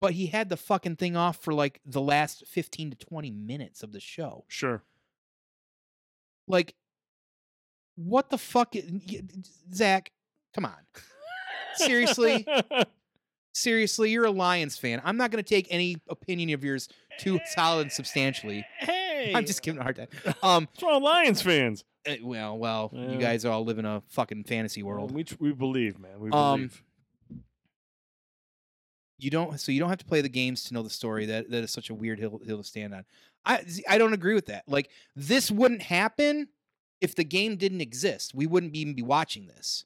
but 0.00 0.12
he 0.12 0.26
had 0.26 0.48
the 0.48 0.56
fucking 0.56 0.96
thing 0.96 1.16
off 1.16 1.42
for 1.42 1.52
like 1.52 1.80
the 1.84 2.00
last 2.00 2.44
fifteen 2.46 2.90
to 2.90 2.96
twenty 2.96 3.30
minutes 3.30 3.82
of 3.82 3.92
the 3.92 4.00
show. 4.00 4.44
Sure. 4.48 4.82
Like, 6.46 6.74
what 7.96 8.30
the 8.30 8.38
fuck, 8.38 8.74
i- 8.76 8.82
y- 9.10 9.22
Zach? 9.74 10.12
Come 10.54 10.64
on. 10.64 10.76
Seriously? 11.74 12.46
seriously, 13.54 14.10
you're 14.12 14.24
a 14.24 14.30
Lions 14.30 14.78
fan. 14.78 15.02
I'm 15.04 15.16
not 15.16 15.30
going 15.30 15.42
to 15.42 15.48
take 15.48 15.66
any 15.70 15.96
opinion 16.08 16.50
of 16.54 16.64
yours 16.64 16.88
too 17.18 17.38
solid 17.46 17.82
and 17.82 17.92
substantially. 17.92 18.64
Hey, 18.78 19.32
I'm 19.34 19.44
just 19.44 19.62
giving 19.62 19.80
a 19.80 19.82
hard 19.82 19.96
time. 19.96 20.08
Um, 20.42 20.68
What's 20.72 20.82
wrong 20.82 20.94
with 20.94 21.02
Lions 21.02 21.42
fans? 21.42 21.84
Eh, 22.08 22.18
well, 22.22 22.58
well, 22.58 22.90
Yeah. 22.92 23.10
you 23.12 23.18
guys 23.18 23.44
all 23.44 23.64
live 23.64 23.78
in 23.78 23.84
a 23.84 24.02
fucking 24.08 24.44
fantasy 24.44 24.82
world. 24.82 25.10
We 25.12 25.24
we 25.38 25.52
believe, 25.52 25.98
man. 25.98 26.18
We 26.20 26.30
Um, 26.30 26.56
believe. 26.68 26.82
You 29.20 29.30
don't, 29.30 29.58
so 29.58 29.72
you 29.72 29.80
don't 29.80 29.88
have 29.88 29.98
to 29.98 30.04
play 30.04 30.20
the 30.20 30.28
games 30.28 30.62
to 30.64 30.74
know 30.74 30.82
the 30.82 30.90
story. 30.90 31.26
That 31.26 31.50
that 31.50 31.64
is 31.64 31.72
such 31.72 31.90
a 31.90 31.94
weird 31.94 32.20
hill, 32.20 32.40
hill 32.44 32.58
to 32.58 32.64
stand 32.64 32.94
on. 32.94 33.04
I 33.44 33.64
I 33.88 33.98
don't 33.98 34.12
agree 34.12 34.34
with 34.34 34.46
that. 34.46 34.68
Like 34.68 34.90
this 35.16 35.50
wouldn't 35.50 35.82
happen 35.82 36.48
if 37.00 37.14
the 37.16 37.24
game 37.24 37.56
didn't 37.56 37.80
exist. 37.80 38.32
We 38.34 38.46
wouldn't 38.46 38.74
even 38.76 38.94
be 38.94 39.02
watching 39.02 39.46
this. 39.48 39.84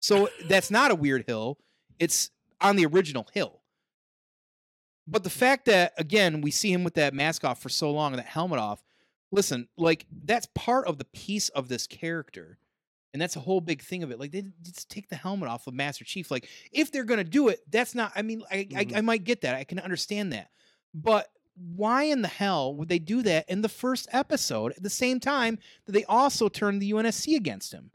So 0.00 0.28
that's 0.48 0.70
not 0.70 0.90
a 0.92 0.94
weird 0.94 1.24
hill. 1.26 1.58
It's 1.98 2.30
on 2.60 2.76
the 2.76 2.86
original 2.86 3.26
hill. 3.32 3.62
But 5.08 5.24
the 5.24 5.30
fact 5.30 5.64
that 5.64 5.94
again 5.98 6.40
we 6.40 6.52
see 6.52 6.72
him 6.72 6.84
with 6.84 6.94
that 6.94 7.14
mask 7.14 7.44
off 7.44 7.60
for 7.60 7.68
so 7.68 7.90
long 7.90 8.12
and 8.12 8.18
that 8.20 8.26
helmet 8.26 8.60
off, 8.60 8.84
listen, 9.30 9.68
like 9.76 10.06
that's 10.24 10.46
part 10.54 10.86
of 10.86 10.98
the 10.98 11.04
piece 11.04 11.48
of 11.50 11.68
this 11.68 11.86
character. 11.86 12.58
And 13.14 13.22
that's 13.22 13.36
a 13.36 13.40
whole 13.40 13.60
big 13.62 13.80
thing 13.82 14.02
of 14.02 14.10
it. 14.10 14.20
Like 14.20 14.32
they 14.32 14.44
just 14.62 14.90
take 14.90 15.08
the 15.08 15.16
helmet 15.16 15.48
off 15.48 15.66
of 15.66 15.74
Master 15.74 16.04
Chief. 16.04 16.30
Like 16.30 16.48
if 16.72 16.92
they're 16.92 17.04
gonna 17.04 17.24
do 17.24 17.48
it, 17.48 17.60
that's 17.70 17.94
not. 17.94 18.12
I 18.14 18.22
mean, 18.22 18.42
I, 18.50 18.64
Mhm. 18.64 18.94
I 18.94 18.98
I 18.98 19.00
might 19.00 19.24
get 19.24 19.40
that. 19.40 19.54
I 19.54 19.64
can 19.64 19.78
understand 19.78 20.32
that. 20.34 20.50
But 20.94 21.28
why 21.56 22.04
in 22.04 22.22
the 22.22 22.28
hell 22.28 22.74
would 22.76 22.88
they 22.88 22.98
do 23.00 23.22
that 23.22 23.48
in 23.48 23.62
the 23.62 23.68
first 23.68 24.08
episode 24.12 24.72
at 24.72 24.82
the 24.82 24.90
same 24.90 25.20
time 25.20 25.58
that 25.86 25.92
they 25.92 26.04
also 26.04 26.48
turned 26.48 26.80
the 26.82 26.90
UNSC 26.92 27.34
against 27.34 27.72
him? 27.72 27.90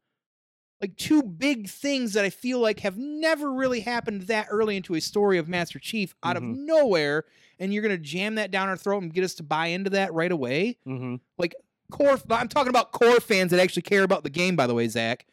Like 0.81 0.97
two 0.97 1.23
big 1.23 1.69
things 1.69 2.11
that 2.14 2.26
I 2.26 2.30
feel 2.30 2.60
like 2.60 2.81
have 2.81 2.97
never 2.97 3.53
really 3.53 3.80
happened 3.80 4.23
that 4.23 4.47
early 4.49 4.76
into 4.76 4.95
a 4.95 4.99
story 5.01 5.38
of 5.38 5.47
Master 5.47 5.80
Chief 5.80 6.14
out 6.23 6.35
of 6.35 6.43
Mhm. 6.43 6.65
nowhere, 6.65 7.23
and 7.64 7.73
you're 7.73 7.81
gonna 7.84 7.98
jam 7.98 8.35
that 8.35 8.52
down 8.52 8.68
our 8.69 8.77
throat 8.77 9.02
and 9.03 9.14
get 9.14 9.23
us 9.23 9.34
to 9.35 9.44
buy 9.44 9.68
into 9.68 9.90
that 9.91 10.14
right 10.14 10.31
away 10.31 10.77
Mm-hmm. 10.88 11.15
Like 11.38 11.56
core 11.91 12.18
i'm 12.31 12.48
talking 12.48 12.69
about 12.69 12.91
core 12.91 13.19
fans 13.19 13.52
that 13.52 13.60
actually 13.60 13.84
care 13.84 14.03
about 14.03 14.23
the 14.23 14.30
game 14.30 14.56
by 14.56 14.65
the 14.68 14.73
way 14.73 14.88
zach 14.88 15.26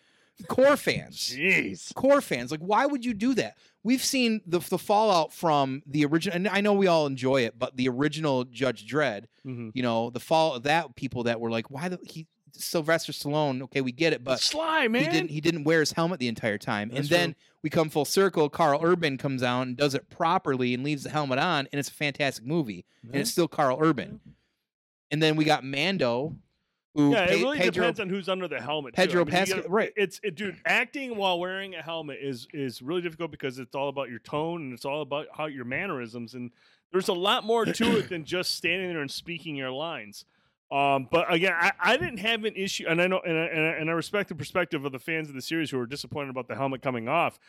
core 0.49 0.77
fans 0.77 1.35
Jeez. 1.37 1.95
core 1.95 2.21
fans 2.21 2.51
like 2.51 2.61
why 2.61 2.85
would 2.87 3.03
you 3.05 3.15
do 3.15 3.35
that 3.35 3.57
we've 3.83 4.05
seen 4.05 4.41
the, 4.47 4.59
the 4.59 4.77
fallout 4.79 5.33
from 5.33 5.83
the 5.87 6.05
original 6.05 6.37
and 6.37 6.49
i 6.49 6.61
know 6.61 6.73
we 6.75 6.87
all 6.87 7.07
enjoy 7.07 7.43
it 7.43 7.59
but 7.59 7.77
the 7.77 7.89
original 7.89 8.45
judge 8.45 8.87
dredd 8.87 9.25
Mm-hmm. 9.47 9.71
you 9.73 9.83
know 9.83 10.11
the 10.11 10.21
fall 10.21 10.55
of 10.55 10.65
that 10.65 10.95
people 10.97 11.23
that 11.23 11.41
were 11.41 11.51
like 11.51 11.71
why 11.71 11.89
the 11.89 11.99
he 12.05 12.27
sylvester 12.53 13.13
stallone 13.13 13.63
okay 13.63 13.81
we 13.81 13.93
get 13.93 14.13
it 14.13 14.23
but 14.25 14.41
Sly 14.41 14.89
man. 14.89 15.03
he 15.03 15.09
didn't 15.09 15.31
he 15.31 15.41
didn't 15.41 15.65
wear 15.65 15.81
his 15.81 15.93
helmet 15.93 16.19
the 16.21 16.29
entire 16.29 16.59
time 16.59 16.91
and 16.95 17.05
then 17.07 17.31
true. 17.33 17.43
we 17.63 17.71
come 17.71 17.89
full 17.91 18.05
circle 18.05 18.49
carl 18.49 18.81
urban 18.83 19.17
comes 19.19 19.43
out 19.43 19.63
and 19.63 19.77
does 19.77 19.95
it 19.95 20.09
properly 20.11 20.75
and 20.75 20.83
leaves 20.85 21.03
the 21.05 21.11
helmet 21.11 21.39
on 21.39 21.69
and 21.73 21.79
it's 21.79 21.89
a 21.89 21.93
fantastic 21.93 22.45
movie 22.45 22.85
and 23.05 23.17
it's 23.17 23.31
still 23.31 23.49
carl 23.49 23.79
urban 23.81 24.21
and 25.11 25.23
then 25.23 25.37
we 25.37 25.45
got 25.45 25.65
mando 25.65 26.37
who 26.95 27.13
yeah, 27.13 27.27
Pe- 27.27 27.35
it 27.39 27.43
really 27.43 27.59
Pedro, 27.59 27.83
depends 27.85 28.01
on 28.01 28.09
who's 28.09 28.29
under 28.29 28.49
the 28.49 28.61
helmet. 28.61 28.95
Pedro 28.95 29.21
I 29.21 29.25
mean, 29.25 29.31
Pascal- 29.31 29.57
gotta- 29.59 29.69
right. 29.69 29.93
It's 29.97 30.21
it, 30.25 30.35
dude. 30.35 30.57
Acting 30.67 31.17
while 31.17 31.39
wearing 31.39 31.77
a 31.77 31.83
helmet 31.83 32.19
is 32.21 32.49
is 32.53 32.83
really 32.83 33.01
difficult 33.01 33.31
because 33.31 33.61
it's 33.61 33.77
all 33.77 33.89
about 33.89 34.11
your 34.11 34.19
tone 34.19 34.63
and 34.63 34.73
it's 34.73 34.85
all 34.85 35.03
about 35.03 35.29
how 35.33 35.47
your 35.47 35.65
mannerisms 35.65 36.35
and 36.35 36.51
there's 36.91 37.07
a 37.07 37.13
lot 37.13 37.45
more 37.45 37.65
to 37.65 37.99
it 37.99 38.09
than 38.09 38.25
just 38.25 38.57
standing 38.57 38.89
there 38.89 39.01
and 39.03 39.11
speaking 39.11 39.55
your 39.55 39.71
lines. 39.71 40.25
Um, 40.71 41.09
but 41.11 41.33
again, 41.33 41.53
I, 41.59 41.73
I 41.81 41.97
didn't 41.97 42.19
have 42.19 42.45
an 42.45 42.55
issue, 42.55 42.87
and 42.89 43.03
I 43.03 43.09
know, 43.09 43.21
and 43.27 43.37
I, 43.37 43.45
and 43.47 43.61
I, 43.61 43.71
and 43.71 43.91
I 43.91 43.93
respect 43.93 44.29
the 44.29 44.37
perspective 44.37 44.85
of 44.85 44.93
the 44.93 45.01
fans 45.01 45.29
of 45.29 45.35
the 45.35 45.43
series 45.43 45.71
who 45.71 45.79
were 45.79 45.87
disappointed 45.87 46.31
about 46.31 46.47
the 46.47 46.55
helmet 46.55 46.81
coming 46.81 47.09
off. 47.09 47.41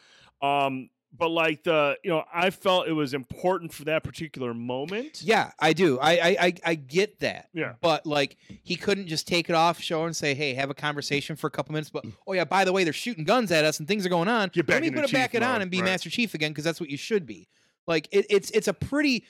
Um, 0.41 0.89
but 1.15 1.29
like 1.29 1.63
the, 1.63 1.97
you 2.03 2.09
know, 2.09 2.23
I 2.33 2.49
felt 2.51 2.87
it 2.87 2.93
was 2.93 3.13
important 3.13 3.73
for 3.73 3.83
that 3.85 4.03
particular 4.03 4.53
moment. 4.53 5.21
Yeah, 5.21 5.51
I 5.59 5.73
do. 5.73 5.99
I, 5.99 6.11
I 6.11 6.37
I 6.39 6.53
I 6.67 6.75
get 6.75 7.19
that. 7.19 7.49
Yeah. 7.53 7.73
But 7.81 8.05
like 8.05 8.37
he 8.63 8.75
couldn't 8.75 9.07
just 9.07 9.27
take 9.27 9.49
it 9.49 9.55
off, 9.55 9.79
show 9.81 10.05
and 10.05 10.15
say, 10.15 10.33
"Hey, 10.33 10.53
have 10.53 10.69
a 10.69 10.73
conversation 10.73 11.35
for 11.35 11.47
a 11.47 11.51
couple 11.51 11.73
minutes." 11.73 11.89
But 11.89 12.05
oh 12.25 12.33
yeah, 12.33 12.45
by 12.45 12.63
the 12.63 12.71
way, 12.71 12.85
they're 12.85 12.93
shooting 12.93 13.25
guns 13.25 13.51
at 13.51 13.65
us 13.65 13.79
and 13.79 13.87
things 13.87 14.05
are 14.05 14.09
going 14.09 14.29
on. 14.29 14.49
Get 14.53 14.65
back 14.65 14.75
Let 14.75 14.83
me 14.83 14.91
put 14.91 15.09
it 15.09 15.13
back 15.13 15.35
it 15.35 15.43
on 15.43 15.61
and 15.61 15.69
be 15.69 15.79
right. 15.79 15.85
Master 15.85 16.09
Chief 16.09 16.33
again 16.33 16.51
because 16.51 16.63
that's 16.63 16.79
what 16.79 16.89
you 16.89 16.97
should 16.97 17.25
be. 17.25 17.49
Like 17.87 18.07
it, 18.11 18.25
it's 18.29 18.49
it's 18.51 18.67
a 18.67 18.73
pretty 18.73 19.25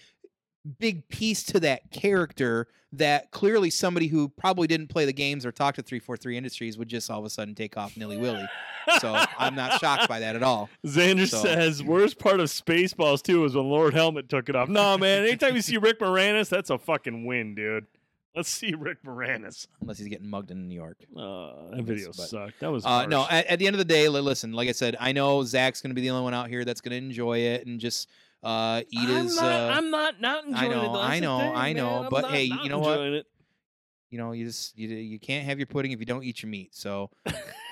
big 0.79 1.07
piece 1.09 1.43
to 1.43 1.59
that 1.59 1.91
character 1.91 2.67
that 2.93 3.31
clearly 3.31 3.69
somebody 3.69 4.07
who 4.07 4.27
probably 4.27 4.67
didn't 4.67 4.87
play 4.87 5.05
the 5.05 5.13
games 5.13 5.45
or 5.45 5.51
talk 5.51 5.75
to 5.75 5.81
343 5.81 6.35
Industries 6.37 6.77
would 6.77 6.89
just 6.89 7.09
all 7.09 7.19
of 7.19 7.25
a 7.25 7.29
sudden 7.29 7.55
take 7.55 7.77
off 7.77 7.95
nilly 7.95 8.17
willy. 8.17 8.45
So 8.99 9.15
I'm 9.39 9.55
not 9.55 9.79
shocked 9.79 10.09
by 10.09 10.19
that 10.19 10.35
at 10.35 10.43
all. 10.43 10.69
Xander 10.85 11.27
So- 11.27 11.41
says 11.41 11.81
worst 11.81 12.19
part 12.19 12.39
of 12.41 12.47
Spaceballs 12.49 13.21
too 13.23 13.41
was 13.41 13.55
when 13.55 13.65
Lord 13.69 13.93
Helmet 13.93 14.27
took 14.27 14.49
it 14.49 14.55
off. 14.55 14.67
No 14.67 14.97
man, 14.97 15.23
anytime 15.23 15.55
you 15.55 15.61
see 15.61 15.77
Rick 15.77 15.99
Moranis, 15.99 16.49
that's 16.49 16.69
a 16.69 16.77
fucking 16.77 17.25
win, 17.25 17.55
dude. 17.55 17.85
Let's 18.35 18.49
see 18.49 18.73
Rick 18.73 19.03
Moranis. 19.05 19.67
Unless 19.81 19.97
he's 19.99 20.07
getting 20.07 20.29
mugged 20.29 20.51
in 20.51 20.67
New 20.67 20.75
York. 20.75 20.97
Uh, 21.15 21.75
that 21.75 21.83
video 21.83 22.07
But- 22.07 22.15
sucked. 22.27 22.59
That 22.59 22.71
was 22.71 22.85
Uh, 22.85 23.05
no, 23.05 23.25
at, 23.29 23.45
at 23.47 23.59
the 23.59 23.67
end 23.67 23.73
of 23.73 23.77
the 23.77 23.85
day, 23.85 24.07
listen. 24.09 24.51
Like 24.53 24.67
I 24.67 24.73
said, 24.73 24.95
I 24.99 25.11
know 25.13 25.43
Zach's 25.43 25.81
going 25.81 25.91
to 25.91 25.95
be 25.95 26.01
the 26.01 26.09
only 26.09 26.23
one 26.23 26.33
out 26.33 26.49
here 26.49 26.65
that's 26.65 26.81
going 26.81 26.91
to 26.91 26.97
enjoy 26.97 27.39
it 27.39 27.65
and 27.67 27.79
just 27.79 28.09
uh, 28.43 28.81
eat 28.89 29.09
I'm 29.09 29.27
not, 29.27 29.43
uh, 29.43 29.71
I'm 29.73 29.91
not 29.91 30.21
not 30.21 30.45
enjoying 30.45 30.71
know, 30.71 30.95
it. 30.95 30.97
I 30.97 31.19
know, 31.19 31.39
thing, 31.39 31.55
I 31.55 31.73
know, 31.73 32.01
man. 32.01 32.09
But 32.09 32.21
not 32.21 32.31
hey, 32.31 32.47
not 32.47 32.63
you 32.63 32.69
know 32.69 32.79
what? 32.79 32.99
It. 32.99 33.25
you 34.09 34.17
know, 34.17 34.31
you 34.31 34.45
just 34.45 34.77
you 34.77 34.87
you 34.87 35.19
can't 35.19 35.45
have 35.45 35.59
your 35.59 35.67
pudding 35.67 35.91
if 35.91 35.99
you 35.99 36.05
don't 36.07 36.23
eat 36.23 36.41
your 36.41 36.49
meat. 36.49 36.73
So 36.73 37.11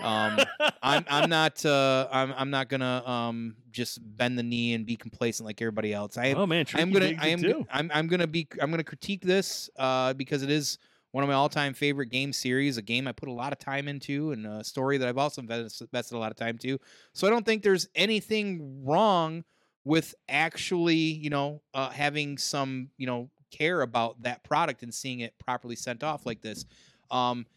um, 0.04 0.40
I'm 0.84 1.06
I'm 1.10 1.30
not 1.30 1.66
uh, 1.66 2.08
I'm 2.12 2.34
I'm 2.38 2.50
not 2.52 2.70
gonna 2.70 3.04
um, 3.06 3.56
just 3.72 4.00
bend 4.18 4.38
the 4.38 4.44
knee 4.44 4.74
and 4.74 4.86
be 4.86 4.96
complacent 4.96 5.48
like 5.48 5.60
everybody 5.62 5.92
else. 5.92 6.18
I 6.18 6.34
oh 6.34 6.46
man, 6.46 6.66
I'm 6.76 6.92
gonna 6.92 7.14
I 7.20 7.30
am 7.30 7.42
too. 7.42 7.66
I'm 7.72 7.90
I'm 7.94 8.08
gonna 8.08 8.28
be 8.28 8.48
I'm 8.62 8.70
gonna 8.70 8.84
critique 8.84 9.22
this 9.22 9.72
uh, 9.78 10.14
because 10.14 10.44
it 10.44 10.52
is 10.52 10.78
one 11.12 11.24
of 11.24 11.28
my 11.28 11.34
all-time 11.34 11.74
favorite 11.74 12.12
game 12.12 12.32
series, 12.32 12.78
a 12.78 12.84
game 12.84 13.08
I 13.08 13.12
put 13.12 13.30
a 13.30 13.34
lot 13.34 13.52
of 13.52 13.58
time 13.58 13.88
into, 13.88 14.32
and 14.32 14.46
a 14.46 14.64
story 14.64 15.00
that 15.00 15.08
I've 15.08 15.18
also 15.18 15.42
invested 15.42 16.16
a 16.16 16.18
lot 16.20 16.30
of 16.30 16.38
time 16.38 16.60
to. 16.60 16.78
So 17.14 17.26
I 17.26 17.32
don't 17.32 17.44
think 17.44 17.64
there's 17.64 17.88
anything 17.96 18.86
wrong 18.86 19.44
with 19.90 20.14
actually, 20.30 20.94
you 20.94 21.32
know, 21.32 21.64
uh, 21.74 21.90
having 21.90 22.38
some, 22.38 22.92
you 22.98 23.08
know, 23.08 23.28
care 23.50 23.82
about 23.82 24.22
that 24.22 24.44
product 24.44 24.84
and 24.84 24.94
seeing 24.94 25.22
it 25.22 25.34
properly 25.40 25.76
sent 25.76 26.04
off 26.04 26.28
like 26.28 26.42
this. 26.42 26.64
Um, 27.10 27.48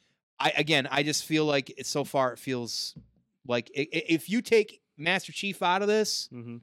I 0.40 0.50
again, 0.56 0.88
I 0.90 1.02
just 1.02 1.26
feel 1.26 1.44
like 1.44 1.68
it, 1.76 1.84
so 1.84 2.04
far 2.04 2.32
it 2.32 2.38
feels 2.38 2.94
like 3.46 3.70
if 3.74 4.30
you 4.30 4.40
take 4.40 4.80
Master 4.96 5.30
Chief 5.30 5.62
out 5.62 5.82
of 5.82 5.88
this, 5.88 6.30
hmm 6.32 6.56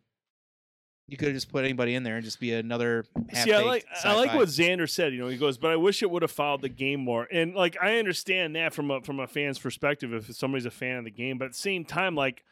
you 1.07 1.17
could 1.17 1.29
have 1.29 1.35
just 1.35 1.51
put 1.51 1.63
anybody 1.63 1.95
in 1.95 2.03
there 2.03 2.15
and 2.17 2.23
just 2.23 2.39
be 2.39 2.53
another. 2.53 3.03
See, 3.33 3.51
I 3.51 3.61
like 3.61 3.83
half-baked 3.87 4.05
I 4.05 4.13
like 4.15 4.33
what 4.35 4.47
Xander 4.47 4.87
said. 4.87 5.11
You 5.11 5.19
know, 5.19 5.27
he 5.27 5.37
goes, 5.37 5.57
but 5.57 5.71
I 5.71 5.75
wish 5.75 6.03
it 6.03 6.09
would 6.11 6.21
have 6.21 6.29
followed 6.29 6.61
the 6.61 6.69
game 6.69 6.99
more. 6.99 7.27
And 7.31 7.55
like, 7.55 7.77
I 7.81 7.97
understand 7.97 8.55
that 8.55 8.75
from 8.75 8.91
a 8.91 9.01
from 9.01 9.19
a 9.19 9.25
fan's 9.25 9.57
perspective, 9.57 10.13
if 10.13 10.35
somebody's 10.35 10.67
a 10.67 10.71
fan 10.71 10.97
of 10.97 11.05
the 11.05 11.11
game. 11.11 11.39
But 11.39 11.45
at 11.45 11.51
the 11.53 11.57
same 11.57 11.83
time, 11.83 12.13
like, 12.13 12.43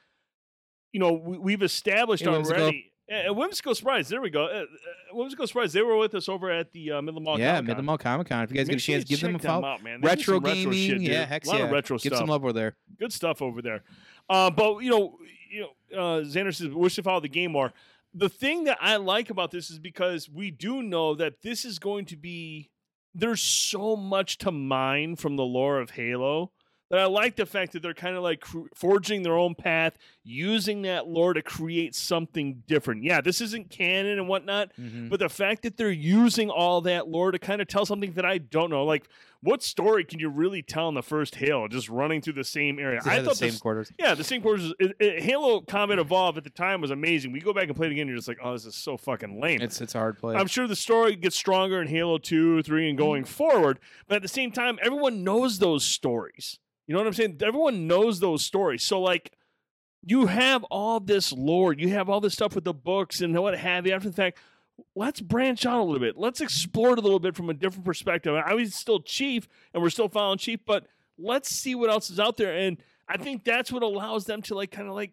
you 0.91 0.99
know, 0.99 1.13
we, 1.13 1.37
we've 1.37 1.61
established 1.61 2.23
Hey, 2.23 2.29
already. 2.29 2.91
Uh, 3.09 3.33
Whimsical 3.33 3.73
Surprise, 3.73 4.09
there 4.09 4.21
we 4.21 4.29
go. 4.29 4.45
Uh, 4.45 4.47
uh, 4.47 4.65
Whimsical 5.13 5.47
Surprise, 5.47 5.71
they 5.71 5.81
were 5.81 5.95
with 5.97 6.13
us 6.13 6.27
over 6.27 6.51
at 6.51 6.71
the 6.73 6.91
uh, 6.91 7.01
Midland 7.01 7.23
Mall. 7.25 7.39
yeah. 7.39 7.61
Midland 7.61 7.85
Mall 7.85 7.97
Comic 7.97 8.27
Con. 8.27 8.43
If 8.43 8.51
you 8.51 8.57
guys 8.57 8.67
get 8.67 8.75
a 8.75 8.79
sure 8.79 8.95
chance, 8.95 9.05
give 9.05 9.21
them 9.21 9.35
a 9.35 9.39
follow. 9.39 9.65
out, 9.65 9.81
man. 9.83 10.01
They 10.01 10.07
Retro 10.07 10.35
some 10.35 10.43
retro 10.43 10.71
gaming, 10.71 10.73
shit, 10.73 11.01
yeah, 11.01 11.25
heck 11.25 11.45
a 11.45 11.49
lot 11.49 11.59
yeah. 11.59 11.65
of 11.65 11.71
retro 11.71 11.97
Give 11.97 12.09
stuff. 12.11 12.19
some 12.19 12.27
love 12.27 12.43
over 12.43 12.51
there. 12.53 12.75
good 12.99 13.13
stuff 13.13 13.41
over 13.41 13.61
there. 13.61 13.83
Uh, 14.29 14.49
but 14.51 14.79
you 14.79 14.89
know, 14.89 15.17
you 15.49 15.61
know, 15.91 15.97
uh, 15.97 16.21
Xander 16.23 16.53
says 16.53 16.67
wish 16.69 16.95
to 16.95 17.03
follow 17.03 17.21
the 17.21 17.29
game 17.29 17.53
more. 17.53 17.71
The 18.13 18.29
thing 18.29 18.65
that 18.65 18.77
I 18.81 18.97
like 18.97 19.29
about 19.29 19.51
this 19.51 19.69
is 19.69 19.79
because 19.79 20.29
we 20.29 20.51
do 20.51 20.81
know 20.83 21.15
that 21.15 21.41
this 21.41 21.63
is 21.65 21.79
going 21.79 22.05
to 22.05 22.17
be. 22.17 22.71
There's 23.15 23.41
so 23.41 23.95
much 23.95 24.37
to 24.39 24.51
mine 24.51 25.15
from 25.15 25.37
the 25.37 25.43
lore 25.43 25.79
of 25.79 25.91
Halo 25.91 26.51
that 26.89 26.99
I 26.99 27.05
like 27.05 27.35
the 27.35 27.45
fact 27.45 27.73
that 27.73 27.81
they're 27.81 27.93
kind 27.93 28.15
of 28.15 28.23
like 28.23 28.43
forging 28.75 29.23
their 29.23 29.37
own 29.37 29.55
path, 29.55 29.97
using 30.27 30.81
that 30.81 31.07
lore 31.07 31.33
to 31.33 31.41
create 31.41 31.95
something 31.95 32.61
different. 32.67 33.03
Yeah, 33.03 33.21
this 33.21 33.39
isn't 33.39 33.69
canon 33.69 34.19
and 34.19 34.27
whatnot, 34.27 34.71
Mhm. 34.77 35.09
but 35.09 35.19
the 35.19 35.29
fact 35.29 35.61
that 35.63 35.77
they're 35.77 35.89
using 35.89 36.49
all 36.49 36.81
that 36.81 37.07
lore 37.07 37.31
to 37.31 37.39
kind 37.39 37.61
of 37.61 37.67
tell 37.67 37.85
something 37.85 38.11
that 38.13 38.25
I 38.25 38.37
don't 38.37 38.69
know, 38.69 38.83
like 38.83 39.07
what 39.41 39.61
story 39.63 40.03
can 40.03 40.19
you 40.19 40.29
really 40.29 40.61
tell 40.63 40.89
in 40.89 40.95
the 40.95 41.03
first 41.03 41.35
Halo, 41.35 41.67
just 41.67 41.87
running 41.89 42.21
through 42.21 42.33
the 42.33 42.43
same 42.43 42.79
area? 42.79 42.99
I 43.05 43.13
have 43.15 43.25
the 43.25 43.35
same 43.35 43.53
quarters. 43.59 43.91
yeah, 43.99 44.15
the 44.15 44.23
same 44.23 44.41
quarters. 44.41 44.73
It, 44.79 44.95
it, 44.99 45.21
Halo 45.23 45.61
Combat 45.61 45.99
Evolved 45.99 46.37
at 46.39 46.43
the 46.43 46.49
time 46.49 46.81
was 46.81 46.91
amazing. 46.91 47.31
We 47.31 47.39
go 47.39 47.53
back 47.53 47.67
and 47.67 47.75
play 47.75 47.87
it 47.87 47.91
again, 47.93 48.07
you're 48.07 48.17
just 48.17 48.27
like, 48.27 48.39
oh, 48.43 48.51
this 48.53 48.65
is 48.65 48.75
so 48.75 48.97
fucking 48.97 49.39
lame. 49.39 49.61
It's 49.61 49.79
it's 49.79 49.95
a 49.95 49.99
hard 49.99 50.17
play. 50.17 50.35
I'm 50.35 50.47
sure 50.47 50.67
the 50.67 50.75
story 50.75 51.15
gets 51.15 51.35
stronger 51.37 51.79
in 51.81 51.87
Halo 51.87 52.17
2, 52.17 52.63
3, 52.63 52.89
and 52.89 52.97
going 52.97 53.23
forward. 53.23 53.79
But 54.07 54.15
at 54.17 54.21
the 54.23 54.27
same 54.27 54.51
time, 54.51 54.77
everyone 54.81 55.23
knows 55.23 55.59
those 55.59 55.85
stories. 55.85 56.59
You 56.87 56.93
know 56.93 56.99
what 56.99 57.07
I'm 57.07 57.13
saying? 57.13 57.37
Everyone 57.43 57.85
knows 57.85 58.19
those 58.19 58.43
stories. 58.43 58.81
So, 58.83 58.99
like, 58.99 59.31
you 60.09 60.27
have 60.27 60.63
all 60.65 61.01
this 61.01 61.33
lore, 61.33 61.73
you 61.73 61.89
have 61.89 62.09
all 62.09 62.21
this 62.21 62.33
stuff 62.33 62.55
with 62.55 62.63
the 62.63 62.73
books 62.73 63.19
and 63.19 63.37
what 63.37 63.57
have 63.57 63.85
you. 63.85 63.93
After 63.93 64.09
the 64.09 64.15
fact, 64.15 64.37
let's 64.95 65.19
branch 65.19 65.65
out 65.65 65.81
a 65.81 65.83
little 65.83 65.99
bit. 65.99 66.17
Let's 66.17 66.39
explore 66.39 66.93
it 66.93 66.99
a 66.99 67.01
little 67.01 67.19
bit 67.19 67.35
from 67.35 67.49
a 67.49 67.53
different 67.53 67.83
perspective. 67.83 68.33
I 68.33 68.53
was 68.53 68.73
still 68.73 69.01
Chief, 69.01 69.49
and 69.73 69.83
we're 69.83 69.89
still 69.89 70.07
following 70.07 70.37
Chief, 70.37 70.61
but 70.65 70.87
let's 71.17 71.49
see 71.49 71.75
what 71.75 71.89
else 71.89 72.09
is 72.09 72.21
out 72.21 72.37
there. 72.37 72.55
And 72.55 72.77
I 73.09 73.17
think 73.17 73.43
that's 73.43 73.69
what 73.69 73.83
allows 73.83 74.23
them 74.23 74.41
to, 74.43 74.55
like, 74.55 74.71
kind 74.71 74.87
of 74.87 74.93
like 74.93 75.11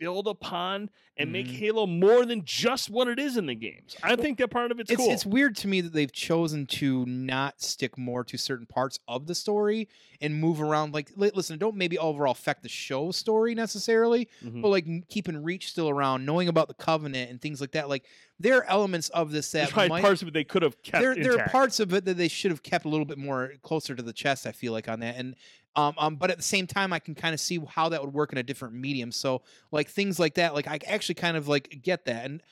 build 0.00 0.26
upon 0.26 0.88
and 1.18 1.30
make 1.30 1.46
Mhm. 1.46 1.58
Halo 1.58 1.86
more 1.86 2.24
than 2.24 2.42
just 2.46 2.88
what 2.88 3.06
it 3.06 3.18
is 3.18 3.36
in 3.36 3.44
the 3.44 3.54
games. 3.54 3.94
I 4.02 4.16
think 4.16 4.38
that 4.38 4.48
part 4.50 4.72
of 4.72 4.80
it's, 4.80 4.90
it's 4.90 4.96
cool. 5.00 5.12
it's 5.12 5.26
weird 5.26 5.54
to 5.56 5.68
me 5.68 5.82
that 5.82 5.92
they've 5.92 6.10
chosen 6.10 6.66
to 6.66 7.04
not 7.04 7.60
stick 7.60 7.98
more 7.98 8.24
to 8.24 8.38
certain 8.38 8.64
parts 8.64 8.98
of 9.06 9.26
the 9.26 9.34
story 9.34 9.86
and 10.22 10.34
move 10.40 10.62
around. 10.62 10.94
Like, 10.94 11.10
listen, 11.16 11.58
don't 11.58 11.76
maybe 11.76 11.98
overall 11.98 12.32
affect 12.32 12.62
the 12.62 12.68
show 12.70 13.10
story 13.10 13.54
necessarily, 13.54 14.28
Mhm. 14.42 14.62
but 14.62 14.68
like 14.68 14.86
keeping 15.08 15.36
Reach 15.42 15.68
still 15.68 15.90
around, 15.90 16.24
knowing 16.24 16.48
about 16.48 16.68
the 16.68 16.74
Covenant 16.74 17.30
and 17.30 17.40
things 17.40 17.60
like 17.60 17.72
that. 17.72 17.90
Like, 17.90 18.06
there 18.38 18.56
are 18.56 18.64
elements 18.64 19.10
of 19.10 19.30
this 19.32 19.50
that 19.52 19.76
might. 19.76 20.00
parts 20.00 20.22
of 20.22 20.28
it 20.28 20.34
they 20.34 20.44
could 20.44 20.62
have 20.62 20.82
kept 20.82 21.02
there, 21.02 21.14
there 21.14 21.38
are 21.38 21.48
parts 21.50 21.78
of 21.78 21.92
it 21.92 22.06
that 22.06 22.16
they 22.16 22.28
should 22.28 22.50
have 22.50 22.62
kept 22.62 22.86
a 22.86 22.88
little 22.88 23.04
bit 23.04 23.18
more 23.18 23.52
closer 23.62 23.94
to 23.94 24.02
the 24.02 24.14
chest. 24.14 24.46
I 24.46 24.52
feel 24.52 24.72
like 24.72 24.88
on 24.88 25.00
that, 25.00 25.16
and 25.16 25.36
um, 25.76 25.94
um, 25.98 26.16
but 26.16 26.30
at 26.30 26.36
the 26.36 26.42
same 26.42 26.66
time, 26.66 26.92
I 26.92 26.98
can 26.98 27.14
kind 27.14 27.32
of 27.32 27.40
see 27.40 27.60
how 27.68 27.88
that 27.90 28.00
would 28.00 28.12
work 28.12 28.32
in 28.32 28.38
a 28.38 28.42
different 28.42 28.74
medium. 28.74 29.12
So, 29.12 29.42
like 29.70 29.88
things 29.88 30.18
like 30.18 30.34
that, 30.34 30.54
like 30.54 30.66
I 30.66 30.78
actually 30.86 31.14
kind 31.16 31.36
of 31.36 31.48
like 31.48 31.80
get 31.82 32.04
that, 32.06 32.24
and 32.24 32.42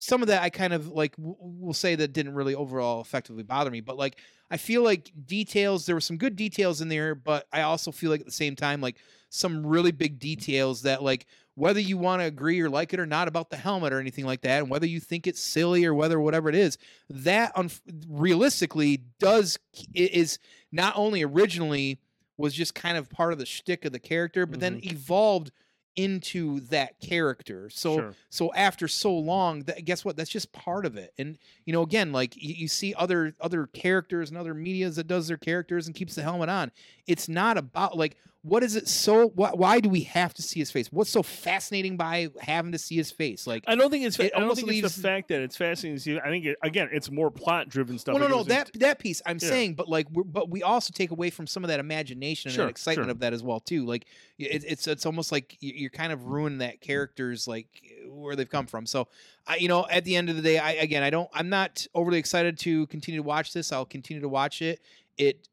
some 0.00 0.20
of 0.20 0.26
that 0.28 0.42
I 0.42 0.50
kind 0.50 0.72
of 0.72 0.88
like 0.88 1.16
w- 1.16 1.36
will 1.38 1.74
say 1.74 1.94
that 1.94 2.12
didn't 2.12 2.34
really 2.34 2.56
overall 2.56 3.00
effectively 3.00 3.44
bother 3.44 3.70
me, 3.70 3.80
but 3.80 3.96
like 3.96 4.18
I 4.50 4.56
feel 4.56 4.82
like 4.82 5.12
details 5.26 5.86
there 5.86 5.94
were 5.94 6.00
some 6.00 6.16
good 6.16 6.34
details 6.34 6.80
in 6.80 6.88
there, 6.88 7.14
but 7.14 7.46
I 7.52 7.62
also 7.62 7.92
feel 7.92 8.10
like 8.10 8.20
at 8.20 8.26
the 8.26 8.32
same 8.32 8.56
time 8.56 8.80
like 8.80 8.96
some 9.28 9.64
really 9.64 9.92
big 9.92 10.18
details 10.18 10.82
that 10.82 11.04
like 11.04 11.26
whether 11.54 11.78
you 11.78 11.96
want 11.98 12.20
to 12.20 12.26
agree 12.26 12.60
or 12.60 12.68
like 12.68 12.92
it 12.92 12.98
or 12.98 13.06
not 13.06 13.28
about 13.28 13.50
the 13.50 13.56
helmet 13.56 13.92
or 13.92 14.00
anything 14.00 14.24
like 14.24 14.40
that, 14.40 14.58
and 14.58 14.68
whether 14.68 14.86
you 14.86 14.98
think 14.98 15.28
it's 15.28 15.40
silly 15.40 15.84
or 15.84 15.94
whether 15.94 16.18
whatever 16.18 16.48
it 16.48 16.56
is, 16.56 16.78
that 17.08 17.52
un- 17.54 17.70
realistically 18.08 19.04
does 19.20 19.56
is 19.94 20.40
not 20.72 20.94
only 20.96 21.22
originally 21.22 22.00
was 22.42 22.52
just 22.52 22.74
kind 22.74 22.98
of 22.98 23.08
part 23.08 23.32
of 23.32 23.38
the 23.38 23.46
shtick 23.46 23.84
of 23.84 23.92
the 23.92 24.00
character, 24.00 24.46
but 24.46 24.58
then 24.58 24.80
mm-hmm. 24.80 24.90
evolved 24.90 25.52
into 25.94 26.58
that 26.58 26.98
character. 26.98 27.70
So 27.70 27.96
Sure. 27.96 28.14
so 28.30 28.52
after 28.54 28.88
so 28.88 29.16
long, 29.16 29.62
that 29.64 29.84
guess 29.84 30.04
what? 30.04 30.16
That's 30.16 30.28
just 30.28 30.50
part 30.50 30.84
of 30.84 30.96
it. 30.96 31.14
And 31.18 31.38
you 31.66 31.72
know, 31.72 31.82
again, 31.82 32.10
like 32.10 32.34
you, 32.36 32.52
you 32.54 32.66
see 32.66 32.94
other 32.94 33.36
other 33.40 33.68
characters 33.68 34.28
and 34.28 34.36
other 34.36 34.54
medias 34.54 34.96
that 34.96 35.06
does 35.06 35.28
their 35.28 35.36
characters 35.36 35.86
and 35.86 35.94
keeps 35.94 36.16
the 36.16 36.22
helmet 36.22 36.48
on. 36.48 36.72
It's 37.06 37.28
not 37.28 37.56
about 37.56 37.96
like 37.96 38.16
what 38.44 38.64
is 38.64 38.74
it 38.74 38.88
so 38.88 39.28
why, 39.28 39.50
why 39.50 39.78
do 39.78 39.88
we 39.88 40.00
have 40.00 40.34
to 40.34 40.42
see 40.42 40.58
his 40.58 40.70
face? 40.70 40.90
What's 40.90 41.10
so 41.10 41.22
fascinating 41.22 41.96
by 41.96 42.28
having 42.40 42.72
to 42.72 42.78
see 42.78 42.96
his 42.96 43.10
face? 43.12 43.46
Like 43.46 43.62
I 43.68 43.76
don't 43.76 43.88
think 43.90 44.04
it's. 44.04 44.18
It 44.18 44.32
I 44.34 44.38
don't 44.40 44.42
almost 44.42 44.64
think 44.66 44.82
it's 44.84 44.96
the 44.96 45.00
fact 45.02 45.28
that 45.28 45.42
it's 45.42 45.56
fascinating 45.56 45.96
to 45.96 46.02
see. 46.02 46.18
I 46.18 46.28
think 46.28 46.46
it, 46.46 46.56
again, 46.62 46.88
it's 46.92 47.08
more 47.08 47.30
plot 47.30 47.68
driven 47.68 48.00
stuff. 48.00 48.14
well, 48.16 48.28
no, 48.28 48.38
no, 48.38 48.42
that 48.44 48.66
into- 48.68 48.80
that 48.80 48.98
piece 48.98 49.22
I'm 49.26 49.38
Yeah. 49.40 49.48
saying, 49.48 49.74
but 49.74 49.88
like, 49.88 50.10
we're, 50.10 50.24
but 50.24 50.50
we 50.50 50.62
also 50.64 50.92
take 50.92 51.12
away 51.12 51.30
from 51.30 51.46
some 51.46 51.62
of 51.62 51.68
that 51.68 51.78
imagination 51.78 52.48
and 52.48 52.56
Sure, 52.56 52.64
that 52.64 52.70
excitement 52.70 53.06
sure. 53.06 53.10
of 53.12 53.20
that 53.20 53.32
as 53.32 53.44
well 53.44 53.60
too. 53.60 53.86
Like, 53.86 54.06
it, 54.38 54.64
it's 54.66 54.88
it's 54.88 55.06
almost 55.06 55.30
like 55.30 55.56
you're 55.60 55.90
kind 55.90 56.12
of 56.12 56.26
ruining 56.26 56.58
that 56.58 56.80
character's 56.80 57.46
like 57.46 57.68
where 58.08 58.34
they've 58.34 58.50
come 58.50 58.66
from. 58.66 58.86
So, 58.86 59.06
I 59.46 59.56
you 59.56 59.68
know, 59.68 59.86
at 59.88 60.04
the 60.04 60.16
end 60.16 60.28
of 60.30 60.34
the 60.36 60.42
day, 60.42 60.58
I 60.58 60.72
again, 60.72 61.04
I 61.04 61.10
don't, 61.10 61.30
I'm 61.32 61.48
not 61.48 61.86
overly 61.94 62.18
excited 62.18 62.58
to 62.58 62.88
continue 62.88 63.20
to 63.20 63.26
watch 63.26 63.52
this. 63.52 63.70
I'll 63.70 63.84
continue 63.84 64.20
to 64.20 64.28
watch 64.28 64.62
it. 64.62 64.80
It. 65.16 65.46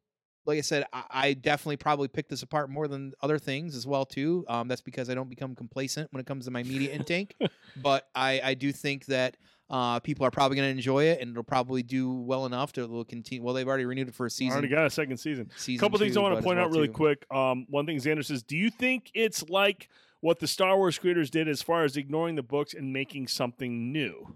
Like 0.45 0.57
I 0.57 0.61
said, 0.61 0.85
I, 0.93 1.03
I 1.09 1.33
definitely 1.33 1.77
probably 1.77 2.07
pick 2.07 2.29
this 2.29 2.43
apart 2.43 2.69
more 2.69 2.87
than 2.87 3.13
other 3.21 3.37
things 3.37 3.75
as 3.75 3.85
well 3.85 4.05
too. 4.05 4.45
Um, 4.47 4.67
that's 4.67 4.81
because 4.81 5.09
I 5.09 5.13
don't 5.13 5.29
become 5.29 5.55
complacent 5.55 6.11
when 6.11 6.21
it 6.21 6.25
comes 6.25 6.45
to 6.45 6.51
my 6.51 6.63
media 6.63 6.91
intake. 6.93 7.35
but 7.77 8.09
I, 8.15 8.41
I 8.43 8.53
do 8.53 8.71
think 8.71 9.05
that 9.05 9.37
uh, 9.69 9.99
people 9.99 10.25
are 10.25 10.31
probably 10.31 10.57
going 10.57 10.67
to 10.67 10.71
enjoy 10.71 11.05
it, 11.05 11.21
and 11.21 11.31
it'll 11.31 11.43
probably 11.43 11.83
do 11.83 12.11
well 12.11 12.45
enough 12.45 12.71
to 12.73 12.87
will 12.87 13.05
continue. 13.05 13.43
Well, 13.43 13.53
they've 13.53 13.67
already 13.67 13.85
renewed 13.85 14.07
it 14.07 14.15
for 14.15 14.25
a 14.25 14.29
season. 14.29 14.53
already 14.53 14.67
got 14.67 14.85
a 14.85 14.89
second 14.89 15.17
season. 15.17 15.51
season 15.57 15.79
couple 15.79 15.99
things 15.99 16.17
I 16.17 16.21
want 16.21 16.35
to 16.35 16.41
point 16.41 16.57
well, 16.57 16.65
out 16.65 16.71
really 16.71 16.87
too. 16.87 16.93
quick. 16.93 17.25
Um, 17.31 17.65
one 17.69 17.85
thing 17.85 17.97
Xander 17.97 18.25
says: 18.25 18.41
Do 18.41 18.57
you 18.57 18.71
think 18.71 19.11
it's 19.13 19.47
like 19.47 19.89
what 20.21 20.39
the 20.39 20.47
Star 20.47 20.75
Wars 20.75 20.97
creators 20.97 21.29
did 21.29 21.47
as 21.47 21.61
far 21.61 21.83
as 21.83 21.97
ignoring 21.97 22.35
the 22.35 22.43
books 22.43 22.73
and 22.73 22.91
making 22.91 23.27
something 23.27 23.91
new? 23.91 24.35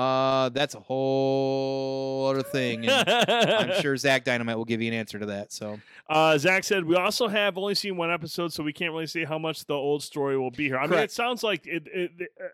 Uh, 0.00 0.48
that's 0.48 0.74
a 0.74 0.80
whole 0.80 2.28
other 2.30 2.42
thing. 2.42 2.86
And 2.88 3.08
I'm 3.10 3.82
sure 3.82 3.96
Zach 3.98 4.24
Dynamite 4.24 4.56
will 4.56 4.64
give 4.64 4.80
you 4.80 4.88
an 4.88 4.94
answer 4.94 5.18
to 5.18 5.26
that. 5.26 5.52
So 5.52 5.78
Uh, 6.08 6.38
Zach 6.38 6.64
said, 6.64 6.84
We 6.86 6.96
also 6.96 7.28
have 7.28 7.58
only 7.58 7.74
seen 7.74 7.98
one 7.98 8.10
episode, 8.10 8.50
so 8.50 8.62
we 8.62 8.72
can't 8.72 8.92
really 8.92 9.06
say 9.06 9.24
how 9.24 9.38
much 9.38 9.66
the 9.66 9.74
old 9.74 10.02
story 10.02 10.38
will 10.38 10.50
be 10.50 10.68
here. 10.68 10.78
I 10.78 10.86
mean, 10.86 11.00
it 11.00 11.12
sounds 11.12 11.42
like 11.42 11.66
it. 11.66 11.86
it, 11.92 12.12
it 12.18 12.30
uh, 12.42 12.48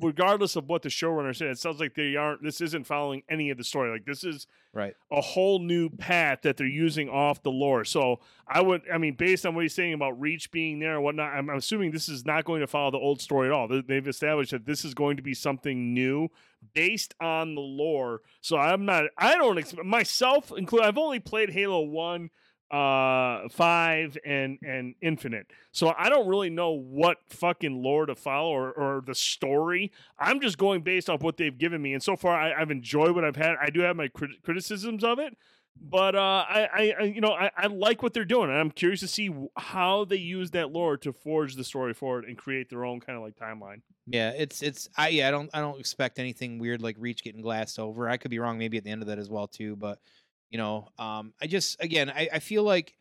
Regardless 0.00 0.56
of 0.56 0.68
what 0.68 0.82
the 0.82 0.88
showrunner 0.88 1.34
said, 1.36 1.48
it 1.50 1.58
sounds 1.58 1.78
like 1.78 1.94
they 1.94 2.16
aren't. 2.16 2.42
This 2.42 2.60
isn't 2.60 2.84
following 2.84 3.22
any 3.28 3.50
of 3.50 3.58
the 3.58 3.62
story. 3.62 3.92
Like 3.92 4.04
this 4.04 4.24
is 4.24 4.48
right, 4.72 4.94
a 5.12 5.20
whole 5.20 5.60
new 5.60 5.88
path 5.88 6.40
that 6.42 6.56
they're 6.56 6.66
using 6.66 7.08
off 7.08 7.44
the 7.44 7.52
lore. 7.52 7.84
So 7.84 8.18
I 8.48 8.60
would, 8.60 8.82
I 8.92 8.98
mean, 8.98 9.14
based 9.14 9.46
on 9.46 9.54
what 9.54 9.62
he's 9.62 9.72
saying 9.74 9.94
about 9.94 10.20
Reach 10.20 10.50
being 10.50 10.80
there 10.80 10.94
and 10.96 11.04
whatnot, 11.04 11.32
I'm, 11.32 11.48
I'm 11.48 11.58
assuming 11.58 11.92
this 11.92 12.08
is 12.08 12.26
not 12.26 12.44
going 12.44 12.60
to 12.60 12.66
follow 12.66 12.90
the 12.90 12.98
old 12.98 13.20
story 13.20 13.46
at 13.48 13.52
all. 13.52 13.68
They- 13.68 13.82
They've 13.82 14.08
established 14.08 14.50
that 14.50 14.66
this 14.66 14.84
is 14.84 14.94
going 14.94 15.16
to 15.16 15.22
be 15.22 15.32
something 15.34 15.94
new 15.94 16.28
based 16.74 17.14
on 17.20 17.54
the 17.54 17.60
lore. 17.60 18.22
So 18.40 18.56
I'm 18.56 18.84
not, 18.86 19.04
I 19.16 19.36
don't 19.36 19.58
expect 19.58 19.84
myself 19.86 20.50
include. 20.56 20.82
I've 20.82 20.98
only 20.98 21.20
played 21.20 21.50
Halo 21.50 21.82
One, 21.82 22.30
uh, 22.70 23.48
Five, 23.50 24.16
and 24.24 24.58
and 24.62 24.94
Infinite. 25.00 25.46
So 25.72 25.94
I 25.96 26.08
don't 26.08 26.26
really 26.26 26.50
know 26.50 26.70
what 26.70 27.18
fucking 27.28 27.82
lore 27.82 28.06
to 28.06 28.14
follow 28.14 28.50
or, 28.50 28.72
or 28.72 29.02
the 29.06 29.14
story. 29.14 29.92
I'm 30.18 30.40
just 30.40 30.58
going 30.58 30.82
based 30.82 31.10
off 31.10 31.22
what 31.22 31.36
they've 31.36 31.56
given 31.56 31.82
me, 31.82 31.94
and 31.94 32.02
so 32.02 32.16
far 32.16 32.34
I, 32.38 32.60
I've 32.60 32.70
enjoyed 32.70 33.14
what 33.14 33.24
I've 33.24 33.36
had. 33.36 33.56
I 33.60 33.70
do 33.70 33.80
have 33.80 33.96
my 33.96 34.08
crit- 34.08 34.42
criticisms 34.42 35.04
of 35.04 35.18
it, 35.18 35.36
but 35.80 36.14
uh, 36.14 36.44
I, 36.48 36.68
I, 36.72 36.94
I, 37.00 37.02
you 37.04 37.20
know, 37.20 37.32
I, 37.32 37.50
I 37.56 37.66
like 37.66 38.02
what 38.02 38.14
they're 38.14 38.24
doing, 38.24 38.48
and 38.48 38.58
I'm 38.58 38.70
curious 38.70 39.00
to 39.00 39.08
see 39.08 39.34
how 39.56 40.04
they 40.04 40.16
use 40.16 40.52
that 40.52 40.70
lore 40.70 40.96
to 40.98 41.12
forge 41.12 41.56
the 41.56 41.64
story 41.64 41.94
forward 41.94 42.24
and 42.24 42.38
create 42.38 42.70
their 42.70 42.84
own 42.84 43.00
kind 43.00 43.16
of 43.16 43.24
like 43.24 43.36
timeline. 43.36 43.82
Yeah, 44.06 44.30
it's 44.30 44.62
it's 44.62 44.88
I 44.96 45.08
yeah 45.08 45.28
I 45.28 45.30
don't 45.30 45.50
I 45.54 45.60
don't 45.60 45.80
expect 45.80 46.18
anything 46.18 46.58
weird 46.58 46.82
like 46.82 46.96
Reach 46.98 47.24
getting 47.24 47.40
glassed 47.40 47.78
over. 47.78 48.08
I 48.08 48.16
could 48.16 48.30
be 48.30 48.38
wrong 48.38 48.58
maybe 48.58 48.76
at 48.76 48.84
the 48.84 48.90
end 48.90 49.02
of 49.02 49.08
that 49.08 49.18
as 49.18 49.30
well 49.30 49.48
too, 49.48 49.76
but 49.76 49.98
you 50.50 50.58
know 50.58 50.88
um 50.98 51.32
I 51.40 51.46
just 51.46 51.82
again 51.82 52.10
I 52.10 52.28
I 52.34 52.38
feel 52.38 52.62
like 52.62 52.96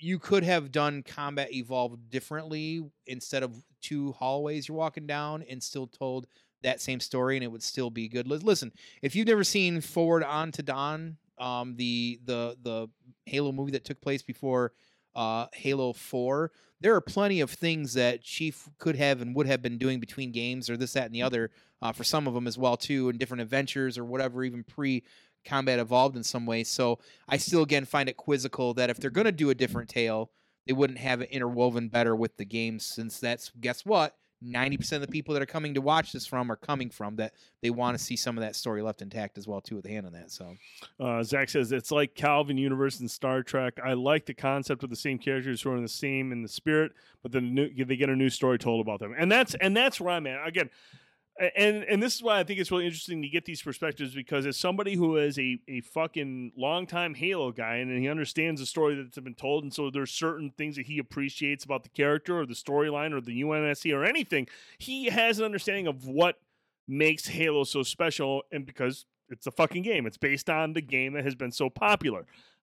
you 0.00 0.18
could 0.18 0.44
have 0.44 0.70
done 0.70 1.02
combat 1.02 1.52
evolve 1.52 1.98
differently 2.08 2.82
instead 3.06 3.42
of 3.42 3.64
two 3.82 4.12
hallways 4.12 4.68
you're 4.68 4.76
walking 4.76 5.06
down 5.06 5.42
and 5.48 5.62
still 5.62 5.86
told 5.86 6.26
that 6.62 6.80
same 6.80 7.00
story 7.00 7.36
and 7.36 7.44
it 7.44 7.50
would 7.50 7.62
still 7.62 7.90
be 7.90 8.08
good. 8.08 8.26
Listen, 8.26 8.72
if 9.02 9.14
you've 9.14 9.26
never 9.28 9.44
seen 9.44 9.80
Forward 9.80 10.24
Unto 10.24 10.62
Dawn, 10.62 11.16
um, 11.38 11.76
the 11.76 12.18
the 12.24 12.56
the 12.62 12.88
Halo 13.26 13.52
movie 13.52 13.72
that 13.72 13.84
took 13.84 14.00
place 14.00 14.22
before 14.22 14.72
uh, 15.14 15.46
Halo 15.52 15.92
Four, 15.92 16.50
there 16.80 16.94
are 16.94 17.00
plenty 17.00 17.40
of 17.40 17.50
things 17.50 17.94
that 17.94 18.22
Chief 18.22 18.68
could 18.78 18.96
have 18.96 19.20
and 19.20 19.34
would 19.36 19.46
have 19.46 19.62
been 19.62 19.78
doing 19.78 20.00
between 20.00 20.32
games 20.32 20.68
or 20.68 20.76
this, 20.76 20.94
that, 20.94 21.06
and 21.06 21.14
the 21.14 21.22
other 21.22 21.50
uh, 21.80 21.92
for 21.92 22.04
some 22.04 22.26
of 22.26 22.34
them 22.34 22.46
as 22.46 22.58
well 22.58 22.76
too, 22.76 23.08
and 23.08 23.18
different 23.18 23.40
adventures 23.40 23.96
or 23.96 24.04
whatever, 24.04 24.42
even 24.42 24.64
pre 24.64 25.04
combat 25.44 25.78
evolved 25.78 26.16
in 26.16 26.22
some 26.22 26.46
way. 26.46 26.64
So 26.64 26.98
I 27.28 27.36
still 27.36 27.62
again 27.62 27.84
find 27.84 28.08
it 28.08 28.16
quizzical 28.16 28.74
that 28.74 28.90
if 28.90 28.98
they're 28.98 29.10
going 29.10 29.24
to 29.26 29.32
do 29.32 29.50
a 29.50 29.54
different 29.54 29.88
tale, 29.88 30.30
they 30.66 30.72
wouldn't 30.72 30.98
have 30.98 31.20
it 31.22 31.30
interwoven 31.30 31.88
better 31.88 32.14
with 32.14 32.36
the 32.36 32.44
games, 32.44 32.84
since 32.84 33.18
that's 33.18 33.50
guess 33.60 33.84
what. 33.86 34.14
90% 34.44 34.92
of 34.92 35.00
the 35.00 35.08
people 35.08 35.34
that 35.34 35.42
are 35.42 35.46
coming 35.46 35.74
to 35.74 35.80
watch 35.80 36.12
this 36.12 36.24
from 36.24 36.48
are 36.52 36.54
coming 36.54 36.90
from 36.90 37.16
that 37.16 37.32
they 37.60 37.70
want 37.70 37.98
to 37.98 38.04
see 38.04 38.14
some 38.14 38.38
of 38.38 38.42
that 38.42 38.54
story 38.54 38.80
left 38.82 39.02
intact 39.02 39.36
as 39.36 39.48
well 39.48 39.60
too 39.60 39.74
with 39.74 39.84
the 39.84 39.90
hand 39.90 40.06
on 40.06 40.12
that 40.12 40.30
so 40.30 40.54
Uh, 41.00 41.20
Zach 41.24 41.48
says 41.48 41.72
it's 41.72 41.90
like 41.90 42.14
Kelvin 42.14 42.56
Universe 42.56 43.00
and 43.00 43.10
Star 43.10 43.42
Trek. 43.42 43.80
I 43.84 43.94
like 43.94 44.26
the 44.26 44.34
concept 44.34 44.84
of 44.84 44.90
the 44.90 44.96
same 44.96 45.18
characters 45.18 45.60
who 45.62 45.72
are 45.72 45.76
in 45.76 45.82
the 45.82 45.88
same 45.88 46.30
in 46.30 46.42
the 46.42 46.48
spirit, 46.48 46.92
but 47.20 47.32
then 47.32 47.52
they 47.76 47.96
get 47.96 48.10
a 48.10 48.14
new 48.14 48.30
story 48.30 48.58
told 48.58 48.80
about 48.80 49.00
them, 49.00 49.12
and 49.18 49.32
that's 49.32 49.56
and 49.56 49.76
that's 49.76 50.00
where 50.00 50.14
I'm 50.14 50.28
at. 50.28 50.46
Again, 50.46 50.70
a- 50.70 51.07
and 51.56 51.84
and 51.84 52.02
this 52.02 52.14
is 52.14 52.22
why 52.22 52.40
I 52.40 52.44
think 52.44 52.58
it's 52.58 52.70
really 52.70 52.86
interesting 52.86 53.22
to 53.22 53.28
get 53.28 53.44
these 53.44 53.62
perspectives 53.62 54.14
because 54.14 54.46
as 54.46 54.56
somebody 54.56 54.94
who 54.94 55.16
is 55.16 55.38
a 55.38 55.58
a 55.68 55.80
fucking 55.80 56.52
longtime 56.56 57.14
Halo 57.14 57.52
guy 57.52 57.76
and 57.76 57.96
he 57.98 58.08
understands 58.08 58.60
the 58.60 58.66
story 58.66 58.94
that's 58.94 59.18
been 59.18 59.34
told, 59.34 59.62
and 59.62 59.72
so 59.72 59.90
there's 59.90 60.10
certain 60.10 60.52
things 60.56 60.76
that 60.76 60.86
he 60.86 60.98
appreciates 60.98 61.64
about 61.64 61.84
the 61.84 61.88
character 61.90 62.38
or 62.38 62.46
the 62.46 62.54
storyline 62.54 63.12
or 63.12 63.20
the 63.20 63.42
UNSC 63.42 63.94
or 63.94 64.04
anything. 64.04 64.48
He 64.78 65.06
has 65.06 65.38
an 65.38 65.44
understanding 65.44 65.86
of 65.86 66.06
what 66.06 66.40
makes 66.88 67.26
Halo 67.28 67.64
so 67.64 67.82
special, 67.82 68.42
and 68.50 68.66
because 68.66 69.06
it's 69.28 69.46
a 69.46 69.52
fucking 69.52 69.82
game, 69.82 70.06
it's 70.06 70.16
based 70.16 70.50
on 70.50 70.72
the 70.72 70.80
game 70.80 71.12
that 71.12 71.24
has 71.24 71.34
been 71.34 71.52
so 71.52 71.70
popular. 71.70 72.26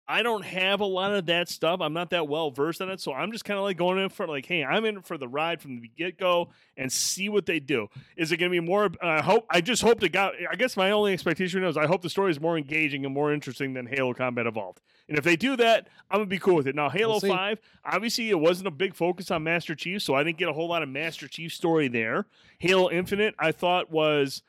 I 0.10 0.24
don't 0.24 0.46
have 0.46 0.80
a 0.80 0.86
lot 0.86 1.14
of 1.14 1.26
that 1.26 1.50
stuff. 1.50 1.82
I'm 1.82 1.92
not 1.92 2.12
that 2.12 2.30
well 2.30 2.50
versed 2.50 2.82
on 2.82 2.90
it, 2.90 3.02
so 3.02 3.14
I'm 3.14 3.32
just 3.32 3.44
kind 3.44 3.58
of 3.58 3.64
like 3.64 3.76
going 3.76 4.00
in 4.00 4.08
for 4.10 4.26
like, 4.26 4.46
hey, 4.46 4.64
I'm 4.64 4.86
in 4.86 5.02
for 5.02 5.18
the 5.18 5.28
ride 5.28 5.62
from 5.62 5.82
the 5.82 5.90
get 5.90 6.18
go 6.18 6.50
and 6.78 6.90
see 6.90 7.28
what 7.28 7.46
they 7.46 7.60
do. 7.60 7.90
Is 8.16 8.32
it 8.32 8.38
going 8.38 8.52
to 8.52 8.62
be 8.62 8.66
more? 8.66 8.90
I 9.02 9.22
hope. 9.22 9.46
I 9.50 9.60
just 9.60 9.82
hope 9.82 10.00
to 10.00 10.10
God. 10.10 10.34
I 10.50 10.56
guess 10.56 10.78
my 10.78 10.92
only 10.92 11.12
expectation 11.12 11.62
is 11.66 11.76
I 11.76 11.88
hope 11.88 12.02
the 12.02 12.10
story 12.10 12.32
is 12.32 12.40
more 12.40 12.58
engaging 12.58 13.04
and 13.04 13.14
more 13.14 13.34
interesting 13.34 13.74
than 13.74 13.86
Halo 13.86 14.14
Combat 14.14 14.48
Evolved. 14.48 14.80
And 15.10 15.18
if 15.18 15.26
they 15.26 15.36
do 15.36 15.58
that, 15.58 15.90
I'm 16.10 16.20
gonna 16.20 16.28
be 16.28 16.40
cool 16.40 16.56
with 16.56 16.68
it. 16.68 16.76
Now, 16.76 16.90
Halo 16.90 17.20
We'll. 17.22 17.32
Five, 17.32 17.60
obviously, 17.84 18.30
it 18.30 18.40
wasn't 18.40 18.68
a 18.68 18.72
big 18.72 18.96
focus 18.96 19.30
on 19.30 19.44
Master 19.44 19.76
Chief, 19.76 20.02
so 20.02 20.14
I 20.16 20.24
didn't 20.24 20.38
get 20.38 20.48
a 20.48 20.54
whole 20.54 20.70
lot 20.70 20.84
of 20.84 20.90
Master 20.90 21.28
Chief 21.28 21.54
story 21.54 21.90
there. 21.90 22.26
Halo 22.60 22.90
Infinite, 22.90 23.36
I 23.40 23.52
thought 23.52 23.92
was, 23.92 24.42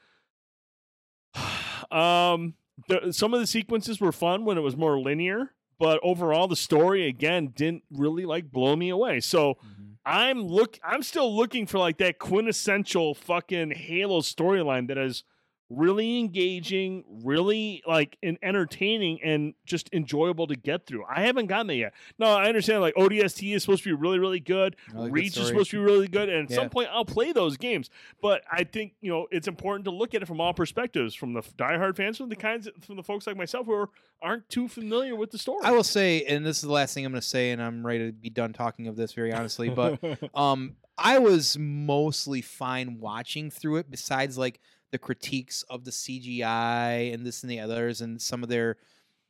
um, 1.91 2.55
the, 2.89 3.13
some 3.13 3.35
of 3.35 3.41
the 3.41 3.47
sequences 3.47 4.01
were 4.01 4.13
fun 4.13 4.45
when 4.45 4.57
it 4.57 4.63
was 4.63 4.77
more 4.77 4.99
linear, 4.99 5.53
but 5.79 6.01
overall, 6.03 6.49
the 6.49 6.57
story 6.57 7.07
again 7.07 7.53
didn't 7.55 7.85
really 7.91 8.25
like 8.25 8.51
blow 8.51 8.77
me 8.77 8.89
away. 8.91 9.21
So. 9.21 9.55
Mm-hmm. 9.55 9.85
I'm 10.07 10.41
look 10.41 10.79
I'm 10.83 11.03
still 11.03 11.37
looking 11.37 11.67
for 11.67 11.79
like 11.79 11.99
that 11.99 12.19
quintessential 12.19 13.15
fucking 13.15 13.73
Halo 13.73 14.23
storyline 14.23 14.89
that 14.89 14.97
is 14.97 15.23
really 15.71 16.19
engaging, 16.19 17.05
really 17.25 17.83
like 17.87 18.17
and 18.23 18.39
entertaining 18.43 19.21
and 19.23 19.53
just 19.67 19.91
enjoyable 19.93 20.47
to 20.47 20.57
get 20.57 20.87
through. 20.87 21.05
I 21.09 21.23
haven't 21.23 21.47
gotten 21.47 21.67
there 21.67 21.77
yet. 21.77 21.95
No, 22.19 22.27
I 22.27 22.49
understand 22.49 22.81
like 22.81 22.95
ODST 22.95 23.55
is 23.55 23.63
supposed 23.63 23.83
to 23.85 23.91
be 23.91 23.95
really, 23.95 24.19
really 24.19 24.41
good. 24.41 24.77
Really 24.95 25.09
good 25.09 25.13
Reach 25.15 25.37
is 25.37 25.49
supposed 25.49 25.71
to 25.71 25.77
be 25.77 25.83
really 25.83 26.09
good. 26.09 26.29
And 26.31 26.45
at 26.45 26.51
Yeah. 26.51 26.57
some 26.57 26.71
point 26.71 26.89
I'll 26.91 27.05
play 27.05 27.33
those 27.33 27.57
games. 27.59 27.91
But 28.23 28.43
I 28.51 28.65
think, 28.65 28.95
you 29.01 29.11
know, 29.11 29.27
it's 29.31 29.47
important 29.47 29.85
to 29.85 29.91
look 29.91 30.15
at 30.15 30.23
it 30.23 30.27
from 30.27 30.41
all 30.41 30.55
perspectives, 30.55 31.15
from 31.15 31.35
the 31.35 31.43
diehard 31.43 31.97
fans, 31.97 32.17
from 32.17 32.31
the 32.31 32.37
kinds 32.37 32.69
from 32.81 32.97
the 32.97 33.03
folks 33.03 33.27
like 33.27 33.37
myself 33.37 33.67
who 33.67 33.73
are, 33.73 33.91
aren't 34.23 34.49
too 34.49 34.69
familiar 34.69 35.15
with 35.17 35.31
the 35.33 35.39
story. 35.39 35.61
I 35.65 35.73
will 35.73 35.85
say, 35.85 36.25
and 36.25 36.47
this 36.47 36.57
is 36.57 36.63
the 36.63 36.73
last 36.73 36.95
thing 36.95 37.05
I'm 37.05 37.13
going 37.13 37.21
to 37.21 37.27
say, 37.29 37.51
and 37.51 37.63
I'm 37.63 37.87
ready 37.87 38.07
to 38.07 38.13
be 38.13 38.31
done 38.31 38.53
talking 38.55 38.87
of 38.89 38.97
this 38.97 39.13
very 39.13 39.33
honestly, 39.33 39.69
but 39.69 40.01
um, 40.35 40.77
I 40.97 41.19
was 41.19 41.57
mostly 41.59 42.41
fine 42.41 42.99
watching 43.01 43.51
through 43.51 43.77
it. 43.77 43.91
Besides, 43.91 44.37
like 44.39 44.61
the 44.91 44.99
critiques 44.99 45.63
of 45.69 45.85
the 45.85 45.91
CGI 45.91 47.13
and 47.13 47.27
this 47.27 47.43
and 47.43 47.51
the 47.51 47.61
others, 47.61 48.01
and 48.01 48.21
some 48.21 48.43
of 48.43 48.49
their 48.49 48.77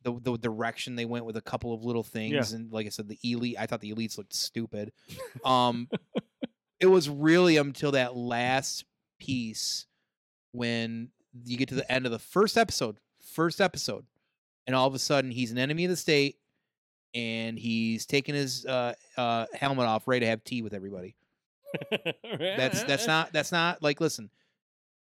the 0.03 0.13
the 0.21 0.37
direction 0.37 0.95
they 0.95 1.05
went 1.05 1.25
with 1.25 1.35
a 1.37 1.41
couple 1.41 1.73
of 1.73 1.83
little 1.83 2.03
things, 2.03 2.33
and 2.53 2.71
like 2.71 2.85
I 2.85 2.89
said, 2.89 3.07
the 3.09 3.19
elite. 3.23 3.57
I 3.59 3.65
thought 3.65 3.81
the 3.81 3.93
elites 3.93 4.17
looked 4.17 4.33
stupid. 4.33 4.91
Um, 5.45 5.89
it 6.79 6.87
was 6.87 7.09
really 7.09 7.57
until 7.57 7.91
that 7.91 8.15
last 8.15 8.85
piece 9.19 9.85
when 10.51 11.09
you 11.45 11.57
get 11.57 11.69
to 11.69 11.75
the 11.75 11.89
end 11.91 12.05
of 12.05 12.11
the 12.11 12.19
first 12.19 12.57
episode, 12.57 12.97
first 13.33 13.61
episode, 13.61 14.05
and 14.67 14.75
all 14.75 14.87
of 14.87 14.93
a 14.93 14.99
sudden 14.99 15.31
he's 15.31 15.51
an 15.51 15.57
enemy 15.57 15.85
of 15.85 15.91
the 15.91 15.97
state 15.97 16.37
and 17.13 17.57
he's 17.57 18.05
taking 18.05 18.35
his 18.35 18.65
uh, 18.65 18.93
uh, 19.17 19.45
helmet 19.53 19.85
off, 19.87 20.07
ready 20.07 20.21
to 20.21 20.29
have 20.29 20.43
tea 20.43 20.61
with 20.61 20.73
everybody. 20.73 21.15
That's 22.39 22.83
that's 22.83 23.05
not 23.05 23.31
that's 23.31 23.51
not 23.51 23.83
like 23.83 24.01
listen. 24.01 24.31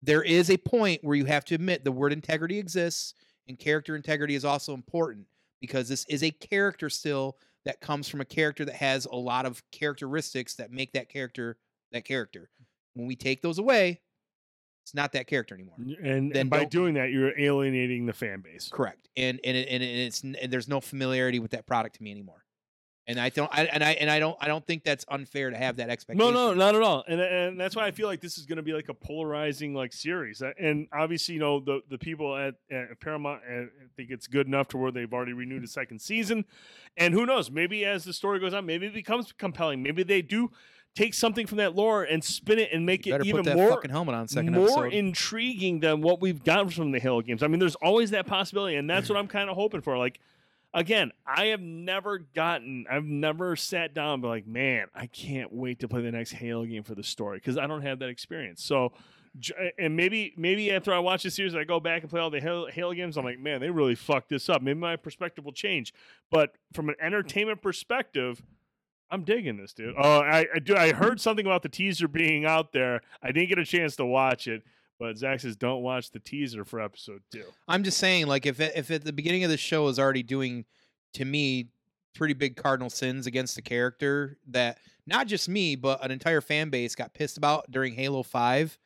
There 0.03 0.23
is 0.23 0.49
a 0.49 0.57
point 0.57 1.03
where 1.03 1.15
you 1.15 1.25
have 1.25 1.45
to 1.45 1.55
admit 1.55 1.83
the 1.83 1.91
word 1.91 2.13
integrity 2.13 2.57
exists, 2.57 3.13
and 3.47 3.57
character 3.57 3.95
integrity 3.95 4.35
is 4.35 4.45
also 4.45 4.73
important 4.73 5.27
because 5.59 5.87
this 5.87 6.05
is 6.09 6.23
a 6.23 6.31
character 6.31 6.89
still 6.89 7.37
that 7.65 7.79
comes 7.79 8.09
from 8.09 8.21
a 8.21 8.25
character 8.25 8.65
that 8.65 8.75
has 8.75 9.05
a 9.05 9.15
lot 9.15 9.45
of 9.45 9.61
characteristics 9.71 10.55
that 10.55 10.71
make 10.71 10.93
that 10.93 11.09
character 11.09 11.57
that 11.91 12.05
character. 12.05 12.49
When 12.93 13.07
we 13.07 13.15
take 13.15 13.41
those 13.41 13.59
away, 13.59 14.01
it's 14.83 14.95
not 14.95 15.11
that 15.13 15.27
character 15.27 15.55
anymore. 15.55 15.75
and, 15.77 16.35
and 16.35 16.49
by 16.49 16.65
doing 16.65 16.95
that, 16.95 17.11
you're 17.11 17.37
alienating 17.39 18.05
the 18.05 18.13
fan 18.13 18.41
base. 18.41 18.69
Correct. 18.71 19.09
And 19.15 19.39
and 19.43 19.55
and, 19.55 19.83
it's 19.83 20.23
and 20.23 20.35
there's 20.49 20.67
no 20.67 20.81
familiarity 20.81 21.39
with 21.39 21.51
that 21.51 21.67
product 21.67 21.97
to 21.97 22.03
me 22.03 22.11
anymore. 22.11 22.40
And 23.07 23.19
I 23.19 23.29
don't 23.29 23.49
I, 23.51 23.65
and 23.65 23.83
I 23.83 23.91
and 23.93 24.09
I 24.11 24.19
don't 24.19 24.37
I 24.39 24.47
don't 24.47 24.65
think 24.65 24.83
that's 24.83 25.05
unfair 25.07 25.49
to 25.49 25.57
have 25.57 25.77
that 25.77 25.89
expectation. 25.89 26.33
no, 26.33 26.49
no, 26.49 26.53
not 26.53 26.75
at 26.75 26.83
all. 26.83 27.03
And 27.07 27.19
and 27.19 27.59
that's 27.59 27.75
why 27.75 27.85
I 27.85 27.91
feel 27.91 28.07
like 28.07 28.21
this 28.21 28.37
is 28.37 28.45
going 28.45 28.57
to 28.57 28.63
be 28.63 28.73
like 28.73 28.89
a 28.89 28.93
polarizing 28.93 29.73
like 29.73 29.91
series. 29.91 30.41
And 30.59 30.87
obviously, 30.93 31.33
you 31.33 31.39
know, 31.39 31.59
the 31.59 31.81
the 31.89 31.97
people 31.97 32.37
at, 32.37 32.55
at 32.69 32.99
Paramount 32.99 33.41
uh, 33.51 33.63
think 33.97 34.11
it's 34.11 34.27
good 34.27 34.45
enough 34.47 34.67
to 34.69 34.77
where 34.77 34.91
they've 34.91 35.11
already 35.11 35.33
renewed 35.33 35.63
a 35.63 35.67
second 35.67 35.99
season. 35.99 36.45
And 36.95 37.13
who 37.13 37.25
knows? 37.25 37.49
Maybe 37.49 37.85
as 37.85 38.03
the 38.03 38.13
story 38.13 38.39
goes 38.39 38.53
on, 38.53 38.65
maybe 38.65 38.85
it 38.85 38.93
becomes 38.93 39.31
compelling. 39.31 39.81
Maybe 39.81 40.03
they 40.03 40.21
do 40.21 40.51
take 40.95 41.13
something 41.13 41.47
from 41.47 41.57
that 41.57 41.75
lore 41.75 42.03
and 42.03 42.23
spin 42.23 42.59
it 42.59 42.69
and 42.73 42.85
make 42.85 43.05
You 43.05 43.15
it 43.15 43.25
even 43.25 43.37
put 43.37 43.45
that 43.45 43.55
more 43.55 43.69
fucking 43.69 43.91
helmet 43.91 44.15
on 44.15 44.27
second 44.27 44.53
more 44.53 44.65
episode. 44.85 44.93
intriguing 44.93 45.79
than 45.79 46.01
what 46.01 46.21
we've 46.21 46.43
gotten 46.43 46.69
from 46.69 46.91
the 46.91 46.99
Halo 46.99 47.21
games. 47.21 47.43
I 47.43 47.47
mean, 47.47 47.59
there's 47.59 47.75
always 47.75 48.11
that 48.11 48.27
possibility, 48.27 48.75
and 48.75 48.89
that's 48.89 49.09
what 49.09 49.17
I'm 49.17 49.27
kind 49.27 49.49
of 49.49 49.55
hoping 49.55 49.81
for. 49.81 49.97
Like, 49.97 50.19
again, 50.73 51.11
I 51.25 51.47
have 51.47 51.61
never 51.61 52.19
gotten, 52.19 52.85
I've 52.89 53.05
never 53.05 53.55
sat 53.55 53.93
down 53.93 54.13
and 54.13 54.21
be 54.21 54.27
like, 54.27 54.47
man, 54.47 54.87
I 54.95 55.07
can't 55.07 55.51
wait 55.51 55.79
to 55.79 55.87
play 55.87 56.01
the 56.01 56.11
next 56.11 56.31
Halo 56.31 56.65
game 56.65 56.83
for 56.83 56.95
the 56.95 57.03
story 57.03 57.37
because 57.37 57.57
I 57.57 57.67
don't 57.67 57.81
have 57.81 57.99
that 57.99 58.09
experience. 58.09 58.63
So, 58.63 58.93
and 59.79 59.95
maybe 59.95 60.33
maybe 60.35 60.71
after 60.71 60.93
I 60.93 60.99
watch 60.99 61.23
the 61.23 61.31
series, 61.31 61.55
I 61.55 61.63
go 61.63 61.79
back 61.79 62.01
and 62.01 62.09
play 62.09 62.19
all 62.19 62.29
the 62.29 62.41
Halo, 62.41 62.67
Halo 62.67 62.93
games. 62.93 63.17
I'm 63.17 63.23
like, 63.23 63.39
man, 63.39 63.61
they 63.61 63.69
really 63.69 63.95
fucked 63.95 64.29
this 64.29 64.49
up. 64.49 64.61
Maybe 64.61 64.79
my 64.79 64.97
perspective 64.97 65.45
will 65.45 65.53
change. 65.53 65.93
But 66.29 66.55
from 66.73 66.89
an 66.89 66.95
entertainment 67.01 67.61
perspective. 67.61 68.41
I'm 69.13 69.25
digging 69.25 69.57
this, 69.57 69.73
dude. 69.73 69.95
Oh, 69.97 70.19
I, 70.19 70.47
I 70.55 70.59
do. 70.59 70.73
I 70.73 70.93
heard 70.93 71.19
something 71.19 71.45
about 71.45 71.63
the 71.63 71.67
teaser 71.67 72.07
being 72.07 72.45
out 72.45 72.71
there. 72.71 73.01
I 73.21 73.33
didn't 73.33 73.49
get 73.49 73.59
a 73.59 73.65
chance 73.65 73.97
to 73.97 74.05
watch 74.05 74.47
it, 74.47 74.63
but 75.01 75.17
Zach 75.17 75.39
says 75.41 75.55
don't 75.57 75.81
watch 75.81 76.11
the 76.11 76.19
teaser 76.19 76.63
for 76.63 76.79
episode 76.79 77.21
two. 77.31 77.43
I'm 77.67 77.83
just 77.83 77.97
saying, 77.97 78.27
like, 78.27 78.45
if 78.45 78.59
it- 78.59 78.73
if 78.75 78.89
at 78.91 79.03
the 79.03 79.11
beginning 79.11 79.43
of 79.43 79.49
the 79.49 79.57
show 79.57 79.87
is 79.87 79.97
already 79.99 80.23
doing, 80.23 80.65
to 81.15 81.25
me, 81.25 81.69
pretty 82.13 82.33
big 82.35 82.55
cardinal 82.55 82.89
sins 82.89 83.25
against 83.25 83.55
the 83.55 83.61
character 83.61 84.37
that 84.47 84.77
not 85.07 85.25
just 85.27 85.49
me, 85.49 85.75
but 85.75 86.03
an 86.05 86.11
entire 86.11 86.41
fan 86.41 86.69
base 86.69 86.93
got 86.93 87.13
pissed 87.13 87.37
about 87.37 87.69
during 87.71 87.95
Halo 87.95 88.21
Five, 88.21 88.77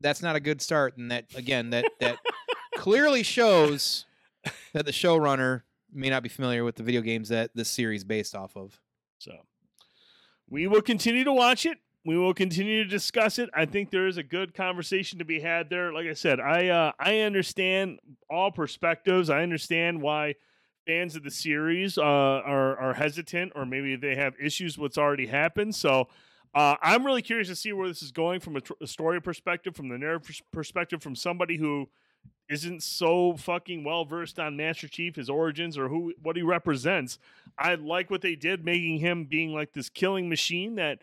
that's 0.00 0.22
not 0.22 0.36
a 0.36 0.40
good 0.40 0.62
start. 0.62 0.96
And 0.96 1.10
that 1.10 1.26
again, 1.34 1.70
that 1.70 1.84
that 2.00 2.18
clearly 2.76 3.22
shows 3.22 4.06
that 4.72 4.86
the 4.86 4.92
showrunner 4.92 5.62
may 5.92 6.08
not 6.08 6.22
be 6.22 6.28
familiar 6.28 6.64
with 6.64 6.76
the 6.76 6.82
video 6.82 7.00
games 7.02 7.28
that 7.28 7.50
this 7.54 7.68
series 7.68 8.04
based 8.04 8.34
off 8.34 8.56
of. 8.56 8.80
So 9.18 9.32
we 10.48 10.66
will 10.66 10.82
continue 10.82 11.24
to 11.24 11.32
watch 11.32 11.66
it. 11.66 11.78
We 12.06 12.16
will 12.16 12.32
continue 12.32 12.84
to 12.84 12.88
discuss 12.88 13.40
it. 13.40 13.50
I 13.52 13.66
think 13.66 13.90
there 13.90 14.06
is 14.06 14.16
a 14.16 14.22
good 14.22 14.54
conversation 14.54 15.18
to 15.18 15.24
be 15.24 15.40
had 15.40 15.68
there. 15.68 15.92
Like 15.92 16.06
I 16.06 16.12
said, 16.12 16.38
I 16.38 16.68
uh, 16.68 16.92
I 17.00 17.18
understand 17.20 17.98
all 18.30 18.52
perspectives. 18.52 19.28
I 19.28 19.42
understand 19.42 20.00
why 20.00 20.36
fans 20.86 21.16
of 21.16 21.24
the 21.24 21.32
series 21.32 21.98
uh, 21.98 22.02
are 22.02 22.78
are 22.78 22.94
hesitant 22.94 23.52
or 23.56 23.66
maybe 23.66 23.96
they 23.96 24.14
have 24.14 24.34
issues 24.40 24.78
with 24.78 24.82
what's 24.82 24.98
already 24.98 25.26
happened. 25.26 25.74
So 25.74 26.06
uh, 26.54 26.76
I'm 26.80 27.04
really 27.04 27.22
curious 27.22 27.48
to 27.48 27.56
see 27.56 27.72
where 27.72 27.88
this 27.88 28.02
is 28.02 28.12
going 28.12 28.38
from 28.38 28.54
a, 28.56 28.60
tr- 28.60 28.74
a 28.80 28.86
story 28.86 29.20
perspective, 29.20 29.74
from 29.74 29.88
the 29.88 29.98
narrative 29.98 30.40
perspective, 30.52 31.02
from 31.02 31.16
somebody 31.16 31.56
who 31.56 31.88
isn't 32.48 32.84
so 32.84 33.34
fucking 33.36 33.82
well 33.82 34.04
versed 34.04 34.38
on 34.38 34.56
Master 34.56 34.86
Chief, 34.86 35.16
his 35.16 35.28
origins, 35.28 35.76
or 35.76 35.88
who 35.88 36.14
what 36.22 36.36
he 36.36 36.42
represents. 36.42 37.18
I 37.58 37.74
like 37.74 38.12
what 38.12 38.22
they 38.22 38.36
did, 38.36 38.64
making 38.64 38.98
him 38.98 39.24
being 39.24 39.52
like 39.52 39.72
this 39.72 39.88
killing 39.88 40.28
machine 40.28 40.76
that 40.76 41.02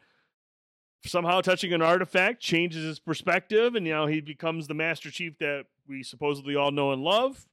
somehow 1.06 1.42
touching 1.42 1.74
an 1.74 1.82
artifact 1.82 2.42
changes 2.42 2.84
his 2.84 3.00
perspective, 3.00 3.76
and 3.76 3.86
you 3.86 3.94
know 3.94 4.06
he 4.06 4.22
becomes 4.22 4.68
the 4.68 4.74
Master 4.74 5.12
Chief 5.12 5.38
that 5.40 5.66
we 5.88 6.04
supposedly 6.04 6.56
all 6.56 6.72
know 6.72 6.92
and 6.92 7.04
love. 7.04 7.46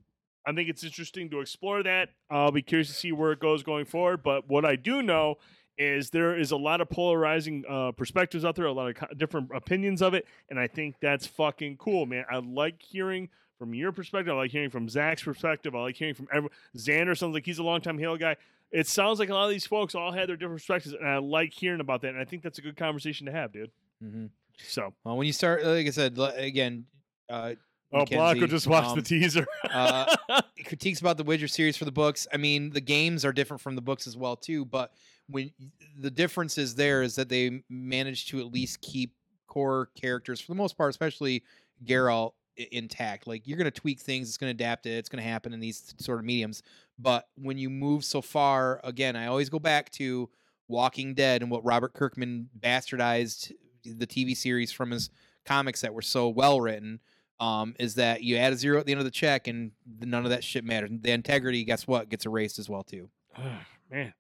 I 0.47 0.53
think 0.53 0.69
it's 0.69 0.85
interesting 0.85 1.29
to 1.31 1.41
explore 1.41 1.83
that. 1.83 2.11
I'll 2.31 2.51
be 2.53 2.63
curious 2.63 2.89
to 2.89 2.95
see 2.95 3.13
where 3.13 3.33
it 3.33 3.41
goes 3.41 3.63
going 3.63 3.85
forward. 3.85 4.23
But 4.23 4.49
what 4.49 4.65
I 4.65 4.77
do 4.77 5.03
know 5.03 5.37
is 5.77 6.11
there 6.11 6.39
is 6.39 6.51
a 6.51 6.57
lot 6.57 6.81
of 6.81 6.89
polarizing 6.89 7.65
uh, 7.69 7.93
perspectives 7.93 8.45
out 8.45 8.55
there, 8.55 8.67
a 8.67 8.73
lot 8.73 8.89
of 8.89 8.95
co- 8.97 9.15
different 9.17 9.51
opinions 9.55 10.03
of 10.03 10.15
it, 10.15 10.27
and 10.49 10.59
I 10.59 10.67
think 10.67 10.97
that's 11.01 11.27
fucking 11.27 11.77
cool, 11.77 12.07
man. 12.07 12.25
I 12.31 12.39
like 12.39 12.83
hearing 12.83 13.29
from 13.59 13.75
your 13.75 13.93
perspective. 13.93 14.33
I 14.33 14.37
like 14.37 14.51
hearing 14.51 14.71
from 14.71 14.89
Zach's 14.89 15.23
perspective. 15.23 15.75
I 15.75 15.81
like 15.81 15.97
hearing 15.97 16.15
from 16.15 16.29
everyone. 16.31 16.53
Xander 16.77 17.17
sounds 17.17 17.35
like 17.35 17.45
he's 17.45 17.59
a 17.59 17.63
longtime 17.63 17.99
Halo 17.99 18.17
guy. 18.17 18.37
It 18.73 18.87
sounds 18.87 19.19
like 19.19 19.29
a 19.29 19.35
lot 19.35 19.45
of 19.45 19.51
these 19.51 19.67
folks 19.67 19.95
all 19.95 20.13
had 20.13 20.29
their 20.29 20.37
different 20.37 20.59
perspectives, 20.59 20.95
and 20.95 21.09
I 21.09 21.19
like 21.19 21.53
hearing 21.53 21.81
about 21.81 22.03
that. 22.03 22.11
And 22.11 22.19
I 22.19 22.25
think 22.25 22.43
that's 22.43 22.59
a 22.59 22.63
good 22.63 22.77
conversation 22.77 23.27
to 23.27 23.33
have, 23.33 23.53
dude. 23.53 23.71
Mm-hmm. 24.03 24.27
So, 24.59 24.93
well, 25.05 25.17
when 25.17 25.27
you 25.27 25.33
start, 25.33 25.65
like 25.65 25.87
I 25.87 25.91
said, 25.91 26.19
again, 26.37 26.85
uh, 27.29 27.55
oh, 27.93 28.05
Blanco 28.05 28.47
just 28.47 28.67
watched 28.67 28.91
um, 28.91 28.97
the 28.97 29.03
teaser. 29.03 29.47
uh, 29.71 30.15
critiques 30.67 31.01
about 31.01 31.17
the 31.17 31.25
Witcher 31.25 31.49
series 31.49 31.77
for 31.77 31.85
the 31.85 31.93
books. 31.93 32.27
I 32.33 32.37
mean, 32.37 32.71
the 32.71 32.81
games 32.81 33.25
are 33.25 33.33
different 33.33 33.61
from 33.61 33.75
the 33.75 33.83
books 33.83 34.07
as 34.07 34.17
well 34.17 34.37
too. 34.37 34.65
But 34.65 34.93
when 35.29 35.51
the 35.99 36.11
difference 36.11 36.59
is 36.59 36.75
there 36.75 37.03
is 37.03 37.17
that 37.17 37.29
they 37.29 37.63
managed 37.69 38.29
to 38.29 38.41
at 38.41 38.53
least 38.53 38.81
keep 38.81 39.15
core 39.47 39.91
characters 39.95 40.41
for 40.41 40.53
the 40.53 40.57
most 40.57 40.77
part, 40.77 40.91
especially 40.91 41.43
Geralt 41.85 42.33
intact. 42.73 43.27
Like 43.27 43.47
you're 43.47 43.59
going 43.59 43.71
to 43.71 43.71
tweak 43.71 44.01
things, 44.01 44.29
it's 44.29 44.37
going 44.37 44.55
to 44.55 44.65
adapt 44.65 44.87
it, 44.87 44.91
it's 44.91 45.09
going 45.09 45.23
to 45.23 45.29
happen 45.29 45.53
in 45.53 45.61
these 45.61 45.95
sort 45.99 46.19
of 46.19 46.25
mediums. 46.25 46.63
But 47.01 47.29
when 47.37 47.59
you 47.59 47.71
move 47.71 48.05
so 48.05 48.21
far, 48.21 48.81
again, 48.85 49.17
I 49.17 49.27
always 49.27 49.49
go 49.49 49.59
back 49.59 49.91
to 49.93 50.29
Walking 50.69 51.15
Dead 51.15 51.43
and 51.43 51.51
what 51.51 51.65
Robert 51.65 51.95
Kirkman 51.95 52.49
bastardized 52.59 53.53
the 53.85 54.07
TV 54.07 54.37
series 54.37 54.71
from 54.71 54.91
his 54.91 55.11
comics 55.45 55.81
that 55.81 55.95
were 55.95 56.03
so 56.03 56.29
well 56.29 56.61
written. 56.61 57.01
Um, 57.39 57.75
is 57.79 57.95
that 57.95 58.23
you 58.23 58.37
add 58.37 58.53
a 58.53 58.57
zero 58.57 58.79
at 58.79 58.85
the 58.85 58.93
end 58.93 58.99
of 58.99 59.07
the 59.07 59.11
check 59.11 59.49
and 59.49 59.71
none 59.99 60.25
of 60.25 60.31
that 60.31 60.45
shit 60.45 60.63
matters. 60.63 60.91
The 61.01 61.13
integrity, 61.13 61.65
guess 61.65 61.87
what, 61.87 62.11
gets 62.11 62.27
erased 62.27 62.59
as 62.59 62.69
well 62.69 62.83
too. 62.83 63.09
man. 63.91 64.13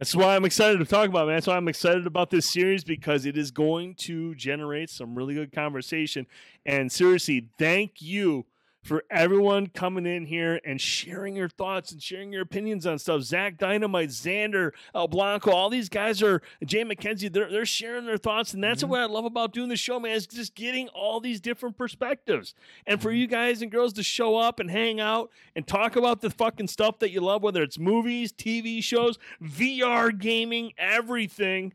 That's 0.00 0.14
why 0.16 0.34
I'm 0.34 0.44
excited 0.44 0.78
to 0.78 0.84
talk 0.84 1.08
about, 1.08 1.28
man. 1.28 1.36
That's 1.36 1.46
why 1.46 1.56
I'm 1.56 1.68
excited 1.68 2.06
about 2.06 2.30
this 2.30 2.50
series 2.50 2.82
because 2.82 3.24
it 3.24 3.38
is 3.38 3.52
going 3.52 3.94
to 4.00 4.34
generate 4.34 4.90
some 4.90 5.14
really 5.14 5.34
good 5.34 5.52
conversation. 5.52 6.26
And 6.66 6.90
seriously, 6.90 7.48
thank 7.56 8.02
you 8.02 8.44
for 8.86 9.04
everyone 9.10 9.66
coming 9.66 10.06
in 10.06 10.24
here 10.26 10.60
and 10.64 10.80
sharing 10.80 11.34
your 11.34 11.48
thoughts 11.48 11.90
and 11.92 12.00
sharing 12.02 12.32
your 12.32 12.42
opinions 12.42 12.86
on 12.86 12.98
stuff. 12.98 13.22
Zach 13.22 13.58
Dynamite, 13.58 14.10
Xander, 14.10 14.72
El 14.94 15.08
Blanco, 15.08 15.50
all 15.50 15.68
these 15.68 15.88
guys 15.88 16.22
are 16.22 16.40
Jay 16.64 16.84
McKenzie. 16.84 17.32
They're 17.32 17.50
they're 17.50 17.66
sharing 17.66 18.06
their 18.06 18.16
thoughts, 18.16 18.54
and 18.54 18.62
that's 18.62 18.82
Mhm. 18.84 18.88
what 18.88 19.00
I 19.00 19.06
love 19.06 19.24
about 19.24 19.52
doing 19.52 19.68
the 19.68 19.76
show, 19.76 19.98
man. 19.98 20.12
Is 20.12 20.26
just 20.26 20.54
getting 20.54 20.88
all 20.88 21.18
these 21.20 21.40
different 21.40 21.76
perspectives, 21.76 22.54
and 22.86 23.02
for 23.02 23.10
you 23.10 23.26
guys 23.26 23.60
and 23.62 23.70
girls 23.70 23.92
to 23.94 24.02
show 24.02 24.36
up 24.36 24.60
and 24.60 24.70
hang 24.70 25.00
out 25.00 25.30
and 25.56 25.66
talk 25.66 25.96
about 25.96 26.20
the 26.20 26.30
fucking 26.30 26.68
stuff 26.68 26.98
that 27.00 27.10
you 27.10 27.20
love, 27.20 27.42
whether 27.42 27.62
it's 27.62 27.78
movies, 27.78 28.32
TV 28.32 28.80
shows, 28.80 29.18
VR 29.42 30.12
gaming, 30.12 30.72
everything. 30.78 31.72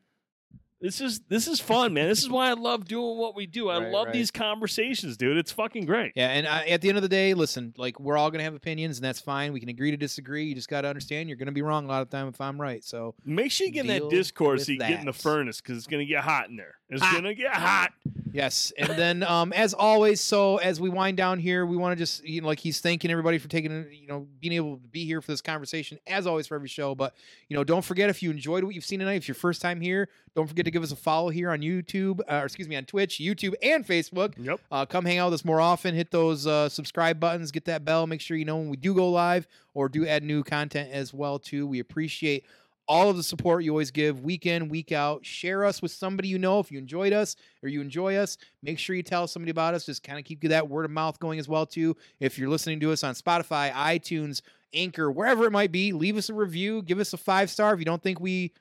This 0.82 1.00
is 1.00 1.20
this 1.30 1.48
is 1.48 1.60
fun, 1.60 1.94
man. 1.94 2.08
This 2.08 2.24
is 2.24 2.30
why 2.30 2.50
I 2.50 2.54
love 2.54 2.86
doing 2.86 3.18
what 3.18 3.36
we 3.36 3.46
do. 3.46 3.70
I 3.70 3.78
Right, 3.78 3.92
love 3.92 4.08
right. 4.08 4.14
these 4.14 4.32
conversations, 4.32 5.16
dude. 5.16 5.38
It's 5.38 5.52
fucking 5.52 5.86
great. 5.86 6.12
Yeah, 6.16 6.30
and 6.30 6.48
I, 6.48 6.66
at 6.66 6.82
the 6.82 6.90
end 6.90 6.98
of 6.98 7.04
the 7.04 7.10
day, 7.10 7.36
listen, 7.36 7.74
like 7.78 8.00
we're 8.00 8.18
all 8.18 8.32
gonna 8.32 8.44
have 8.44 8.56
opinions, 8.56 8.98
and 8.98 9.06
that's 9.06 9.20
fine. 9.20 9.54
We 9.54 9.60
can 9.60 9.70
agree 9.70 9.92
to 9.92 9.98
disagree. 9.98 10.46
You 10.46 10.56
just 10.56 10.70
got 10.70 10.82
to 10.82 10.88
understand 10.88 11.30
you're 11.30 11.38
gonna 11.38 11.52
be 11.52 11.62
wrong 11.62 11.86
a 11.86 11.88
lot 11.88 12.02
of 12.02 12.10
time 12.10 12.28
if 12.28 12.42
I'm 12.42 12.60
right. 12.60 12.84
So 12.84 13.14
Make 13.24 13.52
sure 13.52 13.68
you 13.68 13.74
get 13.74 13.82
in 13.82 13.88
that 13.88 14.10
Discord 14.10 14.62
so 14.62 14.72
you 14.72 14.80
get 14.80 15.00
in 15.00 15.06
the 15.06 15.14
furnace 15.14 15.62
because 15.62 15.78
it's 15.78 15.88
gonna 15.88 16.06
get 16.06 16.24
hot 16.24 16.50
in 16.50 16.56
there. 16.56 16.76
It's 16.90 17.02
Hot. 17.02 17.14
gonna 17.14 17.36
get 17.36 17.52
ah. 17.54 17.60
hot. 17.60 17.92
Yes, 18.32 18.72
and 18.78 18.90
then 18.90 19.24
um, 19.24 19.54
as 19.54 19.74
always, 19.74 20.22
so 20.22 20.58
as 20.58 20.80
we 20.80 20.90
wind 20.90 21.18
down 21.18 21.40
here, 21.40 21.66
we 21.66 21.78
want 21.78 21.98
to 21.98 22.02
just 22.02 22.24
you 22.24 22.42
know 22.42 22.48
like 22.48 22.60
he's 22.60 22.80
thanking 22.80 23.12
everybody 23.12 23.38
for 23.38 23.48
taking 23.48 23.86
you 23.92 24.08
know 24.08 24.28
being 24.40 24.54
able 24.54 24.78
to 24.78 24.88
be 24.88 25.06
here 25.06 25.22
for 25.22 25.32
this 25.32 25.42
conversation 25.42 26.00
as 26.08 26.28
always 26.28 26.48
for 26.48 26.56
every 26.56 26.68
show. 26.68 26.96
But 26.96 27.14
you 27.48 27.58
know 27.58 27.64
don't 27.64 27.84
forget 27.84 28.10
if 28.10 28.24
you 28.24 28.32
enjoyed 28.32 28.64
what 28.64 28.76
you've 28.76 28.86
seen 28.86 29.00
tonight, 29.00 29.16
if 29.16 29.28
your 29.28 29.36
first 29.36 29.62
time 29.62 29.82
here, 29.82 30.10
don't 30.36 30.48
forget 30.48 30.66
to 30.66 30.72
give 30.72 30.84
us 30.84 30.92
a 30.92 30.96
follow 30.96 31.30
here 31.30 31.52
on 31.52 31.60
YouTube, 31.60 32.22
uh, 32.22 32.36
or 32.36 32.46
excuse 32.46 32.68
me 32.68 32.76
on 32.76 32.86
Twitch, 32.86 33.20
YouTube, 33.20 33.54
and 33.62 33.86
Facebook. 33.86 34.34
Yep. 34.38 34.60
Uh, 34.72 34.86
come 34.86 35.06
hang 35.06 35.18
out 35.18 35.28
with 35.28 35.36
us 35.42 35.46
more 35.46 35.60
often. 35.60 35.94
Hit 35.94 36.12
those 36.12 36.48
uh, 36.48 36.70
subscribe 36.70 37.20
buttons. 37.20 37.52
Get 37.52 37.66
that 37.66 37.84
bell. 37.84 38.08
Make 38.08 38.22
sure 38.22 38.38
you 38.38 38.46
know 38.46 38.58
when 38.58 38.70
we 38.70 38.78
do 38.78 38.94
go 38.94 39.10
live 39.10 39.48
or 39.74 39.90
do 39.90 40.08
add 40.08 40.24
new 40.24 40.44
content 40.44 40.92
as 40.92 41.14
well 41.14 41.40
too. 41.40 41.68
We 41.68 41.80
appreciate 41.80 42.46
all 42.92 43.10
of 43.10 43.16
the 43.16 43.24
support 43.24 43.64
you 43.64 43.72
always 43.72 43.90
give 43.90 44.20
week 44.20 44.46
in 44.46 44.68
week 44.68 44.92
out. 44.92 45.26
Share 45.26 45.64
us 45.64 45.82
with 45.82 45.94
somebody 45.94 46.28
you 46.28 46.38
know 46.38 46.60
if 46.60 46.70
you 46.70 46.78
enjoyed 46.78 47.14
us 47.14 47.38
or 47.64 47.70
you 47.70 47.80
enjoy 47.80 48.18
us. 48.18 48.38
Make 48.62 48.80
sure 48.80 48.98
you 48.98 49.02
tell 49.02 49.28
somebody 49.28 49.50
about 49.50 49.74
us. 49.74 49.86
Just 49.86 50.04
kind 50.04 50.20
of 50.20 50.26
keep 50.26 50.42
that 50.42 50.68
word 50.68 50.84
of 50.84 50.92
mouth 50.92 51.18
going 51.18 51.40
as 51.40 51.48
well 51.48 51.66
too. 51.66 51.96
If 52.20 52.38
you're 52.38 52.50
listening 52.50 52.82
to 52.82 52.92
us 52.92 53.06
on 53.06 53.14
Spotify, 53.14 53.72
iTunes, 53.72 54.42
Anchor, 54.74 55.10
wherever 55.10 55.46
it 55.46 55.52
might 55.52 55.72
be, 55.72 55.94
leave 55.94 56.18
us 56.18 56.28
a 56.28 56.34
review. 56.34 56.82
Give 56.82 57.00
us 57.00 57.14
a 57.14 57.18
five 57.18 57.50
star 57.50 57.74
if 57.74 57.80
you 57.80 57.86
don't 57.86 58.04
think 58.04 58.20
we 58.20 58.52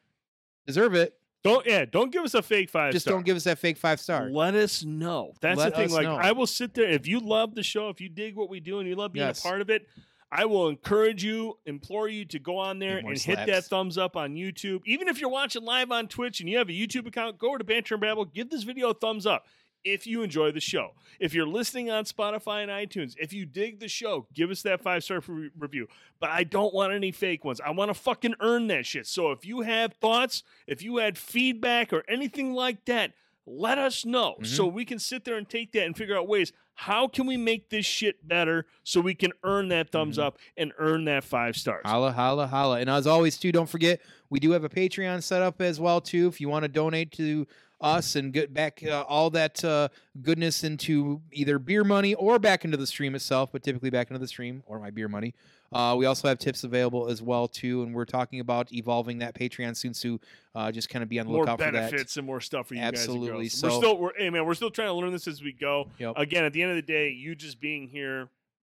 deserve 0.65 0.95
it. 0.95 1.13
Don't 1.43 1.67
yeah. 1.67 1.85
Don't 1.85 2.13
give 2.13 2.23
us 2.23 2.35
a 2.35 2.43
fake 2.43 2.71
five. 2.71 2.93
Just 2.93 3.07
star. 3.07 3.15
don't 3.15 3.27
give 3.27 3.37
us 3.37 3.43
that 3.45 3.59
fake 3.59 3.79
five 3.79 3.99
star. 3.99 4.31
Let 4.31 4.55
us 4.55 4.85
know. 4.85 5.33
That's 5.41 5.59
Let 5.59 5.75
the 5.75 5.87
thing. 5.87 5.91
Like 5.91 6.05
know. 6.05 6.15
I 6.15 6.31
will 6.31 6.47
sit 6.47 6.75
there 6.75 6.89
if 6.89 7.09
you 7.09 7.19
love 7.19 7.57
the 7.57 7.65
show, 7.65 7.89
if 7.89 8.01
you 8.01 8.09
dig 8.09 8.37
what 8.37 8.49
we 8.49 8.61
do, 8.61 8.79
and 8.79 8.89
you 8.89 8.95
love 8.95 9.13
being 9.13 9.27
Yes. 9.27 9.41
a 9.41 9.49
part 9.49 9.61
of 9.61 9.71
it. 9.71 9.89
I 10.33 10.45
will 10.45 10.69
encourage 10.69 11.25
you, 11.25 11.59
implore 11.67 12.09
you 12.09 12.25
to 12.27 12.39
go 12.39 12.57
on 12.57 12.79
there 12.79 12.99
and 12.99 13.19
hit 13.19 13.39
that 13.47 13.65
thumbs 13.65 13.99
up 13.99 14.17
on 14.17 14.35
YouTube. 14.35 14.81
Even 14.87 15.09
if 15.09 15.21
you're 15.21 15.31
watching 15.31 15.65
live 15.65 15.91
on 15.91 16.07
Twitch 16.07 16.41
and 16.41 16.49
you 16.49 16.59
have 16.59 16.69
a 16.69 16.73
YouTube 16.73 17.07
account, 17.07 17.39
go 17.39 17.49
over 17.49 17.59
to 17.59 17.65
Banter 17.65 17.95
and 17.95 18.01
Babble, 18.01 18.27
give 18.27 18.49
this 18.51 18.63
video 18.63 18.91
a 18.91 18.95
thumbs 18.95 19.27
up 19.27 19.47
if 19.83 20.07
you 20.07 20.23
enjoy 20.23 20.53
the 20.53 20.61
show. 20.61 20.91
If 21.19 21.35
you're 21.35 21.47
listening 21.47 21.91
on 21.91 22.05
Spotify 22.05 22.63
and 22.63 22.71
iTunes, 22.71 23.15
if 23.19 23.33
you 23.33 23.45
dig 23.45 23.81
the 23.81 23.89
show, 23.89 24.29
give 24.33 24.51
us 24.51 24.63
that 24.63 24.83
five 24.83 25.03
star 25.03 25.21
re- 25.27 25.51
review. 25.59 25.89
But 26.21 26.31
I 26.31 26.45
don't 26.45 26.73
want 26.75 26.93
any 26.93 27.11
fake 27.11 27.45
ones. 27.45 27.61
I 27.61 27.71
want 27.71 27.89
to 27.89 27.95
fucking 27.95 28.35
earn 28.41 28.69
that 28.69 28.87
shit. 28.87 29.07
So 29.07 29.33
if 29.33 29.45
you 29.45 29.63
have 29.63 29.95
thoughts, 29.95 30.43
if 30.67 30.83
you 30.83 30.99
had 30.99 31.19
feedback 31.19 31.93
or 31.93 32.05
anything 32.09 32.53
like 32.53 32.85
that, 32.85 33.15
let 33.47 33.79
us 33.79 34.05
know 34.05 34.37
Mhm. 34.41 34.47
so 34.47 34.67
we 34.67 34.85
can 34.85 34.99
sit 35.01 35.25
there 35.25 35.37
and 35.37 35.49
take 35.49 35.73
that 35.73 35.85
and 35.87 35.97
figure 35.97 36.17
out 36.17 36.29
ways 36.29 36.53
how 36.85 37.07
can 37.07 37.27
we 37.27 37.37
make 37.37 37.69
this 37.69 37.85
shit 37.85 38.27
better 38.27 38.65
so 38.85 39.03
we 39.03 39.15
can 39.15 39.33
earn 39.45 39.69
that 39.69 39.91
thumbs 39.91 40.17
Mhm. 40.17 40.23
up 40.23 40.39
and 40.57 40.73
earn 40.79 41.05
that 41.05 41.23
five 41.25 41.55
stars. 41.55 41.83
Holla, 41.85 42.11
holla, 42.11 42.47
holla. 42.47 42.81
And 42.81 42.89
as 42.89 43.07
always, 43.07 43.37
too, 43.37 43.53
don't 43.53 43.69
forget 43.69 44.01
we 44.31 44.41
do 44.41 44.53
have 44.53 44.65
a 44.65 44.69
Patreon 44.71 45.23
set 45.23 45.43
up 45.43 45.61
as 45.61 45.79
well, 45.79 46.01
too. 46.01 46.27
If 46.29 46.41
you 46.41 46.49
want 46.49 46.63
to 46.63 46.69
donate 46.69 47.13
to 47.13 47.47
us 47.81 48.17
and 48.17 48.33
get 48.33 48.53
back 48.53 48.83
uh, 48.87 49.05
all 49.09 49.31
that 49.31 49.65
uh, 49.65 49.89
goodness 50.23 50.65
into 50.65 51.21
either 51.33 51.59
beer 51.59 51.85
money 51.85 52.15
or 52.15 52.39
back 52.39 52.65
into 52.65 52.77
the 52.77 52.87
stream 52.87 53.15
itself, 53.15 53.51
but 53.53 53.63
typically 53.63 53.91
back 53.91 54.11
into 54.11 54.19
the 54.19 54.29
stream 54.29 54.63
or 54.67 54.79
my 54.79 54.91
beer 54.91 55.09
money. 55.09 55.35
Uh, 55.73 55.95
we 55.97 56.05
also 56.05 56.27
have 56.27 56.39
tips 56.39 56.65
available 56.65 57.09
as 57.09 57.23
well 57.23 57.47
too, 57.47 57.83
and 57.83 57.95
we're 57.95 58.05
talking 58.05 58.41
about 58.41 58.73
evolving 58.73 59.19
that 59.19 59.35
Patreon 59.35 59.77
soon. 59.77 59.95
So 59.95 60.19
uh, 60.55 60.73
just 60.73 60.89
kind 60.89 61.03
of 61.03 61.09
be 61.09 61.21
on 61.21 61.27
the 61.27 61.33
more 61.33 61.43
lookout 61.43 61.59
for 61.61 61.65
that. 61.67 61.73
benefits 61.73 62.17
and 62.17 62.27
more 62.27 62.41
stuff 62.41 62.67
for 62.69 62.75
you 62.75 62.81
Absolutely. 62.81 63.29
guys. 63.29 63.37
girls. 63.37 63.53
So- 63.53 63.69
we're 63.69 63.75
still, 63.77 63.99
we're, 63.99 64.15
hey 64.17 64.31
man, 64.31 64.45
we're 64.45 64.55
still 64.55 64.71
trying 64.71 64.89
to 64.89 64.95
learn 64.95 65.13
this 65.13 65.29
as 65.29 65.43
we 65.43 65.53
go. 65.53 65.89
Yep. 65.99 66.15
Again, 66.17 66.45
at 66.45 66.53
the 66.53 66.63
end 66.63 66.73
of 66.73 66.77
the 66.77 66.83
day, 66.83 67.11
you 67.11 67.35
just 67.37 67.61
being 67.61 67.89
here 67.89 68.29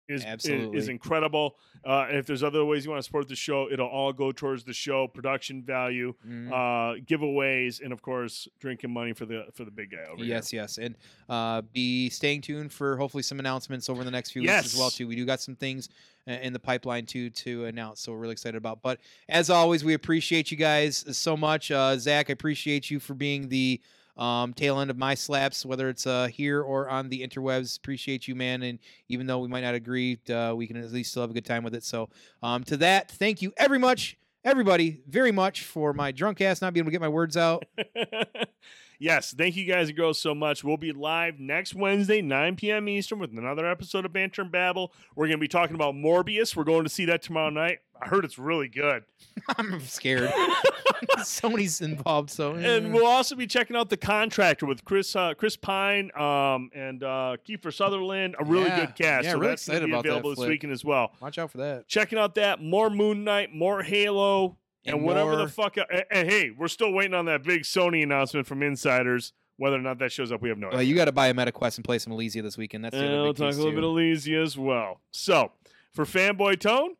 is 0.07 0.21
is, 0.21 0.25
Absolutely. 0.25 0.77
is 0.77 0.87
incredible. 0.89 1.55
Uh, 1.83 2.07
if 2.09 2.25
there's 2.25 2.43
other 2.43 2.63
ways 2.65 2.83
you 2.85 2.91
want 2.91 2.99
to 2.99 3.03
support 3.03 3.27
the 3.27 3.35
show, 3.35 3.69
it'll 3.71 3.87
all 3.87 4.11
go 4.13 4.31
towards 4.31 4.63
the 4.63 4.73
show 4.73 5.07
production 5.07 5.61
value, 5.63 6.13
Mhm. 6.27 6.51
uh, 6.51 6.99
giveaways, 7.05 7.81
and 7.81 7.91
of 7.93 8.01
course, 8.01 8.47
drinking 8.59 8.91
money 8.91 9.13
for 9.13 9.25
the 9.25 9.45
for 9.53 9.65
the 9.65 9.71
big 9.71 9.91
guy 9.91 10.03
over 10.11 10.17
here. 10.23 10.33
Yes, 10.35 10.51
yes, 10.53 10.77
and 10.77 10.95
uh, 11.29 11.61
be 11.73 12.09
staying 12.09 12.41
tuned 12.41 12.71
for 12.71 12.97
hopefully 12.97 13.23
some 13.23 13.39
announcements 13.39 13.89
over 13.89 14.03
the 14.03 14.11
next 14.11 14.31
few 14.31 14.41
weeks 14.41 14.65
as 14.65 14.75
well 14.77 14.89
too. 14.89 15.07
We 15.07 15.15
do 15.15 15.25
got 15.25 15.41
some 15.41 15.55
things 15.55 15.89
in 16.27 16.53
the 16.53 16.59
pipeline 16.59 17.05
too 17.05 17.29
to 17.29 17.65
announce, 17.65 18.01
so 18.01 18.11
we're 18.11 18.17
really 18.19 18.31
excited 18.33 18.57
about. 18.57 18.81
But 18.81 18.99
as 19.29 19.49
always, 19.51 19.83
we 19.83 19.93
appreciate 19.93 20.49
you 20.49 20.57
guys 20.57 21.05
so 21.15 21.37
much. 21.37 21.69
Uh, 21.71 21.97
Zach, 21.97 22.29
I 22.29 22.33
appreciate 22.33 22.89
you 22.89 22.99
for 22.99 23.13
being 23.13 23.49
the 23.49 23.79
um, 24.17 24.53
tail 24.53 24.79
end 24.79 24.89
of 24.89 24.97
my 24.97 25.13
slaps, 25.13 25.65
whether 25.65 25.89
it's 25.89 26.07
uh, 26.07 26.27
here 26.27 26.61
or 26.61 26.89
on 26.89 27.09
the 27.09 27.25
interwebs. 27.27 27.77
Appreciate 27.77 28.27
you, 28.27 28.35
man. 28.35 28.63
And 28.63 28.79
even 29.09 29.27
though 29.27 29.39
we 29.39 29.47
might 29.47 29.61
not 29.61 29.75
agree, 29.75 30.19
uh, 30.29 30.53
we 30.55 30.67
can 30.67 30.77
at 30.77 30.91
least 30.91 31.11
still 31.11 31.23
have 31.23 31.31
a 31.31 31.33
good 31.33 31.45
time 31.45 31.63
with 31.63 31.75
it. 31.75 31.83
So 31.83 32.09
um, 32.41 32.63
to 32.65 32.77
that, 32.77 33.11
thank 33.11 33.41
you 33.41 33.53
every 33.57 33.79
much, 33.79 34.17
everybody, 34.43 35.01
very 35.07 35.31
much 35.31 35.63
for 35.63 35.93
my 35.93 36.11
drunk 36.11 36.41
ass 36.41 36.61
not 36.61 36.73
being 36.73 36.83
able 36.83 36.89
to 36.89 36.91
get 36.91 37.01
my 37.01 37.07
words 37.07 37.37
out. 37.37 37.65
yes, 38.99 39.33
thank 39.37 39.55
you 39.55 39.65
guys 39.65 39.87
and 39.89 39.97
girls 39.97 40.19
so 40.19 40.33
much. 40.35 40.63
We'll 40.63 40.77
be 40.77 40.91
live 40.91 41.39
next 41.39 41.73
Wednesday, 41.75 42.21
9 42.21 42.55
p.m. 42.55 42.87
Eastern, 42.89 43.19
with 43.19 43.31
another 43.31 43.65
episode 43.69 44.05
of 44.05 44.13
Banter 44.13 44.41
and 44.43 44.51
Babble. 44.51 44.91
We're 45.15 45.27
going 45.27 45.37
to 45.37 45.41
be 45.41 45.47
talking 45.47 45.75
about 45.75 45.95
Morbius. 45.95 46.55
We're 46.55 46.63
going 46.63 46.83
to 46.83 46.89
see 46.89 47.05
that 47.05 47.21
tomorrow 47.21 47.49
night. 47.49 47.79
I 48.01 48.07
heard 48.09 48.25
it's 48.25 48.37
really 48.37 48.67
good. 48.67 49.03
I'm 49.57 49.79
scared. 49.81 50.29
Somebody's 51.23 51.81
involved, 51.81 52.29
so 52.29 52.55
and 52.55 52.93
we'll 52.93 53.05
also 53.05 53.35
be 53.35 53.47
checking 53.47 53.75
out 53.75 53.89
the 53.89 53.97
contractor 53.97 54.65
with 54.65 54.83
Chris 54.85 55.15
uh, 55.15 55.33
Chris 55.33 55.55
Pine 55.55 56.11
um, 56.17 56.69
and 56.73 57.03
uh, 57.03 57.37
Kiefer 57.47 57.73
Sutherland. 57.73 58.35
A 58.39 58.43
really 58.43 58.65
Yeah. 58.65 58.85
good 58.85 58.95
cast. 58.95 59.25
Yeah, 59.25 59.31
so 59.31 59.37
really 59.39 59.51
that's 59.51 59.67
excited 59.67 59.85
be 59.85 59.91
about 59.91 60.03
that 60.03 60.09
available 60.09 60.29
this 60.35 60.39
weekend 60.47 60.73
as 60.73 60.83
well. 60.83 61.11
watch 61.21 61.37
out 61.37 61.51
for 61.51 61.59
that. 61.59 61.87
Checking 61.87 62.17
out 62.19 62.35
that 62.35 62.61
more 62.61 62.89
Moon 62.89 63.23
Knight, 63.23 63.53
more 63.53 63.81
Halo, 63.83 64.57
and, 64.85 64.97
And 64.97 65.05
whatever 65.05 65.35
the 65.37 65.47
fuck. 65.47 65.77
And, 65.77 66.03
and 66.11 66.29
hey, 66.29 66.51
we're 66.55 66.67
still 66.67 66.91
waiting 66.93 67.13
on 67.13 67.25
that 67.25 67.43
big 67.43 67.61
Sony 67.63 68.03
announcement 68.03 68.47
from 68.47 68.61
insiders. 68.63 69.33
Whether 69.57 69.77
or 69.77 69.81
not 69.81 69.99
that 69.99 70.11
shows 70.11 70.33
up, 70.33 70.41
we 70.41 70.49
have 70.49 70.57
no 70.57 70.67
Well, 70.67 70.77
idea. 70.77 70.89
you 70.89 70.95
got 70.95 71.05
to 71.05 71.13
buy 71.13 71.27
a 71.27 71.33
MetaQuest 71.33 71.77
and 71.77 71.85
play 71.85 71.97
some 71.97 72.11
Ilysia 72.11 72.43
this 72.43 72.57
weekend. 72.57 72.83
That's 72.83 72.95
And 72.95 73.09
we'll 73.21 73.33
talk 73.33 73.53
a 73.53 73.57
little 73.57 73.71
bit 73.71 73.81
too. 73.81 73.87
of 73.87 73.95
Lazy 73.95 74.35
as 74.35 74.57
well. 74.57 74.99
So, 75.11 75.53
for 75.93 76.03
Fanboy 76.03 76.59
Tone, 76.59 76.95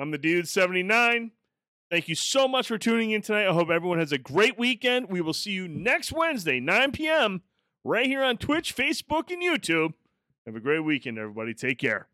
I'm 0.00 0.12
the 0.12 0.18
dude 0.18 0.46
79. 0.48 1.32
Thank 1.90 2.08
you 2.08 2.14
so 2.14 2.46
much 2.46 2.68
for 2.68 2.78
tuning 2.78 3.10
in 3.10 3.20
tonight. 3.22 3.48
I 3.48 3.52
hope 3.52 3.68
everyone 3.70 3.98
has 3.98 4.12
a 4.12 4.18
great 4.18 4.56
weekend. 4.58 5.08
We 5.08 5.20
will 5.20 5.32
see 5.32 5.50
you 5.52 5.66
next 5.66 6.12
Wednesday, 6.12 6.60
9 6.60 6.92
p.m., 6.92 7.42
right 7.82 8.06
here 8.06 8.22
on 8.22 8.36
Twitch, 8.36 8.74
Facebook, 8.76 9.30
and 9.32 9.42
YouTube. 9.42 9.94
Have 10.46 10.54
a 10.56 10.60
great 10.60 10.80
weekend, 10.80 11.18
everybody. 11.18 11.52
Take 11.54 11.78
care. 11.78 12.06